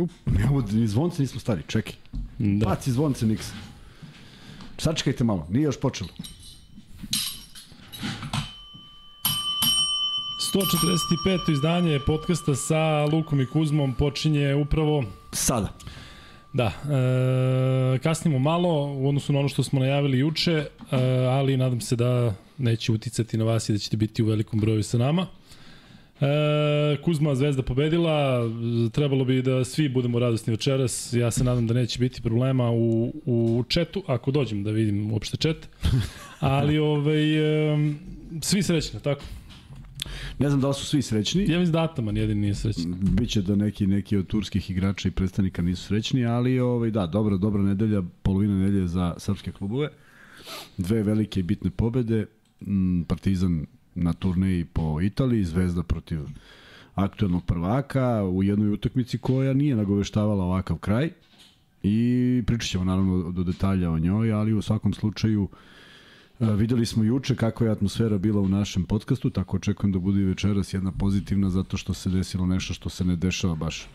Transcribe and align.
Up, 0.00 0.10
nemamo, 0.26 0.60
ni 0.72 0.88
zvonce 0.88 1.22
nismo 1.22 1.40
stari, 1.40 1.62
čekaj. 1.66 1.92
Da. 2.38 2.66
Paci 2.66 2.92
zvonce, 2.92 3.26
Niks. 3.26 3.52
Sačekajte 4.78 5.24
malo, 5.24 5.46
nije 5.50 5.64
još 5.64 5.80
počelo. 5.80 6.10
145. 10.54 11.52
izdanje 11.52 12.00
podcasta 12.06 12.54
sa 12.54 13.04
Lukom 13.12 13.40
i 13.40 13.46
Kuzmom 13.46 13.94
počinje 13.94 14.54
upravo 14.54 15.04
Sada. 15.32 15.72
Da, 16.52 16.66
e, 16.66 17.98
kasnimo 17.98 18.38
malo 18.38 18.94
u 18.94 19.08
odnosu 19.08 19.32
na 19.32 19.38
ono 19.38 19.48
što 19.48 19.62
smo 19.62 19.80
najavili 19.80 20.18
juče, 20.18 20.52
e, 20.52 20.66
ali 21.30 21.56
nadam 21.56 21.80
se 21.80 21.96
da 21.96 22.34
neće 22.58 22.92
uticati 22.92 23.36
na 23.36 23.44
vas 23.44 23.68
i 23.68 23.72
da 23.72 23.78
ćete 23.78 23.96
biti 23.96 24.22
u 24.22 24.26
velikom 24.26 24.60
broju 24.60 24.82
sa 24.82 24.98
nama. 24.98 25.26
E, 26.20 26.96
Kuzma 27.02 27.34
Zvezda 27.34 27.62
pobedila, 27.62 28.40
trebalo 28.92 29.24
bi 29.24 29.42
da 29.42 29.64
svi 29.64 29.88
budemo 29.88 30.18
radosni 30.18 30.50
večeras, 30.50 31.12
ja 31.12 31.30
se 31.30 31.44
nadam 31.44 31.66
da 31.66 31.74
neće 31.74 31.98
biti 31.98 32.22
problema 32.22 32.70
u, 32.70 33.12
u 33.26 33.64
četu, 33.68 34.02
ako 34.06 34.30
dođem 34.30 34.64
da 34.64 34.70
vidim 34.70 35.12
uopšte 35.12 35.36
čet, 35.36 35.68
ali 36.40 36.78
ovaj, 36.78 37.72
e, 37.72 37.94
svi 38.42 38.62
srećni, 38.62 39.00
tako? 39.00 39.22
Ne 40.38 40.48
znam 40.48 40.60
da 40.60 40.68
li 40.68 40.74
su 40.74 40.86
svi 40.86 41.02
srećni. 41.02 41.42
Ja 41.42 41.58
mislim 41.58 41.72
da 41.72 41.82
Ataman 41.82 42.16
jedin 42.16 42.40
nije 42.40 42.54
srećan. 42.54 42.94
Biće 43.00 43.42
da 43.42 43.56
neki 43.56 43.86
neki 43.86 44.16
od 44.16 44.26
turskih 44.26 44.70
igrača 44.70 45.08
i 45.08 45.10
predstavnika 45.10 45.62
nisu 45.62 45.84
srećni, 45.84 46.26
ali 46.26 46.60
ovaj 46.60 46.90
da, 46.90 47.06
dobra 47.06 47.36
dobra 47.36 47.62
nedelja, 47.62 48.02
polovina 48.22 48.54
nedelje 48.54 48.88
za 48.88 49.14
srpske 49.18 49.52
klubove. 49.52 49.88
Dve 50.78 51.02
velike 51.02 51.40
i 51.40 51.42
bitne 51.42 51.70
pobede. 51.70 52.26
Partizan 53.08 53.66
na 53.94 54.12
turneji 54.12 54.64
po 54.64 55.00
Italiji, 55.00 55.44
Zvezda 55.44 55.82
protiv 55.82 56.20
aktuelnog 56.94 57.44
prvaka 57.44 58.24
u 58.24 58.42
jednoj 58.42 58.72
utakmici 58.72 59.18
koja 59.18 59.52
nije 59.52 59.76
nagoveštavala 59.76 60.44
ovakav 60.44 60.76
kraj. 60.76 61.10
I 61.82 62.42
pričat 62.46 62.68
ćemo 62.68 62.84
naravno 62.84 63.30
do 63.30 63.44
detalja 63.44 63.90
o 63.90 63.98
njoj, 63.98 64.32
ali 64.32 64.52
u 64.52 64.62
svakom 64.62 64.94
slučaju 64.94 65.42
uh, 65.42 65.50
Videli 66.40 66.86
smo 66.86 67.04
juče 67.04 67.36
kakva 67.36 67.66
je 67.66 67.72
atmosfera 67.72 68.18
bila 68.18 68.40
u 68.40 68.48
našem 68.48 68.84
podcastu, 68.84 69.30
tako 69.30 69.56
očekujem 69.56 69.92
da 69.92 69.98
bude 69.98 70.20
i 70.20 70.24
večeras 70.24 70.74
jedna 70.74 70.92
pozitivna 70.92 71.50
zato 71.50 71.76
što 71.76 71.94
se 71.94 72.10
desilo 72.10 72.46
nešto 72.46 72.74
što 72.74 72.88
se 72.88 73.04
ne 73.04 73.16
dešava 73.16 73.54
baš 73.54 73.88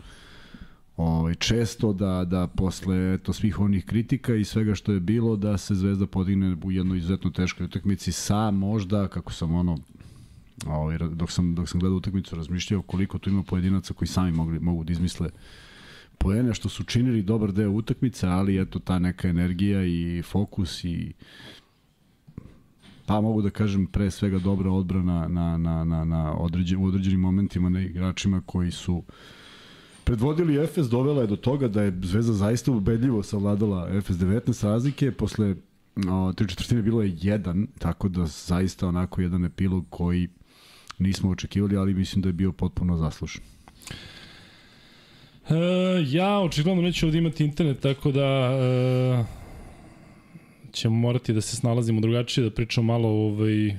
ovaj, 0.96 1.34
često 1.34 1.92
da, 1.92 2.24
da 2.24 2.46
posle 2.46 3.14
eto, 3.14 3.32
svih 3.32 3.60
onih 3.60 3.84
kritika 3.84 4.34
i 4.34 4.44
svega 4.44 4.74
što 4.74 4.92
je 4.92 5.00
bilo 5.00 5.36
da 5.36 5.58
se 5.58 5.74
Zvezda 5.74 6.06
podigne 6.06 6.56
u 6.64 6.72
jednoj 6.72 6.98
izuzetno 6.98 7.30
teškoj 7.30 7.64
utakmici 7.64 8.12
sa 8.12 8.50
možda, 8.50 9.08
kako 9.08 9.32
sam 9.32 9.54
ono 9.54 9.78
ovaj, 10.66 10.98
dok, 10.98 11.30
sam, 11.30 11.54
dok 11.54 11.68
sam 11.68 11.80
gledao 11.80 11.96
utakmicu 11.96 12.36
razmišljao 12.36 12.82
koliko 12.82 13.18
tu 13.18 13.30
ima 13.30 13.42
pojedinaca 13.42 13.94
koji 13.94 14.08
sami 14.08 14.32
mogli, 14.32 14.60
mogu 14.60 14.84
da 14.84 14.92
izmisle 14.92 15.30
poene 16.18 16.54
što 16.54 16.68
su 16.68 16.84
činili 16.84 17.22
dobar 17.22 17.52
deo 17.52 17.70
utakmice, 17.70 18.26
ali 18.26 18.60
eto 18.60 18.78
ta 18.78 18.98
neka 18.98 19.28
energija 19.28 19.84
i 19.84 20.22
fokus 20.22 20.84
i 20.84 21.12
pa 23.06 23.20
mogu 23.20 23.42
da 23.42 23.50
kažem 23.50 23.86
pre 23.86 24.10
svega 24.10 24.38
dobra 24.38 24.70
odbrana 24.70 25.28
na, 25.28 25.56
na, 25.56 25.84
na, 25.84 26.04
na 26.04 26.32
određen, 26.32 26.78
u 26.78 26.84
određenim 26.84 27.20
momentima 27.20 27.68
na 27.68 27.80
igračima 27.80 28.42
koji 28.46 28.70
su 28.70 29.02
predvodili 30.06 30.62
Efes, 30.64 30.86
dovela 30.86 31.20
je 31.20 31.26
do 31.26 31.36
toga 31.36 31.68
da 31.68 31.82
je 31.82 31.92
Zvezda 32.02 32.32
zaista 32.32 32.72
ubedljivo 32.72 33.22
savladala 33.22 33.88
Efes 33.92 34.16
19 34.16 34.64
razlike, 34.64 35.12
posle 35.12 35.54
o, 36.10 36.32
tri 36.32 36.48
četvrtine 36.48 36.82
bilo 36.82 37.02
je 37.02 37.16
jedan, 37.20 37.66
tako 37.78 38.08
da 38.08 38.26
zaista 38.26 38.88
onako 38.88 39.20
jedan 39.20 39.44
epilog 39.44 39.86
koji 39.90 40.28
nismo 40.98 41.30
očekivali, 41.30 41.76
ali 41.76 41.94
mislim 41.94 42.22
da 42.22 42.28
je 42.28 42.32
bio 42.32 42.52
potpuno 42.52 42.96
zaslušan. 42.96 43.42
E, 45.48 45.54
ja 46.06 46.38
očigledno 46.38 46.82
neću 46.82 47.06
ovdje 47.06 47.18
imati 47.18 47.44
internet, 47.44 47.80
tako 47.80 48.12
da 48.12 48.50
e, 48.60 49.24
ćemo 50.72 50.96
morati 50.96 51.32
da 51.32 51.40
se 51.40 51.56
snalazimo 51.56 52.00
drugačije, 52.00 52.44
da 52.44 52.50
pričamo 52.50 52.92
malo 52.92 53.08
ovaj, 53.08 53.78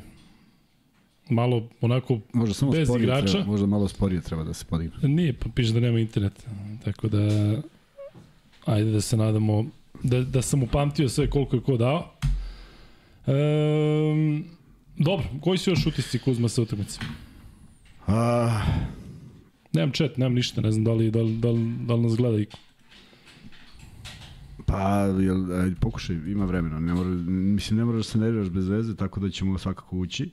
malo 1.29 1.67
onako 1.81 2.19
možda 2.33 2.53
samo 2.53 2.71
bez 2.71 2.89
igrača. 2.89 3.31
Treba, 3.31 3.45
možda 3.45 3.65
malo 3.67 3.87
sporije 3.87 4.21
treba 4.21 4.43
da 4.43 4.53
se 4.53 4.65
podigne. 4.65 5.09
Nije, 5.09 5.33
pa 5.33 5.49
piše 5.55 5.73
da 5.73 5.79
nema 5.79 5.99
interneta. 5.99 6.41
Tako 6.85 7.07
da, 7.07 7.21
ajde 8.65 8.91
da 8.91 9.01
se 9.01 9.17
nadamo 9.17 9.65
da, 10.03 10.21
da 10.21 10.41
sam 10.41 10.63
upamtio 10.63 11.09
sve 11.09 11.29
koliko 11.29 11.55
je 11.55 11.61
ko 11.61 11.77
dao. 11.77 12.11
Ehm, 13.27 14.41
dobro, 14.97 15.25
koji 15.41 15.57
su 15.57 15.69
još 15.69 15.85
utisci 15.85 16.19
Kuzma 16.19 16.49
sa 16.49 16.61
utakmice? 16.61 16.99
A... 18.07 18.61
Nemam 19.73 19.91
chat, 19.91 20.17
nemam 20.17 20.33
ništa, 20.33 20.61
ne 20.61 20.71
znam 20.71 20.83
da 20.83 20.93
li, 20.93 21.11
da 21.11 21.21
li, 21.21 21.37
da 21.37 21.51
li, 21.51 21.73
da 21.85 21.93
li 21.95 22.01
nas 22.01 22.15
gleda 22.15 22.37
iko. 22.37 22.57
Pa, 24.65 24.99
jel, 25.19 25.61
ajde, 25.61 25.75
pokušaj, 25.79 26.15
ima 26.15 26.45
vremena. 26.45 26.79
Ne 26.79 26.93
mora, 26.93 27.09
mislim, 27.09 27.79
ne 27.79 27.85
moraš 27.85 28.05
da 28.05 28.11
se 28.11 28.17
nerviraš 28.17 28.49
bez 28.49 28.67
veze, 28.67 28.95
tako 28.95 29.19
da 29.19 29.29
ćemo 29.29 29.57
svakako 29.57 29.97
ući. 29.97 30.29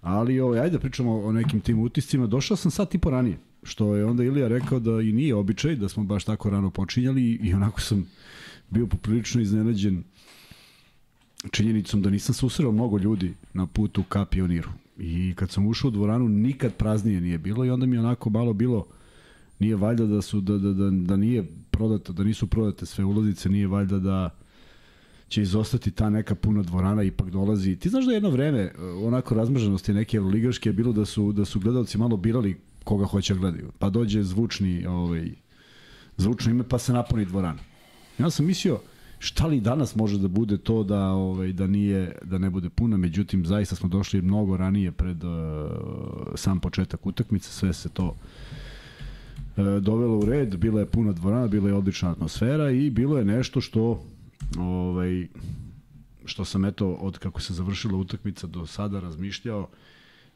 Ali, 0.00 0.40
ovaj, 0.40 0.60
ajde 0.60 0.76
da 0.76 0.80
pričamo 0.80 1.20
o 1.20 1.32
nekim 1.32 1.60
tim 1.60 1.78
utiscima. 1.78 2.26
Došao 2.26 2.56
sam 2.56 2.70
sad 2.70 2.90
tipo 2.90 3.10
ranije, 3.10 3.38
što 3.62 3.94
je 3.94 4.04
onda 4.04 4.24
Ilija 4.24 4.48
rekao 4.48 4.80
da 4.80 5.00
i 5.00 5.12
nije 5.12 5.34
običaj, 5.34 5.76
da 5.76 5.88
smo 5.88 6.04
baš 6.04 6.24
tako 6.24 6.50
rano 6.50 6.70
počinjali 6.70 7.22
i 7.22 7.54
onako 7.54 7.80
sam 7.80 8.06
bio 8.70 8.86
poprilično 8.86 9.40
iznenađen 9.40 10.02
činjenicom 11.50 12.02
da 12.02 12.10
nisam 12.10 12.34
susreo 12.34 12.72
mnogo 12.72 12.98
ljudi 12.98 13.34
na 13.52 13.66
putu 13.66 14.02
ka 14.02 14.24
pioniru. 14.24 14.68
I 14.98 15.34
kad 15.36 15.50
sam 15.50 15.66
ušao 15.66 15.88
u 15.88 15.90
dvoranu, 15.90 16.28
nikad 16.28 16.74
praznije 16.74 17.20
nije 17.20 17.38
bilo 17.38 17.64
i 17.64 17.70
onda 17.70 17.86
mi 17.86 17.98
onako 17.98 18.30
malo 18.30 18.52
bilo 18.52 18.86
nije 19.58 19.76
valjda 19.76 20.06
da 20.06 20.22
su 20.22 20.40
da, 20.40 20.58
da, 20.58 20.72
da, 20.72 20.90
da 20.90 21.16
nije 21.16 21.46
prodata, 21.70 22.12
da 22.12 22.24
nisu 22.24 22.46
prodate 22.46 22.86
sve 22.86 23.04
ulaznice, 23.04 23.48
nije 23.48 23.66
valjda 23.66 23.98
da 23.98 24.30
će 25.28 25.42
izostati 25.42 25.90
ta 25.90 26.10
neka 26.10 26.34
puna 26.34 26.62
dvorana 26.62 27.02
ipak 27.02 27.30
dolazi. 27.30 27.76
Ti 27.76 27.88
znaš 27.88 28.06
da 28.06 28.12
jedno 28.12 28.30
vreme 28.30 28.58
e, 28.58 28.72
onako 28.82 29.34
razmrženosti 29.34 29.94
neke 29.94 30.16
evroligaške 30.16 30.68
je 30.68 30.72
bilo 30.72 30.92
da 30.92 31.04
su 31.04 31.32
da 31.32 31.44
su 31.44 31.60
gledalci 31.60 31.98
malo 31.98 32.16
birali 32.16 32.60
koga 32.84 33.04
hoće 33.04 33.34
da 33.34 33.40
gledaju. 33.40 33.72
Pa 33.78 33.90
dođe 33.90 34.22
zvučni 34.22 34.86
ovaj 34.86 35.30
zvučno 36.16 36.50
ime 36.50 36.64
pa 36.68 36.78
se 36.78 36.92
napuni 36.92 37.24
dvorana. 37.24 37.58
Ja 38.18 38.30
sam 38.30 38.46
mislio 38.46 38.78
šta 39.18 39.46
li 39.46 39.60
danas 39.60 39.96
može 39.96 40.18
da 40.18 40.28
bude 40.28 40.58
to 40.58 40.82
da 40.82 41.08
ovaj 41.08 41.52
da 41.52 41.66
nije 41.66 42.18
da 42.22 42.38
ne 42.38 42.50
bude 42.50 42.70
puna, 42.70 42.96
međutim 42.96 43.46
zaista 43.46 43.76
smo 43.76 43.88
došli 43.88 44.22
mnogo 44.22 44.56
ranije 44.56 44.92
pred 44.92 45.24
uh, 45.24 45.30
sam 46.34 46.60
početak 46.60 47.06
utakmice, 47.06 47.50
sve 47.50 47.72
se 47.72 47.88
to 47.88 48.16
E, 49.56 49.80
dovelo 49.80 50.18
u 50.18 50.24
red, 50.24 50.56
bila 50.56 50.80
je 50.80 50.86
puna 50.86 51.12
dvorana, 51.12 51.46
bila 51.46 51.68
je 51.68 51.74
odlična 51.74 52.10
atmosfera 52.10 52.70
i 52.70 52.90
bilo 52.90 53.18
je 53.18 53.24
nešto 53.24 53.60
što 53.60 54.04
ovaj 54.58 55.26
što 56.24 56.44
sam 56.44 56.64
eto 56.64 56.88
od 56.88 57.18
kako 57.18 57.40
se 57.40 57.54
završila 57.54 57.98
utakmica 57.98 58.46
do 58.46 58.66
sada 58.66 59.00
razmišljao 59.00 59.68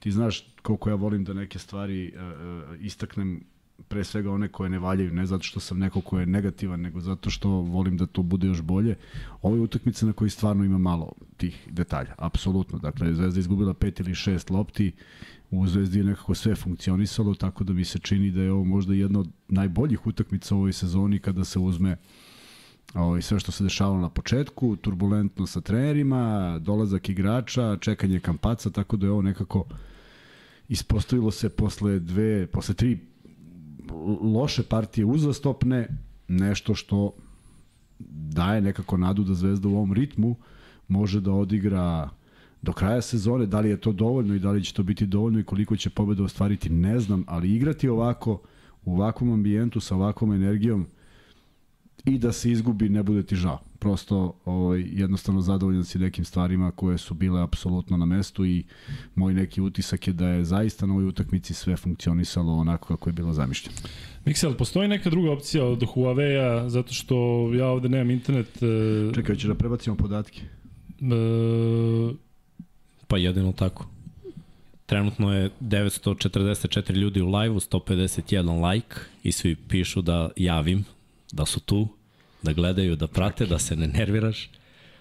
ti 0.00 0.10
znaš 0.10 0.46
koliko 0.62 0.90
ja 0.90 0.94
volim 0.94 1.24
da 1.24 1.34
neke 1.34 1.58
stvari 1.58 2.12
uh, 2.14 2.80
istaknem 2.80 3.44
pre 3.88 4.04
svega 4.04 4.32
one 4.32 4.48
koje 4.48 4.70
ne 4.70 4.78
valjaju, 4.78 5.12
ne 5.14 5.26
zato 5.26 5.42
što 5.42 5.60
sam 5.60 5.78
neko 5.78 6.00
ko 6.00 6.20
je 6.20 6.26
negativan, 6.26 6.80
nego 6.80 7.00
zato 7.00 7.30
što 7.30 7.48
volim 7.48 7.96
da 7.96 8.06
to 8.06 8.22
bude 8.22 8.46
još 8.46 8.62
bolje. 8.62 8.96
Ovo 9.42 9.56
je 9.56 9.62
utakmica 9.62 10.06
na 10.06 10.12
kojoj 10.12 10.30
stvarno 10.30 10.64
ima 10.64 10.78
malo 10.78 11.12
tih 11.36 11.68
detalja, 11.70 12.14
apsolutno. 12.18 12.78
Dakle, 12.78 13.14
Zvezda 13.14 13.40
izgubila 13.40 13.74
pet 13.74 14.00
ili 14.00 14.14
šest 14.14 14.50
lopti, 14.50 14.92
u 15.50 15.66
Zvezdi 15.66 15.98
je 15.98 16.04
nekako 16.04 16.34
sve 16.34 16.54
funkcionisalo, 16.54 17.34
tako 17.34 17.64
da 17.64 17.72
mi 17.72 17.84
se 17.84 17.98
čini 17.98 18.30
da 18.30 18.42
je 18.42 18.52
ovo 18.52 18.64
možda 18.64 18.94
jedna 18.94 19.20
od 19.20 19.28
najboljih 19.48 20.06
utakmica 20.06 20.54
u 20.54 20.58
ovoj 20.58 20.72
sezoni 20.72 21.18
kada 21.18 21.44
se 21.44 21.58
uzme 21.58 21.96
ovaj, 22.94 23.22
sve 23.22 23.40
što 23.40 23.52
se 23.52 23.64
dešavalo 23.64 24.00
na 24.00 24.08
početku, 24.08 24.76
turbulentno 24.76 25.46
sa 25.46 25.60
trenerima, 25.60 26.58
dolazak 26.58 27.08
igrača, 27.08 27.76
čekanje 27.76 28.20
kampaca, 28.20 28.70
tako 28.70 28.96
da 28.96 29.06
je 29.06 29.10
ovo 29.10 29.22
nekako 29.22 29.64
ispostavilo 30.68 31.30
se 31.30 31.48
posle 31.48 31.98
dve, 31.98 32.46
posle 32.46 32.74
tri 32.74 32.98
loše 34.22 34.62
partije 34.62 35.04
uzastopne, 35.04 35.88
nešto 36.28 36.74
što 36.74 37.12
daje 38.08 38.60
nekako 38.60 38.96
nadu 38.96 39.24
da 39.24 39.34
Zvezda 39.34 39.68
u 39.68 39.76
ovom 39.76 39.92
ritmu 39.92 40.36
može 40.88 41.20
da 41.20 41.32
odigra 41.32 42.08
do 42.62 42.72
kraja 42.72 43.02
sezone, 43.02 43.46
da 43.46 43.60
li 43.60 43.68
je 43.68 43.80
to 43.80 43.92
dovoljno 43.92 44.34
i 44.34 44.38
da 44.38 44.50
li 44.50 44.64
će 44.64 44.74
to 44.74 44.82
biti 44.82 45.06
dovoljno 45.06 45.40
i 45.40 45.44
koliko 45.44 45.76
će 45.76 45.90
pobeda 45.90 46.24
ostvariti, 46.24 46.70
ne 46.70 47.00
znam, 47.00 47.24
ali 47.26 47.54
igrati 47.54 47.88
ovako, 47.88 48.40
u 48.84 48.94
ovakvom 48.94 49.32
ambijentu, 49.32 49.80
sa 49.80 49.96
ovakvom 49.96 50.32
energijom 50.32 50.86
i 52.04 52.18
da 52.18 52.32
se 52.32 52.50
izgubi, 52.50 52.88
ne 52.88 53.02
bude 53.02 53.22
ti 53.22 53.36
žao. 53.36 53.58
Prosto 53.78 54.34
ovaj, 54.44 54.84
jednostavno 54.92 55.40
zadovoljan 55.40 55.84
si 55.84 55.98
nekim 55.98 56.24
stvarima 56.24 56.70
koje 56.70 56.98
su 56.98 57.14
bile 57.14 57.42
apsolutno 57.42 57.96
na 57.96 58.04
mestu 58.04 58.44
i 58.46 58.64
moj 59.14 59.34
neki 59.34 59.60
utisak 59.60 60.06
je 60.06 60.12
da 60.12 60.28
je 60.28 60.44
zaista 60.44 60.86
na 60.86 60.92
ovoj 60.92 61.06
utakmici 61.06 61.54
sve 61.54 61.76
funkcionisalo 61.76 62.52
onako 62.52 62.88
kako 62.88 63.08
je 63.08 63.12
bilo 63.12 63.32
zamišljeno. 63.32 63.76
Miksel, 64.24 64.54
postoji 64.54 64.88
neka 64.88 65.10
druga 65.10 65.32
opcija 65.32 65.64
od 65.64 65.82
Huawei-a, 65.82 66.68
zato 66.68 66.92
što 66.92 67.50
ja 67.54 67.66
ovde 67.66 67.88
nemam 67.88 68.10
internet. 68.10 68.62
E... 68.62 69.14
Čekaj, 69.14 69.36
ćeš 69.36 69.44
da 69.44 69.54
prebacimo 69.54 69.96
podatke? 69.96 70.40
E 71.00 72.30
Pa 73.10 73.18
jedino 73.18 73.52
tako. 73.52 73.86
Trenutno 74.86 75.34
je 75.34 75.50
944 75.60 76.92
ljudi 76.92 77.20
u 77.20 77.26
live-u, 77.26 77.60
151 77.60 78.72
like 78.72 78.96
i 79.22 79.32
svi 79.32 79.56
pišu 79.56 80.02
da 80.02 80.30
javim, 80.36 80.84
da 81.32 81.46
su 81.46 81.60
tu, 81.60 81.88
da 82.42 82.52
gledaju, 82.52 82.96
da 82.96 83.06
prate, 83.06 83.46
da 83.46 83.58
se 83.58 83.76
ne 83.76 83.86
nerviraš. 83.86 84.50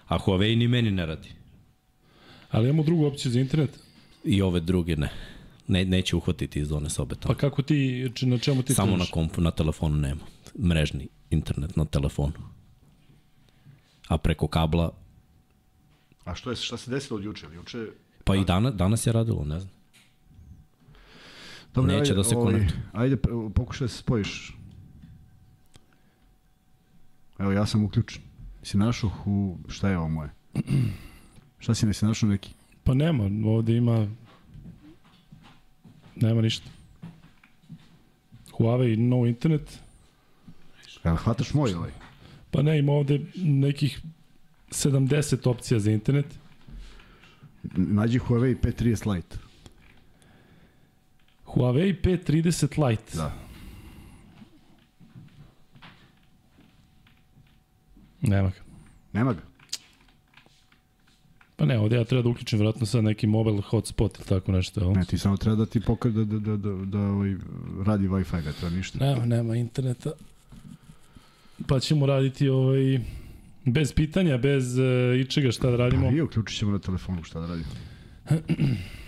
A 0.06 0.18
Huawei 0.18 0.56
ni 0.56 0.68
meni 0.68 0.90
ne 0.90 1.06
radi. 1.06 1.28
Ali 2.50 2.68
imamo 2.68 2.82
drugu 2.82 3.06
opciju 3.06 3.32
za 3.32 3.40
internet. 3.40 3.70
I 4.24 4.42
ove 4.42 4.60
druge 4.60 4.96
ne. 4.96 5.10
ne 5.68 5.84
neće 5.84 6.16
uhvatiti 6.16 6.60
iz 6.60 6.72
one 6.72 6.90
sobe 6.90 7.14
tamo. 7.14 7.34
Pa 7.34 7.40
kako 7.40 7.62
ti, 7.62 8.10
na 8.22 8.38
čemu 8.38 8.62
ti 8.62 8.74
Samo 8.74 8.88
trebaš? 8.92 9.08
na 9.08 9.12
kompu, 9.12 9.40
na 9.40 9.50
telefonu 9.50 9.96
nema. 9.96 10.20
Mrežni 10.58 11.08
internet 11.30 11.76
na 11.76 11.84
telefonu. 11.84 12.32
A 14.08 14.18
preko 14.18 14.46
kabla, 14.48 14.92
A 16.24 16.34
što 16.34 16.50
je, 16.50 16.56
šta 16.56 16.76
se 16.76 16.90
desilo 16.90 17.18
od 17.18 17.24
juče? 17.24 17.46
Juče 17.54 17.86
pa 18.24 18.36
i 18.36 18.44
danas, 18.44 18.74
danas 18.74 19.06
je 19.06 19.12
radilo, 19.12 19.44
ne 19.44 19.60
znam. 19.60 19.72
Dobro, 21.74 21.92
Neće 21.92 22.12
ajde, 22.12 22.14
da 22.14 22.24
se 22.24 22.36
ovaj, 22.36 22.52
konektuje. 22.52 22.82
Ajde, 22.92 23.16
pre- 23.16 23.52
pokušaj 23.52 23.84
da 23.84 23.88
se 23.88 23.98
spojiš. 23.98 24.52
Evo, 27.40 27.52
ja 27.52 27.66
sam 27.66 27.84
uključen. 27.84 28.22
Si 28.62 28.76
našao 28.76 29.10
u... 29.26 29.58
Šta 29.68 29.88
je 29.88 29.98
ovo 29.98 30.08
moje? 30.08 30.30
Šta 31.58 31.74
si 31.74 31.86
nesi 31.86 32.04
našao 32.04 32.28
neki? 32.28 32.54
Pa 32.84 32.94
nema, 32.94 33.50
ovde 33.50 33.76
ima... 33.76 34.06
Nema 36.16 36.40
ništa. 36.40 36.70
Huawei 38.52 38.96
no 38.96 39.26
internet. 39.26 39.78
Evo, 41.04 41.16
hvataš 41.16 41.54
moj 41.54 41.74
ovaj. 41.74 41.90
Pa 42.50 42.62
ne, 42.62 42.78
ima 42.78 42.92
ovde 42.92 43.20
nekih 43.36 44.00
70 44.70 45.48
opcija 45.48 45.80
za 45.80 45.90
internet. 45.90 46.26
Nađi 47.76 48.18
Huawei 48.18 48.56
P30 48.62 49.14
Lite. 49.14 49.36
Huawei 51.46 52.02
P30 52.02 52.88
Lite. 52.88 53.16
Da. 53.16 53.49
Nema 58.22 58.48
ga. 58.48 58.60
Nema 59.12 59.32
ga. 59.32 59.40
Pa 61.56 61.66
ne, 61.66 61.78
ovde 61.78 61.96
ja 61.96 62.04
treba 62.04 62.22
da 62.22 62.28
uključim 62.28 62.58
vjerojatno 62.58 62.86
sad 62.86 63.04
neki 63.04 63.26
mobile 63.26 63.60
hotspot 63.60 64.18
ili 64.18 64.26
tako 64.26 64.52
nešto. 64.52 64.80
Jel? 64.80 64.92
Ne, 64.92 65.04
ti 65.04 65.18
samo 65.18 65.36
treba 65.36 65.56
da 65.56 65.66
ti 65.66 65.80
pokaže 65.80 66.14
da, 66.14 66.24
da, 66.24 66.38
da, 66.38 66.56
da, 66.56 66.84
da 66.84 66.98
ovaj, 66.98 67.34
radi 67.86 68.08
Wi-Fi, 68.08 68.44
ne 68.44 68.52
treba 68.52 68.76
ništa. 68.76 68.98
Nema, 68.98 69.26
nema 69.26 69.56
interneta. 69.56 70.10
Pa 71.66 71.80
ćemo 71.80 72.06
raditi 72.06 72.48
ovaj, 72.48 73.00
bez 73.64 73.92
pitanja, 73.92 74.38
bez 74.38 74.78
uh, 74.78 74.84
ičega 75.20 75.52
šta 75.52 75.70
da 75.70 75.76
radimo. 75.76 76.08
Pa 76.08 76.16
i 76.16 76.20
uključit 76.20 76.58
ćemo 76.58 76.72
na 76.72 76.78
telefonu 76.78 77.22
šta 77.22 77.40
da 77.40 77.46
radimo. 77.46 77.70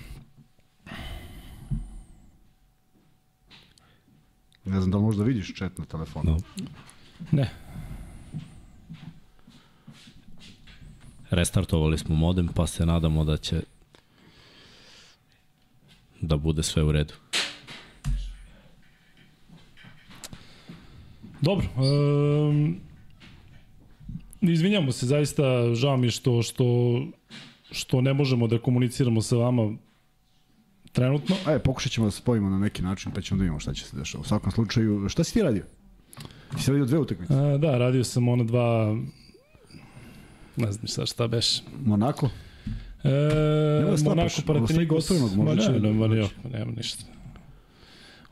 Ne 4.64 4.80
znam 4.80 4.90
da 4.90 4.96
li 4.96 5.02
možda 5.02 5.24
vidiš 5.24 5.54
chat 5.54 5.78
na 5.78 5.84
telefonu. 5.84 6.30
No. 6.30 6.38
Ne. 7.30 7.50
Restartovali 11.32 11.98
smo 11.98 12.14
modem, 12.14 12.48
pa 12.48 12.66
se 12.66 12.86
nadamo 12.86 13.24
da 13.24 13.36
će 13.36 13.62
da 16.20 16.36
bude 16.36 16.62
sve 16.62 16.82
u 16.82 16.92
redu. 16.92 17.14
Dobro. 21.40 21.66
Um, 21.76 22.76
izvinjamo 24.40 24.92
se, 24.92 25.06
zaista 25.06 25.74
žao 25.74 25.96
mi 25.96 26.10
što, 26.10 26.42
što, 26.42 26.64
što 27.70 28.00
ne 28.00 28.12
možemo 28.14 28.46
da 28.46 28.58
komuniciramo 28.58 29.22
sa 29.22 29.36
vama 29.36 29.72
trenutno. 30.92 31.36
Ajde, 31.46 31.58
pokušat 31.58 31.92
ćemo 31.92 32.06
da 32.06 32.10
se 32.10 32.18
spojimo 32.18 32.50
na 32.50 32.58
neki 32.58 32.82
način, 32.82 33.12
pa 33.14 33.20
ćemo 33.20 33.38
da 33.38 33.42
vidimo 33.42 33.60
šta 33.60 33.74
će 33.74 33.84
se 33.84 33.96
dešava. 33.96 34.22
U 34.22 34.24
svakom 34.24 34.52
slučaju, 34.52 35.08
šta 35.08 35.24
si 35.24 35.34
ti 35.34 35.42
radio? 35.42 35.64
Ti 36.56 36.62
si 36.62 36.70
radio 36.70 36.86
dve 36.86 36.98
utakmice? 36.98 37.34
A, 37.34 37.58
da, 37.58 37.78
radio 37.78 38.04
sam 38.04 38.28
ona 38.28 38.44
dva 38.44 38.96
ne 40.56 40.72
znam 40.72 40.88
sad 40.88 41.08
šta 41.08 41.28
beš. 41.28 41.62
Monako? 41.84 42.30
E, 43.04 43.10
da 43.90 43.96
stapaš, 43.96 44.46
Monako 44.46 44.84
gotovanog, 44.88 45.36
možda 45.36 45.72
ne, 45.72 45.80
ne, 45.92 46.08
ne, 46.08 46.28
nema 46.52 46.72
ništa. 46.76 47.04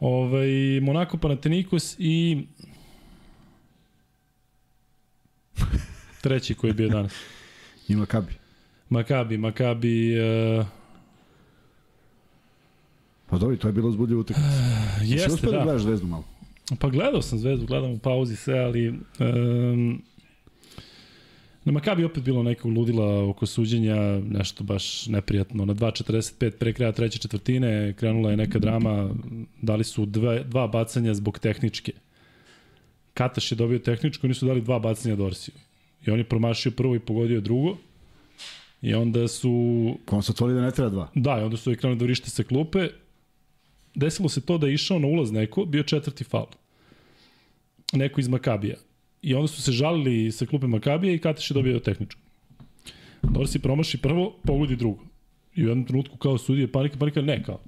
Ovaj, 0.00 0.80
Monako 0.82 1.18
Panathinaikos 1.18 1.96
i 1.98 2.44
treći 6.22 6.54
koji 6.54 6.70
je 6.70 6.74
bio 6.74 6.88
danas. 6.88 7.12
Ima 7.88 8.06
kabi. 8.06 8.32
Makabi, 8.88 9.38
Makabi, 9.38 10.14
uh, 10.20 10.66
Pa 13.30 13.38
dobro, 13.38 13.56
to 13.56 13.68
je 13.68 13.72
bilo 13.72 13.88
uzbudljivo 13.88 14.20
utakmica. 14.20 14.48
Jesi 15.00 15.12
jeste, 15.12 15.32
uspio 15.32 15.50
da 15.50 15.56
da. 15.56 15.64
gledaš 15.64 15.82
zvezdu 15.82 16.06
malo? 16.06 16.24
Pa 16.78 16.88
gledao 16.88 17.22
sam 17.22 17.38
Zvezdu, 17.38 17.66
gledam 17.66 17.90
u 17.90 17.98
pauzi 17.98 18.36
sve, 18.36 18.58
ali 18.58 18.88
um, 18.88 20.02
na 21.64 21.72
Makabi 21.72 22.04
opet 22.04 22.22
bilo 22.22 22.42
nekog 22.42 22.72
ludila 22.72 23.28
oko 23.28 23.46
suđenja, 23.46 24.20
nešto 24.30 24.64
baš 24.64 25.06
neprijatno. 25.06 25.64
Na 25.64 25.74
2.45 25.74 26.50
pre 26.50 26.72
kraja 26.72 26.92
treće 26.92 27.18
četvrtine 27.18 27.92
krenula 27.92 28.30
je 28.30 28.36
neka 28.36 28.58
drama, 28.58 29.10
dali 29.62 29.84
su 29.84 30.06
dve, 30.06 30.44
dva 30.44 30.66
bacanja 30.66 31.14
zbog 31.14 31.38
tehničke. 31.38 31.92
Kataš 33.14 33.52
je 33.52 33.56
dobio 33.56 33.78
tehničku, 33.78 34.26
oni 34.26 34.34
su 34.34 34.46
dali 34.46 34.60
dva 34.60 34.78
bacanja 34.78 35.16
Dorsiju. 35.16 35.54
I 36.06 36.10
on 36.10 36.18
je 36.18 36.24
promašio 36.24 36.72
prvo 36.72 36.94
i 36.94 37.00
pogodio 37.00 37.40
drugo. 37.40 37.76
I 38.82 38.94
onda 38.94 39.28
su 39.28 39.96
Konstatovali 40.04 40.54
da 40.54 40.60
ne 40.60 40.70
treba 40.70 40.90
dva. 40.90 41.08
Da, 41.14 41.40
i 41.40 41.44
onda 41.44 41.56
su 41.56 41.74
krenuli 41.78 41.98
da 41.98 42.04
vrište 42.04 42.30
sa 42.30 42.42
klupe. 42.42 42.88
Desilo 43.94 44.28
se 44.28 44.40
to 44.40 44.58
da 44.58 44.66
je 44.66 44.74
išao 44.74 44.98
na 44.98 45.06
ulaz 45.06 45.32
neko, 45.32 45.64
bio 45.64 45.82
četvrti 45.82 46.24
faul. 46.24 46.46
Neko 47.92 48.20
iz 48.20 48.28
Makabija. 48.28 48.76
I 49.22 49.34
onda 49.34 49.48
su 49.48 49.62
se 49.62 49.72
žalili 49.72 50.32
sa 50.32 50.46
klupe 50.46 50.66
Makabija 50.66 51.14
i 51.14 51.18
Kateš 51.18 51.50
je 51.50 51.54
dobio 51.54 51.78
tehničku. 51.78 52.20
Dorsi 53.22 53.58
promaši 53.58 53.98
prvo, 53.98 54.36
pogodi 54.44 54.76
drugo. 54.76 55.04
I 55.54 55.64
u 55.64 55.68
jednom 55.68 55.86
trenutku 55.86 56.16
kao 56.16 56.38
sudije 56.38 56.72
panika, 56.72 56.98
panika 56.98 57.22
ne 57.22 57.42
kao. 57.42 57.60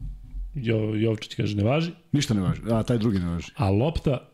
Jo, 0.54 0.76
Jovčić 0.94 1.34
kaže 1.34 1.56
ne 1.56 1.64
važi, 1.64 1.90
Ništa 2.12 2.34
ne 2.34 2.40
važi. 2.40 2.60
A, 2.70 2.82
taj 2.82 2.98
drugi 2.98 3.18
ne 3.18 3.26
važi. 3.26 3.52
a 3.56 3.70
lopta 3.70 4.28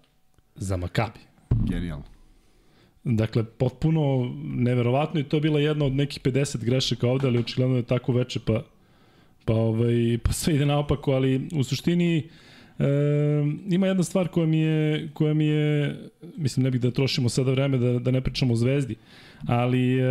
za 0.55 0.77
Makabi. 0.77 1.21
Genijalno. 1.69 2.05
Dakle, 3.05 3.45
potpuno 3.45 4.35
neverovatno 4.45 5.21
i 5.21 5.25
to 5.25 5.37
je 5.37 5.41
bila 5.41 5.61
jedna 5.61 5.85
od 5.85 5.93
nekih 5.93 6.23
50 6.23 6.65
grešaka 6.65 7.09
ovde, 7.09 7.27
ali 7.27 7.39
očigledno 7.39 7.77
je 7.77 7.83
tako 7.83 8.13
veče, 8.13 8.41
pa, 8.47 8.63
pa, 9.45 9.55
ovaj, 9.55 10.19
pa 10.23 10.33
sve 10.33 10.55
ide 10.55 10.67
naopako, 10.67 11.13
ali 11.13 11.49
u 11.55 11.65
suštini 11.65 12.29
e, 12.79 12.85
ima 13.71 13.87
jedna 13.87 14.03
stvar 14.03 14.29
koja 14.29 14.47
mi 14.47 14.59
je, 14.59 15.09
koja 15.15 15.35
mi 15.35 15.47
je, 15.47 15.97
mislim 16.37 16.65
ne 16.65 16.71
bih 16.71 16.81
da 16.81 16.91
trošimo 16.91 17.29
sada 17.29 17.51
vreme 17.51 17.79
da, 17.79 17.99
da 17.99 18.11
ne 18.11 18.21
pričamo 18.21 18.53
o 18.55 18.57
zvezdi, 18.57 18.97
ali 19.47 19.99
e, 20.01 20.05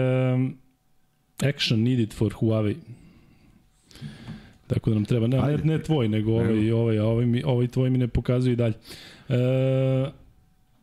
action 1.49 1.79
needed 1.83 2.13
for 2.13 2.33
Huawei. 2.33 2.75
Tako 4.67 4.89
da 4.89 4.93
nam 4.93 5.05
treba, 5.05 5.27
ne, 5.27 5.37
ne, 5.37 5.43
Ajde. 5.43 5.63
ne 5.63 5.83
tvoj, 5.83 6.07
nego 6.07 6.31
ovaj, 6.31 6.71
ovaj, 6.71 6.99
ovaj, 6.99 7.25
mi, 7.25 7.43
ovaj 7.45 7.67
tvoj 7.67 7.89
mi 7.89 7.97
ne 7.97 8.07
pokazuje 8.07 8.53
i 8.53 8.55
dalje. 8.55 8.73
E, 9.29 9.35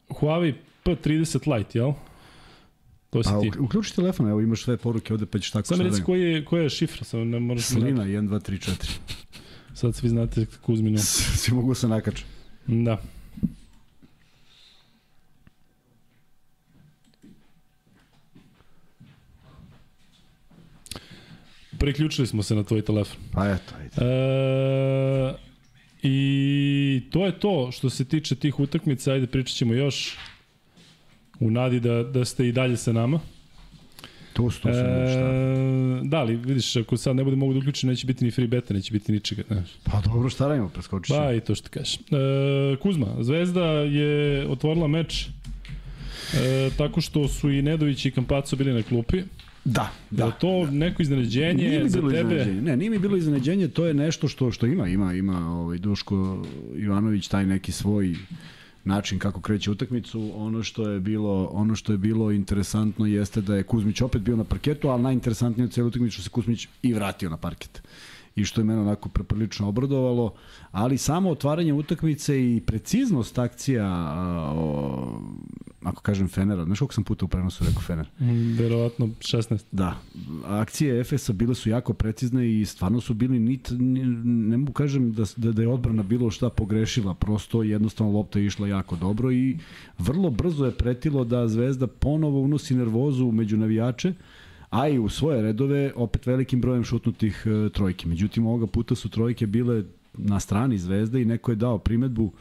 Huawei 0.09 0.53
P30 0.85 1.57
Lite, 1.57 1.79
jel? 1.79 1.93
To 3.11 3.23
si 3.23 3.29
A 3.33 3.41
ti. 3.41 3.51
uk- 3.51 3.61
uključi 3.65 3.95
telefon, 3.97 4.29
evo 4.29 4.41
imaš 4.41 4.65
sve 4.65 4.77
poruke 4.77 5.13
ovde, 5.13 5.27
pa 5.27 5.39
ćeš 5.39 5.51
tako 5.51 5.67
sve 5.67 5.77
reci 5.77 5.89
vreme. 5.89 6.05
koji 6.05 6.23
je, 6.23 6.45
koja 6.45 6.63
je 6.63 6.71
šifra, 6.71 7.05
samo 7.05 7.25
ne 7.25 7.41
moraš 7.41 7.63
Slina, 7.65 8.05
1, 8.05 8.29
2, 8.29 8.51
3, 8.51 8.71
4. 8.71 8.99
Sad 9.75 9.95
svi 9.95 10.09
znate 10.09 10.47
Kuzminu. 10.63 10.99
Svi 10.99 11.55
mogu 11.55 11.75
se 11.75 11.89
nakače. 11.89 12.25
Da. 12.67 13.03
Priključili 21.79 22.27
smo 22.27 22.43
se 22.43 22.55
na 22.55 22.63
tvoj 22.63 22.83
telefon. 22.83 23.17
Pa 23.33 23.49
eto, 23.49 23.75
ajde. 23.79 23.91
E, 23.97 25.35
I 26.03 27.03
to 27.11 27.27
je 27.27 27.41
to 27.41 27.71
što 27.73 27.91
se 27.91 28.05
tiče 28.05 28.35
tih 28.35 28.61
utakmica. 28.61 29.13
Ajde, 29.13 29.27
pričat 29.27 29.57
ćemo 29.57 29.75
još 29.75 30.17
u 31.41 31.51
nadi 31.51 31.81
da, 31.81 32.03
da 32.03 32.25
ste 32.25 32.49
i 32.49 32.53
dalje 32.53 32.77
sa 32.77 32.93
nama. 32.93 33.21
To 34.35 34.51
su, 34.51 34.61
to 34.61 34.69
su, 34.73 34.79
e... 34.79 35.09
šta. 35.13 35.21
E, 35.21 36.09
da, 36.09 36.19
ali 36.19 36.37
vidiš, 36.37 36.77
ako 36.77 36.97
sad 36.97 37.17
ne 37.17 37.25
bude 37.25 37.37
mogu 37.37 37.53
da 37.53 37.59
uključim, 37.59 37.89
neće 37.89 38.07
biti 38.07 38.25
ni 38.25 38.31
free 38.31 38.47
beta, 38.49 38.75
neće 38.75 38.93
biti 38.93 39.13
ničega. 39.13 39.43
Znaš. 39.49 39.69
Pa 39.85 40.01
dobro, 40.01 40.29
šta 40.31 40.49
radimo, 40.49 40.69
preskočit 40.69 41.07
ćemo. 41.07 41.19
Pa 41.19 41.33
i 41.33 41.41
to 41.41 41.55
što 41.55 41.69
kažeš. 41.69 41.95
E, 41.95 42.77
Kuzma, 42.83 43.07
Zvezda 43.21 43.65
je 43.71 44.47
otvorila 44.49 44.89
meč 44.89 45.27
e, 46.35 46.71
tako 46.79 47.01
što 47.01 47.29
su 47.29 47.51
i 47.51 47.63
Nedović 47.63 48.07
i 48.07 48.11
Kampaco 48.11 48.57
bili 48.57 48.73
na 48.73 48.83
klupi. 48.83 49.23
Da, 49.65 49.91
Da. 50.11 50.25
Je 50.25 50.31
da. 50.31 50.37
to 50.37 50.67
neko 50.71 51.03
iznenađenje 51.03 51.69
Nije 51.69 51.83
mi 51.83 51.89
za 51.91 52.01
tebe? 52.01 52.19
iznenađenje. 52.19 52.63
Ne, 52.63 52.77
nije 52.77 52.91
mi 52.91 52.99
bilo 52.99 53.17
iznenađenje, 53.17 53.69
to 53.69 53.87
je 53.87 53.95
nešto 53.95 54.29
što 54.29 54.51
što 54.51 54.67
ima, 54.67 54.89
ima, 54.89 55.15
ima 55.15 55.61
ovaj 55.61 55.79
Duško 55.79 56.43
Ivanović 56.77 57.29
taj 57.29 57.47
neki 57.47 57.73
svoj 57.73 58.15
način 58.85 59.19
kako 59.19 59.41
kreće 59.41 59.71
utakmicu. 59.71 60.33
Ono 60.35 60.63
što 60.63 60.89
je 60.89 61.01
bilo, 61.01 61.45
ono 61.45 61.77
što 61.77 61.93
je 61.93 61.99
bilo 61.99 62.31
interesantno 62.31 63.07
jeste 63.07 63.41
da 63.41 63.57
je 63.57 63.63
Kuzmić 63.63 64.01
opet 64.01 64.23
bio 64.23 64.37
na 64.37 64.45
parketu, 64.45 64.89
ali 64.89 65.03
najinteresantnije 65.03 65.67
u 65.67 65.71
celoj 65.71 65.89
utakmici 65.89 66.15
što 66.15 66.23
se 66.23 66.31
Kuzmić 66.31 66.69
i 66.83 66.93
vratio 66.95 67.31
na 67.31 67.37
parket. 67.37 67.83
I 68.37 68.45
što 68.45 68.61
je 68.61 68.65
mene 68.65 68.81
onako 68.81 69.09
preprilično 69.09 69.69
obradovalo, 69.69 70.35
ali 70.71 70.99
samo 70.99 71.31
otvaranje 71.31 71.73
utakmice 71.73 72.55
i 72.55 72.61
preciznost 72.67 73.39
akcija, 73.39 73.87
a, 73.87 74.53
o, 74.57 75.21
ako 75.83 76.03
kažem 76.03 76.29
Fenera, 76.29 76.65
znaš 76.65 76.79
koliko 76.79 76.95
sam 76.95 77.05
puta 77.05 77.25
u 77.25 77.29
prenosu 77.29 77.65
rekao 77.65 77.83
Fener? 77.83 78.09
Mm, 78.21 78.59
verovatno 78.59 79.07
16. 79.07 79.65
Da, 79.73 79.97
akcije 80.45 81.01
Efesa 81.01 81.33
bile 81.33 81.55
su 81.55 81.71
jako 81.71 81.93
precizne 81.93 82.61
i 82.61 82.65
stvarno 82.65 83.01
su 83.01 83.15
bili 83.15 83.39
nit, 83.39 83.69
ne 84.25 84.57
mogu 84.57 84.73
kažem 84.73 85.13
da, 85.13 85.25
da, 85.37 85.53
da 85.53 85.63
je 85.63 85.69
odbrana 85.69 86.03
bilo 86.03 86.31
šta 86.31 86.51
pogrešila, 86.51 87.15
prosto 87.15 87.63
jednostavno 87.63 88.13
lopta 88.13 88.39
je 88.39 88.47
išla 88.47 88.69
jako 88.69 88.97
dobro 88.97 89.33
i 89.33 89.59
vrlo 89.99 90.31
brzo 90.31 90.65
je 90.65 90.73
pretilo 90.73 91.25
da 91.25 91.49
Zvezda 91.49 91.87
ponovo 91.87 92.41
unosi 92.41 92.75
nervozu 92.75 93.33
među 93.33 93.57
navijače, 93.57 94.13
a 94.75 94.89
i 94.89 94.99
u 94.99 95.09
svoje 95.09 95.43
redove 95.43 95.93
opet 95.97 96.27
velikim 96.27 96.61
brojem 96.61 96.85
šutnutih 96.85 97.47
e, 97.47 97.69
trojke. 97.69 98.09
Međutim, 98.09 98.47
ovoga 98.47 98.67
puta 98.67 98.95
su 98.95 99.09
trojke 99.09 99.47
bile 99.47 99.85
na 100.15 100.41
strani 100.41 100.79
Zvezde 100.79 101.23
i 101.23 101.25
neko 101.25 101.53
je 101.53 101.57
dao 101.57 101.79
primetbu 101.79 102.33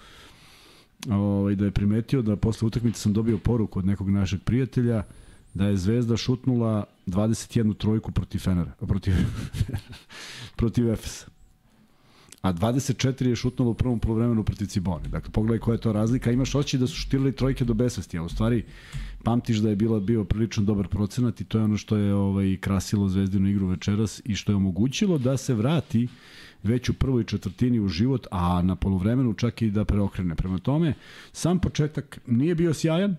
ovaj, 1.09 1.55
da 1.55 1.65
je 1.65 1.71
primetio 1.71 2.21
da 2.21 2.35
posle 2.35 2.65
utakmice 2.65 2.99
sam 2.99 3.13
dobio 3.13 3.37
poruku 3.37 3.79
od 3.79 3.85
nekog 3.85 4.09
našeg 4.09 4.41
prijatelja 4.43 5.03
da 5.53 5.67
je 5.67 5.77
Zvezda 5.77 6.17
šutnula 6.17 6.83
21 7.07 7.77
trojku 7.77 8.11
protiv 8.11 8.39
Fenera, 8.39 8.71
protiv, 8.87 9.13
protiv 10.59 10.89
Efesa. 10.89 11.32
A 12.43 12.53
24 12.53 13.27
je 13.27 13.35
šutnulo 13.35 13.71
u 13.71 13.73
prvom 13.73 13.99
polovremenu 13.99 14.43
protiv 14.43 14.65
Cibone. 14.65 15.07
Dakle, 15.07 15.31
pogledaj 15.31 15.59
koja 15.59 15.73
je 15.73 15.81
to 15.81 15.93
razlika. 15.93 16.31
Imaš 16.31 16.55
oči 16.55 16.77
da 16.77 16.87
su 16.87 16.95
šutirali 16.95 17.31
trojke 17.35 17.65
do 17.65 17.73
besvesti, 17.73 18.17
a 18.17 18.23
u 18.23 18.29
stvari 18.29 18.63
pamtiš 19.23 19.57
da 19.57 19.69
je 19.69 19.75
bila 19.75 19.99
bio 19.99 20.23
prilično 20.23 20.63
dobar 20.63 20.87
procenat 20.87 21.41
i 21.41 21.45
to 21.45 21.57
je 21.57 21.63
ono 21.63 21.77
što 21.77 21.97
je 21.97 22.13
ovaj 22.13 22.57
krasilo 22.57 23.07
Zvezdinu 23.07 23.49
igru 23.49 23.67
večeras 23.67 24.21
i 24.25 24.35
što 24.35 24.51
je 24.51 24.55
omogućilo 24.55 25.17
da 25.17 25.37
se 25.37 25.53
vrati 25.53 26.07
već 26.63 26.89
u 26.89 26.93
prvoj 26.93 27.23
četvrtini 27.23 27.79
u 27.79 27.87
život, 27.87 28.27
a 28.31 28.61
na 28.61 28.75
polovremenu 28.75 29.33
čak 29.33 29.61
i 29.61 29.71
da 29.71 29.85
preokrene. 29.85 30.35
Prema 30.35 30.57
tome, 30.57 30.93
sam 31.31 31.59
početak 31.59 32.19
nije 32.27 32.55
bio 32.55 32.73
sjajan, 32.73 33.15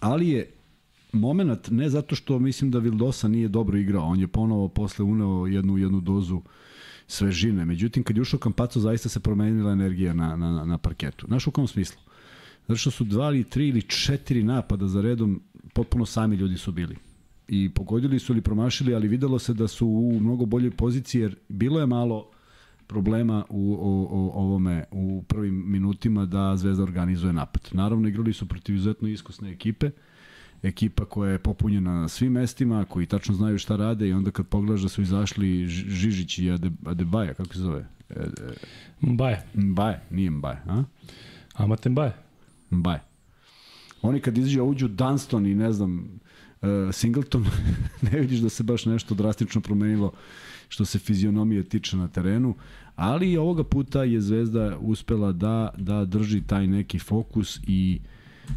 ali 0.00 0.28
je 0.28 0.50
moment 1.12 1.70
ne 1.70 1.88
zato 1.88 2.14
što 2.14 2.38
mislim 2.38 2.70
da 2.70 2.78
Vildosa 2.78 3.28
nije 3.28 3.48
dobro 3.48 3.78
igrao, 3.78 4.04
on 4.04 4.20
je 4.20 4.28
ponovo 4.28 4.68
posle 4.68 5.04
uneo 5.04 5.46
jednu 5.46 5.78
jednu 5.78 6.00
dozu 6.00 6.40
svežine. 7.10 7.64
Međutim, 7.64 8.02
kad 8.02 8.16
je 8.16 8.22
ušao 8.22 8.40
Kampaco, 8.40 8.80
zaista 8.80 9.08
se 9.08 9.20
promenila 9.20 9.72
energija 9.72 10.14
na, 10.14 10.36
na, 10.36 10.64
na 10.64 10.78
parketu. 10.78 11.26
Znaš 11.26 11.46
u 11.46 11.50
kom 11.50 11.68
smislu? 11.68 12.00
Zato 12.68 12.76
što 12.76 12.90
su 12.90 13.04
dva 13.04 13.28
ili 13.28 13.44
tri 13.44 13.68
ili 13.68 13.82
četiri 13.82 14.42
napada 14.42 14.86
za 14.86 15.00
redom, 15.00 15.42
potpuno 15.74 16.06
sami 16.06 16.36
ljudi 16.36 16.58
su 16.58 16.72
bili. 16.72 16.96
I 17.48 17.68
pogodili 17.74 18.18
su 18.18 18.32
ili 18.32 18.42
promašili, 18.42 18.94
ali 18.94 19.08
videlo 19.08 19.38
se 19.38 19.54
da 19.54 19.68
su 19.68 19.86
u 19.86 20.20
mnogo 20.20 20.46
boljoj 20.46 20.70
poziciji, 20.70 21.20
jer 21.20 21.36
bilo 21.48 21.80
je 21.80 21.86
malo 21.86 22.30
problema 22.86 23.44
u 23.48 23.74
o, 23.74 24.06
o, 24.10 24.30
ovome 24.34 24.84
u 24.90 25.22
prvim 25.28 25.70
minutima 25.70 26.26
da 26.26 26.56
Zvezda 26.56 26.82
organizuje 26.82 27.32
napad. 27.32 27.68
Naravno 27.72 28.08
igrali 28.08 28.32
su 28.32 28.48
protiv 28.48 28.74
izuzetno 28.74 29.08
iskusne 29.08 29.50
ekipe, 29.50 29.90
ekipa 30.62 31.04
koja 31.04 31.32
je 31.32 31.38
popunjena 31.38 32.00
na 32.00 32.08
svim 32.08 32.32
mestima, 32.32 32.84
koji 32.84 33.06
tačno 33.06 33.34
znaju 33.34 33.58
šta 33.58 33.76
rade 33.76 34.08
i 34.08 34.12
onda 34.12 34.30
kad 34.30 34.46
pogledaš 34.46 34.80
da 34.80 34.88
su 34.88 35.02
izašli 35.02 35.66
Žižić 35.66 36.38
i 36.38 36.50
Ade, 36.50 36.70
Adebaja, 36.86 37.34
kako 37.34 37.54
se 37.54 37.60
zove? 37.60 37.86
E, 38.10 38.14
e, 38.14 38.26
Mbaje. 39.00 39.42
Mbaje, 39.54 40.00
nije 40.10 40.30
Mbaje, 40.30 40.62
a? 40.66 40.84
Amate 41.54 41.88
Mbaje. 41.88 42.16
Mbaje. 42.70 43.00
Oni 44.02 44.20
kad 44.20 44.38
izađe 44.38 44.62
uđu 44.62 44.88
Dunston 44.88 45.46
i 45.46 45.54
ne 45.54 45.72
znam, 45.72 46.20
uh, 46.62 46.68
Singleton, 46.92 47.46
ne 48.12 48.20
vidiš 48.20 48.38
da 48.38 48.48
se 48.48 48.62
baš 48.62 48.86
nešto 48.86 49.14
drastično 49.14 49.60
promenilo 49.60 50.12
što 50.68 50.84
se 50.84 50.98
fizionomije 50.98 51.68
tiče 51.68 51.96
na 51.96 52.08
terenu, 52.08 52.54
ali 52.96 53.36
ovoga 53.36 53.64
puta 53.64 54.04
je 54.04 54.20
Zvezda 54.20 54.78
uspela 54.80 55.32
da, 55.32 55.74
da 55.76 56.04
drži 56.04 56.40
taj 56.40 56.66
neki 56.66 56.98
fokus 56.98 57.60
i 57.66 58.00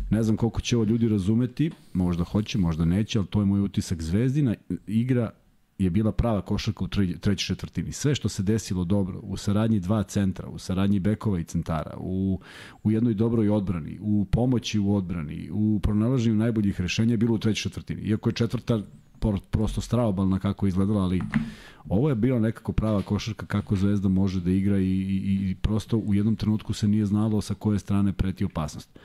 ne 0.09 0.23
znam 0.23 0.37
koliko 0.37 0.61
će 0.61 0.77
ovo 0.77 0.85
ljudi 0.85 1.07
razumeti, 1.07 1.71
možda 1.93 2.23
hoće, 2.23 2.57
možda 2.57 2.85
neće, 2.85 3.19
ali 3.19 3.27
to 3.27 3.39
je 3.39 3.45
moj 3.45 3.61
utisak 3.61 4.01
Zvezdina. 4.01 4.55
Igra 4.87 5.31
je 5.77 5.89
bila 5.89 6.11
prava 6.11 6.41
košarka 6.41 6.83
u 6.83 6.87
trećoj 6.87 7.35
četvrtini. 7.35 7.91
Sve 7.91 8.15
što 8.15 8.29
se 8.29 8.43
desilo 8.43 8.83
dobro 8.83 9.19
u 9.19 9.37
saradnji 9.37 9.79
dva 9.79 10.03
centra, 10.03 10.47
u 10.47 10.59
saradnji 10.59 10.99
bekova 10.99 11.39
i 11.39 11.43
centara, 11.43 11.97
u, 11.97 12.39
u 12.83 12.91
jednoj 12.91 13.13
dobroj 13.13 13.49
odbrani, 13.49 13.97
u 14.01 14.25
pomoći 14.25 14.79
u 14.79 14.95
odbrani, 14.95 15.49
u 15.51 15.79
pronalaženju 15.83 16.35
najboljih 16.35 16.81
rešenja 16.81 17.13
je 17.13 17.17
bilo 17.17 17.35
u 17.35 17.37
trećoj 17.37 17.69
četvrtini. 17.69 18.01
Iako 18.01 18.29
je 18.29 18.33
četvrta 18.33 18.81
prosto 19.51 19.81
straobalna 19.81 20.39
kako 20.39 20.65
je 20.65 20.67
izgledala, 20.67 21.03
ali 21.03 21.21
ovo 21.89 22.09
je 22.09 22.15
bila 22.15 22.39
nekako 22.39 22.71
prava 22.71 23.01
košarka 23.01 23.45
kako 23.45 23.75
Zvezda 23.75 24.09
može 24.09 24.41
da 24.41 24.51
igra 24.51 24.77
i, 24.77 24.83
i, 24.83 25.49
i 25.49 25.55
prosto 25.61 25.97
u 25.97 26.13
jednom 26.13 26.35
trenutku 26.35 26.73
se 26.73 26.87
nije 26.87 27.05
znalo 27.05 27.41
sa 27.41 27.53
koje 27.53 27.79
strane 27.79 28.13
preti 28.13 28.45
opasnost. 28.45 28.89
Uh, 28.95 29.01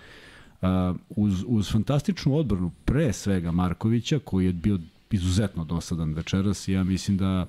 uz, 1.09 1.45
uz 1.47 1.73
fantastičnu 1.73 2.37
odbranu 2.37 2.71
pre 2.85 3.13
svega 3.13 3.53
Markovića 3.53 4.19
koji 4.19 4.47
je 4.47 4.53
bio 4.53 4.79
izuzetno 5.11 5.65
dosadan 5.65 6.15
večeras 6.15 6.69
i 6.69 6.73
ja 6.73 6.85
mislim 6.85 7.17
da 7.17 7.47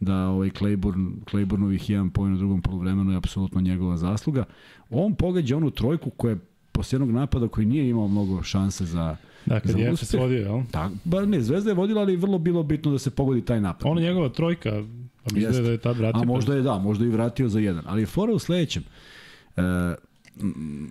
da 0.00 0.14
ovaj 0.14 0.50
Claiborne, 0.50 1.10
Claibornovih 1.30 1.90
jedan 1.90 2.10
pojen 2.10 2.34
u 2.34 2.38
drugom 2.38 2.62
polovremenu 2.62 3.10
je 3.10 3.16
apsolutno 3.16 3.60
njegova 3.60 3.96
zasluga. 3.96 4.44
On 4.90 5.14
pogađa 5.14 5.56
onu 5.56 5.70
trojku 5.70 6.10
koja 6.10 6.30
je 6.30 6.38
posle 6.72 6.96
jednog 6.96 7.10
napada 7.10 7.48
koji 7.48 7.66
nije 7.66 7.88
imao 7.88 8.08
mnogo 8.08 8.42
šanse 8.42 8.84
za 8.84 9.16
Da, 9.46 9.60
kad 9.60 9.78
je 9.78 9.96
FS 9.96 10.14
vodio, 10.14 10.38
jel? 10.38 10.60
Tak, 10.70 10.92
ba 11.04 11.26
ne, 11.26 11.40
Zvezda 11.40 11.70
je 11.70 11.74
vodila, 11.74 12.00
ali 12.00 12.16
vrlo 12.16 12.38
bilo 12.38 12.62
bitno 12.62 12.92
da 12.92 12.98
se 12.98 13.10
pogodi 13.10 13.44
taj 13.44 13.60
napad. 13.60 13.90
Ona 13.90 14.00
njegova 14.00 14.28
trojka, 14.28 14.70
pa 15.24 15.34
mislim 15.34 15.64
da 15.64 15.70
je 15.70 15.78
tad 15.78 15.98
vratio. 15.98 16.20
A 16.20 16.24
možda 16.24 16.54
je 16.54 16.62
da, 16.62 16.78
možda 16.78 17.04
i 17.04 17.08
vratio 17.08 17.48
za 17.48 17.60
jedan. 17.60 17.82
Ali 17.86 18.02
je 18.02 18.06
fora 18.06 18.32
u 18.32 18.38
sledećem. 18.38 18.82
E, 19.56 19.62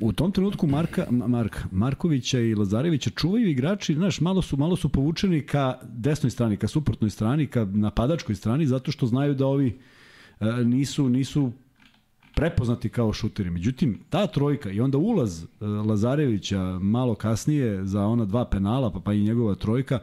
u 0.01 0.13
tom 0.13 0.31
trenutku 0.31 0.67
Marka, 0.67 1.05
Marka, 1.11 1.63
Markovića 1.71 2.39
i 2.39 2.55
Lazarevića 2.55 3.09
čuvaju 3.09 3.49
igrači, 3.49 3.93
znaš, 3.93 4.21
malo 4.21 4.41
su, 4.41 4.57
malo 4.57 4.75
su 4.75 4.89
povučeni 4.89 5.45
ka 5.45 5.79
desnoj 5.83 6.29
strani, 6.31 6.57
ka 6.57 6.67
suprotnoj 6.67 7.09
strani, 7.09 7.47
ka 7.47 7.65
napadačkoj 7.65 8.35
strani, 8.35 8.65
zato 8.65 8.91
što 8.91 9.05
znaju 9.05 9.33
da 9.33 9.45
ovi 9.45 9.79
e, 10.39 10.45
nisu, 10.63 11.09
nisu 11.09 11.51
prepoznati 12.35 12.89
kao 12.89 13.13
šuteri. 13.13 13.49
Međutim, 13.49 13.99
ta 14.09 14.27
trojka 14.27 14.71
i 14.71 14.81
onda 14.81 14.97
ulaz 14.97 15.43
e, 15.43 15.65
Lazarevića 15.65 16.79
malo 16.79 17.15
kasnije 17.15 17.85
za 17.85 18.05
ona 18.05 18.25
dva 18.25 18.45
penala, 18.45 18.91
pa, 18.91 18.99
pa 18.99 19.13
i 19.13 19.21
njegova 19.21 19.55
trojka, 19.55 19.99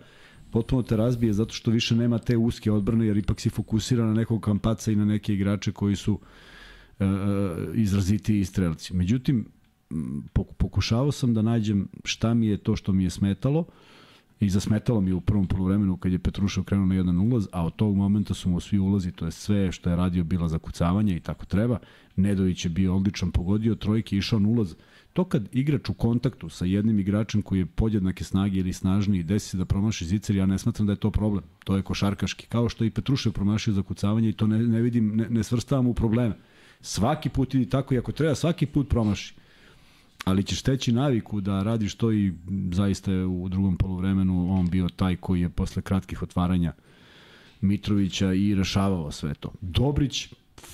potpuno 0.51 0.83
te 0.83 0.97
razbije 0.97 1.33
zato 1.33 1.55
što 1.55 1.71
više 1.71 1.97
nema 1.97 2.19
te 2.19 2.37
uske 2.37 2.73
odbrane, 2.73 3.07
jer 3.07 3.17
ipak 3.17 3.41
si 3.41 3.51
fokusira 3.51 4.05
na 4.05 4.15
nekog 4.15 4.41
kampaca 4.43 4.93
i 4.93 4.97
na 4.97 5.05
neke 5.05 5.35
igrače 5.35 5.73
koji 5.73 5.97
su 5.97 6.13
uh, 6.13 6.21
izraziti 7.75 8.45
strelci. 8.45 8.95
Međutim, 8.95 9.47
pokušavao 10.59 11.13
sam 11.13 11.35
da 11.35 11.43
nađem 11.43 11.89
šta 12.05 12.35
mi 12.35 12.47
je 12.47 12.57
to 12.57 12.77
što 12.77 12.93
mi 12.93 13.05
je 13.05 13.11
smetalo 13.11 13.65
i 14.41 14.51
zasmetalo 14.51 15.01
mi 15.01 15.13
u 15.13 15.21
prvom 15.21 15.47
polovremenu 15.47 15.97
kad 15.97 16.13
je 16.13 16.19
Petrušev 16.19 16.65
krenuo 16.65 16.87
na 16.87 16.95
jedan 16.95 17.19
ulaz, 17.19 17.49
a 17.53 17.67
od 17.67 17.77
tog 17.77 17.97
momenta 17.97 18.35
su 18.35 18.49
mu 18.49 18.61
svi 18.61 18.79
ulazi, 18.79 19.13
to 19.13 19.25
je 19.25 19.31
sve 19.31 19.73
što 19.73 19.91
je 19.91 19.97
radio 19.97 20.25
bila 20.25 20.49
zakucavanje 20.49 21.17
i 21.17 21.21
tako 21.21 21.47
treba. 21.47 21.79
Nedović 22.17 22.65
je 22.65 22.69
bio 22.69 22.97
odličan, 22.97 23.31
pogodio 23.31 23.75
trojke, 23.75 24.17
išao 24.17 24.39
na 24.39 24.49
ulaz. 24.49 24.75
To 25.13 25.25
kad 25.25 25.49
igrač 25.53 25.89
u 25.89 25.95
kontaktu 25.95 26.49
sa 26.49 26.65
jednim 26.65 26.99
igračem 26.99 27.43
koji 27.43 27.59
je 27.59 27.67
podjednake 27.67 28.25
snage 28.25 28.61
ili 28.61 28.73
snažniji 28.73 29.23
desi 29.23 29.49
se 29.49 29.57
da 29.57 29.65
promaši 29.65 30.07
zicer, 30.07 30.37
ja 30.37 30.47
ne 30.47 30.59
smatram 30.59 30.87
da 30.87 30.93
je 30.93 30.97
to 30.97 31.11
problem. 31.11 31.45
To 31.65 31.77
je 31.77 31.83
košarkaški. 31.83 32.47
Kao 32.47 32.69
što 32.69 32.85
i 32.85 32.91
Petrušev 32.91 33.33
promašio 33.33 33.75
zakucavanje 33.75 34.29
i 34.29 34.33
to 34.33 34.47
ne, 34.47 34.59
ne 34.59 34.83
vidim, 34.83 35.17
ne, 35.17 35.29
ne 35.31 35.43
svrstavam 35.43 35.87
u 35.87 35.95
probleme. 35.95 36.35
Svaki 36.85 37.29
put 37.29 37.55
idi 37.55 37.69
tako 37.69 37.95
i 37.95 37.99
ako 37.99 38.13
treba 38.13 38.35
svaki 38.35 38.67
put 38.67 38.89
promaši. 38.89 39.35
Ali 40.25 40.45
ćeš 40.45 40.63
teći 40.63 40.93
naviku 40.93 41.41
da 41.41 41.63
radiš 41.63 41.95
to 41.95 42.13
i 42.13 42.33
zaista 42.73 43.13
je 43.13 43.25
u 43.25 43.49
drugom 43.49 43.77
polovremenu 43.77 44.53
on 44.53 44.67
bio 44.71 44.89
taj 44.89 45.17
koji 45.17 45.41
je 45.41 45.49
posle 45.49 45.83
kratkih 45.83 46.23
otvaranja 46.23 46.73
Mitrovića 47.61 48.33
i 48.33 48.55
rešavao 48.55 49.11
sve 49.11 49.35
to. 49.35 49.53
Dobrić 49.61 50.29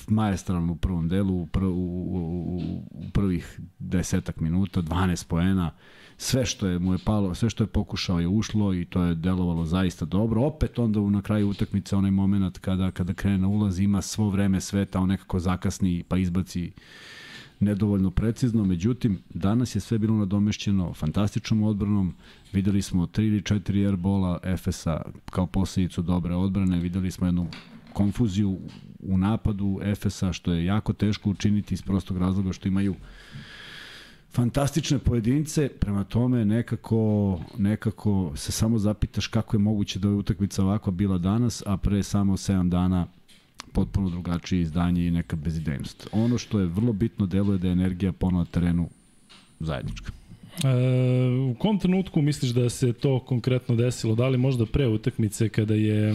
majestralno 0.09 0.73
u 0.73 0.77
prvom 0.77 1.09
delu, 1.09 1.43
u, 1.43 1.47
pr, 1.47 1.65
u, 1.65 1.71
u, 1.71 2.83
u 2.91 3.11
prvih 3.13 3.61
desetak 3.79 4.41
minuta, 4.41 4.83
12 4.83 5.27
poena, 5.27 5.71
sve 6.23 6.47
što 6.47 6.67
je 6.67 6.79
mu 6.79 6.93
je 6.93 6.99
palo, 7.05 7.35
sve 7.35 7.51
što 7.51 7.65
je 7.65 7.69
pokušao 7.69 8.21
je 8.21 8.29
ušlo 8.29 8.75
i 8.75 8.85
to 8.85 9.03
je 9.03 9.15
delovalo 9.15 9.65
zaista 9.65 10.05
dobro. 10.05 10.43
Opet 10.43 10.79
onda 10.79 11.01
na 11.01 11.23
kraju 11.23 11.49
utakmice 11.49 11.97
onaj 11.97 12.11
moment 12.11 12.59
kada 12.59 12.91
kada 12.91 13.15
krene 13.15 13.39
na 13.39 13.49
ulaz 13.49 13.81
ima 13.81 14.03
svo 14.03 14.31
vreme 14.31 14.61
sveta, 14.61 15.01
on 15.01 15.09
nekako 15.09 15.41
zakasni 15.41 16.05
pa 16.09 16.17
izbaci 16.17 16.73
nedovoljno 17.61 18.11
precizno, 18.11 18.65
međutim 18.65 19.19
danas 19.35 19.75
je 19.77 19.81
sve 19.81 19.99
bilo 19.99 20.15
nadomešćeno 20.17 20.93
fantastičnom 20.95 21.63
odbranom, 21.63 22.15
videli 22.53 22.83
smo 22.83 23.07
3 23.07 23.23
ili 23.23 23.41
4 23.41 23.87
airbola 23.87 24.39
Efesa 24.43 25.03
kao 25.31 25.47
posledicu 25.47 26.03
dobre 26.03 26.35
odbrane, 26.35 26.79
videli 26.79 27.11
smo 27.11 27.27
jednu 27.27 27.49
konfuziju 27.93 28.59
u 29.03 29.19
napadu 29.19 29.81
Efesa 29.83 30.33
što 30.33 30.53
je 30.53 30.65
jako 30.65 30.93
teško 30.93 31.31
učiniti 31.31 31.75
iz 31.75 31.83
prostog 31.83 32.19
razloga 32.19 32.53
što 32.53 32.69
imaju 32.69 32.95
fantastične 34.33 34.99
pojedince, 34.99 35.69
prema 35.69 36.05
tome 36.05 36.45
nekako, 36.45 37.41
nekako 37.59 38.33
se 38.37 38.53
samo 38.53 38.79
zapitaš 38.79 39.27
kako 39.27 39.57
je 39.57 39.61
moguće 39.61 39.99
da 39.99 40.09
je 40.09 40.15
utakmica 40.15 40.65
ovakva 40.65 40.93
bila 40.93 41.19
danas, 41.19 41.63
a 41.67 41.77
pre 41.77 42.03
samo 42.03 42.37
7 42.37 42.69
dana 42.69 43.07
potpuno 43.73 44.11
drugačije 44.11 44.63
izdanje 44.63 45.07
i 45.07 45.11
neka 45.11 45.37
bezidejnost. 45.37 46.09
Ono 46.13 46.39
što 46.39 46.61
je 46.61 46.67
vrlo 46.67 46.93
bitno 46.93 47.27
deluje 47.27 47.59
da 47.59 47.69
je 47.69 47.73
energija 47.73 48.13
ponovno 48.13 48.39
na 48.39 48.45
terenu 48.45 48.89
zajednička. 49.61 50.13
E, 50.65 50.69
u 51.51 51.55
kom 51.55 51.79
trenutku 51.79 52.23
misliš 52.23 52.51
da 52.51 52.71
se 52.71 52.93
to 52.93 53.21
konkretno 53.21 53.77
desilo? 53.77 54.15
Da 54.15 54.29
li 54.29 54.39
možda 54.39 54.67
pre 54.67 54.87
utakmice 54.87 55.49
kada 55.49 55.75
je 55.75 56.15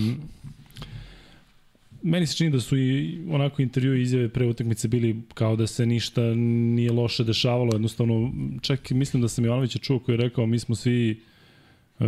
meni 2.06 2.28
se 2.28 2.36
čini 2.38 2.50
da 2.50 2.60
su 2.60 2.78
i 2.78 3.20
onako 3.30 3.62
intervju 3.62 3.96
i 3.96 4.02
izjave 4.02 4.30
pre 4.30 4.46
utakmice 4.46 4.88
bili 4.88 5.22
kao 5.34 5.56
da 5.56 5.68
se 5.68 5.86
ništa 5.86 6.22
nije 6.76 6.92
loše 6.92 7.24
dešavalo, 7.24 7.70
jednostavno 7.74 8.32
čak 8.62 8.90
mislim 8.90 9.22
da 9.22 9.28
sam 9.28 9.46
Jovanovića 9.46 9.80
čuo 9.80 10.00
koji 10.00 10.14
je 10.14 10.22
rekao 10.22 10.46
mi 10.46 10.60
smo 10.60 10.76
svi 10.76 11.22
e, 12.00 12.06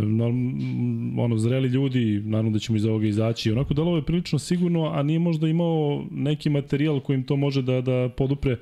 ono 1.18 1.38
zreli 1.38 1.68
ljudi, 1.68 2.22
naravno 2.24 2.50
da 2.50 2.58
ćemo 2.58 2.76
iz 2.76 2.84
ovoga 2.84 3.06
izaći. 3.06 3.52
Onako 3.52 3.74
delo 3.74 3.96
je 3.96 4.04
prilično 4.04 4.38
sigurno, 4.38 4.84
a 4.84 5.02
nije 5.02 5.18
možda 5.18 5.48
imao 5.48 6.06
neki 6.10 6.50
materijal 6.50 7.00
kojim 7.00 7.22
to 7.22 7.36
može 7.36 7.62
da 7.62 7.80
da 7.80 8.08
podupre 8.16 8.56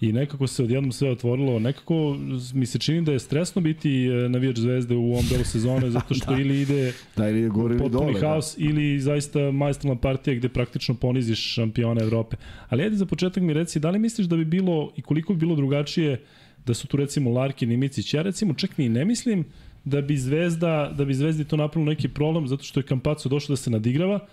i 0.00 0.12
nekako 0.12 0.46
se 0.46 0.62
odjednom 0.62 0.92
sve 0.92 1.10
otvorilo. 1.10 1.58
Nekako 1.58 2.16
mi 2.54 2.66
se 2.66 2.78
čini 2.78 3.02
da 3.02 3.12
je 3.12 3.18
stresno 3.18 3.62
biti 3.62 4.06
e, 4.06 4.28
navijač 4.28 4.58
zvezde 4.58 4.94
u 4.94 5.12
ovom 5.12 5.24
delu 5.30 5.44
sezone, 5.44 5.90
zato 5.90 6.14
što 6.14 6.30
da. 6.34 6.40
ili 6.40 6.60
ide 6.60 6.92
da, 7.16 7.28
ili 7.28 7.48
gore 7.48 7.74
ili 7.74 7.90
dole. 7.90 8.12
Da. 8.12 8.28
haos, 8.28 8.56
da. 8.58 8.64
ili 8.64 9.00
zaista 9.00 9.50
majstorna 9.50 9.96
partija 9.96 10.34
gde 10.34 10.48
praktično 10.48 10.94
poniziš 10.94 11.54
šampiona 11.54 12.02
Evrope. 12.02 12.36
Ali 12.68 12.82
ajde 12.82 12.96
za 12.96 13.06
početak 13.06 13.42
mi 13.42 13.52
reci, 13.52 13.80
da 13.80 13.90
li 13.90 13.98
misliš 13.98 14.26
da 14.26 14.36
bi 14.36 14.44
bilo 14.44 14.92
i 14.96 15.02
koliko 15.02 15.32
bi 15.32 15.38
bilo 15.38 15.56
drugačije 15.56 16.20
da 16.66 16.74
su 16.74 16.86
tu 16.86 16.96
recimo 16.96 17.30
Larkin 17.30 17.72
i 17.72 17.76
Micić? 17.76 18.14
Ja 18.14 18.22
recimo 18.22 18.54
čak 18.54 18.78
ni 18.78 18.88
ne 18.88 19.04
mislim 19.04 19.44
da 19.84 20.00
bi 20.00 20.16
Zvezda, 20.16 20.92
da 20.96 21.04
bi 21.04 21.14
Zvezdi 21.14 21.44
to 21.44 21.56
napravilo 21.56 21.90
neki 21.90 22.08
problem 22.08 22.48
zato 22.48 22.64
što 22.64 22.80
je 22.80 22.84
Kampaco 22.84 23.28
došao 23.28 23.52
da 23.52 23.56
se 23.56 23.70
nadigrava, 23.70 24.26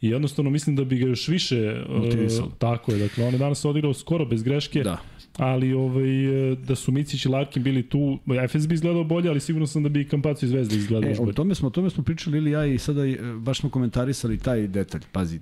I 0.00 0.08
jednostavno 0.08 0.50
mislim 0.50 0.76
da 0.76 0.84
bi 0.84 0.98
ga 0.98 1.06
još 1.06 1.28
više 1.28 1.84
uh, 1.88 2.52
tako 2.58 2.92
je. 2.92 2.98
Dakle, 2.98 3.24
on 3.24 3.32
je 3.32 3.38
danas 3.38 3.64
odigrao 3.64 3.94
skoro 3.94 4.24
bez 4.24 4.42
greške. 4.42 4.82
Da 4.82 4.98
ali 5.38 5.72
ovaj, 5.72 6.08
da 6.66 6.74
su 6.74 6.92
Micić 6.92 7.24
i 7.24 7.28
Larkin 7.28 7.62
bili 7.62 7.82
tu, 7.82 8.18
FS 8.48 8.68
bi 8.68 8.74
izgledao 8.74 9.04
bolje, 9.04 9.28
ali 9.28 9.40
sigurno 9.40 9.66
sam 9.66 9.82
da 9.82 9.88
bi 9.88 10.08
Kampacu 10.08 10.44
i 10.44 10.48
Zvezda 10.48 10.76
izgledao 10.76 11.10
e, 11.10 11.14
bolje. 11.14 11.30
O 11.30 11.32
tome 11.32 11.54
smo, 11.54 11.68
o 11.68 11.70
tome 11.70 11.90
smo 11.90 12.04
pričali 12.04 12.38
ili 12.38 12.50
ja 12.50 12.66
i 12.66 12.78
sada 12.78 13.06
e, 13.06 13.18
baš 13.38 13.60
smo 13.60 13.70
komentarisali 13.70 14.38
taj 14.38 14.66
detalj. 14.66 15.00
Pazi, 15.12 15.40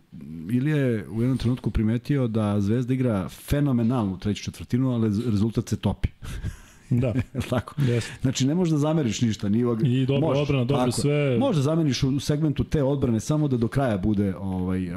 ili 0.50 0.70
je 0.70 1.08
u 1.08 1.22
jednom 1.22 1.38
trenutku 1.38 1.70
primetio 1.70 2.28
da 2.28 2.60
Zvezda 2.60 2.94
igra 2.94 3.28
fenomenalnu 3.28 4.18
treću 4.18 4.44
četvrtinu, 4.44 4.90
ali 4.90 5.08
rezultat 5.30 5.68
se 5.68 5.76
topi. 5.76 6.08
Da. 7.00 7.14
tako? 7.50 7.74
Yes. 7.78 8.08
Znači 8.22 8.46
ne 8.46 8.54
možeš 8.54 8.72
da 8.72 8.78
zameriš 8.78 9.20
ništa, 9.20 9.48
ni 9.48 9.58
I 9.84 10.06
dobro 10.06 10.28
možeš, 10.28 10.42
odbrana, 10.42 10.64
dobro 10.64 10.84
tako, 10.84 11.00
sve. 11.00 11.38
Možeš 11.38 11.56
da 11.56 11.62
zameriš 11.62 12.02
u 12.02 12.20
segmentu 12.20 12.64
te 12.64 12.82
odbrane 12.82 13.20
samo 13.20 13.48
da 13.48 13.56
do 13.56 13.68
kraja 13.68 13.98
bude 13.98 14.34
ovaj 14.36 14.90
uh, 14.90 14.96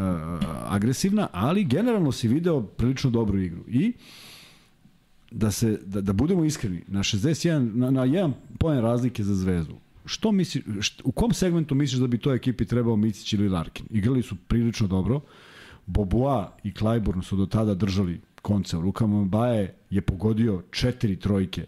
agresivna, 0.67 1.27
ali 1.31 1.63
generalno 1.63 2.11
si 2.11 2.27
video 2.27 2.61
prilično 2.61 3.09
dobru 3.09 3.39
igru. 3.39 3.61
I 3.67 3.93
da 5.31 5.51
se 5.51 5.79
da, 5.85 6.01
da 6.01 6.13
budemo 6.13 6.45
iskreni, 6.45 6.81
na 6.87 6.99
61 6.99 7.75
na, 7.75 7.91
na 7.91 8.05
jedan 8.05 8.33
poen 8.59 8.79
razlike 8.79 9.23
za 9.23 9.35
Zvezdu. 9.35 9.75
Što 10.05 10.31
misliš, 10.31 10.63
št, 10.81 11.01
u 11.03 11.11
kom 11.11 11.33
segmentu 11.33 11.75
misliš 11.75 11.99
da 11.99 12.07
bi 12.07 12.17
toj 12.17 12.35
ekipi 12.35 12.65
trebao 12.65 12.95
Micić 12.95 13.33
ili 13.33 13.49
Larkin? 13.49 13.85
Igrali 13.89 14.21
su 14.21 14.35
prilično 14.47 14.87
dobro. 14.87 15.21
Boboa 15.85 16.57
i 16.63 16.73
Klajburn 16.73 17.21
su 17.21 17.35
do 17.35 17.45
tada 17.45 17.73
držali 17.73 18.21
konce 18.41 18.77
u 18.77 18.81
rukama. 18.81 19.25
Baje 19.25 19.75
je 19.89 20.01
pogodio 20.01 20.63
četiri 20.71 21.15
trojke 21.15 21.65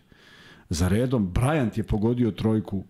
za 0.71 0.87
redom. 0.87 1.33
Bryant 1.33 1.77
je 1.77 1.83
pogodio 1.83 2.31
trojku 2.31 2.83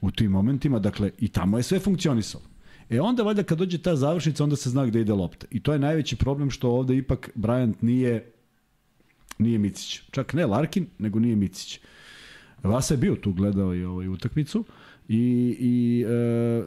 u 0.00 0.10
tim 0.10 0.30
momentima, 0.30 0.78
dakle 0.78 1.10
i 1.18 1.28
tamo 1.28 1.56
je 1.56 1.62
sve 1.62 1.78
funkcionisalo. 1.78 2.44
E 2.90 3.00
onda 3.00 3.22
valjda 3.22 3.42
kad 3.42 3.58
dođe 3.58 3.78
ta 3.78 3.96
završnica, 3.96 4.44
onda 4.44 4.56
se 4.56 4.70
zna 4.70 4.86
gde 4.86 5.00
ide 5.00 5.12
lopta. 5.12 5.46
I 5.50 5.60
to 5.60 5.72
je 5.72 5.78
najveći 5.78 6.16
problem 6.16 6.50
što 6.50 6.70
ovde 6.70 6.96
ipak 6.96 7.30
Bryant 7.34 7.74
nije 7.80 8.32
nije 9.38 9.58
Micić. 9.58 10.02
Čak 10.10 10.32
ne 10.34 10.46
Larkin, 10.46 10.86
nego 10.98 11.18
nije 11.18 11.36
Micić. 11.36 11.80
Vasa 12.62 12.94
je 12.94 12.98
bio 12.98 13.14
tu, 13.14 13.32
gledao 13.32 13.74
i 13.74 13.84
ovaj 13.84 14.08
utakmicu 14.08 14.64
i, 15.08 15.56
i 15.60 16.04
e, 16.08 16.64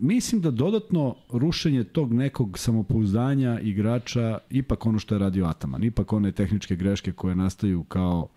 mislim 0.00 0.40
da 0.40 0.50
dodatno 0.50 1.16
rušenje 1.32 1.84
tog 1.84 2.12
nekog 2.12 2.58
samopouzdanja 2.58 3.60
igrača, 3.60 4.38
ipak 4.50 4.86
ono 4.86 4.98
što 4.98 5.14
je 5.14 5.18
radio 5.18 5.46
Ataman, 5.46 5.84
ipak 5.84 6.12
one 6.12 6.32
tehničke 6.32 6.76
greške 6.76 7.12
koje 7.12 7.34
nastaju 7.34 7.84
kao 7.84 8.28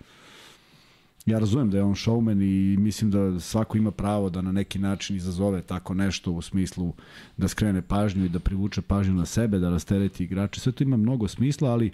ja 1.26 1.40
razumem 1.40 1.70
da 1.70 1.78
je 1.78 1.84
on 1.84 1.96
showman 1.96 2.42
i 2.42 2.78
mislim 2.78 3.12
da 3.12 3.40
svako 3.40 3.78
ima 3.78 3.92
pravo 3.92 4.30
da 4.30 4.42
na 4.42 4.52
neki 4.52 4.80
način 4.80 5.16
izazove 5.16 5.62
tako 5.62 5.94
nešto 5.94 6.32
u 6.32 6.42
smislu 6.42 6.94
da 7.38 7.48
skrene 7.48 7.82
pažnju 7.82 8.26
i 8.26 8.30
da 8.30 8.40
privuče 8.40 8.82
pažnju 8.82 9.14
na 9.14 9.26
sebe, 9.26 9.60
da 9.60 9.70
rastereti 9.70 10.24
igrače. 10.24 10.60
Sve 10.60 10.72
to 10.72 10.84
ima 10.84 10.98
mnogo 10.98 11.28
smisla, 11.28 11.72
ali 11.72 11.92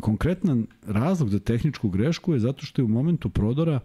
konkretan 0.00 0.66
razlog 0.86 1.28
za 1.28 1.38
tehničku 1.38 1.88
grešku 1.88 2.32
je 2.32 2.40
zato 2.40 2.66
što 2.66 2.82
je 2.82 2.84
u 2.84 2.88
momentu 2.88 3.28
prodora 3.28 3.80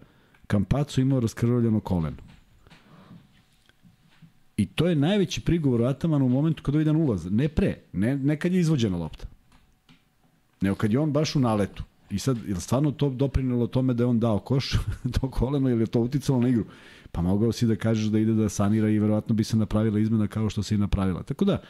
Kampaco 0.48 1.02
imao 1.02 1.20
raskrvljeno 1.20 1.80
koleno. 1.80 2.18
I 4.58 4.66
to 4.66 4.88
je 4.88 4.96
najveći 4.96 5.42
prigovor 5.42 5.84
Atamana 5.84 6.26
u 6.26 6.30
momentu 6.30 6.64
kada 6.64 6.78
jedan 6.78 6.96
ulaz. 6.96 7.26
Ne 7.32 7.48
pre, 7.48 7.78
ne, 7.94 8.18
ne 8.18 8.40
kad 8.40 8.54
je 8.54 8.60
izvođena 8.60 8.98
lopta. 8.98 9.28
Nego 10.62 10.76
kad 10.76 10.92
je 10.92 11.00
on 11.00 11.12
baš 11.12 11.36
u 11.36 11.40
naletu. 11.40 11.84
I 12.10 12.20
sad, 12.20 12.38
je 12.48 12.56
stvarno 12.56 12.92
to 12.92 13.10
doprinelo 13.10 13.68
tome 13.68 13.94
da 13.94 14.04
je 14.04 14.08
on 14.08 14.20
dao 14.20 14.40
koš, 14.40 14.78
to 15.22 15.32
koleno, 15.32 15.70
ili 15.70 15.82
je 15.82 15.88
to 15.88 16.00
uticalo 16.02 16.42
na 16.42 16.50
igru? 16.50 16.66
Pa 17.12 17.22
mogao 17.22 17.52
si 17.52 17.68
da 17.68 17.76
kažeš 17.76 18.06
da 18.06 18.20
ide 18.20 18.34
da 18.34 18.50
sanira 18.50 18.90
i 18.90 19.00
verovatno 19.00 19.36
bi 19.36 19.44
se 19.44 19.58
napravila 19.58 20.00
izmena 20.00 20.28
kao 20.28 20.50
što 20.50 20.64
se 20.64 20.76
i 20.76 20.78
napravila. 20.78 21.24
Tako 21.24 21.46
da, 21.46 21.62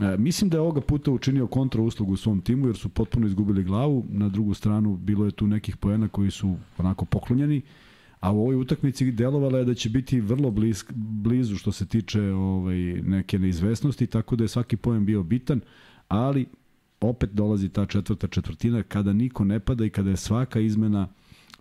E, 0.00 0.16
mislim 0.16 0.50
da 0.50 0.56
je 0.56 0.60
ovoga 0.60 0.80
puta 0.80 1.10
učinio 1.10 1.46
kontra 1.46 1.82
uslugu 1.82 2.12
u 2.12 2.16
svom 2.16 2.40
timu 2.40 2.66
jer 2.66 2.76
su 2.76 2.88
potpuno 2.88 3.26
izgubili 3.26 3.64
glavu. 3.64 4.06
Na 4.10 4.28
drugu 4.28 4.54
stranu 4.54 4.96
bilo 4.96 5.24
je 5.24 5.30
tu 5.30 5.46
nekih 5.46 5.76
poena 5.76 6.08
koji 6.08 6.30
su 6.30 6.56
onako 6.78 7.04
poklonjeni. 7.04 7.62
A 8.20 8.32
u 8.32 8.40
ovoj 8.40 8.56
utakmici 8.56 9.12
delovala 9.12 9.58
je 9.58 9.64
da 9.64 9.74
će 9.74 9.90
biti 9.90 10.20
vrlo 10.20 10.50
bliz, 10.50 10.84
blizu 10.94 11.56
što 11.56 11.72
se 11.72 11.86
tiče 11.86 12.22
ovaj, 12.22 12.76
neke 13.02 13.38
neizvesnosti, 13.38 14.06
tako 14.06 14.36
da 14.36 14.44
je 14.44 14.48
svaki 14.48 14.76
poen 14.76 15.04
bio 15.04 15.22
bitan, 15.22 15.60
ali 16.08 16.46
opet 17.00 17.30
dolazi 17.30 17.68
ta 17.68 17.86
četvrta 17.86 18.26
četvrtina 18.26 18.82
kada 18.82 19.12
niko 19.12 19.44
ne 19.44 19.60
pada 19.60 19.84
i 19.84 19.90
kada 19.90 20.10
je 20.10 20.16
svaka 20.16 20.60
izmena 20.60 21.08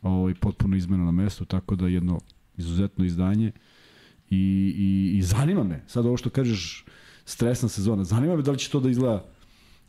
ovaj, 0.01 0.33
potpuno 0.33 0.75
izmena 0.75 1.05
na 1.05 1.11
mestu, 1.11 1.45
tako 1.45 1.75
da 1.75 1.87
jedno 1.87 2.19
izuzetno 2.57 3.05
izdanje 3.05 3.51
i, 4.29 4.73
i, 4.77 5.17
i 5.17 5.21
zanima 5.21 5.63
me, 5.63 5.83
sad 5.87 6.05
ovo 6.05 6.17
što 6.17 6.29
kažeš 6.29 6.85
stresna 7.25 7.69
sezona. 7.69 8.03
Zanima 8.03 8.35
me 8.35 8.41
da 8.41 8.51
li 8.51 8.57
će 8.57 8.69
to 8.69 8.79
da 8.79 8.89
izgleda 8.89 9.25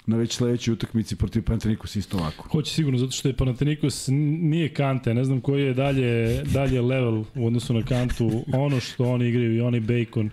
na 0.06 0.16
već 0.16 0.36
sledećoj 0.36 0.72
utakmici 0.72 1.16
protiv 1.16 1.42
Panathinaikos 1.42 1.96
isto 1.96 2.16
ovako. 2.16 2.48
Hoće 2.48 2.74
sigurno, 2.74 2.98
zato 2.98 3.12
što 3.12 3.28
je 3.28 3.36
Panathinaikos 3.36 4.08
nije 4.08 4.68
Kante, 4.74 5.14
ne 5.14 5.24
znam 5.24 5.40
koji 5.40 5.62
je 5.62 5.74
dalje, 5.74 6.42
dalje 6.42 6.82
level 6.82 7.24
u 7.34 7.46
odnosu 7.46 7.74
na 7.74 7.82
Kantu. 7.82 8.44
Ono 8.52 8.80
što 8.80 9.04
oni 9.04 9.28
igraju 9.28 9.56
i 9.56 9.60
oni 9.60 9.80
Bacon, 9.80 10.30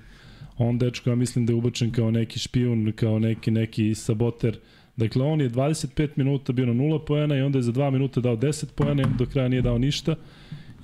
on 0.57 0.77
dečko, 0.77 1.09
ja 1.09 1.15
mislim 1.15 1.45
da 1.45 1.53
je 1.53 1.57
ubačen 1.57 1.91
kao 1.91 2.11
neki 2.11 2.39
špijun, 2.39 2.93
kao 2.95 3.19
neki, 3.19 3.51
neki 3.51 3.95
saboter. 3.95 4.57
Dakle, 4.97 5.23
on 5.23 5.41
je 5.41 5.49
25 5.49 6.09
minuta 6.15 6.53
bio 6.53 6.65
na 6.65 6.73
0 6.73 7.05
poena 7.05 7.37
i 7.37 7.41
onda 7.41 7.57
je 7.57 7.63
za 7.63 7.71
2 7.71 7.91
minuta 7.91 8.21
dao 8.21 8.35
10 8.35 8.65
poena 8.75 9.03
i 9.03 9.17
do 9.17 9.25
kraja 9.25 9.47
nije 9.47 9.61
dao 9.61 9.77
ništa. 9.77 10.15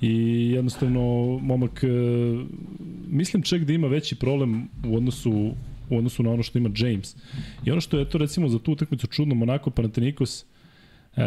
I 0.00 0.50
jednostavno, 0.50 1.00
momak, 1.42 1.84
e, 1.84 1.88
mislim 3.08 3.42
čak 3.42 3.64
da 3.64 3.72
ima 3.72 3.86
veći 3.86 4.14
problem 4.14 4.68
u 4.86 4.96
odnosu 4.96 5.52
u 5.90 5.96
odnosu 5.96 6.22
na 6.22 6.30
ono 6.30 6.42
što 6.42 6.58
ima 6.58 6.70
James. 6.76 7.16
I 7.64 7.70
ono 7.70 7.80
što 7.80 7.98
je 7.98 8.08
to 8.08 8.18
recimo 8.18 8.48
za 8.48 8.58
tu 8.58 8.72
utakmicu 8.72 9.06
čudno, 9.06 9.34
Monako 9.34 9.70
Panathinaikos 9.70 10.44
e, 11.16 11.22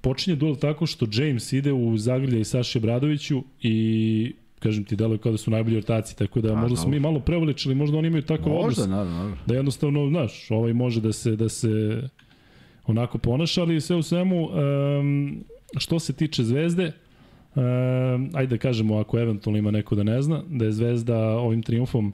počinje 0.00 0.36
duel 0.36 0.56
tako 0.56 0.86
što 0.86 1.06
James 1.12 1.52
ide 1.52 1.72
u 1.72 1.96
zagrlja 1.96 2.38
i 2.38 2.44
Saši 2.44 2.80
Bradoviću 2.80 3.42
i 3.62 4.34
kažem 4.64 4.84
ti, 4.84 4.96
deluje 4.96 5.18
kao 5.18 5.32
da 5.32 5.38
su 5.38 5.50
najbolji 5.50 5.76
ortaci, 5.76 6.16
tako 6.16 6.40
da 6.40 6.52
A, 6.52 6.56
možda 6.56 6.76
smo 6.76 6.90
mi 6.90 7.00
malo 7.00 7.20
prevoličili, 7.20 7.74
možda 7.74 7.98
oni 7.98 8.08
imaju 8.08 8.22
tako 8.22 8.48
možda, 8.48 8.64
odnos. 8.64 8.88
Naravno, 8.88 9.12
naravno. 9.12 9.36
Da 9.46 9.54
jednostavno, 9.54 10.08
znaš, 10.08 10.50
ovaj 10.50 10.72
može 10.72 11.00
da 11.00 11.12
se, 11.12 11.36
da 11.36 11.48
se 11.48 12.02
onako 12.86 13.18
ponaša, 13.18 13.62
ali 13.62 13.80
sve 13.80 13.96
u 13.96 14.02
svemu, 14.02 14.48
um, 14.48 15.44
što 15.76 15.98
se 15.98 16.12
tiče 16.12 16.44
Zvezde, 16.44 16.92
um, 17.54 17.62
ajde 18.34 18.56
da 18.56 18.58
kažemo, 18.58 18.98
ako 18.98 19.18
eventualno 19.18 19.58
ima 19.58 19.70
neko 19.70 19.94
da 19.94 20.02
ne 20.02 20.22
zna, 20.22 20.42
da 20.48 20.64
je 20.64 20.72
Zvezda 20.72 21.18
ovim 21.18 21.62
triumfom 21.62 22.12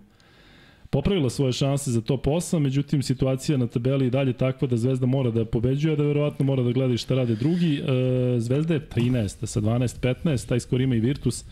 popravila 0.91 1.31
svoje 1.31 1.53
šanse 1.53 1.91
za 1.91 2.01
top 2.01 2.27
8, 2.27 2.59
međutim 2.59 3.03
situacija 3.03 3.59
na 3.59 3.67
tabeli 3.67 4.07
je 4.07 4.11
dalje 4.11 4.33
takva 4.33 4.69
da 4.69 4.77
Zvezda 4.77 5.07
mora 5.07 5.31
da 5.31 5.45
pobeđuje, 5.45 5.97
da 5.97 6.03
verovatno 6.03 6.45
mora 6.45 6.63
da 6.63 6.73
gleda 6.73 6.97
šta 6.97 7.15
rade 7.15 7.35
drugi. 7.35 7.77
E, 7.77 8.41
Zvezda 8.41 8.75
je 8.75 8.89
13, 8.97 9.47
sa 9.47 9.61
12-15, 9.61 10.49
taj 10.49 10.61
skor 10.61 10.81
ima 10.81 10.95
i 10.95 11.01
Virtus. 11.01 11.45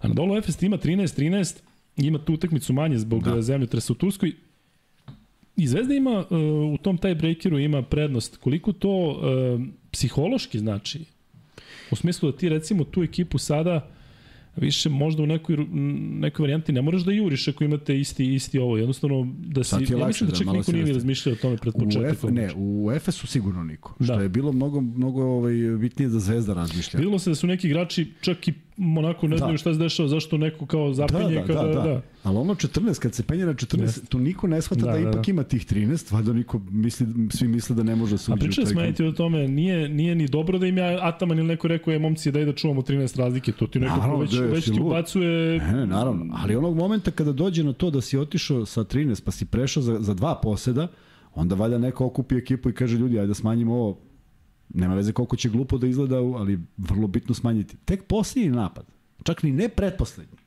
A 0.00 0.08
na 0.08 0.14
dolu 0.14 0.36
Efes 0.36 0.62
ima 0.62 0.78
13-13, 0.78 1.56
ima 1.96 2.18
tu 2.18 2.34
utakmicu 2.34 2.72
manje 2.72 2.98
zbog 2.98 3.22
da. 3.22 3.42
zemljotresa 3.42 3.92
u 3.92 3.96
Turskoj. 3.96 4.32
I 5.56 5.66
Zvezda 5.66 5.94
ima 5.94 6.24
uh, 6.30 6.74
u 6.74 6.78
tom 6.82 6.98
taj 6.98 7.14
breakeru 7.14 7.58
ima 7.58 7.82
prednost. 7.82 8.36
Koliko 8.36 8.72
to 8.72 9.10
uh, 9.10 9.66
psihološki 9.90 10.58
znači 10.58 11.04
U 11.90 11.96
smislu 11.96 12.30
da 12.30 12.38
ti 12.38 12.48
recimo 12.48 12.84
tu 12.84 13.02
ekipu 13.02 13.38
sada 13.38 13.90
više 14.56 14.88
možda 14.88 15.22
u 15.22 15.26
nekoj, 15.26 15.56
nekoj 16.20 16.42
varijanti 16.42 16.72
ne 16.72 16.82
moraš 16.82 17.02
da 17.02 17.12
juriš 17.12 17.48
ako 17.48 17.64
imate 17.64 18.00
isti, 18.00 18.34
isti 18.34 18.58
ovo. 18.58 18.76
Jednostavno 18.76 19.34
da 19.38 19.64
si, 19.64 19.74
ja 19.74 20.06
mislim 20.06 20.30
da, 20.30 20.32
da 20.32 20.38
čak 20.38 20.46
niko 20.52 20.72
nije 20.72 20.92
razmišljao 20.92 21.32
o 21.32 21.36
tome 21.36 21.56
pred 21.56 21.74
početak. 21.74 22.24
U 22.24 22.28
F, 22.28 22.32
ne, 22.32 22.50
u 22.56 22.92
Efesu 22.92 23.26
sigurno 23.26 23.64
niko. 23.64 23.94
Da. 23.98 24.04
Što 24.04 24.20
je 24.20 24.28
bilo 24.28 24.52
mnogo, 24.52 24.80
mnogo 24.80 25.22
ovaj, 25.22 25.54
bitnije 25.54 26.08
da 26.08 26.18
Zvezda 26.18 26.54
razmišlja. 26.54 27.00
Bilo 27.00 27.18
se 27.18 27.30
da 27.30 27.34
su 27.34 27.46
neki 27.46 27.66
igrači 27.66 28.12
čak 28.20 28.48
i 28.48 28.52
onako 28.78 29.28
ne 29.28 29.36
da. 29.36 29.38
znaju 29.38 29.58
šta 29.58 29.72
se 29.72 29.78
dešava, 29.78 30.08
zašto 30.08 30.36
neko 30.38 30.66
kao 30.66 30.92
zapinje 30.92 31.34
da, 31.34 31.40
da, 31.40 31.46
kada... 31.46 31.62
Da, 31.62 31.74
da. 31.74 31.82
da. 31.82 32.02
Ali 32.22 32.38
ono 32.38 32.54
14, 32.54 32.98
kad 32.98 33.14
se 33.14 33.22
penje 33.22 33.46
na 33.46 33.54
14, 33.54 33.82
yes. 33.82 34.08
tu 34.08 34.18
niko 34.18 34.46
ne 34.46 34.62
shvata 34.62 34.86
da, 34.86 34.92
da, 34.92 34.98
da 34.98 35.00
ipak 35.00 35.26
da. 35.26 35.30
ima 35.30 35.42
tih 35.42 35.66
13, 35.66 36.12
valjda 36.12 36.32
niko 36.32 36.60
misli, 36.70 37.06
svi 37.30 37.48
misle 37.48 37.76
da 37.76 37.82
ne 37.82 37.96
može 37.96 38.14
da 38.14 38.18
se 38.18 38.32
uđe. 38.32 38.38
A 38.38 38.46
pričali 38.46 38.66
smo 38.66 39.08
o 39.08 39.12
tome, 39.12 39.48
nije, 39.48 39.88
nije 39.88 40.14
ni 40.14 40.28
dobro 40.28 40.58
da 40.58 40.66
im 40.66 40.78
ja 40.78 40.98
Ataman 41.02 41.38
ili 41.38 41.48
neko 41.48 41.68
rekao 41.68 41.92
je 41.92 41.98
momci 41.98 42.32
daj 42.32 42.44
da 42.44 42.52
čuvamo 42.52 42.82
13 42.82 43.18
razlike, 43.18 43.52
to 43.52 43.66
ti 43.66 43.78
neko 43.78 43.96
naravno, 43.96 44.18
već, 44.18 44.32
da, 44.32 44.40
već 44.40 44.64
ti 44.64 44.80
ubacuje... 44.80 45.58
Ne, 45.58 45.72
ne, 45.72 45.86
naravno, 45.86 46.36
ali 46.42 46.56
onog 46.56 46.76
momenta 46.76 47.10
kada 47.10 47.32
dođe 47.32 47.64
na 47.64 47.72
to 47.72 47.90
da 47.90 48.00
si 48.00 48.18
otišao 48.18 48.66
sa 48.66 48.80
13 48.84 49.24
pa 49.24 49.30
si 49.30 49.46
prešao 49.46 49.82
za, 49.82 49.98
za 50.00 50.14
dva 50.14 50.34
poseda, 50.42 50.88
onda 51.34 51.54
valja 51.54 51.78
neko 51.78 52.06
okupi 52.06 52.34
ekipu 52.34 52.70
i 52.70 52.72
kaže 52.72 52.98
ljudi, 52.98 53.18
ajde 53.18 53.26
da 53.28 53.34
smanjimo 53.34 53.74
ovo, 53.74 53.98
nema 54.76 54.94
veze 54.94 55.12
koliko 55.12 55.36
će 55.36 55.48
glupo 55.48 55.78
da 55.78 55.86
izgleda, 55.86 56.16
ali 56.16 56.58
vrlo 56.76 57.06
bitno 57.06 57.34
smanjiti. 57.34 57.76
Tek 57.76 58.04
posljednji 58.04 58.50
napad, 58.50 58.84
čak 59.22 59.42
ni 59.42 59.52
ne 59.52 59.68
pretposlednji, 59.68 60.38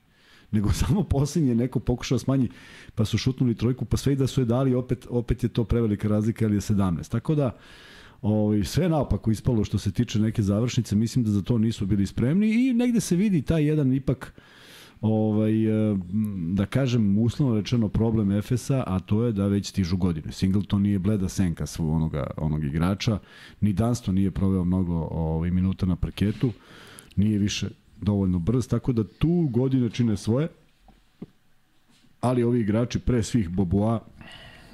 nego 0.50 0.72
samo 0.86 1.02
poslednji 1.02 1.48
je 1.48 1.54
neko 1.54 1.80
pokušao 1.80 2.18
smanji, 2.18 2.48
pa 2.94 3.04
su 3.04 3.18
šutnuli 3.18 3.54
trojku, 3.54 3.84
pa 3.84 3.96
sve 3.96 4.12
i 4.12 4.16
da 4.16 4.26
su 4.26 4.40
je 4.40 4.44
dali, 4.44 4.74
opet, 4.74 5.06
opet 5.10 5.42
je 5.42 5.48
to 5.48 5.64
prevelika 5.64 6.08
razlika, 6.08 6.44
ali 6.44 6.54
je 6.54 6.60
17. 6.60 7.10
Tako 7.10 7.34
da, 7.34 7.56
Ovaj 8.22 8.64
sve 8.64 8.88
naopako 8.88 9.30
ispalo 9.30 9.64
što 9.64 9.78
se 9.78 9.92
tiče 9.92 10.18
neke 10.18 10.42
završnice, 10.42 10.96
mislim 10.96 11.24
da 11.24 11.30
za 11.30 11.42
to 11.42 11.58
nisu 11.58 11.86
bili 11.86 12.06
spremni 12.06 12.68
i 12.68 12.72
negde 12.72 13.00
se 13.00 13.16
vidi 13.16 13.42
taj 13.42 13.64
jedan 13.64 13.92
ipak 13.92 14.34
ovaj, 15.00 15.66
eh, 15.66 15.96
da 16.52 16.66
kažem, 16.66 17.18
uslovno 17.18 17.56
rečeno 17.56 17.88
problem 17.88 18.32
Efesa, 18.32 18.84
a 18.86 18.98
to 18.98 19.24
je 19.24 19.32
da 19.32 19.46
već 19.46 19.68
stižu 19.68 19.96
godine. 19.96 20.32
Singleton 20.32 20.82
nije 20.82 20.98
bleda 20.98 21.28
senka 21.28 21.66
svog 21.66 21.88
onoga, 21.88 22.26
onog 22.36 22.64
igrača, 22.64 23.18
ni 23.60 23.72
Dunston 23.72 24.14
nije 24.14 24.30
proveo 24.30 24.64
mnogo 24.64 25.08
ovaj, 25.10 25.50
minuta 25.50 25.86
na 25.86 25.96
parketu, 25.96 26.52
nije 27.16 27.38
više 27.38 27.68
dovoljno 28.00 28.38
brz, 28.38 28.68
tako 28.68 28.92
da 28.92 29.04
tu 29.04 29.48
godine 29.50 29.90
čine 29.90 30.16
svoje, 30.16 30.48
ali 32.20 32.42
ovi 32.42 32.60
igrači 32.60 32.98
pre 32.98 33.22
svih 33.22 33.48
Boboa 33.48 34.00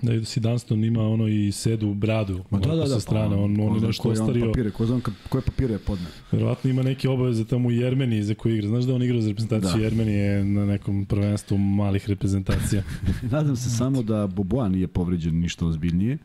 Da 0.03 0.13
je 0.13 0.25
si 0.25 0.41
Dunston 0.41 0.85
ima 0.85 1.03
ono 1.03 1.29
i 1.29 1.53
sedu 1.53 1.89
u 1.89 1.95
bradu 1.95 2.45
Ma 2.51 2.59
da, 2.59 2.69
da, 2.69 2.77
da, 2.77 2.87
sa 2.87 3.01
strane, 3.01 3.37
pa, 3.37 3.43
on, 3.43 3.61
on 3.61 3.75
je 3.75 3.81
nešto 3.81 4.09
ostario. 4.09 4.47
Papire, 4.47 4.71
ko 4.71 4.87
znam 4.87 5.01
koje 5.29 5.43
papire 5.43 5.75
je 5.75 5.79
podne. 5.79 6.07
Verovatno 6.33 6.71
ima 6.71 6.83
neke 6.83 7.09
obaveze 7.09 7.45
tamo 7.45 7.69
u 7.69 7.73
Jermeniji 7.73 8.23
za 8.23 8.35
koje 8.35 8.55
igra. 8.55 8.69
Znaš 8.69 8.85
da 8.85 8.95
on 8.95 9.03
igra 9.03 9.21
za 9.21 9.29
reprezentaciju 9.29 9.79
da. 9.79 9.85
Jermenije 9.85 10.45
na 10.45 10.67
nekom 10.67 11.05
prvenstvu 11.05 11.59
malih 11.59 12.09
reprezentacija. 12.09 12.83
Nadam 13.33 13.57
se 13.57 13.71
samo 13.71 14.03
da 14.03 14.27
Boboa 14.27 14.69
nije 14.69 14.87
povređen 14.87 15.41
ništa 15.41 15.67
ozbiljnije 15.67 16.19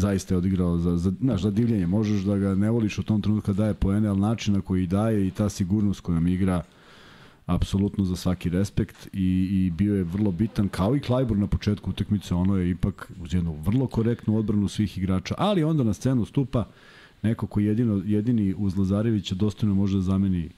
zaista 0.00 0.34
je 0.34 0.38
odigrao 0.38 0.78
za, 0.78 0.96
za, 0.96 1.12
znaš, 1.20 1.42
za 1.42 1.50
divljenje. 1.50 1.86
Možeš 1.86 2.22
da 2.22 2.36
ga 2.36 2.54
ne 2.54 2.70
voliš 2.70 2.98
u 2.98 3.02
tom 3.02 3.22
trenutku 3.22 3.46
kad 3.46 3.56
daje 3.56 3.74
poene, 3.74 4.08
ali 4.08 4.20
način 4.20 4.54
na 4.54 4.60
koji 4.60 4.86
daje 4.86 5.26
i 5.26 5.30
ta 5.30 5.48
sigurnost 5.48 6.00
kojom 6.00 6.26
igra 6.26 6.62
apsolutno 7.54 8.04
za 8.04 8.16
svaki 8.16 8.50
respekt 8.50 9.08
i, 9.12 9.48
i 9.50 9.70
bio 9.70 9.94
je 9.96 10.04
vrlo 10.04 10.30
bitan, 10.30 10.68
kao 10.68 10.96
i 10.96 11.00
Klajbor 11.00 11.38
na 11.38 11.46
početku 11.46 11.90
utakmice, 11.90 12.34
ono 12.34 12.56
je 12.56 12.70
ipak 12.70 13.12
uz 13.22 13.34
jednu 13.34 13.56
vrlo 13.64 13.86
korektnu 13.86 14.36
odbranu 14.36 14.68
svih 14.68 14.98
igrača, 14.98 15.34
ali 15.38 15.64
onda 15.64 15.84
na 15.84 15.92
scenu 15.92 16.24
stupa 16.24 16.64
neko 17.22 17.46
koji 17.46 17.64
jedino, 17.64 18.02
jedini 18.06 18.54
uz 18.58 18.76
Lazarevića 18.78 19.34
dostojno 19.34 19.74
može 19.74 19.96
da 19.96 20.02
zameni 20.02 20.50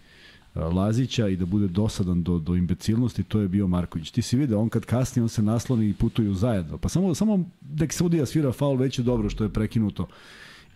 Lazića 0.55 1.29
i 1.29 1.37
da 1.37 1.47
bude 1.47 1.69
dosadan 1.69 2.23
do, 2.23 2.39
do 2.39 2.55
imbecilnosti, 2.55 3.23
to 3.23 3.41
je 3.41 3.49
bio 3.49 3.69
Marković. 3.69 4.11
Ti 4.11 4.23
si 4.23 4.37
vidio, 4.37 4.61
on 4.61 4.69
kad 4.69 4.85
kasni, 4.85 5.23
on 5.23 5.29
se 5.29 5.43
nasloni 5.43 5.89
i 5.89 5.95
putuju 5.95 6.35
zajedno. 6.35 6.79
Pa 6.79 6.89
samo, 6.89 7.15
samo 7.15 7.45
nek 7.79 7.93
se 7.93 8.05
udija 8.05 8.27
svira 8.27 8.53
faul, 8.53 8.77
već 8.77 8.99
je 8.99 9.03
dobro 9.03 9.31
što 9.31 9.45
je 9.45 9.51
prekinuto. 9.51 10.07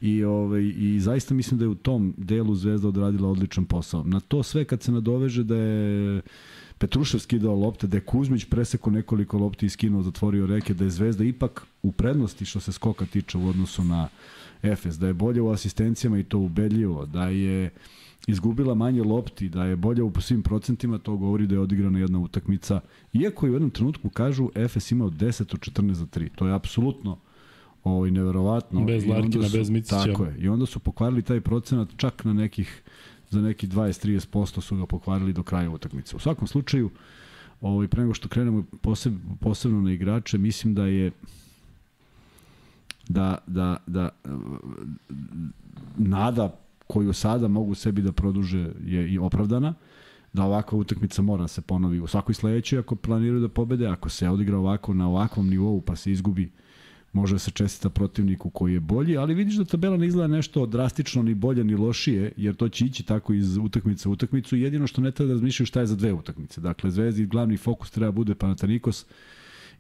I, 0.01 0.25
ovaj, 0.25 0.73
I 0.77 1.01
zaista 1.01 1.35
mislim 1.35 1.59
da 1.59 1.65
je 1.65 1.69
u 1.69 1.75
tom 1.75 2.15
delu 2.17 2.55
Zvezda 2.55 2.89
odradila 2.89 3.29
odličan 3.29 3.65
posao. 3.65 4.05
Na 4.05 4.21
to 4.21 4.43
sve 4.43 4.65
kad 4.65 4.83
se 4.83 4.93
nadoveže 4.93 5.45
da 5.45 5.57
je 5.57 6.23
Petrušev 6.79 7.21
skidao 7.21 7.55
lopte, 7.55 7.87
da 7.87 7.97
je 7.97 8.01
Kuzmić 8.01 8.45
preseko 8.45 8.91
nekoliko 8.91 9.39
lopti 9.39 9.67
i 9.67 9.69
skinuo, 9.69 10.03
zatvorio 10.03 10.47
reke, 10.47 10.75
da 10.75 10.85
je 10.85 10.91
Zvezda 10.91 11.25
ipak 11.25 11.67
u 11.83 11.93
prednosti 11.93 12.45
što 12.45 12.61
se 12.61 12.73
skoka 12.73 13.07
tiče 13.07 13.39
u 13.39 13.49
odnosu 13.49 13.85
na 13.85 14.09
Efes, 14.63 14.99
da 14.99 15.07
je 15.07 15.15
bolje 15.15 15.43
u 15.43 15.51
asistencijama 15.51 16.19
i 16.19 16.25
to 16.25 16.39
ubedljivo, 16.39 17.07
da 17.07 17.29
je 17.29 17.71
izgubila 18.27 18.75
manje 18.75 19.03
lopti, 19.03 19.49
da 19.49 19.65
je 19.65 19.77
bolja 19.77 20.05
u 20.05 20.21
svim 20.21 20.43
procentima, 20.43 20.99
to 20.99 21.17
govori 21.17 21.47
da 21.47 21.55
je 21.55 21.61
odigrana 21.61 21.99
jedna 21.99 22.19
utakmica. 22.19 22.81
Iako 23.13 23.47
je 23.47 23.51
u 23.51 23.55
jednom 23.55 23.71
trenutku 23.71 24.09
kažu 24.09 24.51
Efes 24.55 24.91
imao 24.91 25.11
10 25.11 25.55
od 25.55 25.61
14 25.61 25.93
za 25.93 26.07
3. 26.07 26.29
To 26.35 26.47
je 26.47 26.55
apsolutno 26.55 27.19
ovaj, 27.87 28.11
neverovatno. 28.11 28.85
Bez 28.85 29.07
Larkina, 29.07 29.49
bez 29.53 29.71
Micića. 29.71 30.05
Tako 30.05 30.25
je. 30.25 30.37
I 30.39 30.49
onda 30.49 30.67
su 30.67 30.79
pokvarili 30.79 31.23
taj 31.23 31.41
procenat 31.41 31.89
čak 31.97 32.25
na 32.25 32.33
nekih 32.33 32.83
za 33.31 33.41
neki 33.41 33.67
20-30% 33.67 34.61
su 34.61 34.77
ga 34.77 34.87
pokvarili 34.87 35.33
do 35.33 35.43
kraja 35.43 35.71
utakmice. 35.71 36.17
U 36.17 36.19
svakom 36.19 36.49
slučaju, 36.49 36.91
ovaj, 37.61 37.89
pre 37.89 38.03
nego 38.03 38.15
što 38.15 38.29
krenemo 38.29 38.65
poseb, 38.81 39.15
posebno 39.41 39.81
na 39.81 39.93
igrače, 39.93 40.39
mislim 40.39 40.75
da 40.75 40.87
je 40.87 41.11
da, 43.09 43.39
da, 43.47 43.77
da 43.87 44.09
nada 45.97 46.55
koju 46.87 47.13
sada 47.13 47.49
mogu 47.49 47.75
sebi 47.75 48.03
da 48.03 48.13
produže 48.13 48.73
je 48.85 49.13
i 49.13 49.19
opravdana, 49.19 49.75
da 50.33 50.45
ovakva 50.45 50.79
utakmica 50.79 51.23
mora 51.23 51.43
da 51.43 51.49
se 51.49 51.61
ponovi 51.61 52.01
u 52.01 52.07
svakoj 52.07 52.35
sledećoj 52.35 52.79
ako 52.79 52.97
planiraju 52.97 53.41
da 53.41 53.49
pobede, 53.49 53.87
ako 53.87 54.09
se 54.09 54.29
odigra 54.29 54.59
ovako 54.59 54.95
na 54.95 55.09
ovakvom 55.09 55.49
nivou 55.49 55.81
pa 55.81 55.97
se 55.97 56.13
izgubi 56.13 56.51
može 57.13 57.39
se 57.39 57.51
čestita 57.51 57.91
protivniku 57.91 58.51
koji 58.51 58.73
je 58.73 58.81
bolji, 58.81 59.17
ali 59.17 59.35
vidiš 59.35 59.55
da 59.55 59.65
tabela 59.65 59.97
ne 59.97 60.07
izgleda 60.07 60.29
nešto 60.29 60.67
drastično 60.67 61.23
ni 61.23 61.35
bolje 61.35 61.65
ni 61.65 61.75
lošije, 61.75 62.33
jer 62.37 62.55
to 62.55 62.69
će 62.69 62.85
ići 62.85 63.03
tako 63.03 63.33
iz 63.33 63.57
utakmice 63.57 64.09
u 64.09 64.13
utakmicu. 64.13 64.57
Jedino 64.57 64.87
što 64.87 65.01
ne 65.01 65.11
treba 65.11 65.29
da 65.29 65.35
razmišljaju 65.35 65.67
šta 65.67 65.81
je 65.81 65.87
za 65.87 65.97
dve 65.97 66.13
utakmice. 66.13 66.61
Dakle, 66.61 66.91
Zvezdi 66.91 67.27
glavni 67.27 67.57
fokus 67.57 67.91
treba 67.91 68.13
bude 68.13 68.35
Panathinaikos 68.35 69.07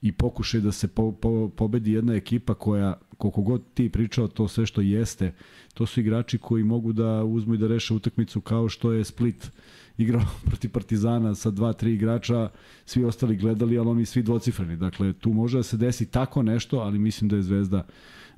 i 0.03 0.12
pokušaj 0.12 0.61
da 0.61 0.73
se 0.73 0.89
po, 0.89 1.12
po, 1.12 1.49
pobedi 1.49 1.93
jedna 1.93 2.15
ekipa 2.15 2.55
koja, 2.55 3.01
koliko 3.19 3.43
god 3.43 3.62
ti 3.75 3.89
pričao 3.89 4.29
to 4.29 4.49
sve 4.49 4.67
što 4.67 4.81
jeste, 4.81 5.35
to 5.75 5.87
su 5.87 6.01
igrači 6.01 6.39
koji 6.39 6.65
mogu 6.65 6.93
da 6.93 7.25
uzmu 7.25 7.55
i 7.55 7.59
da 7.59 7.67
reše 7.67 7.95
utakmicu 7.95 8.41
kao 8.41 8.69
što 8.69 8.93
je 8.93 9.05
Split 9.05 9.51
igrao 9.99 10.23
protiv 10.49 10.71
Partizana 10.71 11.35
sa 11.35 11.51
dva, 11.51 11.73
tri 11.73 11.95
igrača, 11.95 12.51
svi 12.85 13.05
ostali 13.05 13.37
gledali, 13.37 13.79
ali 13.79 13.89
oni 13.89 14.05
svi 14.05 14.23
dvocifreni. 14.23 14.77
Dakle, 14.77 15.13
tu 15.13 15.33
može 15.33 15.57
da 15.57 15.63
se 15.63 15.77
desi 15.77 16.11
tako 16.11 16.43
nešto, 16.43 16.79
ali 16.79 16.99
mislim 16.99 17.29
da 17.29 17.37
je 17.37 17.43
Zvezda 17.43 17.87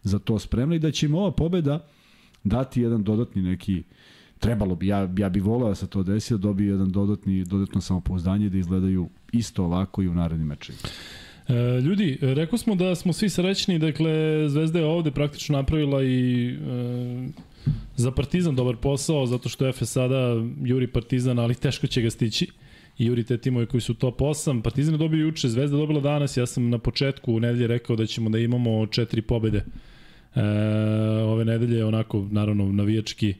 za 0.02 0.18
to 0.18 0.38
spremna 0.38 0.74
i 0.74 0.78
da 0.78 0.90
će 0.90 1.06
im 1.06 1.14
ova 1.14 1.32
pobeda 1.32 1.86
dati 2.44 2.80
jedan 2.80 3.04
dodatni 3.04 3.42
neki 3.42 3.82
trebalo 4.38 4.74
bi, 4.74 4.86
ja, 4.86 5.08
ja 5.18 5.28
bi 5.28 5.40
voleo 5.40 5.68
da 5.68 5.74
se 5.74 5.86
to 5.86 6.02
desi, 6.02 6.34
da 6.34 6.38
dobije 6.38 6.70
jedan 6.70 6.90
dodatni, 6.90 7.44
dodatno 7.44 7.80
samopouzdanje 7.80 8.50
da 8.50 8.58
izgledaju 8.58 9.08
isto 9.32 9.64
ovako 9.64 10.02
i 10.02 10.08
u 10.08 10.14
narednim 10.14 10.48
mečima. 10.48 10.78
E, 11.48 11.80
ljudi, 11.80 12.18
rekao 12.22 12.58
smo 12.58 12.74
da 12.74 12.94
smo 12.94 13.12
svi 13.12 13.28
srećni, 13.28 13.78
dakle 13.78 14.10
Zvezda 14.48 14.78
je 14.78 14.84
ovde 14.84 15.10
praktično 15.10 15.56
napravila 15.56 16.02
i 16.02 16.48
e, 16.48 17.28
za 17.96 18.10
Partizan 18.10 18.54
dobar 18.54 18.76
posao, 18.76 19.26
zato 19.26 19.48
što 19.48 19.72
FS 19.72 19.92
sada 19.92 20.42
juri 20.62 20.86
Partizan, 20.86 21.38
ali 21.38 21.54
teško 21.54 21.86
će 21.86 22.02
ga 22.02 22.10
stići 22.10 22.46
i 22.98 23.06
juri 23.06 23.24
te 23.24 23.38
timove 23.38 23.66
koji 23.66 23.80
su 23.80 23.94
top 23.94 24.20
8. 24.20 24.62
Partizan 24.62 24.94
je 24.94 24.98
dobio 24.98 25.26
juče, 25.26 25.48
Zvezda 25.48 25.76
je 25.76 25.80
dobila 25.80 26.00
danas, 26.00 26.36
ja 26.36 26.46
sam 26.46 26.70
na 26.70 26.78
početku 26.78 27.34
u 27.34 27.40
nedelje 27.40 27.66
rekao 27.66 27.96
da 27.96 28.06
ćemo 28.06 28.30
da 28.30 28.38
imamo 28.38 28.86
četiri 28.86 29.22
pobede. 29.22 29.64
E, 30.34 30.42
ove 31.22 31.44
nedelje 31.44 31.84
onako, 31.84 32.26
naravno, 32.30 32.72
navijački 32.72 33.34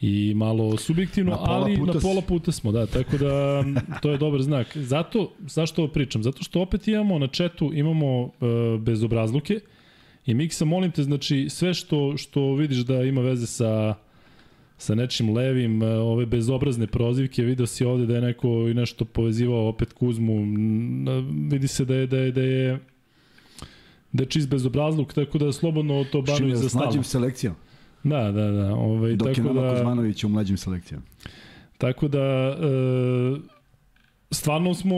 i 0.00 0.32
malo 0.36 0.76
subjektivno, 0.76 1.30
na 1.30 1.38
ali 1.40 1.76
na 1.76 1.92
pola 2.02 2.20
puta 2.20 2.52
smo, 2.52 2.72
da, 2.72 2.86
tako 2.86 3.18
da 3.18 3.64
to 4.02 4.10
je 4.10 4.18
dobar 4.18 4.42
znak. 4.42 4.76
Zato, 4.76 5.32
zašto 5.46 5.82
ovo 5.82 5.92
pričam? 5.92 6.22
Zato 6.22 6.44
što 6.44 6.60
opet 6.60 6.88
imamo 6.88 7.18
na 7.18 7.26
četu, 7.26 7.70
imamo 7.74 8.22
uh, 8.22 8.30
bezobrazluke 8.80 9.60
i 10.26 10.34
Miksa, 10.34 10.64
molim 10.64 10.90
te, 10.90 11.02
znači 11.02 11.46
sve 11.50 11.74
što, 11.74 12.16
što 12.16 12.54
vidiš 12.54 12.78
da 12.78 13.02
ima 13.02 13.20
veze 13.20 13.46
sa 13.46 13.94
sa 14.78 14.94
nečim 14.94 15.34
levim, 15.34 15.82
uh, 15.82 15.88
ove 15.88 16.26
bezobrazne 16.26 16.86
prozivke, 16.86 17.42
video 17.42 17.66
si 17.66 17.84
ovde 17.84 18.06
da 18.06 18.14
je 18.14 18.20
neko 18.20 18.48
i 18.48 18.74
nešto 18.74 19.04
povezivao 19.04 19.68
opet 19.68 19.92
Kuzmu, 19.92 20.34
vidi 21.50 21.68
se 21.68 21.84
da 21.84 21.94
je, 21.94 22.06
da 22.06 22.16
je, 22.18 22.32
da 22.32 22.40
je 22.42 22.80
da 24.12 24.22
je 24.22 24.26
čist 24.26 24.48
bezobrazluk, 24.48 25.12
tako 25.12 25.38
da 25.38 25.52
slobodno 25.52 26.04
to 26.04 26.22
Banović 26.22 26.54
za 26.54 26.68
stalno. 26.68 27.02
Selekcijom. 27.02 27.54
Da, 28.04 28.32
da, 28.32 28.50
da. 28.50 28.74
Ovaj, 28.74 29.16
Dok 29.16 29.28
tako 29.28 29.40
je 29.40 29.54
Novak 29.54 29.70
da, 29.70 29.74
Kuzmanović 29.74 30.24
u 30.24 30.28
mlađim 30.28 30.56
selekcijama. 30.56 31.04
Tako 31.78 32.08
da, 32.08 32.20
e, 32.20 32.56
stvarno 34.30 34.74
smo, 34.74 34.96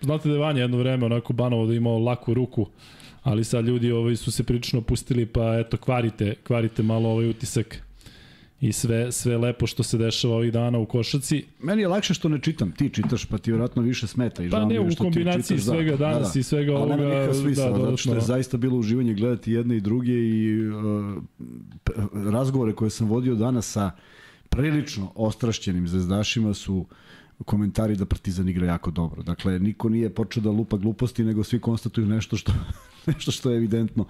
znate 0.00 0.28
da 0.28 0.34
je 0.34 0.40
Vanja 0.40 0.60
jedno 0.60 0.76
vreme 0.76 1.06
onako 1.06 1.32
banovo 1.32 1.66
da 1.66 1.74
imao 1.74 1.98
laku 1.98 2.34
ruku, 2.34 2.66
ali 3.24 3.44
sad 3.44 3.64
ljudi 3.64 3.92
ovaj, 3.92 4.16
su 4.16 4.30
se 4.30 4.44
prilično 4.44 4.80
pustili, 4.80 5.26
pa 5.26 5.58
eto, 5.58 5.76
kvarite, 5.76 6.34
kvarite 6.42 6.82
malo 6.82 7.08
ovaj 7.08 7.28
utisak 7.28 7.82
i 8.60 8.72
sve, 8.72 9.12
sve 9.12 9.38
lepo 9.38 9.66
što 9.66 9.82
se 9.82 9.98
dešava 9.98 10.34
ovih 10.34 10.52
dana 10.52 10.78
u 10.78 10.86
košaci. 10.86 11.44
Meni 11.60 11.82
je 11.82 11.88
lakše 11.88 12.14
što 12.14 12.28
ne 12.28 12.40
čitam, 12.40 12.72
ti 12.72 12.90
čitaš, 12.90 13.24
pa 13.24 13.38
ti 13.38 13.50
vjerojatno 13.50 13.82
više 13.82 14.06
smeta. 14.06 14.44
I 14.44 14.50
Pa 14.50 14.64
ne, 14.64 14.80
u 14.80 14.88
kombinaciji 14.98 15.58
čitaš, 15.58 15.74
svega 15.74 15.96
danas 15.96 16.36
i 16.36 16.42
svega 16.42 16.72
Ali 16.72 16.90
nema 16.90 17.02
ovoga, 17.02 17.14
nikakva 17.14 17.34
smisla, 17.34 17.70
da, 17.70 17.84
zato 17.84 17.96
što 17.96 18.14
je 18.14 18.20
zaista 18.20 18.56
bilo 18.56 18.76
uživanje 18.76 19.14
gledati 19.14 19.52
jedne 19.52 19.76
i 19.76 19.80
druge 19.80 20.12
i 20.12 20.68
uh, 20.68 21.22
razgovore 22.32 22.72
koje 22.72 22.90
sam 22.90 23.08
vodio 23.08 23.34
danas 23.34 23.72
sa 23.72 23.90
prilično 24.48 25.12
ostrašćenim 25.14 25.88
zvezdašima 25.88 26.54
su 26.54 26.86
komentari 27.44 27.96
da 27.96 28.06
Partizan 28.06 28.48
igra 28.48 28.66
jako 28.66 28.90
dobro. 28.90 29.22
Dakle, 29.22 29.58
niko 29.58 29.88
nije 29.88 30.14
počeo 30.14 30.42
da 30.42 30.50
lupa 30.50 30.76
gluposti, 30.76 31.24
nego 31.24 31.44
svi 31.44 31.60
konstatuju 31.60 32.06
nešto 32.06 32.36
što, 32.36 32.52
nešto 33.06 33.30
što 33.30 33.50
je 33.50 33.56
evidentno 33.56 34.06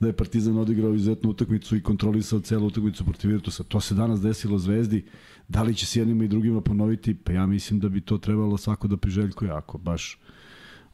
da 0.00 0.06
je 0.06 0.12
Partizan 0.12 0.58
odigrao 0.58 0.94
izuzetnu 0.94 1.30
utakmicu 1.30 1.76
i 1.76 1.82
kontrolisao 1.82 2.40
celu 2.40 2.66
utakmicu 2.66 3.04
protiv 3.04 3.30
Virtusa. 3.30 3.64
To 3.64 3.80
se 3.80 3.94
danas 3.94 4.20
desilo 4.20 4.58
Zvezdi. 4.58 5.04
Da 5.48 5.62
li 5.62 5.74
će 5.74 5.86
s 5.86 5.96
jednima 5.96 6.24
i 6.24 6.28
drugima 6.28 6.60
ponoviti? 6.60 7.14
Pa 7.14 7.32
ja 7.32 7.46
mislim 7.46 7.80
da 7.80 7.88
bi 7.88 8.00
to 8.00 8.18
trebalo 8.18 8.56
svako 8.56 8.88
da 8.88 8.96
priželjkuje 8.96 9.50
ako 9.50 9.78
baš 9.78 10.18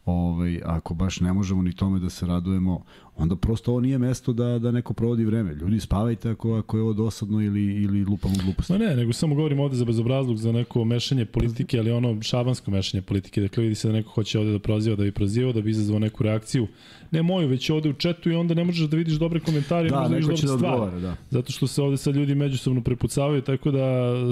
ovaj, 0.05 0.61
ako 0.65 0.95
baš 0.95 1.21
ne 1.21 1.33
možemo 1.33 1.63
ni 1.63 1.73
tome 1.73 1.99
da 1.99 2.11
se 2.11 2.27
radujemo, 2.27 2.83
onda 3.17 3.37
prosto 3.37 3.71
ovo 3.71 3.81
nije 3.81 3.99
mesto 3.99 4.33
da, 4.33 4.59
da 4.59 4.71
neko 4.71 4.93
provodi 4.95 5.25
vreme. 5.25 5.55
Ljudi, 5.55 5.81
spavajte 5.81 6.31
ako, 6.31 6.55
ako 6.55 6.77
je 6.77 6.83
ovo 6.83 6.93
dosadno 6.93 7.41
ili, 7.41 7.63
ili 7.75 8.05
lupamo 8.05 8.35
gluposti. 8.45 8.73
Ma 8.73 8.79
ne, 8.79 8.97
nego 8.97 9.13
samo 9.13 9.35
govorim 9.35 9.61
ovde 9.61 9.77
za 9.77 9.85
bezobrazluk, 9.85 10.37
za 10.39 10.53
neko 10.53 10.85
mešanje 10.85 11.25
politike, 11.25 11.79
ali 11.79 11.91
ono 11.91 12.23
šabansko 12.23 12.71
mešanje 12.71 13.03
politike. 13.03 13.41
Dakle, 13.41 13.63
vidi 13.63 13.75
se 13.75 13.89
da 13.89 13.95
neko 13.95 14.11
hoće 14.11 14.39
ovde 14.39 14.53
da 14.53 14.59
proziva, 14.59 14.97
da 14.97 15.03
bi 15.03 15.13
prozivao, 15.13 15.53
da 15.53 15.61
bi 15.61 15.71
izazvao 15.71 15.99
neku 15.99 16.23
reakciju. 16.23 16.67
Ne 17.11 17.23
moju, 17.23 17.49
već 17.49 17.71
ovde 17.71 17.89
u 17.89 17.93
četu 17.93 18.31
i 18.31 18.35
onda 18.35 18.55
ne 18.55 18.65
možeš 18.65 18.89
da 18.89 18.97
vidiš 18.97 19.15
dobre 19.15 19.41
komentare, 19.41 19.89
Da, 19.89 20.01
možeš 20.01 20.11
da 20.11 20.17
vidiš 20.17 20.41
da 20.41 20.47
dobre 20.47 20.59
stvari. 20.59 20.83
odgovara, 20.83 21.01
da. 21.01 21.17
Zato 21.31 21.53
što 21.53 21.67
se 21.67 21.83
ovde 21.83 21.97
sad 21.97 22.17
ljudi 22.17 22.35
međusobno 22.35 22.81
prepucavaju, 22.83 23.43
tako 23.43 23.71
da 23.71 23.83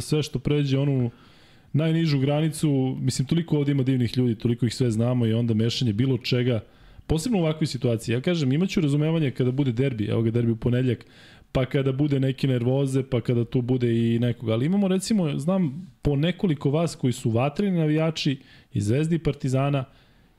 sve 0.01 0.23
što 0.23 0.39
pređe 0.39 0.79
onu 0.79 1.11
najnižu 1.73 2.19
granicu, 2.19 2.97
mislim, 3.01 3.29
toliko 3.29 3.59
ovde 3.59 3.73
ima 3.73 3.83
divnih 3.83 4.19
ljudi, 4.19 4.35
toliko 4.35 4.67
ih 4.67 4.75
sve 4.75 4.91
znamo 4.91 5.27
i 5.27 5.33
onda 5.33 5.55
mešanje 5.55 5.93
bilo 5.93 6.19
čega, 6.19 6.61
posebno 7.07 7.39
u 7.39 7.43
ovakvoj 7.43 7.67
situaciji. 7.67 8.15
Ja 8.15 8.21
kažem, 8.21 8.53
imaću 8.53 8.81
razumevanje 8.81 9.31
kada 9.31 9.51
bude 9.51 9.73
derbi, 9.73 10.05
evo 10.05 10.23
ga 10.23 10.31
derbi 10.31 10.53
u 10.53 10.57
ponedljak, 10.57 11.05
pa 11.53 11.65
kada 11.65 11.93
bude 11.93 12.21
neke 12.21 12.49
nervoze, 12.49 13.03
pa 13.03 13.21
kada 13.21 13.45
tu 13.45 13.63
bude 13.63 14.15
i 14.15 14.19
nekoga. 14.19 14.53
Ali 14.53 14.67
imamo, 14.67 14.89
recimo, 14.89 15.39
znam 15.39 15.91
po 16.03 16.17
nekoliko 16.17 16.71
vas 16.71 16.95
koji 16.95 17.13
su 17.13 17.31
vatreni 17.31 17.79
navijači 17.79 18.37
i 18.73 18.81
Zvezdi 18.81 19.17
i 19.17 19.19
Partizana 19.19 19.85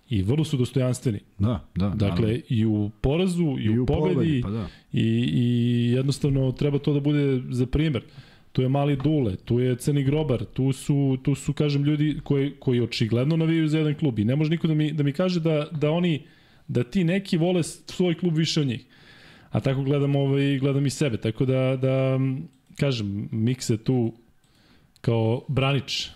i 0.09 0.21
vrlo 0.21 0.43
su 0.43 0.57
dostojanstveni. 0.57 1.19
Da, 1.39 1.67
da. 1.75 1.89
Dakle, 1.89 2.27
naravno. 2.27 2.43
i 2.49 2.65
u 2.65 2.91
porazu, 3.01 3.55
i, 3.59 3.63
I 3.63 3.79
u 3.79 3.83
u 3.83 3.85
pobedi, 3.85 4.15
pobedi, 4.15 4.41
pa 4.41 4.49
da. 4.49 4.67
i, 4.93 5.31
i 5.33 5.91
jednostavno 5.95 6.51
treba 6.51 6.79
to 6.79 6.93
da 6.93 6.99
bude 6.99 7.41
za 7.49 7.65
primer. 7.65 8.03
Tu 8.51 8.61
je 8.61 8.69
Mali 8.69 8.95
Dule, 8.95 9.35
tu 9.35 9.59
je 9.59 9.75
Crni 9.75 10.03
Grobar, 10.03 10.45
tu 10.45 10.71
su, 10.73 11.17
tu 11.23 11.35
su 11.35 11.53
kažem, 11.53 11.83
ljudi 11.83 12.19
koji, 12.23 12.53
koji 12.59 12.81
očigledno 12.81 13.37
navijaju 13.37 13.67
za 13.67 13.77
jedan 13.77 13.95
klub 13.95 14.19
i 14.19 14.25
ne 14.25 14.35
može 14.35 14.49
niko 14.49 14.67
da 14.67 14.73
mi, 14.73 14.91
da 14.91 15.03
mi 15.03 15.13
kaže 15.13 15.39
da, 15.39 15.67
da 15.71 15.91
oni, 15.91 16.25
da 16.67 16.83
ti 16.83 17.03
neki 17.03 17.37
vole 17.37 17.63
svoj 17.63 18.17
klub 18.17 18.37
više 18.37 18.61
od 18.61 18.67
njih. 18.67 18.85
A 19.51 19.59
tako 19.59 19.83
gledam, 19.83 20.15
ovaj, 20.15 20.57
gledam 20.59 20.85
i 20.85 20.89
sebe, 20.89 21.17
tako 21.17 21.45
da, 21.45 21.77
da 21.81 22.19
kažem, 22.79 23.29
Mikse 23.31 23.77
tu 23.77 24.13
kao 25.01 25.45
branič, 25.47 26.09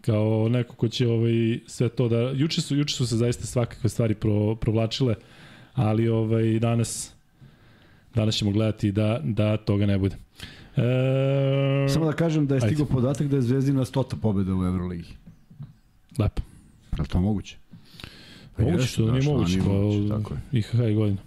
kao 0.00 0.48
neko 0.48 0.74
ko 0.74 0.88
će 0.88 1.08
ovaj, 1.08 1.58
sve 1.66 1.88
to 1.88 2.08
da... 2.08 2.32
Juče 2.34 2.60
su, 2.60 2.76
juče 2.76 2.94
su 2.94 3.06
se 3.06 3.16
zaista 3.16 3.46
svakakve 3.46 3.90
stvari 3.90 4.14
pro, 4.14 4.54
provlačile, 4.54 5.14
ali 5.74 6.08
ovaj, 6.08 6.58
danas, 6.58 7.14
danas 8.14 8.34
ćemo 8.34 8.50
gledati 8.50 8.92
da, 8.92 9.20
da 9.24 9.56
toga 9.56 9.86
ne 9.86 9.98
bude. 9.98 10.16
E, 10.78 11.88
Samo 11.88 12.04
da 12.06 12.12
kažem 12.12 12.46
da 12.46 12.54
je 12.54 12.60
Ajde. 12.62 12.66
stigao 12.66 12.86
podatak 12.86 13.26
da 13.26 13.36
je 13.36 13.42
Zvezdina 13.42 13.84
stota 13.84 14.16
pobeda 14.16 14.54
u 14.54 14.64
Euroligi. 14.64 15.08
Lepo. 16.18 16.42
Je 16.96 17.02
li 17.02 17.08
to 17.08 17.20
moguće? 17.20 17.56
Pa 18.56 18.62
Moguće 18.62 18.82
jeste, 18.82 18.92
što 18.92 19.04
da 19.04 19.12
da, 19.12 19.18
nije 19.18 19.32
moguće, 19.32 19.56
nije 19.58 19.68
moguće, 19.68 20.08
tako 20.08 20.34
je. 20.34 20.40
IHH 20.58 20.76
godina. 20.94 21.18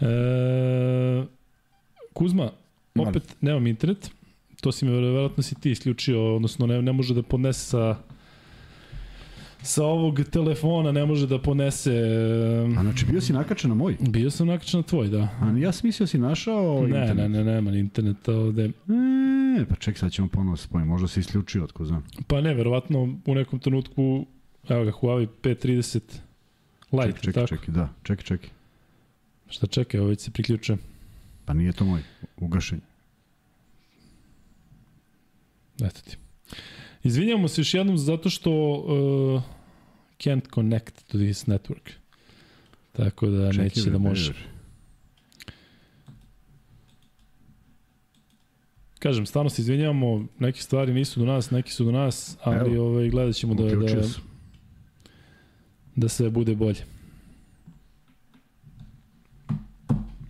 E, 0.00 1.26
Kuzma, 2.12 2.50
opet 2.94 3.36
nemam 3.40 3.66
internet, 3.66 4.10
to 4.60 4.72
si 4.72 4.84
me 4.84 4.90
verovatno 4.92 5.42
si 5.42 5.54
ti 5.54 5.70
isključio, 5.70 6.36
odnosno 6.36 6.66
ne, 6.66 6.82
ne 6.82 6.92
može 6.92 7.14
da 7.14 7.22
podnese 7.22 7.60
sa 7.60 7.96
sa 9.62 9.84
ovog 9.84 10.20
telefona 10.22 10.92
ne 10.92 11.06
može 11.06 11.26
da 11.26 11.40
ponese 11.40 11.92
A 12.68 12.82
znači 12.82 13.06
bio 13.06 13.20
si 13.20 13.32
nakačen 13.32 13.68
na 13.68 13.74
moj? 13.74 13.96
bio 14.00 14.30
sam 14.30 14.46
nakačen 14.46 14.78
na 14.78 14.84
tvoj, 14.84 15.08
da. 15.08 15.28
A 15.40 15.54
ja 15.58 15.72
sam 15.72 15.88
mislio 15.88 16.06
si 16.06 16.18
našao 16.18 16.80
Ne, 16.80 17.00
internet. 17.00 17.16
ne, 17.16 17.28
ne, 17.28 17.44
nema 17.44 17.70
ni 17.70 17.78
interneta 17.78 18.32
ovde. 18.34 18.64
E, 19.58 19.64
pa 19.64 19.74
ček, 19.74 19.98
sad 19.98 20.12
ćemo 20.12 20.28
ponovo 20.28 20.56
spojiti. 20.56 20.88
Možda 20.88 21.08
se 21.08 21.20
isključio, 21.20 21.64
otko 21.64 21.84
znam. 21.84 22.04
Pa 22.26 22.40
ne, 22.40 22.54
verovatno 22.54 23.18
u 23.26 23.34
nekom 23.34 23.58
trenutku, 23.58 24.26
evo 24.68 24.84
ga, 24.84 24.90
Huawei 24.92 25.26
P30 25.42 26.00
Lite, 26.92 27.06
Čekaj, 27.12 27.20
čekaj, 27.22 27.32
tako? 27.34 27.46
čekaj, 27.46 27.74
da, 27.74 27.88
čekaj, 28.02 28.24
čekaj. 28.24 28.50
Šta 29.48 29.66
čekaj, 29.66 30.00
već 30.00 30.20
se 30.20 30.30
priključe. 30.30 30.76
Pa 31.44 31.52
nije 31.52 31.72
to 31.72 31.84
moj, 31.84 32.00
ugašenje. 32.36 32.80
Eto 35.76 36.00
ti. 36.00 36.16
Izvinjamo 37.02 37.48
se 37.48 37.60
još 37.60 37.74
jednom 37.74 37.98
zato 37.98 38.30
što 38.30 38.50
uh, 38.52 39.42
can't 40.18 40.54
connect 40.54 41.06
to 41.06 41.18
this 41.18 41.46
network. 41.46 41.90
Tako 42.92 43.26
da 43.26 43.52
Čekaj, 43.52 43.64
neće 43.64 43.90
da 43.90 43.98
može. 43.98 44.32
Kažem, 48.98 49.26
stvarno 49.26 49.50
se 49.50 49.62
izvinjavamo, 49.62 50.26
neke 50.38 50.60
stvari 50.60 50.92
nisu 50.92 51.20
do 51.20 51.26
nas, 51.26 51.50
neki 51.50 51.72
su 51.72 51.84
do 51.84 51.92
nas, 51.92 52.36
ali 52.42 52.74
Evo. 52.74 52.86
ovaj, 52.86 53.08
gledat 53.08 53.34
ćemo 53.34 53.54
da, 53.54 53.64
da, 53.64 54.02
da 55.96 56.08
sve 56.08 56.30
bude 56.30 56.54
bolje. 56.54 56.97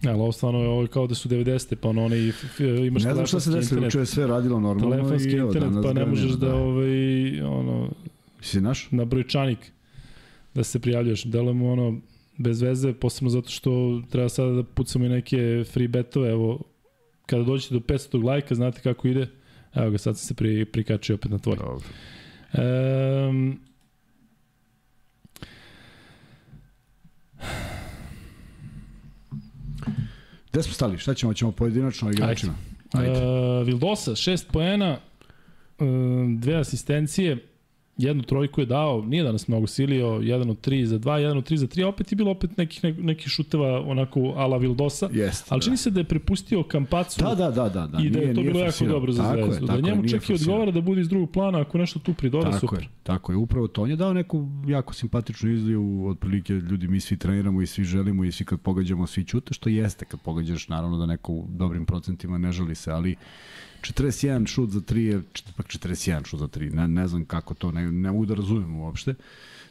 Ali 0.05 0.15
ovo 0.15 0.33
stvarno 0.33 0.61
je 0.61 0.69
ovo 0.69 0.87
kao 0.87 1.07
da 1.07 1.15
su 1.15 1.29
90. 1.29 1.75
pa 1.75 1.89
ono 1.89 2.05
onaj, 2.05 2.29
f- 2.29 2.61
imaš 2.61 3.05
Ne 3.05 3.15
znam 3.15 3.27
šta 3.27 3.41
se 3.41 3.51
desilo, 3.51 3.85
juče 3.85 3.99
je 3.99 4.07
sve 4.07 4.27
radilo 4.27 4.61
normalno 4.61 4.91
telefonski 4.91 5.31
i 5.31 5.37
evo, 5.37 5.49
internet, 5.49 5.85
pa 5.85 5.93
ne 5.93 6.07
možeš 6.07 6.31
nema, 6.31 6.37
da, 6.37 6.55
ovaj, 6.55 7.41
ono, 7.43 7.91
Si 8.41 8.61
naš? 8.61 8.89
na 8.91 9.05
brojčanik 9.05 9.59
da 10.55 10.65
se 10.65 10.79
prijavljaš. 10.79 11.25
Delujemo 11.25 11.73
ono 11.73 12.01
bez 12.37 12.63
veze, 12.63 12.93
posebno 12.93 13.31
zato 13.31 13.49
što 13.49 14.03
treba 14.11 14.29
sada 14.29 14.53
da 14.53 14.63
pucamo 14.63 15.05
i 15.05 15.09
neke 15.09 15.65
free 15.73 15.89
betove. 15.89 16.31
Evo, 16.31 16.61
kada 17.27 17.43
dođete 17.45 17.75
do 17.75 17.81
500 17.81 18.25
lajka, 18.25 18.55
znate 18.55 18.81
kako 18.81 19.09
ide. 19.09 19.27
Evo 19.75 19.91
ga, 19.91 19.99
sad 19.99 20.19
sam 20.19 20.27
se 20.27 20.35
pri, 20.35 20.65
prikačio 20.65 21.15
opet 21.15 21.31
na 21.31 21.39
tvoj. 21.39 21.57
Dobro. 21.57 21.85
Um, 23.29 23.61
Gde 30.59 30.63
smo 30.63 30.73
stali? 30.73 30.99
Šta 30.99 31.15
ćemo? 31.15 31.35
Ćemo 31.35 31.53
pojedinačno 31.53 32.09
o 32.09 32.11
igračima. 32.11 32.55
Ajde. 32.93 33.11
Uh, 33.11 33.67
Vildosa, 33.67 34.15
šest 34.15 34.49
poena, 34.53 34.99
uh, 35.79 35.87
dve 36.39 36.55
asistencije, 36.55 37.39
jednu 37.99 38.23
trojku 38.23 38.61
je 38.61 38.67
dao, 38.67 39.03
nije 39.03 39.23
danas 39.23 39.49
mnogo 39.49 39.67
silio, 39.67 40.21
jedan 40.23 40.51
od 40.51 40.61
tri 40.61 40.87
za 40.87 40.99
dva, 40.99 41.19
jedan 41.19 41.39
od 41.39 41.45
tri 41.45 41.57
za 41.57 41.67
tri, 41.67 41.83
a 41.83 41.89
opet 41.89 42.13
je 42.13 42.17
bilo 42.17 42.31
opet 42.31 42.57
nekih, 42.57 42.85
ne, 42.85 42.93
nekih 42.93 43.29
šuteva 43.29 43.81
onako 43.81 44.21
ala 44.37 44.57
Vildosa, 44.57 45.09
Jeste. 45.13 45.47
ali 45.49 45.63
čini 45.63 45.77
se 45.77 45.91
da 45.91 46.01
je 46.01 46.05
prepustio 46.05 46.63
Kampacu 46.63 47.21
Da, 47.21 47.35
da, 47.35 47.51
da, 47.51 47.69
da. 47.69 47.87
da. 47.87 47.99
i 47.99 48.11
da 48.11 48.19
je 48.19 48.25
Nije- 48.25 48.35
to 48.35 48.41
nije 48.41 48.53
bilo 48.53 48.65
jako 48.65 48.85
dobro 48.85 49.13
za 49.13 49.23
Tako 49.23 49.37
je, 49.37 49.45
Zvezdu. 49.45 49.67
Da 49.67 49.73
je, 49.73 49.83
njemu 49.83 50.03
nije 50.03 50.09
čak 50.11 50.31
i 50.31 50.35
odgovara 50.35 50.71
da 50.71 50.81
bude 50.81 51.01
iz 51.01 51.09
drugog 51.09 51.31
plana, 51.31 51.61
ako 51.61 51.79
nešto 51.79 51.99
tu 51.99 52.15
pridoda, 52.15 52.45
Tako 52.45 52.59
super. 52.61 52.83
je, 52.83 52.89
tako 53.03 53.33
je, 53.33 53.37
upravo 53.37 53.69
to. 53.69 53.83
On 53.83 53.91
je 53.91 53.97
dao 53.97 54.13
neku 54.13 54.39
jako 54.67 54.95
simpatičnu 54.95 55.51
izliju, 55.51 55.79
otprilike 56.07 56.53
ljudi 56.53 56.89
mi 56.89 57.01
svi 57.01 57.17
treniramo 57.17 57.63
i 57.63 57.67
svi 57.67 57.85
želimo 57.85 58.25
i 58.25 58.33
svi 58.33 58.45
kad 58.45 58.61
pogađamo 58.61 59.07
svi 59.07 59.25
ćute, 59.25 59.55
što 59.55 59.69
jeste 59.69 60.05
kad 60.05 60.21
pogađaš, 60.21 60.69
naravno 60.69 60.99
da 60.99 61.07
neko 61.07 61.33
u 61.33 61.47
dobrim 61.49 61.87
procentima 61.87 62.39
ne 62.39 62.53
želi 62.53 62.75
se, 62.75 62.91
ali 62.91 63.17
41 63.83 64.47
šut 64.47 64.71
za 64.71 64.81
3 64.81 64.97
je, 64.97 65.23
pak 65.57 65.67
41 65.67 66.27
šut 66.27 66.41
za 66.41 66.49
3, 66.49 66.75
ne, 66.75 66.89
ne 66.89 67.09
znam 67.09 67.25
kako 67.25 67.55
to, 67.55 67.73
ne, 67.73 67.93
ne 67.93 68.13
mogu 68.13 68.27
da 68.27 68.35
razumem 68.35 68.77
uopšte. 68.77 69.15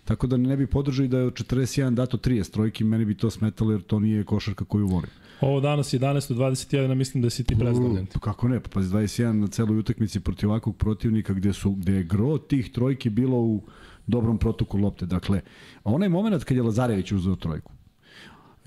Tako 0.05 0.27
da 0.27 0.37
ne 0.37 0.57
bi 0.57 0.67
podržao 0.67 1.03
i 1.03 1.07
da 1.07 1.17
je 1.17 1.25
od 1.25 1.33
41 1.33 1.93
dato 1.93 2.17
30 2.17 2.51
trojki, 2.51 2.83
meni 2.83 3.05
bi 3.05 3.17
to 3.17 3.29
smetalo 3.31 3.71
jer 3.71 3.81
to 3.81 3.99
nije 3.99 4.23
košarka 4.23 4.65
koju 4.65 4.87
volim. 4.87 5.09
Ovo 5.41 5.59
danas 5.59 5.93
11 5.93 6.31
od 6.31 6.37
21, 6.37 6.91
a 6.91 6.95
mislim 6.95 7.23
da 7.23 7.29
si 7.29 7.43
ti 7.43 7.55
predstavljen. 7.59 8.05
Pa 8.05 8.19
kako 8.19 8.47
ne, 8.47 8.59
pa 8.59 8.69
pazi 8.69 8.89
21 8.89 9.31
na 9.31 9.47
celoj 9.47 9.79
utakmici 9.79 10.19
protiv 10.19 10.49
ovakvog 10.49 10.77
protivnika 10.77 11.33
gde 11.33 11.53
su 11.53 11.71
gde 11.71 11.93
je 11.93 12.03
gro 12.03 12.37
tih 12.37 12.71
trojki 12.71 13.09
bilo 13.09 13.37
u 13.37 13.63
dobrom 14.07 14.37
protoku 14.37 14.77
lopte. 14.77 15.05
Dakle, 15.05 15.41
onaj 15.83 16.09
moment 16.09 16.43
kad 16.43 16.57
je 16.57 16.63
Lazarević 16.63 17.11
uzeo 17.11 17.35
trojku. 17.35 17.76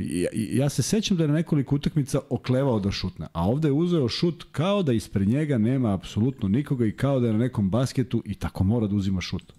Ja, 0.00 0.28
ja 0.32 0.68
se 0.68 0.82
sećam 0.82 1.16
da 1.16 1.24
je 1.24 1.28
na 1.28 1.34
nekoliko 1.34 1.74
utakmica 1.74 2.20
oklevao 2.30 2.80
da 2.80 2.90
šutne, 2.90 3.26
a 3.32 3.48
ovde 3.48 3.68
je 3.68 3.72
uzeo 3.72 4.08
šut 4.08 4.44
kao 4.52 4.82
da 4.82 4.92
ispred 4.92 5.28
njega 5.28 5.58
nema 5.58 5.94
apsolutno 5.94 6.48
nikoga 6.48 6.86
i 6.86 6.92
kao 6.92 7.20
da 7.20 7.26
je 7.26 7.32
na 7.32 7.38
nekom 7.38 7.70
basketu 7.70 8.22
i 8.24 8.34
tako 8.34 8.64
mora 8.64 8.86
da 8.86 8.96
uzima 8.96 9.20
šut. 9.20 9.52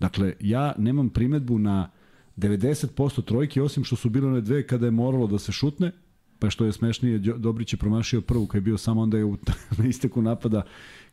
Dakle, 0.00 0.34
ja 0.40 0.74
nemam 0.78 1.08
primetbu 1.08 1.58
na 1.58 1.90
90% 2.36 3.24
trojke, 3.24 3.62
osim 3.62 3.84
što 3.84 3.96
su 3.96 4.10
bile 4.10 4.28
one 4.28 4.40
dve 4.40 4.66
kada 4.66 4.86
je 4.86 4.90
moralo 4.90 5.26
da 5.26 5.38
se 5.38 5.52
šutne, 5.52 5.92
pa 6.38 6.50
što 6.50 6.64
je 6.64 6.72
smešnije, 6.72 7.18
Dobrić 7.18 7.72
je 7.72 7.76
promašio 7.76 8.20
prvu 8.20 8.46
kad 8.46 8.54
je 8.54 8.60
bio 8.60 8.78
samo 8.78 9.00
onda 9.00 9.18
je 9.18 9.24
u, 9.24 9.36
na 9.78 9.86
isteku 9.86 10.22
napada 10.22 10.62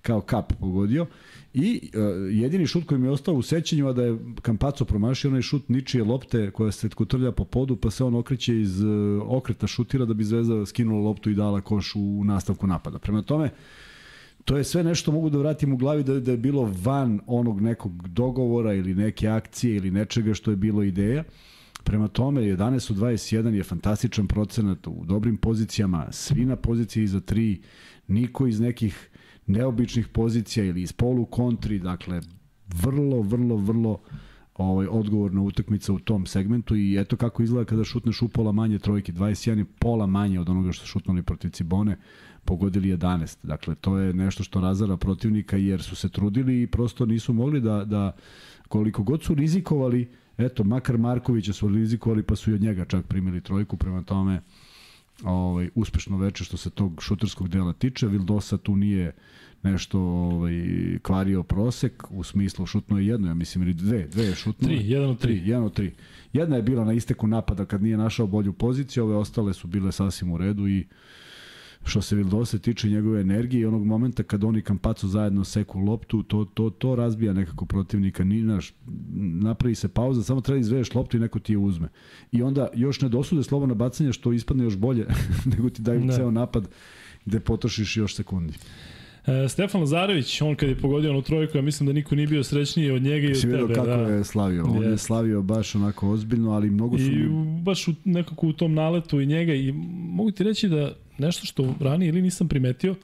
kao 0.02 0.22
kap 0.22 0.54
pogodio. 0.60 1.06
I 1.54 1.90
uh, 1.94 2.02
jedini 2.32 2.68
šut 2.68 2.86
koji 2.86 3.00
mi 3.00 3.08
je 3.08 3.12
ostao 3.12 3.34
u 3.36 3.42
sećanju, 3.42 3.88
a 3.88 3.94
da 3.94 4.04
je 4.04 4.18
Kampaco 4.42 4.86
promašio 4.86 5.30
onaj 5.30 5.42
šut 5.42 5.70
ničije 5.70 6.04
lopte 6.04 6.52
koja 6.52 6.72
se 6.72 6.90
kutrlja 6.90 7.32
po 7.32 7.46
podu, 7.46 7.76
pa 7.76 7.92
se 7.92 8.04
on 8.04 8.16
okreće 8.16 8.62
iz 8.62 8.84
uh, 8.84 9.24
okreta 9.26 9.68
šutira 9.68 10.06
da 10.06 10.14
bi 10.14 10.24
Zvezda 10.24 10.66
skinula 10.66 11.02
loptu 11.02 11.30
i 11.30 11.36
dala 11.36 11.62
koš 11.62 11.96
u 11.96 12.24
nastavku 12.24 12.68
napada. 12.68 13.00
Prema 13.00 13.22
tome, 13.22 13.50
to 14.46 14.58
je 14.58 14.64
sve 14.64 14.84
nešto 14.84 15.12
mogu 15.12 15.30
da 15.30 15.38
vratim 15.38 15.74
u 15.74 15.78
glavi 15.78 16.04
da, 16.04 16.20
da 16.20 16.32
je 16.32 16.38
bilo 16.38 16.72
van 16.84 17.20
onog 17.28 17.62
nekog 17.62 18.08
dogovora 18.08 18.74
ili 18.74 18.96
neke 18.96 19.28
akcije 19.28 19.76
ili 19.76 19.92
nečega 19.92 20.34
što 20.34 20.52
je 20.52 20.58
bilo 20.58 20.84
ideja. 20.84 21.24
Prema 21.84 22.08
tome, 22.08 22.42
11 22.42 22.92
u 22.92 22.96
21 22.96 23.54
je 23.54 23.64
fantastičan 23.64 24.28
procenat 24.28 24.88
u 24.88 25.06
dobrim 25.06 25.38
pozicijama, 25.38 26.08
svi 26.12 26.46
na 26.46 26.56
poziciji 26.56 27.08
za 27.08 27.22
3, 27.22 27.62
niko 28.08 28.48
iz 28.48 28.60
nekih 28.60 29.10
neobičnih 29.48 30.08
pozicija 30.08 30.66
ili 30.66 30.82
iz 30.82 30.94
polu 30.94 31.26
kontri, 31.26 31.80
dakle, 31.80 32.22
vrlo, 32.68 33.22
vrlo, 33.22 33.56
vrlo 33.56 34.00
ovaj, 34.56 34.88
odgovorna 34.88 35.42
utakmica 35.42 35.94
u 35.94 36.00
tom 36.00 36.26
segmentu 36.26 36.76
i 36.76 36.98
eto 37.00 37.18
kako 37.18 37.44
izgleda 37.44 37.66
kada 37.66 37.84
šutneš 37.84 38.22
u 38.22 38.30
pola 38.30 38.52
manje 38.52 38.80
trojke, 38.80 39.14
21 39.14 39.58
je 39.58 39.66
pola 39.66 40.06
manje 40.08 40.40
od 40.40 40.50
onoga 40.50 40.72
što 40.72 40.86
šutnuli 40.86 41.24
protiv 41.24 41.50
Cibone, 41.50 41.98
pogodili 42.46 42.98
11. 42.98 43.38
Dakle, 43.44 43.76
to 43.76 43.98
je 43.98 44.14
nešto 44.14 44.44
što 44.44 44.62
razara 44.62 44.98
protivnika 44.98 45.58
jer 45.58 45.84
su 45.84 45.96
se 45.96 46.10
trudili 46.10 46.62
i 46.62 46.68
prosto 46.68 47.06
nisu 47.06 47.34
mogli 47.34 47.62
da, 47.62 47.86
da 47.86 48.12
koliko 48.68 49.04
god 49.04 49.24
su 49.24 49.36
rizikovali, 49.36 50.12
eto, 50.38 50.64
makar 50.64 50.98
Markovića 50.98 51.54
su 51.54 51.70
rizikovali 51.70 52.24
pa 52.24 52.36
su 52.36 52.52
i 52.52 52.54
od 52.54 52.62
njega 52.62 52.86
čak 52.86 53.06
primili 53.06 53.42
trojku, 53.42 53.78
prema 53.78 54.04
tome 54.04 54.42
ovaj, 55.24 55.70
uspešno 55.76 56.18
veče 56.18 56.44
što 56.44 56.58
se 56.58 56.70
tog 56.70 57.04
šuterskog 57.04 57.50
dela 57.50 57.74
tiče. 57.74 58.08
Vildosa 58.08 58.58
tu 58.58 58.76
nije 58.76 59.16
nešto 59.64 60.00
ovaj, 60.00 60.54
kvario 61.02 61.44
prosek, 61.44 62.04
u 62.10 62.24
smislu 62.24 62.66
šutno 62.66 63.00
je 63.00 63.08
jedno, 63.08 63.28
ja 63.28 63.34
mislim, 63.34 63.64
ili 63.64 63.74
dve, 63.74 64.08
dve 64.08 64.24
je 64.24 64.36
šutno. 64.36 64.68
Tri, 64.68 64.80
jedan 64.84 65.10
od 65.10 65.20
tri. 65.20 65.40
tri. 65.40 65.50
Jedan 65.50 65.64
od 65.64 65.74
tri. 65.74 65.94
Jedna 66.34 66.56
je 66.56 66.62
bila 66.62 66.86
na 66.86 66.94
isteku 66.94 67.28
napada 67.28 67.66
kad 67.66 67.84
nije 67.84 67.98
našao 67.98 68.28
bolju 68.28 68.54
poziciju, 68.54 69.04
ove 69.04 69.16
ostale 69.16 69.54
su 69.54 69.68
bile 69.68 69.92
sasvim 69.92 70.32
u 70.32 70.38
redu 70.38 70.68
i 70.68 70.88
što 71.86 72.02
se 72.02 72.16
Vildose 72.16 72.60
tiče 72.60 72.90
njegove 72.90 73.22
energije 73.22 73.62
i 73.62 73.66
onog 73.66 73.86
momenta 73.86 74.24
kad 74.24 74.44
oni 74.44 74.62
Kampacu 74.62 75.08
zajedno 75.08 75.44
seku 75.44 75.80
loptu, 75.80 76.24
to, 76.24 76.46
to, 76.54 76.70
to 76.70 76.96
razbija 76.96 77.34
nekako 77.34 77.66
protivnika. 77.66 78.24
Ni, 78.24 78.42
naš, 78.42 78.74
napravi 79.42 79.76
se 79.76 79.88
pauza, 79.88 80.24
samo 80.24 80.42
treba 80.42 80.58
da 80.58 80.62
izvedeš 80.62 80.94
loptu 80.94 81.18
i 81.18 81.20
neko 81.20 81.40
ti 81.40 81.54
je 81.54 81.58
uzme. 81.58 81.90
I 82.32 82.42
onda 82.42 82.68
još 82.74 83.02
ne 83.02 83.10
dosude 83.10 83.44
slobodno 83.44 83.76
bacanje 83.76 84.14
što 84.14 84.34
ispadne 84.34 84.64
još 84.64 84.78
bolje 84.78 85.08
nego 85.58 85.70
ti 85.70 85.82
daju 85.82 86.00
ne. 86.00 86.14
ceo 86.14 86.32
napad 86.32 86.68
gde 87.26 87.40
potrošiš 87.40 87.98
još 87.98 88.16
sekundi. 88.16 88.54
E, 89.28 89.50
Stefan 89.50 89.82
Lazarević, 89.82 90.42
on 90.42 90.56
kad 90.56 90.70
je 90.70 90.76
pogodio 90.76 91.12
onu 91.12 91.22
trojku, 91.22 91.58
ja 91.58 91.62
mislim 91.62 91.88
da 91.88 91.94
niko 91.94 92.16
nije 92.16 92.28
bio 92.28 92.44
srećniji 92.44 92.92
od 92.92 93.02
njega 93.02 93.28
i 93.28 93.32
od 93.32 93.42
tebe. 93.42 93.74
Kako 93.74 93.88
da. 93.88 93.94
je 93.94 94.24
slavio. 94.24 94.64
On 94.64 94.84
yes. 94.84 94.92
je 94.92 94.98
slavio 94.98 95.42
baš 95.42 95.76
onako 95.76 96.10
ozbiljno, 96.10 96.52
ali 96.52 96.70
mnogo 96.70 96.98
su... 96.98 97.04
I 97.04 97.28
baš 97.62 97.88
u, 97.88 97.94
nekako 98.06 98.48
u 98.48 98.54
tom 98.54 98.74
naletu 98.74 99.22
i 99.22 99.26
njega 99.26 99.54
i 99.54 99.72
mogu 100.08 100.32
ti 100.32 100.44
reći 100.44 100.70
da 100.70 100.94
nešto 101.18 101.46
što 101.46 101.76
ranije 101.80 102.10
ili 102.10 102.22
nisam 102.22 102.48
primetio, 102.48 102.96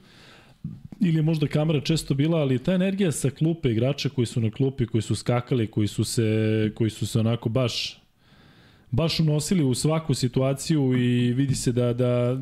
ili 1.00 1.16
je 1.16 1.22
možda 1.22 1.46
kamera 1.46 1.80
često 1.80 2.14
bila, 2.14 2.38
ali 2.38 2.58
ta 2.58 2.72
energija 2.72 3.12
sa 3.12 3.30
klupe 3.30 3.70
igrača 3.70 4.08
koji 4.08 4.26
su 4.26 4.40
na 4.40 4.50
klupi, 4.50 4.86
koji 4.86 5.02
su 5.02 5.14
skakali, 5.14 5.66
koji 5.66 5.88
su 5.88 6.04
se, 6.04 6.72
koji 6.74 6.90
su 6.90 7.06
se 7.06 7.20
onako 7.20 7.48
baš 7.48 8.00
baš 8.90 9.20
unosili 9.20 9.64
u 9.64 9.74
svaku 9.74 10.14
situaciju 10.14 10.98
i 10.98 11.32
vidi 11.32 11.54
se 11.54 11.72
da, 11.72 11.92
da 11.92 12.38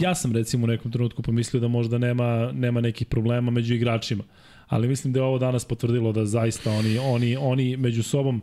ja 0.00 0.14
sam 0.14 0.32
recimo 0.32 0.64
u 0.64 0.66
nekom 0.66 0.92
trenutku 0.92 1.22
pomislio 1.22 1.60
da 1.60 1.68
možda 1.68 1.98
nema, 1.98 2.52
nema 2.52 2.80
nekih 2.80 3.06
problema 3.06 3.50
među 3.50 3.74
igračima, 3.74 4.24
ali 4.68 4.88
mislim 4.88 5.12
da 5.12 5.20
je 5.20 5.24
ovo 5.24 5.38
danas 5.38 5.64
potvrdilo 5.64 6.12
da 6.12 6.26
zaista 6.26 6.70
oni, 6.70 6.98
oni, 6.98 7.36
oni 7.36 7.76
među 7.76 8.02
sobom 8.02 8.42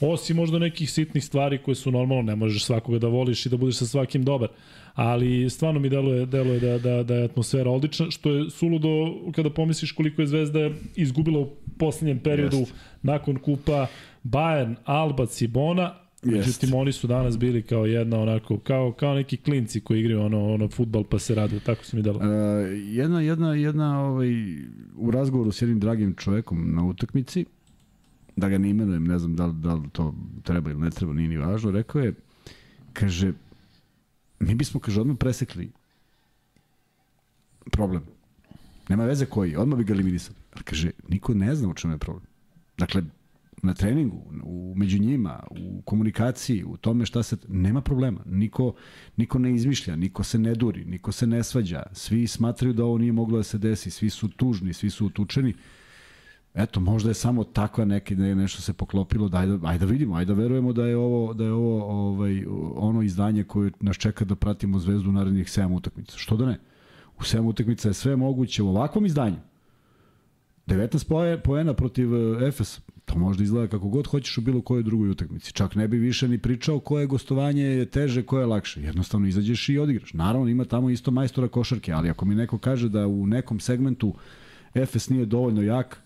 osim 0.00 0.36
možda 0.36 0.58
nekih 0.58 0.90
sitnih 0.90 1.24
stvari 1.24 1.58
koje 1.58 1.74
su 1.74 1.90
normalno, 1.90 2.22
ne 2.22 2.36
možeš 2.36 2.64
svakoga 2.64 2.98
da 2.98 3.08
voliš 3.08 3.46
i 3.46 3.48
da 3.48 3.56
budeš 3.56 3.76
sa 3.76 3.86
svakim 3.86 4.24
dobar, 4.24 4.48
ali 4.96 5.50
stvarno 5.50 5.80
mi 5.80 5.88
deluje, 5.88 6.26
deluje 6.26 6.60
da, 6.60 6.78
da, 6.78 7.02
da 7.02 7.14
je 7.14 7.24
atmosfera 7.24 7.70
odlična, 7.70 8.10
što 8.10 8.30
je 8.30 8.50
suludo 8.50 8.88
kada 9.34 9.50
pomisliš 9.50 9.92
koliko 9.92 10.22
je 10.22 10.26
Zvezda 10.26 10.70
izgubila 10.94 11.38
u 11.38 11.50
poslednjem 11.78 12.18
periodu 12.18 12.56
Jest. 12.56 12.74
nakon 13.02 13.38
kupa 13.38 13.86
Bayern, 14.24 14.74
Alba, 14.84 15.26
Cibona, 15.26 15.94
Međutim, 16.22 16.74
oni 16.74 16.92
su 16.92 17.06
danas 17.06 17.38
bili 17.38 17.62
kao 17.62 17.86
jedna 17.86 18.20
onako, 18.20 18.58
kao, 18.58 18.92
kao 18.92 19.14
neki 19.14 19.36
klinci 19.36 19.80
koji 19.80 20.00
igraju 20.00 20.20
ono, 20.20 20.54
ono 20.54 20.68
futbal 20.68 21.04
pa 21.04 21.18
se 21.18 21.34
radu, 21.34 21.60
tako 21.60 21.84
su 21.84 21.96
mi 21.96 22.02
dalo. 22.02 22.18
Uh, 22.18 22.24
jedna, 22.84 23.20
jedna, 23.20 23.54
jedna 23.54 24.00
ovaj, 24.00 24.28
u 24.96 25.10
razgovoru 25.10 25.52
s 25.52 25.62
jednim 25.62 25.80
dragim 25.80 26.14
čovekom 26.14 26.74
na 26.74 26.84
utakmici, 26.84 27.44
da 28.36 28.48
ga 28.48 28.58
ne 28.58 28.70
imenujem, 28.70 29.04
ne 29.04 29.18
znam 29.18 29.36
da 29.36 29.46
li, 29.46 29.54
da 29.54 29.74
li 29.74 29.88
to 29.92 30.14
treba 30.42 30.70
ili 30.70 30.80
ne 30.80 30.90
treba, 30.90 31.12
nije 31.12 31.28
ni 31.28 31.36
važno, 31.36 31.70
rekao 31.70 32.00
je, 32.00 32.14
kaže, 32.92 33.32
mi 34.40 34.54
bismo, 34.54 34.80
kaže, 34.80 35.00
odmah 35.00 35.16
presekli 35.18 35.72
problem. 37.72 38.02
Nema 38.88 39.04
veze 39.04 39.26
koji, 39.26 39.56
odmah 39.56 39.78
bi 39.78 39.84
ga 39.84 39.94
eliminisali. 39.94 40.36
Ali 40.54 40.64
kaže, 40.64 40.90
niko 41.08 41.34
ne 41.34 41.54
zna 41.54 41.68
u 41.68 41.74
čemu 41.74 41.94
je 41.94 41.98
problem. 41.98 42.26
Dakle, 42.78 43.02
na 43.62 43.74
treningu, 43.74 44.22
u, 44.44 44.74
među 44.76 44.98
njima, 44.98 45.42
u 45.50 45.82
komunikaciji, 45.82 46.64
u 46.64 46.76
tome 46.76 47.06
šta 47.06 47.22
se... 47.22 47.36
Nema 47.48 47.80
problema. 47.80 48.20
Niko, 48.26 48.74
niko 49.16 49.38
ne 49.38 49.54
izmišlja, 49.54 49.96
niko 49.96 50.24
se 50.24 50.38
ne 50.38 50.54
duri, 50.54 50.84
niko 50.84 51.12
se 51.12 51.26
ne 51.26 51.42
svađa. 51.44 51.82
Svi 51.92 52.26
smatraju 52.26 52.74
da 52.74 52.84
ovo 52.84 52.98
nije 52.98 53.12
moglo 53.12 53.36
da 53.36 53.42
se 53.42 53.58
desi, 53.58 53.90
svi 53.90 54.10
su 54.10 54.28
tužni, 54.28 54.72
svi 54.72 54.90
su 54.90 55.06
utučeni. 55.06 55.54
Eto, 56.56 56.80
možda 56.80 57.10
je 57.10 57.14
samo 57.14 57.44
takva 57.44 57.84
neki 57.84 58.14
je 58.14 58.34
nešto 58.34 58.62
se 58.62 58.72
poklopilo, 58.72 59.28
da 59.28 59.38
ajde, 59.38 59.58
ajde 59.62 59.86
da 59.86 59.92
vidimo, 59.92 60.14
ajde 60.14 60.34
da 60.34 60.40
verujemo 60.40 60.72
da 60.72 60.86
je 60.86 60.96
ovo 60.96 61.34
da 61.34 61.44
je 61.44 61.52
ovo 61.52 61.84
ovaj 61.84 62.44
ono 62.76 63.02
izdanje 63.02 63.44
koje 63.44 63.70
nas 63.80 63.96
čeka 63.96 64.24
da 64.24 64.34
pratimo 64.34 64.78
Zvezdu 64.78 65.10
u 65.10 65.12
narednih 65.12 65.46
7 65.46 65.76
utakmica. 65.76 66.18
Što 66.18 66.36
da 66.36 66.46
ne? 66.46 66.58
U 67.18 67.22
7 67.22 67.48
utakmica 67.48 67.88
je 67.88 67.94
sve 67.94 68.16
moguće 68.16 68.62
u 68.62 68.68
ovakvom 68.68 69.06
izdanju. 69.06 69.36
19 70.66 71.40
poena 71.40 71.74
protiv 71.74 72.14
eh, 72.14 72.46
Efes, 72.46 72.80
to 73.04 73.18
možda 73.18 73.44
izgleda 73.44 73.68
kako 73.68 73.88
god 73.88 74.06
hoćeš 74.06 74.38
u 74.38 74.40
bilo 74.40 74.62
kojoj 74.62 74.82
drugoj 74.82 75.10
utakmici. 75.10 75.52
Čak 75.52 75.74
ne 75.74 75.88
bi 75.88 75.98
više 75.98 76.28
ni 76.28 76.38
pričao 76.38 76.80
koje 76.80 77.06
gostovanje 77.06 77.62
je 77.62 77.86
teže, 77.86 78.22
koje 78.22 78.42
je 78.42 78.46
lakše. 78.46 78.82
Jednostavno 78.82 79.26
izađeš 79.26 79.68
i 79.68 79.78
odigraš. 79.78 80.12
Naravno 80.12 80.48
ima 80.48 80.64
tamo 80.64 80.90
isto 80.90 81.10
majstora 81.10 81.48
košarke, 81.48 81.92
ali 81.92 82.10
ako 82.10 82.24
mi 82.24 82.34
neko 82.34 82.58
kaže 82.58 82.88
da 82.88 83.06
u 83.06 83.26
nekom 83.26 83.60
segmentu 83.60 84.14
Efes 84.74 85.08
nije 85.08 85.26
dovoljno 85.26 85.62
jak, 85.62 86.05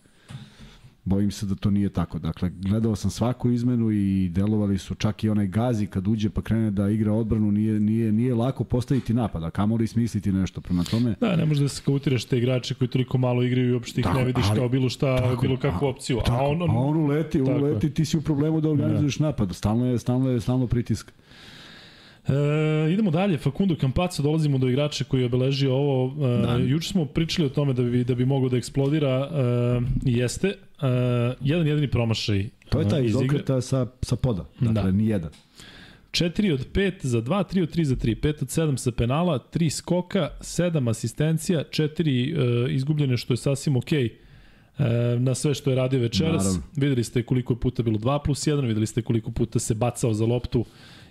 bojim 1.05 1.31
se 1.31 1.47
da 1.47 1.55
to 1.55 1.71
nije 1.71 1.89
tako. 1.89 2.19
Dakle, 2.19 2.51
gledao 2.55 2.97
sam 2.97 3.11
svaku 3.11 3.51
izmenu 3.51 3.91
i 3.91 4.29
delovali 4.29 4.79
su 4.79 4.95
čak 4.95 5.25
i 5.25 5.29
onaj 5.29 5.47
Gazi 5.47 5.87
kad 5.87 6.09
uđe 6.09 6.31
pa 6.31 6.43
krene 6.43 6.71
da 6.71 6.89
igra 6.89 7.13
odbranu, 7.13 7.53
nije, 7.53 7.81
nije, 7.81 8.13
nije 8.13 8.35
lako 8.35 8.65
postaviti 8.65 9.15
napad, 9.15 9.45
a 9.45 9.51
kamoli 9.51 9.87
smisliti 9.87 10.33
nešto 10.33 10.61
prema 10.61 10.85
tome. 10.85 11.15
Da, 11.21 11.37
ne 11.37 11.47
možeš 11.47 11.63
da 11.63 11.69
se 11.69 11.83
kautiraš 11.85 12.25
te 12.25 12.39
igrače 12.39 12.75
koji 12.75 12.89
toliko 12.89 13.19
malo 13.19 13.43
igraju 13.43 13.69
i 13.69 13.73
uopšte 13.73 14.01
ih 14.01 14.05
tako, 14.05 14.19
ne 14.19 14.25
vidiš 14.25 14.45
ali, 14.49 14.59
kao 14.59 14.69
bilo 14.69 14.89
šta, 14.89 15.17
tako, 15.17 15.43
bilo 15.43 15.57
kakvu 15.57 15.87
opciju. 15.87 16.19
Tako, 16.25 16.45
a 16.45 16.49
on, 16.49 16.63
on, 16.63 16.71
a 16.71 16.75
on 16.75 16.97
uleti, 16.97 17.41
uleti, 17.41 17.95
ti 17.95 18.05
si 18.05 18.17
u 18.17 18.23
problemu 18.23 18.61
da 18.61 18.69
organizuješ 18.69 19.19
da. 19.19 19.25
napad, 19.27 19.57
stalno 19.57 19.87
je, 19.87 19.99
stalno 19.99 20.31
je, 20.31 20.41
stalno 20.41 20.67
pritiska. 20.67 21.13
E, 22.29 22.93
idemo 22.93 23.11
dalje, 23.11 23.39
Facundo 23.39 23.75
Campazzo, 23.75 24.23
dolazimo 24.23 24.59
do 24.59 24.69
igrača 24.69 25.05
koji 25.05 25.21
je 25.21 25.27
obeležio 25.27 25.75
ovo. 25.75 26.27
E, 26.27 26.63
juče 26.69 26.89
smo 26.89 27.05
pričali 27.05 27.47
o 27.47 27.51
tome 27.51 27.73
da 27.73 27.83
bi, 27.83 28.05
da 28.05 28.15
bi 28.15 28.25
moglo 28.25 28.49
da 28.49 28.57
eksplodira, 28.57 29.31
e, 29.33 29.81
jeste. 30.05 30.49
E, 30.49 30.55
jedan 31.41 31.67
jedini 31.67 31.91
promašaj 31.91 32.49
To 32.69 32.81
je 32.81 32.89
taj 32.89 33.05
iz 33.05 33.17
okreta 33.17 33.61
sa, 33.61 33.87
sa 34.03 34.17
poda, 34.17 34.45
dakle, 34.61 34.83
da. 34.83 34.91
ni 34.91 35.07
jedan. 35.09 35.31
4 36.11 36.53
od 36.53 36.73
5 36.73 37.07
za 37.07 37.23
2, 37.23 37.55
3 37.55 37.63
od 37.63 37.77
3 37.77 37.85
za 37.85 37.97
3, 37.97 38.21
5 38.21 38.43
od 38.43 38.49
7 38.49 38.77
sa 38.77 38.93
penala, 38.93 39.39
3 39.53 39.71
skoka, 39.71 40.31
7 40.41 40.91
asistencija, 40.91 41.65
4 41.71 42.69
e, 42.69 42.75
izgubljene 42.75 43.17
što 43.17 43.33
je 43.33 43.37
sasvim 43.37 43.77
okej 43.77 44.09
okay 44.79 45.17
e, 45.17 45.19
na 45.19 45.35
sve 45.35 45.55
što 45.55 45.71
je 45.71 45.77
radio 45.77 46.01
večeras. 46.01 46.45
Naravno. 46.45 46.63
Videli 46.77 47.05
ste 47.05 47.23
koliko 47.23 47.53
je 47.53 47.61
puta 47.61 47.83
bilo 47.83 47.99
2 47.99 48.19
plus 48.25 48.47
1, 48.47 48.67
videli 48.67 48.87
ste 48.87 49.03
koliko 49.03 49.31
puta 49.31 49.59
se 49.59 49.75
bacao 49.75 50.15
za 50.15 50.27
loptu 50.27 50.65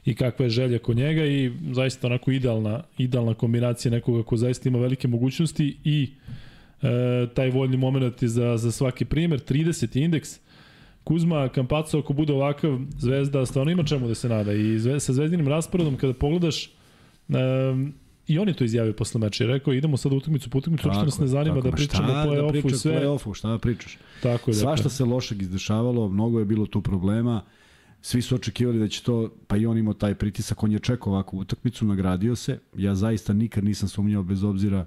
i 0.05 0.15
kakva 0.15 0.45
je 0.45 0.49
želja 0.49 0.79
kod 0.79 0.97
njega 0.97 1.25
i 1.25 1.51
zaista 1.71 2.07
onako 2.07 2.31
idealna, 2.31 2.83
idealna 2.97 3.33
kombinacija 3.33 3.91
nekoga 3.91 4.23
ko 4.23 4.37
zaista 4.37 4.69
ima 4.69 4.79
velike 4.79 5.07
mogućnosti 5.07 5.77
i 5.83 6.09
e, 6.81 7.27
taj 7.33 7.49
voljni 7.49 7.77
moment 7.77 8.21
je 8.21 8.27
za, 8.27 8.57
za 8.57 8.71
svaki 8.71 9.05
primer. 9.05 9.39
30 9.39 10.03
indeks, 10.03 10.39
Kuzma 11.03 11.49
Kampaco 11.49 11.99
ako 11.99 12.13
bude 12.13 12.33
ovakav 12.33 12.79
Zvezda 12.97 13.45
stvarno 13.45 13.71
ima 13.71 13.83
čemu 13.83 14.07
da 14.07 14.15
se 14.15 14.29
nada 14.29 14.53
i 14.53 14.79
zve, 14.79 14.99
sa 14.99 15.13
zvezdinim 15.13 15.47
rasporedom 15.47 15.97
kada 15.97 16.13
pogledaš 16.13 16.69
um, 17.27 17.93
I 18.27 18.39
on 18.39 18.47
je 18.47 18.53
to 18.53 18.63
izjavio 18.63 18.93
posle 18.93 19.21
meča 19.21 19.43
i 19.43 19.47
rekao 19.47 19.73
idemo 19.73 19.97
sad 19.97 20.13
u 20.13 20.15
utakmicu 20.15 20.49
po 20.49 20.57
utakmicu, 20.57 20.87
uopšte 20.87 21.05
nas 21.05 21.19
ne 21.19 21.27
zanima 21.27 21.55
tako, 21.55 21.69
da 21.69 21.75
pričamo 21.75 22.13
o 22.13 22.15
play-offu 22.15 22.63
da 22.63 22.69
i 22.69 22.77
sve. 22.77 23.35
Šta 23.35 23.49
da 23.49 23.57
pričaš? 23.57 23.97
Tako 24.23 24.51
je. 24.51 24.55
Svašta 24.55 24.83
dakle. 24.83 24.89
se 24.89 25.05
lošeg 25.05 25.41
izdešavalo, 25.41 26.09
mnogo 26.09 26.39
je 26.39 26.45
bilo 26.45 26.65
tu 26.65 26.81
problema. 26.81 27.41
Svi 28.01 28.21
su 28.21 28.35
očekivali 28.35 28.79
da 28.79 28.87
će 28.87 29.03
to, 29.03 29.33
pa 29.47 29.57
i 29.57 29.65
on 29.65 29.77
imao 29.77 29.93
taj 29.93 30.15
pritisak, 30.15 30.63
on 30.63 30.71
je 30.71 30.79
čekao 30.79 31.13
ovakvu 31.13 31.39
utakmicu, 31.39 31.85
nagradio 31.85 32.35
se. 32.35 32.59
Ja 32.77 32.95
zaista 32.95 33.33
nikad 33.33 33.63
nisam 33.63 33.89
sumnjao 33.89 34.23
bez 34.23 34.43
obzira 34.43 34.85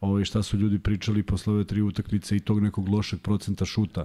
ovaj, 0.00 0.24
šta 0.24 0.42
su 0.42 0.56
ljudi 0.56 0.78
pričali 0.78 1.22
posle 1.22 1.52
ove 1.52 1.64
tri 1.64 1.82
utakmice 1.82 2.36
i 2.36 2.40
tog 2.40 2.62
nekog 2.62 2.88
lošeg 2.88 3.20
procenta 3.20 3.64
šuta. 3.64 4.04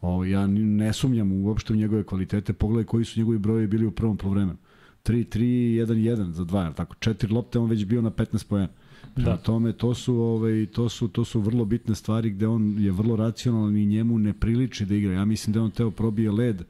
O, 0.00 0.24
ja 0.24 0.46
ne 0.46 0.92
sumnjam 0.92 1.32
uopšte 1.32 1.72
u 1.72 1.76
njegove 1.76 2.04
kvalitete. 2.04 2.52
Pogledaj 2.52 2.84
koji 2.84 3.04
su 3.04 3.20
njegovi 3.20 3.38
brojevi 3.38 3.66
bili 3.66 3.86
u 3.86 3.90
prvom 3.90 4.16
polovremenu. 4.16 4.56
3, 5.04 5.38
3, 5.38 5.38
1, 5.38 5.86
1 5.86 6.30
za 6.30 6.44
dva, 6.44 6.72
tako. 6.72 6.94
Četiri 6.94 7.32
lopte, 7.32 7.58
on 7.58 7.70
već 7.70 7.84
bio 7.84 8.02
na 8.02 8.10
15 8.10 8.46
pojena. 8.48 8.68
Prema 9.14 9.30
da. 9.30 9.36
tome, 9.36 9.72
to 9.72 9.94
su, 9.94 10.14
ovaj, 10.14 10.66
to, 10.66 10.88
su, 10.88 11.08
to 11.08 11.24
su 11.24 11.40
vrlo 11.40 11.64
bitne 11.64 11.94
stvari 11.94 12.30
gde 12.30 12.46
on 12.46 12.76
je 12.78 12.90
vrlo 12.92 13.16
racionalan 13.16 13.76
i 13.76 13.86
njemu 13.86 14.18
ne 14.18 14.32
priliči 14.32 14.86
da 14.86 14.94
igra. 14.94 15.12
Ja 15.12 15.24
mislim 15.24 15.54
da 15.54 15.62
on 15.62 15.70
teo 15.70 15.90
probije 15.90 16.30
led, 16.30 16.62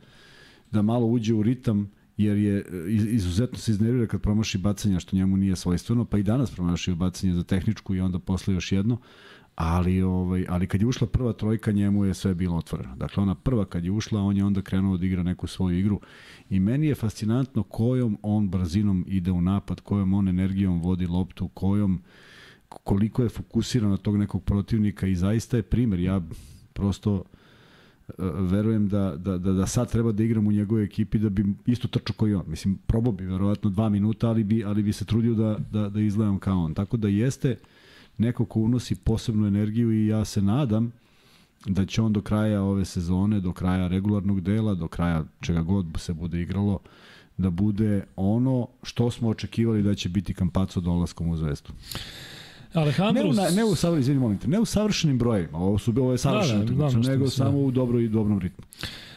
da 0.70 0.82
malo 0.82 1.06
uđe 1.06 1.34
u 1.34 1.42
ritam, 1.42 1.90
jer 2.16 2.38
je 2.38 2.64
izuzetno 2.88 3.58
se 3.58 3.70
iznervira 3.72 4.06
kad 4.06 4.20
promaši 4.20 4.58
bacanja, 4.58 5.00
što 5.00 5.16
njemu 5.16 5.36
nije 5.36 5.56
svojstveno, 5.56 6.04
pa 6.04 6.18
i 6.18 6.22
danas 6.22 6.50
promašio 6.50 6.94
bacanje 6.94 7.34
za 7.34 7.44
tehničku 7.44 7.94
i 7.94 8.00
onda 8.00 8.18
posle 8.18 8.54
još 8.54 8.72
jedno, 8.72 8.98
ali, 9.54 10.02
ovaj, 10.02 10.46
ali 10.48 10.66
kad 10.66 10.80
je 10.80 10.86
ušla 10.86 11.06
prva 11.06 11.32
trojka, 11.32 11.72
njemu 11.72 12.04
je 12.04 12.14
sve 12.14 12.34
bilo 12.34 12.56
otvoreno. 12.56 12.96
Dakle, 12.96 13.22
ona 13.22 13.34
prva 13.34 13.64
kad 13.64 13.84
je 13.84 13.90
ušla, 13.90 14.22
on 14.22 14.36
je 14.36 14.44
onda 14.44 14.62
krenuo 14.62 14.96
da 14.96 15.06
igra 15.06 15.22
neku 15.22 15.46
svoju 15.46 15.78
igru 15.78 16.00
i 16.50 16.60
meni 16.60 16.86
je 16.86 16.94
fascinantno 16.94 17.62
kojom 17.62 18.18
on 18.22 18.48
brzinom 18.48 19.04
ide 19.08 19.30
u 19.30 19.42
napad, 19.42 19.80
kojom 19.80 20.14
on 20.14 20.28
energijom 20.28 20.80
vodi 20.80 21.06
loptu, 21.06 21.48
kojom 21.48 22.02
koliko 22.68 23.22
je 23.22 23.28
fokusiran 23.28 23.90
na 23.90 23.96
tog 23.96 24.16
nekog 24.16 24.44
protivnika 24.44 25.06
i 25.06 25.14
zaista 25.14 25.56
je 25.56 25.62
primer. 25.62 26.00
Ja 26.00 26.20
prosto 26.72 27.24
verujem 28.50 28.88
da, 28.88 29.16
da, 29.16 29.38
da, 29.38 29.52
da 29.52 29.66
sad 29.66 29.90
treba 29.90 30.12
da 30.12 30.22
igram 30.22 30.46
u 30.46 30.52
njegovoj 30.52 30.84
ekipi 30.84 31.18
da 31.18 31.28
bi 31.28 31.44
isto 31.66 31.88
trčao 31.88 32.14
koji 32.16 32.34
on. 32.34 32.44
Mislim, 32.46 32.78
probao 32.86 33.12
bi 33.12 33.26
verovatno 33.26 33.70
dva 33.70 33.88
minuta, 33.88 34.28
ali 34.28 34.44
bi, 34.44 34.64
ali 34.64 34.82
bi 34.82 34.92
se 34.92 35.04
trudio 35.04 35.34
da, 35.34 35.58
da, 35.70 35.88
da 35.88 36.00
izgledam 36.00 36.38
kao 36.38 36.58
on. 36.58 36.74
Tako 36.74 36.96
da 36.96 37.08
jeste 37.08 37.56
neko 38.18 38.44
ko 38.44 38.60
unosi 38.60 38.94
posebnu 38.94 39.46
energiju 39.46 39.92
i 39.92 40.06
ja 40.06 40.24
se 40.24 40.42
nadam 40.42 40.92
da 41.66 41.86
će 41.86 42.02
on 42.02 42.12
do 42.12 42.20
kraja 42.20 42.62
ove 42.62 42.84
sezone, 42.84 43.40
do 43.40 43.52
kraja 43.52 43.88
regularnog 43.88 44.40
dela, 44.40 44.74
do 44.74 44.88
kraja 44.88 45.24
čega 45.40 45.62
god 45.62 45.86
se 45.98 46.12
bude 46.12 46.42
igralo, 46.42 46.78
da 47.36 47.50
bude 47.50 48.04
ono 48.16 48.68
što 48.82 49.10
smo 49.10 49.28
očekivali 49.28 49.82
da 49.82 49.94
će 49.94 50.08
biti 50.08 50.34
Kampaco 50.34 50.80
dolaskom 50.80 51.28
u 51.28 51.36
zvezdu. 51.36 51.72
Alejandro... 52.72 53.22
Ne 53.22 53.30
u, 53.30 53.32
ne 53.56 53.64
u, 53.64 53.74
savršenim, 53.74 54.00
izvini, 54.00 54.20
molim 54.20 54.38
te, 54.38 54.48
ne 54.48 54.60
u 54.60 54.64
savršenim 54.64 55.18
brojima, 55.18 55.58
ovo 55.58 55.78
su 55.78 55.94
ovo 55.96 56.12
je 56.12 56.18
savršeno, 56.18 56.64
da, 56.64 56.74
da, 56.74 56.84
nego 56.84 56.98
mislim, 56.98 57.28
samo 57.28 57.58
u 57.58 57.70
dobro 57.70 58.00
i 58.00 58.08
dobrom 58.08 58.38
ritmu. 58.38 58.64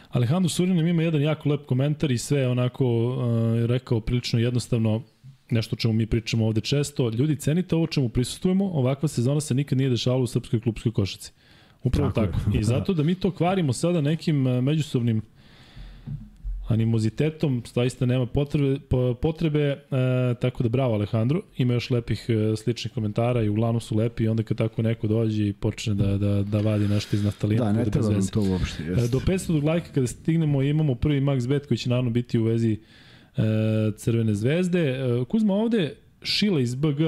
Alejandro 0.10 0.50
Surinin 0.50 0.88
ima 0.88 1.04
jedan 1.04 1.22
jako 1.22 1.50
lep 1.50 1.66
komentar 1.66 2.12
i 2.12 2.18
sve 2.18 2.48
onako 2.48 2.86
uh, 2.86 3.66
rekao 3.66 4.00
prilično 4.00 4.40
jednostavno 4.40 5.02
nešto 5.50 5.74
o 5.74 5.78
čemu 5.78 5.94
mi 5.94 6.06
pričamo 6.06 6.46
ovde 6.46 6.62
često. 6.62 7.10
Ljudi, 7.10 7.36
cenite 7.36 7.76
ovo 7.76 7.88
čemu 7.88 8.10
prisustujemo, 8.10 8.66
ovakva 8.66 9.08
sezona 9.08 9.42
se 9.42 9.54
nikad 9.54 9.78
nije 9.78 9.90
dešavala 9.90 10.24
u 10.24 10.28
srpskoj 10.28 10.60
klubskoj 10.62 10.92
košaci. 10.92 11.32
Upravo 11.84 12.12
tako. 12.12 12.38
tako. 12.38 12.58
I 12.58 12.64
zato 12.64 12.94
da 12.94 13.04
mi 13.04 13.16
to 13.16 13.32
kvarimo 13.32 13.74
sada 13.74 14.02
nekim 14.02 14.48
uh, 14.48 14.64
međusobnim 14.64 15.22
animozitetom, 16.68 17.64
zaista 17.74 18.06
nema 18.06 18.26
potrebe, 18.26 18.80
potrebe 19.22 19.60
e, 19.60 19.78
tako 20.42 20.64
da 20.64 20.70
bravo 20.70 20.94
Alejandro, 20.94 21.42
ima 21.58 21.74
još 21.74 21.90
lepih 21.90 22.26
e, 22.30 22.56
sličnih 22.56 22.94
komentara 22.94 23.44
i 23.44 23.50
uglavnom 23.50 23.82
su 23.82 23.98
lepi 23.98 24.24
i 24.24 24.28
onda 24.28 24.44
kad 24.44 24.58
tako 24.58 24.82
neko 24.82 25.08
dođe 25.08 25.48
i 25.48 25.54
počne 25.54 25.94
da, 25.94 26.18
da, 26.18 26.44
da 26.44 26.62
vadi 26.62 26.88
nešto 26.88 27.16
iz 27.16 27.24
naftalina. 27.24 27.66
Da, 27.66 27.72
ne 27.72 27.86
treba 27.86 28.10
nam 28.10 28.28
to 28.28 28.42
uopšte. 28.42 28.84
Jest. 28.84 29.06
E, 29.06 29.08
do 29.08 29.20
500 29.20 29.64
lajka 29.64 29.88
kada 29.94 30.08
stignemo 30.08 30.62
imamo 30.62 30.96
prvi 30.96 31.22
max 31.22 31.48
bet 31.48 31.68
koji 31.68 31.78
će 31.78 31.90
naravno 31.90 32.12
biti 32.12 32.40
u 32.40 32.44
vezi 32.44 32.78
e, 33.38 33.42
Crvene 33.98 34.36
zvezde. 34.36 34.80
E, 34.80 35.26
Kuzma 35.26 35.54
ovde 35.54 35.96
Šila 36.22 36.60
iz 36.60 36.76
BG. 36.76 37.00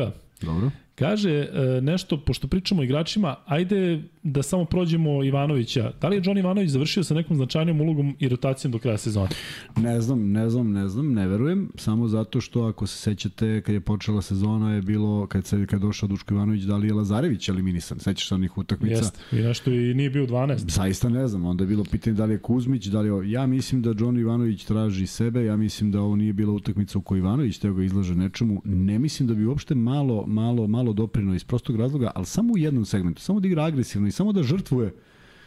Dobro. 0.42 0.72
Kaže 0.96 1.32
e, 1.32 1.82
nešto, 1.82 2.18
pošto 2.18 2.48
pričamo 2.48 2.82
o 2.82 2.84
igračima, 2.84 3.36
ajde 3.46 4.02
da 4.26 4.44
samo 4.44 4.66
prođemo 4.66 5.24
Ivanovića. 5.24 5.92
Da 6.02 6.08
li 6.08 6.16
je 6.16 6.22
John 6.26 6.38
Ivanović 6.38 6.70
završio 6.70 7.04
sa 7.04 7.14
nekom 7.14 7.38
značajnijom 7.38 7.82
ulogom 7.82 8.16
i 8.20 8.30
rotacijom 8.30 8.72
do 8.72 8.80
kraja 8.80 8.98
sezona? 8.98 9.30
Ne 9.78 10.02
znam, 10.02 10.32
ne 10.32 10.50
znam, 10.50 10.72
ne 10.72 10.88
znam, 10.88 11.14
ne 11.14 11.28
verujem. 11.28 11.70
Samo 11.76 12.08
zato 12.08 12.42
što 12.42 12.64
ako 12.64 12.88
se 12.88 12.98
sećate 12.98 13.62
kad 13.62 13.76
je 13.76 13.82
počela 13.82 14.22
sezona 14.22 14.74
je 14.74 14.82
bilo, 14.82 15.28
kad, 15.28 15.46
se, 15.46 15.66
kad 15.66 15.82
došao 15.82 16.10
Duško 16.10 16.34
Ivanović, 16.34 16.64
da 16.64 16.78
li 16.78 16.88
je 16.88 16.94
Lazarević 16.94 17.50
eliminisan? 17.50 18.00
Sećaš 18.00 18.28
se 18.28 18.36
onih 18.36 18.58
utakmica? 18.58 18.96
Jeste, 18.96 19.20
i 19.32 19.36
nešto 19.36 19.72
i 19.72 19.94
nije 19.94 20.10
bio 20.10 20.26
12. 20.28 20.70
Zaista 20.70 21.10
ne 21.10 21.28
znam, 21.28 21.46
onda 21.46 21.64
je 21.64 21.68
bilo 21.68 21.84
pitanje 21.92 22.16
da 22.16 22.26
li 22.26 22.34
je 22.34 22.40
Kuzmić, 22.40 22.86
da 22.86 23.02
li 23.02 23.08
je... 23.08 23.32
Ja 23.32 23.48
mislim 23.48 23.82
da 23.82 23.94
John 24.00 24.20
Ivanović 24.20 24.64
traži 24.64 25.08
sebe, 25.08 25.46
ja 25.46 25.58
mislim 25.58 25.92
da 25.92 26.02
ovo 26.02 26.16
nije 26.16 26.34
bila 26.34 26.54
utakmica 26.54 26.98
u 26.98 27.02
kojoj 27.02 27.20
Ivanović 27.20 27.58
teo 27.58 27.74
ga 27.74 27.84
izlaže 27.84 28.16
nečemu. 28.16 28.62
Ne 28.64 29.00
mislim 29.00 29.28
da 29.28 29.34
bi 29.34 29.46
uopšte 29.46 29.76
malo, 29.76 30.24
malo, 30.28 30.68
malo 30.68 30.94
doprino 30.94 31.36
iz 31.36 31.44
prostog 31.44 31.76
razloga, 31.76 32.12
ali 32.16 32.26
samo 32.26 32.54
u 32.54 32.58
jednom 32.58 32.86
segmentu, 32.86 33.22
samo 33.22 33.40
da 33.40 33.48
igra 33.48 33.64
agresivno 33.64 34.08
i 34.08 34.15
samo 34.16 34.32
da 34.32 34.44
žrtvuje 34.44 34.94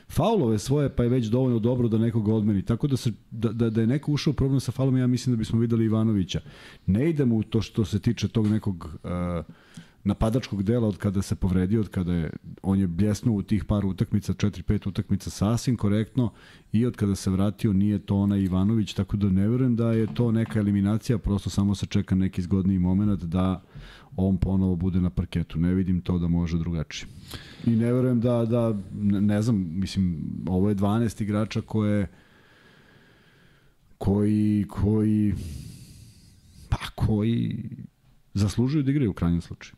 faulove 0.09 0.59
svoje, 0.59 0.89
pa 0.89 1.03
je 1.03 1.09
već 1.09 1.27
dovoljno 1.27 1.59
dobro 1.59 1.89
da 1.89 1.99
nekoga 1.99 2.35
odmeni. 2.35 2.63
Tako 2.63 2.87
da, 2.87 2.97
se, 2.97 3.13
da, 3.31 3.53
da, 3.53 3.71
da 3.71 3.81
je 3.81 3.87
neko 3.87 4.13
ušao 4.13 4.33
problem 4.33 4.61
sa 4.61 4.73
faulom, 4.73 4.97
ja 4.97 5.07
mislim 5.07 5.37
da 5.37 5.39
bismo 5.39 5.61
videli 5.61 5.85
Ivanovića. 5.85 6.41
Ne 6.87 7.11
idemo 7.11 7.37
u 7.37 7.43
to 7.43 7.63
što 7.63 7.85
se 7.85 7.99
tiče 7.99 8.29
tog 8.29 8.47
nekog 8.47 8.85
uh, 8.85 9.55
napadačkog 10.05 10.63
dela 10.63 10.89
od 10.89 10.97
kada 10.97 11.23
se 11.23 11.35
povredio, 11.35 11.81
od 11.81 11.89
kada 11.89 12.13
je, 12.15 12.31
on 12.63 12.81
je 12.81 12.87
bljesnuo 12.87 13.37
u 13.37 13.43
tih 13.43 13.65
par 13.65 13.87
utakmica, 13.87 14.33
4-5 14.33 14.89
utakmica 14.89 15.31
sasvim 15.31 15.77
korektno 15.77 16.33
i 16.73 16.87
od 16.87 16.97
kada 16.97 17.15
se 17.15 17.31
vratio 17.31 17.73
nije 17.73 17.99
to 17.99 18.17
ona 18.17 18.37
Ivanović, 18.37 18.95
tako 18.95 19.17
da 19.17 19.29
ne 19.31 19.49
verujem 19.49 19.77
da 19.77 19.93
je 19.93 20.15
to 20.15 20.33
neka 20.33 20.59
eliminacija, 20.59 21.19
prosto 21.19 21.51
samo 21.51 21.75
se 21.75 21.87
čeka 21.87 22.15
neki 22.15 22.43
zgodniji 22.43 22.79
moment 22.79 23.23
da 23.23 23.63
on 24.17 24.37
ponovo 24.37 24.77
bude 24.77 25.01
na 25.01 25.11
parketu. 25.11 25.59
Ne 25.59 25.75
vidim 25.75 26.01
to 26.01 26.19
da 26.19 26.29
može 26.29 26.59
drugačije. 26.59 27.09
I 27.67 27.71
ne 27.71 27.93
verujem 27.93 28.21
da, 28.21 28.45
da 28.45 28.75
ne 29.21 29.43
znam, 29.43 29.67
mislim, 29.71 30.19
ovo 30.47 30.69
je 30.69 30.75
12 30.75 31.23
igrača 31.23 31.61
koje 31.61 32.07
koji, 33.99 34.67
koji 34.69 35.35
pa 36.69 36.77
koji 36.95 37.71
zaslužuju 38.35 38.83
da 38.83 38.91
igraju 38.91 39.11
u 39.11 39.15
krajnjem 39.15 39.41
slučaju. 39.41 39.77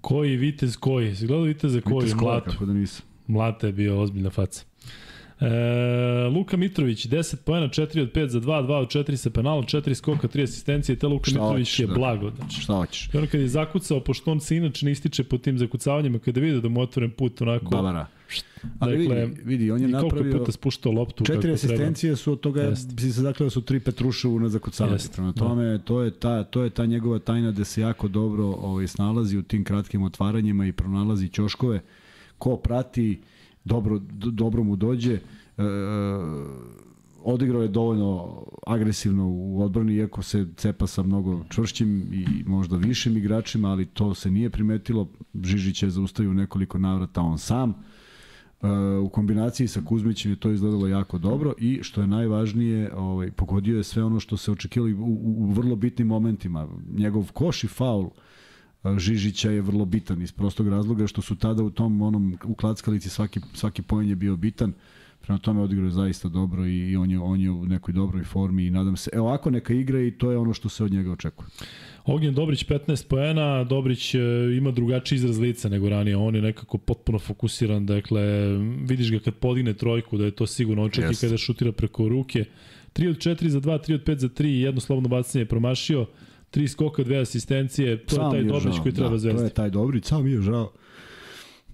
Koji 0.00 0.36
Vitez 0.36 0.76
koji? 0.76 1.16
Si 1.16 1.26
gledao 1.26 1.44
Viteze 1.44 1.80
koji? 1.80 2.04
Vitez 2.04 2.18
koji, 2.18 2.40
kako 2.40 2.66
da 2.66 2.72
nisam. 2.72 3.06
Mlata 3.26 3.66
je 3.66 3.72
bio 3.72 4.00
ozbiljna 4.00 4.30
faca. 4.30 4.64
E, 5.44 6.28
Luka 6.28 6.56
Mitrović, 6.56 7.06
10 7.06 7.36
pojena, 7.36 7.68
4 7.68 8.02
od 8.02 8.12
5 8.12 8.26
za 8.26 8.40
2, 8.40 8.66
2 8.66 8.72
od 8.72 8.88
4 8.88 9.16
sa 9.16 9.30
penalom, 9.30 9.64
4 9.64 9.94
skoka, 9.94 10.28
3 10.28 10.42
asistencije, 10.42 10.96
te 10.96 11.06
Luka 11.06 11.30
Šta 11.30 11.40
Mitrović 11.40 11.68
hoćeš, 11.68 11.80
je 11.80 11.86
da. 11.86 11.94
blago. 11.94 12.30
Znači. 12.30 12.60
Šta 12.60 12.74
hoćeš? 12.74 13.10
I 13.14 13.16
ono 13.16 13.26
kad 13.26 13.40
je 13.40 13.48
zakucao, 13.48 14.00
pošto 14.00 14.32
on 14.32 14.40
se 14.40 14.56
inače 14.56 14.86
ne 14.86 14.92
ističe 14.92 15.24
po 15.24 15.38
tim 15.38 15.58
zakucavanjima, 15.58 16.18
kada 16.18 16.40
vidi 16.40 16.60
da 16.60 16.68
mu 16.68 16.80
otvoren 16.80 17.10
put 17.10 17.42
onako... 17.42 17.70
Babara. 17.70 18.06
Ali 18.78 18.98
dakle, 18.98 19.26
vidi, 19.26 19.40
vidi, 19.44 19.70
on 19.70 19.82
je 19.82 19.88
napravio... 19.88 20.10
koliko 20.10 20.38
puta 20.38 20.52
spuštao 20.52 20.92
loptu. 20.92 21.24
Četiri 21.24 21.52
asistencije 21.52 22.08
treba. 22.10 22.16
su 22.16 22.32
od 22.32 22.40
toga, 22.40 22.72
bi 22.92 23.02
se 23.02 23.22
dakle 23.22 23.46
da 23.46 23.50
su 23.50 23.62
tri 23.62 23.80
Petruševu 23.80 24.40
na 24.40 24.48
zakucavanje. 24.48 24.98
Prema 25.12 25.32
da. 25.32 25.38
tome, 25.38 25.64
da. 25.64 25.78
to, 25.78 26.02
je 26.02 26.10
ta, 26.10 26.44
to 26.44 26.62
je 26.62 26.70
ta 26.70 26.86
njegova 26.86 27.18
tajna 27.18 27.50
da 27.50 27.64
se 27.64 27.80
jako 27.80 28.08
dobro 28.08 28.44
ovaj, 28.44 28.86
snalazi 28.86 29.38
u 29.38 29.42
tim 29.42 29.64
kratkim 29.64 30.02
otvaranjima 30.02 30.66
i 30.66 30.72
pronalazi 30.72 31.28
ćoškove. 31.28 31.80
Ko 32.38 32.56
prati, 32.56 33.20
dobro, 33.64 33.98
dobro 34.12 34.62
mu 34.62 34.76
dođe 34.76 35.14
e, 35.14 35.20
odigrao 37.24 37.62
je 37.62 37.68
dovoljno 37.68 38.42
agresivno 38.66 39.28
u 39.28 39.62
odbrani, 39.62 39.94
iako 39.94 40.22
se 40.22 40.46
cepa 40.56 40.86
sa 40.86 41.02
mnogo 41.02 41.44
čvršćim 41.48 42.08
i 42.12 42.44
možda 42.46 42.76
višim 42.76 43.16
igračima, 43.16 43.68
ali 43.70 43.86
to 43.86 44.14
se 44.14 44.30
nije 44.30 44.50
primetilo. 44.50 45.08
Žižić 45.42 45.82
je 45.82 45.90
zaustavio 45.90 46.32
nekoliko 46.32 46.78
navrata 46.78 47.20
on 47.20 47.38
sam. 47.38 47.70
E, 47.70 47.74
u 49.02 49.08
kombinaciji 49.08 49.68
sa 49.68 49.80
Kuzmićem 49.86 50.32
je 50.32 50.36
to 50.36 50.50
izgledalo 50.50 50.88
jako 50.88 51.18
dobro 51.18 51.52
i 51.58 51.78
što 51.82 52.00
je 52.00 52.06
najvažnije, 52.06 52.94
ovaj, 52.94 53.30
pogodio 53.30 53.76
je 53.76 53.84
sve 53.84 54.04
ono 54.04 54.20
što 54.20 54.36
se 54.36 54.52
očekivali 54.52 54.94
u, 54.94 55.04
u, 55.04 55.34
u 55.38 55.50
vrlo 55.52 55.76
bitnim 55.76 56.08
momentima. 56.08 56.68
Njegov 56.96 57.32
koš 57.32 57.64
i 57.64 57.68
faul 57.68 58.06
e, 58.06 58.23
Žižića 58.98 59.50
je 59.50 59.62
vrlo 59.62 59.84
bitan 59.84 60.22
iz 60.22 60.32
prostog 60.32 60.68
razloga 60.68 61.06
što 61.06 61.22
su 61.22 61.36
tada 61.36 61.62
u 61.62 61.70
tom 61.70 62.02
onom 62.02 62.38
u 62.44 62.54
klackalici 62.54 63.08
svaki, 63.08 63.40
svaki 63.54 63.82
poen 63.82 64.08
je 64.08 64.16
bio 64.16 64.36
bitan. 64.36 64.72
Prema 65.20 65.38
tome 65.38 65.60
odigrao 65.60 65.86
je 65.86 65.90
zaista 65.90 66.28
dobro 66.28 66.66
i 66.66 66.96
on 66.96 67.10
je, 67.10 67.18
on 67.18 67.40
je 67.40 67.50
u 67.50 67.66
nekoj 67.66 67.94
dobroj 67.94 68.24
formi 68.24 68.66
i 68.66 68.70
nadam 68.70 68.96
se, 68.96 69.10
evo 69.12 69.28
ovako 69.28 69.50
neka 69.50 69.74
igra 69.74 70.00
i 70.00 70.10
to 70.10 70.30
je 70.30 70.38
ono 70.38 70.54
što 70.54 70.68
se 70.68 70.84
od 70.84 70.92
njega 70.92 71.12
očekuje. 71.12 71.48
Ognjen 72.04 72.34
Dobrić 72.34 72.66
15 72.66 73.06
poena, 73.08 73.64
Dobrić 73.64 74.14
e, 74.14 74.18
ima 74.56 74.70
drugačiji 74.70 75.16
izraz 75.16 75.38
lica 75.38 75.68
nego 75.68 75.88
ranije, 75.88 76.16
on 76.16 76.34
je 76.34 76.42
nekako 76.42 76.78
potpuno 76.78 77.18
fokusiran, 77.18 77.86
dakle 77.86 78.22
vidiš 78.88 79.10
ga 79.10 79.18
kad 79.18 79.34
podigne 79.34 79.72
trojku 79.72 80.18
da 80.18 80.24
je 80.24 80.30
to 80.30 80.46
sigurno, 80.46 80.88
čak 80.88 81.04
yes. 81.04 81.12
i 81.12 81.20
kada 81.20 81.36
šutira 81.36 81.72
preko 81.72 82.08
ruke. 82.08 82.44
3 82.94 83.10
od 83.10 83.16
4 83.16 83.48
za 83.48 83.60
2, 83.60 83.78
3 83.88 83.94
od 83.94 84.04
5 84.04 84.16
za 84.16 84.28
3, 84.28 84.44
jedno 84.44 84.80
slobodno 84.80 85.08
bacanje 85.08 85.42
je 85.42 85.48
promašio, 85.48 86.06
3 86.54 86.68
skoka, 86.68 87.02
dve 87.02 87.18
asistencije, 87.18 88.04
to 88.04 88.16
sam 88.16 88.24
je 88.24 88.30
taj 88.30 88.44
Dobrić 88.44 88.74
žao. 88.74 88.82
koji 88.82 88.94
treba 88.94 89.10
da, 89.10 89.18
zvezdi. 89.18 89.38
To 89.38 89.44
je 89.44 89.50
taj 89.50 89.70
Dobrić, 89.70 90.04
sam 90.04 90.26
je 90.26 90.40
žao 90.40 90.72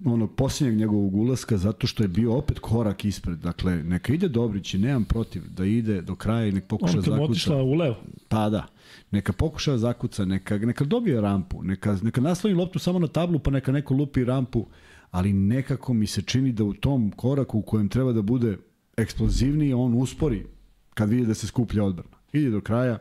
onog 0.05 0.35
posljednjeg 0.35 0.79
njegovog 0.79 1.15
ulaska 1.15 1.57
zato 1.57 1.87
što 1.87 2.05
je 2.05 2.09
bio 2.09 2.33
opet 2.33 2.59
korak 2.59 3.05
ispred. 3.05 3.39
Dakle, 3.39 3.83
neka 3.83 4.13
ide 4.13 4.29
Dobrić 4.29 4.75
i 4.75 4.79
nemam 4.79 5.05
protiv 5.05 5.43
da 5.49 5.65
ide 5.65 6.03
do 6.03 6.15
kraja 6.15 6.47
i 6.47 6.53
nek 6.53 6.67
pokuša 6.67 6.95
kad 6.95 7.05
zakuca. 7.05 7.23
otišla 7.23 7.63
u 7.63 7.75
levo. 7.75 7.97
Pa 8.29 8.49
da. 8.51 8.67
Neka 9.11 9.33
pokuša 9.33 9.79
zakuca, 9.79 10.25
neka, 10.25 10.59
neka 10.59 10.85
dobije 10.85 11.21
rampu, 11.21 11.63
neka, 11.63 11.99
neka 12.03 12.21
nasloni 12.21 12.57
loptu 12.57 12.79
samo 12.79 12.99
na 12.99 13.07
tablu 13.07 13.39
pa 13.39 13.51
neka 13.51 13.73
neko 13.73 13.95
lupi 13.95 14.25
rampu, 14.25 14.67
ali 15.11 15.33
nekako 15.33 15.93
mi 15.93 16.07
se 16.07 16.23
čini 16.23 16.53
da 16.53 16.65
u 16.65 16.75
tom 16.75 17.11
koraku 17.11 17.59
u 17.59 17.63
kojem 17.63 17.89
treba 17.89 18.13
da 18.13 18.23
bude 18.23 18.59
eksplozivniji, 18.97 19.73
on 19.73 19.95
uspori 19.95 20.47
kad 20.95 21.09
vidi 21.09 21.27
da 21.27 21.35
se 21.35 21.47
skuplja 21.47 21.85
odbrana. 21.85 22.17
Ide 22.33 22.51
do 22.51 22.61
kraja, 22.61 22.99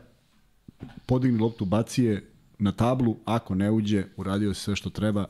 podigni 1.06 1.38
loptu, 1.38 1.64
baci 1.64 2.04
je 2.04 2.26
na 2.58 2.72
tablu, 2.72 3.16
ako 3.24 3.54
ne 3.54 3.70
uđe, 3.70 4.04
uradio 4.16 4.54
sve 4.54 4.76
što 4.76 4.90
treba, 4.90 5.26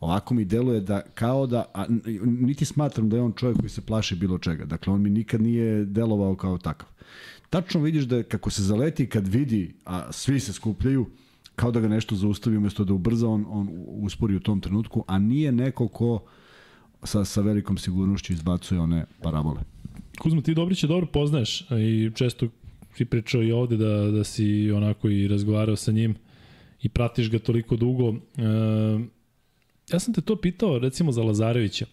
Ovako 0.00 0.34
mi 0.34 0.44
deluje 0.44 0.80
da 0.80 1.00
kao 1.14 1.46
da, 1.46 1.64
a, 1.74 1.84
niti 2.24 2.64
smatram 2.64 3.08
da 3.08 3.16
je 3.16 3.22
on 3.22 3.32
čovjek 3.32 3.58
koji 3.58 3.70
se 3.70 3.80
plaši 3.80 4.16
bilo 4.16 4.38
čega. 4.38 4.64
Dakle, 4.64 4.92
on 4.92 5.02
mi 5.02 5.10
nikad 5.10 5.40
nije 5.40 5.84
delovao 5.84 6.36
kao 6.36 6.58
takav. 6.58 6.88
Tačno 7.50 7.80
vidiš 7.80 8.04
da 8.04 8.22
kako 8.22 8.50
se 8.50 8.62
zaleti 8.62 9.08
kad 9.08 9.26
vidi, 9.26 9.74
a 9.84 10.12
svi 10.12 10.40
se 10.40 10.52
skupljaju, 10.52 11.06
kao 11.56 11.70
da 11.70 11.80
ga 11.80 11.88
nešto 11.88 12.14
zaustavi 12.14 12.56
umesto 12.56 12.84
da 12.84 12.94
ubrza, 12.94 13.28
on, 13.28 13.46
on 13.48 13.68
uspori 13.86 14.36
u 14.36 14.40
tom 14.40 14.60
trenutku, 14.60 15.04
a 15.06 15.18
nije 15.18 15.52
neko 15.52 15.88
ko 15.88 16.22
sa, 17.02 17.24
sa 17.24 17.40
velikom 17.40 17.78
sigurnošću 17.78 18.32
izbacuje 18.32 18.80
one 18.80 19.04
parabole. 19.22 19.60
Kuzma, 20.18 20.42
ti 20.42 20.54
Dobrića 20.54 20.86
dobro 20.86 21.06
poznaješ 21.06 21.66
i 21.70 22.10
često 22.14 22.48
si 22.96 23.04
pričao 23.04 23.42
i 23.42 23.52
ovde 23.52 23.76
da, 23.76 24.10
da 24.10 24.24
si 24.24 24.70
onako 24.70 25.08
i 25.08 25.28
razgovarao 25.28 25.76
sa 25.76 25.92
njim 25.92 26.14
i 26.82 26.88
pratiš 26.88 27.30
ga 27.30 27.38
toliko 27.38 27.76
dugo. 27.76 28.08
E, 28.08 28.42
ja 29.92 29.98
sam 29.98 30.14
te 30.14 30.20
to 30.20 30.36
pitao 30.36 30.78
recimo 30.78 31.12
za 31.12 31.22
Lazarevića, 31.22 31.86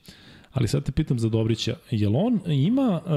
ali 0.51 0.67
sad 0.67 0.83
te 0.83 0.91
pitam 0.91 1.19
za 1.19 1.29
Dobrića. 1.29 1.75
Jel 1.91 2.15
on 2.15 2.39
ima 2.45 3.01
e, 3.05 3.11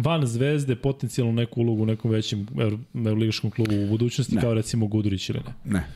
van 0.00 0.26
zvezde 0.26 0.76
potencijalno 0.76 1.32
neku 1.32 1.60
ulogu 1.60 1.82
u 1.82 1.86
nekom 1.86 2.10
većem 2.10 2.46
euroligaškom 2.94 3.50
klubu 3.50 3.74
u 3.84 3.88
budućnosti 3.88 4.34
Ne. 4.34 4.40
kao 4.40 4.54
recimo 4.54 4.86
Gudurić 4.86 5.28
ili 5.28 5.40
ne? 5.46 5.72
Ne. 5.72 5.86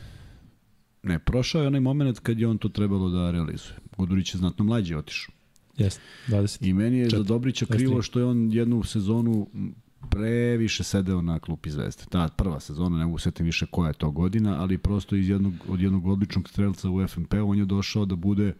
Ne, 1.03 1.19
prošao 1.19 1.61
je 1.61 1.67
onaj 1.67 1.79
moment 1.79 2.19
kad 2.19 2.39
je 2.39 2.47
on 2.47 2.57
to 2.57 2.69
trebalo 2.69 3.09
da 3.09 3.31
realizuje. 3.31 3.75
Gudurić 3.97 4.33
je 4.33 4.37
znatno 4.37 4.65
mlađi 4.65 4.95
otišao. 4.95 5.36
Jeste, 5.77 6.01
20. 6.27 6.67
I 6.67 6.73
meni 6.73 6.97
je 6.97 7.09
za. 7.09 7.23
Dobrića 7.23 7.65
krivo 7.65 8.01
što 8.01 8.19
je 8.19 8.25
on 8.25 8.51
jednu 8.51 8.83
sezonu 8.83 9.47
previše 10.09 10.83
sedeo 10.83 11.21
na 11.21 11.39
klupi 11.39 11.69
Zvezde. 11.71 12.03
Ta 12.09 12.27
prva 12.27 12.59
sezona, 12.59 12.97
ne 12.97 13.05
mogu 13.05 13.17
setim 13.17 13.45
više 13.45 13.65
koja 13.71 13.87
je 13.87 13.93
to 13.93 14.11
godina, 14.11 14.61
ali 14.61 14.77
prosto 14.77 15.15
iz 15.15 15.29
jednog, 15.29 15.53
od 15.69 15.81
jednog 15.81 16.07
odličnog 16.07 16.49
strelca 16.49 16.89
u 16.89 17.07
FNP 17.07 17.33
on 17.33 17.57
je 17.57 17.65
došao 17.65 18.05
da 18.05 18.15
bude 18.15 18.53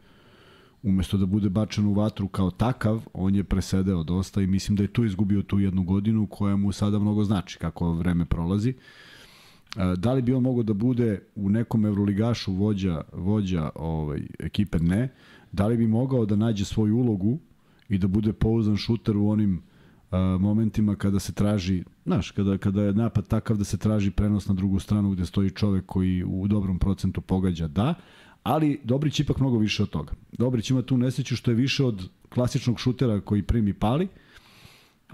umesto 0.84 1.18
da 1.18 1.26
bude 1.26 1.49
bačen 1.49 1.86
u 1.86 1.93
vatru 1.93 2.28
kao 2.28 2.51
takav, 2.51 3.05
on 3.13 3.36
je 3.36 3.43
presedeo 3.43 4.03
dosta 4.03 4.41
i 4.41 4.47
mislim 4.47 4.76
da 4.76 4.84
je 4.84 4.93
tu 4.93 5.05
izgubio 5.05 5.41
tu 5.41 5.59
jednu 5.59 5.84
godinu 5.84 6.28
koja 6.28 6.55
mu 6.55 6.72
sada 6.72 6.99
mnogo 6.99 7.24
znači 7.24 7.57
kako 7.57 7.93
vreme 7.93 8.26
prolazi. 8.26 8.74
Da 9.97 10.13
li 10.13 10.22
bi 10.22 10.34
on 10.34 10.43
mogao 10.43 10.63
da 10.63 10.74
bude 10.74 11.22
u 11.36 11.49
nekom 11.49 11.86
evroligašu 11.86 12.53
vođa, 12.53 13.01
vođa 13.13 13.70
ovaj, 13.76 14.22
ekipe? 14.39 14.80
Ne. 14.80 15.09
Da 15.58 15.68
li 15.68 15.78
bi 15.78 15.88
mogao 15.88 16.26
da 16.26 16.36
nađe 16.36 16.66
svoju 16.66 16.97
ulogu 16.97 17.39
i 17.89 17.97
da 17.97 18.08
bude 18.08 18.34
pouzan 18.34 18.78
šuter 18.78 19.18
u 19.18 19.30
onim 19.30 19.62
a, 20.12 20.38
momentima 20.39 20.95
kada 20.95 21.20
se 21.20 21.34
traži, 21.34 21.84
znaš, 22.05 22.32
kada, 22.32 22.58
kada 22.58 22.84
je 22.84 22.93
napad 22.93 23.28
takav 23.28 23.58
da 23.58 23.64
se 23.64 23.78
traži 23.78 24.12
prenos 24.12 24.47
na 24.47 24.53
drugu 24.53 24.80
stranu 24.80 25.12
gde 25.12 25.26
stoji 25.26 25.49
čovek 25.49 25.86
koji 25.86 26.24
u 26.24 26.47
dobrom 26.47 26.80
procentu 26.80 27.22
pogađa, 27.22 27.68
da, 27.68 27.93
ali 28.43 28.80
Dobrić 28.84 29.20
ipak 29.20 29.39
mnogo 29.39 29.58
više 29.58 29.84
od 29.84 29.89
toga. 29.89 30.14
Dobrić 30.32 30.70
ima 30.70 30.82
tu 30.82 30.97
nesreću 30.97 31.36
što 31.36 31.51
je 31.51 31.55
više 31.55 31.84
od 31.84 32.10
klasičnog 32.30 32.80
šutera 32.80 33.22
koji 33.22 33.41
primi 33.43 33.74
pali, 33.74 34.08
Uh, 35.08 35.14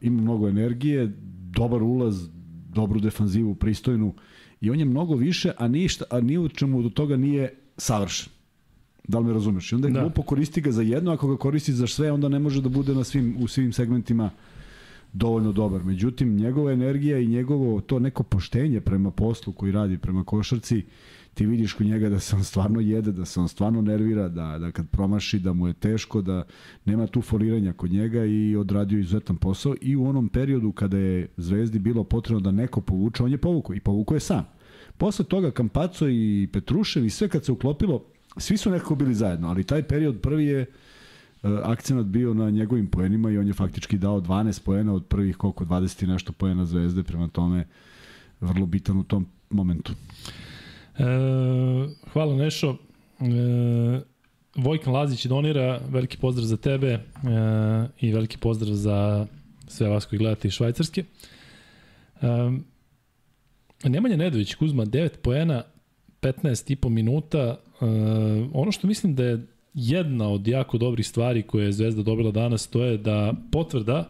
ima 0.00 0.22
mnogo 0.22 0.48
energije, 0.48 1.12
dobar 1.56 1.82
ulaz, 1.82 2.28
dobru 2.68 3.00
defanzivu, 3.00 3.54
pristojnu 3.54 4.14
i 4.60 4.70
on 4.70 4.78
je 4.78 4.84
mnogo 4.84 5.14
više, 5.14 5.52
a 5.58 5.68
ništa, 5.68 6.04
a 6.10 6.20
ni 6.20 6.38
u 6.38 6.48
čemu 6.48 6.82
do 6.82 6.88
toga 6.88 7.16
nije 7.16 7.54
savršen. 7.76 8.32
Da 9.08 9.18
li 9.18 9.24
me 9.24 9.32
razumeš? 9.32 9.72
I 9.72 9.74
onda 9.74 9.88
je 9.88 9.94
Da. 9.94 10.00
glupo 10.00 10.22
koristi 10.22 10.60
ga 10.60 10.72
za 10.72 10.82
jedno, 10.82 11.12
ako 11.12 11.28
ga 11.28 11.36
koristi 11.36 11.72
za 11.72 11.86
sve, 11.86 12.12
onda 12.12 12.28
ne 12.28 12.38
može 12.38 12.62
da 12.62 12.68
bude 12.68 12.94
na 12.94 13.04
svim, 13.04 13.36
u 13.40 13.48
svim 13.48 13.72
segmentima 13.72 14.30
dovoljno 15.12 15.52
dobar. 15.52 15.84
Međutim, 15.84 16.36
njegova 16.36 16.72
energija 16.72 17.18
i 17.18 17.26
njegovo 17.26 17.80
to 17.80 17.98
neko 17.98 18.22
poštenje 18.22 18.80
prema 18.80 19.10
poslu 19.10 19.52
koji 19.52 19.72
radi, 19.72 19.98
prema 19.98 20.24
košarci, 20.24 20.84
ti 21.34 21.46
vidiš 21.46 21.72
kod 21.72 21.86
njega 21.86 22.08
da 22.08 22.18
se 22.20 22.36
on 22.36 22.44
stvarno 22.44 22.80
jede, 22.80 23.12
da 23.12 23.24
se 23.24 23.40
on 23.40 23.48
stvarno 23.48 23.82
nervira, 23.82 24.28
da, 24.28 24.58
da 24.58 24.70
kad 24.70 24.88
promaši 24.88 25.38
da 25.38 25.52
mu 25.52 25.66
je 25.66 25.72
teško, 25.72 26.22
da 26.22 26.42
nema 26.84 27.06
tu 27.06 27.22
foliranja 27.22 27.72
kod 27.72 27.92
njega 27.92 28.24
i 28.24 28.56
odradio 28.56 28.98
izuzetan 28.98 29.36
posao 29.36 29.74
i 29.80 29.96
u 29.96 30.04
onom 30.04 30.28
periodu 30.28 30.72
kada 30.72 30.98
je 30.98 31.28
Zvezdi 31.36 31.78
bilo 31.78 32.04
potrebno 32.04 32.40
da 32.40 32.50
neko 32.50 32.80
povuče, 32.80 33.22
on 33.22 33.30
je 33.30 33.38
povukao 33.38 33.76
i 33.76 33.80
povukao 33.80 34.14
je 34.14 34.20
sam. 34.20 34.44
Posle 34.98 35.24
toga 35.24 35.50
Kampaco 35.50 36.08
i 36.08 36.48
Petrušev 36.52 37.04
i 37.04 37.10
sve 37.10 37.28
kad 37.28 37.44
se 37.44 37.52
uklopilo, 37.52 38.04
svi 38.36 38.56
su 38.56 38.70
nekako 38.70 38.94
bili 38.94 39.14
zajedno, 39.14 39.48
ali 39.48 39.64
taj 39.64 39.82
period 39.82 40.20
prvi 40.20 40.46
je 40.46 40.66
uh, 41.42 41.50
akcenat 41.62 42.06
bio 42.06 42.34
na 42.34 42.50
njegovim 42.50 42.86
poenima 42.86 43.30
i 43.30 43.38
on 43.38 43.46
je 43.46 43.52
faktički 43.52 43.98
dao 43.98 44.20
12 44.20 44.64
poena 44.64 44.94
od 44.94 45.06
prvih 45.06 45.36
koliko 45.36 45.64
20 45.64 46.04
i 46.04 46.06
nešto 46.06 46.32
poena 46.32 46.64
Zvezde, 46.64 47.02
prema 47.02 47.28
tome 47.28 47.66
vrlo 48.40 48.66
bitan 48.66 48.98
u 48.98 49.04
tom 49.04 49.26
momentu. 49.50 49.92
E, 50.98 51.04
hvala 52.12 52.36
Nešo. 52.36 52.76
E, 53.20 54.00
Vojkan 54.56 54.92
Lazić 54.92 55.26
donira, 55.26 55.80
veliki 55.88 56.16
pozdrav 56.16 56.44
za 56.46 56.56
tebe 56.56 56.88
e, 56.88 57.00
i 58.00 58.12
veliki 58.12 58.38
pozdrav 58.38 58.74
za 58.74 59.26
sve 59.68 59.88
vas 59.88 60.06
koji 60.06 60.18
gledate 60.18 60.48
iz 60.48 60.54
Švajcarske. 60.54 61.04
E, 62.22 62.28
Nemanja 63.88 64.16
Nedović, 64.16 64.54
Kuzma, 64.54 64.84
9 64.84 65.08
poena, 65.22 65.62
15 66.22 66.72
i 66.72 66.76
po 66.76 66.88
minuta. 66.88 67.38
E, 67.38 67.84
ono 68.52 68.72
što 68.72 68.86
mislim 68.86 69.14
da 69.14 69.24
je 69.24 69.46
jedna 69.74 70.28
od 70.28 70.48
jako 70.48 70.78
dobrih 70.78 71.06
stvari 71.06 71.42
koje 71.42 71.64
je 71.64 71.72
Zvezda 71.72 72.02
dobila 72.02 72.30
danas, 72.30 72.66
to 72.66 72.84
je 72.84 72.98
da 72.98 73.34
potvrda 73.52 74.08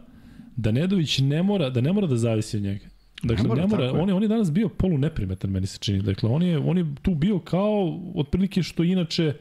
da 0.56 0.70
Nedović 0.70 1.18
ne 1.18 1.42
mora 1.42 1.70
da 1.70 1.80
ne 1.80 1.92
mora 1.92 2.06
da 2.06 2.16
zavisi 2.16 2.56
od 2.56 2.62
njega. 2.62 2.86
Dakle, 3.22 3.42
Ne 3.42 3.48
mora, 3.48 3.62
ne 3.62 3.68
mora, 3.68 3.92
on 3.92 4.08
je, 4.08 4.14
on 4.14 4.22
je 4.22 4.28
danas 4.28 4.52
bio 4.52 4.68
polu 4.68 4.98
neprimetan, 4.98 5.50
meni 5.50 5.66
se 5.66 5.78
čini. 5.78 6.02
Dakle, 6.02 6.28
on 6.28 6.42
je, 6.42 6.58
on 6.58 6.78
je 6.78 6.86
tu 7.02 7.14
bio 7.14 7.38
kao, 7.38 8.00
otprilike 8.14 8.62
što 8.62 8.84
inače, 8.84 9.34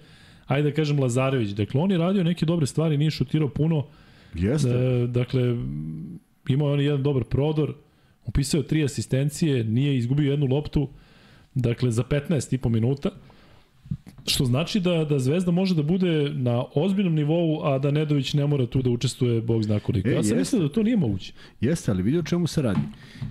ajde 0.45 0.69
da 0.69 0.75
kažem, 0.75 0.99
Lazarević. 0.99 1.49
Dakle, 1.49 1.81
on 1.81 1.91
je 1.91 1.97
radio 1.97 2.23
neke 2.23 2.45
dobre 2.45 2.65
stvari, 2.65 2.97
nije 2.97 3.11
šutirao 3.11 3.49
puno. 3.49 3.87
Jeste. 4.33 4.69
E, 4.69 5.07
dakle, 5.07 5.41
imao 6.49 6.67
je 6.67 6.73
on 6.73 6.81
jedan 6.81 7.03
dobar 7.03 7.23
prodor, 7.23 7.73
upisao 8.25 8.63
tri 8.63 8.83
asistencije, 8.83 9.63
nije 9.63 9.97
izgubio 9.97 10.31
jednu 10.31 10.45
loptu, 10.45 10.89
dakle, 11.55 11.91
za 11.91 12.03
15 12.03 12.53
i 12.53 12.57
po 12.57 12.69
minuta. 12.69 13.09
Što 14.27 14.45
znači 14.45 14.79
da, 14.79 15.05
da 15.05 15.19
Zvezda 15.19 15.51
može 15.51 15.75
da 15.75 15.83
bude 15.83 16.29
na 16.33 16.63
ozbiljnom 16.75 17.15
nivou, 17.15 17.63
a 17.63 17.79
da 17.79 17.91
Nedović 17.91 18.33
ne 18.33 18.47
mora 18.47 18.65
tu 18.65 18.81
da 18.81 18.89
učestvuje, 18.89 19.41
bog 19.41 19.63
zna 19.63 19.79
koliko. 19.79 20.09
E, 20.09 20.11
ja 20.11 20.23
sam 20.23 20.37
mislio 20.37 20.61
da 20.61 20.69
to 20.69 20.83
nije 20.83 20.97
moguće. 20.97 21.33
Jeste, 21.61 21.91
ali 21.91 22.03
vidi 22.03 22.17
o 22.17 22.23
čemu 22.23 22.47
se 22.47 22.61
radi. 22.61 22.79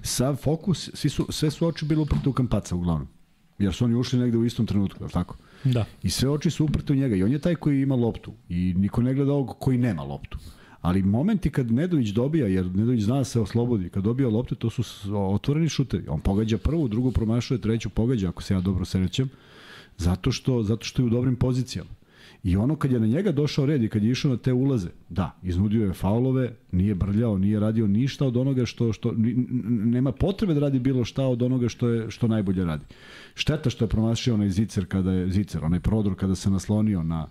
Sav 0.02 0.36
fokus, 0.36 0.90
svi 0.94 1.10
su, 1.10 1.26
sve 1.28 1.50
su 1.50 1.66
oči 1.66 1.84
bile 1.84 2.02
uprte 2.02 2.28
u 2.28 2.32
Kampaca 2.32 2.76
uglavnom. 2.76 3.08
Jer 3.58 3.72
su 3.72 3.84
oni 3.84 3.94
ušli 3.94 4.18
negde 4.18 4.38
u 4.38 4.44
istom 4.44 4.66
trenutku, 4.66 5.02
je 5.02 5.06
li 5.06 5.12
tako? 5.12 5.36
Da. 5.64 5.84
I 6.02 6.10
sve 6.10 6.30
oči 6.30 6.50
su 6.50 6.64
uprte 6.64 6.92
u 6.92 6.96
njega. 6.96 7.16
I 7.16 7.22
on 7.22 7.32
je 7.32 7.38
taj 7.38 7.54
koji 7.54 7.82
ima 7.82 7.94
loptu. 7.94 8.32
I 8.48 8.74
niko 8.76 9.02
ne 9.02 9.14
gleda 9.14 9.32
ovog 9.32 9.56
koji 9.58 9.78
nema 9.78 10.02
loptu. 10.02 10.38
Ali 10.80 11.02
momenti 11.02 11.50
kad 11.50 11.72
Nedović 11.72 12.08
dobija, 12.08 12.46
jer 12.46 12.66
Nedović 12.66 13.02
zna 13.02 13.16
da 13.16 13.24
se 13.24 13.40
oslobodi, 13.40 13.88
kad 13.88 14.04
dobija 14.04 14.28
lopte, 14.28 14.54
to 14.54 14.70
su 14.70 14.82
otvoreni 15.14 15.68
šuteri. 15.68 16.08
On 16.08 16.20
pogađa 16.20 16.58
prvu, 16.58 16.88
drugu 16.88 17.12
promašuje, 17.12 17.60
treću 17.60 17.90
pogađa, 17.90 18.28
ako 18.28 18.42
se 18.42 18.54
ja 18.54 18.60
dobro 18.60 18.84
sećam, 18.84 19.28
zato 19.96 20.32
što, 20.32 20.62
zato 20.62 20.84
što 20.84 21.02
je 21.02 21.06
u 21.06 21.10
dobrim 21.10 21.36
pozicijama. 21.36 21.90
I 22.42 22.56
ono 22.56 22.76
kad 22.76 22.92
je 22.92 23.00
na 23.00 23.06
njega 23.06 23.32
došao 23.32 23.66
red 23.66 23.82
i 23.82 23.88
kad 23.88 24.04
je 24.04 24.10
išao 24.10 24.30
na 24.30 24.36
te 24.36 24.52
ulaze, 24.52 24.88
da, 25.08 25.36
iznudio 25.42 25.86
je 25.86 25.92
faulove, 25.92 26.52
nije 26.72 26.94
brljao, 26.94 27.38
nije 27.38 27.60
radio 27.60 27.86
ništa 27.86 28.26
od 28.26 28.36
onoga 28.36 28.66
što, 28.66 28.92
što 28.92 29.12
nema 29.84 30.12
potrebe 30.12 30.54
da 30.54 30.60
radi 30.60 30.78
bilo 30.78 31.04
šta 31.04 31.26
od 31.26 31.42
onoga 31.42 31.68
što 31.68 31.88
je 31.88 32.10
što 32.10 32.28
najbolje 32.28 32.64
radi. 32.64 32.84
Šteta 33.34 33.70
što 33.70 33.84
je 33.84 33.88
promašio 33.88 34.34
onaj 34.34 34.48
zicer 34.48 34.86
kada 34.86 35.12
je 35.12 35.30
zicer, 35.30 35.64
onaj 35.64 35.80
prodor 35.80 36.14
kada 36.16 36.34
se 36.34 36.50
naslonio 36.50 37.02
na 37.02 37.26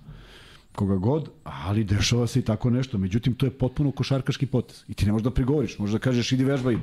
koga 0.72 0.96
god, 0.96 1.30
ali 1.44 1.84
dešava 1.84 2.28
se 2.28 2.40
i 2.40 2.42
tako 2.42 2.70
nešto. 2.70 2.98
Međutim, 2.98 3.34
to 3.34 3.46
je 3.46 3.52
potpuno 3.52 3.92
košarkaški 3.92 4.46
potez. 4.46 4.84
I 4.88 4.94
ti 4.94 5.06
ne 5.06 5.12
možeš 5.12 5.24
da 5.24 5.32
prigovoriš. 5.32 5.80
Možeš 5.80 5.94
da 5.94 6.00
kažeš 6.00 6.32
idi 6.32 6.44
vežbaj 6.44 6.78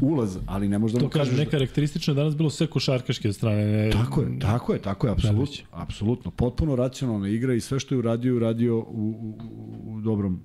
ulaz, 0.00 0.38
ali 0.46 0.68
ne 0.68 0.78
možeš 0.78 0.92
da 0.94 0.98
To 0.98 1.04
mu 1.04 1.10
kažeš... 1.10 1.34
da- 1.34 1.44
nekarakteristično 1.44 2.12
je 2.12 2.16
danas 2.16 2.36
bilo 2.36 2.50
sve 2.50 2.66
košarkaške 2.66 3.28
od 3.28 3.34
strane. 3.34 3.64
Ne, 3.66 3.90
Tako 3.90 4.20
je, 4.22 4.38
tako 4.38 4.72
je, 4.72 4.82
tako 4.82 5.06
je, 5.06 5.12
apsolutno. 5.12 5.64
Apsolutno, 5.70 6.30
potpuno 6.30 6.76
racionalna 6.76 7.28
igra 7.28 7.54
i 7.54 7.60
sve 7.60 7.80
što 7.80 7.94
je 7.94 7.98
uradio, 7.98 8.36
uradio 8.36 8.78
u, 8.78 8.82
u, 8.82 9.38
u 9.86 10.00
dobrom 10.00 10.40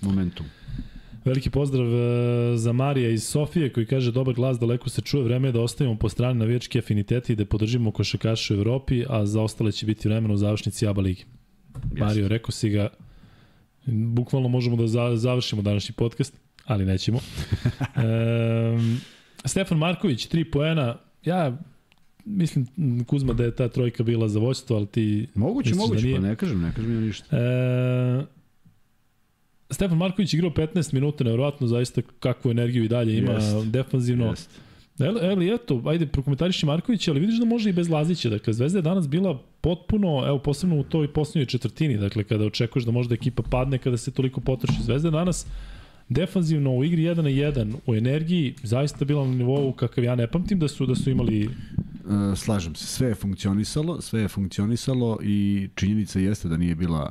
momentu. 0.00 0.44
Veliki 1.24 1.50
pozdrav 1.50 1.86
e, 1.86 2.56
za 2.56 2.72
Marija 2.72 3.10
iz 3.10 3.24
Sofije 3.24 3.72
koji 3.72 3.86
kaže 3.86 4.12
dobar 4.12 4.34
glas, 4.34 4.58
daleko 4.58 4.88
se 4.90 5.02
čuje 5.02 5.24
vreme 5.24 5.52
da 5.52 5.60
ostavimo 5.60 5.96
po 5.98 6.08
strani 6.08 6.38
navijački 6.38 6.78
afiniteti 6.78 7.32
i 7.32 7.36
da 7.36 7.44
podržimo 7.44 7.92
košakaše 7.92 8.54
u 8.54 8.56
Evropi, 8.56 9.04
a 9.08 9.26
za 9.26 9.42
ostale 9.42 9.72
će 9.72 9.86
biti 9.86 10.08
vremena 10.08 10.34
u 10.34 10.36
završnici 10.36 10.86
ABA 10.86 11.00
ligi. 11.02 11.24
Yes. 11.74 12.00
Mario, 12.00 12.28
rekao 12.28 12.50
si 12.50 12.70
ga, 12.70 12.88
bukvalno 13.86 14.48
možemo 14.48 14.76
da 14.76 14.86
za, 14.86 15.16
završimo 15.16 15.62
današnji 15.62 15.94
podcast, 15.94 16.34
ali 16.64 16.84
nećemo. 16.84 17.18
e, 17.96 18.78
Stefan 19.44 19.78
Marković, 19.78 20.28
3 20.28 20.50
poena, 20.50 20.96
ja 21.24 21.58
mislim 22.24 22.66
Kuzma 23.06 23.32
da 23.32 23.44
je 23.44 23.56
ta 23.56 23.68
trojka 23.68 24.02
bila 24.02 24.28
za 24.28 24.38
voćstvo, 24.38 24.76
ali 24.76 24.86
ti 24.86 25.28
Moguće, 25.34 25.74
moguće, 25.74 26.08
da 26.08 26.14
pa 26.14 26.22
ne 26.22 26.36
kažem, 26.36 26.60
ne 26.60 26.72
kažem 26.74 26.94
ja 26.94 27.00
ništa. 27.00 27.36
E, 27.36 28.24
Stefan 29.70 29.98
Marković 29.98 30.34
igrao 30.34 30.50
15 30.50 30.94
minuta, 30.94 31.24
nevjerojatno 31.24 31.66
zaista 31.66 32.02
kakvu 32.20 32.50
energiju 32.50 32.84
i 32.84 32.88
dalje 32.88 33.18
ima 33.18 33.32
jest, 33.32 33.66
defanzivno. 33.66 34.26
Jest. 34.26 34.60
Eli, 35.00 35.54
eto, 35.54 35.82
ajde, 35.86 36.06
prokomentariši 36.06 36.66
Marković, 36.66 37.08
ali 37.08 37.20
vidiš 37.20 37.38
da 37.38 37.44
može 37.44 37.70
i 37.70 37.72
bez 37.72 37.88
Lazića. 37.88 38.28
Dakle, 38.28 38.52
Zvezda 38.52 38.78
je 38.78 38.82
danas 38.82 39.08
bila 39.08 39.38
potpuno, 39.60 40.24
evo, 40.26 40.38
posebno 40.38 40.80
u 40.80 40.82
toj 40.82 41.12
posljednjoj 41.12 41.46
četvrtini, 41.46 41.96
dakle, 41.98 42.24
kada 42.24 42.44
očekuješ 42.44 42.84
da 42.84 42.92
možda 42.92 43.14
ekipa 43.14 43.42
padne, 43.42 43.78
kada 43.78 43.96
se 43.96 44.10
toliko 44.10 44.40
potroši. 44.40 44.82
Zvezda 44.82 45.08
je 45.08 45.12
danas 45.12 45.46
defanzivno 46.08 46.76
u 46.76 46.84
igri 46.84 47.02
1 47.02 47.16
na 47.16 47.30
1, 47.30 47.74
u 47.86 47.94
energiji, 47.94 48.54
zaista 48.62 49.04
bila 49.04 49.26
na 49.26 49.34
nivou 49.34 49.72
kakav 49.72 50.04
ja 50.04 50.14
ne 50.14 50.26
pamtim 50.26 50.58
da 50.58 50.68
su, 50.68 50.86
da 50.86 50.94
su 50.94 51.10
imali... 51.10 51.44
E, 51.44 52.36
slažem 52.36 52.74
se, 52.74 52.86
sve 52.86 53.08
je 53.08 53.14
funkcionisalo, 53.14 54.00
sve 54.00 54.20
je 54.20 54.28
funkcionisalo 54.28 55.18
i 55.22 55.68
činjenica 55.74 56.18
jeste 56.18 56.48
da 56.48 56.56
nije 56.56 56.74
bila 56.74 57.10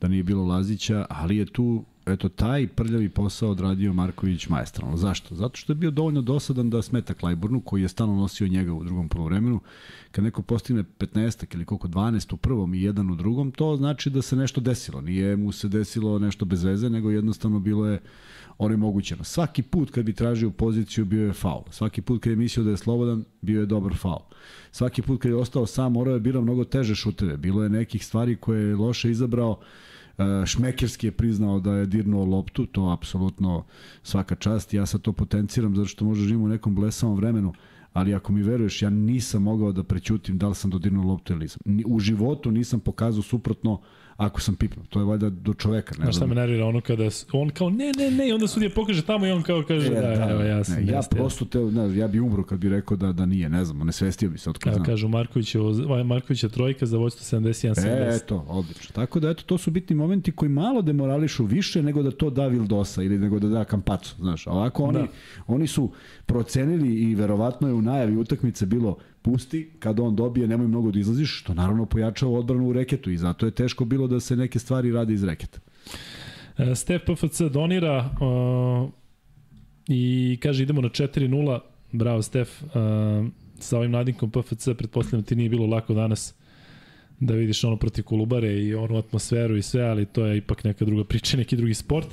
da 0.00 0.08
nije 0.08 0.22
bilo 0.22 0.44
Lazića, 0.44 1.06
ali 1.08 1.36
je 1.36 1.46
tu 1.46 1.84
eto 2.08 2.28
taj 2.28 2.66
prljavi 2.66 3.08
posao 3.08 3.50
odradio 3.50 3.92
Marković 3.92 4.48
maestralno. 4.48 4.96
Zašto? 4.96 5.34
Zato 5.34 5.56
što 5.56 5.72
je 5.72 5.76
bio 5.76 5.90
dovoljno 5.90 6.22
dosadan 6.22 6.70
da 6.70 6.82
smeta 6.82 7.14
Klajburnu, 7.14 7.60
koji 7.60 7.82
je 7.82 7.88
stalno 7.88 8.16
nosio 8.16 8.48
njega 8.48 8.72
u 8.72 8.84
drugom 8.84 9.08
polovremenu. 9.08 9.60
Kad 10.10 10.24
neko 10.24 10.42
postigne 10.42 10.84
15 10.98 11.54
ili 11.54 11.64
koliko 11.64 11.88
12 11.88 12.34
u 12.34 12.36
prvom 12.36 12.74
i 12.74 12.82
jedan 12.82 13.10
u 13.10 13.14
drugom, 13.14 13.52
to 13.52 13.76
znači 13.76 14.10
da 14.10 14.22
se 14.22 14.36
nešto 14.36 14.60
desilo. 14.60 15.00
Nije 15.00 15.36
mu 15.36 15.52
se 15.52 15.68
desilo 15.68 16.18
nešto 16.18 16.44
bez 16.44 16.64
veze, 16.64 16.90
nego 16.90 17.10
jednostavno 17.10 17.60
bilo 17.60 17.86
je 17.86 18.00
onemogućeno. 18.58 19.24
Svaki 19.24 19.62
put 19.62 19.90
kad 19.90 20.04
bi 20.04 20.12
tražio 20.12 20.50
poziciju 20.50 21.04
bio 21.04 21.26
je 21.26 21.32
faul. 21.32 21.62
Svaki 21.70 22.02
put 22.02 22.22
kad 22.22 22.30
je 22.30 22.36
mislio 22.36 22.64
da 22.64 22.70
je 22.70 22.76
slobodan, 22.76 23.24
bio 23.40 23.60
je 23.60 23.66
dobar 23.66 23.96
faul. 23.96 24.22
Svaki 24.70 25.02
put 25.02 25.22
kad 25.22 25.30
je 25.30 25.36
ostao 25.36 25.66
sam, 25.66 25.92
morao 25.92 26.14
je 26.14 26.20
birao 26.20 26.42
mnogo 26.42 26.64
teže 26.64 26.94
šuteve. 26.94 27.36
Bilo 27.36 27.62
je 27.62 27.68
nekih 27.68 28.06
stvari 28.06 28.36
koje 28.36 28.68
je 28.68 28.76
loše 28.76 29.10
izabrao 29.10 29.60
Šmekerski 30.46 31.06
je 31.06 31.12
priznao 31.12 31.60
da 31.60 31.74
je 31.74 31.86
dirnuo 31.86 32.24
loptu, 32.24 32.66
to 32.66 32.90
apsolutno 32.90 33.64
svaka 34.02 34.34
čast. 34.34 34.74
Ja 34.74 34.86
sad 34.86 35.00
to 35.00 35.12
potenciram 35.12 35.76
zato 35.76 35.88
što 35.88 36.04
možda 36.04 36.24
živimo 36.24 36.44
u 36.44 36.48
nekom 36.48 36.74
blesavom 36.74 37.16
vremenu, 37.16 37.52
ali 37.92 38.14
ako 38.14 38.32
mi 38.32 38.42
veruješ, 38.42 38.82
ja 38.82 38.90
nisam 38.90 39.42
mogao 39.42 39.72
da 39.72 39.84
prećutim 39.84 40.38
da 40.38 40.48
li 40.48 40.54
sam 40.54 40.70
dodirnuo 40.70 41.04
loptu 41.04 41.32
ili 41.32 41.40
nisam. 41.42 41.60
U 41.86 42.00
životu 42.00 42.50
nisam 42.50 42.80
pokazao 42.80 43.22
suprotno 43.22 43.80
ako 44.18 44.40
sam 44.40 44.54
pipnuo. 44.54 44.84
To 44.88 45.00
je 45.00 45.04
valjda 45.06 45.30
do 45.30 45.54
čoveka. 45.54 45.94
Ne 45.98 46.04
Znaš 46.04 46.16
šta 46.16 46.26
me 46.26 46.34
nervira 46.34 46.66
ono 46.66 46.80
kada 46.80 47.08
on 47.32 47.50
kao 47.50 47.70
ne, 47.70 47.92
ne, 47.98 48.10
ne, 48.10 48.34
onda 48.34 48.46
sudija 48.46 48.70
pokaže 48.74 49.02
tamo 49.02 49.26
i 49.26 49.30
on 49.30 49.42
kao 49.42 49.62
kaže 49.68 49.86
e, 49.86 49.90
da, 49.90 50.00
da, 50.00 50.30
evo 50.30 50.42
ja 50.42 50.64
sam. 50.64 50.84
Ne, 50.84 50.92
ja 50.92 51.00
prosto 51.10 51.44
te, 51.44 51.58
ne, 51.58 51.96
ja 51.96 52.08
bi 52.08 52.20
umro 52.20 52.44
kad 52.44 52.58
bi 52.58 52.68
rekao 52.68 52.96
da 52.96 53.12
da 53.12 53.26
nije, 53.26 53.48
ne 53.48 53.64
znam, 53.64 53.86
ne 53.86 53.92
svestio 53.92 54.30
bi 54.30 54.38
se 54.38 54.50
otkud 54.50 54.72
znam. 54.72 54.84
Kažu 54.84 55.08
Marković, 55.08 55.54
Markovića 56.04 56.48
trojka 56.48 56.86
za 56.86 56.98
vojstvo 56.98 57.38
71 57.38 57.74
70. 57.74 57.86
E, 57.86 58.16
eto, 58.16 58.44
odlično. 58.48 58.92
Tako 58.92 59.20
da 59.20 59.30
eto 59.30 59.42
to 59.46 59.58
su 59.58 59.70
bitni 59.70 59.96
momenti 59.96 60.32
koji 60.32 60.48
malo 60.48 60.82
demorališu 60.82 61.44
više 61.44 61.82
nego 61.82 62.02
da 62.02 62.10
to 62.10 62.30
da 62.30 62.46
Vildosa 62.46 63.02
ili 63.02 63.18
nego 63.18 63.38
da 63.38 63.48
da 63.48 63.64
Kampacu, 63.64 64.14
znaš. 64.18 64.46
Ovako 64.46 64.82
oni 64.82 64.98
da. 64.98 65.06
oni 65.46 65.66
su 65.66 65.90
procenili 66.26 66.94
i 66.94 67.14
verovatno 67.14 67.68
je 67.68 67.74
u 67.74 67.82
najavi 67.82 68.16
utakmice 68.16 68.66
bilo 68.66 68.96
pusti, 69.22 69.70
kada 69.78 70.02
on 70.02 70.16
dobije, 70.16 70.48
nemoj 70.48 70.68
mnogo 70.68 70.90
da 70.90 70.98
izlaziš, 70.98 71.40
što 71.40 71.54
naravno 71.54 71.86
pojačava 71.86 72.32
odbranu 72.32 72.68
u 72.68 72.72
reketu 72.72 73.10
i 73.10 73.16
zato 73.16 73.46
je 73.46 73.52
teško 73.52 73.84
bilo 73.84 74.06
da 74.06 74.20
se 74.20 74.36
neke 74.36 74.58
stvari 74.58 74.92
radi 74.92 75.14
iz 75.14 75.24
reketa. 75.24 75.58
E, 76.58 76.74
Stef 76.74 77.02
PFC 77.02 77.40
donira 77.40 78.10
uh, 78.20 78.90
i 79.88 80.38
kaže 80.42 80.62
idemo 80.62 80.80
na 80.80 80.88
4-0. 80.88 81.60
Bravo 81.92 82.22
Stef. 82.22 82.62
Uh, 82.62 82.68
sa 83.58 83.78
ovim 83.78 83.90
nadinkom 83.90 84.30
PFC 84.30 84.68
pretpostavljam 84.78 85.24
ti 85.24 85.36
nije 85.36 85.50
bilo 85.50 85.66
lako 85.66 85.94
danas 85.94 86.34
da 87.20 87.34
vidiš 87.34 87.64
ono 87.64 87.76
protiv 87.76 88.04
Kolubare 88.04 88.52
i 88.52 88.74
onu 88.74 88.96
atmosferu 88.96 89.56
i 89.56 89.62
sve, 89.62 89.82
ali 89.82 90.06
to 90.06 90.26
je 90.26 90.36
ipak 90.36 90.64
neka 90.64 90.84
druga 90.84 91.04
priča, 91.04 91.36
neki 91.36 91.56
drugi 91.56 91.74
sport. 91.74 92.08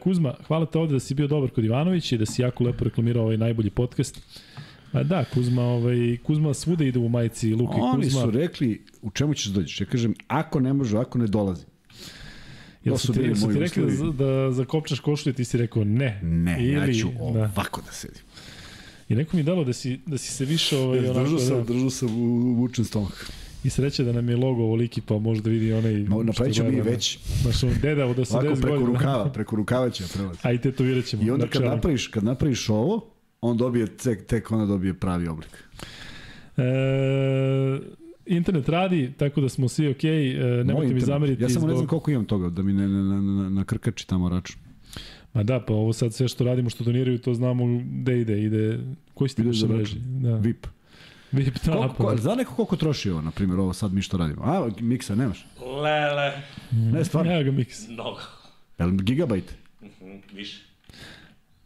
Kuzma, 0.00 0.34
hvala 0.46 0.66
te 0.66 0.78
ovde 0.78 0.92
da 0.92 1.00
si 1.00 1.14
bio 1.14 1.26
dobar 1.26 1.50
kod 1.50 1.64
Ivanovića 1.64 2.14
i 2.14 2.18
da 2.18 2.26
si 2.26 2.42
jako 2.42 2.64
lepo 2.64 2.84
reklamirao 2.84 3.24
ovaj 3.24 3.36
najbolji 3.36 3.70
podcast. 3.70 4.20
A 4.92 5.02
da, 5.02 5.24
Kuzma, 5.34 5.62
ovaj, 5.62 6.16
Kuzma 6.22 6.54
svuda 6.54 6.84
ide 6.84 6.98
u 6.98 7.08
majici 7.08 7.54
Luka 7.54 7.72
i 7.72 7.80
Kuzma. 7.80 7.90
Oni 7.90 8.10
su 8.10 8.30
rekli 8.30 8.84
u 9.02 9.10
čemu 9.10 9.34
ćeš 9.34 9.46
da 9.46 9.54
dođeš. 9.54 9.80
Ja 9.80 9.86
kažem, 9.86 10.14
ako 10.28 10.60
ne 10.60 10.72
može, 10.72 10.98
ako 10.98 11.18
ne 11.18 11.26
dolazi. 11.26 11.64
Jel 12.84 12.96
su 12.96 13.12
ti, 13.12 13.34
su 13.34 13.52
ti 13.52 13.58
rekli 13.58 13.96
da, 13.96 14.24
da 14.24 14.52
zakopčaš 14.52 15.00
košulje, 15.00 15.32
ti 15.32 15.44
si 15.44 15.58
rekao 15.58 15.84
ne. 15.84 16.20
Ne, 16.22 16.56
Ili, 16.60 16.72
ja 16.72 16.92
ću 16.92 17.08
da. 17.08 17.24
ovako 17.24 17.82
da 17.86 17.92
sedim. 17.92 18.22
I 19.08 19.14
neko 19.14 19.36
mi 19.36 19.42
dalo 19.42 19.64
da 19.64 19.72
si, 19.72 20.00
da 20.06 20.18
si 20.18 20.32
se 20.32 20.44
više... 20.44 20.76
Ovaj, 20.76 21.04
ja, 21.04 21.12
držao 21.12 21.38
sam, 21.38 21.56
da, 21.56 21.62
držao 21.62 21.90
sam 21.90 22.08
u 22.22 22.54
vučen 22.54 22.84
stomak. 22.84 23.30
I 23.64 23.70
sreće 23.70 24.04
da 24.04 24.12
nam 24.12 24.28
je 24.28 24.36
logo 24.36 24.62
ovoliki, 24.62 25.00
pa 25.00 25.18
možda 25.18 25.50
vidi 25.50 25.72
onaj... 25.72 25.94
No, 25.94 26.22
napravit 26.22 26.54
ćemo 26.54 26.70
mi 26.70 26.80
već. 26.80 27.18
Znaš, 27.42 27.64
on 27.64 27.70
deda 27.82 28.06
da 28.14 28.24
se 28.24 28.34
10 28.34 28.42
godina. 28.42 28.60
preko 28.60 28.84
rukava, 28.84 29.32
preko 29.32 29.56
rukava 29.56 29.90
će 29.90 30.04
prelaz. 30.14 30.36
A 30.42 30.52
i 30.52 30.58
tetovirat 30.58 31.04
ćemo. 31.04 31.22
I 31.22 31.30
onda 31.30 31.46
kad 31.46 31.62
napraviš, 31.62 32.06
kad 32.06 32.24
napraviš 32.24 32.68
ovo, 32.68 33.10
on 33.40 33.56
dobije, 33.56 33.96
tek, 33.96 34.26
tek 34.26 34.50
onda 34.50 34.66
dobije 34.66 34.94
pravi 34.94 35.28
oblik. 35.28 35.64
E, 36.56 36.62
internet 38.26 38.68
radi, 38.68 39.12
tako 39.16 39.40
da 39.40 39.48
smo 39.48 39.68
svi 39.68 39.94
okay, 39.94 40.60
e, 40.60 40.64
nemojte 40.64 40.94
mi 40.94 41.00
zameriti. 41.00 41.42
Ja 41.42 41.48
samo 41.48 41.60
zbog... 41.60 41.70
ne 41.70 41.76
znam 41.76 41.88
koliko 41.88 42.10
imam 42.10 42.24
toga, 42.24 42.50
da 42.50 42.62
mi 42.62 42.72
ne, 42.72 42.88
ne, 42.88 43.02
ne, 43.02 43.42
ne, 43.42 43.50
na 43.50 43.64
krkači 43.64 44.06
tamo 44.06 44.28
račun. 44.28 44.56
Ma 45.32 45.42
da, 45.42 45.60
pa 45.60 45.72
ovo 45.72 45.92
sad 45.92 46.14
sve 46.14 46.28
što 46.28 46.44
radimo, 46.44 46.70
što 46.70 46.84
doniraju, 46.84 47.18
to 47.18 47.34
znamo 47.34 47.64
gde 48.00 48.20
ide, 48.20 48.42
ide, 48.42 48.78
koji 49.14 49.28
ste 49.28 49.42
naše 49.42 49.66
mreži? 49.66 49.98
Da. 49.98 50.36
VIP. 50.36 50.66
VIP, 51.32 51.54
da. 51.64 51.72
Koliko, 51.72 51.94
ko, 51.94 52.16
za 52.16 52.34
neko 52.34 52.54
koliko 52.54 52.76
troši 52.76 53.10
ovo, 53.10 53.20
na 53.20 53.30
primjer, 53.30 53.60
ovo 53.60 53.72
sad 53.72 53.92
mi 53.92 54.02
što 54.02 54.16
radimo? 54.16 54.42
A, 54.44 54.68
miksa 54.80 55.14
nemaš? 55.14 55.46
Lele. 55.82 56.42
Ne, 56.72 57.04
stvarno. 57.04 57.30
Nema 57.30 57.42
ga 57.42 57.50
miks. 57.50 57.88
Mnogo. 57.88 58.20
Jel 58.78 58.90
gigabajt? 58.90 59.54
Mm 59.82 59.86
-hmm, 59.86 60.20
više. 60.32 60.69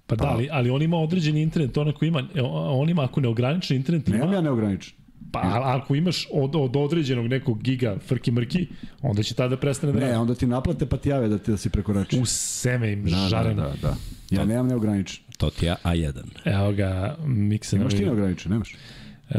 Pa, 0.07 0.17
pa 0.17 0.25
da, 0.25 0.31
ali, 0.31 0.49
ali 0.53 0.71
on 0.71 0.83
ima 0.83 0.97
određeni 0.97 1.43
internet, 1.43 1.77
on 1.77 1.89
ako 1.89 2.05
ima, 2.05 2.23
on 2.53 2.89
ima 2.89 3.05
ako 3.05 3.21
neograničen 3.21 3.77
internet 3.77 4.09
ima... 4.09 4.17
Nemam 4.17 4.33
ja 4.33 4.41
neograničen. 4.41 4.95
Pa 5.33 5.61
ako 5.65 5.95
imaš 5.95 6.27
od, 6.33 6.57
od 6.57 6.77
određenog 6.77 7.27
nekog 7.27 7.63
giga 7.63 7.97
frki 8.07 8.31
mrki, 8.31 8.67
onda 9.03 9.23
će 9.23 9.35
tada 9.35 9.57
prestane 9.57 9.93
da 9.93 9.99
Ne, 9.99 10.07
radi. 10.07 10.19
onda 10.19 10.35
ti 10.35 10.47
naplate 10.47 10.87
pa 10.87 10.97
ti 10.97 11.09
jave 11.09 11.29
da 11.29 11.39
ti 11.39 11.51
da 11.51 11.57
si 11.57 11.71
prekorači. 11.71 12.19
U 12.21 12.27
seme 12.27 12.93
im 12.93 13.05
da, 13.05 13.17
žareno. 13.17 13.63
Da, 13.63 13.69
da, 13.69 13.77
da. 13.83 13.95
Ja 14.31 14.41
to, 14.41 14.47
nemam 14.47 14.67
neograničen. 14.69 15.25
To 15.39 15.51
ti 15.51 15.67
je 15.67 15.75
A1. 15.85 16.23
Evo 16.45 16.73
ga, 16.73 17.17
mikse. 17.27 17.77
Imaš 17.77 17.93
ti 17.93 18.05
neograničen, 18.05 18.53
nemaš? 18.53 18.75
E, 19.31 19.39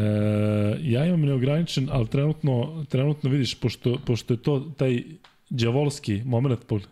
ja 0.81 1.05
imam 1.05 1.21
neograničen, 1.21 1.89
ali 1.91 2.07
trenutno, 2.07 2.85
trenutno 2.89 3.29
vidiš, 3.29 3.55
pošto, 3.55 3.97
pošto 4.05 4.33
je 4.33 4.37
to 4.37 4.59
taj 4.77 5.03
djavolski 5.49 6.21
moment, 6.25 6.59
pogled. 6.67 6.89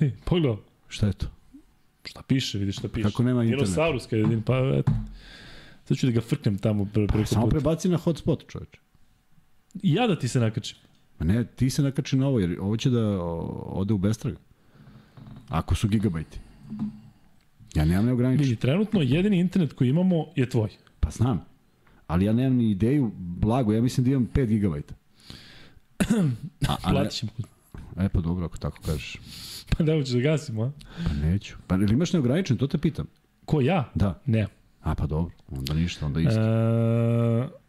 Pogledaj. 0.24 0.56
Šta 0.88 1.06
je 1.06 1.12
to? 1.12 1.26
Šta 2.04 2.22
piše, 2.22 2.58
vidi 2.58 2.72
šta 2.72 2.88
piše. 2.88 3.08
Kako 3.08 3.22
nema 3.22 3.44
internet? 3.44 3.64
Dinosaurus 3.64 4.06
kad 4.06 4.18
jedin, 4.18 4.42
pa 4.42 4.58
eto. 4.78 4.92
Sad 5.84 5.96
ću 5.96 6.06
da 6.06 6.12
ga 6.12 6.20
frknem 6.20 6.58
tamo 6.58 6.84
pre, 6.84 7.06
preko 7.06 7.26
Samo 7.26 7.46
prebaci 7.46 7.88
na 7.88 7.96
hotspot, 7.96 8.44
čoveče. 8.48 8.78
Ja 9.82 10.06
da 10.06 10.18
ti 10.18 10.28
se 10.28 10.40
nakačim. 10.40 10.78
Ma 11.18 11.26
ne, 11.26 11.44
ti 11.44 11.70
se 11.70 11.82
nakači 11.82 12.16
na 12.16 12.26
ovo, 12.26 12.38
jer 12.40 12.56
ovo 12.60 12.76
će 12.76 12.90
da 12.90 13.22
ode 13.66 13.94
u 13.94 13.98
bestraga. 13.98 14.36
Ako 15.48 15.74
su 15.74 15.88
gigabajti. 15.88 16.38
Ja 17.74 17.84
nemam 17.84 18.04
neograničen. 18.04 18.44
Vidi, 18.44 18.56
trenutno 18.56 19.00
jedini 19.00 19.38
internet 19.38 19.72
koji 19.72 19.88
imamo 19.88 20.26
je 20.36 20.50
tvoj. 20.50 20.70
Pa 21.00 21.10
znam. 21.10 21.44
Ali 22.06 22.24
ja 22.24 22.32
nemam 22.32 22.56
ni 22.56 22.70
ideju, 22.70 23.12
blago, 23.16 23.72
ja 23.72 23.82
mislim 23.82 24.04
da 24.04 24.10
imam 24.10 24.28
5 24.34 24.46
gigabajta. 24.46 24.94
A, 26.68 26.76
a 26.82 26.90
Platit 26.90 27.12
ćemo. 27.12 27.32
E 27.98 28.08
pa 28.08 28.20
dobro, 28.20 28.44
ako 28.46 28.58
tako 28.58 28.78
kažeš. 28.86 29.18
Pa 29.76 29.84
da 29.84 29.92
hoćeš 29.92 30.14
da 30.14 30.20
gasimo, 30.20 30.62
a? 30.62 30.70
Pa 31.04 31.26
neću. 31.26 31.56
Pa 31.66 31.74
ili 31.74 31.92
imaš 31.92 32.12
neograničen, 32.12 32.56
to 32.56 32.66
te 32.66 32.78
pitam. 32.78 33.06
Ko 33.44 33.60
ja? 33.60 33.90
Da. 33.94 34.20
Ne. 34.26 34.46
A 34.82 34.94
pa 34.94 35.06
dobro, 35.06 35.34
onda 35.50 35.74
ništa, 35.74 36.06
onda 36.06 36.20
isto. 36.20 36.40
E, 36.40 37.64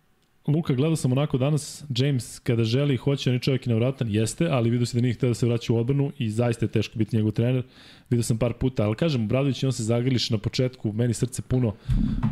Luka, 0.47 0.73
gledao 0.73 0.95
sam 0.95 1.11
onako 1.11 1.37
danas, 1.37 1.83
James 1.97 2.39
kada 2.39 2.63
želi 2.63 2.93
i 2.93 2.97
hoće, 2.97 3.29
on 3.29 3.33
je 3.33 3.39
čovjek 3.39 3.65
nevratan, 3.65 4.07
jeste, 4.11 4.47
ali 4.51 4.69
vidio 4.69 4.85
se 4.85 4.97
da 4.97 5.01
nije 5.01 5.13
htio 5.13 5.29
da 5.29 5.35
se 5.35 5.45
vraća 5.45 5.73
u 5.73 5.77
odbranu 5.77 6.11
i 6.17 6.29
zaista 6.29 6.65
je 6.65 6.71
teško 6.71 6.97
biti 6.97 7.15
njegov 7.15 7.31
trener. 7.31 7.63
Vidio 8.09 8.23
sam 8.23 8.37
par 8.37 8.53
puta, 8.53 8.83
ali 8.83 8.95
kažem, 8.95 9.27
Bradović 9.27 9.63
on 9.63 9.73
se 9.73 9.83
zagrliš 9.83 10.29
na 10.29 10.37
početku, 10.37 10.93
meni 10.93 11.13
srce 11.13 11.41
puno, 11.41 11.73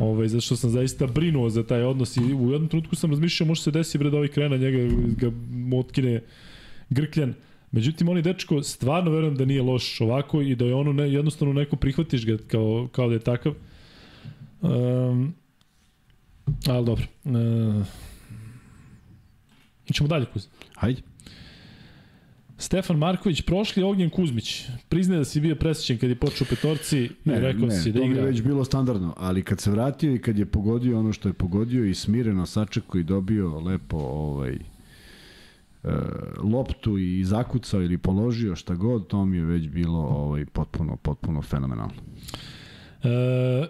ovaj, 0.00 0.28
zato 0.28 0.40
što 0.40 0.56
sam 0.56 0.70
zaista 0.70 1.06
brinuo 1.06 1.50
za 1.50 1.62
taj 1.66 1.82
odnos 1.82 2.16
i 2.16 2.20
u 2.20 2.52
jednom 2.52 2.68
trenutku 2.68 2.96
sam 2.96 3.10
razmišljao, 3.10 3.46
može 3.46 3.62
se 3.62 3.70
desi 3.70 3.98
bre 3.98 4.10
da 4.10 4.16
ovaj 4.16 4.28
krena 4.28 4.56
njega 4.56 4.78
ga 5.16 5.30
motkine 5.50 6.20
grkljan 6.90 7.34
Međutim, 7.74 8.08
on 8.08 8.16
je 8.16 8.22
dečko, 8.22 8.62
stvarno 8.62 9.10
verujem 9.10 9.36
da 9.36 9.44
nije 9.44 9.62
loš 9.62 10.00
ovako 10.00 10.42
i 10.42 10.54
da 10.54 10.64
je 10.64 10.74
ono 10.74 10.92
ne, 10.92 11.12
jednostavno 11.12 11.54
neko 11.54 11.76
prihvatiš 11.76 12.26
ga 12.26 12.36
kao, 12.48 12.88
kao 12.92 13.08
da 13.08 13.14
je 13.14 13.20
takav. 13.20 13.54
Um, 14.60 15.34
ali 16.66 16.86
dobro. 16.86 17.04
Uh, 17.24 17.86
Ićemo 19.86 20.08
dalje, 20.08 20.26
Kuz. 20.32 20.46
Hajde. 20.74 21.02
Stefan 22.58 22.98
Marković, 22.98 23.42
prošli 23.42 23.82
Ognjen 23.82 24.10
Kuzmić. 24.10 24.62
Priznaje 24.88 25.18
da 25.18 25.24
si 25.24 25.40
bio 25.40 25.56
presjećen 25.56 25.98
kad 25.98 26.10
je 26.10 26.16
počeo 26.16 26.46
petorci 26.50 26.98
i 27.04 27.10
rekao 27.24 27.70
si 27.70 27.92
da 27.92 27.98
to 27.98 28.06
igra. 28.06 28.20
je 28.20 28.26
već 28.26 28.42
bilo 28.42 28.64
standardno, 28.64 29.14
ali 29.16 29.42
kad 29.42 29.60
se 29.60 29.70
vratio 29.70 30.14
i 30.14 30.18
kad 30.18 30.38
je 30.38 30.46
pogodio 30.46 30.98
ono 30.98 31.12
što 31.12 31.28
je 31.28 31.32
pogodio 31.32 31.84
i 31.84 31.94
smireno 31.94 32.46
sačekao 32.46 32.98
i 32.98 33.04
dobio 33.04 33.58
lepo 33.60 33.96
ovaj, 33.96 34.58
loptu 36.42 36.98
i 36.98 37.24
zakucao 37.24 37.82
ili 37.82 37.98
položio 37.98 38.56
šta 38.56 38.74
god, 38.74 39.06
to 39.06 39.24
mi 39.24 39.36
je 39.36 39.44
već 39.44 39.68
bilo 39.68 39.98
ovaj, 39.98 40.44
potpuno, 40.46 40.96
potpuno 40.96 41.42
fenomenalno. 41.42 41.94
E, 43.02 43.08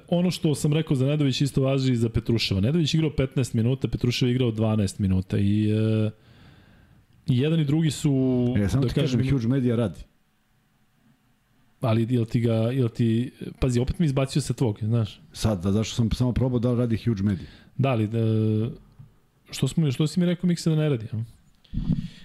ono 0.08 0.30
što 0.30 0.54
sam 0.54 0.72
rekao 0.72 0.96
za 0.96 1.06
Nedović 1.06 1.40
isto 1.40 1.62
važi 1.62 1.92
i 1.92 1.96
za 1.96 2.08
Petruševa. 2.08 2.60
Nedović 2.60 2.94
igrao 2.94 3.10
15 3.10 3.54
minuta, 3.54 3.88
Petrušev 3.88 4.28
igrao 4.28 4.52
12 4.52 5.00
minuta 5.00 5.38
i 5.38 5.70
e, 5.70 6.10
i 7.26 7.38
jedan 7.38 7.60
i 7.60 7.64
drugi 7.64 7.90
su 7.90 8.44
E, 8.58 8.68
samo 8.68 8.82
da 8.82 8.88
ti 8.88 8.94
kažem, 8.94 9.30
Huge 9.30 9.48
Media 9.48 9.76
radi. 9.76 10.00
ali 11.80 12.06
jel 12.10 12.24
ti 12.24 12.40
ga 12.40 12.54
jel 12.54 12.88
ti 12.88 13.32
pazi 13.60 13.80
opet 13.80 13.98
mi 13.98 14.06
izbacio 14.06 14.42
sa 14.42 14.52
tvog, 14.54 14.78
znaš. 14.82 15.20
Sad, 15.32 15.62
da, 15.62 15.72
zašto 15.72 15.94
sam 15.94 16.10
samo 16.10 16.32
probao 16.32 16.58
da 16.58 16.74
radi 16.74 16.96
Huge 17.04 17.22
Media? 17.22 17.46
Da 17.78 17.94
li 17.94 18.08
da 18.08 18.18
što 19.50 19.68
smo 19.68 19.92
što 19.92 20.06
si 20.06 20.20
mi 20.20 20.26
rekao 20.26 20.48
Miksa 20.48 20.70
da 20.70 20.76
ne 20.76 20.88
radi, 20.88 21.06
a? 21.12 21.34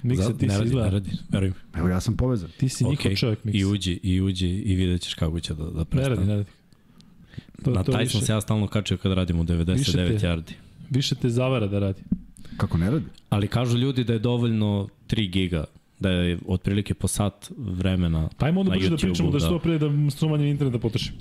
Miksa 0.03 0.33
ti 0.33 0.45
ne 0.45 0.51
si 0.51 0.57
radi, 0.57 0.65
izgleda. 0.65 0.85
ne 0.85 0.91
radi, 0.91 1.09
verujem. 1.29 1.53
Evo, 1.75 1.87
ja 1.89 1.99
sam 1.99 2.15
povezan. 2.15 2.49
Ti 2.51 2.69
si 2.69 2.83
njihov 2.83 2.93
Okej, 2.95 3.15
čovjek 3.15 3.43
Miksa. 3.43 3.59
I 3.59 3.65
uđi, 3.65 3.99
i 4.03 4.21
uđi, 4.21 4.47
i 4.47 4.75
vidjet 4.75 5.01
ćeš 5.01 5.13
kako 5.13 5.39
će 5.39 5.53
da, 5.53 5.63
da 5.65 5.79
Ne 5.79 5.85
prestane. 5.85 6.15
radi, 6.15 6.27
ne 6.27 6.35
radi. 6.35 6.49
To, 7.63 7.71
Na 7.71 7.83
to 7.83 7.91
taj 7.91 8.03
više, 8.03 8.11
sam 8.11 8.21
se 8.21 8.31
ja 8.31 8.41
stalno 8.41 8.67
kačio 8.67 8.97
kad 8.97 9.11
radimo 9.11 9.43
99 9.43 9.77
Više 9.77 9.91
te- 9.91 10.17
yardi. 10.19 10.53
više 10.89 11.15
te 11.15 11.29
zavara 11.29 11.67
da 11.67 11.79
radi. 11.79 12.01
Kako 12.57 12.77
ne 12.77 12.91
radi? 12.91 13.05
Ali 13.29 13.47
kažu 13.47 13.77
ljudi 13.77 14.03
da 14.03 14.13
je 14.13 14.19
dovoljno 14.19 14.87
3 15.07 15.29
giga, 15.29 15.63
da 15.99 16.09
je 16.11 16.39
otprilike 16.47 16.93
po 16.93 17.07
sat 17.07 17.51
vremena 17.57 18.29
Pa 18.37 18.45
ajmo 18.45 18.59
onda 18.59 18.71
na 18.71 18.77
brže 18.77 18.89
da 18.89 18.97
pričamo 18.97 19.29
da, 19.29 19.33
da. 19.33 19.39
što 19.39 19.59
pre 19.59 19.77
da 19.77 19.89
što 20.09 20.29
manje 20.29 20.49
internet 20.49 20.73
da 20.73 20.79
potrošim. 20.79 21.13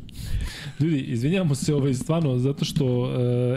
Ljudi, 0.81 1.01
izvinjavamo 1.01 1.55
se 1.55 1.75
ovaj, 1.75 1.95
stvarno 1.95 2.39
zato 2.39 2.65
što 2.65 2.85
uh, 2.85 3.11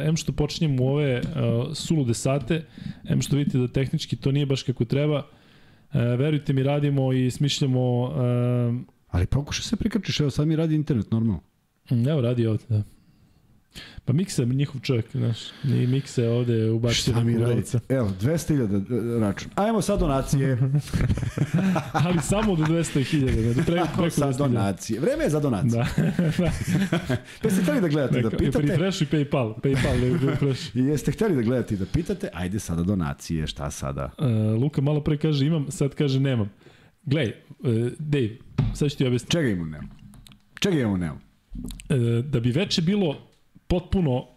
em 0.08 0.18
što 0.18 0.32
počinjemo 0.32 0.84
u 0.84 0.88
ove 0.88 1.22
uh, 1.22 1.74
sulude 1.74 2.14
sate, 2.14 2.66
em 3.04 3.22
što 3.22 3.36
vidite 3.36 3.58
da 3.58 3.68
tehnički 3.68 4.16
to 4.16 4.32
nije 4.32 4.46
baš 4.46 4.64
kako 4.64 4.86
treba, 4.86 5.18
uh, 5.18 5.26
verujte 5.94 6.54
mi 6.54 6.64
radimo 6.64 7.14
i 7.14 7.32
smišljamo 7.32 8.02
uh, 8.02 8.12
Ali 9.12 9.26
pokušaj 9.26 9.64
se 9.64 9.76
prikačiš, 9.76 10.20
evo 10.20 10.30
sad 10.30 10.48
mi 10.48 10.56
radi 10.56 10.76
internet 10.76 11.12
normalno. 11.12 11.42
evo 12.10 12.22
radi 12.22 12.48
ovde, 12.48 12.64
da. 12.70 12.84
Pa 14.06 14.14
Miksa 14.14 14.42
je 14.42 14.46
njihov 14.46 14.82
čovjek, 14.82 15.06
znaš, 15.12 15.38
i 15.64 15.88
Miksa 15.88 16.22
je 16.22 16.30
ovde 16.30 16.70
ubacio 16.70 17.14
Šta 17.14 17.24
mi 17.24 17.38
radite? 17.38 17.80
Evo, 17.90 18.12
200.000 18.22 19.20
račun. 19.20 19.52
Ajmo 19.56 19.82
sad 19.82 20.00
donacije. 20.00 20.58
Ali 22.06 22.20
samo 22.22 22.56
do 22.56 22.64
200.000, 22.64 23.48
ne, 23.48 23.54
do 23.54 23.62
preko, 23.66 23.88
preko 23.98 24.10
sad 24.10 24.34
200.000. 24.34 24.38
donacije. 24.38 25.00
Vreme 25.00 25.24
je 25.24 25.30
za 25.30 25.40
donacije. 25.40 25.84
Da. 25.84 25.88
Pa 26.38 26.46
jeste 27.48 27.62
hteli 27.64 27.82
da 27.82 27.88
gledate 27.88 28.22
da 28.22 28.30
Neka, 28.30 28.38
pitate? 28.38 28.68
Refresh 28.68 29.02
i 29.02 29.06
PayPal. 29.06 29.54
PayPal 29.62 30.04
je 30.04 30.30
refresh. 30.30 30.76
I 30.76 30.80
jeste 30.80 31.12
hteli 31.12 31.36
da 31.36 31.42
gledate 31.42 31.74
i 31.74 31.78
da 31.78 31.86
pitate? 31.86 32.30
Ajde 32.34 32.60
sada 32.60 32.84
donacije, 32.84 33.48
šta 33.48 33.72
sada? 33.72 34.10
Uh, 34.18 34.62
Luka 34.62 34.82
malo 34.82 35.04
pre 35.04 35.18
kaže 35.18 35.46
imam, 35.46 35.72
sad 35.72 35.96
kaže 35.96 36.20
nemam. 36.20 36.50
Glej, 37.04 37.34
uh, 37.60 37.68
Dave, 38.00 38.30
sad 38.74 38.90
ću 38.90 38.98
ti 38.98 39.06
objasniti. 39.06 39.32
Čega 39.32 39.50
imamo 39.50 39.72
nemo? 39.72 39.88
Čega 40.60 40.80
imamo 40.80 40.98
nemo? 40.98 41.20
Uh, 41.90 42.26
da 42.26 42.40
bi 42.40 42.52
veče 42.52 42.82
bilo 42.82 43.31
potpuno 43.72 44.28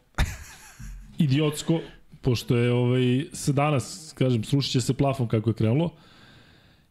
idiotsko, 1.26 1.80
pošto 2.20 2.57
je 2.57 2.72
ovaj, 2.72 3.24
se 3.32 3.53
danas, 3.53 4.14
kažem, 4.18 4.45
srušit 4.45 4.72
će 4.72 4.80
se 4.80 4.95
plafon 4.95 5.28
kako 5.28 5.51
je 5.51 5.55
krenulo, 5.55 5.91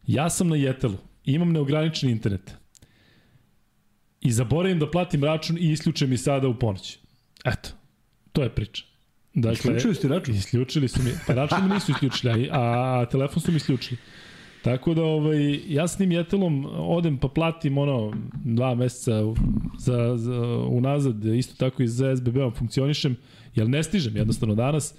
ja 0.06 0.30
sam 0.30 0.48
na 0.48 0.56
Jetelu, 0.56 0.98
imam 1.24 1.52
neograničen 1.52 2.10
internet 2.10 2.54
i 4.20 4.32
zaboravim 4.32 4.78
da 4.78 4.90
platim 4.90 5.24
račun 5.24 5.56
i 5.58 5.72
isključe 5.72 6.06
mi 6.06 6.16
sada 6.16 6.48
u 6.48 6.58
ponoć. 6.58 6.98
Eto, 7.44 7.70
to 8.32 8.42
je 8.42 8.50
priča. 8.50 8.84
Dakle, 9.34 9.52
Isključili 9.52 9.94
ste 9.94 10.08
račun? 10.08 10.34
Isključili 10.34 10.88
su 10.88 11.02
mi, 11.02 11.10
pa 11.26 11.34
račun 11.34 11.68
mi 11.68 11.74
nisu 11.74 11.92
isključili, 11.92 12.48
a, 12.52 12.60
a 12.60 13.06
telefon 13.10 13.42
su 13.42 13.50
mi 13.50 13.56
isključili. 13.56 13.98
Tako 14.64 14.94
da 14.94 15.02
ovaj, 15.02 15.60
ja 15.68 15.88
s 15.88 15.96
tim 15.96 16.12
jetelom 16.12 16.66
odem 16.78 17.18
pa 17.18 17.28
platim 17.28 17.78
ono 17.78 18.12
dva 18.44 18.74
meseca 18.74 19.22
za, 19.78 20.16
za, 20.16 20.40
unazad, 20.68 21.24
isto 21.24 21.54
tako 21.56 21.82
i 21.82 21.88
za 21.88 22.16
SBB-om 22.16 22.52
funkcionišem, 22.54 23.16
jer 23.54 23.68
ne 23.68 23.82
stižem 23.82 24.16
jednostavno 24.16 24.54
danas. 24.54 24.94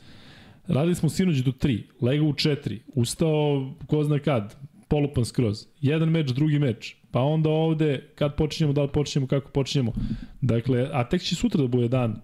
Radili 0.68 0.96
smo 0.96 1.10
sinoć 1.10 1.38
do 1.38 1.52
3, 1.52 1.82
legao 2.02 2.28
u 2.28 2.34
4, 2.34 2.80
ustao 2.94 3.72
ko 3.88 4.04
zna 4.04 4.20
kad, 4.20 4.56
polupan 4.88 5.26
skroz. 5.26 5.66
Jedan 5.82 6.10
meč, 6.10 6.30
drugi 6.30 6.60
meč. 6.60 6.96
Pa 7.12 7.22
onda 7.22 7.50
ovde, 7.50 8.10
kad 8.16 8.36
počinjemo, 8.36 8.74
da 8.74 8.82
li 8.82 8.90
počinjemo, 8.94 9.28
kako 9.28 9.52
počinjemo. 9.52 9.94
Dakle, 10.42 10.90
a 10.94 11.10
tek 11.10 11.22
će 11.22 11.36
sutra 11.36 11.62
da 11.62 11.68
bude 11.68 11.88
dan 11.88 12.22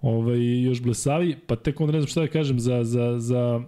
ovaj, 0.00 0.62
još 0.62 0.82
blesavi, 0.82 1.36
pa 1.46 1.56
tek 1.56 1.80
onda 1.80 1.92
ne 1.92 2.00
znam 2.00 2.08
šta 2.08 2.20
da 2.20 2.26
kažem 2.26 2.60
za, 2.60 2.84
za, 2.84 3.18
za, 3.18 3.60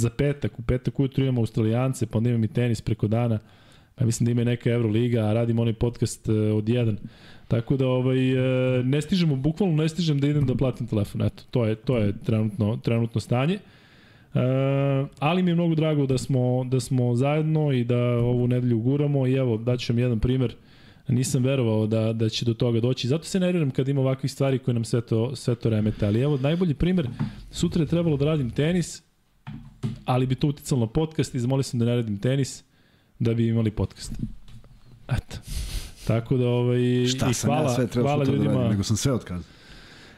za 0.00 0.10
petak. 0.10 0.58
U 0.58 0.62
petak 0.62 1.00
ujutru 1.00 1.24
imamo 1.24 1.40
Australijance, 1.40 2.06
pa 2.06 2.18
onda 2.18 2.30
imam 2.30 2.44
i 2.44 2.48
tenis 2.48 2.80
preko 2.80 3.08
dana. 3.08 3.38
Pa 3.94 4.04
mislim 4.04 4.24
da 4.24 4.30
ima 4.30 4.44
neka 4.44 4.70
Euroliga, 4.70 5.24
a 5.24 5.32
radim 5.32 5.58
onaj 5.58 5.72
podcast 5.72 6.28
e, 6.28 6.32
od 6.32 6.64
1. 6.64 6.96
Tako 7.48 7.76
da 7.76 7.86
ovaj, 7.86 8.32
e, 8.78 8.82
ne 8.82 9.02
stižemo, 9.02 9.36
bukvalno 9.36 9.82
ne 9.82 9.88
stižem 9.88 10.20
da 10.20 10.28
idem 10.28 10.46
da 10.46 10.54
platim 10.54 10.86
telefon. 10.86 11.22
Eto, 11.22 11.42
to 11.50 11.64
je, 11.64 11.74
to 11.74 11.98
je 11.98 12.12
trenutno, 12.18 12.76
trenutno 12.76 13.20
stanje. 13.20 13.54
E, 13.54 13.60
ali 15.18 15.42
mi 15.42 15.50
je 15.50 15.54
mnogo 15.54 15.74
drago 15.74 16.06
da 16.06 16.18
smo, 16.18 16.64
da 16.64 16.80
smo 16.80 17.14
zajedno 17.16 17.72
i 17.72 17.84
da 17.84 17.98
ovu 18.18 18.48
nedelju 18.48 18.78
guramo 18.78 19.26
i 19.26 19.32
evo, 19.32 19.56
daću 19.56 19.92
vam 19.92 19.98
jedan 19.98 20.20
primer. 20.20 20.54
Nisam 21.08 21.42
verovao 21.42 21.86
da, 21.86 22.12
da 22.12 22.28
će 22.28 22.44
do 22.44 22.54
toga 22.54 22.80
doći. 22.80 23.08
Zato 23.08 23.24
se 23.24 23.40
nerviram 23.40 23.70
kad 23.70 23.88
ima 23.88 24.00
ovakvih 24.00 24.32
stvari 24.32 24.58
koje 24.58 24.74
nam 24.74 24.84
sve 24.84 25.00
to, 25.00 25.36
sve 25.36 25.54
to 25.54 25.70
remete. 25.70 26.06
Ali 26.06 26.20
evo, 26.20 26.38
najbolji 26.42 26.74
primer, 26.74 27.08
sutra 27.50 27.82
je 27.82 27.86
trebalo 27.86 28.16
da 28.16 28.24
radim 28.24 28.50
tenis, 28.50 29.02
ali 30.04 30.26
bi 30.26 30.34
to 30.34 30.48
uticalo 30.48 30.80
na 30.80 30.86
podcast 30.86 31.34
i 31.34 31.40
zamolio 31.40 31.62
sam 31.62 31.80
da 31.80 31.86
ne 31.86 31.94
radim 31.96 32.18
tenis 32.18 32.64
da 33.18 33.34
bi 33.34 33.46
imali 33.48 33.70
podcast. 33.70 34.12
Eto. 35.08 35.36
Tako 36.06 36.36
da 36.36 36.48
ovaj 36.48 37.06
Šta 37.06 37.30
i 37.30 37.34
hvala, 37.34 37.70
ja 37.70 37.74
sve 37.74 38.02
hvala 38.02 38.24
da 38.24 38.32
ljudima. 38.32 38.52
radim, 38.52 38.70
nego 38.70 38.82
sam 38.82 38.96
sve 38.96 39.12
otkazao. 39.12 39.52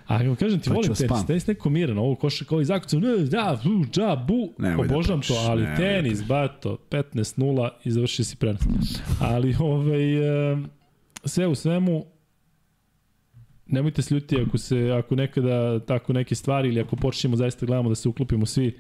A 0.07 0.19
kako 0.19 0.35
kažem 0.37 0.61
ti, 0.61 0.69
Pa 0.69 0.75
volim 0.75 0.95
tenis. 0.95 1.11
spam. 1.11 1.27
Tenis 1.27 1.47
neko 1.47 1.71
miran, 1.71 1.99
ovo 1.99 2.15
koša 2.15 2.45
kao 2.45 2.61
i 2.61 2.65
zakucam, 2.65 3.01
ne, 3.01 3.17
da, 3.17 3.61
bu, 3.65 3.85
dža, 3.93 4.17
bu. 4.17 4.53
Nemoj 4.59 4.89
da 4.89 4.95
Obožavam 4.95 5.21
to, 5.21 5.27
pričaš, 5.27 5.45
ali 5.49 5.63
nemoj 5.63 5.77
da 5.77 5.83
tenis, 5.83 6.25
bato, 6.25 6.79
15-0 6.91 7.69
i 7.85 7.91
završio 7.91 8.25
si 8.25 8.37
prenos. 8.37 8.63
Ali, 9.21 9.57
ovaj, 9.61 10.53
e, 10.53 10.57
sve 11.25 11.47
u 11.47 11.55
svemu, 11.55 12.05
nemojte 13.67 14.03
se 14.03 14.15
ljuti 14.15 14.41
ako 14.47 14.59
se 14.59 14.91
ako 14.91 15.15
nekada 15.15 15.81
tako 15.81 16.13
neke 16.13 16.35
stvari 16.35 16.69
ili 16.69 16.81
ako 16.81 16.97
počnemo 16.97 17.37
zaista 17.37 17.67
gledamo 17.67 17.89
da 17.89 17.95
se 17.95 18.09
uklopimo 18.09 18.47
svi 18.47 18.79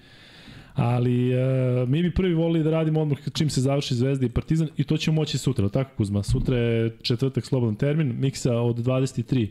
ali 0.79 1.33
e, 1.33 1.87
mi 1.87 2.03
bi 2.03 2.15
prvi 2.15 2.35
volili 2.35 2.65
da 2.65 2.71
radimo 2.71 3.01
odmah 3.01 3.19
čim 3.33 3.51
se 3.51 3.61
završi 3.61 3.95
Zvezda 3.95 4.27
i 4.27 4.29
Partizan 4.29 4.69
i 4.77 4.85
to 4.85 4.97
ćemo 4.97 5.15
moći 5.15 5.39
sutra, 5.39 5.69
tako 5.69 5.91
Kuzma? 5.97 6.23
Sutra 6.23 6.57
je 6.59 6.97
četvrtak 7.03 7.47
slobodan 7.47 7.77
termin, 7.77 8.15
miksa 8.19 8.55
od 8.55 8.77
23 8.77 9.49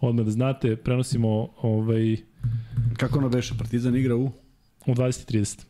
odmah 0.00 0.24
da 0.24 0.30
znate, 0.30 0.76
prenosimo 0.76 1.48
ovaj, 1.62 2.16
Kako 2.96 3.18
ono 3.18 3.28
beše? 3.28 3.54
Partizan 3.58 3.96
igra 3.96 4.16
u? 4.16 4.30
u 4.86 4.94
20.30. 4.94 5.60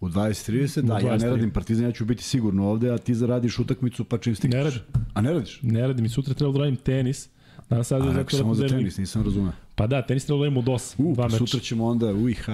U 0.00 0.08
20.30, 0.08 0.80
U 0.80 0.86
da, 0.86 0.98
ja 0.98 1.00
23. 1.00 1.20
ne 1.20 1.30
radim 1.30 1.50
Partizan, 1.50 1.84
ja 1.84 1.92
ću 1.92 2.04
biti 2.04 2.22
sigurno 2.22 2.68
ovde, 2.68 2.90
a 2.90 2.98
ti 2.98 3.14
zaradiš 3.14 3.58
utakmicu 3.58 4.04
pa 4.04 4.18
čim 4.18 4.34
stigneš. 4.34 4.58
Ne 4.58 4.64
radim. 4.64 4.80
A 5.14 5.20
ne 5.20 5.32
radiš? 5.32 5.58
Ne 5.62 5.86
radim 5.86 6.04
i 6.04 6.08
sutra 6.08 6.34
treba 6.34 6.52
da 6.52 6.58
radim 6.58 6.76
tenis. 6.76 7.28
Danas 7.70 7.86
sad 7.86 8.02
A 8.02 8.04
je 8.04 8.12
rekao 8.12 8.38
samo 8.38 8.54
za 8.54 8.68
tenis, 8.68 8.98
nisam 8.98 9.24
razumeo. 9.24 9.52
Pa 9.74 9.86
da, 9.86 10.02
tenis 10.02 10.26
treba 10.26 10.38
da 10.38 10.44
radimo 10.44 10.60
od 10.60 10.66
8, 10.66 10.94
U, 10.98 11.14
dva 11.14 11.24
pa 11.24 11.32
meča. 11.32 11.38
sutra 11.38 11.60
ćemo 11.60 11.86
onda 11.86 12.06
u 12.06 12.28
IH. 12.28 12.48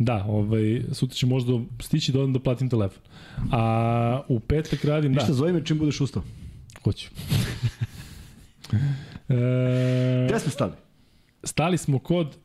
Da, 0.00 0.24
ovaj, 0.24 0.82
sutra 0.92 1.14
ću 1.14 1.26
možda 1.26 1.52
stići 1.80 2.12
da 2.12 2.20
odem 2.20 2.32
da 2.32 2.38
platim 2.40 2.70
telefon. 2.70 3.02
A 3.52 4.22
u 4.28 4.40
petak 4.40 4.84
radim, 4.84 5.12
da, 5.12 5.18
Ništa, 5.18 5.32
zove 5.34 5.52
me 5.52 5.64
čim 5.64 5.78
budeš 5.78 6.00
ustao. 6.00 6.22
hoću. 6.84 7.08
e, 9.28 10.26
Gde 10.28 10.38
smo 10.38 10.50
stali? 10.50 10.72
stali 11.44 11.78
smo 11.78 11.98
kod 11.98 12.36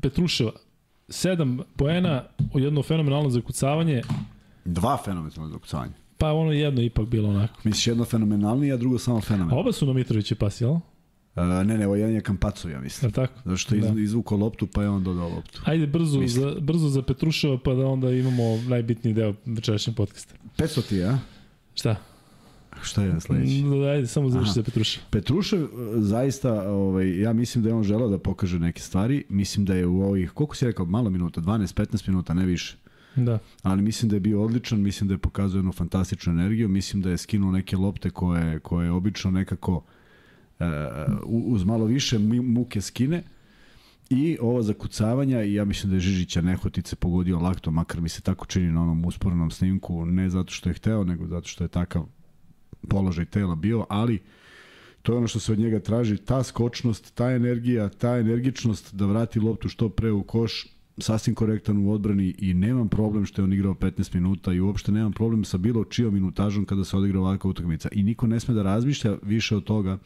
Petruševa. 0.00 0.52
7 1.08 1.62
poena 1.76 2.22
u 2.52 2.60
jedno 2.60 2.82
fenomenalno 2.82 3.30
zakucavanje, 3.30 4.02
Dva 4.64 4.96
fenomenalna 4.96 5.48
dokucavanja. 5.48 5.92
pa 6.18 6.32
ono 6.32 6.52
jedno 6.52 6.82
ipak 6.82 7.06
bilo 7.06 7.28
onako. 7.28 7.60
Misliš 7.64 7.86
jedno 7.86 8.04
fenomenalnije, 8.04 8.72
a 8.72 8.76
drugo 8.76 8.98
samo 8.98 9.18
A 9.18 9.20
fenomenalno. 9.20 9.60
oba 9.60 9.72
su 9.72 9.86
na 9.86 9.92
Mitroviće 9.92 10.34
pas, 10.34 10.60
jel? 10.60 10.74
Uh, 11.36 11.42
ne, 11.66 11.78
ne, 11.78 11.86
ovo 11.86 11.96
jedan 11.96 12.14
je 12.14 12.20
Kampaco, 12.20 12.68
ja 12.68 12.74
Je 12.74 12.80
mislim. 12.80 13.06
li 13.08 13.12
tako? 13.12 13.32
Zato 13.44 13.56
što 13.56 13.74
je 13.74 13.80
Da. 13.80 13.88
iz, 13.88 13.98
izvukao 13.98 14.38
loptu, 14.38 14.66
pa 14.66 14.82
je 14.82 14.88
on 14.88 15.04
dodao 15.04 15.28
loptu. 15.28 15.60
Ajde 15.64 15.86
brzo 15.86 16.18
Mislim. 16.20 16.44
za, 16.44 16.60
brzo 16.60 16.88
za 16.88 17.02
Petruševa, 17.02 17.58
pa 17.64 17.74
da 17.74 17.86
onda 17.86 18.10
imamo 18.10 18.42
najbitniji 18.68 19.14
deo 19.14 19.34
večerašnjeg 19.46 19.96
podcasta. 19.96 20.34
500 20.58 20.88
ti 20.88 20.96
je, 20.96 21.08
a? 21.08 21.18
Šta? 21.74 21.96
Šta 22.82 23.02
je 23.02 23.20
sledeći? 23.20 23.62
Mm, 23.64 23.82
Ajde, 23.82 24.06
samo 24.06 24.30
završi 24.30 24.52
za 24.52 24.62
Petruša. 24.62 25.00
Petrušev 25.10 25.62
e, 25.62 25.66
zaista, 25.96 26.70
ovaj, 26.70 27.20
ja 27.20 27.32
mislim 27.32 27.64
da 27.64 27.70
je 27.70 27.74
on 27.74 27.82
želeo 27.84 28.08
da 28.08 28.18
pokaže 28.18 28.58
neke 28.58 28.80
stvari. 28.80 29.24
Mislim 29.28 29.64
da 29.64 29.74
je 29.74 29.86
u 29.86 30.02
ovih, 30.02 30.30
koliko 30.30 30.56
si 30.56 30.64
rekao, 30.66 30.86
malo 30.86 31.10
minuta, 31.10 31.40
12-15 31.40 32.08
minuta, 32.08 32.34
ne 32.34 32.46
više. 32.46 32.76
Da. 33.16 33.38
Ali 33.62 33.82
mislim 33.82 34.08
da 34.08 34.16
je 34.16 34.20
bio 34.20 34.42
odličan, 34.42 34.80
mislim 34.80 35.08
da 35.08 35.14
je 35.14 35.18
pokazao 35.18 35.58
jednu 35.58 35.72
fantastičnu 35.72 36.32
energiju, 36.32 36.68
mislim 36.68 37.02
da 37.02 37.10
je 37.10 37.16
skinuo 37.18 37.52
neke 37.52 37.76
lopte 37.76 38.10
koje, 38.10 38.58
koje 38.58 38.90
obično 38.90 39.30
nekako 39.30 39.82
e, 39.88 39.95
uz 41.24 41.64
malo 41.64 41.84
više 41.84 42.18
muke 42.18 42.80
skine. 42.80 43.22
I 44.10 44.38
ova 44.40 44.62
zakucavanja, 44.62 45.42
i 45.42 45.54
ja 45.54 45.64
mislim 45.64 45.90
da 45.90 45.96
je 45.96 46.00
Žižića 46.00 46.40
nehotice 46.40 46.96
pogodio 46.96 47.38
lakto, 47.38 47.70
makar 47.70 48.00
mi 48.00 48.08
se 48.08 48.22
tako 48.22 48.46
čini 48.46 48.72
na 48.72 48.82
onom 48.82 49.04
usporenom 49.04 49.50
snimku, 49.50 50.04
ne 50.04 50.30
zato 50.30 50.52
što 50.52 50.68
je 50.68 50.74
hteo, 50.74 51.04
nego 51.04 51.26
zato 51.26 51.48
što 51.48 51.64
je 51.64 51.68
takav 51.68 52.06
položaj 52.88 53.24
tela 53.24 53.54
bio, 53.54 53.86
ali 53.88 54.22
to 55.02 55.12
je 55.12 55.18
ono 55.18 55.26
što 55.26 55.40
se 55.40 55.52
od 55.52 55.58
njega 55.58 55.80
traži, 55.80 56.16
ta 56.16 56.42
skočnost, 56.42 57.14
ta 57.14 57.30
energija, 57.30 57.88
ta 57.88 58.16
energičnost 58.16 58.94
da 58.94 59.06
vrati 59.06 59.40
loptu 59.40 59.68
što 59.68 59.88
pre 59.88 60.10
u 60.10 60.22
koš, 60.22 60.66
sasvim 60.98 61.34
korektan 61.34 61.86
u 61.86 61.92
odbrani 61.92 62.34
i 62.38 62.54
nemam 62.54 62.88
problem 62.88 63.26
što 63.26 63.42
je 63.42 63.44
on 63.44 63.52
igrao 63.52 63.74
15 63.74 64.14
minuta 64.14 64.52
i 64.52 64.60
uopšte 64.60 64.92
nemam 64.92 65.12
problem 65.12 65.44
sa 65.44 65.58
bilo 65.58 65.84
čijom 65.84 66.14
minutažom 66.14 66.64
kada 66.64 66.84
se 66.84 66.96
odigra 66.96 67.20
ovakva 67.20 67.50
utakmica. 67.50 67.88
I 67.92 68.02
niko 68.02 68.26
ne 68.26 68.40
sme 68.40 68.54
da 68.54 68.62
razmišlja 68.62 69.16
više 69.22 69.56
od 69.56 69.64
toga 69.64 69.98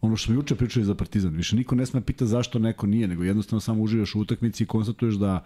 ono 0.00 0.16
što 0.16 0.26
smo 0.26 0.34
juče 0.34 0.54
pričali 0.54 0.84
za 0.84 0.94
Partizan, 0.94 1.34
više 1.34 1.56
niko 1.56 1.74
ne 1.74 1.86
sme 1.86 2.00
pita 2.00 2.26
zašto 2.26 2.58
neko 2.58 2.86
nije, 2.86 3.08
nego 3.08 3.24
jednostavno 3.24 3.60
samo 3.60 3.82
uživaš 3.82 4.14
u 4.14 4.20
utakmici 4.20 4.62
i 4.62 4.66
konstatuješ 4.66 5.14
da 5.14 5.44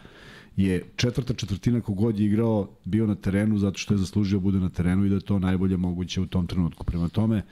je 0.56 0.84
četvrta 0.96 1.34
četvrtina 1.34 1.80
kogod 1.80 2.20
je 2.20 2.26
igrao 2.26 2.68
bio 2.84 3.06
na 3.06 3.14
terenu 3.14 3.58
zato 3.58 3.78
što 3.78 3.94
je 3.94 3.98
zaslužio 3.98 4.40
bude 4.40 4.60
na 4.60 4.68
terenu 4.68 5.04
i 5.04 5.08
da 5.08 5.14
je 5.14 5.20
to 5.20 5.38
najbolje 5.38 5.76
moguće 5.76 6.20
u 6.20 6.26
tom 6.26 6.46
trenutku. 6.46 6.84
Prema 6.84 7.08
tome, 7.08 7.42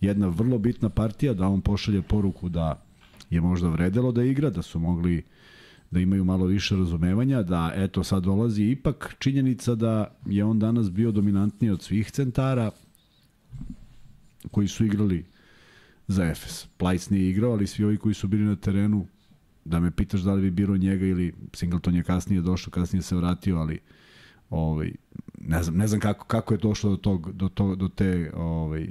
jedna 0.00 0.28
vrlo 0.28 0.58
bitna 0.58 0.88
partija 0.88 1.34
da 1.34 1.48
on 1.48 1.60
pošalje 1.60 2.02
poruku 2.02 2.48
da 2.48 2.84
je 3.30 3.40
možda 3.40 3.68
vredelo 3.68 4.12
da 4.12 4.24
igra, 4.24 4.50
da 4.50 4.62
su 4.62 4.78
mogli 4.78 5.22
da 5.90 6.00
imaju 6.00 6.24
malo 6.24 6.46
više 6.46 6.76
razumevanja, 6.76 7.42
da 7.42 7.72
eto 7.76 8.04
sad 8.04 8.22
dolazi 8.22 8.64
ipak 8.64 9.16
činjenica 9.18 9.74
da 9.74 10.14
je 10.26 10.44
on 10.44 10.58
danas 10.58 10.90
bio 10.90 11.12
dominantniji 11.12 11.70
od 11.70 11.82
svih 11.82 12.10
centara 12.10 12.70
koji 14.50 14.68
su 14.68 14.84
igrali 14.84 15.24
za 16.08 16.24
Efes. 16.24 16.66
Plajc 16.76 17.10
nije 17.10 17.30
igrao, 17.30 17.52
ali 17.52 17.66
svi 17.66 17.84
ovi 17.84 17.96
koji 17.96 18.14
su 18.14 18.28
bili 18.28 18.44
na 18.44 18.56
terenu, 18.56 19.06
da 19.64 19.80
me 19.80 19.90
pitaš 19.90 20.20
da 20.20 20.34
li 20.34 20.42
bi 20.42 20.50
birao 20.50 20.76
njega 20.76 21.06
ili 21.06 21.32
Singleton 21.52 21.94
je 21.94 22.02
kasnije 22.02 22.40
došao, 22.40 22.70
kasnije 22.70 23.02
se 23.02 23.16
vratio, 23.16 23.56
ali 23.56 23.78
ovaj, 24.50 24.92
ne 25.40 25.62
znam, 25.62 25.76
ne 25.76 25.86
znam 25.86 26.00
kako, 26.00 26.26
kako 26.26 26.54
je 26.54 26.58
došlo 26.58 26.90
do, 26.90 26.96
tog, 26.96 27.32
do, 27.32 27.48
to, 27.48 27.74
do 27.74 27.88
te 27.88 28.30
ovaj, 28.36 28.88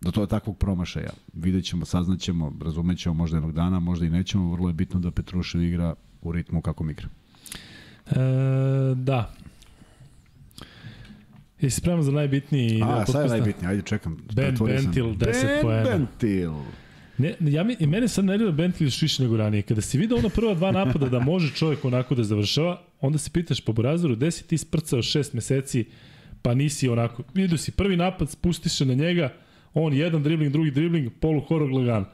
do 0.00 0.10
toga 0.10 0.26
takvog 0.26 0.58
promašaja. 0.58 1.10
Vidjet 1.32 1.64
ćemo, 1.64 1.84
saznaćemo, 1.84 2.52
razumećemo 2.60 3.14
možda 3.14 3.36
jednog 3.36 3.52
dana, 3.52 3.80
možda 3.80 4.06
i 4.06 4.10
nećemo. 4.10 4.52
Vrlo 4.52 4.68
je 4.68 4.74
bitno 4.74 5.00
da 5.00 5.10
Petrušev 5.10 5.62
igra 5.62 5.94
u 6.22 6.32
ritmu 6.32 6.62
kako 6.62 6.90
igra. 6.90 7.08
E, 8.06 8.14
da. 8.94 9.34
Jesi 11.64 11.80
spreman 11.80 12.02
za 12.02 12.12
najbitniji 12.12 12.82
A, 12.82 12.86
sad 12.86 12.90
je 12.90 13.04
podcasta? 13.06 13.26
najbitnije, 13.26 13.70
ajde 13.70 13.82
čekam. 13.82 14.16
Ben. 14.34 14.56
Bentil, 14.66 15.06
10 15.06 15.18
ben 15.18 15.62
poena. 15.62 15.82
Bentil. 15.82 16.52
Ne, 17.18 17.34
ja 17.40 17.64
mi, 17.64 17.76
i 17.80 17.86
mene 17.86 18.08
sad 18.08 18.24
nervira 18.24 18.52
Bentley 18.52 18.84
još 18.84 19.02
više 19.02 19.22
nego 19.22 19.36
ranije. 19.36 19.62
Kada 19.62 19.80
si 19.80 19.98
vidio 19.98 20.16
ona 20.16 20.28
prva 20.28 20.54
dva 20.54 20.72
napada 20.72 21.08
da 21.08 21.20
može 21.20 21.54
čovjek 21.54 21.84
onako 21.84 22.14
da 22.14 22.24
završava, 22.24 22.80
onda 23.00 23.18
se 23.18 23.30
pitaš 23.30 23.60
po 23.60 23.72
Burazeru, 23.72 24.16
gde 24.16 24.30
si 24.30 24.46
ti 24.46 24.58
sprcao 24.58 25.02
šest 25.02 25.32
meseci, 25.32 25.84
pa 26.42 26.54
nisi 26.54 26.88
onako, 26.88 27.22
vidio 27.34 27.58
si 27.58 27.72
prvi 27.72 27.96
napad, 27.96 28.30
spustiš 28.30 28.72
se 28.72 28.84
na 28.84 28.94
njega, 28.94 29.32
on 29.74 29.94
jedan 29.94 30.22
dribling, 30.22 30.52
drugi 30.52 30.70
dribling, 30.70 31.12
polu 31.20 31.40
horog 31.40 31.70
lagan. 31.70 32.04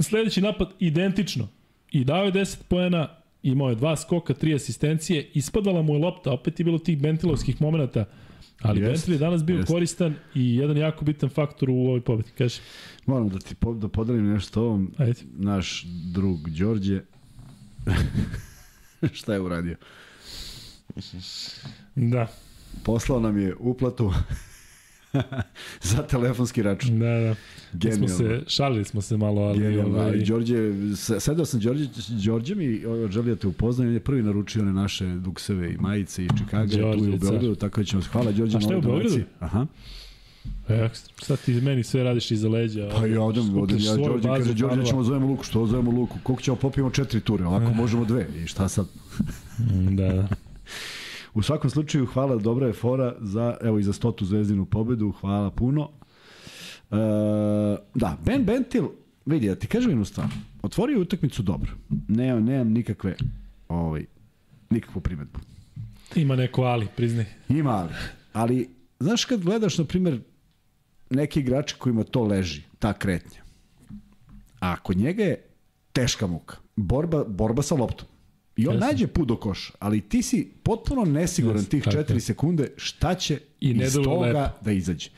Sledeći 0.00 0.40
napad 0.40 0.68
identično. 0.80 1.48
I 1.90 2.04
dao 2.04 2.24
je 2.24 2.32
10 2.32 2.56
poena, 2.68 3.08
imao 3.42 3.68
je 3.68 3.74
dva 3.74 3.96
skoka, 3.96 4.34
tri 4.34 4.54
asistencije, 4.54 5.30
ispadala 5.34 5.82
mu 5.82 5.94
je 5.94 5.98
lopta, 5.98 6.32
opet 6.32 6.60
je 6.60 6.64
bilo 6.64 6.78
tih 6.78 6.98
Bentilovskih 6.98 7.62
momenta, 7.62 8.04
ali 8.60 8.80
Jest, 8.80 8.90
Bentley 8.92 9.12
je 9.12 9.18
danas 9.18 9.44
bio 9.44 9.56
jest. 9.56 9.68
koristan 9.68 10.14
i 10.34 10.56
jedan 10.56 10.76
jako 10.76 11.04
bitan 11.04 11.28
faktor 11.28 11.70
u 11.70 11.76
ovoj 11.76 12.00
pobedi. 12.00 12.30
Kaži, 12.38 12.60
Moram 13.06 13.28
da 13.28 13.38
ti 13.38 13.54
po, 13.54 13.74
da 13.74 13.88
podelim 13.88 14.26
nešto 14.26 14.62
ovom. 14.62 14.92
ajde. 14.98 15.20
Naš 15.32 15.84
drug 16.12 16.50
Đorđe. 16.50 17.00
Šta 19.12 19.34
je 19.34 19.40
uradio? 19.40 19.76
Da. 21.94 22.26
Poslao 22.84 23.20
nam 23.20 23.38
je 23.38 23.54
uplatu 23.54 24.12
za 25.82 26.02
telefonski 26.02 26.62
račun. 26.62 26.98
Da, 26.98 27.06
da. 27.06 27.28
Mi 27.28 27.34
Smo 27.92 28.06
Genijalno. 28.06 28.08
se, 28.08 28.42
šalili 28.46 28.84
smo 28.84 29.00
se 29.00 29.16
malo, 29.16 29.42
ali... 29.42 29.58
Genijalno. 29.58 29.98
ovaj, 29.98 30.18
Đorđe, 30.18 30.56
se- 30.96 31.20
sedao 31.20 31.44
sam 31.44 31.60
Đorđe, 31.60 31.84
Đorđem 32.24 32.60
i 32.60 32.86
o, 32.86 33.08
želio 33.08 33.34
da 33.34 33.40
te 33.40 33.46
upoznam. 33.46 33.88
On 33.88 33.94
je 33.94 34.00
prvi 34.00 34.22
naručio 34.22 34.62
one 34.62 34.72
naše 34.72 35.06
dukseve 35.06 35.72
i 35.72 35.76
majice 35.76 36.24
i 36.24 36.28
Čikaga. 36.38 36.66
Tu 36.66 36.76
je 36.76 36.82
Đorđe, 36.82 37.10
u 37.10 37.18
Beogradu, 37.18 37.54
tako 37.54 37.80
da 37.80 37.84
ćemo... 37.84 38.02
Hvala 38.12 38.32
Đorđe. 38.32 38.56
A 38.56 38.60
šta 38.60 38.72
je 38.72 38.78
u 38.78 38.80
donaciji. 38.80 39.10
Beogradu? 39.10 39.26
Aha. 39.40 39.66
E, 40.68 40.88
sad 41.16 41.40
ti 41.40 41.52
meni 41.54 41.84
sve 41.84 42.02
radiš 42.02 42.30
iza 42.30 42.48
leđa. 42.48 42.88
Pa 42.92 43.06
ja 43.06 43.22
odem, 43.22 43.58
odem 43.58 43.78
ja 43.80 43.96
Đorđe, 43.96 44.28
kaže 44.28 44.54
Đorđe 44.54 44.84
ćemo 44.84 45.04
zovemo 45.04 45.26
Luku, 45.26 45.44
što 45.44 45.66
zovemo 45.66 45.90
Luku? 45.90 46.18
Koliko 46.22 46.42
ćemo 46.42 46.56
popijemo 46.56 46.90
četiri 46.90 47.20
ture, 47.20 47.46
ovako 47.46 47.72
možemo 47.72 48.04
dve. 48.04 48.26
I 48.44 48.46
šta 48.46 48.68
sad? 48.68 48.86
Mm, 49.58 49.96
Da, 49.96 50.12
da. 50.12 50.28
U 51.34 51.42
svakom 51.42 51.70
slučaju, 51.70 52.06
hvala, 52.06 52.36
dobra 52.36 52.66
je 52.66 52.72
fora 52.72 53.14
za, 53.20 53.56
evo 53.62 53.78
i 53.78 53.82
za 53.82 53.92
stotu 53.92 54.24
zvezdinu 54.24 54.66
pobedu, 54.66 55.12
hvala 55.20 55.50
puno. 55.50 55.90
E, 56.90 56.96
da, 57.94 58.16
Ben 58.24 58.44
Bentil, 58.44 58.88
vidi, 59.26 59.46
ja 59.46 59.54
ti 59.54 59.66
kažem 59.66 59.90
jednu 59.90 60.04
stvar, 60.04 60.26
otvorio 60.62 60.94
je 60.94 61.00
utakmicu 61.00 61.42
dobro. 61.42 61.70
Nemam, 62.08 62.44
nemam 62.44 62.72
nikakve, 62.72 63.16
ovaj, 63.68 64.04
nikakvu 64.70 65.00
primetbu. 65.00 65.40
Ima 66.14 66.36
neko 66.36 66.62
ali, 66.62 66.86
priznaj. 66.96 67.26
Ima 67.48 67.70
ali, 67.70 67.92
ali, 68.32 68.68
znaš 69.00 69.24
kad 69.24 69.40
gledaš, 69.40 69.78
na 69.78 69.84
primjer, 69.84 70.20
neki 71.10 71.40
igrači 71.40 71.74
kojima 71.78 72.04
to 72.04 72.22
leži, 72.24 72.62
ta 72.78 72.92
kretnja, 72.92 73.40
a 74.60 74.76
kod 74.76 74.96
njega 74.96 75.24
je 75.24 75.44
teška 75.92 76.26
muka, 76.26 76.56
borba, 76.76 77.24
borba 77.24 77.62
sa 77.62 77.74
loptom. 77.74 78.08
I 78.58 78.66
on 78.68 78.74
Jasno. 78.74 78.86
nađe 78.86 79.06
put 79.06 79.28
do 79.28 79.36
koša, 79.36 79.72
ali 79.78 80.00
ti 80.00 80.22
si 80.22 80.52
potpuno 80.62 81.04
nesiguran 81.04 81.56
Jasno, 81.58 81.70
tih 81.70 81.84
tako 81.84 81.96
4 81.96 82.14
je. 82.14 82.20
sekunde 82.20 82.68
šta 82.76 83.14
će 83.14 83.38
I 83.60 83.70
iz 83.70 83.94
toga 83.94 84.26
lepo. 84.26 84.40
da 84.60 84.72
izađe. 84.72 85.10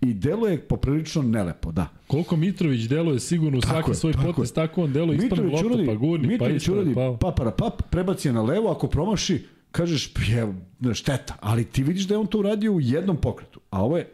I 0.00 0.14
deluje 0.14 0.60
poprilično 0.60 1.22
nelepo, 1.22 1.72
da. 1.72 1.88
Koliko 2.06 2.36
Mitrović 2.36 2.82
deluje 2.82 3.20
sigurno 3.20 3.58
u 3.58 3.60
Tako 3.60 3.72
svaki 3.74 3.90
je, 3.90 3.94
svoj 3.94 4.12
tako 4.12 4.32
potez, 4.32 4.50
je. 4.50 4.54
tako 4.54 4.82
on 4.84 4.92
deluje, 4.92 5.18
Mitrović 5.18 5.52
lopta, 5.52 5.78
pa 5.86 5.94
gurni, 5.94 6.26
pa 6.26 6.32
Mitrović 6.32 6.62
ispane, 6.62 6.78
uradi 6.78 6.94
pa... 6.94 7.16
papara 7.20 7.50
pap, 7.50 7.82
prebaci 7.90 8.28
je 8.28 8.32
na 8.32 8.42
levo, 8.42 8.70
ako 8.70 8.86
promaši, 8.86 9.46
kažeš, 9.70 10.12
je, 10.28 10.54
šteta, 10.94 11.34
ali 11.40 11.64
ti 11.64 11.82
vidiš 11.82 12.04
da 12.04 12.14
je 12.14 12.18
on 12.18 12.26
to 12.26 12.38
uradio 12.38 12.72
u 12.72 12.80
jednom 12.80 13.16
pokretu, 13.16 13.60
a 13.70 13.84
ovo 13.84 13.98
je, 13.98 14.08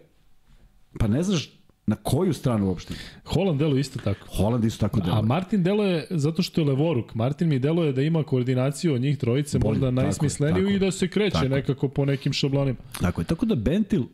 pa 0.99 1.07
ne 1.09 1.23
znaš 1.23 1.60
na 1.91 1.97
koju 1.97 2.33
stranu 2.33 2.67
uopšte. 2.67 2.95
Holland 3.25 3.59
deluje 3.59 3.81
isto 3.81 3.99
tako. 3.99 4.27
Holand 4.37 4.65
isto 4.65 4.89
tako 4.89 5.01
A 5.01 5.05
deluje. 5.05 5.23
Martin 5.23 5.63
deluje 5.63 6.07
zato 6.11 6.43
što 6.43 6.61
je 6.61 6.67
levoruk. 6.67 7.15
Martin 7.15 7.49
mi 7.49 7.59
deluje 7.59 7.93
da 7.93 8.03
ima 8.03 8.23
koordinaciju 8.23 8.95
od 8.95 9.01
njih 9.01 9.19
trojice, 9.19 9.59
Bolje, 9.59 9.71
možda 9.71 9.87
je, 9.87 9.93
najsmisleniju 9.93 10.69
i 10.69 10.79
da 10.79 10.91
se 10.91 11.09
kreće 11.09 11.33
tako 11.33 11.45
je. 11.45 11.49
nekako 11.49 11.89
po 11.89 12.05
nekim 12.05 12.33
šablonima. 12.33 12.79
Tako 13.01 13.21
je, 13.21 13.25
tako 13.25 13.47
da 13.47 13.55
Bentil 13.55 14.05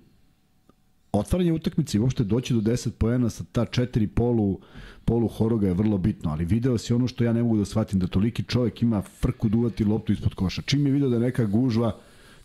otvaranje 1.13 1.53
utakmice 1.53 1.97
i 1.97 2.01
uopšte 2.01 2.25
doći 2.25 2.55
do 2.55 2.61
10 2.61 2.91
poena 2.91 3.31
sa 3.31 3.45
ta 3.53 3.65
četiri 3.65 4.07
polu, 4.07 4.59
polu 5.05 5.29
horoga 5.29 5.69
je 5.69 5.75
vrlo 5.75 5.99
bitno, 5.99 6.31
ali 6.31 6.45
video 6.45 6.79
si 6.79 6.95
ono 6.95 7.09
što 7.09 7.25
ja 7.25 7.33
ne 7.33 7.43
mogu 7.43 7.59
da 7.59 7.65
shvatim, 7.65 8.01
da 8.01 8.07
toliki 8.07 8.43
čovjek 8.43 8.83
ima 8.83 9.03
frku 9.03 9.49
duvati 9.49 9.85
loptu 9.85 10.13
ispod 10.13 10.35
koša. 10.35 10.63
Čim 10.63 10.87
je 10.87 10.93
video 10.93 11.09
da 11.09 11.17
je 11.17 11.21
neka 11.21 11.45
gužva, 11.45 11.97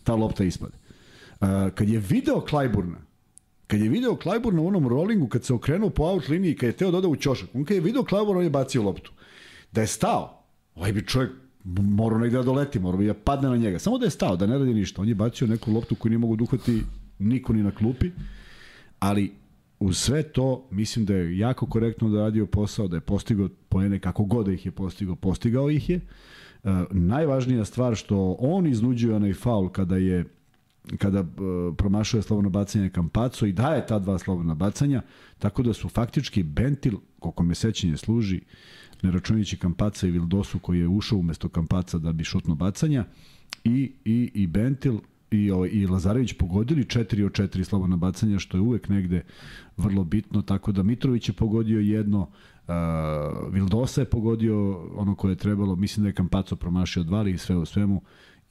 ta 0.04 0.14
lopta 0.14 0.44
ispade. 0.44 0.72
Uh, 1.40 1.48
kad 1.74 1.88
je 1.88 1.98
video 1.98 2.40
Klajburna, 2.40 2.98
kad 3.72 3.80
je 3.80 3.88
video 3.88 4.16
Klajburna 4.16 4.62
u 4.62 4.66
onom 4.66 4.88
rollingu, 4.88 5.28
kad 5.28 5.44
se 5.44 5.54
okrenuo 5.54 5.90
po 5.90 6.04
out 6.04 6.28
liniji, 6.28 6.56
kad 6.56 6.66
je 6.66 6.72
teo 6.72 6.90
doda 6.90 7.08
u 7.08 7.16
ćošak, 7.16 7.48
on 7.54 7.64
kad 7.64 7.74
je 7.74 7.80
video 7.80 8.04
Klajburna, 8.04 8.38
on 8.38 8.44
je 8.44 8.50
bacio 8.50 8.82
loptu. 8.82 9.12
Da 9.72 9.80
je 9.80 9.86
stao, 9.86 10.44
ovaj 10.74 10.92
bi 10.92 11.06
čovjek 11.06 11.30
morao 11.64 12.18
negde 12.18 12.36
da 12.36 12.42
doleti, 12.42 12.80
morao 12.80 12.98
bi 12.98 13.06
da 13.06 13.14
padne 13.14 13.48
na 13.48 13.56
njega. 13.56 13.78
Samo 13.78 13.98
da 13.98 14.04
je 14.04 14.10
stao, 14.10 14.36
da 14.36 14.46
ne 14.46 14.58
radi 14.58 14.74
ništa. 14.74 15.02
On 15.02 15.08
je 15.08 15.14
bacio 15.14 15.46
neku 15.46 15.72
loptu 15.72 15.94
koju 15.94 16.10
nije 16.10 16.18
mogu 16.18 16.36
da 16.36 16.44
uhvati 16.44 16.82
niko 17.18 17.52
ni 17.52 17.62
na 17.62 17.70
klupi, 17.70 18.10
ali 18.98 19.32
uz 19.80 19.98
sve 19.98 20.22
to 20.22 20.68
mislim 20.70 21.04
da 21.04 21.14
je 21.14 21.38
jako 21.38 21.66
korektno 21.66 22.08
da 22.08 22.18
radio 22.18 22.46
posao, 22.46 22.88
da 22.88 22.96
je 22.96 23.00
postigao 23.00 23.48
poene 23.68 23.98
kako 23.98 24.24
god 24.24 24.46
da 24.46 24.52
ih 24.52 24.66
je 24.66 24.72
postigao, 24.72 25.16
postigao 25.16 25.70
ih 25.70 25.90
je. 25.90 26.00
Uh, 26.62 26.70
najvažnija 26.90 27.64
stvar 27.64 27.94
što 27.94 28.36
on 28.38 28.66
iznuđuje 28.66 29.16
onaj 29.16 29.32
faul 29.32 29.68
kada 29.68 29.96
je 29.96 30.24
kada 30.98 31.20
uh, 31.20 31.26
promašuje 31.76 32.22
slobodno 32.22 32.50
bacanje 32.50 32.90
Kampaco 32.90 33.46
i 33.46 33.52
daje 33.52 33.86
ta 33.86 33.98
dva 33.98 34.18
slobodna 34.18 34.54
bacanja, 34.54 35.02
tako 35.38 35.62
da 35.62 35.72
su 35.72 35.88
faktički 35.88 36.42
Bentil, 36.42 36.94
koliko 37.18 37.42
me 37.42 37.54
sećanje 37.54 37.96
služi, 37.96 38.40
ne 39.02 39.10
računajući 39.10 39.56
Kampaca 39.56 40.06
i 40.06 40.10
Vildosu 40.10 40.58
koji 40.58 40.78
je 40.78 40.88
ušao 40.88 41.18
umesto 41.18 41.48
Kampaca 41.48 41.98
da 41.98 42.12
bi 42.12 42.24
šutno 42.24 42.54
bacanja, 42.54 43.04
i, 43.64 43.92
i, 44.04 44.30
i 44.34 44.46
Bentil 44.46 44.98
i, 45.30 45.50
ovaj, 45.50 45.68
i 45.72 45.86
Lazarević 45.86 46.32
pogodili 46.32 46.84
4 46.84 47.26
od 47.26 47.32
4 47.32 47.64
slobodna 47.64 47.96
bacanja, 47.96 48.38
što 48.38 48.56
je 48.56 48.60
uvek 48.60 48.88
negde 48.88 49.24
vrlo 49.76 50.04
bitno, 50.04 50.42
tako 50.42 50.72
da 50.72 50.82
Mitrović 50.82 51.28
je 51.28 51.32
pogodio 51.32 51.80
jedno, 51.80 52.20
uh, 52.20 52.74
Vildosa 53.52 54.00
je 54.00 54.10
pogodio 54.10 54.86
ono 54.96 55.14
koje 55.14 55.32
je 55.32 55.36
trebalo, 55.36 55.76
mislim 55.76 56.02
da 56.02 56.08
je 56.08 56.14
Kampaco 56.14 56.56
promašio 56.56 57.02
dva, 57.02 57.18
ali 57.18 57.38
sve 57.38 57.56
u 57.56 57.64
svemu 57.64 58.02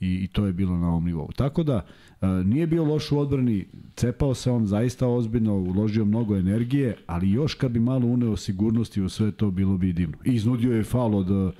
i, 0.02 0.24
i 0.24 0.28
to 0.28 0.45
je 0.45 0.54
bilo 0.54 0.78
na 0.78 0.88
ovom 0.88 1.06
nivou. 1.06 1.30
Tako 1.36 1.64
da, 1.64 1.86
uh, 2.22 2.30
nije 2.30 2.68
bio 2.68 2.84
loš 2.84 3.12
u 3.12 3.20
odbrani, 3.20 3.68
cepao 3.95 4.34
se 4.34 4.52
on 4.52 4.66
zaista 4.66 5.08
ozbiljno, 5.08 5.56
uložio 5.56 6.06
mnogo 6.06 6.38
energije, 6.38 6.97
ali 7.08 7.32
još 7.32 7.54
kad 7.54 7.72
bi 7.72 7.80
malo 7.80 8.08
uneo 8.08 8.38
sigurnosti 8.38 9.02
u 9.02 9.10
sve 9.10 9.32
to, 9.32 9.52
bilo 9.52 9.78
bi 9.78 9.93
divno. 9.93 10.18
I 10.26 10.34
iznudio 10.34 10.76
je 10.76 10.84
faul 10.84 11.16
od, 11.16 11.30
uh, 11.30 11.54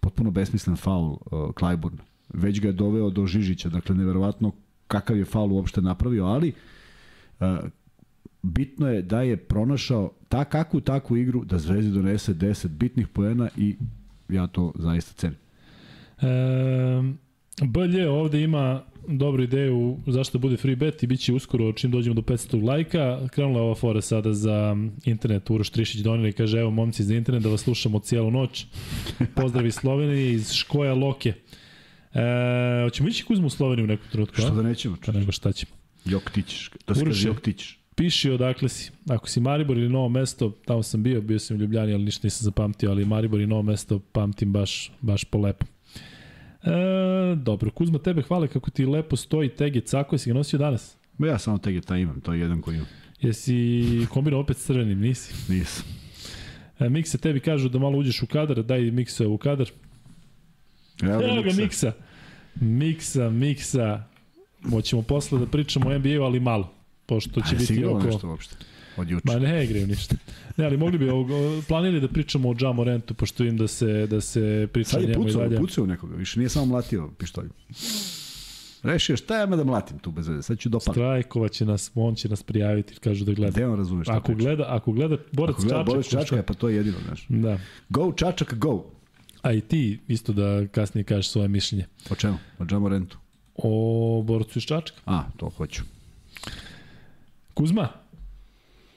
potpuno 0.00 0.30
besmislen 0.30 0.76
faul 0.76 1.10
uh, 1.10 1.18
Clyburn. 1.30 1.98
Već 2.34 2.60
ga 2.60 2.68
je 2.68 2.72
doveo 2.72 3.10
do 3.10 3.26
Žižića, 3.26 3.68
dakle, 3.68 3.94
neverovatno 3.94 4.52
kakav 4.86 5.16
je 5.16 5.24
faul 5.24 5.52
uopšte 5.52 5.82
napravio, 5.82 6.24
ali 6.24 6.52
uh, 7.40 7.46
bitno 8.42 8.88
je 8.88 9.02
da 9.02 9.22
je 9.22 9.36
pronašao 9.36 10.12
ta 10.28 10.44
kakvu 10.44 10.80
takvu 10.80 11.16
igru 11.16 11.44
da 11.44 11.58
Zvezdi 11.58 11.92
donese 11.92 12.34
10 12.34 12.68
bitnih 12.68 13.08
poena 13.08 13.48
i 13.56 13.76
ja 14.28 14.46
to 14.46 14.72
zaista 14.74 15.12
cenim. 15.12 15.38
E, 16.20 17.25
BLJ 17.62 18.02
ovde 18.02 18.42
ima 18.42 18.82
dobru 19.08 19.42
ideju 19.42 19.98
zašto 20.06 20.38
bude 20.38 20.56
free 20.56 20.76
bet 20.76 21.02
i 21.02 21.06
bit 21.06 21.20
će 21.20 21.32
uskoro 21.32 21.72
čim 21.72 21.90
dođemo 21.90 22.14
do 22.14 22.22
500 22.22 22.64
lajka. 22.64 23.28
Krenula 23.28 23.58
je 23.58 23.64
ova 23.64 23.74
fora 23.74 24.00
sada 24.00 24.32
za 24.32 24.76
internet. 25.04 25.50
Uroš 25.50 25.70
Trišić 25.70 26.00
doneli 26.00 26.32
kaže 26.32 26.58
evo 26.58 26.70
momci 26.70 27.04
za 27.04 27.14
internet 27.14 27.42
da 27.42 27.48
vas 27.48 27.60
slušamo 27.60 27.98
cijelu 27.98 28.30
noć. 28.30 28.66
Pozdrav 29.34 29.66
iz 29.66 29.74
Slovenije 29.74 30.32
iz 30.32 30.52
Škoja 30.52 30.94
Loke. 30.94 31.32
E, 32.14 32.20
hoćemo 32.84 33.08
ići 33.08 33.24
Kuzmu 33.24 33.46
u 33.46 33.50
Sloveniju 33.50 33.84
u 33.84 33.88
nekom 33.88 34.06
trenutku? 34.12 34.36
Što 34.36 34.50
da 34.50 34.62
nećemo? 34.62 34.96
Pa 35.06 35.12
nego 35.12 35.32
šta 35.32 35.52
ćemo. 35.52 35.72
Joktić. 36.04 36.68
To 36.84 36.94
se 36.94 37.04
kaže 37.04 37.28
je- 37.28 37.30
Joktić. 37.30 37.64
Piši 37.94 38.30
odakle 38.30 38.68
si. 38.68 38.90
Ako 39.08 39.28
si 39.28 39.40
Maribor 39.40 39.76
ili 39.78 39.88
Novo 39.88 40.08
mesto, 40.08 40.52
tamo 40.64 40.82
sam 40.82 41.02
bio, 41.02 41.20
bio 41.20 41.38
sam 41.38 41.56
u 41.56 41.60
Ljubljani, 41.60 41.92
ali 41.92 42.04
ništa 42.04 42.26
nisam 42.26 42.44
zapamtio, 42.44 42.90
ali 42.90 43.04
Maribor 43.04 43.40
i 43.40 43.46
Novo 43.46 43.62
mesto 43.62 43.98
pamtim 43.98 44.52
baš, 44.52 44.92
baš 45.00 45.24
po 45.24 45.38
lepo. 45.38 45.66
E, 46.62 47.36
dobro, 47.36 47.70
Kuzma, 47.70 47.98
tebe 47.98 48.22
hvale 48.22 48.48
kako 48.48 48.70
ti 48.70 48.86
lepo 48.86 49.16
stoji 49.16 49.48
tege 49.48 49.80
cako, 49.80 50.14
jesi 50.14 50.30
ga 50.30 50.34
nosio 50.34 50.58
danas? 50.58 50.96
Ja 51.18 51.38
samo 51.38 51.58
tegeta 51.58 51.96
imam, 51.96 52.20
to 52.20 52.32
je 52.32 52.40
jedan 52.40 52.60
koji 52.60 52.76
imam. 52.76 52.88
Jesi 53.20 54.06
kombinao 54.10 54.40
opet 54.40 54.56
s 54.56 54.66
crvenim, 54.66 55.00
nisi? 55.00 55.52
Nisam. 55.52 55.84
E, 56.78 56.88
Mikse, 56.88 57.18
tebi 57.18 57.40
kažu 57.40 57.68
da 57.68 57.78
malo 57.78 57.98
uđeš 57.98 58.22
u 58.22 58.26
kadar, 58.26 58.62
daj 58.62 58.80
Mikse 58.80 59.26
u 59.26 59.38
kadar. 59.38 59.70
Evo 61.02 61.22
Evo 61.22 61.42
ga 61.42 61.52
Miksa. 61.62 61.92
Miksa. 62.60 63.30
Miksa. 63.30 64.04
Moćemo 64.62 65.02
posle 65.02 65.38
da 65.38 65.46
pričamo 65.46 65.90
o 65.90 65.98
NBA-u, 65.98 66.22
ali 66.22 66.40
malo. 66.40 66.72
Pošto 67.06 67.40
će 67.40 67.56
A, 67.56 67.58
biti 67.58 67.84
oko... 67.84 68.06
nešto 68.06 68.28
uopšte? 68.28 68.56
Od 68.96 69.10
juče. 69.10 69.22
Ma 69.24 69.38
ne 69.38 69.64
igraju 69.64 69.86
ništa. 69.86 70.14
Ne, 70.56 70.64
ali 70.64 70.76
mogli 70.76 70.98
bi 70.98 71.06
planirali 71.68 72.00
da 72.00 72.08
pričamo 72.08 72.48
o 72.50 72.54
Jamu 72.60 72.84
Rentu, 72.84 73.14
pošto 73.14 73.42
vidim 73.42 73.58
da 73.58 73.68
se, 73.68 74.06
da 74.06 74.20
se 74.20 74.68
priča 74.72 74.90
Sad 74.90 75.00
o 75.00 75.02
je 75.02 75.08
njemu 75.08 75.22
i 75.22 75.26
pucao, 75.26 75.42
dalje. 75.42 75.56
pucao 75.56 75.86
nekoga, 75.86 76.16
više 76.16 76.38
nije 76.38 76.48
samo 76.48 76.66
mlatio 76.66 77.10
pištoljem. 77.18 77.52
Rešio 78.82 79.16
šta 79.16 79.38
ja 79.38 79.46
me 79.46 79.56
da 79.56 79.64
mlatim 79.64 79.98
tu 79.98 80.10
bez 80.10 80.28
veze, 80.28 80.42
sad 80.42 80.58
ću 80.58 80.68
dopati. 80.68 80.90
Strajkova 80.90 81.48
će 81.48 81.64
nas, 81.64 81.90
on 81.94 82.14
će 82.14 82.28
nas 82.28 82.42
prijaviti, 82.42 82.94
kažu 82.94 83.24
da 83.24 83.32
gleda. 83.32 83.50
Gde 83.50 83.66
on 83.66 83.78
razume 83.78 84.04
šta 84.04 84.16
Ako 84.16 84.34
gleda, 84.34 84.64
ako 84.68 84.92
gleda 84.92 85.16
Borac 85.32 85.54
Ako 85.56 85.62
gleda 85.62 85.76
Čačak, 85.78 85.86
Boris 85.94 86.08
Čačka, 86.08 86.42
pa 86.42 86.54
to 86.54 86.68
je 86.68 86.76
jedino, 86.76 86.96
znaš. 87.06 87.26
Da. 87.28 87.58
Go 87.88 88.12
Čačak, 88.12 88.54
go! 88.54 88.84
A 89.42 89.52
i 89.52 89.60
ti 89.60 89.98
isto 90.08 90.32
da 90.32 90.66
kasnije 90.66 91.04
kažeš 91.04 91.28
svoje 91.28 91.48
mišljenje. 91.48 91.86
O 92.10 92.14
čemu? 92.14 92.36
O 92.58 92.64
Džamo 92.64 92.88
Rentu. 92.88 93.18
O 93.54 94.22
Borcu 94.26 94.58
iz 94.58 94.64
Čačka. 94.64 94.96
A, 95.04 95.22
to 95.36 95.48
hoću. 95.48 95.82
Kuzma, 97.54 97.88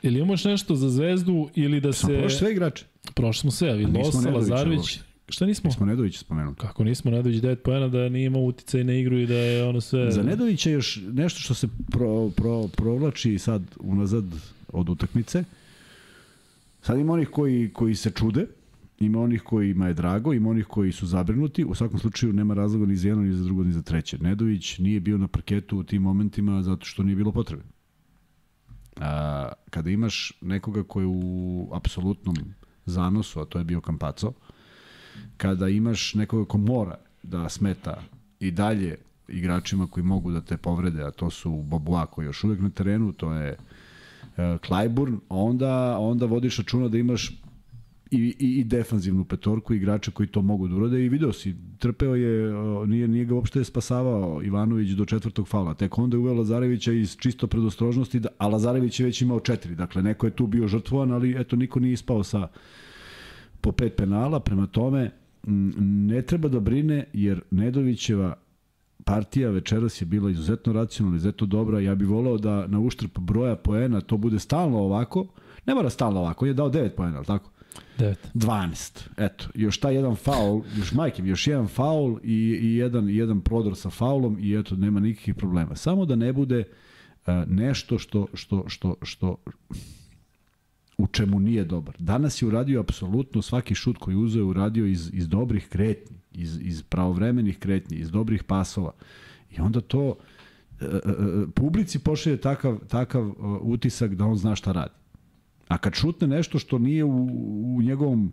ili 0.01 0.17
imamo 0.17 0.33
još 0.33 0.43
nešto 0.43 0.75
za 0.75 0.89
zvezdu 0.89 1.49
ili 1.55 1.81
da 1.81 1.93
se... 1.93 2.07
prošli 2.07 2.37
sve 2.37 2.51
igrače. 2.51 2.85
Prošli 3.13 3.41
smo 3.41 3.51
sve, 3.51 3.77
nismo 3.77 4.21
Nedovića 4.21 4.29
Lazarević. 4.29 4.99
Šta 5.29 5.45
nismo? 5.45 5.71
Smo 5.71 5.85
Nedović 5.85 6.17
spomenuli. 6.17 6.55
Kako 6.55 6.83
nismo 6.83 7.11
Nedović 7.11 7.41
9 7.41 7.55
poena 7.55 7.87
da 7.87 8.09
nije 8.09 8.25
imao 8.25 8.41
uticaj 8.41 8.83
na 8.83 8.93
igru 8.93 9.17
i 9.17 9.27
da 9.27 9.35
je 9.35 9.65
ono 9.65 9.81
sve... 9.81 10.11
Za 10.11 10.23
Nedovića 10.23 10.69
još 10.69 11.01
nešto 11.11 11.39
što 11.39 11.53
se 11.53 11.67
pro, 11.91 12.29
pro, 12.29 12.67
provlači 12.67 13.39
sad 13.39 13.63
unazad 13.79 14.25
od 14.73 14.89
utakmice. 14.89 15.43
Sad 16.81 16.99
ima 16.99 17.13
onih 17.13 17.29
koji, 17.29 17.69
koji 17.73 17.95
se 17.95 18.11
čude, 18.11 18.45
ima 18.99 19.21
onih 19.21 19.41
kojima 19.41 19.87
je 19.87 19.93
drago, 19.93 20.33
ima 20.33 20.49
onih 20.49 20.65
koji 20.65 20.91
su 20.91 21.07
zabrinuti. 21.07 21.65
U 21.65 21.75
svakom 21.75 21.99
slučaju 21.99 22.33
nema 22.33 22.53
razloga 22.53 22.85
ni 22.85 22.95
za 22.95 23.07
jedno, 23.07 23.23
ni 23.23 23.33
za 23.33 23.43
drugo, 23.43 23.63
ni 23.63 23.71
za 23.71 23.81
treće. 23.81 24.17
Nedović 24.17 24.77
nije 24.77 24.99
bio 24.99 25.17
na 25.17 25.27
parketu 25.27 25.77
u 25.77 25.83
tim 25.83 26.01
momentima 26.01 26.63
zato 26.63 26.85
što 26.85 27.03
nije 27.03 27.15
bilo 27.15 27.31
potrebe. 27.31 27.63
A, 28.99 29.51
kada 29.69 29.89
imaš 29.89 30.33
nekoga 30.41 30.83
koji 30.83 31.03
je 31.03 31.07
u 31.07 31.69
apsolutnom 31.73 32.35
zanosu, 32.85 33.39
a 33.39 33.45
to 33.45 33.57
je 33.57 33.63
bio 33.63 33.81
Kampaco, 33.81 34.33
kada 35.37 35.67
imaš 35.67 36.13
nekoga 36.13 36.45
ko 36.45 36.57
mora 36.57 36.97
da 37.23 37.49
smeta 37.49 38.01
i 38.39 38.51
dalje 38.51 38.97
igračima 39.27 39.87
koji 39.87 40.03
mogu 40.03 40.31
da 40.31 40.41
te 40.41 40.57
povrede, 40.57 41.03
a 41.03 41.11
to 41.11 41.29
su 41.29 41.51
Boboa 41.51 42.05
koji 42.05 42.25
još 42.25 42.43
uvek 42.43 42.59
na 42.59 42.69
terenu, 42.69 43.13
to 43.13 43.33
je 43.33 43.51
uh, 43.51 44.37
Clyburn, 44.37 45.17
onda, 45.29 45.97
onda 45.97 46.25
vodiš 46.25 46.57
računa 46.57 46.87
da 46.87 46.97
imaš 46.97 47.31
i, 48.11 48.35
i, 48.39 48.59
i 48.59 48.63
defanzivnu 48.63 49.25
petorku 49.25 49.73
igrača 49.73 50.11
koji 50.11 50.27
to 50.27 50.41
mogu 50.41 50.67
da 50.67 50.75
urade 50.75 51.05
i 51.05 51.09
video 51.09 51.33
si, 51.33 51.55
trpeo 51.79 52.15
je, 52.15 52.53
nije, 52.87 53.07
nije 53.07 53.25
ga 53.25 53.35
uopšte 53.35 53.63
spasavao 53.63 54.41
Ivanović 54.43 54.89
do 54.89 55.05
četvrtog 55.05 55.47
faula, 55.47 55.73
tek 55.73 55.97
onda 55.97 56.17
je 56.17 56.19
uveo 56.19 56.33
Lazarevića 56.33 56.91
iz 56.91 57.17
čisto 57.17 57.47
predostrožnosti, 57.47 58.19
da, 58.19 58.29
a 58.37 58.47
Lazarević 58.47 58.99
je 58.99 59.05
već 59.05 59.21
imao 59.21 59.39
četiri, 59.39 59.75
dakle 59.75 60.01
neko 60.01 60.27
je 60.27 60.35
tu 60.35 60.47
bio 60.47 60.67
žrtvovan, 60.67 61.11
ali 61.11 61.35
eto 61.41 61.55
niko 61.55 61.79
nije 61.79 61.93
ispao 61.93 62.23
sa 62.23 62.47
po 63.61 63.71
pet 63.71 63.95
penala, 63.95 64.39
prema 64.39 64.67
tome 64.67 65.11
ne 65.77 66.21
treba 66.21 66.49
da 66.49 66.59
brine 66.59 67.05
jer 67.13 67.41
Nedovićeva 67.51 68.35
partija 69.05 69.49
večeras 69.49 70.01
je 70.01 70.05
bila 70.05 70.29
izuzetno 70.29 70.73
racionalna, 70.73 71.17
izuzetno 71.17 71.47
dobra. 71.47 71.79
Ja 71.79 71.95
bih 71.95 72.07
voleo 72.07 72.37
da 72.37 72.67
na 72.67 72.79
uštrb 72.79 73.11
broja 73.19 73.55
poena 73.55 74.01
to 74.01 74.17
bude 74.17 74.39
stalno 74.39 74.77
ovako. 74.77 75.27
Ne 75.65 75.75
mora 75.75 75.89
stalno 75.89 76.19
ovako, 76.19 76.45
on 76.45 76.49
je 76.49 76.53
dao 76.53 76.69
9 76.69 76.89
poena, 76.89 77.17
ali 77.17 77.25
tako? 77.25 77.51
9. 77.97 78.15
12. 78.33 79.07
Eto, 79.17 79.45
još 79.55 79.79
taj 79.79 79.95
jedan 79.95 80.15
faul, 80.15 80.61
još 80.77 80.91
majke, 80.91 81.23
još 81.23 81.47
jedan 81.47 81.67
faul 81.67 82.19
i, 82.23 82.59
i 82.61 82.75
jedan, 82.75 83.09
jedan 83.09 83.41
prodor 83.41 83.75
sa 83.75 83.89
faulom 83.89 84.37
i 84.39 84.55
eto, 84.55 84.75
nema 84.75 84.99
nikakvih 84.99 85.35
problema. 85.35 85.75
Samo 85.75 86.05
da 86.05 86.15
ne 86.15 86.33
bude 86.33 86.59
uh, 86.59 87.33
nešto 87.47 87.99
što, 87.99 88.27
što, 88.33 88.63
što, 88.67 88.95
što 89.01 89.35
u 90.99 91.07
čemu 91.07 91.39
nije 91.39 91.63
dobar. 91.63 91.95
Danas 91.99 92.41
je 92.41 92.47
uradio 92.47 92.79
apsolutno 92.79 93.41
svaki 93.41 93.75
šut 93.75 93.97
koji 93.97 94.15
uzeo 94.15 94.39
je 94.39 94.43
uradio 94.43 94.85
iz, 94.85 95.09
iz 95.13 95.27
dobrih 95.27 95.67
kretnji, 95.67 96.17
iz, 96.31 96.59
iz 96.61 96.83
pravovremenih 96.83 97.59
kretnji, 97.59 97.97
iz 97.97 98.11
dobrih 98.11 98.43
pasova. 98.43 98.91
I 99.51 99.59
onda 99.61 99.81
to 99.81 100.15
e, 100.81 100.85
e, 100.85 100.99
publici 101.55 101.99
pošalje 101.99 102.37
takav, 102.37 102.79
takav 102.87 103.31
utisak 103.61 104.15
da 104.15 104.25
on 104.25 104.37
zna 104.37 104.55
šta 104.55 104.71
radi. 104.71 104.93
A 105.69 105.77
kad 105.77 105.93
šutne 105.93 106.27
nešto 106.27 106.59
što 106.59 106.77
nije 106.77 107.03
u, 107.03 107.27
u 107.77 107.81
njegovom 107.81 108.31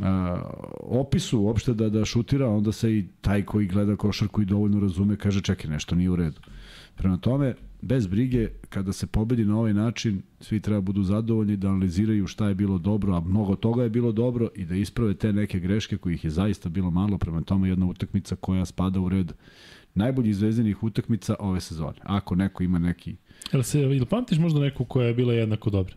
a, 0.00 0.42
opisu 0.80 1.40
uopšte 1.40 1.74
da, 1.74 1.88
da 1.88 2.04
šutira, 2.04 2.48
onda 2.48 2.72
se 2.72 2.98
i 2.98 3.04
taj 3.20 3.42
koji 3.44 3.66
gleda 3.66 3.96
košarku 3.96 4.42
i 4.42 4.44
dovoljno 4.44 4.80
razume, 4.80 5.16
kaže 5.16 5.40
čekaj, 5.40 5.70
nešto 5.70 5.94
nije 5.94 6.10
u 6.10 6.16
redu. 6.16 6.40
Prema 6.94 7.16
tome, 7.16 7.54
bez 7.80 8.06
brige, 8.06 8.48
kada 8.68 8.92
se 8.92 9.06
pobedi 9.06 9.44
na 9.44 9.58
ovaj 9.58 9.74
način, 9.74 10.22
svi 10.40 10.60
treba 10.60 10.80
budu 10.80 11.02
zadovoljni 11.02 11.56
da 11.56 11.68
analiziraju 11.68 12.26
šta 12.26 12.48
je 12.48 12.54
bilo 12.54 12.78
dobro, 12.78 13.14
a 13.14 13.20
mnogo 13.20 13.56
toga 13.56 13.82
je 13.82 13.90
bilo 13.90 14.12
dobro 14.12 14.48
i 14.54 14.64
da 14.64 14.74
isprave 14.74 15.14
te 15.14 15.32
neke 15.32 15.60
greške 15.60 15.96
kojih 15.96 16.24
je 16.24 16.30
zaista 16.30 16.68
bilo 16.68 16.90
malo, 16.90 17.18
prema 17.18 17.42
tome 17.42 17.68
jedna 17.68 17.86
utakmica 17.86 18.36
koja 18.36 18.64
spada 18.64 19.00
u 19.00 19.08
red 19.08 19.32
najboljih 19.94 20.36
zvezdenih 20.36 20.82
utakmica 20.82 21.34
ove 21.38 21.60
sezone. 21.60 21.98
Ako 22.02 22.34
neko 22.34 22.62
ima 22.62 22.78
neki 22.78 23.16
Jel 23.52 23.62
se, 23.62 23.80
jel 23.80 24.06
pamtiš 24.06 24.38
možda 24.38 24.60
neku 24.60 24.84
koja 24.84 25.06
je 25.06 25.14
bila 25.14 25.34
jednako 25.34 25.70
dobra? 25.70 25.94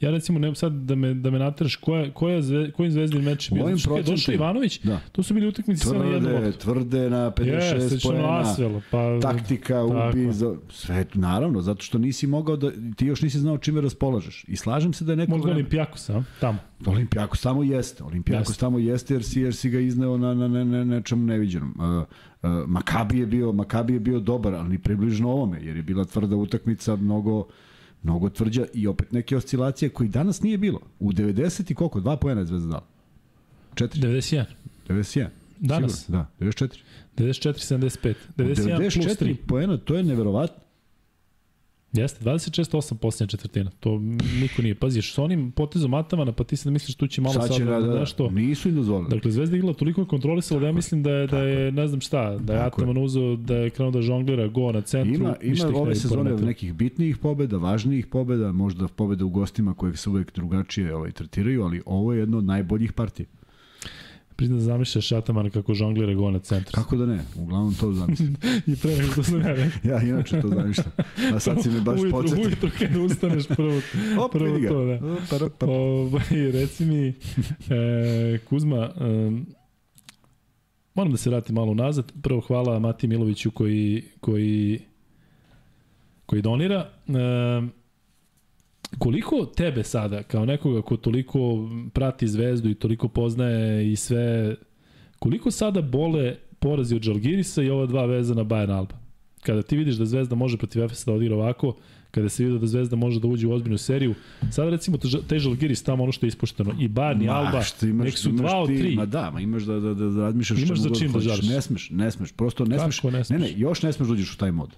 Ja 0.00 0.10
recimo, 0.10 0.38
ne 0.38 0.54
sad 0.54 0.72
da 0.72 0.94
me, 0.94 1.14
da 1.14 1.30
me 1.30 1.38
nateraš, 1.38 1.76
koja, 1.76 2.10
koja 2.10 2.42
zve, 2.42 2.72
kojim 2.72 2.92
zvezdin 2.92 3.22
meč 3.22 3.50
je 3.50 3.54
bio? 3.54 3.66
je 3.96 4.02
došao. 4.02 4.34
Ivanović, 4.34 4.80
Da. 4.80 5.00
to 5.12 5.22
su 5.22 5.34
bili 5.34 5.46
utakmice 5.46 5.84
sve 5.84 5.98
na 5.98 6.04
jednu 6.04 6.28
tvrde, 6.28 6.46
loptu. 6.46 6.60
tvrde 6.60 7.10
na 7.10 7.30
56 7.30 7.74
Jeste, 7.74 7.98
što 7.98 8.08
poena. 8.08 8.22
na 8.24 8.40
Asvel, 8.40 8.80
pa... 8.90 9.20
taktika, 9.22 9.84
ubi, 9.84 10.32
za, 10.32 10.56
sve, 10.70 11.04
naravno, 11.14 11.60
zato 11.60 11.82
što 11.82 11.98
nisi 11.98 12.26
mogao 12.26 12.56
da, 12.56 12.70
ti 12.96 13.06
još 13.06 13.22
nisi 13.22 13.38
znao 13.38 13.58
čime 13.58 13.80
raspolažeš. 13.80 14.44
I 14.48 14.56
slažem 14.56 14.92
se 14.92 15.04
da 15.04 15.12
je 15.12 15.16
neko 15.16 15.30
Možda 15.30 15.44
vreme- 15.44 15.54
Olimpijakos, 15.54 16.10
a? 16.10 16.22
Tamo. 16.40 16.58
Olimpijakos 16.86 17.40
tamo 17.40 17.62
jeste. 17.62 18.04
Olimpijakos 18.04 18.48
Jeste. 18.48 18.60
tamo 18.60 18.78
jeste 18.78 19.14
jer 19.14 19.24
si, 19.24 19.40
jer 19.40 19.54
si 19.54 19.70
ga 19.70 19.80
izneo 19.80 20.16
na, 20.18 20.34
na, 20.34 20.48
na, 20.48 20.64
na 20.64 20.84
nečemu 20.84 21.22
neviđenom. 21.24 21.74
Uh, 21.76 22.04
uh, 22.42 22.68
Makabi 22.68 23.18
je 23.18 23.26
bio, 23.26 23.52
Makabi 23.52 23.92
je 23.92 24.00
bio 24.00 24.20
dobar, 24.20 24.54
ali 24.54 24.68
ni 24.68 24.78
približno 24.78 25.30
ovome, 25.30 25.58
jer 25.62 25.76
je 25.76 25.82
bila 25.82 26.04
tvrda 26.04 26.36
utakmica 26.36 26.96
mnogo 26.96 27.46
mnogo 28.02 28.28
tvrđa 28.28 28.66
i 28.74 28.86
opet 28.86 29.12
neke 29.12 29.36
oscilacije 29.36 29.88
koji 29.88 30.08
danas 30.08 30.42
nije 30.42 30.58
bilo. 30.58 30.80
U 31.00 31.12
90 31.12 31.70
i 31.70 31.74
koliko? 31.74 32.00
Dva 32.00 32.16
poena 32.16 32.40
je 32.40 32.46
Zvezda 32.46 32.68
dala. 32.68 32.86
4, 33.74 34.00
91. 34.00 34.44
91. 34.88 35.26
Danas? 35.58 36.04
Sigurno, 36.04 36.26
da, 36.38 36.46
94. 36.46 36.78
94-75. 37.16 38.14
91 38.36 38.36
plus 38.36 38.58
94 38.58 39.24
3. 39.24 39.36
poena, 39.46 39.76
to 39.76 39.94
je 39.94 40.02
neverovatno. 40.02 40.65
Jeste, 41.96 42.24
26-8 42.24 42.94
posljednja 42.94 43.26
četvrtina. 43.26 43.70
To 43.80 43.98
niko 44.40 44.62
nije. 44.62 44.74
Paziš, 44.74 45.14
s 45.14 45.18
onim 45.18 45.50
potezom 45.50 45.94
Atamana, 45.94 46.32
pa 46.32 46.44
ti 46.44 46.56
se 46.56 46.68
da 46.68 46.72
misliš 46.72 46.96
tu 46.96 47.06
će 47.06 47.20
malo 47.20 47.34
sad, 47.34 47.46
Sad 47.46 47.56
će, 47.56 47.64
da, 47.64 47.80
da, 47.80 48.00
nešto... 48.00 48.30
nisu 48.30 48.68
im 48.68 48.74
dozvolili. 48.74 49.10
Dakle, 49.10 49.30
Zvezda 49.30 49.56
igrala 49.56 49.74
toliko 49.74 50.00
je 50.00 50.06
kontrolisala 50.06 50.60
da 50.60 50.66
ja 50.66 50.72
mislim 50.72 51.02
da 51.02 51.10
je, 51.10 51.26
da 51.26 51.38
je 51.38 51.72
ne 51.72 51.88
znam 51.88 52.00
šta, 52.00 52.36
da 52.38 52.54
je. 52.54 52.60
Ataman 52.60 52.98
uzeo, 52.98 53.36
da 53.36 53.56
je 53.56 53.70
krenuo 53.70 53.90
da 53.90 54.02
žonglira 54.02 54.48
go 54.48 54.72
na 54.72 54.80
centru. 54.80 55.14
Ima, 55.14 55.36
ima 55.42 55.68
ove 55.74 55.94
sezone 55.94 56.36
nekih 56.36 56.74
bitnijih 56.74 57.18
pobeda, 57.18 57.56
važnijih 57.56 58.06
pobeda, 58.06 58.52
možda 58.52 58.88
pobeda 58.88 59.24
u 59.24 59.28
gostima 59.28 59.74
koje 59.74 59.96
se 59.96 60.10
uvek 60.10 60.34
drugačije 60.34 60.94
ovaj, 60.94 61.12
tretiraju, 61.12 61.62
ali 61.62 61.82
ovo 61.86 62.12
je 62.12 62.18
jedno 62.18 62.38
od 62.38 62.44
najboljih 62.44 62.92
partija. 62.92 63.26
Priznam 64.36 64.58
da 64.58 64.64
zamišljaš 64.64 65.12
Atamana 65.12 65.50
kako 65.50 65.74
žonglira 65.74 66.14
go 66.14 66.30
na 66.30 66.38
centru. 66.38 66.72
Kako 66.74 66.96
da 66.96 67.06
ne? 67.06 67.24
Uglavnom 67.36 67.74
to 67.74 67.92
zamislim. 67.92 68.36
I 68.66 68.76
pre 68.76 68.96
nego 68.96 69.12
što 69.12 69.22
sam 69.22 69.40
ja 69.40 69.52
rekao. 69.52 69.80
ja 69.92 70.02
inače 70.02 70.40
to 70.40 70.48
zamišljam. 70.48 70.92
A 71.34 71.40
sad 71.40 71.62
si 71.62 71.70
me 71.70 71.80
baš 71.80 72.00
ujutru, 72.00 72.10
podsjetio. 72.10 72.46
ujutru 72.46 72.70
kad 72.78 72.96
ustaneš 72.96 73.46
prvo, 73.46 73.80
Op, 74.24 74.32
prvo 74.32 74.58
to, 74.68 74.84
da. 74.84 74.94
Opa, 74.94 75.44
opa. 75.44 75.66
Ovaj, 75.66 76.52
reci 76.52 76.84
mi, 76.84 77.08
e, 77.08 78.38
Kuzma, 78.48 78.76
e, 78.76 79.30
moram 80.94 81.12
da 81.12 81.18
se 81.18 81.30
vratim 81.30 81.54
malo 81.54 81.74
nazad. 81.74 82.12
Prvo 82.22 82.40
hvala 82.40 82.78
Mati 82.78 83.06
Miloviću 83.06 83.50
koji, 83.50 84.04
koji, 84.20 84.80
koji 86.26 86.42
donira. 86.42 86.90
E, 87.08 87.12
koliko 88.98 89.46
tebe 89.46 89.82
sada, 89.82 90.22
kao 90.22 90.44
nekoga 90.44 90.82
ko 90.82 90.96
toliko 90.96 91.68
prati 91.92 92.28
zvezdu 92.28 92.70
i 92.70 92.74
toliko 92.74 93.08
poznaje 93.08 93.92
i 93.92 93.96
sve, 93.96 94.56
koliko 95.18 95.50
sada 95.50 95.82
bole 95.82 96.36
porazi 96.58 96.96
od 96.96 97.02
Žalgirisa 97.02 97.62
i 97.62 97.70
ova 97.70 97.86
dva 97.86 98.04
vezana 98.04 98.44
Bayern 98.44 98.72
Alba? 98.76 98.94
Kada 99.42 99.62
ti 99.62 99.76
vidiš 99.76 99.94
da 99.94 100.04
Zvezda 100.04 100.34
može 100.34 100.56
protiv 100.56 100.82
Efesa 100.82 101.10
da 101.10 101.16
odigra 101.16 101.36
ovako, 101.36 101.76
kada 102.10 102.28
se 102.28 102.44
vidi 102.44 102.58
da 102.58 102.66
Zvezda 102.66 102.96
može 102.96 103.20
da 103.20 103.28
uđe 103.28 103.46
u 103.46 103.52
ozbiljnu 103.52 103.78
seriju, 103.78 104.14
sad 104.50 104.68
recimo 104.68 104.98
taj 105.28 105.38
Žalgiris 105.38 105.82
tamo 105.82 106.02
ono 106.02 106.12
što 106.12 106.26
je 106.26 106.28
ispošteno, 106.28 106.74
i 106.80 106.88
Bayern 106.88 107.24
i 107.24 107.28
Alba, 107.28 107.62
što 107.62 107.86
imaš, 107.86 108.04
nek 108.04 108.18
su 108.18 108.28
imaš 108.28 108.40
dva 108.40 108.60
od 108.60 108.68
tri. 108.68 108.96
Ma 108.96 109.06
da, 109.06 109.30
ma 109.30 109.40
imaš 109.40 109.62
da, 109.62 109.80
da, 109.80 109.94
da, 109.94 110.08
da 110.08 110.20
razmišljaš 110.22 110.62
Imaš 110.62 110.78
za 110.78 110.88
god 110.88 110.98
čim 110.98 111.12
da 111.12 111.20
žariš. 111.20 111.48
Ne 111.48 111.60
smeš, 111.60 111.90
ne 111.90 112.10
smeš, 112.10 112.32
prosto 112.32 112.64
ne 112.64 112.76
Kako 112.76 112.92
smeš. 112.92 113.12
ne 113.12 113.24
smeš? 113.24 113.40
Ne, 113.40 113.46
ne, 113.46 113.52
još 113.56 113.82
ne 113.82 113.92
smeš 113.92 114.08
da 114.08 114.14
uđeš 114.14 114.34
u 114.34 114.36
taj 114.36 114.52
mod. 114.52 114.70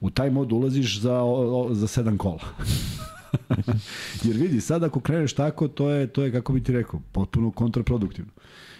U 0.00 0.10
taj 0.10 0.30
mod 0.30 0.52
ulaziš 0.52 1.00
za, 1.00 1.20
o, 1.20 1.62
o, 1.62 1.74
za 1.74 1.86
sedam 1.86 2.18
kola. 2.18 2.40
Jer 4.24 4.36
vidi, 4.36 4.60
sad 4.60 4.84
ako 4.84 5.00
kreneš 5.00 5.32
tako, 5.32 5.68
to 5.68 5.90
je, 5.90 6.06
to 6.06 6.22
je 6.22 6.32
kako 6.32 6.52
bi 6.52 6.62
ti 6.62 6.72
rekao, 6.72 7.00
potpuno 7.12 7.50
kontraproduktivno. 7.50 8.30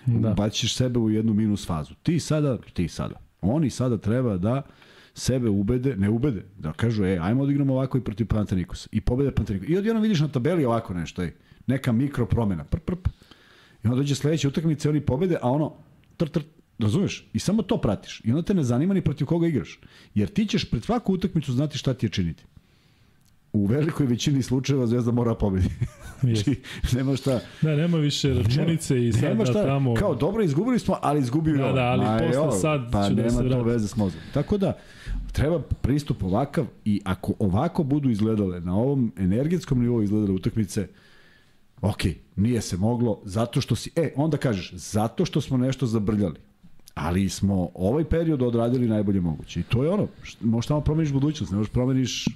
Da. 0.07 0.28
Da. 0.28 0.34
Baciš 0.34 0.76
sebe 0.76 0.98
u 0.98 1.11
jednu 1.11 1.34
minus 1.34 1.66
fazu. 1.66 1.94
Ti 2.02 2.20
sada, 2.20 2.59
ti 2.72 2.88
sada, 2.88 3.14
oni 3.40 3.70
sada 3.70 3.98
treba 3.98 4.36
da 4.36 4.62
sebe 5.14 5.48
ubede, 5.48 5.96
ne 5.96 6.11
ubede, 6.11 6.44
da 6.59 6.72
kažu, 6.72 7.05
e, 7.05 7.18
ajmo 7.22 7.46
da 7.46 7.52
igramo 7.52 7.74
ovako 7.74 7.98
i 7.98 8.00
protiv 8.00 8.26
Pantanikosa. 8.26 8.88
I 8.92 9.00
pobede 9.00 9.30
Pantanikosa. 9.30 9.72
I 9.72 9.76
odjednom 9.76 10.02
vidiš 10.02 10.20
na 10.20 10.28
tabeli 10.28 10.64
ovako 10.64 10.94
nešto, 10.94 11.22
ej, 11.22 11.32
neka 11.66 11.92
mikro 11.92 12.26
promena, 12.26 12.64
prp, 12.64 12.84
prp. 12.84 13.09
I 13.84 13.86
onda 13.86 13.96
dođe 13.96 14.14
sledeća 14.14 14.48
utakmica 14.48 14.90
oni 14.90 15.00
pobede, 15.00 15.36
a 15.42 15.50
ono, 15.50 15.72
tr, 16.16 16.28
tr, 16.28 16.40
razumeš? 16.78 17.30
I 17.32 17.38
samo 17.38 17.62
to 17.62 17.80
pratiš. 17.80 18.20
I 18.24 18.30
onda 18.30 18.42
te 18.42 18.55
ne 18.55 18.62
zanima 18.62 18.94
ni 18.94 19.00
protiv 19.00 19.26
koga 19.26 19.46
igraš. 19.46 19.80
Jer 20.14 20.28
ti 20.28 20.46
ćeš 20.46 20.70
pred 20.70 20.84
svaku 20.84 21.12
utakmicu 21.12 21.52
znati 21.52 21.78
šta 21.78 21.94
ti 21.94 22.07
je 22.07 22.11
činiti. 22.11 22.44
U 23.55 23.66
velikoj 23.66 24.07
većini 24.07 24.42
slučajeva 24.42 24.86
Zvezda 24.86 25.12
mora 25.12 25.34
pobedi. 25.34 25.68
znači, 26.20 26.61
nema 26.92 27.16
šta. 27.16 27.40
Da, 27.62 27.76
nema 27.76 27.98
više 27.98 28.34
računice 28.34 29.07
i 29.09 29.12
sad 29.12 29.22
Nema 29.22 29.44
da 29.44 29.50
šta, 29.50 29.66
tamo... 29.66 29.94
kao 29.94 30.14
dobro 30.14 30.42
izgubili 30.42 30.78
smo, 30.78 30.96
ali 31.02 31.20
izgubio 31.20 31.57
Da, 31.57 31.72
da, 31.72 31.82
ali 31.82 32.26
posle 32.26 32.42
evo, 32.42 32.50
sad 32.52 32.92
pa 32.92 33.09
ću 33.09 33.14
da 33.14 33.22
nema 33.22 33.30
se 33.30 33.36
to 33.36 33.42
vratim. 33.44 33.66
veze 33.66 33.88
s 33.88 33.96
mozom. 33.96 34.20
Tako 34.34 34.59
da, 34.59 34.78
treba 35.32 35.61
pristup 35.61 36.22
ovakav 36.22 36.66
i 36.84 37.00
ako 37.05 37.32
ovako 37.38 37.82
budu 37.82 38.11
izgledale, 38.11 38.61
na 38.61 38.76
ovom 38.76 39.12
energetskom 39.16 39.80
nivou 39.80 40.02
izgledale 40.02 40.32
utakmice, 40.32 40.88
ok, 41.82 42.00
nije 42.36 42.61
se 42.61 42.76
moglo, 42.76 43.20
zato 43.24 43.61
što 43.61 43.76
si, 43.76 43.90
e, 43.96 44.12
onda 44.16 44.36
kažeš, 44.36 44.72
zato 44.72 45.24
što 45.24 45.40
smo 45.40 45.57
nešto 45.57 45.86
zabrljali. 45.86 46.36
Ali 46.94 47.28
smo 47.28 47.70
ovaj 47.74 48.05
period 48.05 48.42
odradili 48.42 48.88
najbolje 48.88 49.20
moguće. 49.20 49.61
I 49.61 49.62
to 49.62 49.84
je 49.84 49.90
ono, 49.90 50.07
možeš 50.40 50.68
tamo 50.68 50.80
promeniš 50.80 51.12
budućnost, 51.12 51.52
ne 51.52 51.59
možeš 51.59 51.72
promeniš 51.72 52.26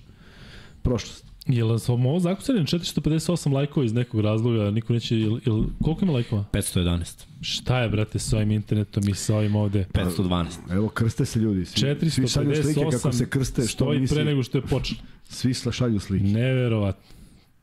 prošlost. 0.83 1.29
Jel 1.47 1.79
sam 1.79 2.07
ovo 2.07 2.21
zakucali 2.21 2.59
na 2.59 2.65
458 2.67 3.53
lajkova 3.53 3.87
iz 3.87 3.93
nekog 3.93 4.21
razloga, 4.21 4.71
niko 4.71 4.93
neće, 4.93 5.19
jel, 5.19 5.39
jel, 5.47 5.65
koliko 5.83 6.05
ima 6.05 6.13
lajkova? 6.13 6.45
511. 6.53 7.25
Šta 7.41 7.79
je, 7.79 7.89
brate, 7.89 8.19
sa 8.19 8.37
ovim 8.37 8.51
internetom 8.51 9.09
i 9.09 9.15
sa 9.15 9.37
ovim 9.37 9.57
ovde? 9.57 9.87
512. 9.93 10.47
Evo, 10.71 10.89
krste 10.89 11.25
se 11.25 11.39
ljudi. 11.39 11.65
Svi, 11.65 12.11
svi 12.11 12.29
šalju 12.29 12.63
slike 12.63 12.81
kako 12.81 13.13
se 13.13 13.25
458 13.25 13.29
krste, 13.29 13.63
što 13.63 13.69
stoji 13.69 14.01
nisi, 14.01 14.15
pre 14.15 14.25
nego 14.25 14.43
što 14.43 14.59
je 14.59 14.63
počelo. 14.63 15.01
svi 15.29 15.55
šalju 15.55 16.01
slike. 16.01 16.25
Neverovatno. 16.25 17.03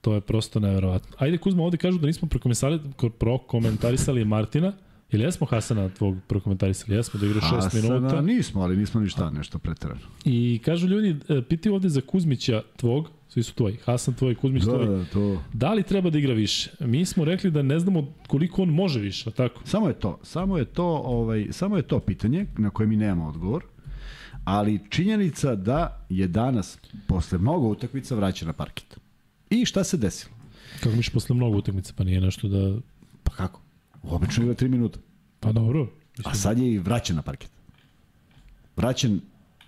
To 0.02 0.14
je 0.14 0.22
prosto 0.22 0.60
neverovatno. 0.60 1.16
Ajde, 1.20 1.38
Kuzma, 1.38 1.64
ovde 1.64 1.78
kažu 1.78 1.98
da 1.98 2.08
nismo 2.08 2.28
prokomentarisali 3.20 4.26
Martina. 4.26 4.74
Ili 5.12 5.24
jesmo 5.24 5.48
Hasana 5.48 5.90
tvog 5.90 6.18
prokomentarisali? 6.28 6.96
Jesmo 6.96 7.20
da 7.20 7.26
igra 7.26 7.42
6 7.42 7.50
Hasana 7.52 7.96
minuta. 7.96 8.22
nismo, 8.22 8.62
ali 8.62 8.78
nismo 8.78 9.02
ništa 9.02 9.30
nešto 9.30 9.60
preterano. 9.60 10.00
I 10.26 10.62
kažu 10.66 10.88
ljudi, 10.88 11.16
e, 11.30 11.42
pitaju 11.42 11.76
ovde 11.76 11.90
za 11.90 12.02
Kuzmića 12.02 12.62
tvog, 12.78 13.10
svi 13.30 13.44
su 13.44 13.54
tvoji, 13.54 13.76
Hasan 13.76 14.14
tvoj, 14.14 14.36
Kuzmić 14.36 14.64
Da, 14.64 14.72
tvoj. 14.72 14.86
da, 14.88 15.06
to... 15.06 15.42
Da 15.54 15.74
li 15.74 15.84
treba 15.84 16.10
da 16.10 16.18
igra 16.18 16.34
više? 16.34 16.72
Mi 16.80 17.06
smo 17.06 17.26
rekli 17.26 17.52
da 17.52 17.62
ne 17.62 17.80
znamo 17.80 18.14
koliko 18.28 18.62
on 18.62 18.70
može 18.70 19.00
više, 19.00 19.32
tako? 19.32 19.62
Samo 19.64 19.88
je 19.88 19.94
to, 19.94 20.20
samo 20.24 20.58
je 20.58 20.66
to, 20.66 20.86
ovaj, 20.86 21.48
samo 21.52 21.78
je 21.78 21.84
to 21.84 22.00
pitanje 22.00 22.46
na 22.58 22.70
koje 22.70 22.88
mi 22.88 22.96
nemamo 22.96 23.28
odgovor. 23.28 23.64
Ali 24.44 24.80
činjenica 24.90 25.56
da 25.56 26.06
je 26.10 26.28
danas 26.28 26.78
posle 27.08 27.38
mnogo 27.38 27.68
utakmica 27.68 28.16
vraćen 28.16 28.48
na 28.48 28.54
parket. 28.54 29.00
I 29.50 29.66
šta 29.66 29.84
se 29.84 29.98
desilo? 29.98 30.36
Kako 30.80 30.96
miš 30.96 31.10
posle 31.10 31.36
mnogo 31.36 31.58
utakmica, 31.58 31.94
pa 31.98 32.04
nije 32.04 32.22
nešto 32.22 32.48
da... 32.48 32.78
Pa 33.24 33.32
kako? 33.32 33.62
Obično 34.10 34.44
igra 34.44 34.56
3 34.56 34.68
minuta. 34.68 35.00
Pa 35.40 35.52
dobro. 35.52 35.88
A 36.24 36.34
sad 36.34 36.60
je 36.60 36.74
i 36.74 36.80
vraćen 36.80 37.16
na 37.16 37.22
parket. 37.22 37.50
Vraćen 38.76 39.22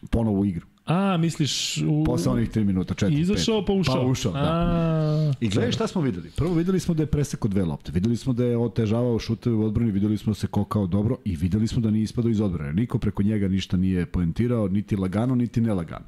ponovo 0.10 0.40
u 0.40 0.46
igru. 0.46 0.66
A, 0.86 1.18
misliš... 1.18 1.78
U... 1.78 2.04
Posle 2.06 2.32
onih 2.32 2.50
3 2.50 2.64
minuta, 2.64 2.94
4, 2.94 3.08
5. 3.08 3.20
Izašao 3.20 3.66
pa 3.66 3.74
ušao. 3.74 3.96
Pa 3.96 4.02
ušao, 4.02 4.32
da. 4.32 4.40
A, 4.40 5.34
I 5.40 5.50
gledaj 5.50 5.72
šta 5.72 5.88
smo 5.88 6.02
videli. 6.02 6.30
Prvo 6.36 6.54
videli 6.54 6.80
smo 6.80 6.94
da 6.94 7.04
je 7.04 7.08
presekao 7.08 7.50
dve 7.50 7.66
lopte. 7.66 7.92
Videli 7.92 8.18
smo 8.18 8.34
da 8.34 8.46
je 8.46 8.58
otežavao 8.58 9.20
šuteve 9.20 9.56
u 9.56 9.66
odbrani, 9.66 9.92
videli 9.92 10.18
smo 10.18 10.32
da 10.32 10.40
se 10.40 10.48
kokao 10.48 10.88
dobro 10.88 11.18
i 11.26 11.36
videli 11.36 11.68
smo 11.68 11.82
da 11.82 11.92
nije 11.92 12.04
ispadao 12.04 12.30
iz 12.30 12.42
odbrane. 12.42 12.74
Niko 12.74 13.00
preko 13.00 13.24
njega 13.24 13.48
ništa 13.48 13.78
nije 13.78 14.06
poentirao, 14.06 14.68
niti 14.68 14.96
lagano, 14.96 15.36
niti 15.36 15.62
nelagano. 15.62 16.06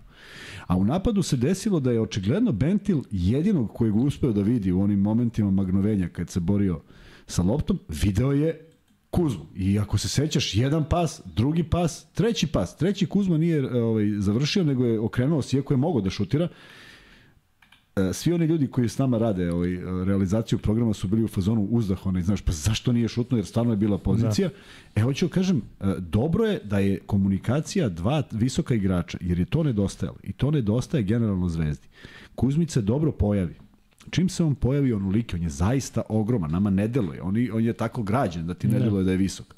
A 0.68 0.78
u 0.78 0.86
napadu 0.86 1.24
se 1.24 1.38
desilo 1.38 1.80
da 1.80 1.92
je 1.92 2.02
očigledno 2.02 2.52
Bentil 2.52 3.02
jedinog 3.12 3.74
kojeg 3.74 3.96
uspeo 3.96 4.32
da 4.32 4.42
vidi 4.42 4.72
u 4.72 4.82
onim 4.82 5.00
momentima 5.00 5.52
magnovenja 5.52 6.10
kad 6.10 6.30
se 6.30 6.40
borio 6.40 6.82
sa 7.30 7.44
loptom, 7.44 7.80
video 7.88 8.32
je 8.32 8.66
Kuzmu. 9.10 9.46
I 9.56 9.80
ako 9.80 9.98
se 9.98 10.10
sećaš, 10.10 10.56
jedan 10.56 10.86
pas, 10.90 11.22
drugi 11.36 11.64
pas, 11.64 12.06
treći 12.14 12.48
pas. 12.48 12.78
Treći 12.78 13.06
Kuzma 13.06 13.38
nije 13.38 13.84
ovaj, 13.84 14.06
završio, 14.18 14.64
nego 14.64 14.86
je 14.86 15.00
okrenuo 15.00 15.42
se, 15.42 15.58
iako 15.58 15.74
je 15.74 15.78
mogao 15.78 16.02
da 16.02 16.10
šutira. 16.10 16.48
E, 17.96 18.14
svi 18.14 18.34
oni 18.34 18.46
ljudi 18.46 18.68
koji 18.68 18.90
s 18.90 18.98
nama 18.98 19.18
rade 19.18 19.52
ovaj, 19.52 19.78
realizaciju 20.06 20.60
programa 20.60 20.94
su 20.94 21.08
bili 21.08 21.24
u 21.24 21.28
fazonu 21.28 21.68
uzdah, 21.72 22.06
onaj, 22.06 22.22
znaš, 22.22 22.42
pa 22.42 22.52
zašto 22.52 22.92
nije 22.92 23.08
šutno, 23.08 23.38
jer 23.38 23.46
stvarno 23.46 23.74
je 23.74 23.78
bila 23.78 23.98
pozicija. 23.98 24.48
Da. 24.48 25.02
E, 25.02 25.04
hoću 25.04 25.28
da 25.28 25.34
kažem, 25.34 25.58
e, 25.58 25.96
dobro 26.00 26.46
je 26.46 26.62
da 26.64 26.80
je 26.80 27.00
komunikacija 27.00 27.90
dva 27.90 28.24
visoka 28.32 28.76
igrača, 28.76 29.18
jer 29.22 29.40
je 29.40 29.46
to 29.46 29.64
nedostajalo. 29.64 30.18
I 30.24 30.34
to 30.34 30.52
nedostaje 30.52 31.04
generalno 31.04 31.50
zvezdi. 31.50 31.88
Kuzmić 32.36 32.72
se 32.72 32.82
dobro 32.82 33.12
pojavi. 33.12 33.69
Čim 34.10 34.30
se 34.30 34.44
on 34.44 34.56
pojavi 34.56 34.94
onoliki, 34.94 35.36
on 35.36 35.44
je 35.44 35.50
zaista 35.50 36.02
ogroman, 36.10 36.52
nama 36.52 36.70
ne 36.70 36.88
deluje. 36.88 37.22
On, 37.22 37.36
on 37.54 37.64
je 37.64 37.74
tako 37.74 38.04
građen 38.04 38.48
da 38.48 38.54
ti 38.54 38.68
ne 38.68 38.80
deluje 38.80 39.04
da 39.04 39.12
je 39.12 39.18
visok. 39.18 39.56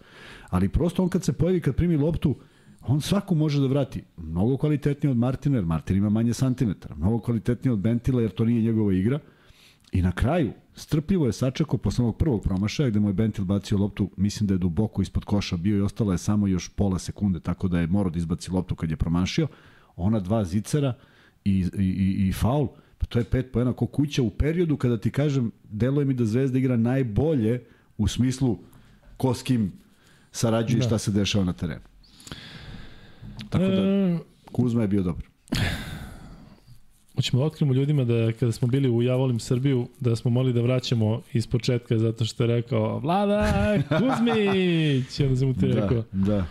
Ali 0.50 0.70
prosto 0.70 1.04
on 1.04 1.10
kad 1.10 1.24
se 1.24 1.34
pojavi, 1.34 1.62
kad 1.62 1.76
primi 1.76 1.98
loptu, 1.98 2.36
on 2.82 3.02
svaku 3.02 3.36
može 3.36 3.60
da 3.60 3.68
vrati. 3.68 4.04
Mnogo 4.18 4.58
kvalitetnije 4.58 5.12
od 5.12 5.18
Martina, 5.18 5.58
jer 5.58 5.66
Martin 5.66 5.98
ima 5.98 6.10
manje 6.10 6.34
santimetara. 6.34 6.96
Mnogo 6.96 7.20
kvalitetnije 7.20 7.74
od 7.74 7.80
Bentila, 7.80 8.22
jer 8.22 8.32
to 8.32 8.46
nije 8.46 8.62
njegova 8.62 8.94
igra. 8.94 9.20
I 9.92 10.02
na 10.02 10.12
kraju, 10.12 10.52
strpljivo 10.76 11.26
je 11.26 11.34
sačekao 11.34 11.78
posle 11.78 12.04
onog 12.04 12.18
prvog 12.18 12.44
promašaja, 12.44 12.90
gde 12.90 13.00
mu 13.00 13.10
je 13.10 13.14
Bentil 13.14 13.46
bacio 13.46 13.78
loptu, 13.78 14.10
mislim 14.18 14.48
da 14.48 14.54
je 14.54 14.58
duboko 14.58 15.02
ispod 15.02 15.26
koša 15.26 15.58
bio 15.58 15.78
i 15.78 15.82
ostala 15.82 16.14
je 16.14 16.18
samo 16.18 16.48
još 16.48 16.70
pola 16.70 17.00
sekunde, 17.00 17.40
tako 17.40 17.68
da 17.68 17.80
je 17.80 17.88
morao 17.88 18.10
da 18.10 18.18
izbaci 18.18 18.52
loptu 18.52 18.76
kad 18.76 18.90
je 18.90 18.98
promašio. 18.98 19.48
Ona 19.96 20.20
dva 20.20 20.46
zicera 20.46 20.94
i, 21.46 21.66
i, 21.78 21.84
i, 21.84 22.28
i 22.28 22.34
faul, 22.34 22.68
to 23.12 23.20
je 23.20 23.24
pet 23.26 23.52
poena 23.52 23.74
ko 23.74 23.86
kuća 23.88 24.22
u 24.22 24.30
periodu 24.30 24.78
kada 24.78 24.98
ti 24.98 25.12
kažem, 25.12 25.52
deluje 25.64 26.06
mi 26.06 26.14
da 26.14 26.26
Zvezda 26.26 26.58
igra 26.58 26.78
najbolje 26.78 27.64
u 27.98 28.08
smislu 28.08 28.58
ko 29.18 29.34
s 29.34 29.44
kim 29.44 29.72
sarađuje 30.32 30.80
da. 30.80 30.86
šta 30.86 30.98
se 30.98 31.12
dešava 31.12 31.46
na 31.46 31.54
terenu. 31.54 31.82
Tako 33.50 33.66
da, 33.66 33.82
E, 33.82 34.18
Kuzma 34.52 34.82
je 34.82 34.88
bio 34.88 35.04
dobar. 35.04 35.26
Hoćemo 37.16 37.40
da 37.42 37.46
otkrimo 37.46 37.74
ljudima 37.74 38.04
da 38.04 38.32
kada 38.40 38.52
smo 38.52 38.68
bili 38.68 38.90
u 38.90 39.02
Ja 39.02 39.16
volim 39.16 39.40
Srbiju, 39.40 39.88
da 40.00 40.16
smo 40.16 40.32
mogli 40.32 40.54
da 40.54 40.62
vraćamo 40.62 41.22
iz 41.34 41.48
početka 41.48 41.98
zato 41.98 42.26
što 42.26 42.44
je 42.44 42.48
rekao 42.48 43.00
Vlada 43.00 43.78
Kuzmić! 43.90 45.20
I 45.20 45.24
onda 45.24 45.36
sam 45.36 45.48
mu 45.48 45.54
ti 45.54 45.68
Da, 45.68 45.82
rekao, 45.82 46.04
da. 46.12 46.46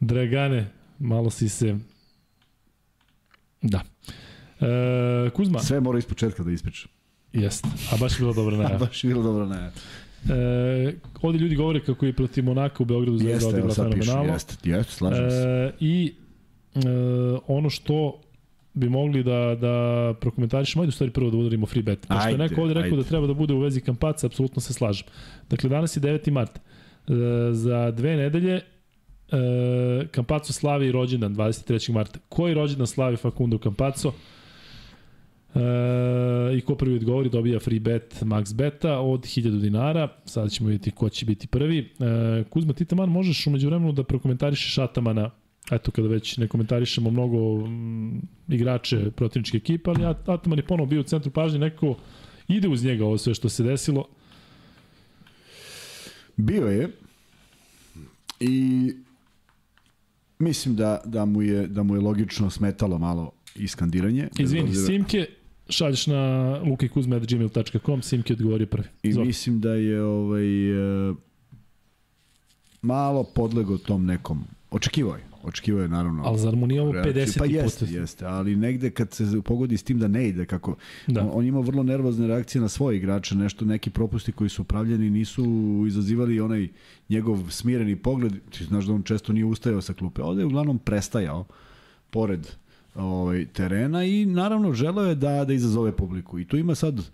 Dragane, 0.00 0.70
malo 0.98 1.30
si 1.30 1.48
se... 1.48 1.78
Da. 3.62 3.80
E, 4.60 5.30
Kuzma, 5.30 5.58
Sve 5.58 5.80
mora 5.80 5.98
iz 5.98 6.06
početka 6.06 6.42
da 6.42 6.50
ispričam. 6.50 6.90
jest, 7.32 7.66
a 7.92 7.96
baš 7.96 8.12
je 8.12 8.18
bilo 8.18 8.32
dobro 8.32 8.56
najava. 8.62 8.78
Baš 8.78 9.04
je 9.04 9.08
bilo 9.08 9.22
dobro 9.22 9.46
ne. 9.46 9.70
E, 10.30 10.94
ovde 11.22 11.38
ljudi 11.38 11.54
govore 11.56 11.80
kako 11.80 12.06
je 12.06 12.12
protiv 12.12 12.44
Monaka 12.44 12.82
u 12.82 12.86
Beogradu 12.86 13.18
Zvezda 13.18 13.46
Jeste, 13.46 13.62
piše, 13.62 13.74
fenomenalno. 13.74 14.32
jeste, 14.32 14.70
jeste, 14.70 14.92
slažem 14.92 15.30
se. 15.30 15.36
E, 15.36 15.72
I 15.80 16.14
e, 16.74 16.80
ono 17.46 17.70
što 17.70 18.20
bi 18.74 18.88
mogli 18.88 19.22
da, 19.22 19.56
da 19.60 19.74
prokomentarišemo, 20.20 20.82
ajde 20.82 20.88
u 20.88 20.92
stvari 20.92 21.10
prvo 21.12 21.30
da 21.30 21.36
udarimo 21.36 21.66
free 21.66 21.82
bet. 21.82 22.00
Pošto 22.00 22.14
je 22.14 22.26
Ajde, 22.26 22.38
neko 22.38 22.62
ovde 22.62 22.74
rekao 22.74 22.86
ajde. 22.86 22.96
da 22.96 23.02
treba 23.02 23.26
da 23.26 23.34
bude 23.34 23.54
u 23.54 23.58
vezi 23.60 23.80
kampaca, 23.80 24.26
apsolutno 24.26 24.60
se 24.62 24.72
slažem. 24.72 25.06
Dakle, 25.50 25.68
danas 25.70 25.96
je 25.96 26.00
9. 26.00 26.30
mart. 26.30 26.56
E, 26.56 26.60
za 27.52 27.90
dve 27.90 28.16
nedelje 28.16 28.54
e, 28.54 28.62
Kampaco 30.10 30.52
slavi 30.52 30.92
rođendan 30.92 31.36
23. 31.36 31.92
marta. 31.92 32.18
Koji 32.28 32.54
rođendan 32.54 32.86
slavi 32.86 33.16
Facundo 33.16 33.58
Kampaco? 33.58 34.12
E, 35.54 35.58
I 36.52 36.60
ko 36.60 36.74
prvi 36.74 36.94
odgovori 36.94 37.30
dobija 37.30 37.60
free 37.60 37.80
bet 37.80 38.14
max 38.22 38.54
beta 38.54 38.98
od 38.98 39.20
1000 39.20 39.60
dinara. 39.60 40.08
Sada 40.24 40.48
ćemo 40.48 40.68
vidjeti 40.68 40.90
ko 40.90 41.08
će 41.08 41.26
biti 41.26 41.46
prvi. 41.46 41.78
E, 41.78 42.44
Kuzma, 42.44 42.72
ti 42.72 42.84
taman 42.84 43.08
možeš 43.08 43.46
umeđu 43.46 43.68
vremenu 43.68 43.92
da 43.92 44.04
prokomentarišeš 44.04 44.78
Atamana 44.78 45.30
eto 45.70 45.90
kada 45.90 46.08
već 46.08 46.36
ne 46.36 46.48
komentarišemo 46.48 47.10
mnogo 47.10 47.36
m, 47.60 48.20
igrače 48.48 49.10
protivničke 49.10 49.56
ekipe, 49.56 49.90
ali 49.90 50.02
At- 50.02 50.28
Ataman 50.28 50.58
je 50.58 50.64
ponovo 50.64 50.86
bio 50.86 51.00
u 51.00 51.04
centru 51.04 51.30
pažnje, 51.30 51.58
neko 51.58 51.96
ide 52.48 52.68
uz 52.68 52.84
njega 52.84 53.04
ovo 53.04 53.18
sve 53.18 53.34
što 53.34 53.48
se 53.48 53.62
desilo. 53.62 54.04
Bio 56.36 56.66
je 56.66 56.88
i 58.40 58.90
mislim 60.38 60.76
da, 60.76 61.00
da, 61.04 61.24
mu 61.24 61.42
je, 61.42 61.66
da 61.66 61.82
mu 61.82 61.94
je 61.94 62.00
logično 62.00 62.50
smetalo 62.50 62.98
malo 62.98 63.32
iskandiranje. 63.56 64.28
Izvini, 64.38 64.64
obzira- 64.64 64.86
Simke, 64.86 65.26
šalješ 65.68 66.06
na 66.06 66.20
lukajkuzme.gmail.com, 66.70 68.02
Simke 68.02 68.32
odgovori 68.32 68.66
prvi. 68.66 68.86
I 69.02 69.08
Izvoli. 69.08 69.26
mislim 69.26 69.60
da 69.60 69.74
je 69.74 70.02
ovaj, 70.02 70.70
e, 71.10 71.14
malo 72.82 73.24
podlego 73.24 73.78
tom 73.78 74.06
nekom. 74.06 74.44
Očekivao 74.70 75.14
je. 75.16 75.22
Očekivao 75.42 75.82
je 75.82 75.88
naravno. 75.88 76.22
Ali 76.24 76.38
zar 76.38 76.56
mu 76.56 76.66
nije 76.66 76.82
ovo 76.82 76.92
reakciju. 76.92 77.14
50 77.14 77.38
Pa 77.38 77.44
put? 77.44 77.52
jeste, 77.52 77.86
jeste, 77.86 78.26
ali 78.26 78.56
negde 78.56 78.90
kad 78.90 79.12
se 79.12 79.24
pogodi 79.44 79.76
s 79.76 79.82
tim 79.82 79.98
da 79.98 80.08
ne 80.08 80.28
ide 80.28 80.44
kako 80.46 80.76
Da. 81.06 81.20
on, 81.22 81.30
on 81.32 81.44
ima 81.46 81.60
vrlo 81.60 81.82
nervozne 81.82 82.26
reakcije 82.26 82.62
na 82.62 82.68
svoje 82.68 82.96
igrače, 82.96 83.34
nešto 83.34 83.64
neki 83.64 83.90
propusti 83.90 84.32
koji 84.32 84.50
su 84.50 84.64
pravljeni 84.64 85.10
nisu 85.10 85.44
izazivali 85.88 86.40
onaj 86.40 86.68
njegov 87.08 87.50
smireni 87.50 87.96
pogled, 87.96 88.32
ti 88.50 88.64
znaš 88.64 88.84
da 88.84 88.92
on 88.92 89.02
često 89.02 89.32
nije 89.32 89.44
ustajao 89.44 89.80
sa 89.80 89.92
klupe, 89.92 90.22
ovde 90.22 90.42
je 90.42 90.46
uglavnom 90.46 90.78
prestajao 90.78 91.44
pored 92.10 92.48
ovaj 92.94 93.46
terena 93.46 94.04
i 94.04 94.26
naravno 94.26 94.72
želeo 94.72 95.04
je 95.04 95.14
da 95.14 95.44
da 95.44 95.52
izazove 95.52 95.92
publiku. 95.92 96.38
I 96.38 96.44
tu 96.44 96.56
ima 96.56 96.74
sad 96.74 96.98
e, 96.98 97.04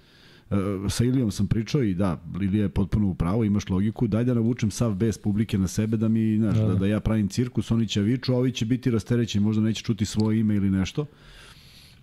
sa 0.88 1.04
Ilijom 1.04 1.30
sam 1.30 1.46
pričao 1.46 1.82
i 1.82 1.94
da, 1.94 2.22
Ilija 2.42 2.62
je 2.62 2.68
potpuno 2.68 3.08
u 3.08 3.14
pravu, 3.14 3.44
imaš 3.44 3.68
logiku, 3.68 4.06
daj 4.06 4.24
da 4.24 4.34
navučem 4.34 4.70
sav 4.70 4.94
bez 4.94 5.18
publike 5.18 5.58
na 5.58 5.68
sebe 5.68 5.96
da 5.96 6.08
mi, 6.08 6.36
znaš, 6.38 6.56
Da, 6.56 6.62
da, 6.62 6.68
da. 6.68 6.74
da 6.74 6.86
ja 6.86 7.00
pravim 7.00 7.28
cirkus, 7.28 7.70
oni 7.70 7.88
će 7.88 8.00
viču, 8.00 8.32
a 8.32 8.36
ovi 8.36 8.52
će 8.52 8.66
biti 8.66 8.90
rasterećeni, 8.90 9.44
možda 9.44 9.62
neće 9.62 9.82
čuti 9.82 10.04
svoje 10.04 10.40
ime 10.40 10.54
ili 10.54 10.70
nešto. 10.70 11.06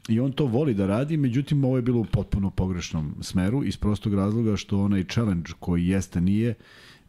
I 0.09 0.19
on 0.19 0.31
to 0.31 0.45
voli 0.45 0.73
da 0.73 0.87
radi, 0.87 1.17
međutim 1.17 1.63
ovo 1.63 1.75
je 1.75 1.81
bilo 1.81 1.99
u 1.99 2.05
potpuno 2.05 2.49
pogrešnom 2.49 3.15
smeru 3.21 3.63
iz 3.63 3.77
prostog 3.77 4.13
razloga 4.13 4.55
što 4.55 4.81
onaj 4.81 5.03
challenge 5.03 5.51
koji 5.59 5.87
jeste 5.87 6.21
nije 6.21 6.53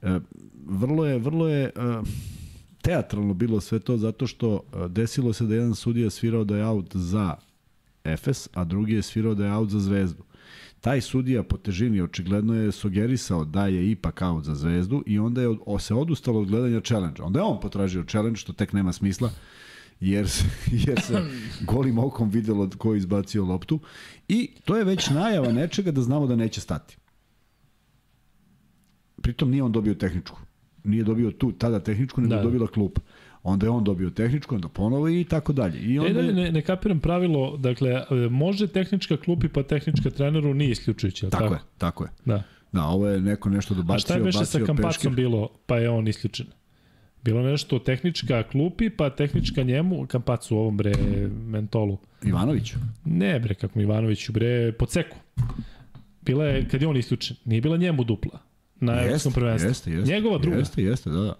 e, 0.03 0.20
vrlo 0.66 1.07
je 1.07 1.19
vrlo 1.19 1.49
je 1.49 1.65
e, 1.65 1.70
teatralno 2.82 3.34
bilo 3.34 3.60
sve 3.60 3.78
to 3.78 3.96
zato 3.96 4.26
što 4.26 4.55
e, 4.56 4.88
desilo 4.88 5.32
se 5.32 5.44
da 5.44 5.55
jedan 5.55 5.74
sudija 5.74 6.10
svirao 6.10 6.44
da 6.44 6.56
je 6.56 6.66
out 6.66 6.96
za 6.96 7.36
Efes, 8.05 8.48
a 8.55 8.64
drugi 8.64 8.94
je 8.94 9.02
svirao 9.02 9.34
da 9.34 9.46
je 9.46 9.52
out 9.52 9.70
za 9.70 9.80
Zvezdu. 9.80 10.22
Taj 10.80 11.00
sudija 11.00 11.42
po 11.42 11.56
težini 11.56 12.00
očigledno 12.00 12.55
je 12.55 12.72
sugerisao 12.72 13.44
da 13.44 13.66
je 13.66 13.90
ipak 13.90 14.22
out 14.22 14.44
za 14.44 14.55
Zvezdu 14.55 15.02
i 15.06 15.18
onda 15.18 15.42
je 15.42 15.48
se 15.78 15.94
odustalo 15.94 16.40
od 16.40 16.48
gledanja 16.48 16.80
challenge. 16.80 17.22
Onda 17.22 17.40
je 17.40 17.44
on 17.44 17.60
potražio 17.60 18.05
challenge, 18.05 18.36
što 18.36 18.52
tek 18.52 18.72
nema 18.72 18.92
smisla, 18.92 19.30
jer 20.00 20.28
se, 20.28 20.44
jer 20.86 21.00
se 21.00 21.22
golim 21.60 21.98
okom 21.98 22.30
videlo 22.30 22.70
ko 22.78 22.94
je 22.94 22.98
izbacio 22.98 23.44
loptu 23.44 23.80
i 24.28 24.50
to 24.64 24.76
je 24.76 24.84
već 24.84 25.10
najava 25.10 25.52
nečega 25.52 25.90
da 25.90 26.02
znamo 26.02 26.26
da 26.26 26.36
neće 26.36 26.60
stati. 26.60 26.96
Pritom 29.22 29.50
nije 29.50 29.62
on 29.62 29.72
dobio 29.72 29.94
tehničku. 29.94 30.48
Nije 30.84 31.05
dobio 31.05 31.30
tu 31.30 31.52
tada 31.52 31.80
tehničku, 31.80 32.20
nego 32.20 32.30
Da, 32.30 32.36
da, 32.36 32.42
da. 32.42 32.44
dobila 32.44 32.66
klupa. 32.66 33.00
Onda 33.42 33.66
je 33.66 33.70
on 33.70 33.84
dobio 33.84 34.10
tehničku, 34.10 34.55
onda 34.55 34.68
ponovo 34.68 35.09
i 35.09 35.24
tako 35.24 35.52
dalje. 35.52 35.78
I 35.80 35.96
E, 35.96 36.00
onda 36.00 36.12
dalje, 36.12 36.26
je, 36.28 36.34
ne, 36.34 36.52
ne 36.52 36.62
kapiram 36.62 37.00
pravilo, 37.00 37.56
dakle, 37.56 37.90
e, 37.90 38.05
može 38.30 38.66
tehnička 38.66 39.16
klupi 39.16 39.48
pa 39.48 39.62
tehnička 39.62 40.10
treneru 40.10 40.55
nije 40.55 40.70
isključujuće, 40.70 41.26
jel 41.26 41.30
tako, 41.30 41.44
tako? 41.44 41.55
je, 41.55 41.60
tako 41.78 42.05
je. 42.05 42.10
Da. 42.24 42.42
Da, 42.72 42.84
ovo 42.84 43.09
je 43.09 43.20
neko 43.20 43.48
nešto 43.50 43.74
A 43.74 43.76
dobacio, 43.76 43.98
šta 43.98 44.14
je 44.14 44.20
beše 44.20 44.38
sa 44.38 44.40
bacio 44.59 44.66
kampacom 44.66 44.88
peškir. 44.90 45.10
bilo, 45.10 45.48
pa 45.66 45.78
je 45.78 45.90
on 45.90 46.09
isključen? 46.09 46.46
Bilo 47.24 47.42
nešto 47.42 47.78
tehnička 47.78 48.42
klupi, 48.42 48.90
pa 48.90 49.10
tehnička 49.10 49.62
njemu, 49.62 50.06
kampacu 50.06 50.56
ovom 50.56 50.76
bre, 50.76 50.92
mentolu. 51.46 51.98
Ivanović. 52.22 52.74
Ne 53.05 53.40
bre, 53.40 53.55
kako 53.55 53.78
mi 53.78 53.82
Ivanoviću 53.82 54.32
bre, 54.32 54.72
po 54.72 54.86
ceku. 54.86 55.16
Bila 56.22 56.44
je, 56.44 56.68
kad 56.68 56.82
je 56.82 56.88
on 56.88 56.96
isključen, 56.96 57.36
nije 57.44 57.60
bila 57.60 57.76
njemu 57.76 58.05
dupla 58.05 58.48
na 58.80 59.02
evropskom 59.02 59.32
prvenstvu. 59.32 59.68
jeste, 59.68 59.90
jeste. 59.90 60.12
Njegova 60.12 60.38
druga. 60.38 60.56
Jeste, 60.56 60.82
jeste, 60.82 61.10
da, 61.10 61.20
da. 61.20 61.34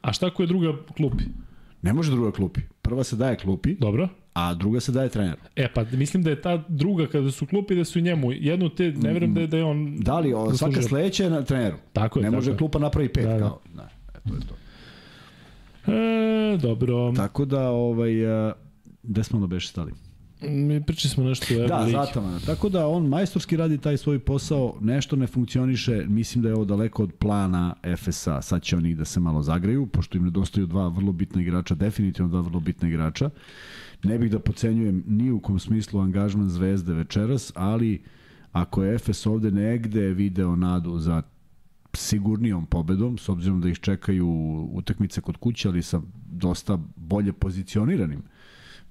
A 0.00 0.12
šta 0.12 0.26
ako 0.26 0.42
je 0.42 0.46
druga 0.46 0.72
klupi? 0.96 1.24
Ne 1.82 1.92
može 1.92 2.10
druga 2.10 2.30
klupi. 2.30 2.60
Prva 2.82 3.04
se 3.04 3.16
daje 3.16 3.36
klupi, 3.36 3.74
Dobro. 3.74 4.08
a 4.34 4.54
druga 4.54 4.80
se 4.80 4.92
daje 4.92 5.08
treneru. 5.08 5.40
E 5.56 5.68
pa 5.74 5.84
mislim 5.84 6.22
da 6.22 6.30
je 6.30 6.40
ta 6.40 6.64
druga 6.68 7.06
kada 7.06 7.30
su 7.30 7.46
klupi 7.46 7.74
da 7.74 7.84
su 7.84 8.00
njemu 8.00 8.32
jednu 8.32 8.68
te 8.68 8.92
ne 8.92 9.12
verujem 9.12 9.34
da 9.34 9.40
je 9.40 9.46
da 9.46 9.56
je 9.56 9.64
on 9.64 9.96
Da 9.96 10.18
li, 10.18 10.34
o, 10.34 10.54
svaka 10.54 10.82
sledeća 10.82 11.28
na 11.28 11.42
treneru. 11.42 11.76
Tako 11.92 12.18
je, 12.18 12.22
Ne 12.22 12.26
tako 12.26 12.36
može 12.36 12.50
je. 12.50 12.56
klupa 12.56 12.78
napravi 12.78 13.08
pet, 13.08 13.24
Da, 13.24 13.30
da, 13.30 13.34
da. 13.34 13.40
kao. 13.40 13.60
Da, 13.74 13.88
e, 14.14 14.28
to 14.28 14.34
je 14.34 14.40
to. 14.40 14.54
E, 15.86 16.58
dobro. 16.58 17.12
Tako 17.16 17.44
da, 17.44 17.70
ovaj, 17.70 18.26
a, 18.28 18.52
gde 19.02 19.24
smo 19.24 19.40
da 19.40 19.46
beše 19.46 19.68
stali? 19.68 19.92
Mi 20.48 20.82
pričali 20.82 21.10
smo 21.10 21.24
nešto 21.24 21.54
o 21.54 21.56
Da, 21.56 21.62
Euroligi. 21.62 21.92
Zatamana. 21.92 22.40
Tako 22.46 22.68
da 22.68 22.86
on 22.86 23.06
majstorski 23.06 23.56
radi 23.56 23.78
taj 23.78 23.96
svoj 23.96 24.18
posao, 24.18 24.76
nešto 24.80 25.16
ne 25.16 25.26
funkcioniše, 25.26 26.04
mislim 26.08 26.42
da 26.42 26.48
je 26.48 26.54
ovo 26.54 26.64
daleko 26.64 27.02
od 27.02 27.12
plana 27.12 27.74
FSA, 27.96 28.42
sad 28.42 28.62
će 28.62 28.76
oni 28.76 28.94
da 28.94 29.04
se 29.04 29.20
malo 29.20 29.42
zagreju, 29.42 29.86
pošto 29.86 30.18
im 30.18 30.24
nedostaju 30.24 30.66
dva 30.66 30.88
vrlo 30.88 31.12
bitna 31.12 31.42
igrača, 31.42 31.74
definitivno 31.74 32.28
dva 32.28 32.40
vrlo 32.40 32.60
bitna 32.60 32.88
igrača. 32.88 33.30
Ne 34.02 34.18
bih 34.18 34.30
da 34.30 34.38
pocenjujem 34.38 35.04
ni 35.06 35.30
u 35.30 35.40
kom 35.40 35.58
smislu 35.58 36.00
angažman 36.00 36.48
Zvezde 36.48 36.92
večeras, 36.92 37.52
ali 37.54 38.02
ako 38.52 38.82
je 38.82 38.98
FS 38.98 39.26
ovde 39.26 39.50
negde 39.50 40.00
video 40.00 40.56
nadu 40.56 40.98
za 40.98 41.22
sigurnijom 41.94 42.66
pobedom, 42.66 43.18
s 43.18 43.28
obzirom 43.28 43.60
da 43.60 43.68
ih 43.68 43.78
čekaju 43.78 44.28
utakmice 44.72 45.20
kod 45.20 45.36
kuće, 45.36 45.68
ali 45.68 45.82
sa 45.82 46.00
dosta 46.26 46.78
bolje 46.96 47.32
pozicioniranim 47.32 48.22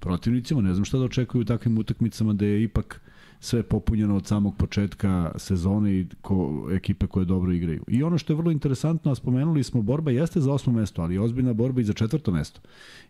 protivnicima. 0.02 0.60
Ne 0.60 0.74
znam 0.74 0.84
šta 0.84 0.98
da 0.98 1.04
očekuju 1.04 1.42
u 1.42 1.44
takvim 1.44 1.78
utakmicama 1.78 2.32
da 2.32 2.46
je 2.46 2.62
ipak 2.62 3.00
sve 3.40 3.62
popunjeno 3.62 4.16
od 4.16 4.26
samog 4.26 4.56
početka 4.56 5.32
sezone 5.36 5.94
i 5.94 6.06
ko, 6.20 6.68
ekipe 6.72 7.06
koje 7.06 7.24
dobro 7.24 7.52
igraju. 7.52 7.84
I 7.88 8.02
ono 8.02 8.18
što 8.18 8.32
je 8.32 8.36
vrlo 8.36 8.50
interesantno, 8.50 9.12
a 9.12 9.14
spomenuli 9.14 9.62
smo, 9.62 9.82
borba 9.82 10.10
jeste 10.10 10.40
za 10.40 10.52
osmo 10.52 10.72
mesto, 10.72 11.02
ali 11.02 11.14
je 11.14 11.20
ozbiljna 11.20 11.52
borba 11.52 11.80
i 11.80 11.84
za 11.84 11.92
četvrto 11.92 12.32
mesto. 12.32 12.60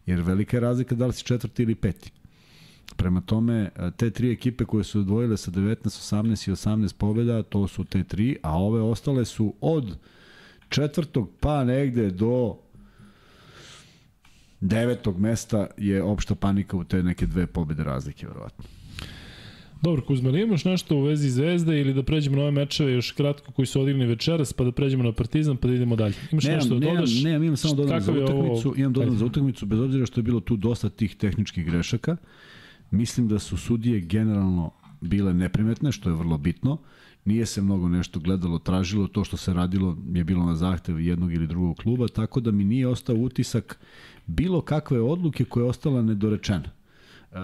Jer 0.07 0.21
velika 0.21 0.57
je 0.57 0.61
razlika 0.61 0.95
da 0.95 1.07
li 1.07 1.13
si 1.13 1.25
četvrti 1.25 1.63
ili 1.63 1.75
peti. 1.75 2.13
Prema 2.97 3.21
tome, 3.21 3.71
te 3.97 4.11
tri 4.11 4.33
ekipe 4.33 4.65
koje 4.65 4.85
su 4.85 5.01
odvojile 5.01 5.37
sa 5.37 5.51
19, 5.51 5.77
18 5.85 6.49
i 6.49 6.53
18 6.53 6.97
pobjeda, 6.97 7.43
to 7.43 7.69
su 7.69 7.85
te 7.85 8.05
tri, 8.05 8.37
a 8.43 8.59
ove 8.59 8.81
ostale 8.81 9.25
su 9.25 9.55
od 9.61 9.97
četvrtog 10.69 11.31
pa 11.41 11.65
negde 11.65 12.11
do 12.11 12.57
devetog 14.63 15.19
mesta 15.21 15.67
je 15.79 16.03
opšta 16.03 16.35
panika 16.35 16.77
u 16.77 16.85
te 16.85 17.03
neke 17.03 17.27
dve 17.27 17.47
pobjede 17.47 17.85
razlike, 17.85 18.27
verovatno. 18.27 18.65
Dobro, 19.83 20.03
Kuzma, 20.03 20.29
ali 20.29 20.43
imaš 20.43 20.65
nešto 20.65 20.97
u 20.97 21.03
vezi 21.03 21.31
Zvezde 21.31 21.81
ili 21.81 21.95
da 21.95 22.03
pređemo 22.03 22.37
na 22.37 22.43
ove 22.43 22.51
mečeve 22.51 22.93
još 22.93 23.11
kratko 23.13 23.53
koji 23.53 23.67
su 23.67 23.81
odigrani 23.81 24.07
večeras, 24.07 24.53
pa 24.53 24.65
da 24.65 24.73
pređemo 24.73 25.03
na 25.03 25.13
Partizan, 25.13 25.57
pa 25.57 25.69
da 25.69 25.75
idemo 25.75 25.97
dalje. 25.97 26.15
Imaš 26.33 26.45
Nemam, 26.45 26.57
nešto 26.59 26.75
da 26.75 26.81
nemam, 26.81 26.95
dodaš? 26.97 27.23
nemam, 27.23 27.43
imam 27.43 27.57
samo 27.57 27.75
dodam 27.75 28.01
za 28.01 28.13
je 28.13 28.25
ovo- 28.25 28.25
utakmicu, 28.43 28.75
imam 28.77 28.93
dodam 28.93 29.09
Ajde. 29.09 29.19
za 29.19 29.27
utakmicu, 29.27 29.67
bez 29.67 29.81
obzira 29.81 30.07
što 30.07 30.21
je 30.21 30.25
bilo 30.25 30.41
tu 30.41 30.57
dosta 30.57 30.89
tih 30.89 31.17
tehničkih 31.17 31.67
grešaka. 31.67 32.17
Mislim 32.91 33.29
da 33.29 33.39
su 33.39 33.57
sudije 33.57 34.01
generalno 34.01 34.71
bile 35.01 35.35
neprimetne, 35.35 35.93
što 35.93 36.11
je 36.11 36.17
vrlo 36.17 36.39
bitno. 36.39 36.79
Nije 37.25 37.47
se 37.47 37.63
mnogo 37.63 37.89
nešto 37.89 38.21
gledalo, 38.21 38.59
tražilo, 38.59 39.07
to 39.09 39.25
što 39.25 39.37
se 39.37 39.53
radilo 39.55 39.97
je 40.15 40.25
bilo 40.25 40.47
na 40.47 40.55
zahtev 40.57 41.01
jednog 41.01 41.33
ili 41.33 41.47
drugog 41.47 41.77
kluba, 41.77 42.09
tako 42.09 42.41
da 42.41 42.51
mi 42.51 42.65
nije 42.65 42.89
ostao 42.89 43.17
utisak 43.17 43.79
bilo 44.27 44.61
kakve 44.61 45.01
odluke 45.01 45.45
koja 45.45 45.65
je 45.65 45.69
ostala 45.69 46.03
nedorečena. 46.03 46.71
E, 47.33 47.37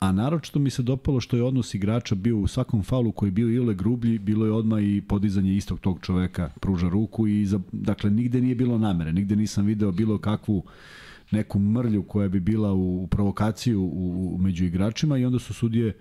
a 0.00 0.12
naročito 0.12 0.58
mi 0.58 0.70
se 0.70 0.82
dopalo 0.82 1.20
što 1.20 1.36
je 1.36 1.42
odnos 1.42 1.74
igrača 1.74 2.14
bio 2.14 2.38
u 2.38 2.46
svakom 2.46 2.82
faulu 2.82 3.12
koji 3.12 3.28
je 3.28 3.32
bio 3.32 3.48
ile 3.48 3.74
grublji, 3.74 4.18
bilo 4.18 4.46
je 4.46 4.52
odmah 4.52 4.82
i 4.82 5.02
podizanje 5.08 5.54
istog 5.54 5.80
tog 5.80 5.98
čoveka, 6.02 6.50
pruža 6.60 6.88
ruku 6.88 7.26
i 7.26 7.46
za, 7.46 7.60
dakle 7.72 8.10
nigde 8.10 8.40
nije 8.40 8.54
bilo 8.54 8.78
namere, 8.78 9.12
nigde 9.12 9.36
nisam 9.36 9.66
video 9.66 9.92
bilo 9.92 10.18
kakvu 10.18 10.64
neku 11.30 11.58
mrlju 11.58 12.02
koja 12.02 12.28
bi 12.28 12.40
bila 12.40 12.72
u, 12.72 13.02
u 13.02 13.06
provokaciju 13.06 13.82
u, 13.82 14.34
u, 14.34 14.38
među 14.38 14.64
igračima 14.64 15.18
i 15.18 15.24
onda 15.24 15.38
su 15.38 15.54
sudije 15.54 15.96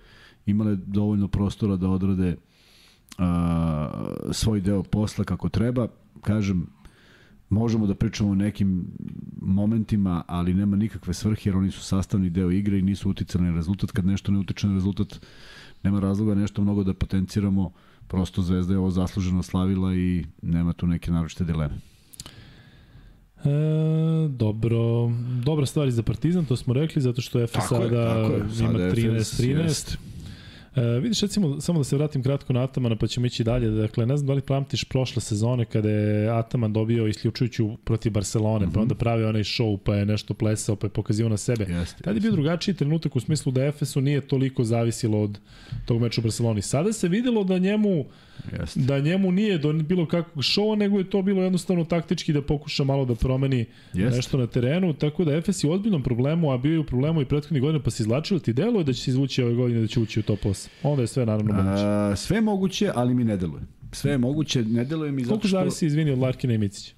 imale 0.46 0.76
dovoljno 0.76 1.28
prostora 1.28 1.76
da 1.76 1.90
odrade 1.90 2.36
a, 3.18 4.12
svoj 4.32 4.62
deo 4.62 4.84
posla 4.84 5.24
kako 5.24 5.50
treba. 5.50 5.88
Kažem, 6.22 6.68
možemo 7.50 7.88
da 7.88 7.96
pričamo 7.96 8.30
o 8.30 8.36
nekim 8.36 8.86
momentima, 9.42 10.24
ali 10.28 10.54
nema 10.54 10.76
nikakve 10.76 11.14
svrhe 11.14 11.50
jer 11.50 11.58
oni 11.58 11.72
su 11.72 11.82
sastavni 11.82 12.30
deo 12.30 12.52
igre 12.52 12.80
i 12.80 12.82
nisu 12.82 13.10
uticali 13.10 13.44
na 13.44 13.56
rezultat. 13.56 13.92
Kad 13.92 14.06
nešto 14.06 14.32
ne 14.32 14.40
utiče 14.40 14.68
na 14.68 14.74
rezultat, 14.74 15.20
nema 15.84 16.00
razloga 16.00 16.36
nešto 16.36 16.62
mnogo 16.62 16.84
da 16.84 16.94
potenciramo. 16.94 17.72
Prosto 18.08 18.42
Zvezda 18.42 18.74
je 18.74 18.78
ovo 18.78 18.92
zasluženo 18.92 19.44
slavila 19.44 19.96
i 19.96 20.26
nema 20.42 20.74
tu 20.74 20.88
neke 20.88 21.12
naročite 21.12 21.44
dileme. 21.44 21.76
E, 23.44 24.28
dobro, 24.30 25.12
dobra 25.44 25.66
stvar 25.66 25.88
i 25.88 25.92
za 25.92 26.04
Partizan, 26.04 26.46
to 26.46 26.56
smo 26.56 26.74
rekli, 26.74 27.02
zato 27.02 27.22
što 27.22 27.40
je 27.40 27.48
FS 27.48 27.68
sada 27.70 28.30
ima 28.60 28.80
13-13. 28.80 29.98
E, 30.78 31.00
vidiš, 31.00 31.22
recimo, 31.22 31.62
samo 31.62 31.80
da 31.80 31.84
se 31.84 31.96
vratim 31.96 32.24
kratko 32.24 32.54
na 32.54 32.64
Atamana, 32.64 32.96
pa 32.96 33.08
ćemo 33.08 33.26
ići 33.26 33.44
dalje. 33.44 33.70
Dakle, 33.70 34.06
ne 34.06 34.18
znam 34.18 34.28
da 34.28 34.34
li 34.34 34.42
pamtiš 34.42 34.84
prošle 34.84 35.22
sezone 35.22 35.66
kada 35.66 35.90
je 35.90 36.30
Ataman 36.30 36.74
dobio 36.74 37.08
isključujuću 37.08 37.78
protiv 37.84 38.12
Barcelone, 38.12 38.66
mm 38.66 38.70
-hmm. 38.70 38.74
pa 38.74 38.80
mhm. 38.80 38.82
onda 38.82 38.96
pravio 38.96 39.30
onaj 39.30 39.44
show, 39.44 39.78
pa 39.78 39.96
je 39.96 40.06
nešto 40.06 40.34
plesao, 40.34 40.76
pa 40.76 40.88
je 40.88 40.92
pokazio 40.92 41.30
na 41.30 41.38
sebe. 41.38 41.66
Jeste, 41.70 42.04
Tad 42.04 42.16
je 42.16 42.22
bio 42.22 42.32
drugačiji 42.32 42.76
trenutak 42.76 43.16
u 43.16 43.20
smislu 43.20 43.52
da 43.52 43.66
Efesu 43.66 44.02
nije 44.02 44.22
toliko 44.22 44.64
zavisilo 44.64 45.22
od 45.22 45.40
tog 45.86 46.02
meča 46.02 46.22
u 46.22 46.24
Barceloni. 46.24 46.62
Sada 46.62 46.94
se 46.94 47.08
videlo 47.08 47.44
da 47.44 47.58
njemu 47.58 48.06
Jeste. 48.60 48.80
da 48.80 49.00
njemu 49.00 49.32
nije 49.32 49.58
do 49.58 49.74
bilo 49.74 50.06
kakvog 50.06 50.44
šova, 50.44 50.76
nego 50.76 50.98
je 50.98 51.10
to 51.10 51.22
bilo 51.22 51.44
jednostavno 51.44 51.86
taktički 51.86 52.34
da 52.34 52.42
pokuša 52.42 52.84
malo 52.84 53.06
da 53.06 53.16
promeni 53.16 53.66
Jeste. 53.94 54.16
nešto 54.16 54.38
na 54.38 54.48
terenu, 54.48 54.94
tako 54.94 55.26
da 55.26 55.36
Efes 55.36 55.64
je 55.64 55.70
u 55.70 55.74
ozbiljnom 55.74 56.04
problemu, 56.04 56.52
a 56.52 56.58
bio 56.58 56.74
je 56.74 56.80
u 56.80 56.86
problemu 56.86 57.22
i 57.22 57.26
prethodnih 57.26 57.62
godina, 57.62 57.84
pa 57.84 57.90
se 57.90 58.04
izlačilo, 58.04 58.40
ti 58.40 58.54
deluje 58.54 58.84
da 58.84 58.94
će 58.94 59.02
se 59.02 59.12
izvući 59.12 59.44
ove 59.44 59.54
godine 59.54 59.82
da 59.82 59.88
će 59.88 60.00
ući 60.00 60.20
u 60.20 60.24
top 60.24 60.40
8. 60.40 60.67
Onda 60.84 61.02
je 61.02 61.08
sve 61.08 61.26
naravno 61.26 61.54
moguće. 61.54 61.84
A, 61.86 62.16
sve 62.16 62.42
moguće, 62.42 62.92
ali 62.96 63.14
mi 63.14 63.24
ne 63.24 63.38
deluje. 63.38 63.64
Sve 63.92 64.12
je 64.12 64.18
moguće, 64.18 64.64
ne 64.64 64.86
deluje 64.86 65.12
mi 65.12 65.24
zato 65.24 65.28
što... 65.28 65.40
Koliko 65.40 65.58
zavisi, 65.58 65.86
izvini, 65.86 66.12
od 66.12 66.20
Larkina 66.20 66.54
i 66.54 66.58
Micića? 66.58 66.94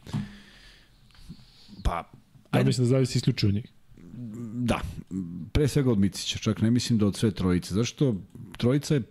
Pa... 1.83 2.11
Ajde. 2.51 2.63
Ja 2.63 2.65
mislim 2.65 2.87
da 2.87 2.89
zavisi 2.89 3.17
isključivo 3.17 3.49
od 3.49 3.55
njih. 3.55 3.65
Da, 4.53 4.81
pre 5.51 5.67
svega 5.67 5.91
od 5.91 5.99
Micića, 5.99 6.39
čak 6.39 6.61
ne 6.61 6.71
mislim 6.71 6.99
da 6.99 7.07
od 7.07 7.15
sve 7.15 7.31
trojice. 7.31 7.73
Zašto? 7.73 8.15
Trojica 8.57 8.93
je 8.93 9.01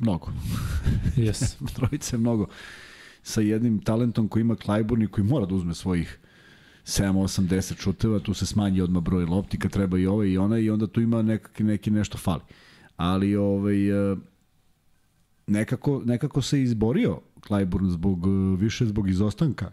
mnogo. 0.00 0.32
Yes. 1.16 1.74
trojica 1.74 2.16
je 2.16 2.20
mnogo. 2.20 2.46
Sa 3.22 3.40
jednim 3.40 3.80
talentom 3.80 4.28
koji 4.28 4.40
ima 4.40 4.56
Klajburn 4.56 5.02
i 5.02 5.08
koji 5.08 5.24
mora 5.24 5.46
da 5.46 5.54
uzme 5.54 5.74
svojih 5.74 6.18
7, 6.84 7.12
8, 7.12 7.48
10 7.48 7.80
šuteva, 7.80 8.18
tu 8.18 8.34
se 8.34 8.46
smanji 8.46 8.80
odmah 8.80 9.02
broj 9.02 9.24
lopti, 9.24 9.58
kad 9.58 9.70
treba 9.70 9.98
i 9.98 10.06
ovaj 10.06 10.28
i 10.28 10.38
onaj 10.38 10.62
i 10.62 10.70
onda 10.70 10.86
tu 10.86 11.00
ima 11.00 11.22
nekaki, 11.22 11.64
neki 11.64 11.90
nešto 11.90 12.18
fali. 12.18 12.42
Ali 12.96 13.36
ovaj, 13.36 14.12
e, 14.12 14.16
nekako, 15.46 16.02
nekako 16.04 16.42
se 16.42 16.62
izborio 16.62 17.20
Klajburn 17.40 17.90
zbog, 17.90 18.26
e, 18.26 18.56
više 18.56 18.86
zbog 18.86 19.08
izostanka 19.08 19.70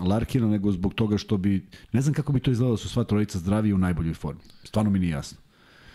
Larkina 0.00 0.48
nego 0.48 0.72
zbog 0.72 0.94
toga 0.94 1.18
što 1.18 1.36
bi, 1.36 1.66
ne 1.92 2.00
znam 2.00 2.14
kako 2.14 2.32
bi 2.32 2.40
to 2.40 2.50
izgledalo 2.50 2.74
da 2.74 2.82
su 2.82 2.88
sva 2.88 3.04
trojica 3.04 3.38
zdravi 3.38 3.72
u 3.72 3.78
najboljoj 3.78 4.14
formi. 4.14 4.40
Stvarno 4.64 4.90
mi 4.90 4.98
nije 4.98 5.10
jasno. 5.10 5.38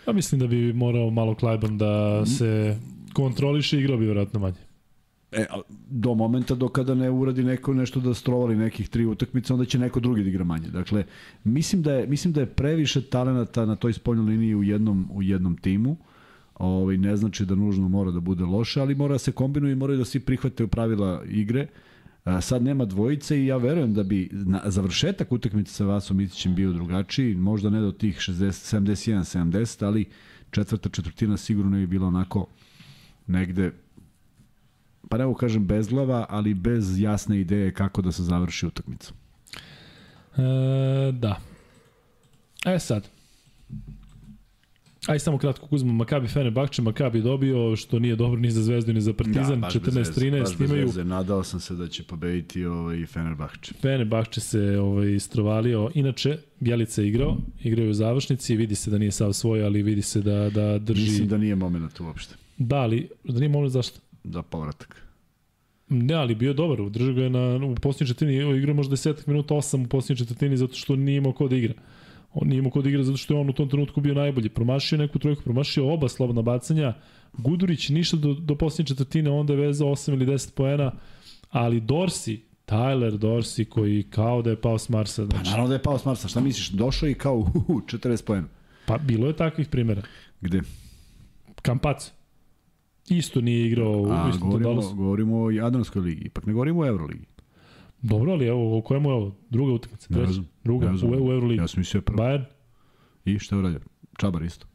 Ja 0.06 0.12
mislim 0.12 0.38
da 0.40 0.46
bi 0.46 0.72
morao 0.72 1.10
malo 1.10 1.34
Clyburn 1.34 1.76
da 1.76 2.26
se 2.26 2.78
kontroliše 3.12 3.76
i 3.76 3.80
igrao 3.80 3.98
bi 3.98 4.04
vjerojatno 4.04 4.40
manje. 4.40 4.71
E, 5.32 5.46
do 5.90 6.14
momenta 6.14 6.54
do 6.54 6.68
kada 6.68 6.94
ne 6.94 7.10
uradi 7.10 7.44
neko 7.44 7.74
nešto 7.74 8.00
da 8.00 8.14
strovali 8.14 8.56
nekih 8.56 8.88
tri 8.88 9.06
utakmice, 9.06 9.52
onda 9.52 9.64
će 9.64 9.78
neko 9.78 10.00
drugi 10.00 10.22
da 10.22 10.28
igra 10.28 10.44
manje. 10.44 10.68
Dakle, 10.68 11.04
mislim 11.44 11.82
da 11.82 11.92
je, 11.92 12.06
mislim 12.06 12.32
da 12.32 12.40
je 12.40 12.46
previše 12.46 13.02
talenata 13.02 13.66
na 13.66 13.76
toj 13.76 13.92
spoljnoj 13.92 14.26
liniji 14.26 14.54
u 14.54 14.62
jednom, 14.62 15.08
u 15.12 15.22
jednom 15.22 15.56
timu. 15.56 15.96
Ovaj, 16.54 16.96
ne 16.96 17.16
znači 17.16 17.46
da 17.46 17.54
nužno 17.54 17.88
mora 17.88 18.10
da 18.10 18.20
bude 18.20 18.44
loše, 18.44 18.80
ali 18.80 18.94
mora 18.94 19.14
da 19.14 19.18
se 19.18 19.32
kombinuje 19.32 19.72
i 19.72 19.76
moraju 19.76 19.98
da 19.98 20.04
svi 20.04 20.20
prihvate 20.20 20.66
pravila 20.66 21.22
igre. 21.28 21.66
A, 22.24 22.40
sad 22.40 22.62
nema 22.62 22.84
dvojice 22.84 23.38
i 23.38 23.46
ja 23.46 23.56
verujem 23.56 23.94
da 23.94 24.02
bi 24.02 24.28
na, 24.32 24.60
završetak 24.64 25.32
utakmice 25.32 25.72
sa 25.72 25.84
Vasom 25.84 26.20
Itićem 26.20 26.54
bio 26.54 26.72
drugačiji, 26.72 27.34
možda 27.34 27.70
ne 27.70 27.80
do 27.80 27.92
tih 27.92 28.16
60, 28.16 28.78
71-70, 28.78 29.84
ali 29.84 30.04
četvrta 30.50 30.88
četvrtina 30.88 31.36
sigurno 31.36 31.78
je 31.78 31.86
bila 31.86 32.06
onako 32.06 32.46
negde 33.26 33.72
pa 35.08 35.18
ne 35.18 35.34
kažem 35.40 35.66
bezglava, 35.66 36.26
ali 36.28 36.54
bez 36.54 37.00
jasne 37.00 37.40
ideje 37.40 37.74
kako 37.74 38.02
da 38.02 38.12
se 38.12 38.22
završi 38.22 38.66
utakmica. 38.66 39.12
E, 40.36 41.12
da. 41.12 41.40
E 42.64 42.78
sad, 42.78 43.08
Aj 45.06 45.18
samo 45.18 45.38
kratko 45.38 45.66
Kuzma, 45.66 45.92
Makabi 45.92 46.28
Fenerbahče, 46.28 46.82
Makabi 46.82 47.20
dobio, 47.20 47.76
što 47.76 47.98
nije 47.98 48.16
dobro 48.16 48.40
ni 48.40 48.50
za 48.50 48.62
Zvezdu 48.62 48.92
ni 48.92 49.00
za 49.00 49.12
Partizan, 49.12 49.60
da, 49.60 49.66
14-13 49.66 50.64
imaju. 50.64 50.86
Veze. 50.86 51.04
Nadao 51.04 51.44
sam 51.44 51.60
se 51.60 51.74
da 51.74 51.88
će 51.88 52.02
pobediti 52.02 52.64
ovaj 52.64 53.06
Fenerbahče. 53.06 53.74
Fenerbahče 53.80 54.40
se 54.40 54.78
ovaj 54.78 55.14
istrovalio. 55.14 55.90
Inače, 55.94 56.38
Bjelica 56.60 57.02
je 57.02 57.08
igrao, 57.08 57.36
igrao 57.62 57.84
je 57.84 57.90
u 57.90 57.94
završnici, 57.94 58.56
vidi 58.56 58.74
se 58.74 58.90
da 58.90 58.98
nije 58.98 59.10
sav 59.10 59.32
svoj, 59.32 59.64
ali 59.64 59.82
vidi 59.82 60.02
se 60.02 60.20
da 60.20 60.50
da 60.50 60.78
drži 60.78 61.02
Mislim 61.02 61.28
da 61.28 61.38
nije 61.38 61.54
momenat 61.54 62.00
uopšte. 62.00 62.34
Da, 62.58 62.76
ali 62.76 63.08
da 63.24 63.38
nije 63.38 63.48
momenat 63.48 63.72
zašto? 63.72 64.00
Da 64.24 64.42
povratak. 64.42 65.02
Ne, 65.88 66.14
ali 66.14 66.34
bio 66.34 66.52
dobar, 66.52 66.90
držao 66.90 67.14
ga 67.14 67.22
je 67.22 67.30
na, 67.30 67.66
u 67.66 67.74
posljednjoj 67.74 68.08
četvrtini, 68.08 68.56
igrao 68.58 68.74
možda 68.74 68.96
10 68.96 69.28
minuta, 69.28 69.54
8 69.54 69.84
u 69.84 69.88
posljednjoj 69.88 70.16
četvrtini 70.16 70.56
zato 70.56 70.74
što 70.74 70.96
nije 70.96 71.16
imao 71.16 71.32
ko 71.32 71.48
da 71.48 71.56
igra. 71.56 71.74
On 72.34 72.48
nije 72.48 72.58
imao 72.58 72.70
kod 72.70 72.86
igra 72.86 73.02
zato 73.02 73.16
što 73.16 73.34
je 73.34 73.40
on 73.40 73.50
u 73.50 73.52
tom 73.52 73.68
trenutku 73.68 74.00
bio 74.00 74.14
najbolji. 74.14 74.48
Promašio 74.48 74.98
neku 74.98 75.18
trojku, 75.18 75.42
promašio 75.42 75.92
oba 75.92 76.08
slobodna 76.08 76.42
bacanja. 76.42 76.94
Gudurić 77.32 77.88
ništa 77.88 78.16
do, 78.16 78.34
do 78.34 78.54
posljednje 78.54 78.88
četvrtine, 78.88 79.30
onda 79.30 79.52
je 79.52 79.60
vezao 79.60 79.88
8 79.88 80.12
ili 80.12 80.26
10 80.26 80.54
poena, 80.54 80.92
ali 81.50 81.80
Dorsi, 81.80 82.40
Tyler 82.66 83.16
Dorsi 83.16 83.64
koji 83.64 84.02
kao 84.02 84.42
da 84.42 84.50
je 84.50 84.60
pao 84.60 84.78
s 84.78 84.88
Marsa. 84.88 85.24
Znači... 85.24 85.44
Pa 85.44 85.50
naravno 85.50 85.68
da 85.68 85.74
je 85.74 85.82
pao 85.82 85.98
s 85.98 86.04
Marsa, 86.04 86.28
šta 86.28 86.40
misliš? 86.40 86.70
Došao 86.70 87.08
i 87.08 87.14
kao 87.14 87.36
uh, 87.68 87.82
40 87.82 88.24
poena. 88.24 88.48
Pa 88.86 88.98
bilo 88.98 89.26
je 89.26 89.36
takvih 89.36 89.68
primjera. 89.68 90.02
Gde? 90.40 90.60
Kampac. 91.62 92.12
Isto 93.08 93.40
nije 93.40 93.66
igrao 93.66 94.06
A, 94.10 94.30
isto 94.30 94.46
govorimo, 94.46 94.94
govorimo 94.94 95.42
o 95.42 95.50
Jadranskoj 95.50 96.02
ligi, 96.02 96.22
ipak 96.24 96.46
ne 96.46 96.52
govorimo 96.52 96.80
o 96.80 96.86
Euroligi. 96.86 97.26
Dobro, 98.02 98.32
ali 98.32 98.46
evo, 98.46 98.78
o 98.78 98.82
kojemu 98.82 99.10
je 99.10 99.14
ovo? 99.14 99.36
Druga 99.50 99.72
utakmica? 99.72 100.06
Ne 100.10 100.26
znam. 100.26 100.48
Druga, 100.64 100.90
ne 100.90 100.96
znam. 100.96 101.12
u, 101.12 101.26
u 101.26 101.32
Euroligi. 101.32 101.60
Ja 101.60 101.68
sam 101.68 101.80
mislio 101.80 102.00
prvo. 102.00 102.18
Bayern? 102.22 102.44
I 103.24 103.38
šta 103.38 103.56
je 103.56 103.58
uradio? 103.58 103.80
Čabar 104.18 104.42
isto. 104.42 104.66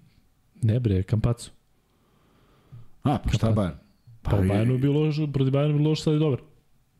Ne 0.61 0.79
bre, 0.79 1.03
Kampacu. 1.03 1.51
A, 3.03 3.17
pa 3.23 3.29
šta 3.29 3.53
Bayern? 3.53 3.77
Pa, 4.21 4.31
pa 4.31 4.37
Bayern 4.37 4.71
je 4.71 4.77
bilo 4.77 4.99
loš, 4.99 5.15
protiv 5.33 5.53
Bayern 5.53 5.67
je 5.67 5.73
bilo 5.73 5.89
loš, 5.89 6.01
sad 6.01 6.13
je 6.13 6.19
dobar. 6.19 6.39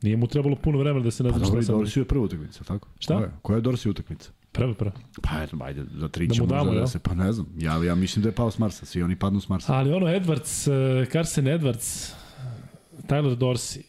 Nije 0.02 0.18
mu 0.18 0.28
trebalo 0.28 0.56
puno 0.56 0.78
vremena 0.78 1.04
da 1.04 1.12
se 1.12 1.24
ne 1.24 1.30
zna 1.30 1.40
pa, 1.40 1.46
šta 1.46 1.62
sam. 1.62 1.76
Pa 1.76 1.80
Dorsi 1.80 2.00
je 2.00 2.06
prva 2.06 2.24
utakmica, 2.24 2.64
tako? 2.64 2.90
Šta? 3.00 3.16
Koja 3.16 3.26
je, 3.26 3.32
koja 3.42 3.56
je 3.56 3.62
Dorsi 3.62 3.90
utakmica? 3.90 4.32
Prva, 4.58 4.74
prva. 4.74 4.92
Pa 5.22 5.44
eto, 5.44 5.58
ajde, 5.62 5.86
za 5.96 6.08
tri 6.08 6.28
da 6.28 6.34
ćemo 6.34 6.48
damo, 6.48 6.74
da 6.74 6.88
se, 6.88 7.00
pa 7.00 7.14
ne 7.14 7.32
znam. 7.34 7.48
Ja, 7.58 7.84
ja 7.84 7.96
mislim 7.96 8.24
da 8.24 8.30
je 8.30 8.34
pao 8.36 8.52
s 8.52 8.58
Marsa, 8.58 8.86
svi 8.86 9.04
oni 9.04 9.16
padnu 9.16 9.42
s 9.42 9.50
Marsa. 9.50 9.74
Ali 9.74 9.94
ono, 9.94 10.08
Edwards, 10.08 10.68
uh, 11.02 11.12
Carson 11.12 11.46
Edwards, 11.46 12.14
Tyler 13.08 13.38
Dorsey, 13.38 13.82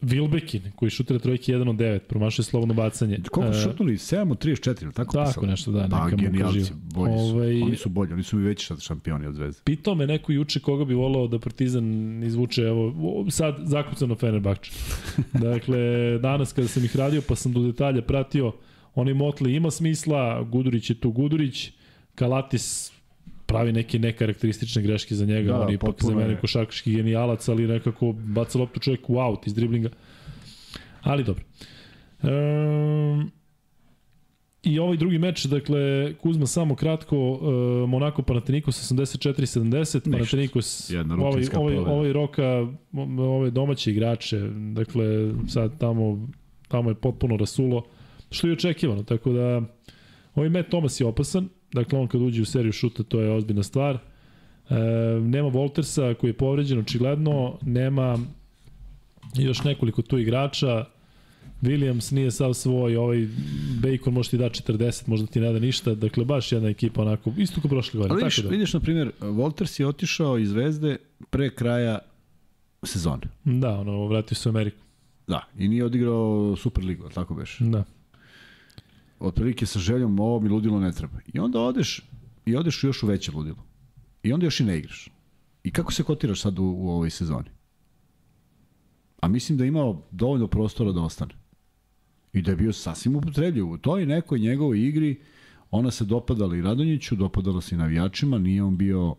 Vilbekin, 0.00 0.62
koji 0.76 0.90
šutira 0.90 1.18
trojke 1.18 1.52
1 1.52 1.70
od 1.70 1.76
9, 1.76 1.98
promašuje 1.98 2.44
slobodno 2.44 2.74
bacanje. 2.74 3.18
Koliko 3.30 3.54
su 3.54 3.60
šutnuli? 3.60 3.92
7 3.92 4.30
od 4.30 4.44
34, 4.44 4.92
tako 4.92 5.12
Tako 5.12 5.26
pisalo? 5.26 5.46
nešto, 5.46 5.72
da, 5.72 5.88
pa, 5.90 6.10
genijalci, 6.10 6.72
bolji 6.94 7.18
su. 7.18 7.24
Ovaj, 7.24 7.62
oni 7.62 7.76
su 7.76 7.88
bolji, 7.88 8.12
oni 8.12 8.22
su 8.22 8.36
mi 8.36 8.42
veći 8.42 8.74
šampioni 8.80 9.26
od 9.26 9.34
Zvezde. 9.34 9.60
Pitao 9.64 9.94
me 9.94 10.06
neko 10.06 10.32
juče 10.32 10.60
koga 10.60 10.84
bi 10.84 10.94
volao 10.94 11.28
da 11.28 11.38
Partizan 11.38 12.22
izvuče, 12.22 12.62
evo, 12.62 12.94
sad 13.30 13.56
zakucano 13.64 14.14
Fenerbahče. 14.14 14.72
dakle, 15.48 15.78
danas 16.18 16.52
kada 16.52 16.68
sam 16.68 16.84
ih 16.84 16.96
radio, 16.96 17.22
pa 17.28 17.36
sam 17.36 17.52
do 17.52 17.60
detalja 17.60 18.02
pratio, 18.02 18.52
oni 18.94 19.14
Motli 19.14 19.54
ima 19.54 19.70
smisla, 19.70 20.42
Gudurić 20.42 20.90
je 20.90 20.94
tu 21.00 21.10
Gudurić, 21.10 21.70
Kalatis 22.14 22.92
pravi 23.46 23.72
neke 23.72 23.98
nekarakteristične 23.98 24.82
greške 24.82 25.14
za 25.14 25.26
njega, 25.26 25.52
da, 25.52 25.60
on 25.60 25.72
ipak 25.72 26.02
za 26.02 26.14
mene 26.14 26.40
košarkaški 26.40 26.92
genijalac, 26.92 27.48
ali 27.48 27.66
nekako 27.66 28.12
baca 28.12 28.58
loptu 28.58 28.80
čovjek 28.80 29.10
u 29.10 29.18
aut 29.18 29.46
iz 29.46 29.54
driblinga. 29.54 29.88
Ali 31.02 31.24
dobro. 31.24 31.44
Um, 32.22 33.30
I 34.62 34.78
ovaj 34.78 34.96
drugi 34.96 35.18
meč, 35.18 35.44
dakle, 35.44 36.14
Kuzma 36.14 36.46
samo 36.46 36.74
kratko, 36.74 37.18
uh, 37.32 37.88
Monako 37.88 38.22
Panathinaikos 38.22 38.92
84-70, 38.92 40.10
Panathinaikos 40.10 40.90
ovaj, 41.18 41.46
ovaj, 41.54 41.76
ovaj 41.76 42.12
roka, 42.12 42.66
ove 43.18 43.50
domaće 43.50 43.90
igrače, 43.90 44.40
dakle, 44.74 45.04
sad 45.48 45.78
tamo, 45.78 46.28
tamo 46.68 46.90
je 46.90 46.94
potpuno 46.94 47.36
rasulo, 47.36 47.82
što 48.34 48.46
je 48.46 48.52
očekivano, 48.52 49.02
tako 49.02 49.32
da 49.32 49.62
ovaj 50.34 50.48
Matt 50.48 50.68
Thomas 50.68 51.00
je 51.00 51.06
opasan, 51.06 51.48
Dakle, 51.74 51.98
on 51.98 52.08
kad 52.08 52.22
uđe 52.22 52.42
u 52.42 52.44
seriju 52.44 52.72
šuta, 52.72 53.02
to 53.02 53.20
je 53.20 53.32
ozbiljna 53.32 53.62
stvar. 53.62 53.94
E, 53.94 54.74
nema 55.20 55.48
Voltersa 55.48 56.14
koji 56.14 56.30
je 56.30 56.36
povređen 56.36 56.78
očigledno, 56.78 57.58
nema 57.62 58.18
još 59.36 59.64
nekoliko 59.64 60.02
tu 60.02 60.18
igrača. 60.18 60.84
Williams 61.62 62.12
nije 62.12 62.30
sav 62.30 62.54
svoj, 62.54 62.96
ovaj 62.96 63.28
Bacon 63.82 64.14
može 64.14 64.30
ti 64.30 64.38
da 64.38 64.44
40, 64.44 65.08
možda 65.08 65.26
ti 65.26 65.40
ne 65.40 65.52
da 65.52 65.58
ništa. 65.58 65.94
Dakle, 65.94 66.24
baš 66.24 66.52
jedna 66.52 66.68
ekipa 66.68 67.02
onako, 67.02 67.32
isto 67.36 67.60
kao 67.60 67.68
prošle 67.68 67.98
godine. 67.98 68.14
Ali 68.14 68.22
vidiš, 68.22 68.36
tako 68.36 68.48
da. 68.48 68.52
vidiš, 68.52 68.72
na 68.74 68.80
primjer, 68.80 69.10
Wolters 69.20 69.80
je 69.80 69.86
otišao 69.86 70.38
iz 70.38 70.48
Zvezde 70.48 70.96
pre 71.30 71.54
kraja 71.54 71.98
sezone. 72.82 73.22
Da, 73.44 73.78
ono, 73.78 74.06
vratio 74.06 74.34
se 74.34 74.48
u 74.48 74.52
Ameriku. 74.52 74.78
Da, 75.26 75.48
i 75.58 75.68
nije 75.68 75.84
odigrao 75.84 76.56
Superligu, 76.56 77.08
tako 77.08 77.34
beš. 77.34 77.56
Da. 77.60 77.84
Otprilike 79.26 79.66
sa 79.66 79.78
željom, 79.78 80.20
ovo 80.20 80.40
mi 80.40 80.48
ludilo 80.48 80.80
ne 80.80 80.92
treba. 80.92 81.18
I 81.34 81.38
onda 81.38 81.60
odeš, 81.60 82.10
i 82.46 82.56
odeš 82.56 82.84
još 82.84 83.02
u 83.02 83.06
veće 83.06 83.32
ludilo. 83.32 83.64
I 84.22 84.32
onda 84.32 84.46
još 84.46 84.60
i 84.60 84.64
ne 84.64 84.78
igraš. 84.78 85.10
I 85.64 85.70
kako 85.70 85.92
se 85.92 86.02
kotiraš 86.02 86.40
sad 86.40 86.58
u, 86.58 86.64
u 86.64 86.88
ovoj 86.88 87.10
sezoni? 87.10 87.50
A 89.20 89.28
mislim 89.28 89.58
da 89.58 89.64
je 89.64 89.68
imao 89.68 90.02
dovoljno 90.10 90.46
prostora 90.46 90.92
da 90.92 91.00
ostane. 91.00 91.34
I 92.32 92.42
da 92.42 92.50
je 92.50 92.56
bio 92.56 92.72
sasvim 92.72 93.16
upotrebljiv. 93.16 93.70
U 93.70 93.78
toj 93.78 94.06
nekoj 94.06 94.38
njegovoj 94.38 94.86
igri 94.86 95.20
ona 95.70 95.90
se 95.90 96.04
dopadala 96.04 96.56
i 96.56 96.62
Radonjiću, 96.62 97.16
dopadala 97.16 97.60
se 97.60 97.74
i 97.74 97.78
navijačima, 97.78 98.38
nije 98.38 98.62
on 98.62 98.76
bio 98.76 99.14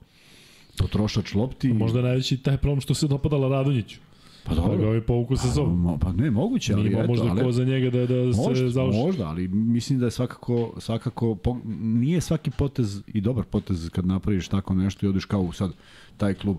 potrošač 0.77 1.33
lopti. 1.33 1.73
Možda 1.73 2.01
najveći 2.01 2.37
taj 2.37 2.57
problem 2.57 2.81
što 2.81 2.93
se 2.93 3.07
dopadala 3.07 3.49
Radonjiću. 3.49 3.99
Pa 4.45 4.55
Da 4.55 4.61
ga 4.61 4.67
dobro. 4.67 4.87
ovaj 4.87 5.01
povuku 5.01 5.35
sa 5.37 5.47
sobom. 5.47 5.81
Mo- 5.81 5.97
Pa 5.97 6.11
ne, 6.13 6.31
moguće, 6.31 6.73
ali 6.73 6.81
Nije 6.81 6.91
imao 6.91 7.03
eto, 7.03 7.11
možda 7.11 7.27
ali, 7.27 7.43
ko 7.43 7.51
za 7.51 7.63
njega 7.63 7.89
da, 7.89 7.99
da 7.99 8.33
se 8.33 8.41
možda, 8.41 8.69
završi. 8.69 8.99
možda, 8.99 9.25
ali 9.25 9.47
mislim 9.47 9.99
da 9.99 10.05
je 10.05 10.11
svakako, 10.11 10.73
svakako 10.77 11.35
po, 11.35 11.57
nije 11.79 12.21
svaki 12.21 12.51
potez 12.51 13.01
i 13.07 13.21
dobar 13.21 13.43
potez 13.45 13.89
kad 13.89 14.05
napraviš 14.05 14.47
tako 14.47 14.73
nešto 14.73 15.05
i 15.05 15.09
odeš 15.09 15.25
kao 15.25 15.41
u 15.41 15.51
sad 15.51 15.71
taj 16.17 16.33
klub. 16.33 16.57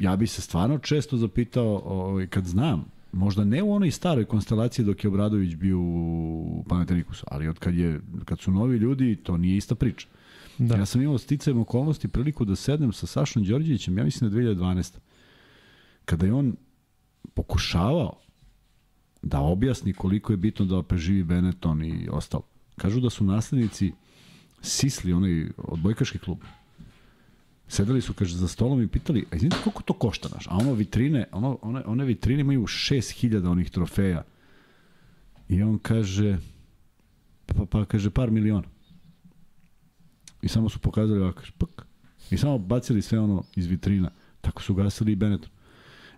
Ja 0.00 0.16
bi 0.16 0.26
se 0.26 0.42
stvarno 0.42 0.78
često 0.78 1.16
zapitao 1.16 1.82
ovaj, 1.84 2.26
kad 2.26 2.44
znam, 2.44 2.84
možda 3.12 3.44
ne 3.44 3.62
u 3.62 3.72
onoj 3.72 3.90
staroj 3.90 4.24
konstelaciji 4.24 4.84
dok 4.84 5.04
je 5.04 5.08
Obradović 5.08 5.54
bio 5.54 5.78
u 5.80 6.64
Panatenikusu, 6.68 7.24
ali 7.30 7.48
od 7.48 7.58
kad, 7.58 7.74
je, 7.74 8.00
kad 8.24 8.40
su 8.40 8.50
novi 8.50 8.76
ljudi, 8.76 9.16
to 9.16 9.36
nije 9.36 9.56
ista 9.56 9.74
priča. 9.74 10.06
Da. 10.58 10.76
Ja 10.76 10.86
sam 10.86 11.02
imao 11.02 11.18
sticajem 11.18 11.58
okolnosti 11.58 12.08
priliku 12.08 12.44
da 12.44 12.56
sednem 12.56 12.92
sa 12.92 13.06
Sašom 13.06 13.44
Đorđevićem, 13.44 13.98
ja 13.98 14.04
mislim 14.04 14.30
da 14.30 14.40
je 14.40 14.46
2012. 14.46 14.96
Kada 16.04 16.26
je 16.26 16.32
on 16.32 16.56
pokušavao 17.36 18.18
da 19.22 19.40
objasni 19.40 19.92
koliko 19.92 20.32
je 20.32 20.36
bitno 20.36 20.64
da 20.64 20.82
preživi 20.82 21.24
Benetton 21.24 21.84
i 21.84 22.08
ostalo. 22.10 22.42
Kažu 22.76 23.00
da 23.00 23.10
su 23.10 23.24
naslednici 23.24 23.92
Sisli, 24.62 25.12
onaj 25.12 25.48
odbojkaški 25.56 26.18
klub, 26.18 26.38
sedeli 27.68 28.00
su, 28.02 28.14
kaže, 28.14 28.36
za 28.36 28.48
stolom 28.48 28.82
i 28.82 28.88
pitali, 28.88 29.26
a 29.30 29.36
izvinite, 29.36 29.56
koliko 29.64 29.82
to 29.82 29.92
košta 29.92 30.28
naš? 30.34 30.46
A 30.46 30.56
ono 30.56 30.72
vitrine, 30.72 31.26
ono, 31.32 31.58
one, 31.62 31.82
one 31.86 32.04
vitrine 32.04 32.40
imaju 32.40 32.62
6000 32.62 33.50
onih 33.50 33.70
trofeja. 33.70 34.24
I 35.48 35.62
on 35.62 35.78
kaže, 35.78 36.38
pa, 37.46 37.66
pa 37.70 37.84
kaže, 37.84 38.10
par 38.10 38.30
miliona. 38.30 38.68
I 40.42 40.48
samo 40.48 40.68
su 40.68 40.78
pokazali 40.78 41.20
ovako, 41.20 41.42
pk. 41.58 41.82
I 42.30 42.36
samo 42.36 42.58
bacili 42.58 43.02
sve 43.02 43.20
ono 43.20 43.44
iz 43.56 43.66
vitrina. 43.66 44.10
Tako 44.40 44.62
su 44.62 44.74
gasili 44.74 45.12
i 45.12 45.16
Benetton. 45.16 45.50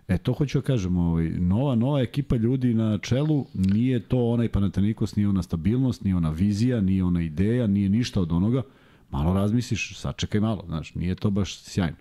E, 0.09 0.17
to 0.17 0.33
hoću 0.33 0.57
da 0.59 0.65
kažem, 0.65 0.97
ovaj, 0.97 1.29
nova, 1.29 1.75
nova 1.75 2.01
ekipa 2.01 2.35
ljudi 2.35 2.73
na 2.73 2.97
čelu, 2.97 3.45
nije 3.53 3.99
to 3.99 4.25
onaj 4.25 4.49
Panathinaikos, 4.49 5.15
nije 5.15 5.27
ona 5.27 5.43
stabilnost, 5.43 6.03
nije 6.03 6.15
ona 6.15 6.29
vizija, 6.29 6.81
nije 6.81 7.03
ona 7.03 7.21
ideja, 7.21 7.67
nije 7.67 7.89
ništa 7.89 8.21
od 8.21 8.31
onoga. 8.31 8.61
Malo 9.11 9.33
razmisliš, 9.33 9.97
sačekaj 9.97 10.41
malo, 10.41 10.63
znaš, 10.67 10.95
nije 10.95 11.15
to 11.15 11.29
baš 11.29 11.59
sjajno. 11.59 11.97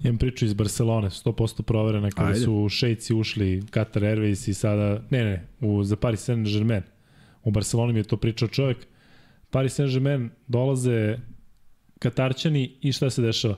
Imam 0.00 0.18
priču 0.18 0.44
iz 0.44 0.54
Barcelone, 0.54 1.10
100% 1.10 1.62
proverena 1.62 2.10
kada 2.10 2.28
Ajde. 2.28 2.40
su 2.40 2.68
šejci 2.70 3.14
ušli 3.14 3.62
Qatar 3.62 4.00
Airways 4.00 4.50
i 4.50 4.54
sada, 4.54 5.02
ne 5.10 5.24
ne, 5.24 5.46
u, 5.60 5.84
za 5.84 5.96
Paris 5.96 6.28
Saint-Germain. 6.28 6.82
U 7.44 7.50
Barceloni 7.50 7.92
mi 7.92 7.98
je 7.98 8.04
to 8.04 8.16
pričao 8.16 8.48
čovjek. 8.48 8.86
Paris 9.50 9.78
Saint-Germain 9.78 10.28
dolaze 10.46 11.18
Katarčani 11.98 12.76
i 12.80 12.92
šta 12.92 13.10
se 13.10 13.22
dešava? 13.22 13.56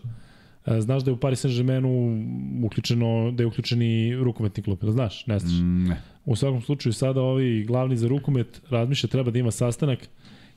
E, 0.66 0.80
Znaš 0.80 1.02
da 1.02 1.10
je 1.10 1.14
u 1.14 1.16
Paris 1.16 1.44
Saint-Germainu 1.44 2.64
uključeno, 2.64 3.30
da 3.30 3.42
je 3.42 3.46
uključeni 3.46 4.16
rukometni 4.16 4.62
klub, 4.62 4.78
ili 4.82 4.92
znaš? 4.92 5.26
Ne 5.26 5.38
znaš. 5.38 5.52
Mm, 5.52 5.84
ne. 5.88 6.02
U 6.24 6.36
svakom 6.36 6.62
slučaju 6.62 6.92
sada 6.92 7.20
ovi 7.20 7.64
glavni 7.64 7.96
za 7.96 8.08
rukomet 8.08 8.62
razmišlja 8.70 9.08
treba 9.08 9.30
da 9.30 9.38
ima 9.38 9.50
sastanak 9.50 9.98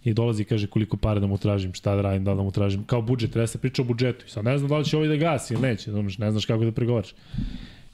i 0.03 0.13
dolazi 0.13 0.41
i 0.41 0.45
kaže 0.45 0.67
koliko 0.67 0.97
para 0.97 1.19
da 1.19 1.27
mu 1.27 1.37
tražim, 1.37 1.73
šta 1.73 1.95
da 1.95 2.01
radim, 2.01 2.23
da 2.23 2.35
da 2.35 2.43
mu 2.43 2.51
tražim, 2.51 2.83
kao 2.83 3.01
budžet, 3.01 3.31
treba 3.31 3.47
se 3.47 3.57
priča 3.57 3.81
o 3.81 3.85
budžetu. 3.85 4.25
I 4.25 4.29
sad 4.29 4.45
ne 4.45 4.57
znam 4.57 4.69
da 4.69 4.77
li 4.77 4.85
će 4.85 4.97
ovaj 4.97 5.09
da 5.09 5.15
gasi 5.15 5.53
ili 5.53 5.61
neće, 5.61 5.91
znaš, 5.91 6.17
ne 6.17 6.31
znaš 6.31 6.45
kako 6.45 6.65
da 6.65 6.71
pregovaraš. 6.71 7.13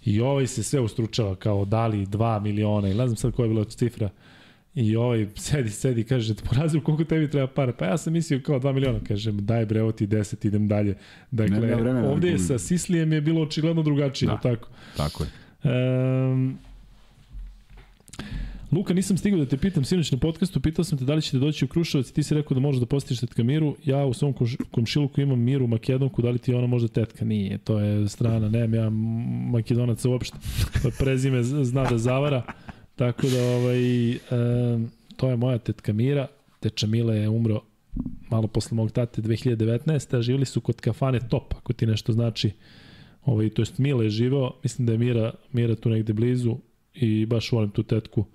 I 0.06 0.22
ovaj 0.22 0.48
se 0.48 0.64
sve 0.64 0.80
ustručava 0.80 1.36
kao 1.36 1.66
da 1.66 1.88
li 1.88 2.06
2 2.06 2.40
miliona 2.42 2.88
ili 2.88 2.98
ne 2.98 3.08
znam 3.08 3.18
sad 3.18 3.32
koja 3.32 3.46
je 3.46 3.50
bila 3.50 3.66
cifra. 3.66 4.10
I 4.76 4.96
ovaj 4.96 5.28
sedi, 5.36 5.70
sedi, 5.70 6.04
kaže, 6.04 6.34
da 6.34 6.42
porazim 6.44 6.82
koliko 6.82 7.04
tebi 7.04 7.30
treba 7.30 7.48
para. 7.48 7.74
Pa 7.74 7.86
ja 7.86 7.98
sam 7.98 8.14
mislio 8.14 8.40
kao 8.40 8.60
2 8.60 8.74
miliona, 8.74 9.00
kažem, 9.00 9.38
daj 9.38 9.66
bre, 9.66 9.82
ovo 9.82 9.92
ti 9.92 10.08
10, 10.08 10.48
idem 10.48 10.68
dalje. 10.68 10.96
Dakle, 11.32 11.60
Nema 11.60 11.76
vremena 11.76 12.02
da 12.02 12.10
ovde 12.10 12.28
je 12.30 12.40
sa 12.40 12.60
Sislijem 12.60 13.14
je 13.14 13.22
bilo 13.22 13.42
očigledno 13.42 13.84
drugačije, 13.84 14.28
Da. 14.28 14.38
tako? 14.38 14.70
Tako 14.98 15.24
je. 15.24 15.30
Um, 16.30 16.58
Luka, 18.72 18.94
nisam 18.94 19.18
stigao 19.18 19.40
da 19.40 19.46
te 19.46 19.58
pitam 19.58 19.84
sinoć 19.86 20.12
na 20.12 20.18
podcastu, 20.18 20.60
pitao 20.60 20.86
sam 20.86 20.98
te 20.98 21.06
da 21.06 21.14
li 21.14 21.22
ćete 21.22 21.38
doći 21.38 21.66
u 21.66 21.68
Kruševac 21.68 22.10
i 22.10 22.14
ti 22.14 22.24
si 22.24 22.34
rekao 22.34 22.56
da 22.56 22.62
možeš 22.62 22.80
da 22.80 22.86
postiš 22.86 23.20
tetka 23.20 23.44
Miru. 23.44 23.76
Ja 23.86 24.06
u 24.06 24.14
svom 24.14 24.34
komš- 24.34 24.64
komšiluku 24.72 25.22
imam 25.22 25.40
Miru 25.40 25.68
Makedonku, 25.68 26.22
da 26.22 26.30
li 26.30 26.40
ti 26.40 26.54
ona 26.54 26.68
možda 26.68 26.88
tetka? 26.88 27.26
Nije, 27.26 27.58
to 27.58 27.80
je 27.80 28.10
strana, 28.10 28.50
nemam 28.50 28.74
ja 28.74 28.90
Makedonaca 29.52 30.10
uopšte. 30.10 30.38
Prezime 31.00 31.44
zna 31.44 31.84
da 31.84 31.98
zavara. 31.98 32.44
Tako 32.96 33.28
da, 33.28 33.44
ovaj, 33.44 34.12
um, 34.12 34.92
to 35.16 35.30
je 35.30 35.36
moja 35.36 35.58
tetka 35.58 35.94
Mira. 35.94 36.28
Teča 36.60 36.88
Mile 36.88 37.18
je 37.18 37.30
umro 37.30 37.62
malo 38.30 38.48
posle 38.48 38.76
mog 38.76 38.92
tate 38.92 39.22
2019. 39.22 40.18
A 40.18 40.22
živjeli 40.22 40.46
su 40.46 40.62
kod 40.62 40.82
kafane 40.82 41.20
Top, 41.30 41.54
ako 41.54 41.74
ti 41.74 41.86
nešto 41.86 42.14
znači. 42.14 42.52
Ovaj, 43.26 43.50
to 43.50 43.62
jest 43.62 43.78
Mile 43.78 44.06
je 44.06 44.10
živeo, 44.10 44.52
mislim 44.64 44.86
da 44.86 44.92
je 44.92 44.98
Mira, 44.98 45.32
Mira 45.52 45.76
tu 45.76 45.90
negde 45.90 46.14
blizu 46.14 46.58
i 46.94 47.26
baš 47.26 47.52
volim 47.52 47.70
tu 47.70 47.84
tetku 47.84 48.26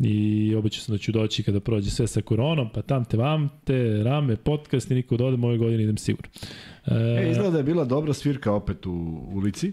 i 0.00 0.54
obećao 0.54 0.82
sam 0.82 0.94
da 0.94 0.98
ću 0.98 1.12
doći 1.12 1.42
kada 1.42 1.60
prođe 1.60 1.90
sve 1.90 2.06
sa 2.06 2.20
koronom, 2.20 2.68
pa 2.74 2.82
tam 2.82 3.04
te 3.04 3.16
vam 3.16 3.48
te, 3.64 4.02
rame, 4.02 4.36
podcast 4.36 4.90
i 4.90 4.94
niko 4.94 5.16
da 5.16 5.24
odem 5.24 5.44
ove 5.44 5.58
godine 5.58 5.82
idem 5.82 5.96
sigurno. 5.96 6.30
E, 6.86 6.94
E, 6.94 7.30
izgleda 7.30 7.50
da 7.50 7.58
je 7.58 7.64
bila 7.64 7.84
dobra 7.84 8.14
svirka 8.14 8.52
opet 8.52 8.86
u 8.86 8.92
ulici. 9.32 9.72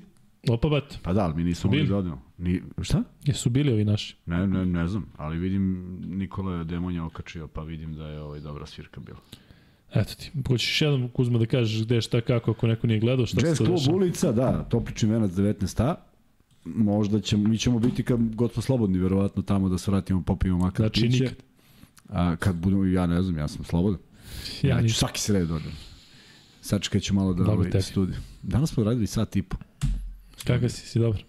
Opabat, 0.50 0.84
Pa 1.02 1.14
da, 1.14 1.24
ali 1.24 1.36
mi 1.36 1.44
nismo 1.44 1.72
mogli 1.72 1.88
da 1.88 1.98
odemo. 1.98 2.22
Ni, 2.38 2.62
šta? 2.82 3.04
jesu 3.24 3.50
bili 3.50 3.72
ovi 3.72 3.86
naši? 3.86 4.16
Ne, 4.26 4.48
ne, 4.48 4.66
ne 4.66 4.88
znam, 4.88 5.06
ali 5.18 5.38
vidim 5.38 5.86
Nikola 6.08 6.54
je 6.54 6.64
Demonja 6.64 7.06
okačio, 7.06 7.48
pa 7.48 7.62
vidim 7.64 7.96
da 7.96 8.08
je 8.08 8.22
ovaj 8.22 8.40
dobra 8.40 8.66
svirka 8.66 9.02
bila. 9.02 9.18
Eto 9.94 10.14
ti, 10.16 10.32
hoćeš 10.48 10.70
još 10.70 10.82
jednom 10.82 11.10
Kuzma 11.10 11.40
da 11.40 11.46
kažeš 11.46 11.84
gde 11.84 12.02
šta 12.02 12.22
kako 12.22 12.52
ako 12.52 12.68
neko 12.68 12.88
nije 12.88 13.00
gledao, 13.00 13.26
šta 13.26 13.42
Jazz 13.42 13.52
se 13.52 13.64
to 13.64 13.66
klub 13.66 13.78
dešava? 13.78 13.98
ulica, 13.98 14.32
da, 14.32 14.64
Toplični 14.64 15.10
venac 15.10 15.32
19a. 15.32 15.96
Možda 16.66 17.20
ćemo, 17.20 17.48
mi 17.48 17.58
ćemo 17.58 17.80
biti 17.80 18.04
kad 18.04 18.36
god 18.36 18.54
smo 18.54 18.62
slobodni, 18.62 18.98
verovatno 18.98 19.42
tamo 19.44 19.70
da 19.70 19.78
se 19.78 19.92
vratimo, 19.92 20.24
popijemo 20.24 20.58
makar 20.58 20.84
Znači 20.84 21.02
piće. 21.02 21.24
nikad. 21.24 21.38
A 22.10 22.36
kad 22.36 22.56
budemo, 22.56 22.86
ja 22.86 23.08
ne 23.08 23.22
znam, 23.22 23.38
ja 23.38 23.48
sam 23.48 23.64
slobodan. 23.66 24.00
Ja, 24.62 24.70
Ja, 24.70 24.78
ću 24.78 24.84
nisam. 24.84 24.96
svaki 24.98 25.20
sred 25.20 25.52
odem. 25.52 25.72
Sačekat 26.62 27.02
ću 27.02 27.14
malo 27.14 27.34
da 27.34 27.44
Dobro 27.44 27.68
ovaj, 27.70 27.82
studiju. 27.82 28.16
Danas 28.44 28.70
smo 28.70 28.84
radili 28.84 29.08
sat 29.08 29.36
i 29.36 29.42
po. 29.42 29.58
Kakav 30.44 30.70
si, 30.70 30.88
si 30.88 31.00
dobar? 31.00 31.24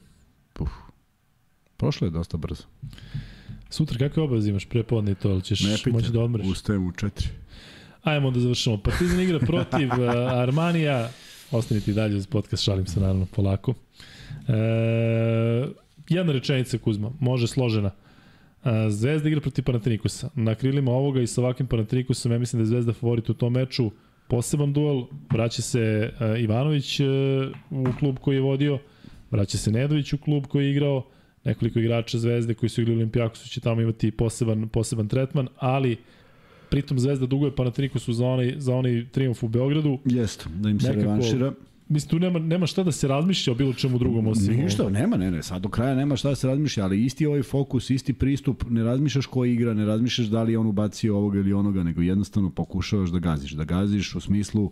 Prošlo 1.76 2.06
je 2.06 2.10
dosta 2.10 2.36
brzo. 2.36 2.64
Sutra 3.70 3.98
kakve 3.98 4.22
obaveze 4.22 4.50
imaš 4.50 4.64
pre 4.64 4.82
podne 4.82 5.12
i 5.12 5.14
to, 5.14 5.30
ali 5.30 5.42
ćeš 5.42 5.60
Ne 5.60 5.92
moći 5.92 6.12
da 6.12 6.20
odmoriš? 6.20 6.46
Ustajem 6.46 6.86
u 6.86 6.92
četiri. 6.92 7.28
Ajmo 8.02 8.30
da 8.30 8.40
završimo. 8.40 8.78
Partizan 8.78 9.20
igra 9.20 9.38
protiv 9.38 9.88
uh, 9.88 10.32
Armanija. 10.42 11.10
Ostanite 11.50 11.90
i 11.90 11.94
dalje 11.94 12.16
uz 12.16 12.26
podcast, 12.26 12.64
šalim 12.64 12.86
se 12.86 13.00
naravno 13.00 13.26
polako. 13.26 13.74
E, 14.48 14.52
jedna 16.08 16.32
rečenica 16.32 16.78
Kuzma, 16.78 17.10
može 17.20 17.46
složena. 17.46 17.90
E, 18.64 18.90
Zvezda 18.90 19.28
igra 19.28 19.40
protiv 19.40 19.64
Panatinikusa. 19.64 20.28
Na 20.34 20.54
krilima 20.54 20.90
ovoga 20.90 21.20
i 21.20 21.26
sa 21.26 21.40
ovakvim 21.40 21.66
Panatinikusom 21.66 22.32
ja 22.32 22.38
mislim 22.38 22.58
da 22.58 22.62
je 22.62 22.66
Zvezda 22.66 22.92
favorit 22.92 23.30
u 23.30 23.34
tom 23.34 23.52
meču. 23.52 23.90
Poseban 24.28 24.72
duel, 24.72 25.04
vraća 25.30 25.62
se 25.62 26.12
uh, 26.20 26.40
Ivanović 26.40 27.00
uh, 27.00 27.06
u 27.70 27.86
klub 27.98 28.18
koji 28.18 28.36
je 28.36 28.40
vodio, 28.40 28.78
vraća 29.30 29.58
se 29.58 29.70
Nedović 29.70 30.12
u 30.12 30.18
klub 30.18 30.46
koji 30.46 30.64
je 30.64 30.70
igrao, 30.70 31.06
nekoliko 31.46 31.78
igrača 31.78 32.18
Zvezde 32.18 32.54
koji 32.54 32.70
su 32.70 32.80
igrali 32.82 32.98
Olimpijakosu 32.98 33.48
će 33.48 33.60
tamo 33.60 33.80
imati 33.80 34.10
poseban, 34.10 34.68
poseban 34.68 35.08
tretman, 35.08 35.48
ali 35.58 35.96
pritom 36.70 36.98
Zvezda 36.98 37.26
duguje 37.26 37.54
Panatinikusu 37.56 38.12
za 38.12 38.26
onaj, 38.26 38.54
za 38.58 38.74
onaj 38.74 39.06
triumf 39.12 39.42
u 39.42 39.48
Beogradu. 39.48 39.98
Jeste, 40.04 40.44
da 40.54 40.70
im 40.70 40.80
se 40.80 40.86
Nekako- 40.88 41.02
revanšira. 41.02 41.52
mislim, 41.88 42.10
tu 42.10 42.18
nema, 42.18 42.38
nema 42.38 42.66
šta 42.66 42.82
da 42.82 42.92
se 42.92 43.08
razmišlja 43.08 43.52
o 43.52 43.56
bilo 43.56 43.72
čemu 43.72 43.98
drugom 43.98 44.26
osim... 44.26 44.56
Ništa, 44.56 44.90
nema, 44.90 45.16
ne, 45.16 45.30
ne, 45.30 45.42
sad 45.42 45.62
do 45.62 45.68
kraja 45.68 45.94
nema 45.94 46.16
šta 46.16 46.28
da 46.28 46.34
se 46.34 46.46
razmišlja, 46.46 46.84
ali 46.84 47.04
isti 47.04 47.26
ovaj 47.26 47.42
fokus, 47.42 47.90
isti 47.90 48.12
pristup, 48.12 48.64
ne 48.70 48.82
razmišljaš 48.84 49.26
ko 49.26 49.44
igra, 49.44 49.74
ne 49.74 49.84
razmišljaš 49.86 50.28
da 50.28 50.42
li 50.42 50.52
je 50.52 50.58
on 50.58 50.66
ubacio 50.66 51.16
ovoga 51.16 51.38
ili 51.38 51.52
onoga, 51.52 51.82
nego 51.82 52.02
jednostavno 52.02 52.50
pokušavaš 52.50 53.10
da 53.10 53.18
gaziš. 53.18 53.52
Da 53.52 53.64
gaziš 53.64 54.14
u 54.14 54.20
smislu 54.20 54.70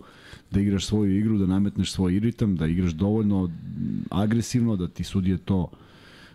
da 0.51 0.61
igraš 0.61 0.87
svoju 0.87 1.19
igru, 1.19 1.39
da 1.39 1.47
nametneš 1.47 1.93
svoj 1.93 2.19
ritam, 2.19 2.57
da 2.57 2.67
igraš 2.67 2.93
dovoljno 2.93 3.51
agresivno, 4.11 4.77
da 4.77 4.89
ti 4.89 5.05
sudije 5.05 5.37
to 5.39 5.71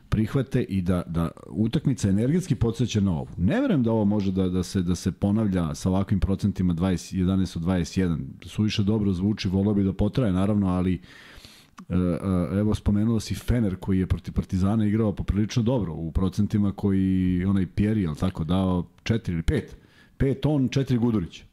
prihvate 0.10 0.64
i 0.64 0.82
da, 0.82 1.04
da 1.08 1.32
utakmica 1.48 2.10
energetski 2.10 2.56
podsjeća 2.56 3.02
na 3.02 3.12
ovu. 3.12 3.28
Ne 3.38 3.62
verujem 3.62 3.84
da 3.84 3.92
ovo 3.92 4.06
može 4.06 4.32
da, 4.32 4.50
da, 4.50 4.64
se, 4.64 4.82
da 4.82 4.96
se 4.96 5.12
ponavlja 5.12 5.76
sa 5.76 5.90
ovakvim 5.90 6.20
procentima 6.20 6.74
20, 6.74 7.16
11 7.16 7.58
od 7.58 7.64
21. 7.64 8.18
Suviše 8.46 8.84
dobro 8.84 9.14
zvuči, 9.14 9.48
volio 9.48 9.74
bi 9.74 9.84
da 9.84 9.94
potraje 9.94 10.34
naravno, 10.34 10.68
ali 10.68 10.94
e, 11.90 11.96
e, 11.96 12.60
evo 12.60 12.76
spomenuo 12.76 13.20
si 13.20 13.36
Fener 13.36 13.76
koji 13.76 14.00
je 14.00 14.08
protiv 14.08 14.34
Partizana 14.34 14.86
igrao 14.86 15.16
poprilično 15.16 15.64
dobro 15.64 15.94
u 15.94 16.12
procentima 16.12 16.72
koji 16.72 17.46
onaj 17.46 17.66
Pjeri, 17.66 18.02
jel 18.02 18.16
tako, 18.16 18.44
dao 18.44 18.86
4 19.04 19.32
ili 19.32 19.42
5. 19.42 19.62
5 20.20 20.50
on, 20.50 20.70
4 20.70 20.98
Gudurić. 20.98 21.44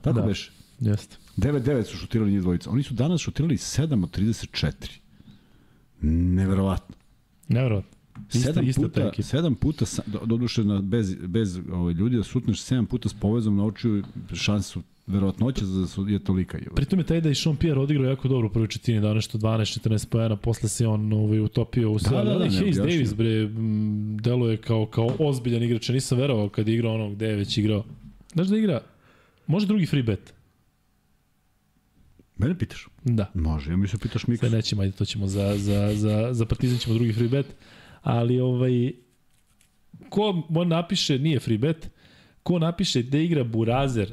Tako 0.00 0.20
Da. 0.20 0.26
beše. 0.26 0.52
Jeste. 0.80 1.16
9-9 1.36 1.84
su 1.84 1.96
šutirali 1.96 2.30
njih 2.30 2.40
dvojica. 2.40 2.70
Oni 2.70 2.82
su 2.82 2.94
danas 2.94 3.20
šutirali 3.20 3.56
7 3.56 4.04
od 4.04 4.18
34. 4.18 4.98
Neverovatno. 6.00 6.96
Nevjerojatno. 7.48 8.01
Ista, 8.34 8.46
sedam 8.46 8.68
ista 8.68 8.82
ta 8.82 8.88
puta, 8.88 9.08
ekipa. 9.08 9.22
sedam 9.22 9.54
puta, 9.54 9.84
doduše 10.26 10.64
na, 10.64 10.80
bez, 10.80 11.14
bez 11.14 11.60
ovaj, 11.72 11.94
ljudi 11.94 12.16
da 12.16 12.22
sutneš 12.22 12.60
sedam 12.60 12.86
puta 12.86 13.08
s 13.08 13.14
povezom 13.14 13.56
na 13.56 13.64
očiju, 13.64 14.04
šansu, 14.32 14.82
verovatnoća 15.06 15.64
za 15.64 15.80
da 15.80 15.86
su, 15.86 16.08
je 16.08 16.18
tolika. 16.18 16.58
Je. 16.58 16.64
Pritom 16.74 16.98
je 16.98 17.04
taj 17.04 17.20
da 17.20 17.28
je 17.28 17.34
Sean 17.34 17.56
Pierre 17.56 17.80
odigrao 17.80 18.10
jako 18.10 18.28
dobro 18.28 18.46
u 18.46 18.50
prvoj 18.50 18.68
četini, 18.68 19.00
dao 19.00 19.14
nešto 19.14 19.38
12-14 19.38 20.08
pojena, 20.08 20.36
posle 20.36 20.68
se 20.68 20.86
on 20.86 21.12
ovaj, 21.12 21.40
utopio 21.40 21.90
u 21.90 21.98
sve. 21.98 22.16
Da, 22.16 22.24
da, 22.24 22.38
da, 22.38 22.44
ne, 22.44 22.50
Hayes. 22.50 22.76
Davis, 22.76 23.14
bre, 23.14 23.48
deluje 24.20 24.56
kao, 24.56 24.86
kao 24.86 25.10
ozbiljan 25.18 25.62
igrač. 25.62 25.88
Nisam 25.88 26.18
verovao 26.18 26.48
kad 26.48 26.68
je 26.68 26.74
igrao 26.74 26.94
ono 26.94 27.10
gde 27.10 27.26
je 27.26 27.36
već 27.36 27.58
igrao. 27.58 27.84
Znaš 28.32 28.46
da 28.46 28.56
igra, 28.56 28.80
može 29.46 29.66
drugi 29.66 29.86
free 29.86 30.02
bet? 30.02 30.34
Mene 32.38 32.58
pitaš? 32.58 32.88
Da. 33.04 33.30
Može, 33.34 33.70
ja 33.70 33.76
mi 33.76 33.88
se 33.88 33.98
pitaš 33.98 34.26
Miksa. 34.26 34.48
Sve 34.48 34.56
nećemo, 34.56 34.82
ajde, 34.82 34.96
to 34.96 35.04
ćemo 35.04 35.26
za, 35.26 35.58
za, 35.58 35.94
za, 35.94 36.28
za 36.32 36.46
Partizan 36.46 36.78
ćemo 36.78 36.94
drugi 36.94 37.12
free 37.12 37.28
bet. 37.28 37.46
Ali, 38.02 38.40
ovaj, 38.40 38.92
ko 40.08 40.42
mo 40.48 40.64
napiše, 40.64 41.18
nije 41.18 41.40
free 41.40 41.58
bet, 41.58 41.90
ko 42.42 42.58
napiše 42.58 43.02
da 43.02 43.18
igra 43.18 43.44
Burazer 43.44 44.12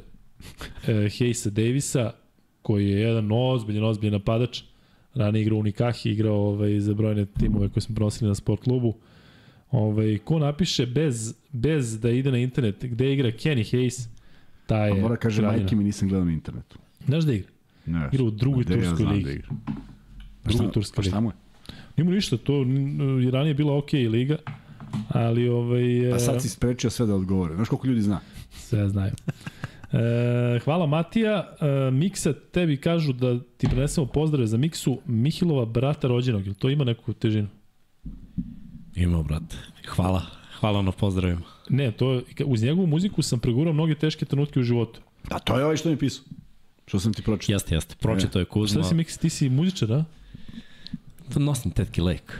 e, 0.86 0.92
Hayesa 0.92 1.50
Davisa, 1.50 2.12
koji 2.62 2.88
je 2.88 3.00
jedan 3.00 3.28
ozbiljan, 3.32 3.84
ozbiljan 3.84 4.12
napadač, 4.12 4.62
ranije 5.14 5.42
igrao 5.42 5.58
u 5.58 5.62
Nikahi, 5.62 6.10
igrao 6.10 6.36
ovaj, 6.36 6.80
za 6.80 6.94
brojne 6.94 7.26
timove 7.26 7.68
koje 7.68 7.80
smo 7.80 7.94
prenosili 7.94 8.28
na 8.28 8.34
sport 8.34 8.62
klubu. 8.62 8.94
Ovaj, 9.70 10.18
ko 10.18 10.38
napiše 10.38 10.86
bez, 10.86 11.34
bez 11.52 12.00
da 12.00 12.10
ide 12.10 12.30
na 12.30 12.38
internet 12.38 12.84
gde 12.84 13.12
igra 13.12 13.28
Kenny 13.28 13.74
Hayes, 13.74 14.08
taj 14.66 14.90
A 14.90 14.94
je 14.94 15.02
mora 15.02 15.16
kaže, 15.16 15.40
kraljina. 15.42 15.62
majke 15.62 15.76
mi 15.76 15.84
nisam 15.84 16.08
gledao 16.08 16.24
na 16.24 16.32
internetu. 16.32 16.78
Znaš 17.06 17.24
da 17.24 17.32
igra? 17.32 17.48
Ne, 17.86 18.08
Igra 18.12 18.24
u 18.24 18.30
drugoj 18.30 18.64
turskoj 18.64 19.06
ligi. 19.06 19.24
Da 19.24 19.30
igra. 19.30 19.48
Šta- 20.48 20.80
pa 20.96 21.02
šta 21.02 21.20
mu 21.20 21.28
je? 21.28 21.34
Nima 21.96 22.10
ništa, 22.10 22.36
to 22.36 22.64
i 23.26 23.30
ranije 23.30 23.50
je 23.50 23.54
bila 23.54 23.76
ok 23.76 23.92
liga, 23.92 24.36
ali 25.08 25.48
ovaj... 25.48 26.12
A 26.12 26.16
e, 26.16 26.18
sad 26.18 26.42
si 26.42 26.48
sprečio 26.48 26.90
sve 26.90 27.06
da 27.06 27.14
odgovore. 27.14 27.54
Znaš 27.54 27.68
koliko 27.68 27.86
ljudi 27.86 28.02
zna? 28.02 28.20
Sve 28.50 28.88
znaju. 28.88 29.12
E, 29.92 30.58
hvala 30.64 30.86
Matija. 30.86 31.56
E, 31.60 31.90
Miksa, 31.90 32.32
tebi 32.32 32.76
kažu 32.76 33.12
da 33.12 33.40
ti 33.56 33.68
prenesemo 33.68 34.06
pozdrave 34.06 34.46
za 34.46 34.56
Miksu 34.56 34.98
Mihilova 35.06 35.64
brata 35.64 36.08
rođenog. 36.08 36.46
Jel 36.46 36.54
to 36.54 36.70
ima 36.70 36.84
neku 36.84 37.12
težinu? 37.12 37.48
Ima, 38.94 39.22
brate. 39.22 39.56
Hvala. 39.88 40.22
Hvala 40.60 40.82
na 40.82 40.92
pozdravima. 40.92 41.42
Ne, 41.68 41.92
to, 41.92 42.22
uz 42.46 42.62
njegovu 42.62 42.86
muziku 42.86 43.22
sam 43.22 43.38
pregurao 43.38 43.72
mnoge 43.72 43.94
teške 43.94 44.24
trenutke 44.24 44.60
u 44.60 44.62
životu. 44.62 45.00
A 45.30 45.38
to 45.38 45.58
je 45.58 45.64
ovaj 45.64 45.76
što 45.76 45.88
mi 45.88 45.96
pisao. 45.96 46.24
Što 46.86 47.00
sam 47.00 47.12
ti 47.12 47.22
pročitao. 47.22 47.54
Jeste, 47.54 47.74
jeste. 47.74 47.94
Pročito 48.00 48.38
je 48.38 48.44
Kuzma. 48.44 48.82
Šta 48.82 48.88
si 48.88 48.94
Miksa, 48.94 49.20
ti 49.20 49.30
si 49.30 49.48
muzičar, 49.48 49.88
da? 49.88 50.04
Nosim 51.38 51.70
tetki 51.70 52.00
lek. 52.00 52.38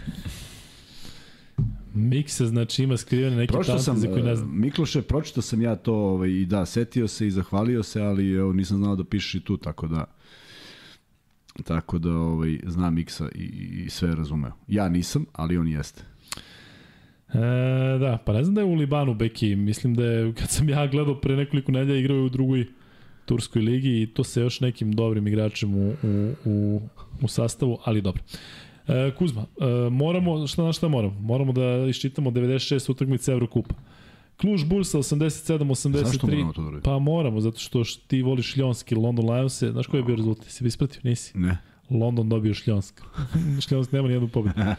Miksa, 1.94 2.46
znači, 2.46 2.82
ima 2.82 2.96
skrivene 2.96 3.36
neke 3.36 3.52
Pročitao 3.52 3.78
talente 3.78 3.84
sam, 3.84 3.96
za 3.96 4.06
koje 4.06 4.22
ne 4.22 4.32
uh, 4.32 4.38
znam. 4.38 4.60
Mikloše, 4.60 5.02
pročitao 5.02 5.42
sam 5.42 5.62
ja 5.62 5.76
to 5.76 5.94
ovaj, 5.94 6.30
i 6.30 6.46
da, 6.46 6.66
setio 6.66 7.08
se 7.08 7.26
i 7.26 7.30
zahvalio 7.30 7.82
se, 7.82 8.00
ali 8.02 8.32
evo, 8.32 8.52
nisam 8.52 8.76
znao 8.76 8.96
da 8.96 9.04
pišeš 9.04 9.34
i 9.34 9.40
tu, 9.40 9.56
tako 9.56 9.86
da 9.86 10.04
tako 11.64 11.98
da 11.98 12.10
ovaj, 12.10 12.58
znam 12.66 12.94
Miksa 12.94 13.28
i, 13.34 13.44
i 13.84 13.90
sve 13.90 14.08
je 14.08 14.14
razumeo. 14.14 14.52
Ja 14.68 14.88
nisam, 14.88 15.26
ali 15.32 15.58
on 15.58 15.68
jeste. 15.68 16.02
E, 17.32 17.98
da, 17.98 18.18
pa 18.26 18.32
ne 18.32 18.44
znam 18.44 18.54
da 18.54 18.60
je 18.60 18.64
u 18.64 18.74
Libanu 18.74 19.14
Beki, 19.14 19.56
mislim 19.56 19.94
da 19.94 20.04
je, 20.04 20.34
kad 20.34 20.50
sam 20.50 20.68
ja 20.68 20.86
gledao 20.86 21.20
pre 21.20 21.36
nekoliko 21.36 21.72
nedelja, 21.72 21.98
igrao 21.98 22.16
je 22.16 22.22
u 22.22 22.28
drugoj 22.28 22.66
turskoj 23.24 23.62
ligi 23.62 24.02
i 24.02 24.06
to 24.06 24.24
se 24.24 24.40
još 24.40 24.60
nekim 24.60 24.92
dobrim 24.92 25.26
igračem 25.26 25.74
u, 25.74 25.94
u, 26.02 26.32
u, 26.44 26.80
u 27.22 27.28
sastavu, 27.28 27.78
ali 27.84 28.00
dobro. 28.00 28.22
E, 28.88 29.12
Kuzma, 29.18 29.42
e, 29.60 29.90
moramo, 29.90 30.46
šta 30.46 30.62
na 30.62 30.72
šta 30.72 30.88
moramo? 30.88 31.20
Moramo 31.20 31.52
da 31.52 31.86
iščitamo 31.88 32.30
96 32.30 32.90
utakmice 32.90 33.32
Evrokupa. 33.32 33.74
Kluž 34.40 34.64
Bursa 34.64 34.98
87-83. 34.98 36.04
Zašto 36.04 36.26
moramo 36.26 36.52
to 36.52 36.70
da? 36.70 36.80
Pa 36.80 36.98
moramo, 36.98 37.40
zato 37.40 37.58
što 37.58 37.84
ti 38.06 38.22
voliš 38.22 38.56
Ljonski, 38.56 38.94
London 38.94 39.30
Lions, 39.30 39.62
znaš 39.62 39.86
koji 39.86 40.00
je 40.00 40.04
bio 40.04 40.16
rezultat? 40.16 40.46
Si 40.48 40.64
bi 40.64 40.68
ispratio? 40.68 41.00
Nisi. 41.04 41.38
Ne. 41.38 41.58
London 41.90 42.28
dobio 42.28 42.54
Šljonsk. 42.54 43.00
Šljonsk 43.68 43.92
nema 43.92 44.08
nijednu 44.08 44.28
pobedu. 44.28 44.60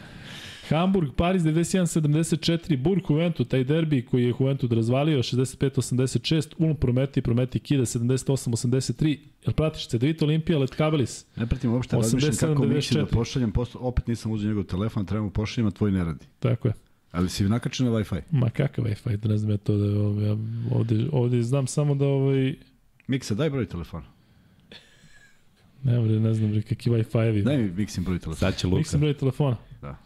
Hamburg, 0.72 1.10
Paris 1.16 1.42
91-74, 1.42 2.76
Burg, 2.76 3.02
Juventus, 3.10 3.48
taj 3.48 3.64
derbi 3.64 4.02
koji 4.02 4.22
je 4.22 4.34
Juventus 4.40 4.70
razvalio 4.70 5.18
65-86, 5.18 6.54
Ulm, 6.58 6.76
Prometi, 6.76 7.22
Prometi, 7.22 7.58
Kida 7.58 7.82
78-83, 7.82 9.18
jel 9.44 9.52
pratiš 9.52 9.88
Cedevita 9.88 10.24
Olimpija, 10.24 10.58
Letkabelis? 10.58 11.26
Ne 11.36 11.46
pratim 11.46 11.72
uopšte, 11.72 11.96
87, 11.96 12.02
razmišljam 12.02 12.54
kako 12.54 12.66
Miksi 12.66 12.94
da 12.94 13.00
94. 13.00 13.12
pošaljem, 13.12 13.52
posto, 13.52 13.78
opet 13.78 14.06
nisam 14.06 14.32
uzeo 14.32 14.48
njegov 14.48 14.64
telefon, 14.64 15.06
trebamo 15.06 15.30
pošaljem, 15.30 15.66
a 15.66 15.70
tvoj 15.70 15.92
ne 15.92 16.04
radi. 16.04 16.26
Tako 16.38 16.68
je. 16.68 16.74
Ali 17.12 17.28
si 17.28 17.44
nakačen 17.44 17.86
na 17.86 17.92
Wi-Fi. 17.92 18.20
Ma 18.30 18.50
kakav 18.50 18.84
Wi-Fi, 18.84 19.16
da 19.16 19.28
ne 19.28 19.38
znam 19.38 19.50
ja 19.50 19.56
to 19.56 19.76
da 19.76 19.86
ja 20.26 20.36
ovde, 20.70 21.08
ovde 21.12 21.42
znam 21.42 21.66
samo 21.66 21.94
da 21.94 22.06
ovaj, 22.06 22.54
Miksa, 23.06 23.34
daj 23.34 23.50
broj 23.50 23.66
telefona. 23.66 24.04
ne, 25.82 26.00
bre, 26.00 26.20
ne 26.20 26.34
znam 26.34 26.50
bre, 26.50 26.62
kakvi 26.62 26.92
Wi-Fi-evi. 26.92 27.42
Daj 27.42 27.58
mi 27.58 27.70
Miksin 27.70 28.04
broj 28.04 28.18
telefona. 28.18 28.50
Sad 28.50 28.58
će 28.58 28.66
Luka. 28.66 28.78
Miksa 28.78 28.98
broj 28.98 29.14
telefona. 29.14 29.56
Da. 29.82 29.98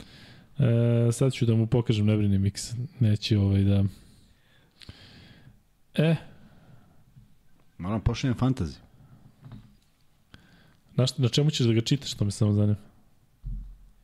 E, 0.58 1.12
sad 1.12 1.32
ću 1.32 1.46
da 1.46 1.54
mu 1.54 1.66
pokažem, 1.66 2.06
ne 2.06 2.16
brini 2.16 2.38
Miks. 2.38 2.74
Neće 3.00 3.38
ovaj 3.38 3.62
da... 3.62 3.84
E, 5.94 6.16
Moram 7.78 8.00
pošaljem 8.00 8.36
fantazi. 8.36 8.78
na, 10.96 11.06
šta, 11.06 11.22
na 11.22 11.28
čemu 11.28 11.50
ćeš 11.50 11.66
da 11.66 11.72
ga 11.72 11.80
čitaš, 11.80 12.14
to 12.14 12.24
me 12.24 12.30
samo 12.30 12.52
zanima. 12.52 12.76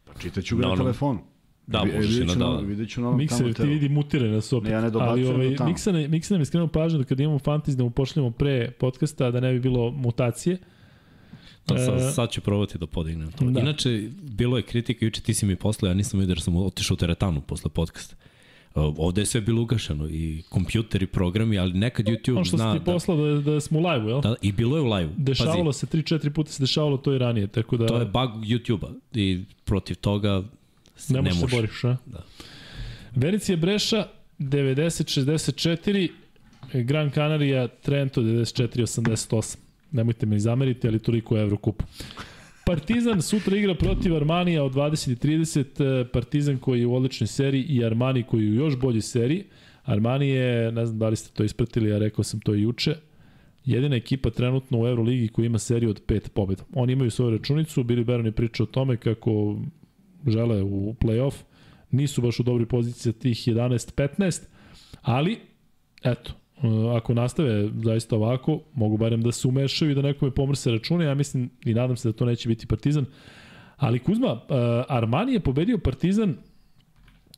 Pa 0.04 0.14
čitaću 0.18 0.56
ga 0.56 0.62
Da, 0.62 0.68
na 0.68 0.76
telefonu. 0.76 1.20
Da, 1.66 1.84
možeš 1.84 2.16
i 2.16 2.24
na 2.24 2.32
ću 2.32 2.38
da. 2.38 2.56
Vidjet 2.56 2.90
ću 2.90 3.00
na 3.00 3.26
tamo 3.28 3.52
ti 3.52 3.62
vidi 3.62 3.88
mutire 3.88 4.30
nas 4.30 4.52
opet. 4.52 4.68
Ne, 4.68 4.74
ja 4.74 4.80
ne 4.80 4.90
dobacujem 4.90 5.26
Ali 5.26 5.38
do 5.38 5.44
ovaj, 5.44 5.56
tamo. 5.56 5.68
Miksa 6.08 6.34
nam 6.34 6.40
je 6.40 6.44
skrenuo 6.44 6.68
pažnju 6.68 6.98
da 6.98 7.04
kad 7.04 7.20
imamo 7.20 7.38
fantasy 7.38 7.74
da 7.76 7.84
mu 7.84 7.90
pošaljemo 7.90 8.30
pre 8.30 8.70
podcasta 8.70 9.30
da 9.30 9.40
ne 9.40 9.52
bi 9.52 9.60
bilo 9.60 9.90
mutacije. 9.90 10.58
Da, 11.66 11.74
E, 11.74 11.78
sad, 11.78 12.14
sad 12.14 12.30
ću 12.30 12.40
probati 12.40 12.78
da 12.78 12.86
podignem 12.86 13.32
to. 13.32 13.44
da. 13.44 13.50
Da. 13.50 13.60
Inače, 13.60 14.08
bilo 14.22 14.56
je 14.56 14.62
kritika, 14.62 15.04
juče 15.04 15.20
ti 15.20 15.34
si 15.34 15.46
mi 15.46 15.56
poslao, 15.56 15.88
ja 15.88 15.94
nisam 15.94 16.20
vidio 16.20 16.32
jer 16.32 16.40
sam 16.40 16.56
otišao 16.56 16.94
u 16.94 16.98
teretanu 16.98 17.40
posle 17.40 17.70
podcasta. 17.70 18.16
Uh, 18.74 18.94
Ovde 18.98 19.20
je 19.20 19.26
sve 19.26 19.40
bilo 19.40 19.62
ugašeno 19.62 20.08
i 20.08 20.42
kompjuter 20.48 21.02
i 21.02 21.06
programi, 21.06 21.58
ali 21.58 21.72
nekad 21.72 22.06
YouTube 22.06 22.36
Ono 22.36 22.44
što 22.44 22.56
zna 22.56 22.72
si 22.72 22.78
ti 22.78 22.84
da, 22.84 22.92
poslao 22.92 23.16
da, 23.16 23.40
da 23.52 23.60
smo 23.60 23.78
u 23.78 23.82
live-u, 23.82 24.08
jel? 24.08 24.20
da, 24.20 24.34
i 24.42 24.52
bilo 24.52 24.76
je 24.76 24.82
u 24.82 24.86
live. 24.92 25.10
Dešavalo 25.16 25.64
Pazi, 25.64 25.78
se 25.78 25.86
3-4 25.86 26.30
puta 26.30 26.50
se 26.52 26.62
dešavalo 26.62 26.96
to 26.96 27.14
i 27.14 27.18
ranije, 27.18 27.46
tako 27.46 27.76
da 27.76 27.86
to 27.86 27.96
je 27.96 28.04
bug 28.04 28.30
YouTube-a 28.44 28.88
i 29.12 29.40
protiv 29.64 29.96
toga 29.96 30.42
se 30.96 31.12
ne 31.12 31.22
ne, 31.22 31.22
možeš 31.22 31.38
se 31.38 31.44
može. 31.44 31.56
boriš, 31.56 31.84
a? 31.84 31.96
Da. 32.06 33.56
Breša 33.56 34.06
90-64, 34.38 36.08
Gran 36.72 37.10
Canaria 37.10 37.68
Trento 37.68 38.20
94-88. 38.22 39.56
Nemojte 39.92 40.26
me 40.26 40.38
zameriti, 40.38 40.88
ali 40.88 40.98
toliko 40.98 41.36
je 41.36 41.42
Evrokup. 41.42 41.82
Partizan 42.66 43.22
sutra 43.22 43.56
igra 43.56 43.74
protiv 43.74 44.16
Armanija 44.16 44.64
od 44.64 44.74
20.30, 44.74 46.04
Partizan 46.12 46.58
koji 46.58 46.80
je 46.80 46.86
u 46.86 46.94
odličnoj 46.94 47.26
seriji 47.26 47.62
i 47.62 47.84
Armani 47.84 48.22
koji 48.22 48.44
je 48.44 48.50
u 48.50 48.54
još 48.54 48.78
boljoj 48.78 49.02
seriji. 49.02 49.44
Armani 49.84 50.28
je, 50.28 50.72
ne 50.72 50.86
znam 50.86 50.98
da 50.98 51.08
li 51.08 51.16
ste 51.16 51.30
to 51.34 51.44
ispratili, 51.44 51.90
ja 51.90 51.98
rekao 51.98 52.24
sam 52.24 52.40
to 52.40 52.54
i 52.54 52.62
juče, 52.62 52.94
jedina 53.64 53.96
ekipa 53.96 54.30
trenutno 54.30 54.80
u 54.80 54.86
Euroligi 54.86 55.28
koja 55.28 55.46
ima 55.46 55.58
seriju 55.58 55.90
od 55.90 56.02
pet 56.06 56.32
pobjeda. 56.34 56.64
Oni 56.74 56.92
imaju 56.92 57.10
svoju 57.10 57.30
računicu, 57.30 57.84
Billy 57.84 58.04
Baron 58.04 58.26
je 58.26 58.32
pričao 58.32 58.64
o 58.64 58.66
tome 58.66 58.96
kako 58.96 59.56
žele 60.26 60.62
u 60.62 60.94
play-off, 61.00 61.34
nisu 61.90 62.22
baš 62.22 62.40
u 62.40 62.42
dobroj 62.42 62.66
poziciji 62.66 63.12
tih 63.12 63.48
11-15, 63.48 64.42
ali, 65.02 65.38
eto, 66.02 66.32
ako 66.96 67.14
nastave 67.14 67.68
zaista 67.84 68.16
ovako, 68.16 68.60
mogu 68.74 68.96
barem 68.96 69.22
da 69.22 69.32
se 69.32 69.48
umešaju 69.48 69.90
i 69.90 69.94
da 69.94 70.02
nekome 70.02 70.30
pomrse 70.30 70.70
račune, 70.70 71.04
ja 71.04 71.14
mislim 71.14 71.50
i 71.64 71.74
nadam 71.74 71.96
se 71.96 72.08
da 72.08 72.12
to 72.12 72.24
neće 72.24 72.48
biti 72.48 72.66
Partizan. 72.66 73.04
Ali 73.76 73.98
Kuzma, 73.98 74.32
uh, 74.32 74.40
Armani 74.88 75.32
je 75.32 75.40
pobedio 75.40 75.78
Partizan 75.78 76.36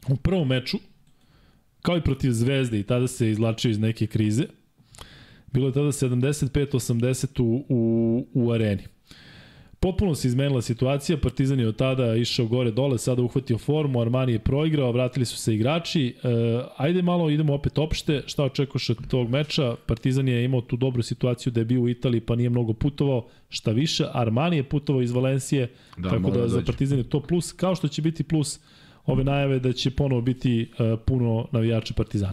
u 0.08 0.16
prvom 0.16 0.48
meču, 0.48 0.78
kao 1.82 1.96
i 1.96 2.02
protiv 2.02 2.30
Zvezde 2.30 2.78
i 2.78 2.82
tada 2.82 3.06
se 3.06 3.30
izlačio 3.30 3.70
iz 3.70 3.78
neke 3.78 4.06
krize. 4.06 4.44
Bilo 5.52 5.66
je 5.66 5.72
tada 5.72 5.86
75-80 5.86 7.42
u, 7.42 7.64
u, 7.68 8.26
u 8.32 8.52
areni. 8.52 8.82
Potpuno 9.84 10.14
se 10.14 10.28
izmenila 10.28 10.62
situacija, 10.62 11.18
Partizan 11.18 11.60
je 11.60 11.68
od 11.68 11.76
tada 11.76 12.14
išao 12.16 12.46
gore 12.46 12.70
dole, 12.70 12.98
sada 12.98 13.22
uhvatio 13.22 13.58
formu, 13.58 14.00
Armani 14.00 14.32
je 14.32 14.38
proigrao, 14.38 14.92
vratili 14.92 15.26
su 15.26 15.36
se 15.36 15.54
igrači. 15.54 16.06
E, 16.22 16.28
ajde 16.76 17.02
malo 17.02 17.30
idemo 17.30 17.54
opet 17.54 17.78
opšte, 17.78 18.22
šta 18.26 18.44
očekuješ 18.44 18.90
od 18.90 19.06
tog 19.08 19.30
meča? 19.30 19.74
Partizan 19.86 20.28
je 20.28 20.44
imao 20.44 20.60
tu 20.60 20.76
dobru 20.76 21.02
situaciju 21.02 21.52
da 21.52 21.60
je 21.60 21.64
bio 21.64 21.80
u 21.80 21.88
Italiji 21.88 22.20
pa 22.20 22.36
nije 22.36 22.50
mnogo 22.50 22.72
putovao, 22.72 23.26
šta 23.48 23.70
više, 23.70 24.06
Armani 24.12 24.56
je 24.56 24.62
putovao 24.62 25.02
iz 25.02 25.12
Valencije, 25.12 25.70
da, 25.96 26.10
tako 26.10 26.30
da, 26.30 26.40
da 26.40 26.48
za 26.48 26.62
Partizan 26.66 26.98
je 26.98 27.08
to 27.08 27.20
plus, 27.20 27.52
kao 27.52 27.74
što 27.74 27.88
će 27.88 28.02
biti 28.02 28.22
plus 28.22 28.60
ove 29.06 29.24
najave 29.24 29.58
da 29.58 29.72
će 29.72 29.90
ponovo 29.90 30.20
biti 30.20 30.70
uh, 30.78 30.98
puno 31.06 31.48
navijača 31.52 31.94
Partizana. 31.96 32.32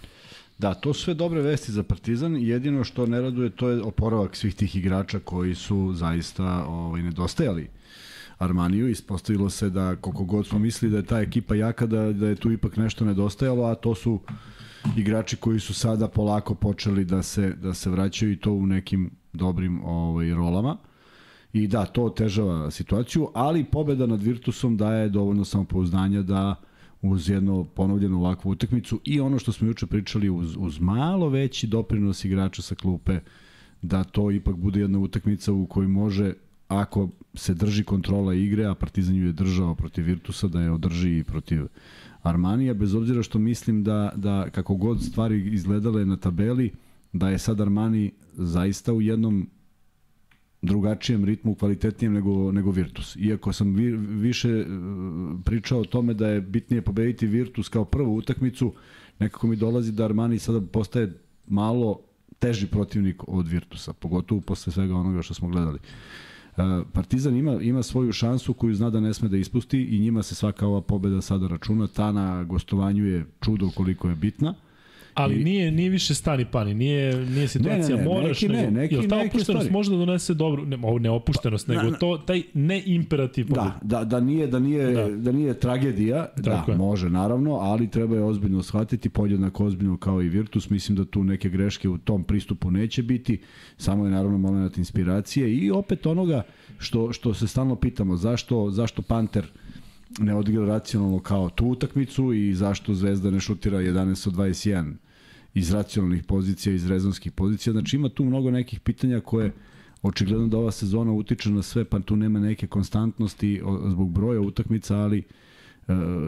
Da, 0.61 0.73
to 0.73 0.93
su 0.93 1.01
sve 1.01 1.13
dobre 1.13 1.41
vesti 1.41 1.71
za 1.71 1.83
Partizan. 1.83 2.37
Jedino 2.37 2.83
što 2.83 3.05
ne 3.05 3.21
raduje 3.21 3.49
to 3.49 3.69
je 3.69 3.81
oporavak 3.81 4.35
svih 4.35 4.55
tih 4.55 4.75
igrača 4.75 5.19
koji 5.19 5.55
su 5.55 5.93
zaista 5.93 6.65
ovaj, 6.67 7.03
nedostajali 7.03 7.67
Armaniju. 8.37 8.89
Ispostavilo 8.89 9.49
se 9.49 9.69
da 9.69 9.95
koliko 9.95 10.23
god 10.23 10.47
smo 10.47 10.59
mislili 10.59 10.91
da 10.91 10.97
je 10.97 11.05
ta 11.05 11.19
ekipa 11.19 11.55
jaka, 11.55 11.85
da, 11.85 12.13
da 12.13 12.27
je 12.27 12.35
tu 12.35 12.51
ipak 12.51 12.77
nešto 12.77 13.05
nedostajalo, 13.05 13.63
a 13.63 13.75
to 13.75 13.95
su 13.95 14.19
igrači 14.97 15.35
koji 15.35 15.59
su 15.59 15.73
sada 15.73 16.07
polako 16.07 16.55
počeli 16.55 17.05
da 17.05 17.23
se, 17.23 17.53
da 17.61 17.73
se 17.73 17.89
vraćaju 17.89 18.31
i 18.31 18.39
to 18.39 18.51
u 18.51 18.65
nekim 18.65 19.09
dobrim 19.33 19.83
ovaj, 19.83 20.33
rolama. 20.33 20.77
I 21.53 21.67
da, 21.67 21.85
to 21.85 22.03
otežava 22.03 22.71
situaciju, 22.71 23.29
ali 23.33 23.63
pobeda 23.63 24.05
nad 24.05 24.23
Virtusom 24.23 24.77
daje 24.77 25.09
dovoljno 25.09 25.45
samopouzdanja 25.45 26.21
da 26.21 26.55
uz 27.01 27.29
jednu 27.29 27.65
ponovljenu 27.75 28.19
ovakvu 28.19 28.49
utakmicu 28.49 28.99
i 29.03 29.19
ono 29.19 29.39
što 29.39 29.51
smo 29.51 29.67
juče 29.67 29.85
pričali 29.85 30.29
uz, 30.29 30.55
uz 30.59 30.79
malo 30.79 31.29
veći 31.29 31.67
doprinos 31.67 32.25
igrača 32.25 32.61
sa 32.61 32.75
klupe 32.75 33.19
da 33.81 34.03
to 34.03 34.31
ipak 34.31 34.55
bude 34.55 34.79
jedna 34.79 34.99
utakmica 34.99 35.53
u 35.53 35.65
kojoj 35.65 35.87
može 35.87 36.33
ako 36.67 37.09
se 37.33 37.53
drži 37.53 37.83
kontrola 37.83 38.33
igre, 38.33 38.65
a 38.65 38.75
Partizan 38.75 39.15
ju 39.15 39.25
je 39.25 39.31
držao 39.31 39.75
protiv 39.75 40.05
Virtusa, 40.05 40.47
da 40.47 40.61
je 40.61 40.71
održi 40.71 41.17
i 41.17 41.23
protiv 41.23 41.65
Armanija, 42.23 42.73
bez 42.73 42.95
obzira 42.95 43.23
što 43.23 43.39
mislim 43.39 43.83
da, 43.83 44.11
da 44.15 44.49
kako 44.49 44.75
god 44.75 45.03
stvari 45.03 45.53
izgledale 45.53 46.05
na 46.05 46.17
tabeli, 46.17 46.71
da 47.13 47.29
je 47.29 47.39
sad 47.39 47.61
Armani 47.61 48.11
zaista 48.33 48.93
u 48.93 49.01
jednom 49.01 49.49
drugačijem 50.61 51.25
ritmu, 51.25 51.55
kvalitetnijem 51.55 52.13
nego, 52.13 52.51
nego 52.51 52.71
Virtus. 52.71 53.15
Iako 53.15 53.53
sam 53.53 53.73
vi, 53.73 53.91
više 53.97 54.49
e, 54.49 54.65
pričao 55.45 55.79
o 55.79 55.85
tome 55.85 56.13
da 56.13 56.27
je 56.27 56.41
bitnije 56.41 56.81
pobediti 56.81 57.27
Virtus 57.27 57.69
kao 57.69 57.85
prvu 57.85 58.15
utakmicu, 58.15 58.73
nekako 59.19 59.47
mi 59.47 59.55
dolazi 59.55 59.91
da 59.91 60.05
Armani 60.05 60.39
sada 60.39 60.61
postaje 60.61 61.13
malo 61.47 61.99
teži 62.39 62.67
protivnik 62.67 63.23
od 63.27 63.47
Virtusa, 63.47 63.93
pogotovo 63.93 64.41
posle 64.41 64.73
svega 64.73 64.95
onoga 64.95 65.21
što 65.21 65.33
smo 65.33 65.47
gledali. 65.47 65.79
E, 66.57 66.61
Partizan 66.93 67.35
ima, 67.35 67.61
ima 67.61 67.83
svoju 67.83 68.11
šansu 68.11 68.53
koju 68.53 68.75
zna 68.75 68.89
da 68.89 68.99
ne 68.99 69.13
sme 69.13 69.29
da 69.29 69.37
ispusti 69.37 69.83
i 69.83 69.99
njima 69.99 70.23
se 70.23 70.35
svaka 70.35 70.67
ova 70.67 70.81
pobeda 70.81 71.21
sada 71.21 71.47
računa. 71.47 71.87
Ta 71.87 72.11
na 72.11 72.43
gostovanju 72.43 73.05
je 73.05 73.25
čudo 73.41 73.69
koliko 73.75 74.09
je 74.09 74.15
bitna. 74.15 74.55
Ali 75.13 75.35
I... 75.35 75.43
nije 75.43 75.71
nije 75.71 75.89
više 75.89 76.15
stani 76.15 76.45
pani, 76.45 76.73
nije 76.73 77.15
nije 77.25 77.47
situacija 77.47 77.97
ne, 77.97 78.03
ne, 78.03 78.09
ne, 78.09 78.09
moraš 78.09 78.41
neki, 78.41 78.53
nego, 78.53 78.71
ne, 78.71 78.81
neki, 78.81 78.95
jel 78.95 79.03
ta 79.09 79.15
opuštenost 79.15 79.45
stvari. 79.45 79.71
može 79.71 79.91
da 79.91 79.97
donese 79.97 80.33
dobro, 80.33 80.65
ne, 80.65 80.77
ne 80.99 81.09
opuštenost, 81.09 81.67
nego 81.67 81.81
na, 81.81 81.97
to 81.97 82.17
taj 82.17 82.41
ne 82.53 82.83
imperativ 82.85 83.47
Da, 83.49 83.79
da, 83.81 84.03
da 84.03 84.19
nije 84.19 84.47
da 84.47 84.59
nije 84.59 84.91
da, 84.91 85.09
da 85.09 85.31
nije 85.31 85.53
tragedija, 85.53 86.27
da, 86.37 86.65
je. 86.67 86.75
može 86.75 87.09
naravno, 87.09 87.55
ali 87.55 87.89
treba 87.89 88.15
je 88.15 88.23
ozbiljno 88.23 88.63
shvatiti, 88.63 89.09
podjednako 89.09 89.65
ozbiljno 89.65 89.97
kao 89.97 90.21
i 90.21 90.29
Virtus, 90.29 90.69
mislim 90.69 90.95
da 90.97 91.05
tu 91.05 91.23
neke 91.23 91.49
greške 91.49 91.89
u 91.89 91.97
tom 91.97 92.23
pristupu 92.23 92.71
neće 92.71 93.03
biti, 93.03 93.41
samo 93.77 94.05
je 94.05 94.11
naravno 94.11 94.37
momenat 94.37 94.77
inspiracije 94.77 95.53
i 95.55 95.71
opet 95.71 96.05
onoga 96.05 96.43
što 96.77 97.13
što 97.13 97.33
se 97.33 97.47
stalno 97.47 97.75
pitamo, 97.75 98.15
zašto 98.15 98.71
zašto 98.71 99.01
Panter 99.01 99.45
ne 100.19 100.35
odigra 100.35 100.65
racionalno 100.65 101.19
kao 101.19 101.49
tu 101.49 101.65
utakmicu 101.65 102.33
i 102.33 102.53
zašto 102.53 102.93
Zvezda 102.93 103.31
ne 103.31 103.39
šutira 103.39 103.77
11 103.77 104.27
od 104.27 104.33
21 104.33 104.93
iz 105.53 105.71
racionalnih 105.71 106.23
pozicija, 106.23 106.73
iz 106.73 106.87
rezonskih 106.87 107.31
pozicija. 107.31 107.73
Znači 107.73 107.95
ima 107.95 108.09
tu 108.09 108.25
mnogo 108.25 108.51
nekih 108.51 108.79
pitanja 108.79 109.19
koje 109.19 109.51
očigledno 110.01 110.47
da 110.47 110.57
ova 110.57 110.71
sezona 110.71 111.11
utiče 111.11 111.49
na 111.49 111.61
sve, 111.61 111.85
pa 111.85 111.99
tu 111.99 112.15
nema 112.15 112.39
neke 112.39 112.67
konstantnosti 112.67 113.61
zbog 113.87 114.11
broja 114.11 114.41
utakmica, 114.41 114.97
ali 114.97 115.19
e, 115.19 115.23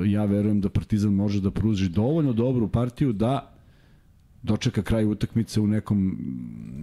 ja 0.06 0.26
verujem 0.26 0.62
da 0.62 0.70
Partizan 0.70 1.14
može 1.14 1.42
da 1.42 1.52
pruži 1.52 1.90
dovoljno 1.90 2.34
dobru 2.34 2.68
partiju 2.68 3.14
da 3.14 3.54
dočeka 4.44 4.82
kraj 4.82 5.06
utakmice 5.06 5.62
u 5.62 5.68
nekom 5.68 6.18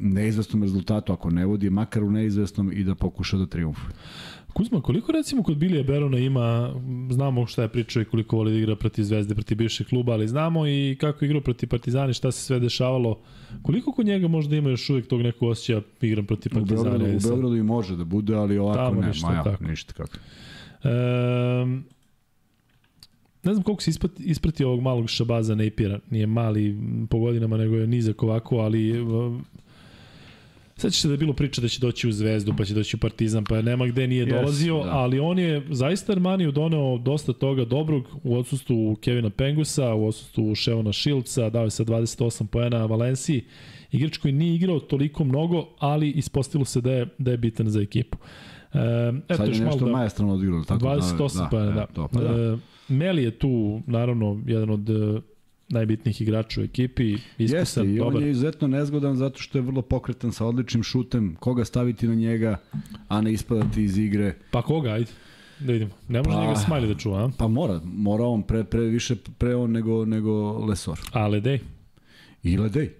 neizvestnom 0.00 0.62
rezultatu, 0.62 1.12
ako 1.12 1.30
ne 1.30 1.46
vodi, 1.46 1.70
makar 1.70 2.04
u 2.04 2.10
neizvestnom 2.10 2.72
i 2.72 2.84
da 2.84 2.94
pokuša 2.94 3.36
da 3.36 3.46
triumfuje. 3.46 3.94
Kuzma, 4.52 4.80
koliko 4.80 5.12
recimo 5.12 5.42
kod 5.42 5.56
Bilija 5.56 5.82
Berona 5.82 6.18
ima, 6.18 6.74
znamo 7.10 7.46
šta 7.46 7.62
je 7.62 7.68
pričao 7.68 8.02
i 8.02 8.04
koliko 8.04 8.36
voli 8.36 8.52
da 8.52 8.58
igra 8.58 8.76
protiv 8.76 9.02
Zvezde, 9.02 9.34
protiv 9.34 9.56
bivšeg 9.56 9.86
kluba, 9.86 10.12
ali 10.12 10.28
znamo 10.28 10.66
i 10.66 10.96
kako 11.00 11.24
igra 11.24 11.40
protiv 11.40 11.68
Partizani, 11.68 12.14
šta 12.14 12.32
se 12.32 12.42
sve 12.42 12.60
dešavalo. 12.60 13.18
Koliko 13.62 13.92
kod 13.92 14.06
njega 14.06 14.28
možda 14.28 14.56
ima 14.56 14.70
još 14.70 14.90
uvijek 14.90 15.06
tog 15.06 15.22
nekog 15.22 15.48
osjeća 15.48 15.82
igram 16.00 16.26
protiv 16.26 16.52
Partizana? 16.52 16.80
U 16.90 16.98
Beogradu, 16.98 17.16
u 17.16 17.28
Beogradu 17.28 17.56
i 17.56 17.62
može 17.62 17.96
da 17.96 18.04
bude, 18.04 18.34
ali 18.34 18.58
ovako 18.58 18.78
Tamo 18.78 19.00
ne, 19.00 19.08
ništa, 19.08 19.28
maja, 19.28 19.42
tako. 19.42 19.64
ništa 19.64 19.92
kako. 19.92 20.16
Um, 20.84 21.84
ne 23.42 23.54
znam 23.54 23.62
koliko 23.62 23.82
se 23.82 23.90
isprati, 23.90 24.22
isprati 24.22 24.64
ovog 24.64 24.80
malog 24.80 25.08
šabaza 25.08 25.54
Napira, 25.54 25.98
nije 26.10 26.26
mali 26.26 26.78
po 27.10 27.18
godinama, 27.18 27.56
nego 27.56 27.76
je 27.76 27.86
nizak 27.86 28.22
ovako, 28.22 28.56
ali 28.56 28.92
Će 30.82 31.00
se 31.00 31.08
da 31.08 31.14
je 31.14 31.18
bilo 31.18 31.32
priča 31.32 31.60
da 31.60 31.68
će 31.68 31.80
doći 31.80 32.08
u 32.08 32.12
Zvezdu, 32.12 32.54
pa 32.58 32.64
će 32.64 32.74
doći 32.74 32.96
u 32.96 32.98
Partizan, 32.98 33.44
pa 33.44 33.62
nema 33.62 33.86
gde 33.86 34.06
nije 34.06 34.26
yes, 34.26 34.30
dolazio, 34.30 34.84
da. 34.84 34.90
ali 34.90 35.20
on 35.20 35.38
je 35.38 35.66
zaista 35.70 36.12
Armaniju 36.12 36.52
doneo 36.52 36.98
dosta 36.98 37.32
toga 37.32 37.64
dobrog 37.64 38.04
u 38.22 38.36
odsustvu 38.36 38.96
Kevina 38.96 39.30
Pengusa, 39.30 39.94
u 39.94 40.06
odsustvu 40.06 40.54
Ševona 40.54 40.92
Šilca, 40.92 41.50
dao 41.50 41.64
je 41.64 41.70
sa 41.70 41.84
28 41.84 42.46
poena 42.46 42.86
Valenciji. 42.86 43.44
Igrač 43.92 44.16
koji 44.16 44.32
nije 44.32 44.54
igrao 44.54 44.80
toliko 44.80 45.24
mnogo, 45.24 45.68
ali 45.78 46.10
ispostavilo 46.10 46.64
se 46.64 46.80
da 46.80 46.92
je, 46.92 47.06
da 47.18 47.30
je 47.30 47.36
bitan 47.36 47.68
za 47.68 47.80
ekipu. 47.80 48.18
E, 48.72 48.78
eto, 49.28 49.36
Sad 49.36 49.54
je 49.54 49.60
nešto 49.64 49.84
da, 49.84 49.92
majestrano 49.92 50.32
odigrao. 50.32 50.64
Tako 50.64 50.86
28 50.86 51.38
da, 51.38 51.48
poena, 51.50 51.66
da. 51.66 51.74
da. 51.74 51.86
To, 51.86 52.08
pa 52.12 52.20
da. 52.20 52.52
E, 52.52 52.56
Meli 52.88 53.22
je 53.22 53.30
tu, 53.30 53.82
naravno, 53.86 54.42
jedan 54.46 54.70
od 54.70 54.88
najbitnijih 55.70 56.20
igrača 56.20 56.60
u 56.60 56.64
ekipi, 56.64 57.12
iskusan, 57.38 57.58
Jeste, 57.58 57.84
i 57.84 57.98
dobar. 57.98 58.16
on 58.16 58.22
je 58.22 58.30
izuzetno 58.30 58.68
nezgodan 58.68 59.16
zato 59.16 59.38
što 59.38 59.58
je 59.58 59.62
vrlo 59.62 59.82
pokretan 59.82 60.32
sa 60.32 60.46
odličnim 60.46 60.82
šutem, 60.82 61.36
koga 61.40 61.64
staviti 61.64 62.08
na 62.08 62.14
njega, 62.14 62.56
a 63.08 63.20
ne 63.20 63.32
ispadati 63.32 63.82
iz 63.82 63.98
igre. 63.98 64.34
Pa 64.50 64.62
koga, 64.62 64.90
ajde. 64.90 65.10
Da 65.60 65.72
vidimo. 65.72 65.90
Ne 66.08 66.18
može 66.18 66.36
pa, 66.36 66.40
njega 66.40 66.54
Smiley 66.54 66.88
da 66.88 66.94
čuva, 66.94 67.24
a? 67.24 67.30
Pa 67.38 67.48
mora, 67.48 67.80
mora 67.84 68.24
on 68.24 68.42
pre, 68.42 68.64
pre 68.64 68.80
više 68.80 69.16
pre 69.38 69.54
on 69.54 69.70
nego, 69.70 70.04
nego 70.04 70.58
Lesor. 70.58 71.00
A 71.12 71.26
Ledej? 71.28 71.58
I 72.42 72.58
Ledej. 72.58 72.90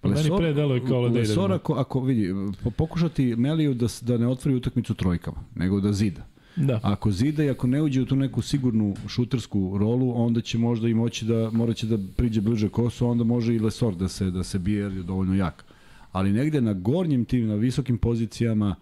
Pa 0.00 0.08
Lesor, 0.08 0.24
meni 0.24 0.38
pre 0.38 0.52
deluje 0.52 0.86
kao 0.86 1.00
Ledej. 1.00 1.22
Da 1.22 1.28
Lesor, 1.28 1.52
ako, 1.52 1.74
ako 1.74 2.00
vidi, 2.00 2.34
pokušati 2.76 3.36
Meliju 3.36 3.74
da, 3.74 3.86
da 4.00 4.18
ne 4.18 4.28
otvori 4.28 4.56
utakmicu 4.56 4.94
trojkama, 4.94 5.44
nego 5.54 5.80
da 5.80 5.92
zida. 5.92 6.26
Da. 6.58 6.80
Ako 6.82 7.10
zida 7.10 7.44
i 7.44 7.50
ako 7.50 7.66
ne 7.66 7.82
uđe 7.82 8.02
u 8.02 8.06
tu 8.06 8.16
neku 8.16 8.42
sigurnu 8.42 8.94
šutersku 9.08 9.78
rolu, 9.78 10.12
onda 10.16 10.40
će 10.40 10.58
možda 10.58 10.88
i 10.88 10.94
moći 10.94 11.24
da 11.24 11.50
moraće 11.50 11.86
da 11.86 11.98
priđe 12.16 12.40
bliže 12.40 12.68
kosu, 12.68 13.06
onda 13.06 13.24
može 13.24 13.54
i 13.54 13.58
Lesor 13.58 13.94
da 13.94 14.08
se 14.08 14.30
da 14.30 14.42
se 14.42 14.58
bije 14.58 14.80
jer 14.80 14.92
je 14.92 15.02
dovoljno 15.02 15.34
jak. 15.34 15.64
Ali 16.12 16.32
negde 16.32 16.60
na 16.60 16.72
gornjim 16.72 17.24
tim, 17.24 17.46
na 17.46 17.54
visokim 17.54 17.98
pozicijama 17.98 18.74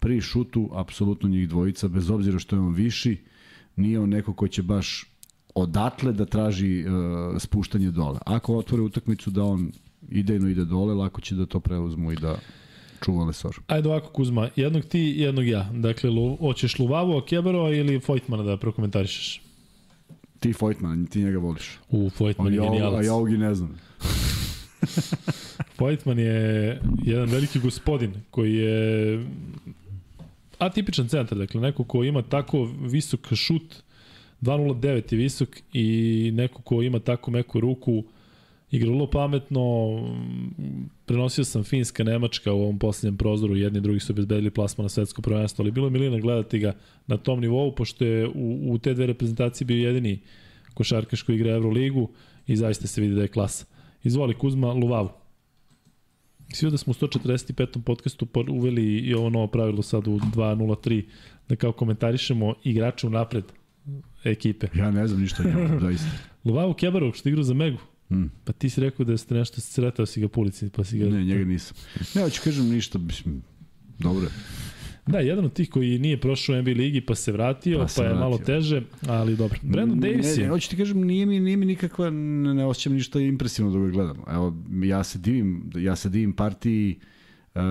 pri 0.00 0.20
šutu 0.20 0.70
apsolutno 0.72 1.28
njih 1.28 1.48
dvojica 1.48 1.88
bez 1.88 2.10
obzira 2.10 2.38
što 2.38 2.56
je 2.56 2.60
on 2.60 2.74
viši, 2.74 3.16
nije 3.76 4.00
on 4.00 4.08
neko 4.08 4.32
ko 4.32 4.48
će 4.48 4.62
baš 4.62 5.06
odatle 5.54 6.12
da 6.12 6.24
traži 6.24 6.84
uh, 6.84 6.92
spuštanje 7.38 7.90
dole. 7.90 8.18
Ako 8.26 8.56
otvore 8.56 8.82
utakmicu 8.82 9.30
da 9.30 9.44
on 9.44 9.72
idejno 10.08 10.48
ide 10.48 10.64
dole, 10.64 10.94
lako 10.94 11.20
će 11.20 11.34
da 11.34 11.46
to 11.46 11.60
preuzmu 11.60 12.12
i 12.12 12.16
da 12.16 12.36
čuva 13.04 13.24
Lesor. 13.24 13.60
Ajde 13.66 13.88
ovako 13.88 14.08
Kuzma, 14.08 14.48
jednog 14.56 14.84
ti, 14.84 15.14
jednog 15.16 15.46
ja. 15.46 15.70
Dakle, 15.72 16.10
lu, 16.10 16.36
hoćeš 16.36 16.78
Luvavu, 16.78 17.20
Kebero 17.20 17.72
ili 17.72 18.00
Fojtmana 18.00 18.42
da 18.42 18.56
prokomentarišeš? 18.56 19.42
Ti 20.40 20.52
Fojtman, 20.52 21.06
ti 21.06 21.20
njega 21.20 21.38
voliš. 21.38 21.78
U, 21.90 22.10
Fojtman 22.10 22.54
je 22.54 22.60
genijalac. 22.60 23.04
A 23.04 23.06
ja 23.06 23.14
ovog 23.14 23.32
i 23.32 23.38
ne 23.38 23.54
znam. 23.54 23.78
Fojtman 25.78 26.18
je 26.18 26.80
jedan 27.02 27.28
veliki 27.28 27.58
gospodin 27.58 28.14
koji 28.30 28.54
je 28.54 29.24
atipičan 30.58 31.08
centar, 31.08 31.38
dakle 31.38 31.60
neko 31.60 31.84
ko 31.84 32.04
ima 32.04 32.22
tako 32.22 32.68
visok 32.80 33.34
šut, 33.34 33.82
2.09 34.42 35.12
je 35.12 35.18
visok 35.18 35.48
i 35.72 36.30
neko 36.34 36.62
ko 36.62 36.82
ima 36.82 36.98
tako 36.98 37.30
meku 37.30 37.60
ruku, 37.60 38.04
igra 38.70 38.90
vrlo 38.90 39.10
pametno, 39.10 39.62
prenosio 41.06 41.44
sam 41.44 41.64
Finska, 41.64 42.04
Nemačka 42.04 42.52
u 42.52 42.62
ovom 42.62 42.78
posljednjem 42.78 43.16
prozoru, 43.16 43.56
jedni 43.56 43.78
i 43.78 43.82
drugi 43.82 44.00
su 44.00 44.12
obezbedili 44.12 44.50
plasma 44.50 44.82
na 44.82 44.88
svetsko 44.88 45.22
prvenstvo, 45.22 45.62
ali 45.62 45.70
bilo 45.70 45.86
je 45.86 45.90
milina 45.90 46.18
gledati 46.18 46.58
ga 46.58 46.72
na 47.06 47.16
tom 47.16 47.40
nivou, 47.40 47.74
pošto 47.74 48.04
je 48.04 48.28
u, 48.28 48.72
u 48.72 48.78
te 48.78 48.94
dve 48.94 49.06
reprezentacije 49.06 49.66
bio 49.66 49.86
jedini 49.86 50.20
košarkaš 50.74 51.22
koji 51.22 51.36
igra 51.36 51.52
Euroligu 51.52 52.08
i 52.46 52.56
zaista 52.56 52.86
se 52.86 53.00
vidi 53.00 53.14
da 53.14 53.22
je 53.22 53.28
klasa. 53.28 53.66
Izvoli 54.02 54.34
Kuzma, 54.34 54.72
Luvavu. 54.72 55.08
Svi 56.52 56.70
da 56.70 56.76
smo 56.76 56.90
u 56.90 56.94
145. 56.94 57.82
podcastu 57.82 58.26
uveli 58.48 58.98
i 58.98 59.14
ovo 59.14 59.30
novo 59.30 59.46
pravilo 59.46 59.82
sad 59.82 60.08
u 60.08 60.18
2.03 60.18 61.04
da 61.48 61.56
kao 61.56 61.72
komentarišemo 61.72 62.54
igrače 62.64 63.06
u 63.06 63.10
napred 63.10 63.44
ekipe. 64.24 64.66
Ja 64.74 64.90
ne 64.90 65.06
znam 65.06 65.20
ništa 65.20 65.42
o 65.42 65.46
njemu, 65.46 65.80
zaista. 65.86 66.08
Luvavu 66.44 66.74
Kebarov, 66.74 67.12
što 67.12 67.28
igra 67.28 67.42
za 67.42 67.54
Megu. 67.54 67.78
Mm. 68.10 68.24
Pa 68.44 68.52
ti 68.52 68.70
si 68.70 68.80
rekao 68.80 69.04
da 69.04 69.16
ste 69.16 69.34
nešto 69.34 69.60
sretao 69.60 70.06
si 70.06 70.20
ga 70.20 70.28
po 70.28 70.40
ulici, 70.40 70.70
pa 70.70 70.84
si 70.84 70.98
ga... 70.98 71.06
Ne, 71.06 71.24
njega 71.24 71.44
nisam. 71.44 71.76
Ne, 72.14 72.22
hoću 72.22 72.40
kažem 72.44 72.68
ništa, 72.68 72.98
mislim, 72.98 73.42
dobro. 73.98 74.28
Da, 75.06 75.18
jedan 75.18 75.44
od 75.44 75.52
tih 75.52 75.70
koji 75.70 75.98
nije 75.98 76.20
prošao 76.20 76.54
u 76.54 76.58
NBA 76.62 76.70
ligi 76.70 77.00
pa 77.00 77.14
se 77.14 77.32
vratio, 77.32 77.78
pa, 77.78 77.88
se 77.88 78.00
pa 78.00 78.02
je 78.02 78.08
vratio. 78.08 78.24
malo 78.24 78.38
teže, 78.38 78.82
ali 79.06 79.36
dobro. 79.36 79.58
Brandon 79.62 80.00
Davis 80.00 80.36
je... 80.36 80.42
Ne, 80.42 80.48
hoću 80.48 80.70
ti 80.70 80.76
kažem, 80.76 81.00
nije 81.00 81.26
mi, 81.26 81.40
nije 81.40 81.56
mi 81.56 81.66
nikakva, 81.66 82.10
ne, 82.10 82.54
ne 82.54 82.66
osjećam 82.66 82.92
ništa 82.92 83.20
impresivno 83.20 83.70
da 83.72 83.78
ga 83.78 83.88
gledam. 83.88 84.16
Evo, 84.28 84.56
ja 84.84 85.04
se 85.04 85.18
divim, 85.18 85.70
ja 85.76 85.96
se 85.96 86.08
divim 86.08 86.32
partiji 86.32 86.98
uh, 87.54 87.62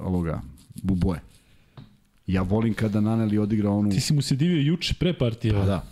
ovoga, 0.00 0.42
Buboje. 0.82 1.20
Ja 2.26 2.42
volim 2.42 2.74
kada 2.74 3.00
Naneli 3.00 3.38
odigra 3.38 3.70
onu... 3.70 3.90
Ti 3.90 4.00
si 4.00 4.12
mu 4.12 4.22
se 4.22 4.36
divio 4.36 4.60
juče 4.60 4.94
pre 4.98 5.12
partije. 5.12 5.54
Pa 5.54 5.64
da. 5.64 5.86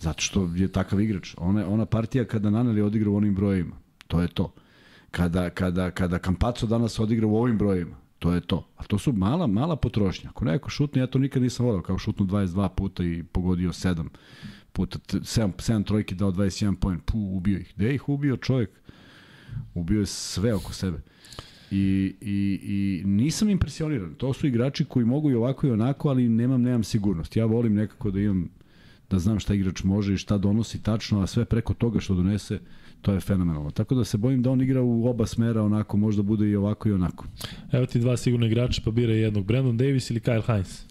Zato 0.00 0.22
što 0.22 0.50
je 0.56 0.68
takav 0.68 1.00
igrač. 1.00 1.34
Ona, 1.38 1.68
ona 1.68 1.86
partija 1.86 2.24
kada 2.24 2.50
Naneli 2.50 2.82
odigra 2.82 3.10
u 3.10 3.16
onim 3.16 3.34
brojevima. 3.34 3.76
To 4.08 4.20
je 4.22 4.28
to. 4.28 4.52
Kada, 5.10 5.50
kada, 5.50 5.90
kada 5.90 6.18
Kampaco 6.18 6.66
danas 6.66 6.98
odigra 6.98 7.26
u 7.26 7.36
ovim 7.36 7.58
brojevima. 7.58 7.96
To 8.18 8.32
je 8.32 8.40
to. 8.40 8.68
A 8.76 8.84
to 8.84 8.98
su 8.98 9.12
mala, 9.12 9.46
mala 9.46 9.76
potrošnja. 9.76 10.30
Ako 10.30 10.44
neko 10.44 10.70
šutne, 10.70 11.00
ja 11.00 11.06
to 11.06 11.18
nikad 11.18 11.42
nisam 11.42 11.66
volao, 11.66 11.82
kao 11.82 11.98
šutnu 11.98 12.26
22 12.26 12.68
puta 12.68 13.04
i 13.04 13.22
pogodio 13.22 13.70
7 13.70 14.08
puta, 14.72 14.98
7, 14.98 15.52
7 15.56 15.84
trojki 15.84 16.14
dao 16.14 16.32
21 16.32 16.76
poen, 16.76 17.00
pu, 17.00 17.18
ubio 17.18 17.58
ih. 17.58 17.72
Gde 17.76 17.94
ih 17.94 18.08
ubio 18.08 18.36
čovjek? 18.36 18.70
Ubio 19.74 20.00
je 20.00 20.06
sve 20.06 20.54
oko 20.54 20.72
sebe. 20.72 21.00
I, 21.70 22.14
i, 22.20 22.60
i 22.62 23.02
nisam 23.06 23.50
impresioniran. 23.50 24.14
To 24.14 24.32
su 24.32 24.46
igrači 24.46 24.84
koji 24.84 25.04
mogu 25.04 25.30
i 25.30 25.34
ovako 25.34 25.66
i 25.66 25.70
onako, 25.70 26.08
ali 26.08 26.28
nemam, 26.28 26.62
nemam 26.62 26.84
sigurnost. 26.84 27.36
Ja 27.36 27.44
volim 27.44 27.74
nekako 27.74 28.10
da 28.10 28.20
imam 28.20 28.48
da 29.10 29.18
znam 29.18 29.40
šta 29.40 29.54
igrač 29.54 29.82
može 29.84 30.14
i 30.14 30.16
šta 30.16 30.38
donosi 30.38 30.82
tačno, 30.82 31.20
a 31.20 31.26
sve 31.26 31.44
preko 31.44 31.74
toga 31.74 32.00
što 32.00 32.14
donese, 32.14 32.58
to 33.02 33.12
je 33.12 33.20
fenomenalno. 33.20 33.70
Tako 33.70 33.94
da 33.94 34.04
se 34.04 34.18
bojim 34.18 34.42
da 34.42 34.50
on 34.50 34.60
igra 34.60 34.82
u 34.82 35.06
oba 35.06 35.26
smera, 35.26 35.62
onako 35.62 35.96
možda 35.96 36.22
bude 36.22 36.48
i 36.48 36.56
ovako 36.56 36.88
i 36.88 36.92
onako. 36.92 37.26
Evo 37.72 37.86
ti 37.86 37.98
dva 37.98 38.16
sigurno 38.16 38.46
igrača, 38.46 38.82
pa 38.84 38.90
bira 38.90 39.12
jednog, 39.12 39.46
Brandon 39.46 39.76
Davis 39.76 40.10
ili 40.10 40.20
Kyle 40.20 40.46
Hines? 40.46 40.84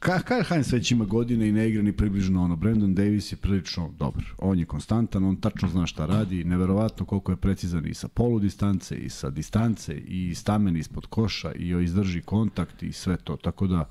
Kyle 0.00 0.48
Hines 0.48 0.72
već 0.72 0.90
ima 0.90 1.04
godine 1.04 1.48
i 1.48 1.52
ne 1.52 1.68
igra 1.68 1.82
ni 1.82 1.92
približno 1.92 2.42
ono. 2.42 2.56
Brandon 2.56 2.94
Davis 2.94 3.32
je 3.32 3.36
prilično 3.36 3.90
dobar. 3.98 4.24
On 4.38 4.58
je 4.58 4.64
konstantan, 4.64 5.24
on 5.24 5.36
tačno 5.36 5.68
zna 5.68 5.86
šta 5.86 6.06
radi, 6.06 6.44
neverovatno 6.44 7.06
koliko 7.06 7.32
je 7.32 7.36
precizan 7.36 7.86
i 7.86 7.94
sa 7.94 8.08
polu 8.08 8.38
distance 8.38 8.96
i 8.96 9.08
sa 9.08 9.30
distance 9.30 9.94
i 9.98 10.34
stamen 10.34 10.76
ispod 10.76 11.06
koša 11.06 11.52
i 11.52 11.68
izdrži 11.68 12.20
kontakt 12.20 12.82
i 12.82 12.92
sve 12.92 13.16
to. 13.16 13.36
Tako 13.36 13.66
da 13.66 13.88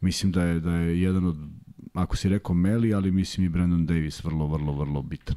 mislim 0.00 0.32
da 0.32 0.42
je 0.42 0.60
da 0.60 0.72
je 0.72 1.02
jedan 1.02 1.26
od 1.26 1.36
ako 1.96 2.16
si 2.16 2.28
rekao 2.28 2.54
Meli, 2.54 2.94
ali 2.94 3.10
mislim 3.10 3.46
i 3.46 3.48
Brandon 3.48 3.86
Davis 3.86 4.24
vrlo, 4.24 4.46
vrlo, 4.46 4.72
vrlo 4.72 5.02
bitan. 5.02 5.36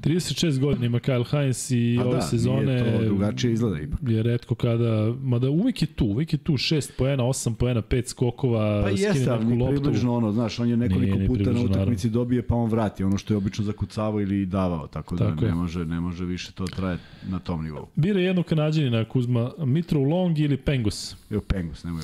36 0.00 0.58
godina 0.60 0.86
ima 0.86 0.98
Kyle 0.98 1.30
Hines 1.30 1.70
i 1.70 1.98
A 2.00 2.04
ove 2.04 2.16
da, 2.16 2.22
sezone 2.22 2.98
to 2.98 3.04
drugačije 3.04 3.52
izgleda 3.52 3.80
ipak. 3.80 3.98
Je 4.02 4.22
redko 4.22 4.54
kada, 4.54 5.14
mada 5.22 5.50
uvek 5.50 5.82
je 5.82 5.86
tu, 5.86 6.04
uvek 6.04 6.32
je 6.32 6.38
tu 6.38 6.52
6 6.52 6.90
poena, 6.98 7.22
8 7.24 7.54
poena, 7.54 7.82
5 7.82 8.06
skokova, 8.06 8.82
pa 8.82 8.90
jeste, 8.90 9.30
ali 9.30 9.44
ni 9.44 9.66
približno 9.68 10.16
ono, 10.16 10.32
znaš, 10.32 10.58
on 10.58 10.68
je 10.68 10.76
nekoliko 10.76 11.16
nije, 11.16 11.28
puta 11.28 11.52
na 11.52 11.60
utakmici 11.60 12.10
dobije 12.10 12.46
pa 12.46 12.54
on 12.54 12.70
vrati, 12.70 13.04
ono 13.04 13.18
što 13.18 13.34
je 13.34 13.38
obično 13.38 13.64
zakucavao 13.64 14.20
ili 14.20 14.46
davao, 14.46 14.86
tako 14.86 15.16
da 15.16 15.30
tako 15.30 15.44
ne, 15.44 15.54
može, 15.54 15.84
ne 15.84 16.00
može 16.00 16.24
više 16.24 16.52
to 16.52 16.66
traje 16.66 16.98
na 17.28 17.38
tom 17.38 17.64
nivou. 17.64 17.86
Bira 17.96 18.20
jednog 18.20 18.44
kanadjanina 18.44 19.04
Kuzma, 19.04 19.52
Mitro 19.58 20.00
Long 20.00 20.38
ili 20.38 20.56
Pengus? 20.56 21.16
Evo 21.30 21.40
Pengus, 21.40 21.84
nemoj, 21.84 22.02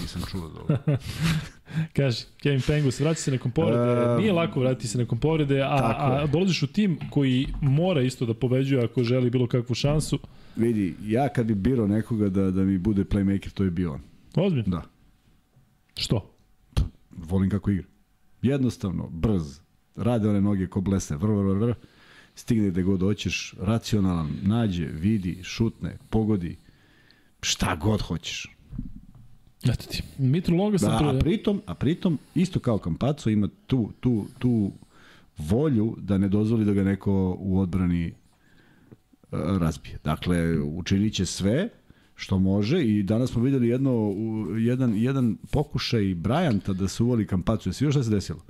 nisam 0.00 0.22
čuo 0.30 0.48
za 0.48 0.60
ovo. 0.60 0.96
Kaže, 1.92 2.24
Kevin 2.42 2.60
Pengus, 2.66 3.00
vrati 3.00 3.20
se 3.20 3.30
nekom 3.30 3.50
povrede, 3.50 4.10
um, 4.10 4.20
nije 4.20 4.32
lako 4.32 4.60
vratiti 4.60 4.88
se 4.88 4.98
nekom 4.98 5.20
povrede, 5.20 5.60
a, 5.60 5.94
a 5.98 6.26
dolaziš 6.26 6.62
u 6.62 6.66
tim 6.66 6.98
koji 7.10 7.46
mora 7.60 8.02
isto 8.02 8.26
da 8.26 8.34
pobeđuje 8.34 8.84
ako 8.84 9.04
želi 9.04 9.30
bilo 9.30 9.46
kakvu 9.46 9.74
šansu. 9.74 10.18
Vidi, 10.56 10.94
ja 11.04 11.28
kad 11.28 11.46
bi 11.46 11.54
birao 11.54 11.86
nekoga 11.86 12.28
da, 12.28 12.50
da 12.50 12.64
mi 12.64 12.78
bude 12.78 13.04
playmaker, 13.04 13.50
to 13.50 13.64
je 13.64 13.70
bio 13.70 13.92
on. 13.92 14.00
Ozbiljno? 14.36 14.76
Da. 14.76 14.82
Što? 15.96 16.36
Volim 17.10 17.50
kako 17.50 17.70
igra. 17.70 17.86
Jednostavno, 18.42 19.08
brz, 19.08 19.60
rade 19.96 20.28
one 20.28 20.40
noge 20.40 20.66
ko 20.66 20.80
blese, 20.80 21.16
vr, 21.16 21.30
vr, 21.30 21.56
vr, 21.56 21.74
stigne 22.34 22.70
gde 22.70 22.82
god 22.82 23.00
hoćeš, 23.00 23.54
racionalan, 23.60 24.30
nađe, 24.42 24.86
vidi, 24.86 25.38
šutne, 25.42 25.98
pogodi, 26.10 26.56
šta 27.42 27.76
god 27.76 28.00
hoćeš. 28.02 28.55
Eto 29.72 29.86
ti. 29.86 30.02
Mitro 30.18 30.56
Longa 30.56 30.78
sam 30.78 31.04
da, 31.04 31.10
a 31.10 31.18
pritom, 31.18 31.62
a 31.66 31.74
pritom, 31.74 32.18
isto 32.34 32.60
kao 32.60 32.78
Kampaco, 32.78 33.30
ima 33.30 33.48
tu, 33.66 33.90
tu, 34.00 34.24
tu 34.38 34.72
volju 35.38 35.96
da 35.98 36.18
ne 36.18 36.28
dozvoli 36.28 36.64
da 36.64 36.72
ga 36.72 36.84
neko 36.84 37.36
u 37.40 37.58
odbrani 37.58 38.12
uh, 39.32 39.38
razbije. 39.38 39.98
Dakle, 40.04 40.58
učinit 40.60 41.14
će 41.14 41.26
sve 41.26 41.68
što 42.14 42.38
može 42.38 42.84
i 42.84 43.02
danas 43.02 43.30
smo 43.30 43.42
videli 43.42 43.68
jedno, 43.68 44.14
jedan, 44.58 44.96
jedan 44.96 45.36
pokušaj 45.50 46.02
Bryanta 46.02 46.72
da 46.72 46.88
se 46.88 47.02
uvoli 47.02 47.26
Kampacu. 47.26 47.68
Jesi 47.68 47.84
još 47.84 47.94
šta 47.94 48.02
se 48.02 48.10
desilo? 48.10 48.40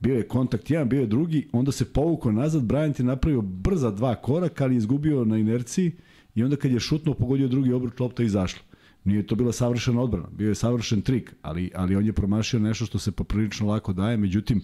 Bio 0.00 0.14
je 0.14 0.28
kontakt 0.28 0.70
jedan, 0.70 0.88
bio 0.88 1.00
je 1.00 1.06
drugi, 1.06 1.48
onda 1.52 1.72
se 1.72 1.92
povukao 1.92 2.32
nazad, 2.32 2.62
Bryant 2.62 3.00
je 3.00 3.04
napravio 3.04 3.40
brza 3.42 3.90
dva 3.90 4.14
koraka, 4.14 4.64
ali 4.64 4.76
izgubio 4.76 5.24
na 5.24 5.38
inerciji 5.38 5.92
i 6.34 6.44
onda 6.44 6.56
kad 6.56 6.70
je 6.70 6.80
šutno 6.80 7.14
pogodio 7.14 7.48
drugi 7.48 7.72
obruč, 7.72 8.00
lopta 8.00 8.22
izašla. 8.22 8.62
Nije 9.04 9.26
to 9.26 9.34
bila 9.34 9.52
savršena 9.52 10.00
odbrana, 10.00 10.28
bio 10.32 10.48
je 10.48 10.54
savršen 10.54 11.02
trik, 11.02 11.34
ali, 11.42 11.70
ali 11.74 11.96
on 11.96 12.06
je 12.06 12.12
promašio 12.12 12.60
nešto 12.60 12.86
što 12.86 12.98
se 12.98 13.12
poprilično 13.12 13.66
lako 13.66 13.92
daje, 13.92 14.16
međutim, 14.16 14.62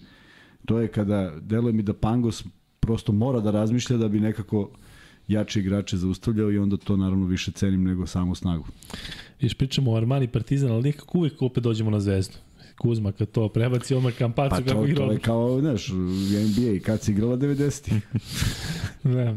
to 0.65 0.79
je 0.79 0.87
kada, 0.87 1.33
deluje 1.41 1.73
mi 1.73 1.83
da 1.83 1.93
Pangos 1.93 2.43
prosto 2.79 3.11
mora 3.11 3.39
da 3.39 3.51
razmišlja 3.51 3.97
da 3.97 4.07
bi 4.07 4.19
nekako 4.19 4.69
jači 5.27 5.59
igrače 5.59 5.97
zaustavljao 5.97 6.51
i 6.51 6.57
onda 6.57 6.77
to 6.77 6.97
naravno 6.97 7.25
više 7.25 7.51
cenim 7.51 7.83
nego 7.83 8.07
samu 8.07 8.35
snagu. 8.35 8.65
Viš, 9.41 9.53
pričamo 9.53 9.91
o 9.91 9.97
Armani 9.97 10.27
Partizan, 10.27 10.71
ali 10.71 10.83
nekako 10.83 11.17
uvek 11.17 11.41
opet 11.41 11.63
dođemo 11.63 11.89
na 11.91 11.99
zvezdu. 11.99 12.37
Kuzma 12.81 13.11
kad 13.11 13.31
to 13.31 13.49
prebaci 13.49 13.95
odmah 13.95 14.13
kampacu 14.13 14.49
pa 14.49 14.61
kako 14.61 14.85
igra. 14.85 15.01
Pa 15.01 15.07
to 15.07 15.13
je 15.13 15.19
kao, 15.19 15.59
znaš, 15.59 15.87
NBA 15.89 16.83
kad 16.85 17.01
si 17.01 17.11
igrala 17.11 17.37
90. 17.37 17.99
ne, 19.03 19.23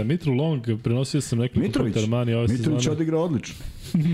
e, 0.00 0.04
Mitru 0.04 0.32
Long, 0.32 0.66
prenosio 0.82 1.20
sam 1.20 1.38
nekoliko 1.38 1.66
Mitrović, 1.66 1.96
Armani 1.96 2.34
ove 2.34 2.48
Mitrović 2.48 2.82
sezone. 2.82 2.96
odigrao 2.96 3.22
odlično. 3.22 3.64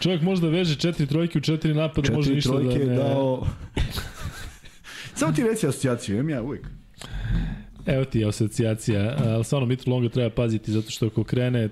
Čovjek 0.00 0.22
može 0.22 0.42
da 0.42 0.48
veže 0.48 0.76
četiri 0.76 1.06
trojke 1.06 1.38
u 1.38 1.42
četiri 1.42 1.74
napada, 1.74 2.02
četiri 2.02 2.16
može 2.16 2.34
ništa 2.34 2.52
da 2.52 2.58
ne... 2.58 2.64
Četiri 2.64 2.84
trojke 2.84 3.02
je 3.02 3.08
dao... 3.08 3.46
Samo 5.18 5.32
ti 5.32 5.42
reci 5.42 5.66
asocijaciju, 5.66 6.14
imam 6.14 6.30
ja 6.30 6.42
uvijek. 6.42 6.66
Evo 7.88 8.04
ti 8.04 8.24
asocijacija, 8.24 9.16
ali 9.18 9.44
stvarno 9.44 9.66
Mitro 9.66 9.92
Longa 9.92 10.08
treba 10.08 10.30
paziti 10.30 10.72
zato 10.72 10.90
što 10.90 11.06
ako 11.06 11.24
krene, 11.24 11.64
e, 11.64 11.70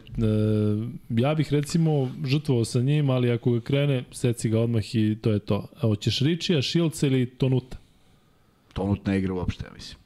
ja 1.08 1.34
bih 1.34 1.52
recimo 1.52 2.10
žrtvovao 2.24 2.64
sa 2.64 2.80
njim, 2.80 3.10
ali 3.10 3.30
ako 3.30 3.52
ga 3.52 3.60
krene, 3.60 4.04
seci 4.12 4.48
ga 4.48 4.60
odmah 4.60 4.94
i 4.94 5.18
to 5.22 5.32
je 5.32 5.38
to. 5.38 5.68
A 5.76 5.80
hoćeš 5.80 6.20
Ričija, 6.20 6.62
Šilca 6.62 7.06
ili 7.06 7.26
Tonuta? 7.26 7.76
Tonut 8.72 9.06
ne 9.06 9.18
igra 9.18 9.34
uopšte, 9.34 9.64
ja 9.64 9.72
mislim. 9.74 9.98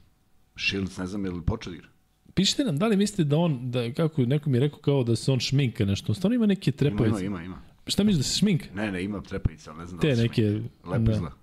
Šilc 0.55 0.97
ne 0.97 1.07
znam 1.07 1.25
je 1.25 1.31
li 1.31 1.41
počeo 1.41 1.71
da 1.71 1.77
igra. 1.77 1.89
Pišite 2.33 2.63
nam, 2.63 2.77
da 2.77 2.87
li 2.87 2.97
mislite 2.97 3.23
da 3.23 3.37
on, 3.37 3.71
da, 3.71 3.93
kako 3.93 4.21
neko 4.21 4.49
mi 4.49 4.57
je 4.57 4.61
rekao 4.61 4.79
kao 4.79 5.03
da 5.03 5.15
se 5.15 5.31
on 5.31 5.39
šminka 5.39 5.85
nešto, 5.85 6.13
stvarno 6.13 6.35
ima 6.35 6.45
neke 6.45 6.71
trepavice? 6.71 7.25
Ima, 7.25 7.43
ima, 7.43 7.43
ima. 7.43 7.61
Šta 7.87 8.03
misliš 8.03 8.17
da 8.17 8.23
se 8.23 8.39
šminka? 8.39 8.65
Ne, 8.75 8.91
ne, 8.91 9.03
ima 9.03 9.21
trepavice, 9.21 9.69
ali 9.69 9.79
ne 9.79 9.85
znam 9.85 9.99
Te 9.99 10.07
da 10.07 10.13
li 10.13 10.21
neke, 10.21 10.43
Lepo 10.85 10.99
da. 10.99 11.11
izgleda. 11.11 11.35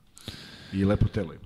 I 0.73 0.85
lepo 0.85 1.09
telo 1.09 1.32
ima. 1.32 1.43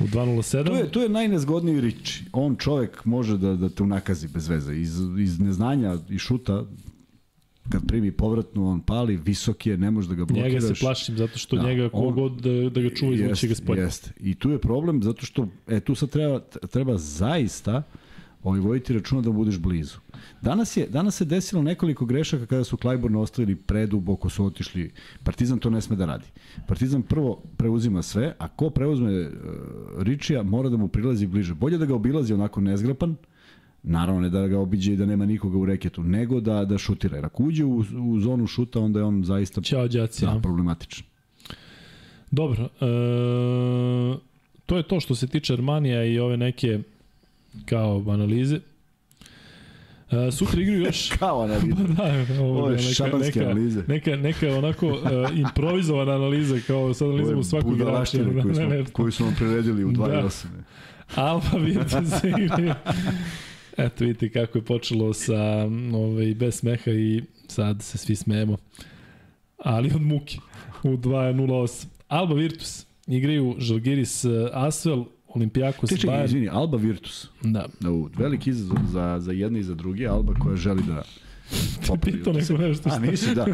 U 0.00 0.04
2.07? 0.04 0.66
Tu 0.66 0.74
je, 0.74 0.90
tu 0.90 1.00
je 1.00 1.08
najnezgodniji 1.08 1.80
Rič. 1.80 2.22
On 2.32 2.56
čovek 2.56 3.04
može 3.04 3.38
da, 3.38 3.56
da 3.56 3.68
te 3.68 3.82
unakazi 3.82 4.28
bez 4.28 4.48
veze. 4.48 4.76
Iz, 4.76 5.00
iz 5.18 5.40
neznanja 5.40 5.98
i 6.10 6.18
šuta 6.18 6.64
kad 7.68 7.86
primi 7.86 8.12
povratnu, 8.12 8.68
on 8.68 8.80
pali, 8.80 9.16
visok 9.16 9.66
je, 9.66 9.76
ne 9.76 9.90
može 9.90 10.08
da 10.08 10.14
ga 10.14 10.24
blokiraš. 10.24 10.52
Njega 10.52 10.74
se 10.74 10.80
plašim 10.80 11.16
zato 11.16 11.38
što 11.38 11.56
da, 11.56 11.62
njega 11.62 11.88
kogod 11.88 12.40
da, 12.40 12.70
da 12.70 12.80
ga 12.80 12.90
čuva 12.94 13.14
izvući 13.14 13.48
ga 13.48 13.54
spolja. 13.54 13.82
Jeste. 13.82 14.10
I 14.20 14.34
tu 14.34 14.50
je 14.50 14.58
problem 14.58 15.02
zato 15.02 15.26
što, 15.26 15.48
e, 15.68 15.80
tu 15.80 15.94
sad 15.94 16.10
treba, 16.10 16.40
treba 16.70 16.98
zaista 16.98 17.82
ovaj, 18.44 18.60
voditi 18.60 18.92
računa 18.92 19.20
da 19.20 19.30
budeš 19.30 19.58
blizu. 19.58 19.98
Danas 20.42 20.76
je 20.76 20.86
danas 20.86 21.16
se 21.16 21.24
desilo 21.24 21.62
nekoliko 21.62 22.06
grešaka 22.06 22.46
kada 22.46 22.64
su 22.64 22.76
Klajborna 22.76 23.20
ostavili 23.20 23.56
preduboko 23.56 24.28
su 24.30 24.44
otišli. 24.44 24.90
Partizan 25.22 25.58
to 25.58 25.70
ne 25.70 25.80
sme 25.80 25.96
da 25.96 26.06
radi. 26.06 26.26
Partizan 26.68 27.02
prvo 27.02 27.42
preuzima 27.56 28.02
sve, 28.02 28.34
a 28.38 28.48
ko 28.48 28.70
preuzme 28.70 29.20
uh, 29.20 29.28
Ričija 29.98 30.42
mora 30.42 30.68
da 30.68 30.76
mu 30.76 30.88
prilazi 30.88 31.26
bliže. 31.26 31.54
Bolje 31.54 31.78
da 31.78 31.86
ga 31.86 31.94
obilazi 31.94 32.34
onako 32.34 32.60
nezgrapan, 32.60 33.16
Naravno 33.86 34.20
ne 34.20 34.30
da 34.30 34.46
ga 34.48 34.58
obiđe 34.58 34.92
i 34.92 34.96
da 34.96 35.06
nema 35.06 35.26
nikoga 35.26 35.58
u 35.58 35.66
reketu, 35.66 36.02
nego 36.02 36.40
da, 36.40 36.64
da 36.64 36.78
šutira. 36.78 37.16
Jer 37.16 37.26
ako 37.26 37.42
uđe 37.42 37.64
u, 37.64 37.84
u 38.02 38.20
zonu 38.20 38.46
šuta, 38.46 38.80
onda 38.80 38.98
je 38.98 39.04
on 39.04 39.24
zaista 39.24 39.60
Ćao, 39.60 39.88
đaci. 39.88 40.24
da, 40.24 40.40
problematičan. 40.42 41.04
Dobro, 42.30 42.64
e, 42.64 44.18
to 44.66 44.76
je 44.76 44.82
to 44.82 45.00
što 45.00 45.14
se 45.14 45.26
tiče 45.26 45.52
Armanija 45.52 46.04
i 46.04 46.18
ove 46.18 46.36
neke 46.36 46.80
kao 47.66 48.04
analize. 48.08 48.60
E, 50.10 50.30
sutra 50.32 50.60
igraju 50.62 50.82
još... 50.82 51.10
Kao 51.18 51.46
ne 51.46 51.54
Pa 51.96 52.04
da, 52.04 52.40
ovo 52.40 52.58
Ovo 52.58 52.68
je 52.68 52.72
je 52.72 52.76
neka, 52.76 52.94
šabanske 52.94 53.38
neka, 53.38 53.50
analize. 53.50 53.82
neka, 53.88 54.16
neka 54.16 54.48
onako 54.58 54.86
uh, 54.88 54.98
improvizovana 55.34 56.12
analiza, 56.12 56.56
kao 56.66 56.94
sad 56.94 57.08
analizamo 57.08 57.42
svakog 57.42 57.74
igrača. 57.76 58.18
koju 58.42 58.54
smo, 58.54 58.64
koju 58.92 59.12
smo 59.12 59.26
vam 59.26 59.34
priredili 59.34 59.84
u 59.84 59.90
2.8. 59.90 60.44
Da. 61.16 61.22
Alfa 61.22 61.56
Virtus 61.56 62.24
igraju. 62.44 62.74
Eto 63.78 64.04
vidite 64.04 64.28
kako 64.30 64.58
je 64.58 64.64
počelo 64.64 65.12
sa 65.12 65.68
ovaj, 65.94 66.34
bez 66.34 66.54
smeha 66.54 66.90
i 66.90 67.22
sad 67.48 67.82
se 67.82 67.98
svi 67.98 68.16
smejemo. 68.16 68.56
Ali 69.58 69.90
od 69.94 70.02
muke 70.02 70.38
u 70.82 70.88
2.08. 70.88 71.86
Alba 72.08 72.34
Virtus 72.34 72.86
igraju 73.06 73.54
Žalgiris 73.58 74.24
eh, 74.24 74.28
Asvel, 74.52 75.04
Olimpijakos 75.34 75.90
Čekaj, 75.90 76.10
Bayern. 76.10 76.24
izvini, 76.24 76.48
Alba 76.48 76.76
Virtus. 76.76 77.28
Da. 77.42 77.66
Da, 77.80 77.90
u, 77.90 78.10
veliki 78.18 78.50
izazov 78.50 78.76
za, 78.92 79.16
za 79.20 79.32
jedne 79.32 79.60
i 79.60 79.62
za 79.62 79.74
druge, 79.74 80.06
Alba 80.06 80.34
koja 80.34 80.56
želi 80.56 80.82
da 80.82 81.02
popravi 81.86 82.16
Pitao 82.18 82.32
neko 82.32 82.52
nešto 82.68 82.90
A, 82.92 82.98
nisi, 82.98 83.34
da. 83.34 83.46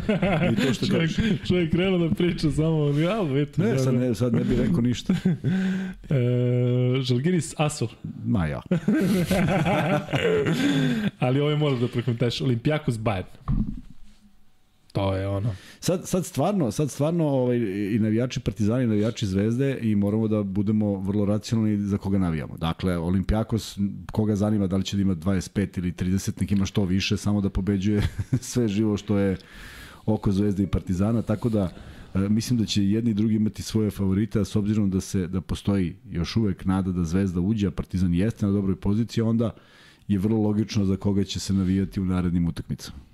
I 0.52 0.56
to 0.56 0.74
što 0.74 0.86
čovjek, 0.86 1.16
kažeš. 1.16 1.48
čovjek 1.48 1.70
krenuo 1.70 2.08
da 2.08 2.14
priča 2.14 2.50
samo 2.50 2.76
ali 2.76 3.06
Alba 3.06 3.32
Virtus. 3.32 3.56
Ne, 3.58 3.72
da, 3.72 3.78
sad 3.78 3.94
da. 3.94 4.00
ne, 4.00 4.14
sad 4.14 4.34
ne 4.34 4.44
bih 4.44 4.60
rekao 4.60 4.80
ništa. 4.80 5.14
E, 6.10 6.14
Žalgiris 7.02 7.54
Asvel. 7.56 7.88
Ma 8.24 8.46
ja. 8.46 8.60
Ali 11.18 11.40
ovo 11.40 11.50
je 11.50 11.56
moraš 11.56 11.80
da 11.80 11.88
prekomentariš. 11.88 12.40
Olimpijakos 12.40 12.94
Bayern. 12.94 13.24
To 14.92 15.16
je 15.16 15.28
ono. 15.28 15.54
Sad, 15.80 16.08
sad 16.08 16.26
stvarno, 16.26 16.70
sad 16.70 16.90
stvarno 16.90 17.28
ovaj, 17.28 17.56
i 17.94 17.98
navijači 17.98 18.40
Partizani, 18.40 18.84
i 18.84 18.86
navijači 18.86 19.26
Zvezde 19.26 19.78
i 19.82 19.94
moramo 19.96 20.28
da 20.28 20.42
budemo 20.42 20.98
vrlo 21.00 21.24
racionalni 21.24 21.76
za 21.76 21.98
koga 21.98 22.18
navijamo. 22.18 22.56
Dakle, 22.56 22.98
Olimpijakos, 22.98 23.78
koga 24.12 24.36
zanima 24.36 24.66
da 24.66 24.76
li 24.76 24.84
će 24.84 24.96
da 24.96 25.02
ima 25.02 25.14
25 25.14 25.78
ili 25.78 25.92
30, 25.92 26.40
nek 26.40 26.52
ima 26.52 26.66
što 26.66 26.84
više, 26.84 27.16
samo 27.16 27.40
da 27.40 27.50
pobeđuje 27.50 28.02
sve 28.50 28.68
živo 28.68 28.96
što 28.96 29.18
je 29.18 29.36
oko 30.06 30.32
Zvezde 30.32 30.62
i 30.62 30.66
Partizana, 30.66 31.22
tako 31.22 31.48
da 31.48 31.70
e, 32.14 32.18
mislim 32.18 32.58
da 32.58 32.66
će 32.66 32.84
jedni 32.84 33.10
i 33.10 33.14
drugi 33.14 33.34
imati 33.34 33.62
svoje 33.62 33.90
favorite, 33.90 34.40
a 34.40 34.44
s 34.44 34.56
obzirom 34.56 34.90
da 34.90 35.00
se 35.00 35.26
da 35.26 35.40
postoji 35.40 35.96
još 36.10 36.36
uvek 36.36 36.64
nada 36.64 36.92
da 36.92 37.04
Zvezda 37.04 37.40
uđe, 37.40 37.66
a 37.66 37.70
Partizan 37.70 38.14
jeste 38.14 38.46
na 38.46 38.52
dobroj 38.52 38.76
poziciji, 38.76 39.22
onda 39.22 39.50
je 40.08 40.18
vrlo 40.18 40.40
logično 40.42 40.84
za 40.84 40.96
koga 40.96 41.24
će 41.24 41.40
se 41.40 41.52
navijati 41.52 42.00
u 42.00 42.04
narednim 42.04 42.46
utakmicama. 42.46 43.09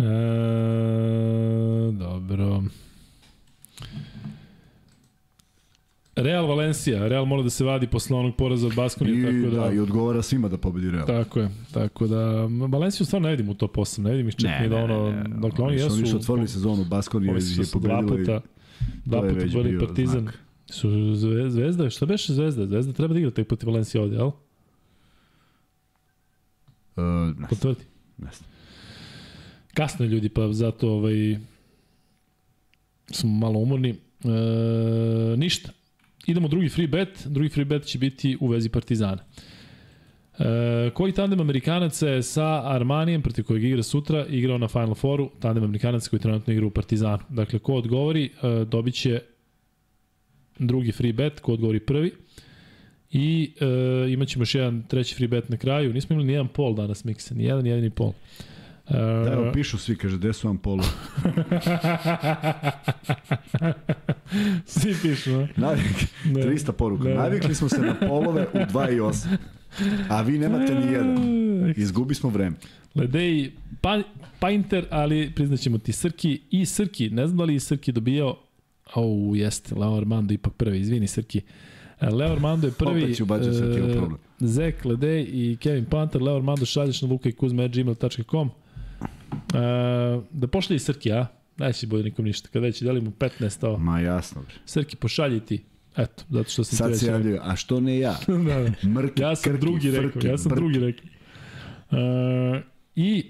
E, 0.00 1.92
dobro. 1.92 2.62
Real 6.16 6.46
Valencija. 6.46 7.08
Real 7.08 7.24
mora 7.24 7.42
da 7.42 7.50
se 7.50 7.64
vadi 7.64 7.86
posle 7.86 8.16
onog 8.16 8.36
poraza 8.36 8.66
od 8.66 8.74
Baskonije, 8.74 9.20
I, 9.20 9.42
tako 9.42 9.56
da... 9.56 9.62
da, 9.62 9.72
i 9.72 9.78
odgovara 9.78 10.22
svima 10.22 10.48
da 10.48 10.56
pobedi 10.58 10.90
Real. 10.90 11.06
Tako 11.06 11.40
je, 11.40 11.50
tako 11.72 12.06
da 12.06 12.48
Valenciju 12.68 13.06
stvarno 13.06 13.26
ne 13.28 13.30
vidim 13.32 13.48
u 13.48 13.54
top 13.54 13.76
8, 13.76 14.00
ne 14.00 14.10
vidim 14.10 14.28
ih 14.28 14.34
čak 14.36 14.50
ni 14.60 14.68
da 14.68 14.76
ono, 14.76 15.24
dakle 15.26 15.64
oni 15.64 15.76
jesu... 15.76 15.94
Oni 15.94 16.06
su 16.06 16.16
otvorili 16.16 16.48
sezonu, 16.48 16.84
Baskonija 16.84 17.30
Oni 17.32 17.40
je 17.40 17.64
su 17.64 17.78
dva 17.78 18.00
pobedila 18.00 18.20
i 18.20 18.24
puta, 18.24 18.40
dva 19.04 19.26
je 19.26 19.34
puta 19.34 19.62
bio 19.62 19.80
Partizan. 19.86 20.20
znak. 20.20 20.38
Su 20.66 20.88
Zve- 21.14 21.50
Zvezda, 21.50 21.90
šta 21.90 22.06
beše 22.06 22.32
Zvezda? 22.32 22.66
Zvezda 22.66 22.92
treba 22.92 23.14
da 23.14 23.18
igra 23.20 23.30
taj 23.30 23.44
protiv 23.44 23.68
Valencija 23.68 24.02
ovde, 24.02 24.16
jel? 24.16 24.26
Uh, 24.26 24.32
ne, 27.38 27.46
Potvrdi. 27.48 27.84
ne 28.18 28.30
znam. 28.32 28.49
Kasno 29.80 30.06
ljudi, 30.06 30.28
pa 30.28 30.52
zato 30.52 30.88
ovaj, 30.88 31.36
smo 33.10 33.30
malo 33.30 33.58
umorni. 33.58 33.90
E, 33.90 33.96
ništa. 35.36 35.70
Idemo 36.26 36.48
drugi 36.48 36.68
free 36.68 36.86
bet. 36.86 37.26
Drugi 37.26 37.48
free 37.48 37.64
bet 37.64 37.84
će 37.84 37.98
biti 37.98 38.36
u 38.40 38.48
vezi 38.48 38.68
Partizana. 38.68 39.24
E, 40.38 40.90
koji 40.94 41.12
tandem 41.12 41.40
Amerikanaca 41.40 42.08
je 42.08 42.22
sa 42.22 42.62
Armanijem, 42.64 43.22
protiv 43.22 43.44
kojeg 43.44 43.64
igra 43.64 43.82
sutra, 43.82 44.26
igrao 44.26 44.58
na 44.58 44.68
Final 44.68 44.94
Fouru, 44.94 45.30
tandem 45.40 45.64
Amerikanaca 45.64 46.10
koji 46.10 46.20
trenutno 46.20 46.52
igra 46.52 46.66
u 46.66 46.70
Partizanu. 46.70 47.22
Dakle, 47.28 47.58
ko 47.58 47.74
odgovori, 47.74 48.24
e, 48.24 48.64
dobit 48.64 48.94
će 48.94 49.20
drugi 50.58 50.92
free 50.92 51.12
bet, 51.12 51.40
ko 51.40 51.52
odgovori 51.52 51.80
prvi. 51.80 52.12
I 53.12 53.52
e, 53.60 54.12
imat 54.12 54.28
ćemo 54.28 54.42
još 54.42 54.54
jedan 54.54 54.82
treći 54.88 55.14
free 55.14 55.28
bet 55.28 55.48
na 55.48 55.56
kraju. 55.56 55.92
Nismo 55.92 56.14
imali 56.14 56.26
ni 56.26 56.32
jedan 56.32 56.48
pol 56.48 56.74
danas, 56.74 57.04
Mikse, 57.04 57.34
ni 57.34 57.44
jedan, 57.44 57.64
ni 57.64 57.90
pol. 57.90 58.08
E, 58.10 58.49
Da, 58.90 59.30
evo, 59.32 59.52
pišu 59.52 59.78
svi, 59.78 59.96
kaže, 59.96 60.16
gde 60.16 60.32
su 60.32 60.46
vam 60.48 60.58
polo? 60.58 60.84
Svi 64.66 64.94
pišu, 65.02 65.34
a? 65.34 65.46
Navik, 65.56 66.06
Ne. 66.24 66.42
300 66.42 66.72
poruka. 66.72 67.04
Ne. 67.04 67.14
Navikli 67.14 67.54
smo 67.54 67.68
se 67.68 67.80
na 67.80 67.94
polove 68.08 68.46
u 68.52 68.58
2 68.58 68.96
i 68.96 69.00
8. 69.00 69.36
A 70.08 70.22
vi 70.22 70.38
nemate 70.38 70.74
ni 70.74 70.92
jedan. 70.92 71.18
Izgubi 71.76 72.14
smo 72.14 72.30
vreme. 72.30 72.56
Ledej, 72.94 73.50
pa, 73.80 74.02
Painter, 74.38 74.86
ali 74.90 75.32
priznaćemo 75.34 75.78
ti 75.78 75.92
Srki 75.92 76.40
i 76.50 76.66
Srki, 76.66 77.10
ne 77.10 77.26
znam 77.26 77.38
da 77.38 77.44
li 77.44 77.54
je 77.54 77.60
Srki 77.60 77.92
dobijao, 77.92 78.38
au, 78.94 79.36
jeste, 79.36 79.74
Leo 79.74 79.96
Armando 79.96 80.34
ipak 80.34 80.52
prvi, 80.52 80.80
izvini 80.80 81.06
Srki. 81.06 81.40
E, 82.00 82.08
Leo 82.08 82.32
Armando 82.32 82.66
je 82.66 82.72
prvi, 82.72 83.04
Opet 83.04 83.16
ću 83.16 83.22
ubacio 83.22 83.52
Srki 83.52 83.82
u 83.82 83.92
problem. 83.92 84.18
Zek, 84.38 84.84
Ledej 84.84 85.22
i 85.22 85.56
Kevin 85.60 85.84
Panter, 85.84 86.22
Leo 86.22 86.36
Armando 86.36 86.66
šalješ 86.66 87.02
na 87.02 87.08
lukajkuzme.gmail.com 87.08 88.50
e, 89.32 90.20
da 90.30 90.46
pošli 90.46 90.76
i 90.76 90.78
Srki, 90.78 91.12
a? 91.12 91.26
Neće 91.58 91.86
bude 91.86 92.02
nikom 92.02 92.24
ništa, 92.24 92.48
kada 92.48 92.66
već 92.66 92.82
delimo 92.82 93.10
15 93.10 93.66
ovo. 93.66 93.78
Ma 93.78 94.00
jasno. 94.00 94.42
bre. 94.42 94.54
Srki, 94.66 94.96
pošalji 94.96 95.40
ti. 95.40 95.64
Eto, 95.96 96.24
zato 96.30 96.50
što 96.50 96.64
sam 96.64 96.76
Sad 96.76 96.98
se 96.98 97.06
javljaju, 97.06 97.38
a 97.42 97.56
što 97.56 97.80
ne 97.80 97.98
ja? 97.98 98.16
da, 98.46 98.68
da. 98.82 98.88
Mrki, 98.88 99.22
Ja 99.22 99.36
sam 99.36 99.52
krki, 99.52 99.60
drugi 99.60 99.90
rekao, 99.90 100.22
ja 100.30 100.38
sam 100.38 100.48
brki. 100.48 100.60
drugi 100.60 100.78
rekao. 100.78 101.06
E, 101.90 102.62
I 102.96 103.24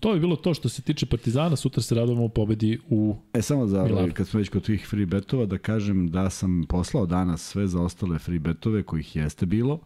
to 0.00 0.14
je 0.14 0.20
bilo 0.20 0.36
to 0.36 0.54
što 0.54 0.68
se 0.68 0.82
tiče 0.82 1.06
Partizana, 1.06 1.56
sutra 1.56 1.82
se 1.82 1.94
radujemo 1.94 2.28
pobedi 2.28 2.78
u... 2.90 3.16
E, 3.34 3.42
samo 3.42 3.66
za, 3.66 3.76
Milano. 3.82 4.00
ovaj, 4.00 4.10
kad 4.10 4.28
smo 4.28 4.38
već 4.38 4.48
kod 4.48 4.64
tih 4.66 4.86
free 4.86 5.06
betova, 5.06 5.46
da 5.46 5.58
kažem 5.58 6.08
da 6.08 6.30
sam 6.30 6.64
poslao 6.68 7.06
danas 7.06 7.42
sve 7.42 7.66
za 7.66 7.80
ostale 7.80 8.18
free 8.18 8.38
betove, 8.38 8.82
kojih 8.82 9.16
jeste 9.16 9.46
bilo, 9.46 9.80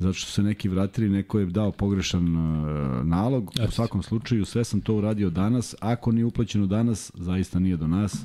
zato 0.00 0.12
što 0.12 0.30
se 0.30 0.42
neki 0.42 0.68
vratili, 0.68 1.08
neko 1.08 1.38
je 1.38 1.46
dao 1.46 1.72
pogrešan 1.72 2.36
uh, 2.36 3.06
nalog. 3.06 3.52
U 3.68 3.70
svakom 3.70 4.02
slučaju, 4.02 4.44
sve 4.44 4.64
sam 4.64 4.80
to 4.80 4.94
uradio 4.94 5.30
danas. 5.30 5.74
Ako 5.80 6.12
nije 6.12 6.24
uplaćeno 6.24 6.66
danas, 6.66 7.12
zaista 7.14 7.58
nije 7.58 7.76
do 7.76 7.86
nas. 7.86 8.16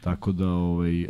Tako 0.00 0.32
da 0.32 0.48
ovaj, 0.48 1.02
uh, 1.02 1.08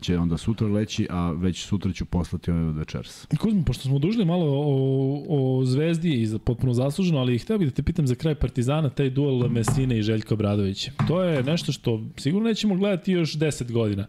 će 0.00 0.18
onda 0.18 0.36
sutra 0.36 0.68
leći, 0.68 1.06
a 1.10 1.32
već 1.32 1.64
sutra 1.64 1.92
ću 1.92 2.04
poslati 2.04 2.50
ove 2.50 2.64
od 2.68 2.76
večeras. 2.76 3.26
Kuzmo, 3.40 3.64
pošto 3.64 3.82
smo 3.82 3.98
dužili 3.98 4.24
malo 4.24 4.46
o, 4.46 5.24
o 5.28 5.64
Zvezdi 5.64 6.22
i 6.22 6.26
za, 6.26 6.38
potpuno 6.38 6.74
zasluženo, 6.74 7.18
ali 7.18 7.38
hteo 7.38 7.58
bih 7.58 7.68
da 7.68 7.74
te 7.74 7.82
pitam 7.82 8.06
za 8.06 8.14
kraj 8.14 8.34
Partizana, 8.34 8.90
taj 8.90 9.10
duel 9.10 9.48
Mesine 9.48 9.98
i 9.98 10.02
Željka 10.02 10.34
Obradovića. 10.34 10.92
To 11.08 11.22
je 11.22 11.42
nešto 11.42 11.72
što 11.72 12.02
sigurno 12.16 12.48
nećemo 12.48 12.76
gledati 12.76 13.12
još 13.12 13.38
10 13.38 13.72
godina. 13.72 14.06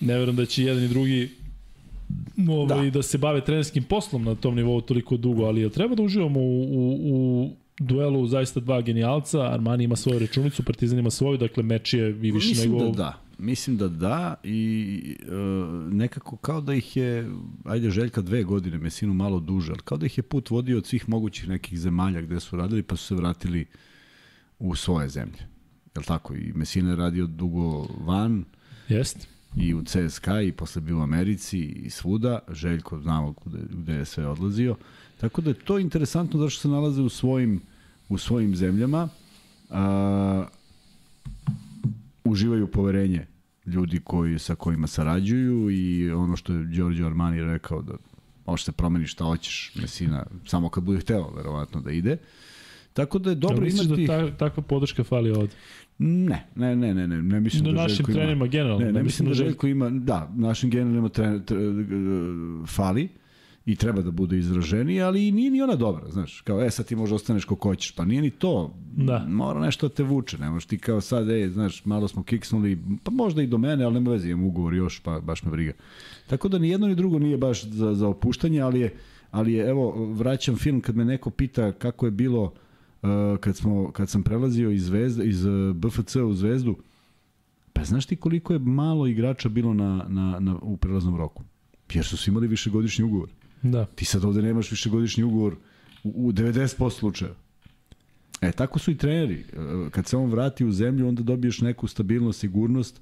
Ne 0.00 0.18
verujem 0.18 0.36
da 0.36 0.46
će 0.46 0.64
jedan 0.64 0.84
i 0.84 0.88
drugi 0.88 1.43
ovaj, 2.48 2.84
da. 2.84 2.90
da 2.90 3.02
se 3.02 3.18
bave 3.18 3.44
trenerskim 3.44 3.84
poslom 3.84 4.24
na 4.24 4.34
tom 4.34 4.54
nivou 4.54 4.80
toliko 4.80 5.16
dugo, 5.16 5.44
ali 5.44 5.60
jel 5.60 5.70
treba 5.70 5.94
da 5.94 6.02
uživamo 6.02 6.40
u, 6.40 6.62
u, 6.62 6.98
u 7.12 7.50
duelu 7.78 8.26
zaista 8.26 8.60
dva 8.60 8.82
genijalca, 8.82 9.52
Armani 9.52 9.84
ima 9.84 9.96
svoju 9.96 10.18
računicu, 10.18 10.62
Partizan 10.62 10.98
ima 10.98 11.10
svoju, 11.10 11.38
dakle 11.38 11.62
meč 11.62 11.94
je 11.94 12.08
i 12.08 12.30
više 12.30 12.48
Mislim 12.48 12.72
nego... 12.72 12.84
da 12.84 12.90
da. 12.90 13.20
Mislim 13.38 13.76
da 13.76 13.88
da 13.88 14.34
i 14.42 15.16
e, 15.20 15.34
nekako 15.94 16.36
kao 16.36 16.60
da 16.60 16.74
ih 16.74 16.96
je, 16.96 17.30
ajde 17.64 17.90
Željka 17.90 18.22
dve 18.22 18.42
godine, 18.42 18.78
Mesinu 18.78 19.14
malo 19.14 19.40
duže, 19.40 19.72
ali 19.72 19.80
kao 19.84 19.98
da 19.98 20.06
ih 20.06 20.18
je 20.18 20.22
put 20.22 20.50
vodio 20.50 20.78
od 20.78 20.86
svih 20.86 21.08
mogućih 21.08 21.48
nekih 21.48 21.78
zemalja 21.78 22.20
gde 22.20 22.40
su 22.40 22.56
radili 22.56 22.82
pa 22.82 22.96
su 22.96 23.06
se 23.06 23.14
vratili 23.14 23.66
u 24.58 24.74
svoje 24.74 25.08
zemlje. 25.08 25.38
Je 25.96 26.02
tako? 26.02 26.34
I 26.34 26.52
Mesina 26.54 26.90
je 26.90 26.96
radio 26.96 27.26
dugo 27.26 27.86
van 28.06 28.44
Jest. 28.88 29.28
I 29.56 29.74
u 29.74 29.82
CSKA 29.84 30.40
i 30.40 30.52
posle 30.52 30.82
bio 30.82 30.98
u 30.98 31.02
Americi 31.02 31.60
i 31.60 31.90
svuda. 31.90 32.38
Željko 32.52 33.00
znamo 33.00 33.34
gde, 33.44 33.58
gde 33.70 33.92
je 33.92 34.04
sve 34.04 34.26
odlazio. 34.26 34.76
Tako 35.20 35.40
da 35.40 35.50
je 35.50 35.54
to 35.54 35.78
interesantno 35.78 36.40
zašto 36.40 36.60
se 36.60 36.68
nalaze 36.68 37.02
u 37.02 37.08
svojim, 37.08 37.60
u 38.08 38.18
svojim 38.18 38.56
zemljama. 38.56 39.08
A, 39.70 40.46
uživaju 42.24 42.66
poverenje 42.66 43.26
ljudi 43.66 44.00
koji, 44.04 44.38
sa 44.38 44.54
kojima 44.54 44.86
sarađuju 44.86 45.70
i 45.70 46.10
ono 46.10 46.36
što 46.36 46.52
je 46.52 46.66
Giorgio 46.66 47.06
Armani 47.06 47.42
rekao 47.42 47.82
da 47.82 47.92
možeš 48.46 48.64
se 48.64 48.72
promeniš 48.72 49.12
šta 49.12 49.24
hoćeš, 49.24 49.72
Mesina, 49.74 50.26
samo 50.46 50.68
kad 50.68 50.84
bude 50.84 51.00
hteo, 51.00 51.30
verovatno 51.36 51.80
da 51.80 51.90
ide. 51.90 52.16
Tako 52.92 53.18
da 53.18 53.30
je 53.30 53.36
dobro 53.36 53.54
Dobro, 53.54 53.64
misliš 53.64 53.86
imati... 53.86 54.06
da 54.06 54.30
ta, 54.30 54.36
takva 54.36 54.62
podrška 54.62 55.04
fali 55.04 55.30
ovde? 55.30 55.54
Ne, 55.98 56.46
ne, 56.56 56.76
ne, 56.76 56.94
ne, 56.94 57.06
ne, 57.08 57.22
ne 57.22 57.40
mislim 57.40 57.64
Na 57.64 57.70
da 57.72 57.76
našim 57.76 57.96
Željko 57.96 58.10
ima... 58.10 58.14
trenerima 58.14 58.46
generalno. 58.46 58.84
Ne, 58.86 58.92
ne 58.92 59.02
mislim 59.02 59.28
da 59.28 59.34
Željko- 59.34 59.44
Željko 59.44 59.66
ima, 59.66 59.90
da, 59.90 60.32
našim 60.36 60.70
generalima 60.70 61.08
tre, 61.08 61.40
tre, 61.40 61.58
fali 62.66 63.08
i 63.66 63.76
treba 63.76 64.02
da 64.02 64.10
bude 64.10 64.38
izraženiji, 64.38 65.00
ali 65.00 65.28
i 65.28 65.32
nije 65.32 65.50
ni 65.50 65.62
ona 65.62 65.74
dobra, 65.76 66.10
znaš, 66.10 66.40
kao, 66.40 66.62
e, 66.62 66.70
sad 66.70 66.86
ti 66.86 66.96
možda 66.96 67.16
ostaneš 67.16 67.44
ko 67.44 67.56
hoćeš, 67.56 67.92
pa 67.92 68.04
nije 68.04 68.22
ni 68.22 68.30
to, 68.30 68.74
Da. 68.96 69.26
mora 69.28 69.60
nešto 69.60 69.88
da 69.88 69.94
te 69.94 70.02
vuče, 70.02 70.38
ne 70.38 70.50
možeš 70.50 70.66
ti 70.66 70.78
kao 70.78 71.00
sad, 71.00 71.30
ej, 71.30 71.48
znaš, 71.48 71.84
malo 71.84 72.08
smo 72.08 72.22
kiksnuli, 72.22 72.78
pa 73.04 73.10
možda 73.10 73.42
i 73.42 73.46
do 73.46 73.58
mene, 73.58 73.84
ali 73.84 73.94
nema 73.94 74.10
veze, 74.10 74.30
imam 74.30 74.44
ugovor 74.44 74.74
još, 74.74 75.00
pa 75.00 75.20
baš 75.20 75.42
me 75.42 75.50
briga. 75.50 75.72
Tako 76.26 76.48
da 76.48 76.58
ni 76.58 76.68
jedno 76.68 76.86
ni 76.86 76.94
drugo 76.94 77.18
nije 77.18 77.36
baš 77.36 77.64
za, 77.64 77.94
za 77.94 78.08
opuštanje, 78.08 78.60
ali 78.60 78.80
je, 78.80 78.94
ali 79.30 79.52
je, 79.52 79.68
evo, 79.68 80.06
vraćam 80.06 80.56
film 80.56 80.80
kad 80.80 80.96
me 80.96 81.04
neko 81.04 81.30
pita 81.30 81.72
kako 81.72 82.06
je 82.06 82.10
bilo 82.12 82.52
kad, 83.40 83.56
smo, 83.56 83.92
kad 83.92 84.08
sam 84.08 84.22
prelazio 84.22 84.70
iz, 84.70 84.84
zvezda, 84.84 85.24
iz 85.24 85.44
uh, 85.44 85.76
BFC 85.76 86.16
u 86.16 86.34
Zvezdu, 86.34 86.76
Pa 87.74 87.84
znaš 87.84 88.06
ti 88.06 88.16
koliko 88.16 88.52
je 88.52 88.58
malo 88.58 89.06
igrača 89.06 89.48
bilo 89.48 89.74
na, 89.74 90.06
na, 90.08 90.40
na, 90.40 90.56
u 90.62 90.76
prelaznom 90.76 91.16
roku? 91.16 91.42
Jer 91.92 92.04
su 92.04 92.16
svi 92.16 92.30
imali 92.30 92.46
višegodišnji 92.46 93.04
ugovor. 93.04 93.28
Da. 93.62 93.84
Ti 93.84 94.04
sad 94.04 94.24
ovde 94.24 94.42
nemaš 94.42 94.70
višegodišnji 94.70 95.24
ugovor 95.24 95.56
u, 96.04 96.28
u 96.28 96.32
90% 96.32 96.90
slučajeva. 96.90 97.36
E, 98.40 98.52
tako 98.52 98.78
su 98.78 98.90
i 98.90 98.96
treneri. 98.96 99.44
E, 99.52 99.90
Kad 99.90 100.06
se 100.06 100.16
on 100.16 100.30
vrati 100.30 100.64
u 100.64 100.72
zemlju, 100.72 101.08
onda 101.08 101.22
dobiješ 101.22 101.60
neku 101.60 101.86
stabilnost, 101.86 102.40
sigurnost 102.40 103.00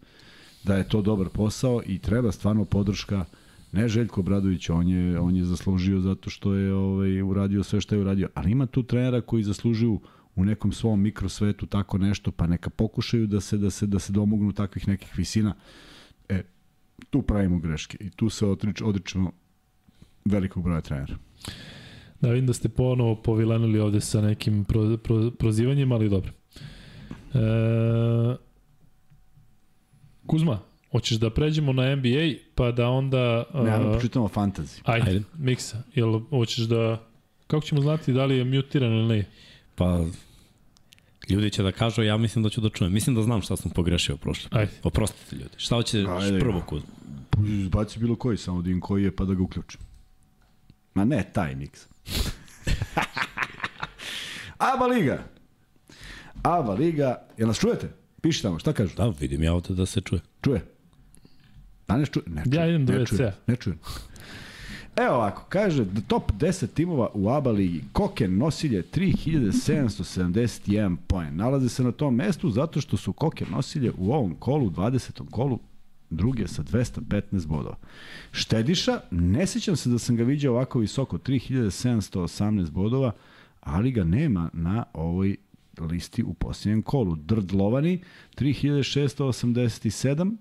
da 0.64 0.76
je 0.76 0.88
to 0.88 1.02
dobar 1.02 1.28
posao 1.28 1.82
i 1.86 1.98
treba 1.98 2.32
stvarno 2.32 2.64
podrška 2.64 3.24
ne 3.72 3.88
Željko 3.88 4.20
Obradović, 4.20 4.70
on 4.70 4.88
je, 4.88 5.20
on 5.20 5.36
je 5.36 5.44
zaslužio 5.44 6.00
zato 6.00 6.30
što 6.30 6.54
je 6.54 6.74
ovaj, 6.74 7.22
uradio 7.22 7.62
sve 7.62 7.80
što 7.80 7.94
je 7.94 8.00
uradio, 8.00 8.28
ali 8.34 8.50
ima 8.50 8.66
tu 8.66 8.82
trenera 8.82 9.20
koji 9.20 9.42
zaslužuju 9.42 10.00
u 10.34 10.44
nekom 10.44 10.72
svom 10.72 11.00
mikrosvetu 11.00 11.66
tako 11.66 11.98
nešto, 11.98 12.30
pa 12.30 12.46
neka 12.46 12.70
pokušaju 12.70 13.26
da 13.26 13.40
se 13.40 13.58
da 13.58 13.70
se 13.70 13.86
da 13.86 13.98
se 13.98 14.12
domognu 14.12 14.52
takvih 14.52 14.88
nekih 14.88 15.18
visina. 15.18 15.54
E, 16.28 16.42
tu 17.10 17.22
pravimo 17.22 17.58
greške 17.58 17.96
i 18.00 18.10
tu 18.10 18.28
se 18.28 18.46
odrič, 18.46 18.82
odričemo 18.82 19.32
velikog 20.24 20.62
broja 20.64 20.80
trenera. 20.80 21.14
Da, 22.20 22.30
vidim 22.30 22.46
da 22.46 22.52
ste 22.52 22.68
ponovo 22.68 23.22
povilanili 23.22 23.80
ovde 23.80 24.00
sa 24.00 24.20
nekim 24.20 24.64
pro, 24.64 24.96
pro, 24.96 25.30
prozivanjem, 25.30 25.92
ali 25.92 26.08
dobro. 26.08 26.32
E, 27.34 28.36
Kuzma, 30.26 30.60
hoćeš 30.92 31.18
da 31.18 31.30
pređemo 31.30 31.72
na 31.72 31.96
NBA, 31.96 32.32
pa 32.54 32.72
da 32.72 32.88
onda... 32.88 33.44
Ne, 33.54 33.70
ajmo 33.70 33.90
a, 33.90 33.94
počitamo 33.94 34.28
fantasy. 34.28 34.80
ajde, 34.84 35.10
Ajde. 35.10 35.22
miksa. 35.38 35.82
Jel 35.94 36.20
hoćeš 36.30 36.64
da... 36.64 37.02
Kako 37.46 37.66
ćemo 37.66 37.80
znati 37.80 38.12
da 38.12 38.24
li 38.24 38.36
je 38.36 38.44
mutiran 38.44 38.92
ili 38.92 39.16
ne? 39.16 39.24
Pa, 39.74 40.04
ljudi 41.28 41.50
će 41.50 41.62
da 41.62 41.72
kažu, 41.72 42.02
ja 42.02 42.16
mislim 42.16 42.42
da 42.44 42.50
ću 42.50 42.60
da 42.60 42.68
čujem. 42.68 42.92
Mislim 42.92 43.16
da 43.16 43.22
znam 43.22 43.42
šta 43.42 43.56
sam 43.56 43.70
pogrešio 43.70 44.16
prošle. 44.16 44.48
Ajde. 44.52 44.72
Oprostite 44.82 45.36
ljudi. 45.36 45.54
Šta 45.56 45.74
hoćeš 45.74 46.06
Ajde. 46.08 46.40
prvo 46.40 46.62
kuz? 46.66 46.82
Izbaci 47.48 47.98
bilo 47.98 48.16
koji, 48.16 48.36
samo 48.36 48.62
da 48.62 48.70
im 48.70 48.80
koji 48.80 49.04
je, 49.04 49.16
pa 49.16 49.24
da 49.24 49.34
ga 49.34 49.42
uključim. 49.42 49.80
Ma 50.94 51.04
ne, 51.04 51.30
taj 51.32 51.54
miks. 51.54 51.86
Aba 54.74 54.86
Liga. 54.86 55.24
Aba 56.42 56.74
Liga. 56.74 57.26
Jel 57.38 57.48
nas 57.48 57.58
čujete? 57.58 57.88
Piši 58.20 58.42
tamo, 58.42 58.58
šta 58.58 58.72
kažu? 58.72 58.96
Da, 58.96 59.12
vidim 59.20 59.42
ja 59.42 59.54
ovde 59.54 59.74
da 59.74 59.86
se 59.86 60.00
čuje. 60.00 60.20
Čuje. 60.44 60.60
Danes 61.92 62.10
čuje? 62.10 62.24
Ne 62.26 62.44
čuje. 62.44 62.60
Ja 62.60 62.68
idem 62.68 62.86
do 62.86 62.92
ne 62.92 63.06
čuje, 63.06 63.34
Ne 63.46 63.56
čuje. 63.56 63.76
Evo 64.96 65.14
ovako, 65.14 65.44
kaže 65.48 65.84
da 65.84 66.00
top 66.00 66.32
10 66.32 66.66
timova 66.74 67.08
u 67.14 67.28
ABA 67.28 67.50
ligi. 67.50 67.84
Koken 67.92 68.38
nosilje 68.38 68.82
3771 68.82 70.96
poen. 71.06 71.36
Nalaze 71.36 71.68
se 71.68 71.84
na 71.84 71.92
tom 71.92 72.14
mestu 72.14 72.50
zato 72.50 72.80
što 72.80 72.96
su 72.96 73.12
Koken 73.12 73.46
nosilje 73.50 73.92
u 73.98 74.12
ovom 74.12 74.34
kolu, 74.34 74.70
20. 74.70 75.30
kolu, 75.30 75.58
druge 76.10 76.48
sa 76.48 76.62
215 76.62 77.46
bodova. 77.46 77.76
Štediša, 78.32 79.00
ne 79.10 79.46
sećam 79.46 79.76
se 79.76 79.88
da 79.88 79.98
sam 79.98 80.16
ga 80.16 80.24
viđao 80.24 80.54
ovako 80.54 80.78
visoko, 80.78 81.18
3718 81.18 82.70
bodova, 82.70 83.12
ali 83.60 83.92
ga 83.92 84.04
nema 84.04 84.50
na 84.52 84.84
ovoj 84.92 85.36
listi 85.80 86.22
u 86.22 86.34
posljednjem 86.34 86.82
kolu. 86.82 87.16
Drdlovani, 87.16 88.02
3687, 88.36 90.36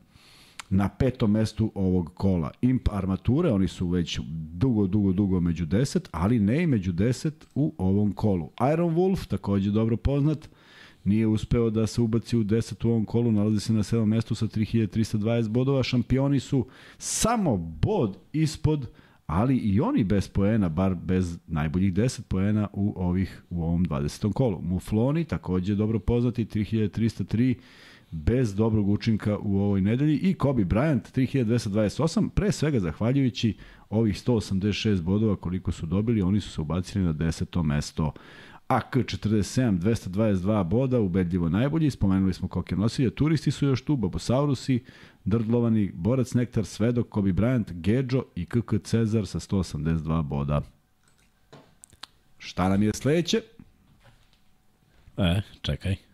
na 0.72 0.90
petom 0.90 1.32
mestu 1.32 1.72
ovog 1.76 2.12
kola. 2.14 2.52
Imp 2.62 2.90
armature, 2.92 3.52
oni 3.52 3.68
su 3.68 3.88
već 3.88 4.20
dugo, 4.54 4.88
dugo, 4.88 5.12
dugo 5.12 5.40
među 5.40 5.66
10, 5.66 6.08
ali 6.12 6.40
ne 6.40 6.64
i 6.64 6.68
među 6.68 6.94
10 6.94 7.32
u 7.56 7.76
ovom 7.78 8.12
kolu. 8.12 8.50
Iron 8.74 8.96
Wolf, 8.96 9.28
takođe 9.28 9.72
dobro 9.72 9.98
poznat, 9.98 10.50
nije 11.04 11.28
uspeo 11.28 11.70
da 11.70 11.88
se 11.88 12.02
ubaci 12.02 12.38
u 12.38 12.44
10 12.44 12.88
u 12.88 12.90
ovom 12.90 13.06
kolu, 13.06 13.32
nalazi 13.32 13.60
se 13.60 13.74
na 13.74 13.84
7. 13.84 14.06
mestu 14.06 14.36
sa 14.36 14.48
3320 14.48 15.48
bodova. 15.48 15.84
Šampioni 15.84 16.40
su 16.40 16.66
samo 16.98 17.58
bod 17.58 18.18
ispod, 18.34 18.90
ali 19.26 19.58
i 19.58 19.82
oni 19.82 20.04
bez 20.04 20.28
poena, 20.28 20.70
bar 20.70 20.96
bez 20.96 21.38
najboljih 21.48 21.94
10 21.94 22.22
poena 22.22 22.68
u 22.74 22.94
ovih 22.96 23.44
u 23.50 23.64
ovom 23.64 23.86
20. 23.86 24.34
kolu. 24.34 24.62
Mufloni, 24.62 25.26
takođe 25.26 25.76
dobro 25.76 26.00
poznati, 26.00 26.46
3303 26.46 27.56
bez 28.12 28.56
dobrog 28.56 28.90
učinka 28.90 29.38
u 29.38 29.60
ovoj 29.60 29.82
nedelji 29.82 30.18
i 30.18 30.34
Kobe 30.34 30.66
Bryant 30.66 31.02
3228, 31.16 32.30
pre 32.30 32.52
svega 32.52 32.80
zahvaljujući 32.80 33.58
ovih 33.90 34.16
186 34.16 35.02
bodova 35.02 35.36
koliko 35.36 35.72
su 35.72 35.86
dobili, 35.86 36.22
oni 36.22 36.40
su 36.40 36.50
se 36.50 36.62
ubacili 36.62 37.06
na 37.06 37.14
10. 37.14 37.64
mesto. 37.64 38.14
AK 38.68 38.96
47, 38.96 39.80
222 39.80 40.64
boda, 40.64 41.00
ubedljivo 41.00 41.50
najbolji, 41.50 41.92
spomenuli 41.92 42.34
smo 42.34 42.48
koke 42.48 42.76
nosilje, 42.76 43.10
turisti 43.10 43.52
su 43.52 43.66
još 43.66 43.82
tu, 43.82 43.96
Babosaurusi, 43.96 44.84
Drdlovani, 45.26 45.92
Borac 45.94 46.34
Nektar, 46.34 46.66
Svedok, 46.66 47.10
Kobe 47.10 47.34
Bryant, 47.34 47.72
Gedžo 47.74 48.24
i 48.36 48.46
KK 48.46 48.84
Cezar 48.84 49.28
sa 49.28 49.40
182 49.40 50.24
boda. 50.24 50.62
Šta 52.38 52.70
nam 52.70 52.84
je 52.84 52.92
sledeće? 52.94 53.42
E, 55.18 55.42
čekaj. 55.62 56.11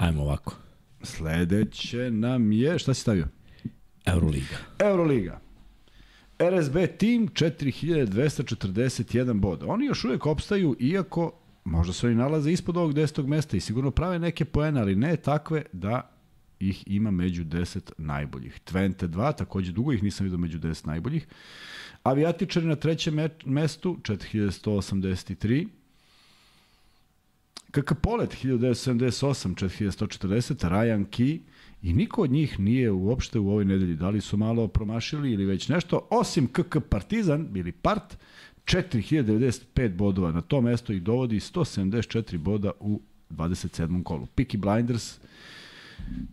Ajmo 0.00 0.22
ovako. 0.22 0.54
Sledeće 1.02 2.10
nam 2.10 2.52
je, 2.52 2.78
šta 2.78 2.94
si 2.94 3.00
stavio? 3.00 3.26
Euroliga. 4.06 4.56
Euroliga. 4.78 5.40
RSB 6.38 6.76
tim 6.98 7.28
4241 7.28 9.40
boda. 9.40 9.66
Oni 9.66 9.86
još 9.86 10.04
uvek 10.04 10.26
opstaju, 10.26 10.76
iako 10.78 11.32
možda 11.64 11.92
se 11.92 12.06
oni 12.06 12.16
nalaze 12.16 12.52
ispod 12.52 12.76
ovog 12.76 12.94
10. 12.94 13.26
mesta 13.26 13.56
i 13.56 13.60
sigurno 13.60 13.90
prave 13.90 14.18
neke 14.18 14.44
poene, 14.44 14.80
ali 14.80 14.96
ne 14.96 15.16
takve 15.16 15.62
da 15.72 16.10
ih 16.60 16.84
ima 16.86 17.10
među 17.10 17.44
10 17.44 17.90
najboljih. 17.98 18.60
Twente 18.66 19.06
2, 19.08 19.36
takođe 19.36 19.72
dugo 19.72 19.92
ih 19.92 20.02
nisam 20.02 20.24
vidio 20.24 20.38
među 20.38 20.58
10 20.58 20.86
najboljih. 20.86 21.26
Avijatičari 22.02 22.66
na 22.66 22.76
trećem 22.76 23.14
me- 23.14 23.28
mestu 23.44 23.98
4183. 24.02 25.68
KK 27.70 27.94
Polet 28.02 28.30
1978, 28.30 29.54
4140, 29.54 30.68
Ryan 30.68 31.04
Key 31.06 31.40
i 31.82 31.92
niko 31.92 32.22
od 32.22 32.30
njih 32.30 32.60
nije 32.60 32.90
uopšte 32.90 33.38
u 33.38 33.50
ovoj 33.50 33.64
nedelji. 33.64 33.94
Da 33.94 34.08
li 34.08 34.20
su 34.20 34.36
malo 34.36 34.68
promašili 34.68 35.32
ili 35.32 35.44
već 35.44 35.68
nešto, 35.68 36.08
osim 36.10 36.46
KK 36.46 36.76
Partizan 36.88 37.48
ili 37.54 37.72
Part, 37.72 38.16
4095 38.64 39.94
bodova. 39.94 40.32
Na 40.32 40.40
to 40.40 40.60
mesto 40.60 40.92
ih 40.92 41.02
dovodi 41.02 41.36
174 41.36 42.38
boda 42.38 42.70
u 42.80 43.00
27. 43.30 44.02
kolu. 44.02 44.26
Peaky 44.36 44.56
Blinders 44.56 45.18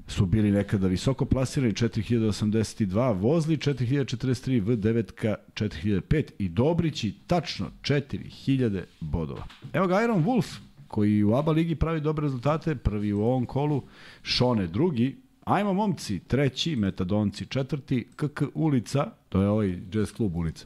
su 0.08 0.26
bili 0.26 0.52
nekada 0.52 0.88
visoko 0.88 1.26
plasirani 1.26 1.74
4082, 1.74 3.20
Vozli 3.20 3.58
4043, 3.58 4.64
V9 4.64 5.36
4005 5.54 6.24
i 6.40 6.50
Dobrići 6.50 7.14
tačno 7.28 7.72
4000 7.82 8.84
bodova. 9.00 9.48
Evo 9.74 9.88
ga 9.88 10.04
Iron 10.04 10.26
Wolf 10.26 10.67
koji 10.88 11.24
u 11.24 11.36
ABA 11.36 11.52
ligi 11.52 11.76
pravi 11.76 12.02
dobre 12.02 12.24
rezultate, 12.24 12.76
prvi 12.76 13.14
u 13.14 13.22
ovom 13.22 13.46
kolu, 13.46 13.84
Šone 14.24 14.68
drugi, 14.68 15.16
Ajmo 15.48 15.74
momci, 15.74 16.20
treći, 16.20 16.76
Metadonci 16.76 17.46
četvrti, 17.46 18.08
KK 18.16 18.42
ulica, 18.54 19.12
to 19.30 19.42
je 19.42 19.50
ovaj 19.50 19.80
jazz 19.92 20.12
klub 20.12 20.36
ulica. 20.36 20.66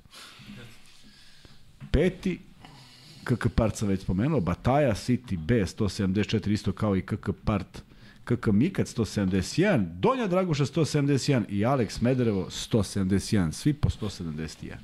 Peti, 1.91 2.39
KK 3.23 3.47
Part 3.55 3.75
sam 3.75 3.87
već 3.87 4.01
spomenuo, 4.01 4.39
Bataja 4.39 4.91
City 4.91 5.37
B 5.37 5.55
174 5.55 6.51
isto 6.51 6.71
kao 6.71 6.95
i 6.95 7.01
KK 7.01 7.29
Part 7.45 7.83
KK 8.23 8.47
Mikat 8.47 8.87
171, 8.87 9.85
Donja 9.99 10.27
Draguša 10.27 10.65
171 10.65 11.43
i 11.49 11.65
Alex 11.65 12.01
Mederevo 12.01 12.45
171, 12.49 13.51
svi 13.51 13.73
po 13.73 13.89
171. 13.89 14.75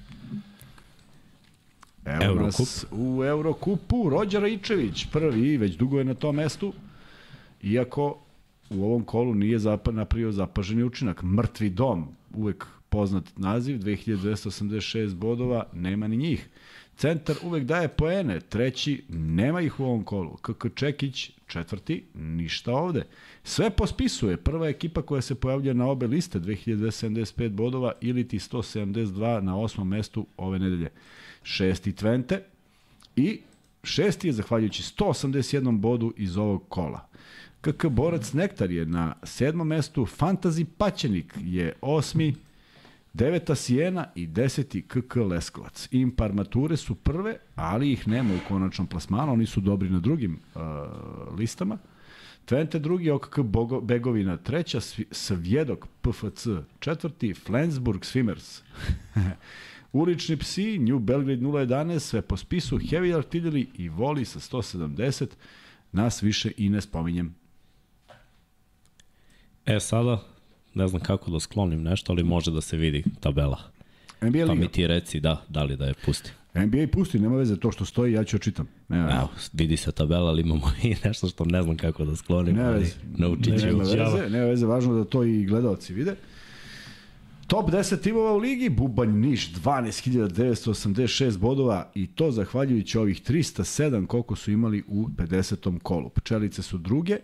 Evo 2.07 2.23
Eurocup. 2.23 2.59
nas 2.59 2.85
u 2.91 3.23
Eurokupu, 3.23 4.09
Rođer 4.09 4.43
Ičević, 4.43 5.05
prvi, 5.11 5.57
već 5.57 5.75
dugo 5.75 5.97
je 5.97 6.05
na 6.05 6.13
tom 6.13 6.35
mestu, 6.35 6.73
iako 7.63 8.19
u 8.69 8.85
ovom 8.85 9.03
kolu 9.03 9.35
nije 9.35 9.59
zapa, 9.59 9.91
napravio 9.91 10.31
zapaženi 10.31 10.83
učinak. 10.83 11.23
Mrtvi 11.23 11.69
dom, 11.69 12.07
uvek 12.33 12.65
poznat 12.89 13.23
naziv, 13.35 13.77
2286 13.77 15.15
bodova, 15.15 15.65
nema 15.73 16.07
ni 16.07 16.17
njih. 16.17 16.49
Centar 16.97 17.35
uvek 17.43 17.63
daje 17.63 17.87
poene, 17.87 18.39
treći, 18.39 19.03
nema 19.09 19.61
ih 19.61 19.79
u 19.79 19.83
ovom 19.83 20.03
kolu. 20.03 20.37
KK 20.41 20.75
Čekić, 20.75 21.31
četvrti, 21.47 22.03
ništa 22.13 22.71
ovde. 22.71 23.03
Sve 23.43 23.69
pospisuje, 23.69 24.37
prva 24.37 24.67
ekipa 24.67 25.01
koja 25.01 25.21
se 25.21 25.35
pojavlja 25.35 25.73
na 25.73 25.87
obe 25.87 26.07
liste, 26.07 26.39
2275 26.39 27.49
bodova 27.49 27.91
ili 28.01 28.27
ti 28.27 28.39
172 28.39 29.41
na 29.41 29.59
osmom 29.59 29.87
mestu 29.87 30.27
ove 30.37 30.59
nedelje. 30.59 30.89
Šesti 31.47 31.91
Twente 31.91 32.39
i 33.15 33.39
šesti 33.83 34.27
je 34.27 34.33
zahvaljujući 34.33 34.83
181 34.83 35.77
bodu 35.77 36.13
iz 36.17 36.37
ovog 36.37 36.63
kola. 36.69 37.07
KK 37.61 37.85
Borac 37.85 38.33
Nektar 38.33 38.71
je 38.71 38.85
na 38.85 39.15
sedmom 39.23 39.67
mestu, 39.67 40.05
Fantazi 40.05 40.65
Paćenik 40.77 41.33
je 41.37 41.73
osmi, 41.81 42.35
Deveta 43.13 43.55
Sijena 43.55 44.05
i 44.15 44.27
deseti 44.27 44.81
KK 44.81 45.15
Leskovac. 45.15 45.87
Impar 45.91 46.33
mature 46.33 46.77
su 46.77 46.95
prve, 46.95 47.37
ali 47.55 47.91
ih 47.91 48.07
nema 48.07 48.33
u 48.33 48.47
konačnom 48.47 48.87
plasmanu, 48.87 49.33
oni 49.33 49.45
su 49.45 49.61
dobri 49.61 49.89
na 49.89 49.99
drugim 49.99 50.39
uh, 50.55 50.61
listama. 51.37 51.77
Twente 52.47 52.79
drugi, 52.79 53.09
OKK 53.09 53.39
Bogo, 53.39 53.81
Begovina 53.81 54.37
treća, 54.37 54.79
Svjedok 55.11 55.87
PFC 56.01 56.47
četvrti, 56.79 57.33
Flensburg 57.33 58.01
Swimmers. 58.01 58.61
Ulični 59.93 60.37
psi, 60.37 60.79
New 60.79 60.99
Belgrade 60.99 61.41
011, 61.41 61.99
sve 61.99 62.21
po 62.21 62.37
spisu, 62.37 62.77
Heavy 62.77 63.17
Artillery 63.17 63.65
i 63.75 63.89
Voli 63.89 64.25
sa 64.25 64.39
170, 64.39 65.25
nas 65.91 66.23
više 66.23 66.51
i 66.57 66.69
ne 66.69 66.81
spominjem. 66.81 67.35
E 69.65 69.79
sada, 69.79 70.23
ne 70.73 70.87
znam 70.87 71.01
kako 71.01 71.31
da 71.31 71.39
sklonim 71.39 71.83
nešto, 71.83 72.13
ali 72.13 72.23
može 72.23 72.51
da 72.51 72.61
se 72.61 72.77
vidi 72.77 73.03
tabela. 73.19 73.59
NBA 74.21 74.31
Pa 74.31 74.51
Liga. 74.51 74.53
mi 74.53 74.67
ti 74.67 74.87
reci 74.87 75.19
da, 75.19 75.45
da 75.49 75.63
li 75.63 75.75
da 75.75 75.85
je 75.85 75.93
pusti. 76.05 76.31
NBA 76.55 76.87
pusti, 76.91 77.19
nema 77.19 77.35
veze 77.35 77.59
to 77.59 77.71
što 77.71 77.85
stoji, 77.85 78.13
ja 78.13 78.23
ću 78.23 78.35
očitam. 78.35 78.67
Nema, 78.87 79.11
Evo, 79.11 79.29
vidi 79.53 79.77
se 79.77 79.91
tabela, 79.91 80.29
ali 80.29 80.41
imamo 80.41 80.71
i 80.83 80.95
nešto 81.03 81.27
što 81.27 81.45
ne 81.45 81.61
znam 81.63 81.77
kako 81.77 82.05
da 82.05 82.15
sklonim, 82.15 82.55
Ne 82.55 82.63
ali 82.63 82.87
naučit 83.17 83.59
ću. 83.59 83.65
nema 83.65 83.83
veze, 83.83 84.29
nema 84.29 84.45
veze, 84.45 84.65
važno 84.65 84.93
da 84.93 85.03
to 85.03 85.23
i 85.23 85.45
gledalci 85.45 85.93
vide. 85.93 86.15
Top 87.47 87.71
10 87.71 88.01
timova 88.01 88.33
u 88.33 88.37
ligi, 88.37 88.69
Bubanj 88.69 89.09
Niš 89.09 89.53
12.986 89.53 91.37
bodova 91.37 91.91
i 91.95 92.07
to 92.07 92.31
zahvaljujući 92.31 92.97
ovih 92.97 93.21
307 93.21 94.07
koliko 94.07 94.35
su 94.35 94.51
imali 94.51 94.83
u 94.87 95.07
50. 95.07 95.79
kolu. 95.79 96.09
Pčelice 96.09 96.61
su 96.61 96.77
druge, 96.77 97.17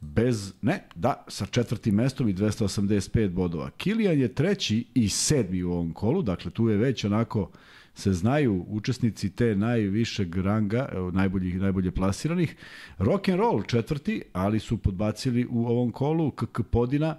bez, 0.00 0.52
ne, 0.62 0.84
da, 0.94 1.24
sa 1.28 1.46
četvrtim 1.46 1.94
mestom 1.94 2.28
i 2.28 2.34
285 2.34 3.28
bodova. 3.28 3.70
Kilijan 3.70 4.18
je 4.18 4.34
treći 4.34 4.86
i 4.94 5.08
sedmi 5.08 5.62
u 5.62 5.72
ovom 5.72 5.92
kolu, 5.92 6.22
dakle 6.22 6.50
tu 6.50 6.68
je 6.68 6.76
već 6.76 7.04
onako 7.04 7.50
se 7.94 8.12
znaju 8.12 8.64
učesnici 8.68 9.30
te 9.30 9.56
najvišeg 9.56 10.36
ranga, 10.36 10.88
evo, 10.92 11.10
najboljih, 11.10 11.60
najbolje 11.60 11.90
plasiranih. 11.90 12.56
Rock 12.98 13.28
and 13.28 13.38
roll 13.38 13.62
četvrti, 13.62 14.22
ali 14.32 14.60
su 14.60 14.76
podbacili 14.76 15.46
u 15.50 15.66
ovom 15.66 15.92
kolu 15.92 16.30
KK 16.30 16.60
Podina 16.70 17.16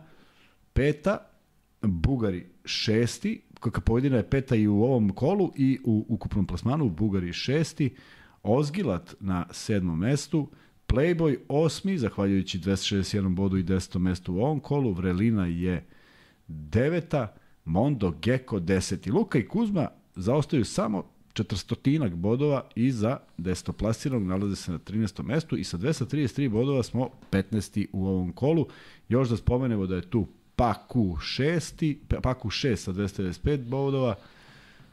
peta, 0.74 1.35
Bugari 1.88 2.46
šesti, 2.66 3.42
KK 3.60 3.80
Podina 3.86 4.18
je 4.18 4.30
peta 4.30 4.56
i 4.56 4.68
u 4.68 4.84
ovom 4.84 5.10
kolu 5.10 5.52
i 5.56 5.80
u 5.84 6.06
ukupnom 6.10 6.48
plasmanu, 6.48 6.90
Bugari 6.90 7.34
šesti, 7.34 7.96
Ozgilat 8.44 9.16
na 9.20 9.48
sedmom 9.52 10.00
mestu, 10.00 10.50
Playboy 10.88 11.38
osmi, 11.50 11.98
zahvaljujući 11.98 12.60
261 12.60 13.36
bodu 13.36 13.58
i 13.58 13.64
10. 13.64 14.00
mestu 14.00 14.34
u 14.34 14.38
ovom 14.38 14.60
kolu, 14.60 14.94
Vrelina 14.94 15.46
je 15.46 15.86
deveta, 16.48 17.36
Mondo 17.66 18.14
Gecko 18.22 18.60
deseti. 18.60 19.12
Luka 19.12 19.40
i 19.40 19.48
Kuzma 19.48 19.88
zaostaju 20.16 20.66
samo 20.66 21.04
četvrstotinak 21.34 22.16
bodova 22.16 22.70
i 22.76 22.92
za 22.92 23.18
desetoplasiranog 23.38 24.24
nalaze 24.24 24.56
se 24.56 24.72
na 24.72 24.80
13. 24.80 25.24
mestu 25.24 25.58
i 25.58 25.64
sa 25.64 25.78
233 25.78 26.50
bodova 26.50 26.84
smo 26.84 27.10
15. 27.32 27.88
u 27.94 28.08
ovom 28.08 28.32
kolu. 28.32 28.68
Još 29.10 29.30
da 29.30 29.38
spomenemo 29.38 29.86
da 29.86 29.96
je 29.96 30.10
tu 30.10 30.28
Paku 30.56 31.18
6. 31.22 31.96
Paku 32.22 32.50
6 32.50 32.76
sa 32.76 32.92
295 32.92 33.58
bodova, 33.58 34.16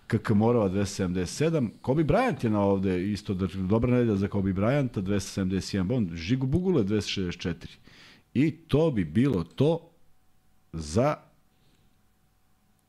KK 0.07 0.31
Morava 0.31 0.69
277, 0.69 1.71
Kobe 1.81 2.05
Bryant 2.05 2.45
je 2.45 2.51
na 2.51 2.61
ovde 2.61 3.13
isto, 3.13 3.35
da, 3.35 3.47
dobra 3.47 3.93
nedelja 3.93 4.17
za 4.17 4.29
Kobe 4.29 4.53
Bryanta, 4.53 5.03
271 5.03 5.83
bod, 5.83 6.15
Žigu 6.15 6.47
Bugule 6.47 6.85
264. 6.85 7.55
I 8.35 8.51
to 8.51 8.91
bi 8.91 9.05
bilo 9.05 9.45
to 9.45 9.91
za 10.73 11.17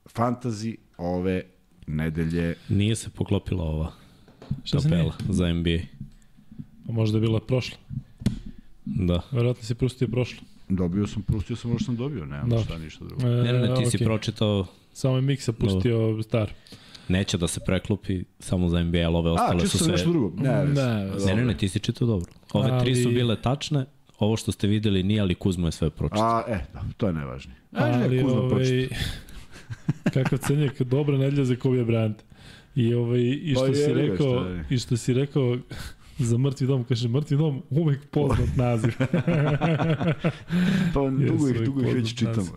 fantazi 0.09 0.77
ove 0.97 1.43
nedelje. 1.87 2.55
Nije 2.69 2.95
se 2.95 3.09
poklopila 3.09 3.63
ova 3.63 3.91
Šta 4.63 4.79
se 4.79 4.89
tabela 4.89 5.13
za 5.29 5.53
NBA. 5.53 5.79
Pa 6.85 6.93
možda 6.93 7.17
je 7.17 7.21
bila 7.21 7.39
prošla. 7.39 7.77
Da. 8.85 9.21
Verovatno 9.31 9.63
si 9.63 9.75
pustio 9.75 10.07
prošlo. 10.07 10.47
Dobio 10.69 11.07
sam, 11.07 11.21
pustio 11.23 11.55
sam 11.55 11.69
ovo 11.69 11.79
što 11.79 11.85
sam 11.85 11.95
dobio, 11.95 12.25
nemam 12.25 12.49
Da. 12.49 12.59
šta 12.59 12.77
ništa 12.77 13.05
drugo. 13.05 13.23
E, 13.23 13.29
Ne, 13.29 13.53
ne, 13.53 13.59
ne, 13.59 13.75
ti 13.75 13.85
si 13.85 13.97
okej. 13.97 14.05
pročitao, 14.05 14.65
Samo 14.93 15.15
je 15.15 15.21
Miksa 15.21 15.53
pustio 15.53 16.23
star. 16.23 16.51
neće 17.07 17.37
da 17.37 17.47
se 17.47 17.59
preklopi 17.59 18.23
samo 18.39 18.69
za 18.69 18.79
NBA, 18.79 18.99
ali 18.99 19.15
ove 19.15 19.29
A, 19.29 19.33
ostale 19.33 19.59
su 19.59 19.63
čisto 19.63 19.77
sam 19.77 19.85
sve... 19.85 19.91
nešto 19.91 20.09
drugo. 20.09 20.31
Ne, 20.37 20.65
Ne, 20.65 21.05
Ne, 21.25 21.35
ne, 21.35 21.45
ne, 21.45 21.57
ti 21.57 21.69
si 21.69 21.79
čitao 21.79 22.07
dobro. 22.07 22.31
Ove 22.53 22.79
tri 22.79 22.95
su 22.95 23.07
Ali- 23.07 23.15
bile 23.15 23.35
tačne, 23.37 23.85
ovo 24.19 24.37
što 24.37 24.51
ste 24.51 24.67
videli 24.67 25.03
nije, 25.03 25.21
ali 25.21 25.35
Kuzmo 25.35 25.67
je 25.67 25.71
sve 25.71 25.89
pročitao. 25.89 26.23
A, 26.27 26.43
e, 26.47 26.59
da, 26.73 26.83
to 26.97 27.07
je 27.07 27.13
najvažnije. 27.13 27.57
Ajde, 27.71 27.97
Ali, 27.99 28.23
Kuzma 28.23 28.41
ovaj, 28.41 28.87
kakav 30.13 30.39
cenjak, 30.39 30.81
dobra 30.81 31.17
nedelja 31.17 31.45
za 31.45 31.55
Kobe 31.55 31.77
Bryant. 31.77 32.13
I, 32.75 32.93
ovaj, 32.93 33.19
i 33.21 33.53
što 33.53 33.65
Pa 33.67 33.73
si 33.75 33.93
rekao, 33.93 34.45
i 34.69 34.77
što 34.77 34.97
si 34.97 35.13
rekao 35.13 35.57
za 36.19 36.37
mrtvi 36.37 36.67
dom, 36.67 36.83
kaže 36.83 37.07
mrtvi 37.07 37.37
dom 37.37 37.61
uvek 37.69 38.05
poznat 38.11 38.49
naziv. 38.55 38.91
Pa 40.93 41.09
dugo 41.09 41.49
ih, 41.49 41.61
dugo 41.65 41.81
ih 41.81 41.95
već 41.95 42.15
čitamo. 42.15 42.35
naziv. 42.35 42.53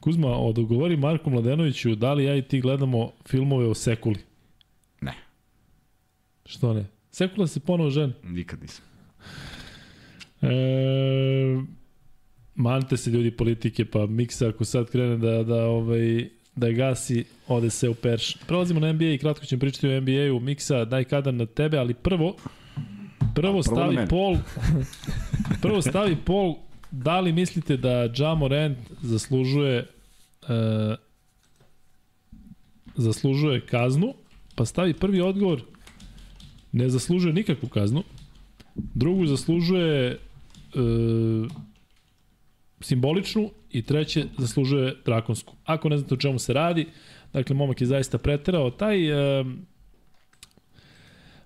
Kuzma, 0.00 0.28
odgovori 0.28 0.96
Marku 0.96 1.30
Mladenoviću, 1.30 1.94
da 1.94 2.12
li 2.12 2.24
ja 2.24 2.36
i 2.36 2.42
ti 2.42 2.60
gledamo 2.60 3.10
filmove 3.28 3.66
o 3.66 3.74
Sekuli? 3.74 4.18
Ne. 5.00 5.14
Što 6.46 6.72
ne? 6.74 6.86
Sekula 7.10 7.46
se 7.46 7.60
ponovo 7.60 7.90
žen. 7.90 8.12
Nikad 8.22 8.62
nisam. 8.62 8.84
E, 10.42 10.48
mante 12.54 12.96
se 12.96 13.10
ljudi 13.10 13.30
politike, 13.30 13.84
pa 13.84 14.06
Miksa 14.06 14.48
ako 14.48 14.64
sad 14.64 14.90
krene 14.90 15.16
da, 15.16 15.42
da, 15.42 15.64
ovaj, 15.64 16.28
da 16.56 16.70
gasi, 16.70 17.24
ode 17.48 17.70
se 17.70 17.88
u 17.88 17.94
perš. 17.94 18.36
Prelazimo 18.46 18.80
na 18.80 18.92
NBA 18.92 19.04
i 19.04 19.18
kratko 19.18 19.46
ćemo 19.46 19.60
pričati 19.60 19.88
o 19.88 20.00
NBA-u. 20.00 20.40
Miksa, 20.40 20.84
daj 20.84 21.04
kadar 21.04 21.34
na 21.34 21.46
tebe, 21.46 21.78
ali 21.78 21.94
prvo, 21.94 22.36
prvo 23.34 23.56
na 23.56 23.62
stavi 23.62 23.94
mene. 23.94 24.08
pol, 24.08 24.36
prvo 25.62 25.82
stavi 25.82 26.16
pol, 26.16 26.54
da 26.90 27.20
li 27.20 27.32
mislite 27.32 27.76
da 27.76 28.10
Ja 28.18 28.34
Morant 28.34 28.78
zaslužuje 29.02 29.86
e, 30.48 30.96
zaslužuje 32.96 33.66
kaznu, 33.66 34.14
pa 34.54 34.64
stavi 34.64 34.94
prvi 34.94 35.20
odgovor, 35.20 35.62
ne 36.72 36.88
zaslužuje 36.88 37.34
nikakvu 37.34 37.68
kaznu, 37.68 38.02
drugu 38.74 39.26
zaslužuje 39.26 40.10
e, 40.10 40.18
simboličnu 42.80 43.50
i 43.74 43.82
treće 43.82 44.24
zaslužuje 44.38 44.96
drakonsku. 45.04 45.54
Ako 45.64 45.88
ne 45.88 45.98
znate 45.98 46.14
o 46.14 46.16
čemu 46.16 46.38
se 46.38 46.52
radi, 46.52 46.86
dakle, 47.32 47.56
momak 47.56 47.80
je 47.80 47.86
zaista 47.86 48.18
preterao. 48.18 48.70
Taj 48.70 49.08
e, 49.40 49.44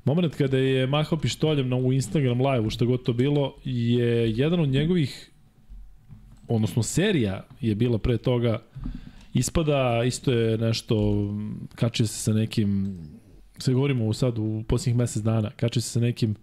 moment 0.05 0.34
kada 0.34 0.59
je 0.59 0.86
mahao 0.86 1.18
pištoljem 1.18 1.68
na, 1.68 1.76
u 1.76 1.92
Instagram 1.92 2.40
live-u, 2.40 2.70
što 2.70 2.86
god 2.86 3.02
to 3.02 3.12
bilo, 3.12 3.55
je 3.64 4.30
jedan 4.30 4.60
od 4.60 4.68
njegovih 4.68 5.30
odnosno 6.48 6.82
serija 6.82 7.46
je 7.60 7.74
bila 7.74 7.98
pre 7.98 8.18
toga 8.18 8.62
ispada, 9.34 10.02
isto 10.06 10.32
je 10.32 10.59
nešto 10.59 11.26
kačio 11.74 12.06
se 12.06 12.18
sa 12.22 12.32
nekim 12.32 12.98
sve 13.59 13.74
govorimo 13.74 14.12
sad 14.12 14.38
u 14.38 14.64
posljednjih 14.68 14.96
mesec 14.96 15.22
dana, 15.22 15.50
kačio 15.50 15.82
se 15.82 15.88
sa 15.88 16.00
nekim 16.00 16.34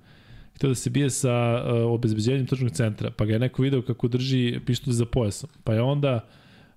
htio 0.56 0.70
da 0.70 0.76
se 0.76 0.90
bije 0.90 1.10
sa 1.10 1.64
uh, 1.66 1.92
obezbeđenjem 1.92 2.46
tržnog 2.46 2.72
centra, 2.72 3.12
pa 3.12 3.26
ga 3.26 3.34
je 3.34 3.40
neko 3.40 3.62
video 3.62 3.82
kako 3.82 4.08
drži 4.08 4.60
pištolj 4.66 4.94
za 4.94 5.06
pojasom, 5.06 5.50
pa 5.64 5.74
je 5.74 5.82
onda 5.82 6.28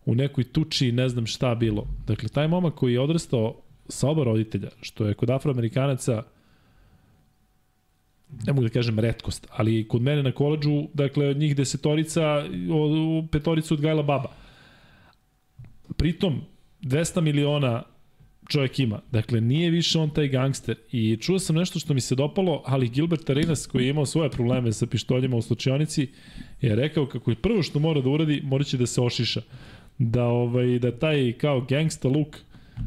u 0.05 0.15
nekoj 0.15 0.45
tuči 0.45 0.93
ne 0.93 1.09
znam 1.09 1.27
šta 1.27 1.55
bilo. 1.55 1.87
Dakle, 2.07 2.29
taj 2.29 2.49
momak 2.49 2.75
koji 2.75 2.93
je 2.93 3.01
odrastao 3.01 3.63
sa 3.89 4.09
oba 4.09 4.25
roditelja, 4.25 4.69
što 4.83 5.07
je 5.07 5.15
kod 5.15 5.31
afroamerikanaca 5.31 6.23
ne 8.47 8.53
mogu 8.53 8.67
da 8.67 8.73
kažem 8.73 8.99
redkost, 8.99 9.47
ali 9.51 9.89
kod 9.89 10.03
mene 10.03 10.23
na 10.23 10.33
koleđu, 10.33 10.89
dakle, 10.95 11.29
od 11.29 11.37
njih 11.37 11.57
desetorica, 11.57 12.45
o, 12.73 13.25
petorica 13.33 13.75
odgajala 13.75 14.03
baba. 14.03 14.33
Pritom, 15.97 16.41
200 16.83 17.21
miliona 17.21 17.83
čovjek 18.49 18.79
ima. 18.79 19.01
Dakle, 19.13 19.41
nije 19.41 19.71
više 19.71 19.99
on 19.99 20.11
taj 20.11 20.29
gangster. 20.29 20.77
I 20.93 21.17
čuo 21.17 21.39
sam 21.39 21.57
nešto 21.57 21.79
što 21.79 21.95
mi 21.95 22.01
se 22.01 22.15
dopalo, 22.15 22.63
ali 22.67 22.89
Gilbert 22.89 23.31
Arenas, 23.31 23.67
koji 23.67 23.85
je 23.85 23.91
imao 23.91 24.07
svoje 24.07 24.31
probleme 24.31 24.73
sa 24.73 24.87
pištoljima 24.87 25.37
u 25.37 25.43
slučajonici, 25.43 26.09
je 26.61 26.77
rekao 26.77 27.07
kako 27.07 27.31
je 27.31 27.37
prvo 27.37 27.63
što 27.63 27.79
mora 27.79 28.01
da 28.01 28.11
uradi, 28.11 28.41
mora 28.45 28.65
će 28.65 28.77
da 28.77 28.87
se 28.87 29.01
ošiša. 29.01 29.43
Da, 29.99 30.25
ovaj, 30.25 30.79
da 30.79 30.99
taj 30.99 31.33
kao 31.33 31.61
gangsta 31.61 32.09
look 32.09 32.37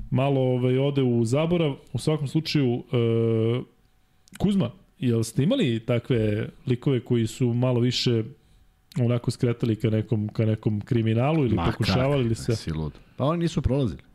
malo 0.09 0.41
ovaj, 0.41 0.77
ode 0.77 1.01
u 1.01 1.25
zaborav. 1.25 1.75
U 1.93 1.99
svakom 1.99 2.27
slučaju, 2.27 2.73
uh, 2.73 3.65
Kuzma, 4.37 4.71
jel 4.99 5.23
ste 5.23 5.43
imali 5.43 5.79
takve 5.79 6.49
likove 6.67 6.99
koji 6.99 7.27
su 7.27 7.53
malo 7.53 7.79
više 7.79 8.23
onako 8.99 9.31
skretali 9.31 9.75
ka 9.75 9.89
nekom, 9.89 10.27
ka 10.27 10.45
nekom 10.45 10.81
kriminalu 10.81 11.45
ili 11.45 11.55
Ma, 11.55 11.65
pokušavali 11.65 12.25
ili 12.25 12.35
kak, 12.35 12.45
se... 12.45 12.55
Si 12.55 12.71
lud. 12.71 12.93
Pa 13.17 13.25
oni 13.25 13.39
nisu 13.39 13.61
prolazili. 13.61 14.10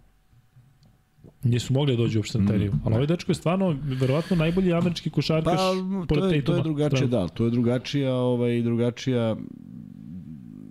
Nisu 1.42 1.72
mogli 1.72 1.96
da 1.96 2.02
dođu 2.02 2.18
uopšte 2.18 2.38
na 2.38 2.48
taj 2.48 2.58
nivo. 2.58 2.74
Ali 2.84 2.94
ovaj 2.94 3.06
dečko 3.06 3.30
je 3.30 3.36
stvarno, 3.36 3.76
verovatno, 3.82 4.36
najbolji 4.36 4.72
američki 4.72 5.10
košarkaš 5.10 5.56
Pa, 5.56 6.06
pored 6.08 6.22
to 6.22 6.28
je, 6.28 6.44
to 6.44 6.54
je 6.54 6.62
drugačije, 6.62 7.06
da, 7.06 7.28
to 7.28 7.44
je 7.44 7.50
drugačija, 7.50 8.14
ovaj, 8.14 8.62
drugačija 8.62 9.36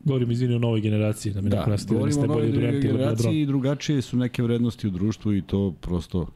Govorim, 0.06 0.32
izvini, 0.32 0.56
o 0.56 0.60
novoj 0.60 0.82
generaciji, 0.82 1.34
da 1.34 1.42
mi 1.42 1.50
Da, 1.50 1.58
neko 1.58 1.70
nastavi 1.70 2.00
da 2.00 2.06
niste 2.06 2.22
o 2.22 2.24
od 2.24 2.52
Durant 2.52 2.74
ili 2.74 2.82
generaciji 2.82 3.28
LeBron. 3.28 3.36
i 3.36 3.46
drugačije 3.46 4.02
su 4.02 4.18
neke 4.18 4.44
vrednosti 4.44 4.88
u 4.88 4.92
društvu 4.92 5.34
i 5.34 5.42
to 5.42 5.72
prosto 5.82 6.28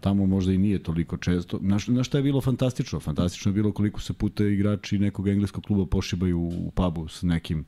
tamo 0.00 0.26
možda 0.26 0.52
i 0.52 0.58
nije 0.58 0.82
toliko 0.82 1.16
često. 1.16 1.58
Na, 1.62 1.78
na 1.86 2.04
šta 2.04 2.18
je 2.18 2.22
bilo 2.22 2.40
fantastično? 2.40 3.00
Fantastično 3.00 3.50
je 3.50 3.54
bilo 3.54 3.72
koliko 3.72 4.00
se 4.00 4.12
puta 4.12 4.44
igrači 4.44 4.98
nekog 4.98 5.28
engleskog 5.28 5.64
kluba 5.64 5.86
pošibaju 5.86 6.40
u 6.40 6.70
pubu 6.74 7.08
s 7.08 7.22
nekim 7.22 7.64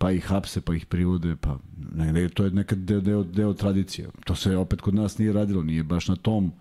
pa 0.00 0.10
ih 0.10 0.24
hapse, 0.24 0.60
pa 0.60 0.74
ih 0.74 0.86
privode, 0.86 1.36
pa 1.36 1.58
ne, 1.94 2.12
ne, 2.12 2.28
to 2.28 2.44
je 2.44 2.50
nekad 2.50 2.78
deo, 2.78 3.00
deo, 3.00 3.22
deo 3.22 3.52
tradicije. 3.54 4.08
To 4.24 4.34
se 4.34 4.56
opet 4.56 4.80
kod 4.80 4.94
nas 4.94 5.18
nije 5.18 5.32
radilo, 5.32 5.62
nije 5.62 5.82
baš 5.82 6.08
na 6.08 6.16
tom 6.16 6.52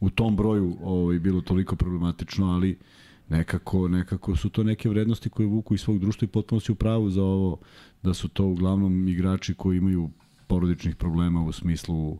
u 0.00 0.10
tom 0.10 0.36
broju 0.36 0.76
ovaj, 0.82 1.18
bilo 1.18 1.40
toliko 1.40 1.76
problematično, 1.76 2.46
ali 2.52 2.78
nekako, 3.28 3.88
nekako 3.88 4.36
su 4.36 4.48
to 4.48 4.62
neke 4.62 4.88
vrednosti 4.88 5.30
koje 5.30 5.46
vuku 5.46 5.74
iz 5.74 5.80
svog 5.80 5.98
društva 5.98 6.26
i 6.26 6.28
potpuno 6.28 6.60
si 6.60 6.72
u 6.72 6.74
pravu 6.74 7.10
za 7.10 7.22
ovo 7.22 7.58
da 8.02 8.14
su 8.14 8.28
to 8.28 8.46
uglavnom 8.46 9.08
igrači 9.08 9.54
koji 9.54 9.78
imaju 9.78 10.10
porodičnih 10.46 10.96
problema 10.96 11.44
u 11.44 11.52
smislu 11.52 12.18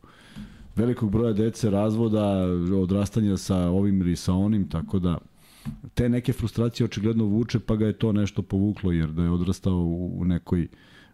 velikog 0.76 1.10
broja 1.10 1.32
dece, 1.32 1.70
razvoda, 1.70 2.47
odrastanja 2.82 3.36
sa 3.36 3.56
ovim 3.56 4.01
ili 4.01 4.16
sa 4.16 4.34
onim, 4.34 4.68
tako 4.68 4.98
da 4.98 5.18
te 5.95 6.09
neke 6.09 6.32
frustracije 6.32 6.85
očigledno 6.85 7.24
vuče, 7.24 7.59
pa 7.61 7.77
ga 7.77 7.87
je 7.87 7.93
to 7.93 8.12
nešto 8.12 8.43
povuklo, 8.43 8.93
jer 8.93 9.09
da 9.09 9.23
je 9.23 9.31
odrastao 9.31 9.77
u, 9.77 10.20
u 10.20 10.24
nekoj 10.24 10.69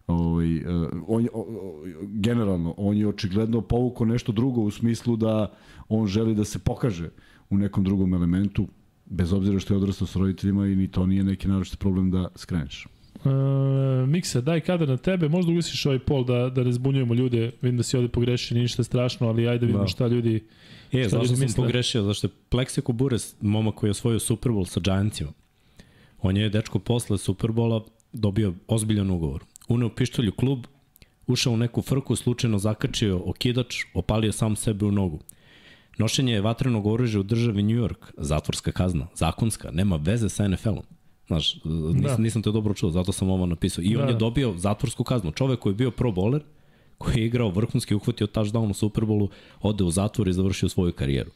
ovaj, 0.07 0.57
uh, 0.57 0.89
on, 1.07 1.29
o, 1.33 1.41
o, 1.41 1.83
generalno, 2.03 2.75
on 2.77 2.97
je 2.97 3.09
očigledno 3.09 3.61
povukao 3.61 4.07
nešto 4.07 4.33
drugo 4.33 4.61
u 4.61 4.71
smislu 4.71 5.17
da 5.17 5.53
on 5.89 6.07
želi 6.07 6.35
da 6.35 6.45
se 6.45 6.59
pokaže 6.59 7.09
u 7.51 7.59
nekom 7.59 7.85
drugom 7.85 8.15
elementu, 8.15 8.69
bez 9.07 9.33
obzira 9.33 9.59
što 9.59 9.75
je 9.75 9.79
odrastao 9.79 10.07
sa 10.07 10.19
roditeljima 10.19 10.67
i 10.67 10.77
ni 10.77 10.89
to 10.89 11.07
nije 11.07 11.25
neki 11.25 11.49
naročiti 11.49 11.77
problem 11.77 12.11
da 12.11 12.29
skreneš. 12.35 12.87
Uh, 13.17 14.09
Miksa, 14.09 14.41
daj 14.41 14.61
kadar 14.61 14.89
na 14.89 14.97
tebe, 14.97 15.29
možda 15.29 15.53
ugasiš 15.53 15.87
ovaj 15.87 15.99
pol 15.99 16.25
da, 16.25 16.51
da 16.51 16.65
ne 16.65 16.73
zbunjujemo 16.73 17.15
ljude, 17.15 17.51
vidim 17.63 17.77
da 17.77 17.83
si 17.83 17.97
ovde 17.97 18.09
pogrešio, 18.09 18.59
ništa 18.59 18.85
strašno, 18.85 19.29
ali 19.29 19.49
ajde 19.49 19.59
da 19.59 19.67
vidimo 19.67 19.85
Da. 19.85 19.89
šta 19.89 20.07
ljudi... 20.07 20.45
E, 20.93 21.01
Šta 21.01 21.09
zašto 21.11 21.27
sam 21.27 21.39
misle? 21.41 21.57
pogrešio? 21.57 22.03
Zašto 22.03 22.27
je 22.27 22.31
Plexico 22.51 22.93
Bures, 22.93 23.35
momak 23.41 23.75
koji 23.75 23.89
je 23.89 23.93
osvojio 23.93 24.19
Super 24.19 24.53
Bowl 24.53 24.65
sa 24.65 24.81
Giantsima, 24.81 25.33
on 26.21 26.37
je 26.37 26.49
dečko 26.49 26.79
posle 26.79 27.19
Super 27.19 27.51
Bowla 27.51 27.85
dobio 28.13 28.55
ozbiljan 28.69 29.11
ugovor. 29.11 29.45
Uneo 29.69 29.89
pištolj 29.89 30.29
u 30.29 30.33
klub, 30.33 30.67
ušao 31.27 31.53
u 31.53 31.57
neku 31.57 31.83
frku, 31.83 32.17
slučajno 32.17 32.59
zakačio 32.59 33.23
okidač, 33.25 33.77
opalio 33.95 34.33
sam 34.33 34.57
sebe 34.57 34.85
u 34.87 34.93
nogu. 34.93 35.19
Nošenje 35.99 36.41
vatrenog 36.41 36.87
oružja 36.87 37.21
u 37.21 37.25
državi 37.25 37.63
New 37.63 37.77
York, 37.79 38.13
zatvorska 38.17 38.73
kazna, 38.73 39.07
zakonska, 39.15 39.71
nema 39.71 39.97
veze 39.97 40.29
sa 40.29 40.49
NFL-om. 40.49 40.83
Znaš, 41.27 41.65
nisam, 41.65 42.03
Da. 42.03 42.17
nisam 42.17 42.43
te 42.43 42.53
dobro 42.53 42.75
čuo, 42.75 42.91
zato 42.91 43.13
sam 43.13 43.31
ovo 43.31 43.47
napisao. 43.47 43.83
I 43.83 43.97
on 43.97 44.03
Da. 44.03 44.09
je 44.09 44.17
dobio 44.17 44.55
zatvorsku 44.57 45.05
kaznu. 45.05 45.33
Čovek 45.33 45.61
koji 45.61 45.71
je 45.71 45.77
bio 45.77 45.91
pro 45.91 46.11
bowler, 46.11 46.41
koji 46.99 47.19
je 47.19 47.27
igrao 47.27 47.51
vrhunski, 47.51 47.95
uhvatio 47.95 48.27
touchdown 48.27 48.71
u 48.71 48.75
Superbowlu, 48.75 49.29
ode 49.63 49.85
u 49.85 49.91
zatvor 49.91 50.29
i 50.29 50.33
završio 50.33 50.69
svoju 50.69 50.93
karijeru. 50.93 51.31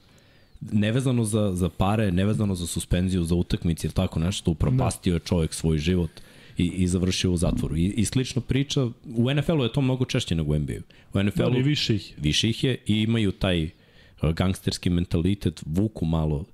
Nevezano 0.60 1.24
za, 1.24 1.52
za 1.54 1.68
pare, 1.68 2.12
nevezano 2.12 2.54
za 2.54 2.66
suspenziju, 2.66 3.24
za 3.24 3.34
utakmice 3.34 3.86
ili 3.86 3.94
tako 3.94 4.20
nešto, 4.20 4.50
upropastio 4.50 5.14
je 5.14 5.20
čovek 5.20 5.54
svoj 5.54 5.78
život 5.78 6.10
i, 6.56 6.66
i 6.66 6.86
završio 6.86 7.32
u 7.32 7.36
zatvoru. 7.36 7.76
I, 7.76 7.84
I 7.84 8.04
slična 8.04 8.42
priča, 8.42 8.84
u 9.16 9.34
NFL-u 9.34 9.62
je 9.62 9.72
to 9.72 9.80
mnogo 9.80 10.04
češće 10.04 10.34
nego 10.34 10.52
u 10.52 10.58
NBA-u. 10.58 10.82
U 11.18 11.22
NFL-u 11.22 11.44
Ali 11.46 11.62
više 11.62 11.94
ih. 11.94 12.14
više 12.18 12.50
ih 12.50 12.64
je 12.64 12.78
i 12.86 13.02
imaju 13.02 13.32
taj 13.32 13.64
uh, 13.64 14.30
gangsterski 14.30 14.90
mentalitet, 14.90 15.62
vuku 15.66 16.04
malo 16.04 16.44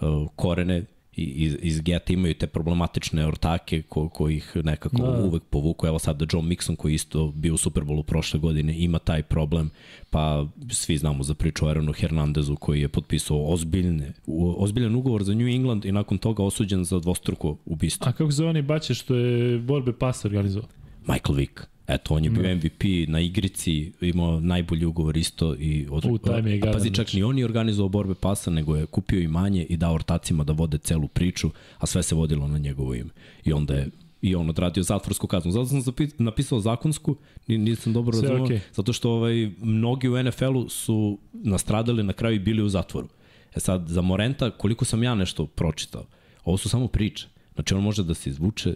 uh, 0.00 0.28
korene 0.36 0.84
iz, 1.16 1.56
iz 1.62 1.80
geta 1.80 2.12
imaju 2.12 2.34
te 2.34 2.46
problematične 2.46 3.26
ortake 3.26 3.82
ko, 3.82 4.08
koji 4.08 4.36
ih 4.36 4.52
nekako 4.64 4.96
Da. 4.96 5.10
da. 5.10 5.22
uvek 5.24 5.42
povuku. 5.50 5.86
Evo 5.86 5.98
sad 5.98 6.16
da 6.16 6.26
John 6.32 6.48
Mixon 6.48 6.76
koji 6.76 6.94
isto 6.94 7.32
bio 7.34 7.54
u 7.54 7.56
Superbowlu 7.56 8.02
prošle 8.02 8.40
godine 8.40 8.78
ima 8.78 8.98
taj 8.98 9.22
problem, 9.22 9.70
pa 10.10 10.46
svi 10.70 10.96
znamo 10.96 11.22
za 11.22 11.34
priču 11.34 11.64
o 11.64 11.68
Aaronu 11.68 11.92
Hernandezu 11.92 12.56
koji 12.56 12.80
je 12.80 12.88
potpisao 12.88 13.52
ozbiljne, 13.52 14.12
ozbiljan 14.56 14.94
ugovor 14.94 15.24
za 15.24 15.34
New 15.34 15.48
England 15.48 15.84
i 15.84 15.92
nakon 15.92 16.18
toga 16.18 16.42
osuđen 16.42 16.84
za 16.84 16.98
dvostruko 16.98 17.56
ubistvo. 17.64 18.08
A 18.08 18.12
kako 18.12 18.32
se 18.32 18.44
onaj 18.44 18.62
bače 18.62 18.94
što 18.94 19.14
je 19.14 19.58
borbe 19.58 19.92
pasa 19.92 20.28
organizovao? 20.28 20.68
Michael 21.06 21.36
Vick. 21.36 21.75
Eto, 21.88 22.14
on 22.14 22.24
je 22.24 22.30
bio 22.30 22.56
MVP 22.56 22.84
na 23.08 23.20
igrici, 23.20 23.92
imao 24.00 24.40
najbolji 24.40 24.84
ugovor 24.84 25.16
isto 25.16 25.54
i 25.54 25.86
od, 25.90 26.04
U, 26.04 26.18
taj 26.18 26.42
mi 26.42 26.50
je 26.50 26.60
a 26.68 26.72
pazi, 26.72 26.94
čak 26.94 27.12
ni 27.12 27.22
on 27.22 27.34
nije 27.34 27.44
organizovao 27.44 27.88
borbe 27.88 28.14
pasa, 28.14 28.50
nego 28.50 28.76
je 28.76 28.86
kupio 28.86 29.20
imanje 29.20 29.64
i 29.64 29.76
dao 29.76 29.94
ortacima 29.94 30.44
da 30.44 30.52
vode 30.52 30.78
celu 30.78 31.08
priču, 31.08 31.50
a 31.78 31.86
sve 31.86 32.02
se 32.02 32.14
vodilo 32.14 32.48
na 32.48 32.58
njegovo 32.58 32.94
ime. 32.94 33.10
I 33.44 33.52
onda 33.52 33.74
je 33.74 33.88
i 34.22 34.34
on 34.34 34.50
odradio 34.50 34.82
zatvorsku 34.82 35.26
kaznu. 35.26 35.52
Zato 35.52 35.66
sam 35.66 35.82
napisao 36.18 36.60
zakonsku, 36.60 37.16
ni- 37.46 37.58
nisam 37.58 37.92
dobro 37.92 38.12
Sve 38.12 38.22
razumeo, 38.28 38.44
okej. 38.44 38.60
zato 38.72 38.92
što 38.92 39.10
ovaj, 39.10 39.50
mnogi 39.60 40.08
u 40.08 40.22
NFL-u 40.22 40.68
su 40.68 41.18
nastradali 41.32 42.02
na 42.02 42.12
kraju 42.12 42.36
i 42.36 42.38
bili 42.38 42.62
u 42.62 42.68
zatvoru. 42.68 43.08
E 43.56 43.60
sad, 43.60 43.88
za 43.88 44.00
Morenta, 44.00 44.50
koliko 44.50 44.84
sam 44.84 45.02
ja 45.02 45.14
nešto 45.14 45.46
pročitao, 45.46 46.06
ovo 46.44 46.56
su 46.56 46.68
samo 46.68 46.88
priče. 46.88 47.26
Znači, 47.54 47.74
on 47.74 47.82
može 47.82 48.02
da 48.04 48.14
se 48.14 48.30
izvuče 48.30 48.74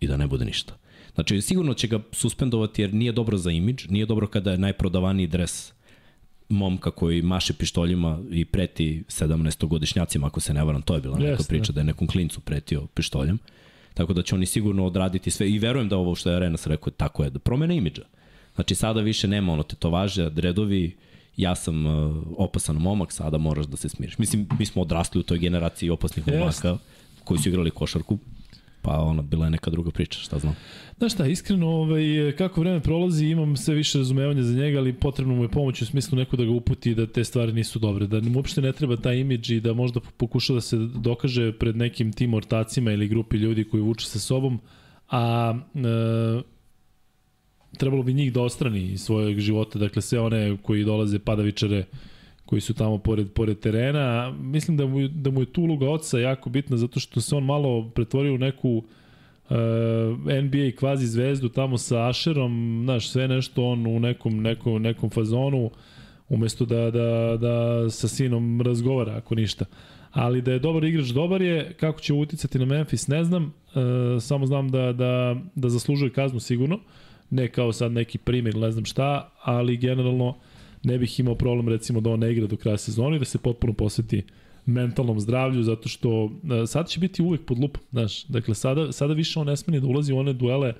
i 0.00 0.06
da 0.06 0.16
ne 0.16 0.26
bude 0.26 0.44
ništa. 0.44 0.76
Znači, 1.14 1.40
sigurno 1.40 1.74
će 1.74 1.86
ga 1.86 2.00
suspendovati 2.12 2.82
jer 2.82 2.94
nije 2.94 3.12
dobro 3.12 3.36
za 3.36 3.50
imidž, 3.50 3.86
nije 3.88 4.06
dobro 4.06 4.26
kada 4.26 4.50
je 4.50 4.58
najprodavaniji 4.58 5.26
dres 5.26 5.72
momka 6.48 6.90
koji 6.90 7.22
maše 7.22 7.52
pištoljima 7.52 8.18
i 8.30 8.44
preti 8.44 9.04
17-godišnjacima, 9.08 10.26
ako 10.26 10.40
se 10.40 10.54
ne 10.54 10.64
varam, 10.64 10.82
to 10.82 10.94
je 10.94 11.00
bila 11.00 11.18
neka 11.18 11.30
Jeste, 11.30 11.48
priča 11.48 11.72
da 11.72 11.80
je 11.80 11.84
nekom 11.84 12.06
klincu 12.06 12.40
pretio 12.40 12.86
pištoljem. 12.86 13.38
Tako 13.94 14.12
da 14.12 14.22
će 14.22 14.34
oni 14.34 14.46
sigurno 14.46 14.86
odraditi 14.86 15.30
sve 15.30 15.50
i 15.50 15.58
verujem 15.58 15.88
da 15.88 15.96
ovo 15.96 16.14
što 16.14 16.30
je 16.30 16.36
Arenas 16.36 16.66
rekao 16.66 16.90
tako 16.90 17.24
je, 17.24 17.30
da 17.30 17.38
promene 17.38 17.76
imidža. 17.76 18.02
Znači 18.54 18.74
sada 18.74 19.00
više 19.00 19.28
nema 19.28 19.52
ono 19.52 19.62
tetovaže, 19.62 20.30
dredovi, 20.30 20.96
ja 21.36 21.54
sam 21.54 21.86
uh, 21.86 22.16
opasan 22.36 22.76
momak, 22.76 23.12
sada 23.12 23.38
moraš 23.38 23.66
da 23.66 23.76
se 23.76 23.88
smiriš. 23.88 24.18
Mislim, 24.18 24.48
mi 24.58 24.66
smo 24.66 24.82
odrasli 24.82 25.20
u 25.20 25.22
toj 25.22 25.38
generaciji 25.38 25.90
opasnih 25.90 26.26
Jeste. 26.26 26.38
momaka 26.38 26.78
koji 27.24 27.40
su 27.40 27.48
igrali 27.48 27.70
košarku, 27.70 28.18
pa 28.82 28.98
ona 29.00 29.22
bila 29.22 29.46
je 29.46 29.50
neka 29.50 29.70
druga 29.70 29.90
priča, 29.90 30.20
šta 30.20 30.38
znam. 30.38 30.56
Znaš 30.98 31.12
šta, 31.12 31.26
iskreno, 31.26 31.68
ovaj, 31.68 32.02
kako 32.38 32.60
vreme 32.60 32.80
prolazi, 32.80 33.26
imam 33.26 33.56
sve 33.56 33.74
više 33.74 33.98
razumevanja 33.98 34.42
za 34.42 34.54
njega, 34.54 34.78
ali 34.78 34.92
potrebno 34.92 35.34
mu 35.34 35.42
je 35.42 35.48
pomoć 35.48 35.82
u 35.82 35.86
smislu 35.86 36.18
neko 36.18 36.36
da 36.36 36.44
ga 36.44 36.50
uputi 36.50 36.94
da 36.94 37.06
te 37.06 37.24
stvari 37.24 37.52
nisu 37.52 37.78
dobre, 37.78 38.06
da 38.06 38.20
mu 38.20 38.38
uopšte 38.38 38.60
ne 38.62 38.72
treba 38.72 38.96
taj 38.96 39.18
imidž 39.18 39.50
i 39.50 39.60
da 39.60 39.72
možda 39.72 40.00
pokuša 40.16 40.54
da 40.54 40.60
se 40.60 40.76
dokaže 40.76 41.52
pred 41.52 41.76
nekim 41.76 42.12
tim 42.12 42.34
ortacima 42.34 42.92
ili 42.92 43.08
grupi 43.08 43.36
ljudi 43.36 43.64
koji 43.64 43.82
vuče 43.82 44.06
sa 44.06 44.18
sobom, 44.18 44.60
a 45.10 45.54
e, 45.74 46.42
trebalo 47.78 48.02
bi 48.02 48.14
njih 48.14 48.32
da 48.32 48.42
ostrani 48.42 48.92
iz 48.92 49.02
svojeg 49.02 49.38
života, 49.38 49.78
dakle 49.78 50.02
sve 50.02 50.20
one 50.20 50.56
koji 50.62 50.84
dolaze 50.84 51.18
padavičare 51.18 51.84
koji 52.52 52.60
su 52.60 52.74
tamo 52.74 52.98
pored, 52.98 53.32
pored 53.32 53.58
terena. 53.58 54.30
Mislim 54.30 54.76
da 54.76 54.86
mu, 54.86 55.08
da 55.08 55.30
mu 55.30 55.40
je 55.40 55.46
tu 55.46 55.62
uloga 55.62 55.90
oca 55.90 56.18
jako 56.18 56.50
bitna 56.50 56.76
zato 56.76 57.00
što 57.00 57.20
se 57.20 57.36
on 57.36 57.44
malo 57.44 57.90
pretvorio 57.94 58.34
u 58.34 58.38
neku 58.38 58.70
uh, 59.50 59.56
NBA 60.42 60.76
kvazi 60.78 61.06
zvezdu 61.06 61.48
tamo 61.48 61.78
sa 61.78 62.08
Asherom, 62.08 62.80
znaš, 62.84 63.08
sve 63.10 63.28
nešto 63.28 63.64
on 63.64 63.86
u 63.86 64.00
nekom, 64.00 64.42
nekom, 64.42 64.82
nekom 64.82 65.10
fazonu 65.10 65.70
umesto 66.28 66.64
da, 66.64 66.90
da, 66.90 67.36
da 67.40 67.90
sa 67.90 68.08
sinom 68.08 68.60
razgovara 68.60 69.16
ako 69.16 69.34
ništa. 69.34 69.64
Ali 70.10 70.42
da 70.42 70.52
je 70.52 70.58
dobar 70.58 70.84
igrač, 70.84 71.06
dobar 71.06 71.42
je. 71.42 71.72
Kako 71.80 72.00
će 72.00 72.12
uticati 72.12 72.58
na 72.58 72.64
Memphis, 72.64 73.08
ne 73.08 73.24
znam. 73.24 73.44
E, 73.44 74.20
samo 74.20 74.46
znam 74.46 74.68
da, 74.68 74.92
da, 74.92 75.36
da 75.54 75.68
zaslužuje 75.68 76.12
kaznu 76.12 76.40
sigurno. 76.40 76.78
Ne 77.30 77.48
kao 77.48 77.72
sad 77.72 77.92
neki 77.92 78.18
primjer, 78.18 78.56
ne 78.56 78.70
znam 78.70 78.84
šta, 78.84 79.30
ali 79.42 79.76
generalno 79.76 80.36
ne 80.82 80.98
bih 80.98 81.20
imao 81.20 81.34
problem 81.34 81.68
recimo 81.68 82.00
da 82.00 82.10
on 82.10 82.20
ne 82.20 82.32
igra 82.32 82.46
do 82.46 82.56
kraja 82.56 82.76
sezona 82.76 83.16
i 83.16 83.18
da 83.18 83.24
se 83.24 83.38
potpuno 83.38 83.72
posveti 83.72 84.22
mentalnom 84.66 85.20
zdravlju, 85.20 85.62
zato 85.62 85.88
što 85.88 86.30
sad 86.66 86.88
će 86.88 87.00
biti 87.00 87.22
uvek 87.22 87.44
pod 87.44 87.58
lupom, 87.58 87.82
znaš. 87.90 88.24
Dakle, 88.24 88.54
sada, 88.54 88.92
sada 88.92 89.14
više 89.14 89.38
on 89.40 89.46
ne 89.46 89.56
smeni 89.56 89.80
da 89.80 89.86
ulazi 89.86 90.12
u 90.12 90.18
one 90.18 90.32
duele 90.32 90.72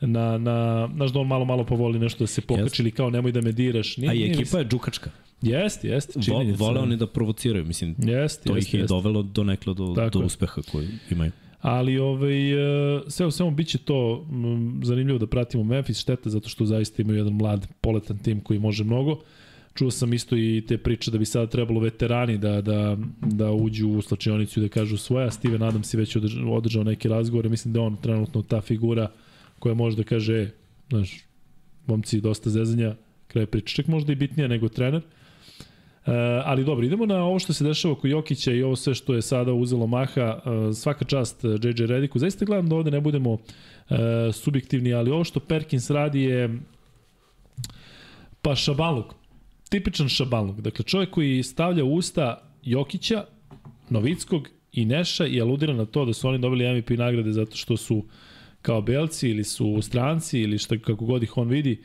na, 0.00 0.38
na, 0.38 0.88
znaš 0.94 1.12
da 1.12 1.20
on 1.20 1.26
malo, 1.26 1.44
malo 1.44 1.64
povoli 1.64 1.98
nešto 1.98 2.24
da 2.24 2.26
se 2.26 2.40
pokači 2.40 2.82
ili 2.82 2.90
kao 2.90 3.10
nemoj 3.10 3.32
da 3.32 3.40
me 3.40 3.52
diraš. 3.52 3.96
Nije, 3.96 4.10
A 4.10 4.14
i 4.14 4.18
nije 4.18 4.32
ekipa 4.32 4.58
je 4.58 4.64
džukačka. 4.64 5.10
Jeste, 5.42 5.88
jeste, 5.88 6.20
Vo, 6.28 6.44
vole 6.56 6.80
oni 6.80 6.96
da 6.96 7.06
provociraju, 7.06 7.64
mislim, 7.64 7.94
Jeste, 7.98 8.48
to 8.48 8.56
jeste, 8.56 8.68
ih 8.68 8.74
je 8.74 8.80
jeste. 8.80 8.94
dovelo 8.94 9.22
do 9.22 9.44
neklo 9.44 9.74
do, 9.74 9.92
Tako 9.96 10.18
do 10.18 10.26
uspeha 10.26 10.62
koji 10.72 10.88
imaju. 11.10 11.32
Ali 11.60 11.98
ovaj, 11.98 12.52
e, 12.52 13.00
sve 13.08 13.26
u 13.26 13.30
svemu 13.30 13.50
bit 13.50 13.68
će 13.68 13.78
to 13.78 14.26
zanimljivo 14.82 15.18
da 15.18 15.26
pratimo 15.26 15.64
Memphis, 15.64 16.00
šteta 16.00 16.30
zato 16.30 16.48
što 16.48 16.66
zaista 16.66 17.02
imaju 17.02 17.18
jedan 17.18 17.32
mlad 17.32 17.66
poletan 17.80 18.18
tim 18.18 18.40
koji 18.40 18.58
može 18.58 18.84
mnogo. 18.84 19.20
Čuo 19.76 19.90
sam 19.90 20.12
isto 20.12 20.36
i 20.36 20.64
te 20.68 20.78
priče 20.78 21.10
da 21.10 21.18
bi 21.18 21.24
sada 21.24 21.46
trebalo 21.46 21.80
veterani 21.80 22.38
da, 22.38 22.60
da, 22.60 22.96
da 23.20 23.50
uđu 23.52 23.88
u 23.88 24.02
slačionicu 24.02 24.60
i 24.60 24.62
da 24.62 24.68
kažu 24.68 24.96
svoja. 24.96 25.30
Steven 25.30 25.62
Adams 25.62 25.94
je 25.94 25.98
već 25.98 26.16
održao, 26.50 26.84
neke 26.84 27.08
razgovore, 27.08 27.48
mislim 27.48 27.74
da 27.74 27.80
on 27.80 27.96
trenutno 27.96 28.42
ta 28.42 28.60
figura 28.60 29.10
koja 29.58 29.74
može 29.74 29.96
da 29.96 30.02
kaže, 30.02 30.34
e, 30.34 30.50
znaš, 30.88 31.24
momci 31.86 32.20
dosta 32.20 32.50
zezanja, 32.50 32.94
kraj 33.28 33.46
priče, 33.46 33.74
čak 33.74 33.86
možda 33.86 34.12
i 34.12 34.16
bitnija 34.16 34.48
nego 34.48 34.68
trener. 34.68 35.02
E, 36.06 36.12
ali 36.44 36.64
dobro, 36.64 36.86
idemo 36.86 37.06
na 37.06 37.24
ovo 37.24 37.38
što 37.38 37.52
se 37.52 37.64
dešava 37.64 37.92
oko 37.92 38.06
Jokića 38.06 38.52
i 38.52 38.62
ovo 38.62 38.76
sve 38.76 38.94
što 38.94 39.14
je 39.14 39.22
sada 39.22 39.52
uzelo 39.52 39.86
maha. 39.86 40.40
E, 40.70 40.74
svaka 40.74 41.04
čast 41.04 41.44
JJ 41.44 41.86
Rediku. 41.86 42.18
Zaista 42.18 42.44
gledam 42.44 42.68
da 42.68 42.76
ovde 42.76 42.90
ne 42.90 43.00
budemo 43.00 43.38
e, 43.90 44.32
subjektivni, 44.32 44.94
ali 44.94 45.10
ovo 45.10 45.24
što 45.24 45.40
Perkins 45.40 45.90
radi 45.90 46.22
je 46.22 46.58
pa 48.42 48.54
šabaluk. 48.54 49.25
Tipičan 49.70 50.08
šabaluk. 50.08 50.60
Dakle, 50.60 50.84
čovjek 50.84 51.10
koji 51.10 51.42
stavlja 51.42 51.84
usta 51.84 52.42
Jokića, 52.62 53.24
Novickog 53.90 54.48
i 54.72 54.84
Neša 54.84 55.26
i 55.26 55.40
aludira 55.40 55.72
na 55.72 55.84
to 55.84 56.04
da 56.04 56.12
su 56.12 56.28
oni 56.28 56.38
dobili 56.38 56.78
MVP 56.78 56.90
nagrade 56.90 57.32
zato 57.32 57.56
što 57.56 57.76
su 57.76 58.04
kao 58.62 58.82
belci 58.82 59.28
ili 59.28 59.44
su 59.44 59.82
stranci 59.82 60.40
ili 60.40 60.58
šta 60.58 60.78
kako 60.78 61.04
god 61.04 61.22
ih 61.22 61.36
on 61.36 61.48
vidi. 61.48 61.82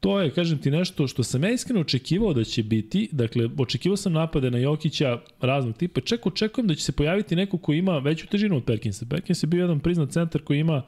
To 0.00 0.20
je, 0.20 0.30
kažem 0.30 0.58
ti, 0.58 0.70
nešto 0.70 1.06
što 1.06 1.22
sam 1.22 1.44
ja 1.44 1.50
iskreno 1.50 1.80
očekivao 1.80 2.32
da 2.32 2.44
će 2.44 2.62
biti. 2.62 3.08
Dakle, 3.12 3.48
očekivao 3.58 3.96
sam 3.96 4.12
napade 4.12 4.50
na 4.50 4.58
Jokića 4.58 5.20
raznog 5.40 5.76
tipa. 5.76 6.00
Čak 6.00 6.26
očekujem 6.26 6.68
da 6.68 6.74
će 6.74 6.82
se 6.82 6.92
pojaviti 6.92 7.36
neko 7.36 7.58
ko 7.58 7.72
ima 7.72 7.98
veću 7.98 8.26
težinu 8.26 8.56
od 8.56 8.64
Perkinsa. 8.64 9.06
Perkins 9.10 9.42
je 9.42 9.46
bio 9.46 9.62
jedan 9.62 9.80
priznat 9.80 10.10
centar 10.10 10.42
koji 10.42 10.60
ima 10.60 10.82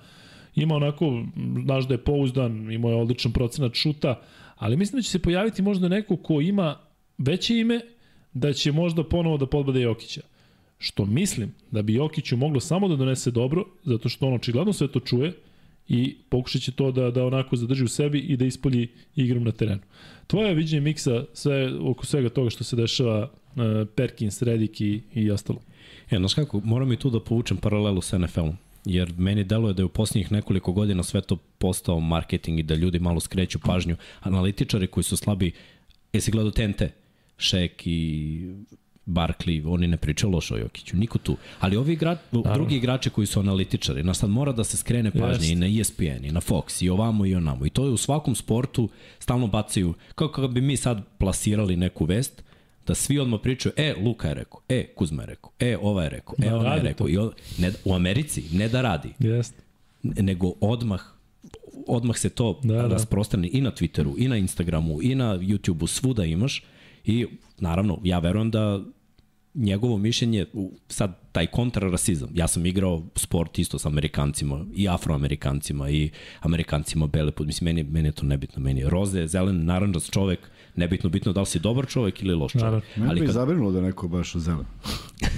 ima 0.55 0.74
onako, 0.74 1.24
znaš 1.65 1.89
da 1.89 1.94
je 1.94 2.05
pouzdan, 2.05 2.73
imao 2.73 2.90
je 2.90 2.97
odličan 2.97 3.32
procenat 3.32 3.74
šuta, 3.74 4.20
ali 4.59 4.76
mislim 4.76 4.98
da 4.98 5.02
će 5.02 5.10
se 5.10 5.18
pojaviti 5.18 5.62
možda 5.62 5.89
neko 5.89 6.16
ko 6.16 6.40
ima 6.40 6.76
veće 7.18 7.59
ime, 7.59 7.80
da 8.32 8.52
će 8.52 8.72
možda 8.72 9.05
ponovo 9.05 9.36
da 9.36 9.47
podbade 9.47 9.80
Jokića. 9.80 10.20
Što 10.78 11.05
mislim 11.05 11.55
da 11.70 11.82
bi 11.82 11.94
Jokiću 11.94 12.36
moglo 12.36 12.60
samo 12.60 12.89
da 12.89 12.97
donese 12.97 13.30
dobro, 13.30 13.64
zato 13.85 14.09
što 14.09 14.26
on 14.26 14.35
očigledno 14.35 14.72
sve 14.72 14.89
to 14.89 15.01
čuje 15.01 15.32
i 15.89 16.16
pokušat 16.28 16.62
će 16.62 16.72
to 16.72 16.93
da, 16.93 17.10
da 17.10 17.26
onako 17.26 17.56
zadrži 17.56 17.85
u 17.85 17.89
sebi 17.89 18.18
i 18.18 18.36
da 18.36 18.44
ispolji 18.44 18.89
igrom 19.16 19.44
na 19.44 19.52
terenu. 19.52 19.80
Tvoje 20.26 20.55
viđenje 20.55 20.80
miksa 20.80 21.24
sve, 21.32 21.72
oko 21.80 22.06
svega 22.06 22.28
toga 22.28 22.51
što 22.51 22.64
se 22.64 22.76
dešava 22.76 23.22
uh, 23.22 23.62
Perkins, 23.94 24.43
Redick 24.43 24.80
i, 24.80 25.02
i 25.14 25.30
ostalo. 25.30 25.59
E, 26.10 26.16
znaš 26.16 26.35
kako, 26.35 26.60
moram 26.64 26.93
i 26.93 26.97
tu 26.97 27.10
da 27.10 27.20
povučem 27.20 27.56
paralelu 27.56 28.01
s 28.01 28.12
NFL-om. 28.12 28.56
Jer 28.89 29.12
meni 29.19 29.44
deluje 29.44 29.74
da 29.74 29.82
je 29.82 29.86
u 29.86 29.89
posljednjih 29.89 30.32
nekoliko 30.32 30.73
godina 30.73 31.02
sve 31.02 31.20
to 31.20 31.36
postao 31.36 32.01
marketing 32.01 32.59
i 32.59 32.62
da 32.62 32.74
ljudi 32.74 32.98
malo 32.98 33.20
skreću 33.20 33.59
pažnju. 33.59 33.97
Analitičari 34.20 34.86
koji 34.86 35.05
su 35.05 35.16
slabi, 35.16 35.52
jesi 36.12 36.31
gledao 36.31 36.51
TNT? 36.51 36.82
Šek 37.39 37.86
i 37.86 38.40
Barkley, 39.06 39.62
oni 39.66 39.86
ne 39.86 39.97
pričaju 39.97 40.32
lošo 40.32 40.55
o 40.55 40.59
Jokiću, 40.59 40.97
niko 40.97 41.19
tu. 41.19 41.36
Ali 41.60 41.77
ovi 41.77 41.93
igra, 41.93 42.16
drugi 42.55 42.77
igrači 42.77 43.10
koji 43.10 43.27
su 43.27 43.40
analitičari, 43.40 44.02
na 44.02 44.15
sad 44.15 44.31
mora 44.31 44.52
da 44.52 44.65
se 44.65 44.77
skrene 44.77 45.10
pažnje 45.10 45.48
Jeste. 45.48 45.52
i 45.52 45.56
na 45.56 45.81
ESPN, 45.81 46.24
i 46.24 46.32
na 46.32 46.40
Fox, 46.40 46.85
i 46.85 46.89
ovamo 46.89 47.27
i 47.27 47.35
onamo. 47.35 47.66
I 47.66 47.70
to 47.70 47.85
je 47.85 47.90
u 47.90 47.97
svakom 47.97 48.35
sportu, 48.35 48.89
stalno 49.19 49.47
bacaju, 49.47 49.94
kao 50.15 50.28
kako 50.28 50.48
bi 50.48 50.60
mi 50.60 50.77
sad 50.77 51.05
plasirali 51.19 51.77
neku 51.77 52.05
vest, 52.05 52.43
da 52.89 52.94
svi 52.94 53.19
odmah 53.19 53.40
pričaju, 53.43 53.73
e, 53.77 53.94
Luka 54.05 54.28
je 54.28 54.35
rekao, 54.35 54.60
e, 54.69 54.86
Kuzma 54.94 55.23
je 55.23 55.27
rekao, 55.27 55.51
e, 55.59 55.77
ova 55.81 56.02
je 56.02 56.10
rekao, 56.10 56.35
e, 56.39 56.48
Da, 56.48 56.59
ona 56.59 56.74
je 56.74 56.82
rekao. 56.82 57.06
to. 57.06 57.12
I 57.12 57.16
on, 57.19 57.31
ne, 57.59 57.73
u 57.85 57.94
Americi, 57.94 58.44
ne 58.52 58.69
da 58.69 58.82
radi, 58.82 59.09
Jeste. 59.19 59.62
nego 60.02 60.52
odmah 60.60 61.01
odmah 61.86 62.19
se 62.19 62.28
to 62.31 62.60
Da, 62.62 62.74
da, 62.74 62.82
da. 62.82 62.89
rasprostrani 62.89 63.48
i 63.48 63.60
na 63.60 63.70
Twitteru, 63.70 64.15
i 64.19 64.28
na 64.28 64.36
Instagramu, 64.36 65.02
i 65.02 65.15
na 65.15 65.39
YouTubeu, 65.39 65.86
svuda 65.86 66.24
imaš 66.24 66.65
i 67.05 67.27
naravno, 67.59 68.01
ja 68.05 68.19
verujem 68.19 68.51
da 68.51 68.81
njegovo 69.55 69.97
mišljenje, 69.97 70.47
sad 70.89 71.19
taj 71.32 71.47
kontrarasizam, 71.47 72.28
ja 72.35 72.48
sam 72.48 72.66
igrao 72.66 73.02
sport 73.16 73.59
isto 73.59 73.78
sa 73.78 73.89
Amerikancima 73.89 74.66
i 74.74 74.89
Afroamerikancima 74.89 75.90
i 75.90 76.10
Amerikancima 76.40 77.06
bele 77.06 77.31
put, 77.32 77.47
mislim, 77.47 77.65
meni, 77.65 77.90
meni 77.90 78.09
je 78.09 78.12
to 78.12 78.27
nebitno, 78.27 78.62
meni 78.62 78.81
je 78.81 78.90
roze, 78.90 79.27
zelen, 79.27 79.65
naranđast 79.65 80.12
čovek, 80.12 80.51
nebitno, 80.78 81.10
bitno 81.10 81.32
da 81.32 81.40
li 81.40 81.46
si 81.46 81.59
dobar 81.59 81.86
čovek 81.86 82.22
ili 82.22 82.34
loš 82.34 82.52
čovek. 82.52 82.64
Naravno. 82.64 82.86
Mene 82.96 83.10
Ali 83.10 83.20
bi 83.20 83.26
kad, 83.26 83.34
zabrinulo 83.34 83.72
da 83.72 83.80
neko 83.80 84.09
baš 84.09 84.36
zelen. 84.36 84.66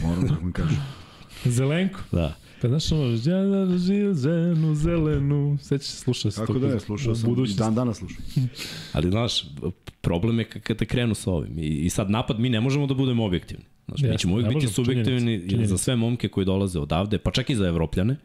Moram 0.02 0.26
da 0.26 0.34
vam 0.34 0.52
kažem. 0.52 0.78
Zelenko. 1.56 2.00
da, 2.12 2.36
Pa 2.62 2.68
znaš 2.68 2.92
ono, 2.92 3.18
ja 3.24 3.64
da 3.66 3.78
živim 3.78 4.14
ženu 4.14 4.74
zelenu, 4.74 5.58
sećaš 5.62 5.86
se 5.86 5.96
slušao 5.96 6.30
se 6.30 6.40
Kako 6.40 6.52
to 6.52 6.58
da 6.58 6.68
ne, 6.68 6.80
slušao 6.80 7.14
sam 7.14 7.26
i 7.26 7.30
budućnosti. 7.30 7.58
dan 7.58 7.74
danas 7.74 7.98
slušam. 7.98 8.24
Ali, 8.92 9.10
znaš, 9.10 9.44
problem 10.00 10.38
je 10.38 10.44
kada 10.44 10.84
krenu 10.84 11.14
sa 11.14 11.30
ovim. 11.30 11.58
I, 11.58 11.66
I 11.66 11.90
sad 11.90 12.10
napad, 12.10 12.40
mi 12.40 12.48
ne 12.48 12.60
možemo 12.60 12.86
da 12.86 12.94
budemo 12.94 13.24
objektivni. 13.24 13.64
Znaš, 13.86 14.00
mi 14.00 14.08
Jeste, 14.08 14.18
ćemo 14.18 14.34
uvijek 14.34 14.54
biti 14.54 14.68
subjektivni 14.68 15.20
činjenica, 15.20 15.48
činjenica. 15.48 15.70
za 15.70 15.78
sve 15.78 15.96
momke 15.96 16.28
koji 16.28 16.44
dolaze 16.46 16.78
odavde, 16.78 17.18
pa 17.18 17.30
čak 17.30 17.50
i 17.50 17.54
za 17.54 17.66
evropljane, 17.66 18.16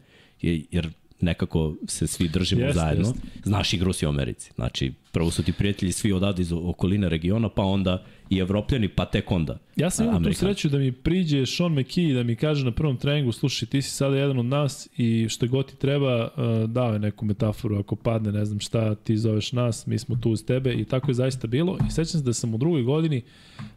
jer 0.42 0.90
nekako 1.20 1.74
se 1.86 2.06
svi 2.06 2.28
držimo 2.28 2.62
Jeste, 2.62 2.78
zajedno. 2.80 3.08
jeste. 3.08 3.20
Znaš 3.44 3.72
igru 3.72 3.92
si 3.92 4.06
u 4.06 4.08
Americi. 4.08 4.50
Znači, 4.54 4.92
prvo 5.12 5.30
su 5.30 5.42
ti 5.42 5.52
prijatelji 5.52 5.92
svi 5.92 6.12
odavde 6.12 6.42
iz 6.42 6.52
okoline 6.52 7.08
regiona, 7.08 7.48
pa 7.48 7.62
onda 7.62 8.04
i 8.30 8.38
evropljani, 8.38 8.88
pa 8.88 9.04
tek 9.04 9.30
onda 9.30 9.58
Ja 9.76 9.90
sam 9.90 10.06
imao 10.06 10.20
tu 10.20 10.32
sreću 10.32 10.68
da 10.68 10.78
mi 10.78 10.92
priđe 10.92 11.46
Sean 11.46 11.72
McKee 11.72 12.14
da 12.14 12.22
mi 12.22 12.36
kaže 12.36 12.64
na 12.64 12.70
prvom 12.70 12.96
treningu, 12.96 13.32
slušaj, 13.32 13.68
ti 13.68 13.82
si 13.82 13.90
sada 13.90 14.16
jedan 14.16 14.38
od 14.38 14.44
nas 14.44 14.88
i 14.96 15.28
što 15.28 15.46
god 15.46 15.66
ti 15.66 15.76
treba, 15.76 16.24
uh, 16.24 16.70
dao 16.70 16.92
je 16.92 16.98
neku 16.98 17.24
metaforu, 17.24 17.78
ako 17.78 17.96
padne, 17.96 18.32
ne 18.32 18.44
znam 18.44 18.60
šta, 18.60 18.94
ti 18.94 19.16
zoveš 19.16 19.52
nas, 19.52 19.86
mi 19.86 19.98
smo 19.98 20.16
tu 20.16 20.30
uz 20.30 20.44
tebe 20.44 20.72
i 20.72 20.84
tako 20.84 21.10
je 21.10 21.14
zaista 21.14 21.46
bilo. 21.46 21.78
I 21.88 21.90
sećam 21.90 22.20
se 22.20 22.26
da 22.26 22.32
sam 22.32 22.54
u 22.54 22.58
drugoj 22.58 22.82
godini 22.82 23.22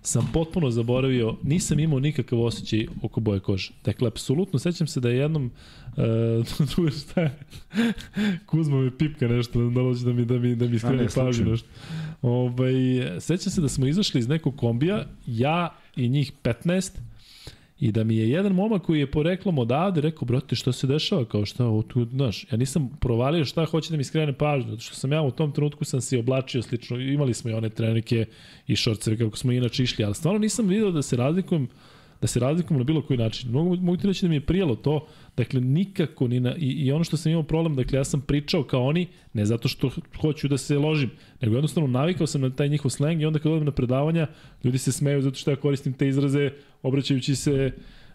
sam 0.01 0.29
potpuno 0.33 0.71
zaboravio, 0.71 1.35
nisam 1.43 1.79
imao 1.79 1.99
nikakav 1.99 2.41
osjećaj 2.41 2.87
oko 3.01 3.19
boje 3.19 3.39
kože. 3.39 3.71
Dakle, 3.85 4.07
apsolutno, 4.07 4.59
sećam 4.59 4.87
se 4.87 4.99
da 4.99 5.09
je 5.09 5.17
jednom 5.17 5.45
uh, 5.97 6.67
drugo 6.75 6.91
šta 6.91 7.21
je, 7.21 7.39
Kuzma 8.45 8.81
me 8.81 8.97
pipka 8.97 9.27
nešto, 9.27 9.69
da 9.69 9.81
hoće 9.81 10.03
da 10.05 10.13
mi, 10.13 10.25
da 10.25 10.39
mi, 10.39 10.55
da 10.55 10.67
mi 10.67 10.79
skrene 10.79 11.07
pažnju 11.15 11.45
nešto. 11.45 11.67
Ovaj, 12.21 12.73
sećam 13.19 13.51
se 13.51 13.61
da 13.61 13.69
smo 13.69 13.87
izašli 13.87 14.19
iz 14.19 14.27
nekog 14.27 14.38
kombija, 14.39 15.05
ja 15.25 15.75
i 15.95 16.09
njih 16.09 16.31
15, 16.43 16.91
i 17.79 17.91
da 17.91 18.03
mi 18.03 18.17
je 18.17 18.29
jedan 18.29 18.53
momak 18.53 18.81
koji 18.81 18.99
je 18.99 19.11
poreklom 19.11 19.57
odavde 19.57 20.01
rekao, 20.01 20.25
brate, 20.25 20.55
šta 20.55 20.71
se 20.71 20.87
dešava, 20.87 21.25
kao 21.25 21.45
šta, 21.45 21.65
ovo 21.65 21.81
tu, 21.81 22.05
znaš, 22.05 22.45
ja 22.51 22.57
nisam 22.57 22.89
provalio 22.99 23.45
šta 23.45 23.65
hoće 23.65 23.91
da 23.91 23.97
mi 23.97 24.03
skrene 24.03 24.33
pažnju, 24.33 24.79
što 24.79 24.95
sam 24.95 25.11
ja 25.11 25.21
u 25.21 25.31
tom 25.31 25.51
trenutku 25.51 25.85
sam 25.85 26.01
se 26.01 26.19
oblačio 26.19 26.61
slično, 26.61 26.99
imali 26.99 27.33
smo 27.33 27.51
i 27.51 27.53
one 27.53 27.69
trenike 27.69 28.25
i 28.67 28.75
šorceve 28.75 29.17
kako 29.17 29.37
smo 29.37 29.51
inače 29.51 29.83
išli, 29.83 30.05
ali 30.05 30.15
stvarno 30.15 30.39
nisam 30.39 30.67
video 30.67 30.91
da 30.91 31.01
se 31.01 31.15
razlikujem 31.15 31.67
da 32.21 32.27
se 32.27 32.39
razlikujem 32.39 32.77
na 32.77 32.83
bilo 32.83 33.01
koji 33.01 33.17
način. 33.17 33.51
Mogu, 33.51 33.75
mogu 33.75 33.97
ti 33.97 34.07
reći 34.07 34.25
da 34.25 34.29
mi 34.29 34.35
je 34.35 34.45
prijelo 34.45 34.75
to, 34.75 35.07
dakle 35.37 35.61
nikako 35.61 36.27
ni 36.27 36.39
na, 36.39 36.55
i, 36.55 36.65
i 36.65 36.91
ono 36.91 37.03
što 37.03 37.17
sam 37.17 37.31
imao 37.31 37.43
problem, 37.43 37.75
dakle 37.75 37.97
ja 37.97 38.03
sam 38.03 38.21
pričao 38.21 38.63
kao 38.63 38.85
oni, 38.85 39.07
ne 39.33 39.45
zato 39.45 39.67
što 39.67 39.89
hoću 40.21 40.47
da 40.47 40.57
se 40.57 40.77
ložim, 40.77 41.09
nego 41.41 41.55
jednostavno 41.55 41.89
navikao 41.89 42.27
sam 42.27 42.41
na 42.41 42.49
taj 42.49 42.69
njihov 42.69 42.91
sleng 42.91 43.21
i 43.21 43.25
onda 43.25 43.39
kad 43.39 43.51
odem 43.51 43.65
na 43.65 43.71
predavanja, 43.71 44.27
ljudi 44.63 44.77
se 44.77 44.91
smeju 44.91 45.21
zato 45.21 45.35
što 45.35 45.51
ja 45.51 45.55
koristim 45.55 45.93
te 45.93 46.07
izraze 46.07 46.51
obraćajući 46.83 47.35
se 47.35 47.71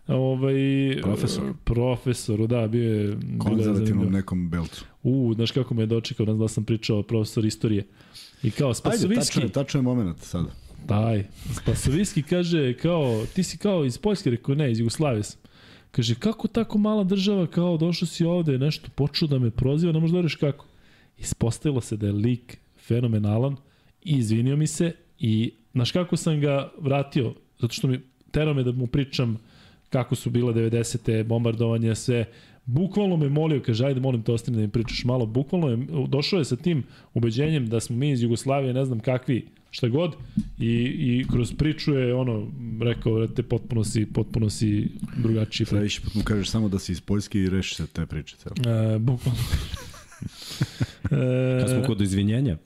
ovaj 0.09 0.55
Profesor. 1.02 1.52
profesoru, 1.64 2.47
da, 2.47 2.68
bio 2.68 2.94
je 2.94 3.16
Konzervativnom 3.39 4.12
nekom 4.12 4.51
belcu. 4.51 4.85
U, 5.02 5.32
znaš 5.35 5.51
kako 5.51 5.74
me 5.74 5.82
je 5.82 5.86
dočekao, 5.86 6.26
da 6.26 6.48
sam 6.48 6.64
pričao 6.64 7.02
profesor 7.02 7.44
istorije. 7.44 7.86
I 8.43 8.51
kao 8.51 8.72
Ajde, 8.85 9.14
tačno 9.14 9.43
je, 9.43 9.48
tačno 9.48 9.78
je 9.78 9.82
moment 9.82 10.18
sada. 10.18 10.63
Daj. 10.89 11.24
Spasoviski 11.62 12.23
kaže 12.23 12.74
kao, 12.74 13.24
ti 13.35 13.43
si 13.43 13.59
kao 13.59 13.85
iz 13.85 13.98
Poljske, 13.98 14.31
rekao 14.31 14.55
ne, 14.55 14.73
iz 14.73 14.78
Jugoslavije 14.78 15.23
sam. 15.23 15.40
Kaže, 15.90 16.15
kako 16.15 16.48
tako 16.48 16.78
mala 16.78 17.05
država, 17.05 17.47
kao 17.47 17.77
došao 17.77 18.06
si 18.06 18.24
ovde, 18.24 18.59
nešto 18.59 18.89
počeo 18.94 19.28
da 19.28 19.39
me 19.39 19.51
proziva, 19.51 19.93
ne 19.93 20.01
možeš 20.01 20.12
da 20.12 20.19
veriš 20.19 20.35
kako. 20.35 20.66
Ispostavilo 21.19 21.81
se 21.81 21.97
da 21.97 22.06
je 22.06 22.12
lik 22.12 22.59
fenomenalan 22.86 23.56
i 24.02 24.16
izvinio 24.16 24.56
mi 24.56 24.66
se 24.66 24.93
i 25.19 25.52
znaš 25.73 25.93
kako 25.93 26.16
sam 26.16 26.40
ga 26.40 26.73
vratio, 26.81 27.35
zato 27.61 27.74
što 27.74 27.89
mi 27.89 28.01
terao 28.31 28.55
me 28.55 28.62
da 28.62 28.73
mu 28.73 28.86
pričam 28.86 29.39
kako 29.90 30.15
su 30.15 30.31
bile 30.31 30.55
90. 30.55 31.24
bombardovanje, 31.24 31.94
sve. 31.94 32.24
Bukvalno 32.66 33.16
me 33.16 33.28
molio, 33.28 33.62
kaže, 33.62 33.86
ajde 33.86 34.00
molim 34.00 34.22
te 34.22 34.32
ostani 34.32 34.56
da 34.56 34.62
mi 34.62 34.68
pričaš 34.68 35.04
malo. 35.04 35.26
Bukvalno 35.26 35.68
je, 35.68 35.78
došao 36.08 36.38
je 36.38 36.44
sa 36.44 36.56
tim 36.56 36.82
ubeđenjem 37.14 37.68
da 37.68 37.80
smo 37.80 37.96
mi 37.96 38.10
iz 38.10 38.22
Jugoslavije, 38.22 38.74
ne 38.74 38.84
znam 38.84 39.00
kakvi, 39.00 39.46
šta 39.70 39.88
god, 39.88 40.14
i, 40.58 40.72
i 40.84 41.26
kroz 41.30 41.52
priču 41.52 41.94
je 41.94 42.14
ono, 42.14 42.46
rekao, 42.80 43.26
te 43.26 43.42
potpuno 43.42 43.84
si, 43.84 44.06
potpuno 44.06 44.50
si 44.50 44.88
drugačiji. 45.16 45.66
Sledeći 45.66 46.00
put 46.00 46.14
mu 46.14 46.22
kažeš 46.22 46.50
samo 46.50 46.68
da 46.68 46.78
si 46.78 46.92
iz 46.92 47.00
Poljske 47.00 47.38
i 47.38 47.50
reši 47.50 47.74
se 47.74 47.86
te 47.86 48.06
priče. 48.06 48.36
E, 48.46 48.98
bukvalno. 48.98 49.40
Kad 51.60 51.70
smo 51.70 51.78
e, 51.78 51.84
kod 51.86 52.00
izvinjenja, 52.00 52.56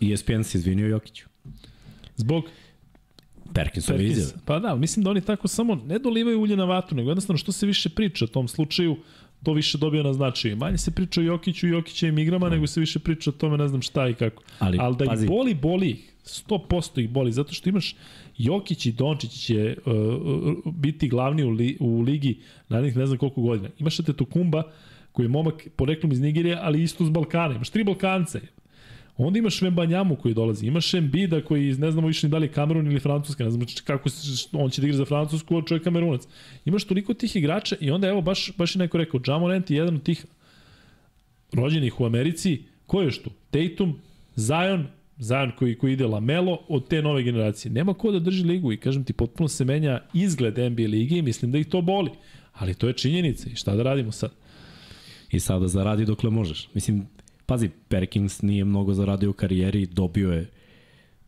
ESPN 0.12 0.42
se 0.42 0.58
izvinio 0.58 0.86
Jokiću. 0.86 1.26
zbog 2.16 2.44
Perkinsove 3.56 3.98
Perkins. 3.98 4.18
izjave. 4.18 4.40
Pa 4.44 4.58
da, 4.58 4.74
mislim 4.74 5.04
da 5.04 5.10
oni 5.10 5.20
tako 5.20 5.48
samo 5.48 5.74
ne 5.74 5.98
dolivaju 5.98 6.40
ulje 6.40 6.56
na 6.56 6.64
vatru, 6.64 6.96
nego 6.96 7.10
jednostavno 7.10 7.38
što 7.38 7.52
se 7.52 7.66
više 7.66 7.88
priča 7.88 8.24
o 8.24 8.28
tom 8.28 8.48
slučaju, 8.48 8.96
to 9.42 9.52
više 9.52 9.78
dobija 9.78 10.02
na 10.02 10.12
značaju. 10.12 10.56
Manje 10.56 10.78
se 10.78 10.90
priča 10.90 11.20
o 11.20 11.24
Jokiću 11.24 11.66
i 11.66 11.70
Jokićevim 11.70 12.18
igrama, 12.18 12.48
nego 12.48 12.66
se 12.66 12.80
više 12.80 12.98
priča 12.98 13.30
o 13.30 13.32
tome 13.32 13.56
ne 13.56 13.68
znam 13.68 13.82
šta 13.82 14.08
i 14.08 14.14
kako. 14.14 14.42
Ali, 14.58 14.78
Ali 14.80 14.96
da 14.96 15.04
pazi. 15.04 15.24
ih 15.24 15.30
boli, 15.30 15.54
boli 15.54 15.90
ih. 15.90 16.12
100% 16.26 17.00
ih 17.00 17.10
boli, 17.10 17.32
zato 17.32 17.54
što 17.54 17.68
imaš 17.68 17.96
Jokić 18.38 18.86
i 18.86 18.92
Dončić 18.92 19.30
će 19.30 19.76
uh, 19.86 19.92
uh, 19.94 20.74
biti 20.74 21.08
glavni 21.08 21.44
u, 21.44 21.50
li, 21.50 21.76
u 21.80 22.00
ligi 22.00 22.40
narednih 22.68 22.96
ne 22.96 23.06
znam 23.06 23.18
koliko 23.18 23.40
godina. 23.40 23.68
Imaš 23.78 23.96
te 23.96 24.12
Tokumba, 24.12 24.62
koji 25.12 25.24
je 25.24 25.28
momak 25.28 25.68
poreklom 25.76 26.12
iz 26.12 26.20
Nigerije, 26.20 26.58
ali 26.62 26.82
isto 26.82 27.04
s 27.04 27.10
Balkana. 27.10 27.54
Imaš 27.54 27.70
tri 27.70 27.84
Balkance. 27.84 28.40
Onda 29.18 29.38
imaš 29.38 29.62
Vembanjamu 29.62 30.16
koji 30.16 30.34
dolazi, 30.34 30.66
imaš 30.66 30.94
Embida 30.94 31.40
koji 31.44 31.74
ne 31.74 31.90
znamo 31.90 32.06
više 32.06 32.26
ni 32.26 32.30
da 32.30 32.38
li 32.38 32.46
je 32.46 32.52
Kamerun 32.52 32.86
ili 32.86 33.00
Francuska, 33.00 33.44
ne 33.44 33.50
znam 33.50 33.66
kako 33.84 34.08
se, 34.08 34.48
on 34.52 34.70
će 34.70 34.80
da 34.80 34.86
igra 34.86 34.96
za 34.96 35.04
Francusku, 35.04 35.58
a 35.58 35.62
čovjek 35.62 35.84
Kamerunac. 35.84 36.22
Imaš 36.64 36.84
toliko 36.84 37.14
tih 37.14 37.36
igrača 37.36 37.76
i 37.80 37.90
onda 37.90 38.08
evo 38.08 38.20
baš, 38.20 38.52
baš 38.56 38.74
je 38.74 38.78
neko 38.78 38.98
rekao, 38.98 39.20
Jamorant 39.26 39.70
je 39.70 39.76
jedan 39.76 39.94
od 39.94 40.02
tih 40.02 40.26
rođenih 41.52 42.00
u 42.00 42.06
Americi, 42.06 42.62
ko 42.86 43.02
je 43.02 43.22
tu? 43.22 43.30
Tatum, 43.50 43.98
Zion, 44.36 44.86
Zion 45.18 45.52
koji, 45.58 45.78
koji 45.78 45.92
ide 45.92 46.06
Lamelo 46.06 46.58
od 46.68 46.88
te 46.88 47.02
nove 47.02 47.22
generacije. 47.22 47.72
Nema 47.72 47.94
ko 47.94 48.12
da 48.12 48.18
drži 48.18 48.44
ligu 48.44 48.72
i 48.72 48.76
kažem 48.76 49.04
ti, 49.04 49.12
potpuno 49.12 49.48
se 49.48 49.64
menja 49.64 50.00
izgled 50.14 50.58
NBA 50.58 50.82
lige 50.82 51.16
i 51.16 51.22
mislim 51.22 51.52
da 51.52 51.58
ih 51.58 51.66
to 51.66 51.80
boli. 51.82 52.10
Ali 52.52 52.74
to 52.74 52.86
je 52.86 52.92
činjenica 52.92 53.50
i 53.50 53.56
šta 53.56 53.76
da 53.76 53.82
radimo 53.82 54.12
sad? 54.12 54.30
I 55.30 55.40
sada 55.40 55.68
zaradi 55.68 56.04
dokle 56.04 56.30
možeš. 56.30 56.68
Mislim, 56.74 57.06
pazi, 57.46 57.70
Perkins 57.88 58.42
nije 58.42 58.64
mnogo 58.64 58.94
zaradio 58.94 59.30
u 59.30 59.32
karijeri, 59.32 59.86
dobio 59.86 60.32
je 60.32 60.50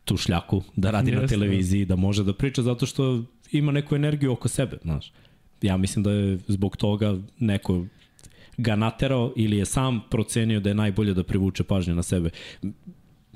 tu 0.05 0.17
šljaku 0.17 0.63
da 0.75 0.91
radi 0.91 1.11
na 1.11 1.21
Jeste, 1.21 1.35
televiziji, 1.35 1.85
da 1.85 1.95
može 1.95 2.23
da 2.23 2.33
priča 2.33 2.61
zato 2.61 2.85
što 2.85 3.23
ima 3.51 3.71
neku 3.71 3.95
energiju 3.95 4.31
oko 4.31 4.47
sebe, 4.47 4.77
znaš. 4.81 5.11
Ja 5.61 5.77
mislim 5.77 6.03
da 6.03 6.11
je 6.11 6.37
zbog 6.47 6.77
toga 6.77 7.17
neko 7.39 7.85
ga 8.57 8.75
naterao 8.75 9.33
ili 9.35 9.57
je 9.57 9.65
sam 9.65 10.01
procenio 10.09 10.59
da 10.59 10.69
je 10.69 10.75
najbolje 10.75 11.13
da 11.13 11.23
privuče 11.23 11.63
pažnju 11.63 11.95
na 11.95 12.03
sebe. 12.03 12.29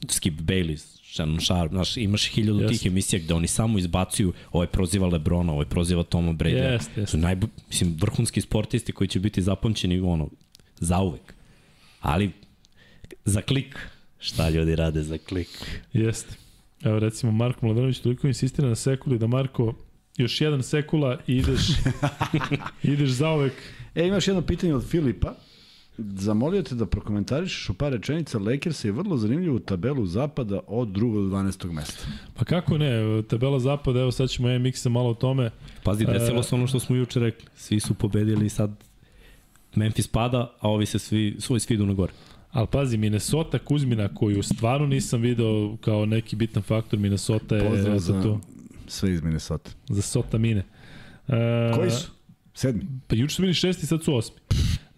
Skip 0.08 0.34
Bayless, 0.34 1.00
Shannon 1.14 1.40
Sharp, 1.40 1.72
znaš, 1.72 1.98
imaš 1.98 2.30
hiljadu 2.30 2.60
Jeste. 2.60 2.78
tih 2.78 2.92
emisija 2.92 3.20
gde 3.20 3.34
oni 3.34 3.48
samo 3.48 3.80
izbacuju, 3.80 4.34
ovaj 4.52 4.68
proziva 4.68 5.08
Lebrona, 5.08 5.54
ovaj 5.54 5.66
proziva 5.66 6.04
Toma 6.04 6.34
Brady. 6.34 6.72
Jeste, 6.72 7.02
jeste. 7.02 7.12
Su 7.12 7.18
najbo, 7.18 7.48
mislim, 7.68 7.96
vrhunski 8.00 8.42
sportisti 8.42 8.92
koji 8.92 9.08
će 9.08 9.20
biti 9.20 9.42
zapamćeni 9.42 10.00
ono, 10.00 10.30
zauvek. 10.80 11.34
Ali 12.02 12.32
za 13.26 13.42
klik, 13.42 13.78
šta 14.20 14.50
ljudi 14.50 14.76
rade 14.76 15.04
za 15.04 15.18
klik? 15.18 15.50
Jeste. 15.94 16.36
Evo 16.84 17.00
recimo 17.00 17.32
Marko 17.32 17.66
Mladenović 17.66 18.00
toliko 18.00 18.28
insistira 18.28 18.68
na 18.68 18.76
sekuli 18.76 19.18
da 19.20 19.28
Marko 19.28 19.74
još 20.18 20.42
jedan 20.42 20.64
sekula 20.64 21.20
i 21.28 21.38
ideš, 21.38 21.62
ideš 22.94 23.10
zaovek. 23.10 23.54
E, 23.96 24.08
imaš 24.08 24.28
jedno 24.28 24.42
pitanje 24.42 24.76
od 24.76 24.88
Filipa. 24.88 25.34
Zamolio 25.98 26.62
te 26.64 26.76
da 26.76 26.86
prokomentarišeš 26.86 27.70
u 27.70 27.74
par 27.74 27.94
rečenica 27.94 28.40
Lakers 28.40 28.86
je 28.86 28.92
vrlo 28.92 29.18
zanimljivu 29.18 29.60
tabelu 29.60 30.06
zapada 30.06 30.60
od 30.68 30.88
2. 30.88 31.30
do 31.30 31.38
12. 31.38 31.72
mesta. 31.72 32.08
Pa 32.34 32.46
kako 32.46 32.78
ne, 32.78 33.22
tabela 33.30 33.60
zapada, 33.60 34.00
evo 34.00 34.12
sad 34.12 34.30
ćemo 34.30 34.60
MX-a 34.60 34.90
malo 34.90 35.10
o 35.10 35.14
tome. 35.14 35.52
Pazi, 35.84 36.06
desilo 36.06 36.40
E. 36.40 36.44
se 36.44 36.56
ono 36.56 36.68
što 36.68 36.80
smo 36.80 36.96
juče 36.96 37.20
rekli. 37.20 37.46
Svi 37.56 37.80
su 37.80 37.94
pobedili 37.94 38.50
sad 38.50 38.84
Memphis 39.76 40.08
pada, 40.08 40.52
a 40.60 40.70
ovi 40.70 40.86
se 40.86 41.00
svi, 41.00 41.36
svoj 41.40 41.60
svi 41.60 41.74
idu 41.76 41.86
na 41.86 41.94
gore. 41.94 42.14
Ali 42.54 42.68
pazi, 42.68 42.98
Minnesota 42.98 43.60
Kuzmina 43.60 44.08
koju 44.08 44.44
stvarno 44.44 44.88
nisam 44.88 45.22
video 45.22 45.78
kao 45.78 46.06
neki 46.06 46.36
bitan 46.36 46.64
faktor, 46.64 47.00
Minnesota 47.00 47.56
je 47.56 47.70
Pozdrav 47.70 48.00
za, 48.00 48.22
to, 48.22 48.42
sve 48.88 49.14
iz 49.14 49.22
Minnesota. 49.22 49.72
za 49.90 50.02
Sota 50.02 50.38
Mine. 50.38 50.64
E, 51.28 51.72
Koji 51.76 51.92
su? 51.92 52.12
Sedmi. 52.54 52.86
Pa 53.08 53.16
juče 53.16 53.36
su 53.36 53.42
bili 53.42 53.54
šesti, 53.54 53.86
sad 53.88 54.04
su 54.04 54.16
osmi. 54.16 54.36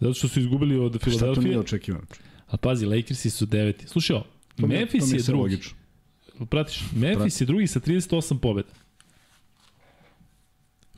Zato 0.00 0.14
što 0.14 0.28
su 0.28 0.40
izgubili 0.40 0.78
od 0.78 0.92
Šta 0.92 1.00
to 1.00 1.10
nije 1.10 1.18
Filadelfije. 1.18 1.58
očekivano? 1.58 2.04
A 2.46 2.56
pazi, 2.56 2.86
Lakersi 2.86 3.30
su 3.30 3.46
deveti. 3.46 3.88
Slušaj, 3.88 4.20
Memphis 4.58 5.04
je 5.04 5.20
sve 5.20 5.32
drugi. 5.32 5.42
logično. 5.42 5.76
Pratiš, 6.50 6.82
Memphis 6.92 7.40
je 7.40 7.46
drugi 7.46 7.66
sa 7.66 7.80
38 7.80 8.38
pobjeda. 8.38 8.68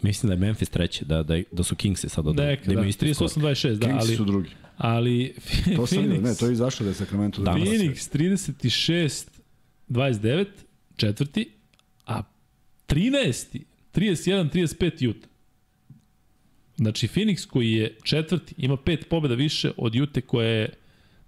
Mislim 0.02 0.28
da 0.28 0.34
je 0.34 0.40
Memphis 0.40 0.68
treći, 0.68 1.04
da, 1.04 1.22
da, 1.22 1.42
da 1.52 1.62
su 1.62 1.76
Kingsi 1.76 2.08
sad 2.08 2.26
od 2.26 2.36
Neka, 2.36 2.62
da, 2.64 2.92
skor. 2.92 3.28
38-26, 3.28 3.74
da, 3.74 3.86
Kings 3.86 4.04
ali, 4.04 4.16
su 4.16 4.24
drugi. 4.24 4.48
ali 4.76 5.34
To 5.76 5.86
sam 5.86 5.98
vidio, 5.98 6.12
ne, 6.12 6.20
Phoenix, 6.20 6.38
to 6.40 6.46
je 6.46 6.52
izašlo 6.52 6.84
da 6.84 6.90
je 6.90 6.94
Sacramento 6.94 7.42
Da. 7.42 7.50
Phoenix 7.52 8.16
36 8.16 9.26
29 9.88 10.46
četvrti, 10.96 11.50
a 12.06 12.22
13 12.88 13.60
31 13.94 14.50
35 14.50 15.08
Utah. 15.08 15.30
Znači 16.76 17.08
Phoenix 17.08 17.46
koji 17.46 17.72
je 17.72 17.96
četvrti 18.02 18.54
ima 18.58 18.76
pet 18.76 19.08
pobjeda 19.08 19.34
više 19.34 19.70
od 19.76 19.96
Utah 19.96 20.22
koja 20.22 20.48
je 20.48 20.68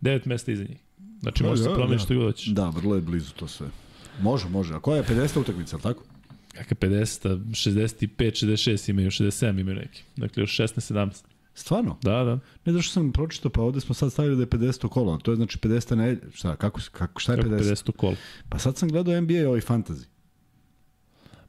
devet 0.00 0.24
mesta 0.26 0.52
iza 0.52 0.62
njih. 0.64 0.78
Znači 1.20 1.42
može 1.44 1.62
se 1.62 1.68
Da, 1.68 1.74
promeniti 1.74 1.98
da. 1.98 2.04
što 2.04 2.14
god 2.14 2.24
hoćeš. 2.24 2.46
Da, 2.46 2.68
vrlo 2.68 2.94
je 2.94 3.00
blizu 3.00 3.32
to 3.32 3.48
sve. 3.48 3.66
Može, 4.20 4.48
može. 4.48 4.74
A 4.74 4.80
koja 4.80 4.96
je 4.96 5.04
50. 5.04 5.40
utakmica, 5.40 5.76
ali 5.76 5.82
tako? 5.82 6.04
Kakve 6.54 6.76
50, 6.76 7.38
65, 7.50 8.46
66 8.46 8.90
imaju, 8.90 9.10
67 9.10 9.60
imaju 9.60 9.76
neki. 9.76 10.02
Dakle 10.16 10.42
još 10.42 10.56
16, 10.58 10.92
17. 10.94 11.24
Stvarno? 11.54 11.96
Da, 12.02 12.24
da. 12.24 12.38
Ne 12.64 12.72
znaš 12.72 12.84
što 12.84 12.92
sam 12.92 13.12
pročitao, 13.12 13.50
pa 13.50 13.60
ovde 13.62 13.80
smo 13.80 13.94
sad 13.94 14.12
stavili 14.12 14.36
da 14.36 14.42
je 14.42 14.46
50. 14.46 14.88
kolo, 14.88 15.18
to 15.18 15.32
je 15.32 15.36
znači 15.36 15.58
50. 15.58 15.94
nedelja. 15.94 16.32
Šta, 16.32 16.56
kako, 16.56 16.80
kako, 16.92 17.20
šta 17.20 17.32
je 17.32 17.36
Kako 17.38 17.48
50? 17.48 17.90
50 17.90 17.92
kolo. 17.92 18.16
Pa 18.48 18.58
sad 18.58 18.76
sam 18.76 18.88
gledao 18.88 19.20
NBA 19.20 19.48
ovaj 19.48 19.60
fantasy. 19.60 20.04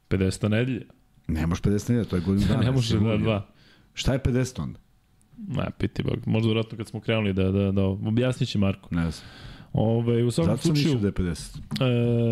50 0.08 0.48
nedelje. 0.48 0.86
Ne 1.28 1.46
može 1.46 1.60
50 1.62 1.90
nedelja, 1.90 2.08
to 2.08 2.16
je 2.16 2.22
godinu 2.22 2.46
dana. 2.52 2.62
ne 2.62 2.70
može 2.70 2.98
da 2.98 3.16
dva. 3.16 3.46
Šta 3.94 4.12
je 4.12 4.18
50 4.18 4.62
onda? 4.62 4.78
Ma, 5.48 5.70
piti 5.78 6.02
bog. 6.02 6.18
Možda 6.26 6.46
vjerojatno 6.46 6.78
kad 6.78 6.88
smo 6.88 7.00
krenuli 7.00 7.32
da, 7.32 7.50
da, 7.50 7.72
da 7.72 7.84
objasnit 7.84 8.48
će 8.48 8.58
Marko. 8.58 8.88
Ne 8.94 9.10
znam. 9.10 9.26
Ove, 9.72 10.24
u 10.24 10.30
svakom 10.30 10.56
Zato 10.56 10.74
slučaju, 10.74 10.98
da 10.98 11.06
je 11.06 11.12
50. 11.12 11.58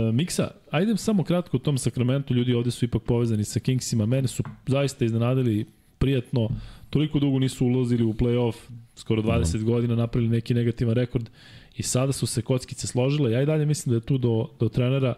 e, 0.09 0.13
Miksa, 0.13 0.51
ajde 0.71 0.97
samo 0.97 1.25
kratko 1.25 1.57
o 1.57 1.61
tom 1.61 1.79
Sakramentu, 1.79 2.35
ljudi 2.35 2.55
ovde 2.55 2.71
su 2.71 2.85
ipak 2.85 3.03
povezani 3.03 3.45
sa 3.45 3.61
Kingsima, 3.61 4.07
mene 4.07 4.29
su 4.29 4.43
zaista 4.67 5.05
iznenadili 5.05 5.67
prijatno, 5.99 6.49
toliko 6.91 7.19
dugo 7.19 7.39
nisu 7.39 7.67
ulazili 7.67 8.05
u 8.05 8.13
play-off, 8.13 8.55
skoro 8.97 9.23
20 9.23 9.61
mm. 9.61 9.65
godina 9.65 9.95
napravili 9.95 10.31
neki 10.31 10.55
negativan 10.55 10.95
rekord 10.95 11.29
i 11.77 11.83
sada 11.83 12.13
su 12.13 12.27
se 12.27 12.43
kockice 12.43 12.87
složile, 12.87 13.33
ja 13.33 13.43
i 13.43 13.47
dalje 13.47 13.67
mislim 13.67 13.91
da 13.91 13.97
je 13.97 14.07
tu 14.07 14.19
do, 14.19 14.49
do 14.61 14.69
trenera 14.69 15.15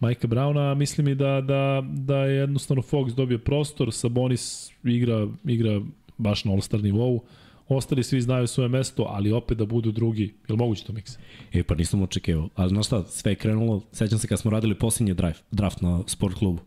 Majka 0.00 0.26
Brauna, 0.26 0.74
mislim 0.74 1.08
i 1.08 1.14
da, 1.14 1.40
da, 1.40 1.82
da 1.86 2.16
je 2.16 2.36
jednostavno 2.36 2.82
Fox 2.82 3.14
dobio 3.14 3.38
prostor, 3.38 3.92
Sabonis 3.92 4.70
igra, 4.84 5.28
igra 5.44 5.80
baš 6.18 6.44
na 6.44 6.52
all-star 6.52 6.82
nivou, 6.82 7.20
ostali 7.76 8.04
svi 8.04 8.20
znaju 8.20 8.46
svoje 8.46 8.68
mesto, 8.68 9.06
ali 9.08 9.32
opet 9.32 9.58
da 9.58 9.66
budu 9.66 9.92
drugi. 9.92 10.22
Je 10.22 10.52
li 10.52 10.56
moguće 10.56 10.84
to 10.84 10.92
miksa? 10.92 11.18
E, 11.52 11.62
pa 11.62 11.74
nisam 11.74 12.02
očekivao. 12.02 12.48
Ali 12.54 12.68
znaš 12.68 12.86
šta, 12.86 13.04
sve 13.04 13.32
je 13.32 13.36
krenulo, 13.36 13.82
sećam 13.92 14.18
se 14.18 14.28
kad 14.28 14.40
smo 14.40 14.50
radili 14.50 14.74
posljednji 14.74 15.14
drive, 15.14 15.34
draft 15.50 15.80
na 15.80 16.02
sport 16.06 16.34
klubu 16.34 16.62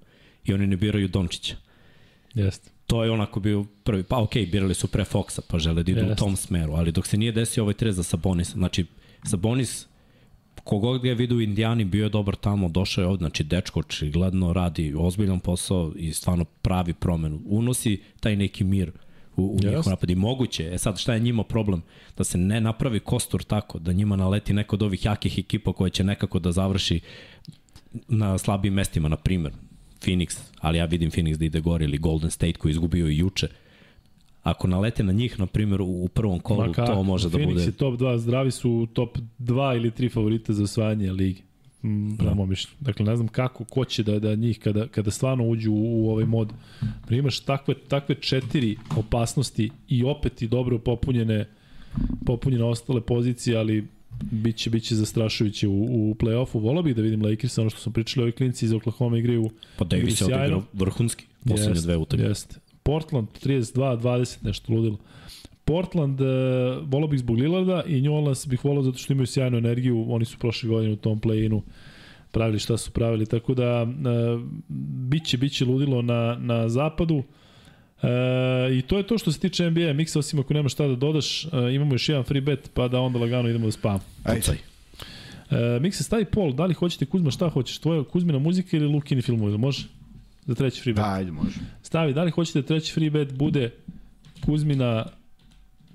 i 0.45 0.53
oni 0.53 0.67
ne 0.67 0.77
biraju 0.77 1.07
Dončića. 1.07 1.55
Jeste. 2.33 2.69
To 2.87 3.03
je 3.03 3.11
onako 3.11 3.39
bio 3.39 3.65
prvi, 3.83 4.03
pa 4.03 4.21
okej, 4.21 4.45
okay, 4.45 4.51
birali 4.51 4.73
su 4.73 4.87
pre 4.87 5.03
Foxa, 5.03 5.41
pa 5.47 5.59
žele 5.59 5.83
da 5.83 5.91
idu 5.91 5.99
Jeste. 5.99 6.13
u 6.13 6.15
tom 6.15 6.35
smeru, 6.35 6.73
ali 6.73 6.91
dok 6.91 7.07
se 7.07 7.17
nije 7.17 7.31
desio 7.31 7.63
ovaj 7.63 7.73
trez 7.73 7.95
za 7.95 8.03
Sabonis, 8.03 8.51
znači 8.51 8.85
Sabonis, 9.23 9.87
kogod 10.63 11.01
ga 11.01 11.09
je 11.09 11.15
vidio 11.15 11.37
u 11.37 11.41
Indijani, 11.41 11.85
bio 11.85 12.03
je 12.03 12.09
dobar 12.09 12.35
tamo, 12.35 12.69
došao 12.69 13.01
je 13.01 13.07
ovde, 13.07 13.21
znači 13.21 13.43
dečko 13.43 13.79
očigledno 13.79 14.53
radi 14.53 14.93
ozbiljan 14.97 15.39
posao 15.39 15.93
i 15.95 16.13
stvarno 16.13 16.45
pravi 16.45 16.93
promenu. 16.93 17.41
Unosi 17.45 18.01
taj 18.19 18.35
neki 18.35 18.63
mir 18.63 18.91
u, 19.37 19.43
u 19.45 19.53
Jeste. 19.53 19.67
njihov 19.67 19.89
napad 19.89 20.09
i 20.09 20.15
moguće. 20.15 20.69
E 20.73 20.77
sad 20.77 20.99
šta 20.99 21.13
je 21.13 21.19
njima 21.19 21.43
problem? 21.43 21.81
Da 22.17 22.23
se 22.23 22.37
ne 22.37 22.61
napravi 22.61 22.99
kostur 22.99 23.43
tako, 23.43 23.79
da 23.79 23.93
njima 23.93 24.15
naleti 24.15 24.53
neko 24.53 24.75
od 24.75 24.83
ovih 24.83 25.05
jakih 25.05 25.39
ekipa 25.39 25.73
koja 25.73 25.89
će 25.89 26.03
nekako 26.03 26.39
da 26.39 26.51
završi 26.51 26.99
na 28.07 28.37
slabijim 28.37 28.73
mestima, 28.73 29.09
na 29.09 29.15
primer 29.15 29.51
Phoenix, 30.01 30.39
ali 30.59 30.77
ja 30.77 30.85
vidim 30.85 31.11
Phoenix 31.11 31.37
da 31.37 31.45
ide 31.45 31.59
gore 31.59 31.85
ili 31.85 31.97
Golden 31.97 32.31
State 32.31 32.53
koji 32.53 32.69
je 32.69 32.73
izgubio 32.73 33.07
i 33.07 33.17
juče. 33.17 33.47
Ako 34.43 34.67
nalete 34.67 35.03
na 35.03 35.11
njih, 35.11 35.39
na 35.39 35.45
primjer, 35.45 35.81
u 35.81 36.07
prvom 36.13 36.39
kolu, 36.39 36.73
to 36.73 37.03
može 37.03 37.29
da 37.29 37.37
Phoenix 37.37 37.53
bude... 37.53 37.63
je 37.63 37.71
top 37.71 37.99
2, 37.99 38.17
zdravi 38.17 38.51
su 38.51 38.87
top 38.93 39.17
2 39.39 39.75
ili 39.75 39.91
3 39.91 40.13
favorita 40.13 40.53
za 40.53 40.63
osvajanje 40.63 41.11
lige. 41.11 41.41
Mm, 41.85 42.17
prema 42.17 42.33
mom 42.33 42.49
mišljenju. 42.49 42.75
Dakle, 42.79 43.05
ne 43.05 43.15
znam 43.15 43.27
kako, 43.27 43.63
ko 43.63 43.85
će 43.85 44.03
da, 44.03 44.19
da 44.19 44.35
njih, 44.35 44.59
kada, 44.59 44.87
kada 44.87 45.11
stvarno 45.11 45.47
uđu 45.47 45.71
u, 45.71 46.05
u 46.05 46.09
ovaj 46.09 46.25
mod, 46.25 46.53
da 47.09 47.15
imaš 47.15 47.39
takve, 47.39 47.75
takve 47.87 48.15
četiri 48.15 48.77
opasnosti 48.97 49.69
i 49.89 50.03
opet 50.03 50.41
i 50.41 50.47
dobro 50.47 50.79
popunjene, 50.79 51.45
popunjene 52.25 52.63
ostale 52.63 53.01
pozicije, 53.01 53.57
ali 53.57 53.87
biće, 54.31 54.69
biće 54.69 54.95
zastrašujuće 54.95 55.67
u, 55.67 55.83
u 55.83 56.15
play-offu. 56.15 56.61
Volao 56.61 56.83
bih 56.83 56.95
da 56.95 57.01
vidim 57.01 57.25
Lakers, 57.25 57.57
ono 57.57 57.69
što 57.69 57.79
smo 57.79 57.91
pričali, 57.91 58.23
ovi 58.23 58.31
klinci 58.31 58.65
iz 58.65 58.73
Oklahoma 58.73 59.17
igraju 59.17 59.49
Pa 59.77 59.85
Davis 59.85 60.21
je 60.21 60.27
sjajno. 60.27 60.35
odigrao 60.35 60.63
vrhunski 60.73 61.25
poslednje 61.49 61.81
dve 61.81 61.97
utakmice. 61.97 62.29
Jeste. 62.29 62.55
Portland 62.83 63.27
32-20, 63.43 64.37
nešto 64.41 64.73
ludilo. 64.73 64.97
Portland, 65.65 66.21
uh, 66.21 66.27
volao 66.83 67.07
bih 67.07 67.19
zbog 67.19 67.37
Lillarda 67.37 67.83
i 67.87 68.01
New 68.01 68.13
Orleans 68.13 68.47
bih 68.47 68.65
volao 68.65 68.83
zato 68.83 68.97
što 68.97 69.13
imaju 69.13 69.27
sjajnu 69.27 69.57
energiju, 69.57 70.05
oni 70.09 70.25
su 70.25 70.37
prošle 70.37 70.69
godine 70.69 70.93
u 70.93 70.95
tom 70.95 71.21
play-inu 71.21 71.61
pravili 72.35 72.59
šta 72.59 72.77
su 72.77 72.91
pravili, 72.91 73.25
tako 73.25 73.53
da 73.53 73.63
e, 73.63 73.87
biće, 75.09 75.37
biće 75.37 75.65
ludilo 75.65 76.01
na, 76.01 76.37
na 76.39 76.69
zapadu. 76.69 77.23
E, 78.01 78.77
I 78.77 78.81
to 78.81 78.97
je 78.97 79.07
to 79.07 79.17
što 79.17 79.31
se 79.31 79.39
tiče 79.39 79.69
NBA 79.71 79.93
miksa, 79.93 80.19
osim 80.19 80.39
ako 80.39 80.53
nema 80.53 80.69
šta 80.69 80.87
da 80.87 80.95
dodaš, 80.95 81.45
e, 81.45 81.47
imamo 81.75 81.93
još 81.93 82.09
jedan 82.09 82.23
free 82.23 82.41
bet, 82.41 82.71
pa 82.73 82.87
da 82.87 82.99
onda 82.99 83.19
lagano 83.19 83.49
idemo 83.49 83.65
da 83.65 83.71
spavamo. 83.71 84.03
Ajde. 84.23 84.57
E, 85.51 85.79
mikse, 85.79 86.03
stavi 86.03 86.25
pol, 86.25 86.53
da 86.53 86.65
li 86.65 86.73
hoćete 86.73 87.05
Kuzma, 87.05 87.31
šta 87.31 87.49
hoćeš, 87.49 87.77
tvoja 87.77 88.03
Kuzmina 88.03 88.39
muzika 88.39 88.77
ili 88.77 88.87
Lukini 88.87 89.21
filmovi, 89.21 89.51
ili 89.51 89.57
može? 89.57 89.87
Za 90.45 90.55
treći 90.55 90.81
free 90.81 90.93
bet. 90.93 91.03
Da, 91.03 91.13
ajde, 91.13 91.31
može. 91.31 91.59
Stavi, 91.81 92.13
da 92.13 92.23
li 92.23 92.31
hoćete 92.31 92.61
treći 92.61 92.93
free 92.93 93.09
bet 93.09 93.33
bude 93.33 93.71
Kuzmina 94.45 95.05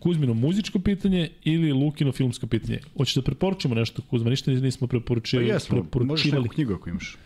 Kuzmino 0.00 0.34
muzičko 0.34 0.78
pitanje 0.78 1.30
ili 1.44 1.72
Lukino 1.72 2.12
filmsko 2.12 2.46
pitanje. 2.46 2.78
Hoćeš 2.96 3.14
da 3.14 3.22
preporučimo 3.22 3.74
nešto, 3.74 4.02
Kuzma? 4.02 4.30
Ništa 4.30 4.50
nismo 4.50 4.86
Pa 4.86 4.90
preporučili. 4.90 5.46
jesmo, 5.48 5.86
možeš 5.94 6.32
neku 6.32 6.48
knjigu 6.48 6.74
ako 6.74 6.90
imaš. 6.90 7.16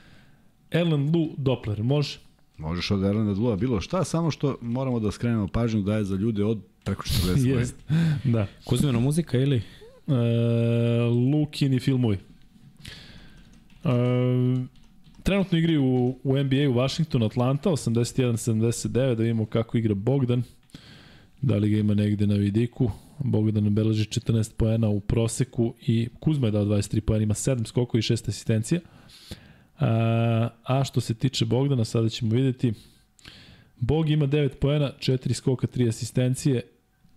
Ellen 0.71 1.11
Lu 1.15 1.35
Doppler, 1.37 1.83
može? 1.83 2.19
Možeš 2.59 2.91
od 2.91 3.05
Erlanda 3.05 3.35
Dlua 3.35 3.57
bilo 3.57 3.81
šta, 3.81 4.05
samo 4.05 4.31
što 4.31 4.59
moramo 4.61 5.01
da 5.01 5.11
skrenemo 5.11 5.49
pažnju 5.49 5.83
da 5.83 5.97
je 5.97 6.05
za 6.05 6.17
ljude 6.17 6.45
od 6.45 6.61
preko 6.85 7.03
40 7.03 7.29
godina. 7.29 7.61
Jest. 7.61 7.77
Da. 8.25 8.47
Kuzmina 8.65 9.01
muzika 9.01 9.39
ili? 9.39 9.57
E, 9.57 9.63
Lukini 11.33 11.81
filmovi. 11.81 12.19
E, 13.85 13.89
trenutno 15.23 15.59
igri 15.59 15.77
u, 15.79 16.19
u 16.25 16.37
NBA 16.39 16.69
u 16.71 16.75
Washington, 16.75 17.23
Atlanta, 17.23 17.71
81-79, 17.71 18.89
da 18.89 19.23
vidimo 19.23 19.47
kako 19.47 19.79
igra 19.79 19.95
Bogdan. 19.95 20.43
Da 21.45 21.57
li 21.57 21.71
ga 21.71 21.79
ima 21.79 21.95
negde 21.95 22.27
na 22.27 22.35
vidiku. 22.35 22.91
Bogdan 23.19 23.75
beleži 23.75 24.05
14 24.05 24.55
poena 24.57 24.89
u 24.89 25.01
proseku 25.01 25.75
i 25.87 26.09
Kuzma 26.21 26.47
je 26.47 26.51
dao 26.51 26.65
23 26.65 27.01
poena, 27.01 27.23
ima 27.23 27.35
7 27.35 27.67
skokova 27.67 27.99
i 27.99 28.03
6 28.03 28.13
asistencija. 28.13 28.81
A, 29.79 30.49
a 30.65 30.85
što 30.85 31.01
se 31.01 31.15
tiče 31.15 31.45
Bogdana, 31.45 31.85
sada 31.85 32.09
ćemo 32.09 32.35
videti. 32.35 32.73
Bog 33.77 34.11
ima 34.11 34.27
9 34.27 34.49
poena, 34.49 34.93
4 34.99 35.33
skoka, 35.33 35.67
3 35.67 35.89
asistencije 35.89 36.63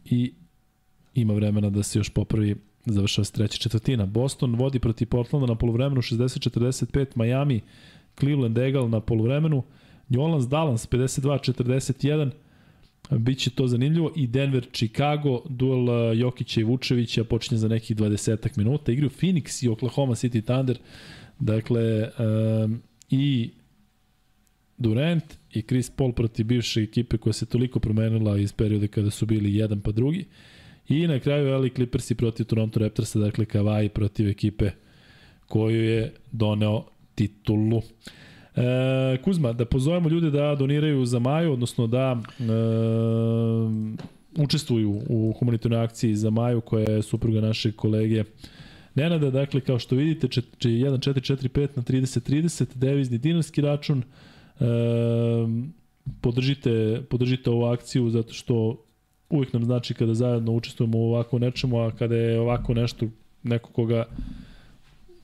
i 0.06 0.34
ima 1.14 1.34
vremena 1.34 1.70
da 1.70 1.84
se 1.84 2.00
još 2.00 2.10
popravi 2.10 2.56
završava 2.86 3.26
se 3.26 3.34
treća 3.34 3.58
četvrtina. 3.58 4.06
Boston 4.06 4.56
vodi 4.56 4.80
protiv 4.80 5.08
Portlanda 5.08 5.48
na 5.48 5.56
polovremenu 5.56 6.02
60-45, 6.02 7.06
Miami, 7.16 7.62
Cleveland 8.20 8.58
Egal 8.58 8.90
na 8.90 9.00
polovremenu, 9.00 9.64
New 10.10 10.22
Orleans 10.22 10.48
Dallas 10.48 10.90
52-41, 10.90 12.32
Biće 13.10 13.50
to 13.50 13.68
zanimljivo 13.68 14.12
i 14.16 14.28
Denver 14.28 14.68
Chicago 14.72 15.42
duel 15.50 15.90
uh, 15.90 16.18
Jokića 16.18 16.62
i 16.62 16.64
Vučevića 16.64 17.24
počinje 17.24 17.58
za 17.58 17.68
nekih 17.68 17.98
20 17.98 18.58
minuta. 18.58 18.92
Igraju 18.92 19.10
Phoenix 19.10 19.66
i 19.66 19.70
Oklahoma 19.70 20.16
City 20.16 20.42
Thunder. 20.42 20.78
Dakle 21.40 22.10
um, 22.64 22.82
i 23.10 23.50
Durant 24.78 25.24
i 25.54 25.62
Chris 25.62 25.90
Paul 25.90 26.14
protiv 26.14 26.46
bivše 26.46 26.82
ekipe 26.82 27.18
koja 27.18 27.34
se 27.34 27.46
toliko 27.46 27.80
promenila 27.80 28.38
iz 28.38 28.54
perioda 28.54 28.88
kada 28.88 29.10
su 29.10 29.26
bili 29.26 29.56
jedan 29.56 29.82
pa 29.82 29.92
drugi. 29.92 30.26
I 30.90 31.08
na 31.08 31.20
kraju 31.20 31.62
LA 31.62 31.70
Clippersi 31.76 32.16
protiv 32.16 32.46
Toronto 32.46 32.80
Raptorsa, 32.80 33.20
dakle 33.20 33.46
Kawhi 33.46 33.90
protiv 33.90 34.30
ekipe 34.30 34.72
koju 35.48 35.84
je 35.84 36.14
doneo 36.32 36.86
titulu. 37.16 37.82
E, 38.58 39.18
Kuzma, 39.24 39.54
da 39.54 39.66
pozovemo 39.66 40.10
ljude 40.10 40.32
da 40.32 40.56
doniraju 40.56 41.06
za 41.06 41.20
Maju, 41.20 41.54
odnosno 41.54 41.88
da 41.88 42.18
e, 42.40 42.44
učestvuju 44.38 45.02
u 45.10 45.34
humanitarnoj 45.40 45.80
akciji 45.80 46.16
za 46.16 46.30
Maju, 46.30 46.62
koja 46.62 46.90
je 46.90 47.02
supruga 47.02 47.42
našeg 47.42 47.76
kolege 47.76 48.24
Nenada, 48.96 49.30
dakle, 49.32 49.62
kao 49.62 49.80
što 49.80 49.96
vidite, 49.96 50.28
1445 50.28 51.68
na 51.76 51.84
3030, 51.84 52.66
devizni 52.76 53.18
dinarski 53.18 53.62
račun, 53.62 54.04
e, 54.60 54.66
podržite, 56.22 57.02
podržite 57.10 57.50
ovu 57.50 57.66
akciju 57.66 58.10
zato 58.10 58.34
što 58.34 58.84
uvijek 59.30 59.54
nam 59.54 59.66
znači 59.66 59.94
kada 59.94 60.14
zajedno 60.14 60.52
učestvujemo 60.52 60.98
u 60.98 61.06
ovako 61.06 61.40
nečemu, 61.40 61.80
a 61.80 61.92
kada 61.92 62.16
je 62.16 62.40
ovako 62.40 62.74
nešto, 62.74 63.06
neko 63.44 63.72
koga 63.72 64.06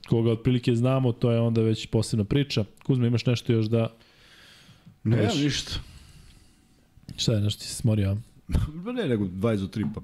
koga 0.08 0.30
otprilike 0.30 0.74
znamo, 0.74 1.12
to 1.12 1.30
je 1.30 1.40
onda 1.40 1.60
već 1.62 1.86
posebna 1.86 2.24
priča. 2.24 2.64
Kuzma, 2.84 3.06
imaš 3.06 3.26
nešto 3.26 3.52
još 3.52 3.66
da... 3.66 3.92
Ne, 5.04 5.16
Veš. 5.16 5.34
ništa. 5.34 5.72
Šta 7.16 7.32
je, 7.32 7.40
nešto 7.40 7.60
ti 7.62 7.66
se 7.68 7.74
smorio? 7.74 8.16
Pa 8.84 8.92
ne, 8.92 9.08
nego 9.08 9.24
20 9.24 9.56
do 9.60 9.66
3 9.66 9.86
pa. 9.94 10.00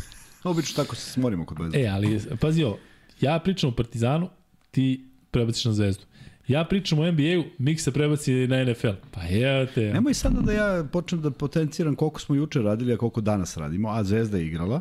Obično 0.50 0.84
tako 0.84 0.96
se 0.96 1.10
smorimo 1.10 1.46
kod 1.46 1.58
20 1.58 1.84
E, 1.84 1.88
ali, 1.88 2.20
pazi 2.40 2.62
ovo, 2.62 2.78
ja 3.20 3.38
pričam 3.38 3.70
o 3.70 3.74
Partizanu, 3.74 4.28
ti 4.70 5.04
prebaciš 5.30 5.64
na 5.64 5.72
Zvezdu. 5.72 6.04
Ja 6.48 6.64
pričam 6.64 6.98
o 6.98 7.12
NBA-u, 7.12 7.44
Mik 7.58 7.80
se 7.80 7.92
prebaci 7.92 8.32
na 8.46 8.64
NFL. 8.64 8.88
Pa 9.10 9.20
evo 9.30 9.66
te. 9.74 9.92
Nemoj 9.92 10.14
sada 10.14 10.40
da 10.40 10.52
ja 10.52 10.84
počnem 10.92 11.20
da 11.22 11.30
potenciram 11.30 11.94
koliko 11.94 12.20
smo 12.20 12.34
juče 12.34 12.58
radili, 12.62 12.92
a 12.92 12.96
koliko 12.96 13.20
danas 13.20 13.56
radimo, 13.56 13.88
a 13.88 14.04
Zvezda 14.04 14.38
je 14.38 14.46
igrala, 14.46 14.80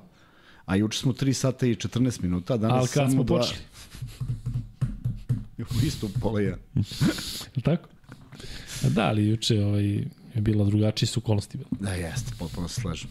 a 0.66 0.76
juče 0.76 1.00
smo 1.00 1.14
3 1.14 1.34
sata 1.34 1.66
i 1.68 1.76
14 1.76 2.22
minuta, 2.22 2.54
a 2.54 2.58
danas 2.58 2.94
kad 2.94 2.94
samo 2.94 3.10
smo 3.12 3.24
dva- 3.24 3.38
počeli? 3.40 3.60
U 5.72 5.85
isto 5.85 6.10
pola 6.22 6.41
jedan. 6.48 6.60
Je 7.56 7.61
tako? 7.64 7.88
A 8.85 8.90
Da, 8.90 9.07
ali 9.07 9.27
juče 9.27 9.64
ovaj, 9.64 9.85
je 10.35 10.41
bila 10.41 10.65
drugačije 10.65 11.07
su 11.07 11.19
okolnosti. 11.19 11.57
Da, 11.80 11.94
jeste, 11.94 12.31
potpuno 12.40 12.68
se 12.68 12.81
slažem. 12.81 13.10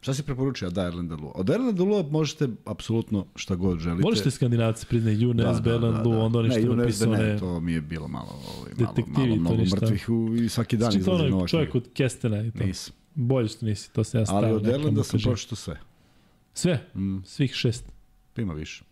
Šta 0.00 0.14
si 0.14 0.22
preporučio? 0.22 0.70
Da, 0.70 0.82
Erlanda 0.82 1.16
Lua. 1.16 1.32
Od 1.34 1.50
Erlanda 1.50 1.82
Lua 1.82 2.02
možete 2.02 2.48
apsolutno 2.64 3.26
šta 3.36 3.54
god 3.54 3.78
želite. 3.78 4.02
Možete 4.02 4.30
skandinavci 4.30 4.86
priznaj 4.86 5.22
Junes, 5.22 5.56
da, 5.56 5.60
Beland, 5.60 5.96
da, 5.96 6.02
da, 6.02 6.08
onda 6.08 6.38
oni 6.38 6.50
što 6.50 6.60
ne, 6.60 6.66
je 6.66 6.76
napisao 6.76 7.12
ne, 7.12 7.18
ne. 7.18 7.38
to 7.38 7.60
mi 7.60 7.72
je 7.72 7.80
bilo 7.80 8.08
malo, 8.08 8.42
ovaj, 8.56 8.72
malo, 8.78 8.92
Detektivi, 8.94 9.28
malo, 9.28 9.36
mnogo 9.36 9.56
ništa. 9.56 9.76
mrtvih 9.76 10.08
u, 10.08 10.34
i 10.34 10.48
svaki 10.48 10.76
dan 10.76 10.88
izlazi 10.88 11.10
nova 11.10 11.36
onaj 11.36 11.46
čovjek 11.46 11.74
od 11.74 11.88
Kestena 11.94 12.42
i 12.42 12.50
to. 12.50 12.64
Nisam. 12.64 12.94
Bolje 13.14 13.48
što 13.48 13.66
nisi, 13.66 13.92
to 13.92 14.04
se 14.04 14.18
ja 14.18 14.26
stavio. 14.26 14.48
Ali 14.48 14.86
od 14.86 14.94
mu 14.94 15.04
sam 15.04 15.20
pročito 15.20 15.56
sve. 15.56 15.80
Sve? 16.54 16.86
Mm, 16.94 17.18
Svih 17.24 17.54
šest. 17.54 17.84
pa 18.34 18.42
ima 18.42 18.54
više. 18.54 18.84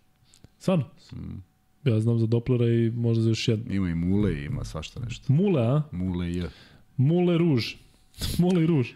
Stvarno? 0.58 0.84
Mm. 1.12 1.42
Ja 1.84 2.00
znam 2.00 2.18
za 2.18 2.26
Dopplera 2.26 2.66
i 2.66 2.90
možda 2.90 3.22
za 3.22 3.28
još 3.28 3.48
jedno. 3.48 3.74
Ima 3.74 3.90
i 3.90 3.94
mule, 3.94 4.44
ima 4.44 4.64
svašta 4.64 5.00
nešto. 5.00 5.32
Mule, 5.32 5.62
a? 5.62 5.82
Mule 5.92 6.32
je. 6.32 6.48
Mule 6.96 7.38
ruž. 7.38 7.74
Mule 8.38 8.62
i 8.62 8.66
ruž. 8.66 8.88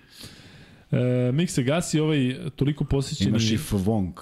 E, 0.90 1.32
Mik 1.32 1.50
se 1.50 1.62
gasi 1.62 2.00
ovaj 2.00 2.36
toliko 2.56 2.84
posjećeni... 2.84 3.30
Imaš 3.30 3.50
i 3.50 3.56
Fvonk. 3.56 4.20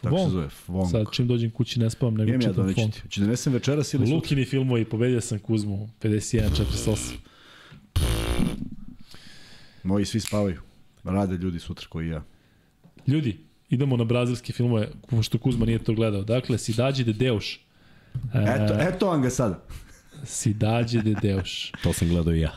Tako 0.00 0.16
Vonk. 0.16 0.28
se 0.28 0.32
zove, 0.32 0.48
Fvonk. 0.48 0.90
Sad 0.90 1.06
čim 1.12 1.26
dođem 1.26 1.50
kući 1.50 1.80
ne 1.80 1.90
spavam, 1.90 2.14
nego 2.14 2.28
Imam 2.28 2.40
ja 2.40 2.48
čitam 2.48 2.56
doneći 2.56 2.80
fond. 2.80 2.92
ti. 2.92 3.00
Hoće 3.00 3.20
da 3.20 3.50
večeras 3.50 3.94
ili 3.94 4.06
sutra? 4.06 4.16
Lukini 4.16 4.44
filmovi, 4.44 4.84
pobedio 4.84 5.20
sam 5.20 5.38
Kuzmu, 5.38 5.88
51-48. 6.02 7.12
Moji 9.82 10.04
svi 10.04 10.20
spavaju. 10.20 10.60
Rade 11.04 11.36
ljudi 11.36 11.58
sutra 11.58 11.86
koji 11.88 12.06
i 12.06 12.10
ja. 12.10 12.24
Ljudi, 13.06 13.38
idemo 13.74 13.96
na 13.96 14.04
brazilske 14.04 14.52
filmove, 14.52 14.88
pošto 15.10 15.38
Kuzma 15.38 15.66
nije 15.66 15.78
to 15.78 15.94
gledao. 15.94 16.22
Dakle, 16.22 16.58
Sidađi 16.58 17.04
de 17.04 17.12
Deus. 17.12 17.44
E, 17.54 17.58
Eto, 18.34 18.74
eto 18.80 19.06
vam 19.06 19.22
ga 19.22 19.30
sada. 19.30 19.60
Sidađi 20.24 21.02
de 21.02 21.14
Deus. 21.22 21.70
To 21.82 21.92
sam 21.92 22.08
gledao 22.08 22.34
i 22.34 22.40
ja. 22.40 22.52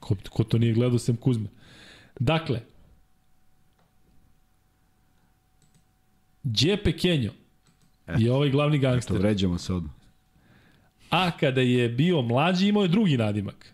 Ko, 0.00 0.16
ko 0.30 0.44
to 0.44 0.58
nije 0.58 0.72
gledao 0.72 0.98
sem 0.98 1.16
Kuzme. 1.16 1.48
Dakle, 2.20 2.60
Gdje 6.42 6.82
Pequeño 6.84 7.30
je 8.18 8.32
ovaj 8.32 8.50
glavni 8.50 8.78
gangster. 8.78 9.16
vređamo 9.18 9.58
se 9.58 9.74
odmah. 9.74 9.92
A 11.10 11.30
kada 11.30 11.60
je 11.60 11.88
bio 11.88 12.22
mlađi 12.22 12.68
imao 12.68 12.82
je 12.82 12.88
drugi 12.88 13.16
nadimak. 13.16 13.72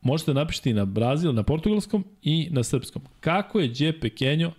Možete 0.00 0.32
da 0.32 0.40
napišete 0.40 0.70
i 0.70 0.74
na 0.74 0.84
Brazil, 0.84 1.32
na 1.34 1.42
portugalskom 1.42 2.04
i 2.22 2.48
na 2.50 2.62
srpskom. 2.62 3.02
Kako 3.20 3.60
je 3.60 3.68
Gdje 3.68 4.00
Pequeño, 4.00 4.50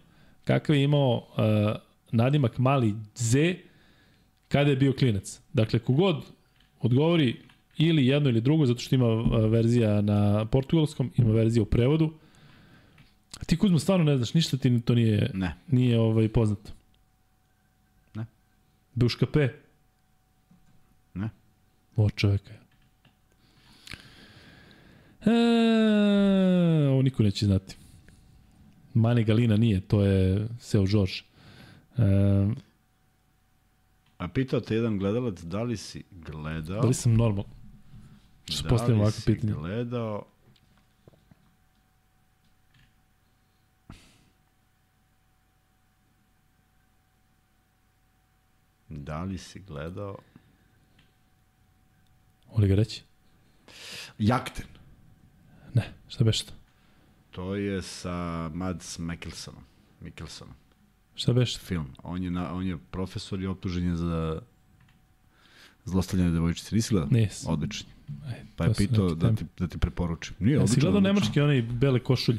kakav 0.44 0.76
je 0.76 0.84
imao 0.84 1.16
uh, 1.16 1.76
nadimak 2.12 2.58
mali 2.58 2.96
Z 3.16 3.56
kada 4.48 4.70
je 4.70 4.76
bio 4.76 4.94
klinac. 4.94 5.40
Dakle, 5.54 5.80
kogod 5.80 6.26
odgovori 6.82 7.42
ili 7.78 8.08
jedno 8.08 8.30
ili 8.30 8.42
drugo, 8.42 8.66
zato 8.66 8.80
što 8.80 8.96
ima 8.96 9.08
uh, 9.08 9.52
verzija 9.52 10.02
na 10.02 10.46
portugalskom, 10.46 11.12
ima 11.18 11.32
verzija 11.32 11.64
u 11.64 11.66
prevodu. 11.66 12.14
A 13.42 13.46
ti 13.46 13.58
Kuzmo 13.58 13.80
stvarno 13.80 14.06
ne 14.06 14.18
znaš, 14.18 14.34
ništa 14.34 14.58
ti 14.58 14.82
to 14.82 14.96
nije, 14.96 15.32
Ne. 15.34 15.56
nije 15.68 16.00
ovaj, 16.00 16.30
poznato. 16.30 16.72
Ne. 18.16 18.26
Duška 18.96 19.26
P. 19.26 19.54
Ne. 21.14 21.30
O 21.96 22.10
čoveka. 22.10 22.54
E, 25.26 25.32
ovo 26.90 27.02
niko 27.02 27.24
neće 27.24 27.46
znati. 27.46 27.76
Mane 28.94 29.24
Galina 29.24 29.58
nije, 29.58 29.82
to 29.82 30.02
je 30.02 30.48
Seo 30.60 30.86
Žorž. 30.86 31.22
E, 31.98 32.04
A 34.18 34.28
pitao 34.28 34.60
te 34.60 34.76
jedan 34.76 34.98
gledalac 34.98 35.42
da 35.42 35.64
li 35.64 35.78
si 35.78 36.04
gledao... 36.12 36.82
da 36.82 36.88
li 36.88 36.94
sam 36.94 37.14
normal? 37.14 37.46
Što 38.46 38.64
da 38.64 38.70
postavljam 38.70 38.98
li 38.98 39.02
ovako 39.02 39.20
si 39.20 39.26
pitanje? 39.26 39.54
gledao... 39.54 40.26
Da 48.90 49.24
li 49.24 49.38
si 49.38 49.60
gledao 49.60 50.18
Voli 52.54 52.68
ga 52.68 52.76
reći? 52.76 53.04
Jakten? 54.18 54.66
Ne, 55.74 55.94
šta 56.08 56.24
beš 56.24 56.42
to? 56.42 56.54
To 57.34 57.56
je 57.56 57.82
sa 57.82 58.14
Mads 58.50 59.00
Mikkelsonom. 59.00 59.64
Mikkelsonom. 60.02 60.54
Šta 61.16 61.34
beš? 61.34 61.58
Film. 61.60 61.86
On 62.04 62.24
je, 62.24 62.32
na, 62.32 62.54
on 62.54 62.68
je 62.68 62.78
profesor 62.92 63.42
i 63.42 63.48
optužen 63.48 63.86
je 63.86 63.96
za 63.96 64.42
zlostavljanje 65.86 66.32
devojčice. 66.32 66.76
Nisi 66.76 66.94
gledao? 66.94 67.10
Nisam. 67.12 67.54
Odlični. 67.54 67.90
Aj, 68.28 68.42
Pa 68.56 68.66
je 68.66 68.74
pitao 68.74 69.16
da 69.16 69.36
ti, 69.36 69.46
da 69.60 69.68
ti 69.68 69.78
preporučim. 69.78 70.36
Nije 70.40 70.54
Jesi 70.54 70.64
odlično. 70.64 70.82
gledao 70.82 71.02
nemački 71.02 71.42
onaj 71.42 71.62
bele 71.62 72.00
košulj? 72.00 72.38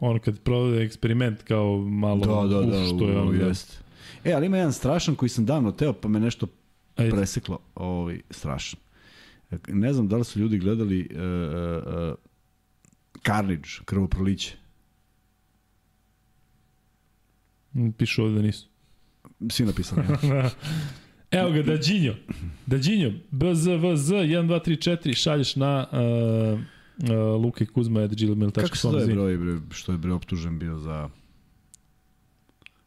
Ono 0.00 0.18
kad 0.18 0.38
provode 0.40 0.82
eksperiment 0.82 1.42
kao 1.42 1.78
malo, 1.78 2.20
Da, 2.46 2.56
da, 2.56 2.66
da, 2.66 2.84
što 2.86 3.08
je 3.08 3.20
ono, 3.20 3.32
da. 3.32 3.46
jest. 3.46 3.82
E, 4.24 4.32
ali 4.32 4.46
ima 4.46 4.56
jedan 4.56 4.72
strašan 4.72 5.14
koji 5.14 5.28
sam 5.28 5.46
davno 5.46 5.72
teo, 5.72 5.92
pa 5.92 6.08
me 6.08 6.20
nešto 6.20 6.46
Ajde. 6.96 7.10
preseklo. 7.10 7.58
Ovaj, 7.74 8.20
strašan. 8.30 8.80
Ne 9.68 9.92
znam 9.92 10.08
da 10.08 10.16
li 10.16 10.24
su 10.24 10.40
ljudi 10.40 10.58
gledali 10.58 11.08
uh, 11.10 11.16
uh, 12.08 12.14
Carnage, 13.26 13.68
krvoproliće. 13.84 14.56
Pišu 17.98 18.24
ovde 18.24 18.36
da 18.36 18.42
nisu. 18.42 18.68
Svi 19.50 19.66
napisali. 19.66 20.02
ja. 20.22 20.50
Evo 21.40 21.50
ga, 21.50 21.62
Dađinjo. 21.62 22.14
Dađinjo, 22.66 23.12
BZVZ 23.30 24.10
1234, 24.12 25.14
šalješ 25.16 25.56
na 25.56 25.86
uh, 25.92 26.60
uh, 27.10 27.44
Luka 27.44 27.64
i 27.64 27.66
Kuzma 27.66 28.00
at 28.00 28.10
Kako 28.54 28.76
se 28.76 28.88
zove 28.88 29.06
broj, 29.06 29.38
bre, 29.38 29.60
što 29.70 29.92
je 29.92 29.98
bre 29.98 30.12
optužen 30.12 30.58
bio 30.58 30.78
za 30.78 31.08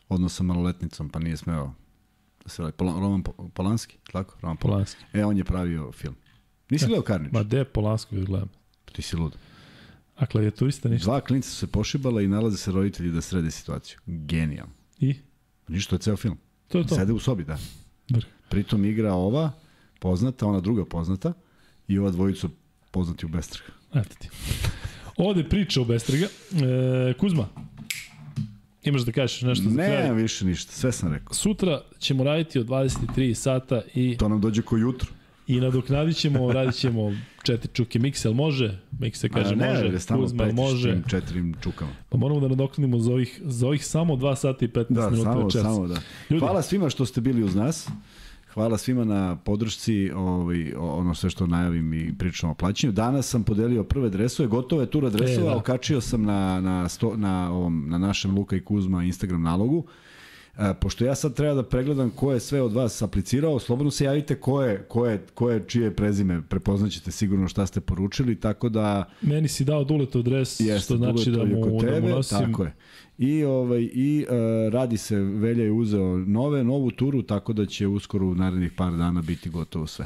odnos 0.09 0.35
sa 0.35 0.43
maloletnicom, 0.43 1.09
pa 1.09 1.19
nije 1.19 1.37
smeo 1.37 1.73
da 2.43 2.49
se 2.49 2.61
radi. 2.61 2.73
Pola, 2.77 2.99
Roman 2.99 3.23
Po- 3.23 3.49
Polanski, 3.53 3.97
tako? 4.11 4.35
Roman 4.41 4.57
Polanski. 4.57 5.01
Polanski. 5.01 5.19
E, 5.19 5.25
on 5.25 5.37
je 5.37 5.43
pravio 5.43 5.91
film. 5.91 6.15
Nisi 6.69 6.85
gledao 6.85 7.03
Carnage? 7.03 7.33
Ma 7.33 7.43
de 7.43 7.63
Polansko 7.65 8.15
da 8.15 8.21
gledam. 8.21 8.49
Ti 8.91 9.01
si 9.01 9.15
lud. 9.15 9.37
A 10.23 10.25
klavijaturista 10.25 10.89
ništa. 10.89 11.05
Dva 11.05 11.21
klinca 11.21 11.49
su 11.49 11.55
se 11.55 11.67
pošibala 11.67 12.21
i 12.21 12.27
nalaze 12.27 12.57
se 12.57 12.71
roditelji 12.71 13.11
da 13.11 13.21
srede 13.21 13.51
situaciju. 13.51 13.97
Genijal. 14.05 14.67
I? 14.99 15.15
Ništa, 15.67 15.89
to 15.89 15.95
je 15.95 15.99
ceo 15.99 16.17
film. 16.17 16.37
To 16.67 16.77
je 16.77 16.87
to. 16.87 16.95
Sede 16.95 17.13
u 17.13 17.19
sobi, 17.19 17.43
da. 17.43 17.57
Vrh. 18.09 18.25
Pritom 18.49 18.85
igra 18.85 19.13
ova 19.13 19.51
poznata, 19.99 20.47
ona 20.47 20.59
druga 20.59 20.85
poznata 20.85 21.33
i 21.87 21.97
ova 21.99 22.11
dvojica 22.11 22.47
poznati 22.91 23.25
u 23.25 23.29
Bestrah. 23.29 23.63
Eto 23.93 24.15
ti. 24.19 24.29
Ovde 25.17 25.43
priča 25.49 25.81
o 25.81 25.85
Bestrega. 25.85 26.25
E, 26.25 27.13
Kuzma, 27.13 27.47
imaš 28.83 29.01
da 29.01 29.11
kažeš 29.11 29.41
nešto 29.41 29.69
za 29.69 29.75
kraj? 29.75 30.03
Ne, 30.07 30.13
više 30.13 30.45
ništa, 30.45 30.71
sve 30.71 30.91
sam 30.91 31.13
rekao. 31.13 31.33
Sutra 31.33 31.81
ćemo 31.99 32.23
raditi 32.23 32.59
od 32.59 32.67
23 32.67 33.33
sata 33.33 33.81
i, 33.95 34.17
To 34.17 34.29
nam 34.29 34.41
dođe 34.41 34.61
ko 34.61 34.77
jutro. 34.77 35.09
i 35.47 35.59
nadoknadit 35.59 36.17
ćemo, 36.17 36.51
radit 36.51 36.75
ćemo 36.75 37.11
četiri 37.43 37.69
čuke. 37.73 37.99
Miksel 37.99 38.33
može, 38.33 38.79
Miksel 38.99 39.29
kaže 39.29 39.53
A 39.53 39.55
ne, 39.55 39.69
može, 39.69 39.85
jer 39.85 39.99
stalno 39.99 40.23
Kuzma 40.23 40.51
može. 40.53 40.91
tim 40.91 41.03
četirim 41.07 41.53
čukama. 41.61 41.91
Pa 42.09 42.17
moramo 42.17 42.39
da 42.39 42.47
nadoknadimo 42.47 42.99
za 42.99 43.11
ovih, 43.11 43.41
za 43.43 43.67
ovih 43.67 43.85
samo 43.85 44.15
2 44.15 44.35
sata 44.35 44.65
i 44.65 44.69
15 44.69 44.85
Da, 44.89 45.09
minuta 45.09 45.31
samo, 45.31 45.45
večeras. 45.45 45.65
samo 45.65 45.87
da. 45.87 45.95
Ljudi. 46.29 46.39
Hvala 46.39 46.61
svima 46.61 46.89
što 46.89 47.05
ste 47.05 47.21
bili 47.21 47.43
uz 47.43 47.55
nas. 47.55 47.89
Hvala 48.47 48.77
svima 48.77 49.03
na 49.05 49.35
podršci, 49.35 50.11
ovaj, 50.11 50.73
ono 50.75 51.15
sve 51.15 51.29
što 51.29 51.47
najavim 51.47 51.93
i 51.93 52.17
pričamo 52.17 52.51
o 52.51 52.55
plaćanju. 52.55 52.93
Danas 52.93 53.27
sam 53.27 53.43
podelio 53.43 53.83
prve 53.83 54.09
dresove, 54.09 54.47
gotove 54.47 54.85
tura 54.85 55.09
dresova, 55.09 55.47
E, 55.47 55.49
da. 55.49 55.57
okačio 55.57 56.01
sam 56.01 56.23
na, 56.23 56.61
na, 56.61 56.89
sto, 56.89 57.17
na, 57.17 57.51
ovom, 57.51 57.85
na 57.89 57.97
našem 57.97 58.35
Luka 58.35 58.55
i 58.55 58.61
Kuzma 58.61 59.03
Instagram 59.03 59.41
nalogu. 59.41 59.85
E, 60.57 60.73
pošto 60.73 61.05
ja 61.05 61.15
sad 61.15 61.33
treba 61.33 61.53
da 61.53 61.63
pregledam 61.63 62.09
ko 62.09 62.33
je 62.33 62.39
sve 62.39 62.61
od 62.61 62.73
vas 62.73 63.01
aplicirao, 63.01 63.59
slobodno 63.59 63.91
se 63.91 64.05
javite 64.05 64.35
ko 64.35 64.63
je, 64.63 64.85
ko 64.87 65.05
je, 65.05 65.25
ko 65.33 65.49
je 65.49 65.63
čije 65.67 65.95
prezime, 65.95 66.41
prepoznaćete 66.49 67.11
sigurno 67.11 67.47
šta 67.47 67.65
ste 67.65 67.81
poručili, 67.81 68.39
tako 68.39 68.69
da 68.69 69.09
Meni 69.21 69.47
si 69.47 69.65
dao 69.65 69.83
duletov 69.83 70.21
dres, 70.21 70.59
Jeste, 70.59 70.79
što 70.79 70.97
znači 70.97 71.31
da 71.31 71.45
mu, 71.45 71.61
kod 71.61 71.71
da 71.71 71.73
mu 71.73 71.79
tebe, 71.79 72.09
nosim. 72.09 72.37
Tako 72.37 72.63
je. 72.63 72.73
I, 73.17 73.43
ovaj, 73.43 73.81
i 73.81 74.25
uh, 74.29 74.73
radi 74.73 74.97
se, 74.97 75.15
Velja 75.17 75.63
je 75.63 75.71
uzeo 75.71 76.17
nove, 76.17 76.63
novu 76.63 76.91
turu, 76.91 77.21
tako 77.21 77.53
da 77.53 77.65
će 77.65 77.87
uskoro 77.87 78.27
u 78.27 78.35
narednih 78.35 78.71
par 78.71 78.91
dana 78.97 79.21
biti 79.21 79.49
gotovo 79.49 79.87
sve. 79.87 80.05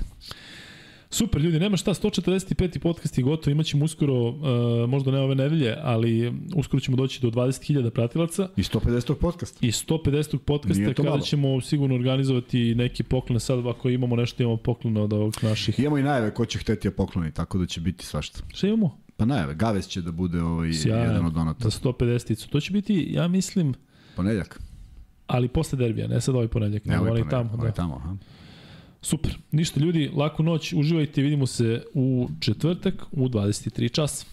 Super, 1.10 1.42
ljudi, 1.42 1.60
nema 1.60 1.78
šta, 1.78 1.94
145. 1.94 2.80
podcast 2.80 3.18
je 3.18 3.24
gotov, 3.24 3.52
imaćemo 3.52 3.86
uskoro, 3.86 4.14
uh, 4.16 4.36
možda 4.90 5.12
ne 5.12 5.20
ove 5.20 5.36
nedelje, 5.36 5.76
ali 5.82 6.34
uskoro 6.56 6.80
ćemo 6.80 6.98
doći 6.98 7.22
do 7.22 7.30
20.000 7.30 7.90
pratilaca 7.90 8.50
I 8.56 8.62
150. 8.62 9.14
podcast. 9.16 9.64
i 9.64 9.68
150. 9.68 10.38
podcasta 10.38 10.82
Nije 10.82 10.94
to 10.94 10.94
kada 10.96 11.10
malo. 11.10 11.22
ćemo 11.22 11.62
sigurno 11.62 11.96
organizovati 11.96 12.76
neki 12.76 13.04
poklon, 13.04 13.40
sad 13.40 13.68
ako 13.68 13.90
imamo 13.90 14.16
nešto, 14.16 14.44
imamo 14.44 14.58
poklon 14.58 14.98
od 14.98 15.14
ovog 15.14 15.34
naših. 15.42 15.80
Imamo 15.80 15.98
i 15.98 16.04
najave 16.04 16.34
ko 16.34 16.46
će 16.46 16.60
hteti 16.60 16.88
je 16.88 16.92
pokloni, 16.92 17.32
tako 17.32 17.58
da 17.58 17.66
će 17.66 17.82
biti 17.82 18.06
svašta. 18.06 18.40
Šta 18.54 18.68
imamo? 18.68 18.98
Pa 19.18 19.26
najave, 19.26 19.56
Gaves 19.56 19.88
će 19.88 20.02
da 20.02 20.12
bude 20.12 20.42
ovaj, 20.42 20.74
Sjajan, 20.74 21.02
jedan 21.02 21.26
od 21.26 21.34
donata. 21.34 21.64
Za 21.64 21.80
150. 21.80 22.50
To 22.50 22.60
će 22.60 22.74
biti, 22.74 23.08
ja 23.10 23.28
mislim, 23.28 23.74
Ponedjak. 24.16 24.60
ali 25.28 25.48
posle 25.48 25.78
derbija, 25.78 26.08
ne 26.08 26.22
sad 26.22 26.36
ovaj 26.36 26.48
ponedljak, 26.48 26.86
Ne, 26.86 27.00
ovaj 27.00 27.12
onaj 27.12 27.22
ponedjeljak, 27.22 27.32
tamo. 27.44 27.54
ovaj 27.54 27.70
Da. 27.70 27.76
tamo, 27.76 27.96
aha. 27.96 28.16
Super, 29.08 29.38
ništa 29.52 29.80
ljudi, 29.80 30.12
laku 30.16 30.44
noć, 30.44 30.74
uživajte, 30.74 31.22
vidimo 31.22 31.48
se 31.48 31.84
u 31.94 32.28
četvrtak 32.40 32.94
u 33.12 33.30
23 33.30 33.92
časa. 33.92 34.26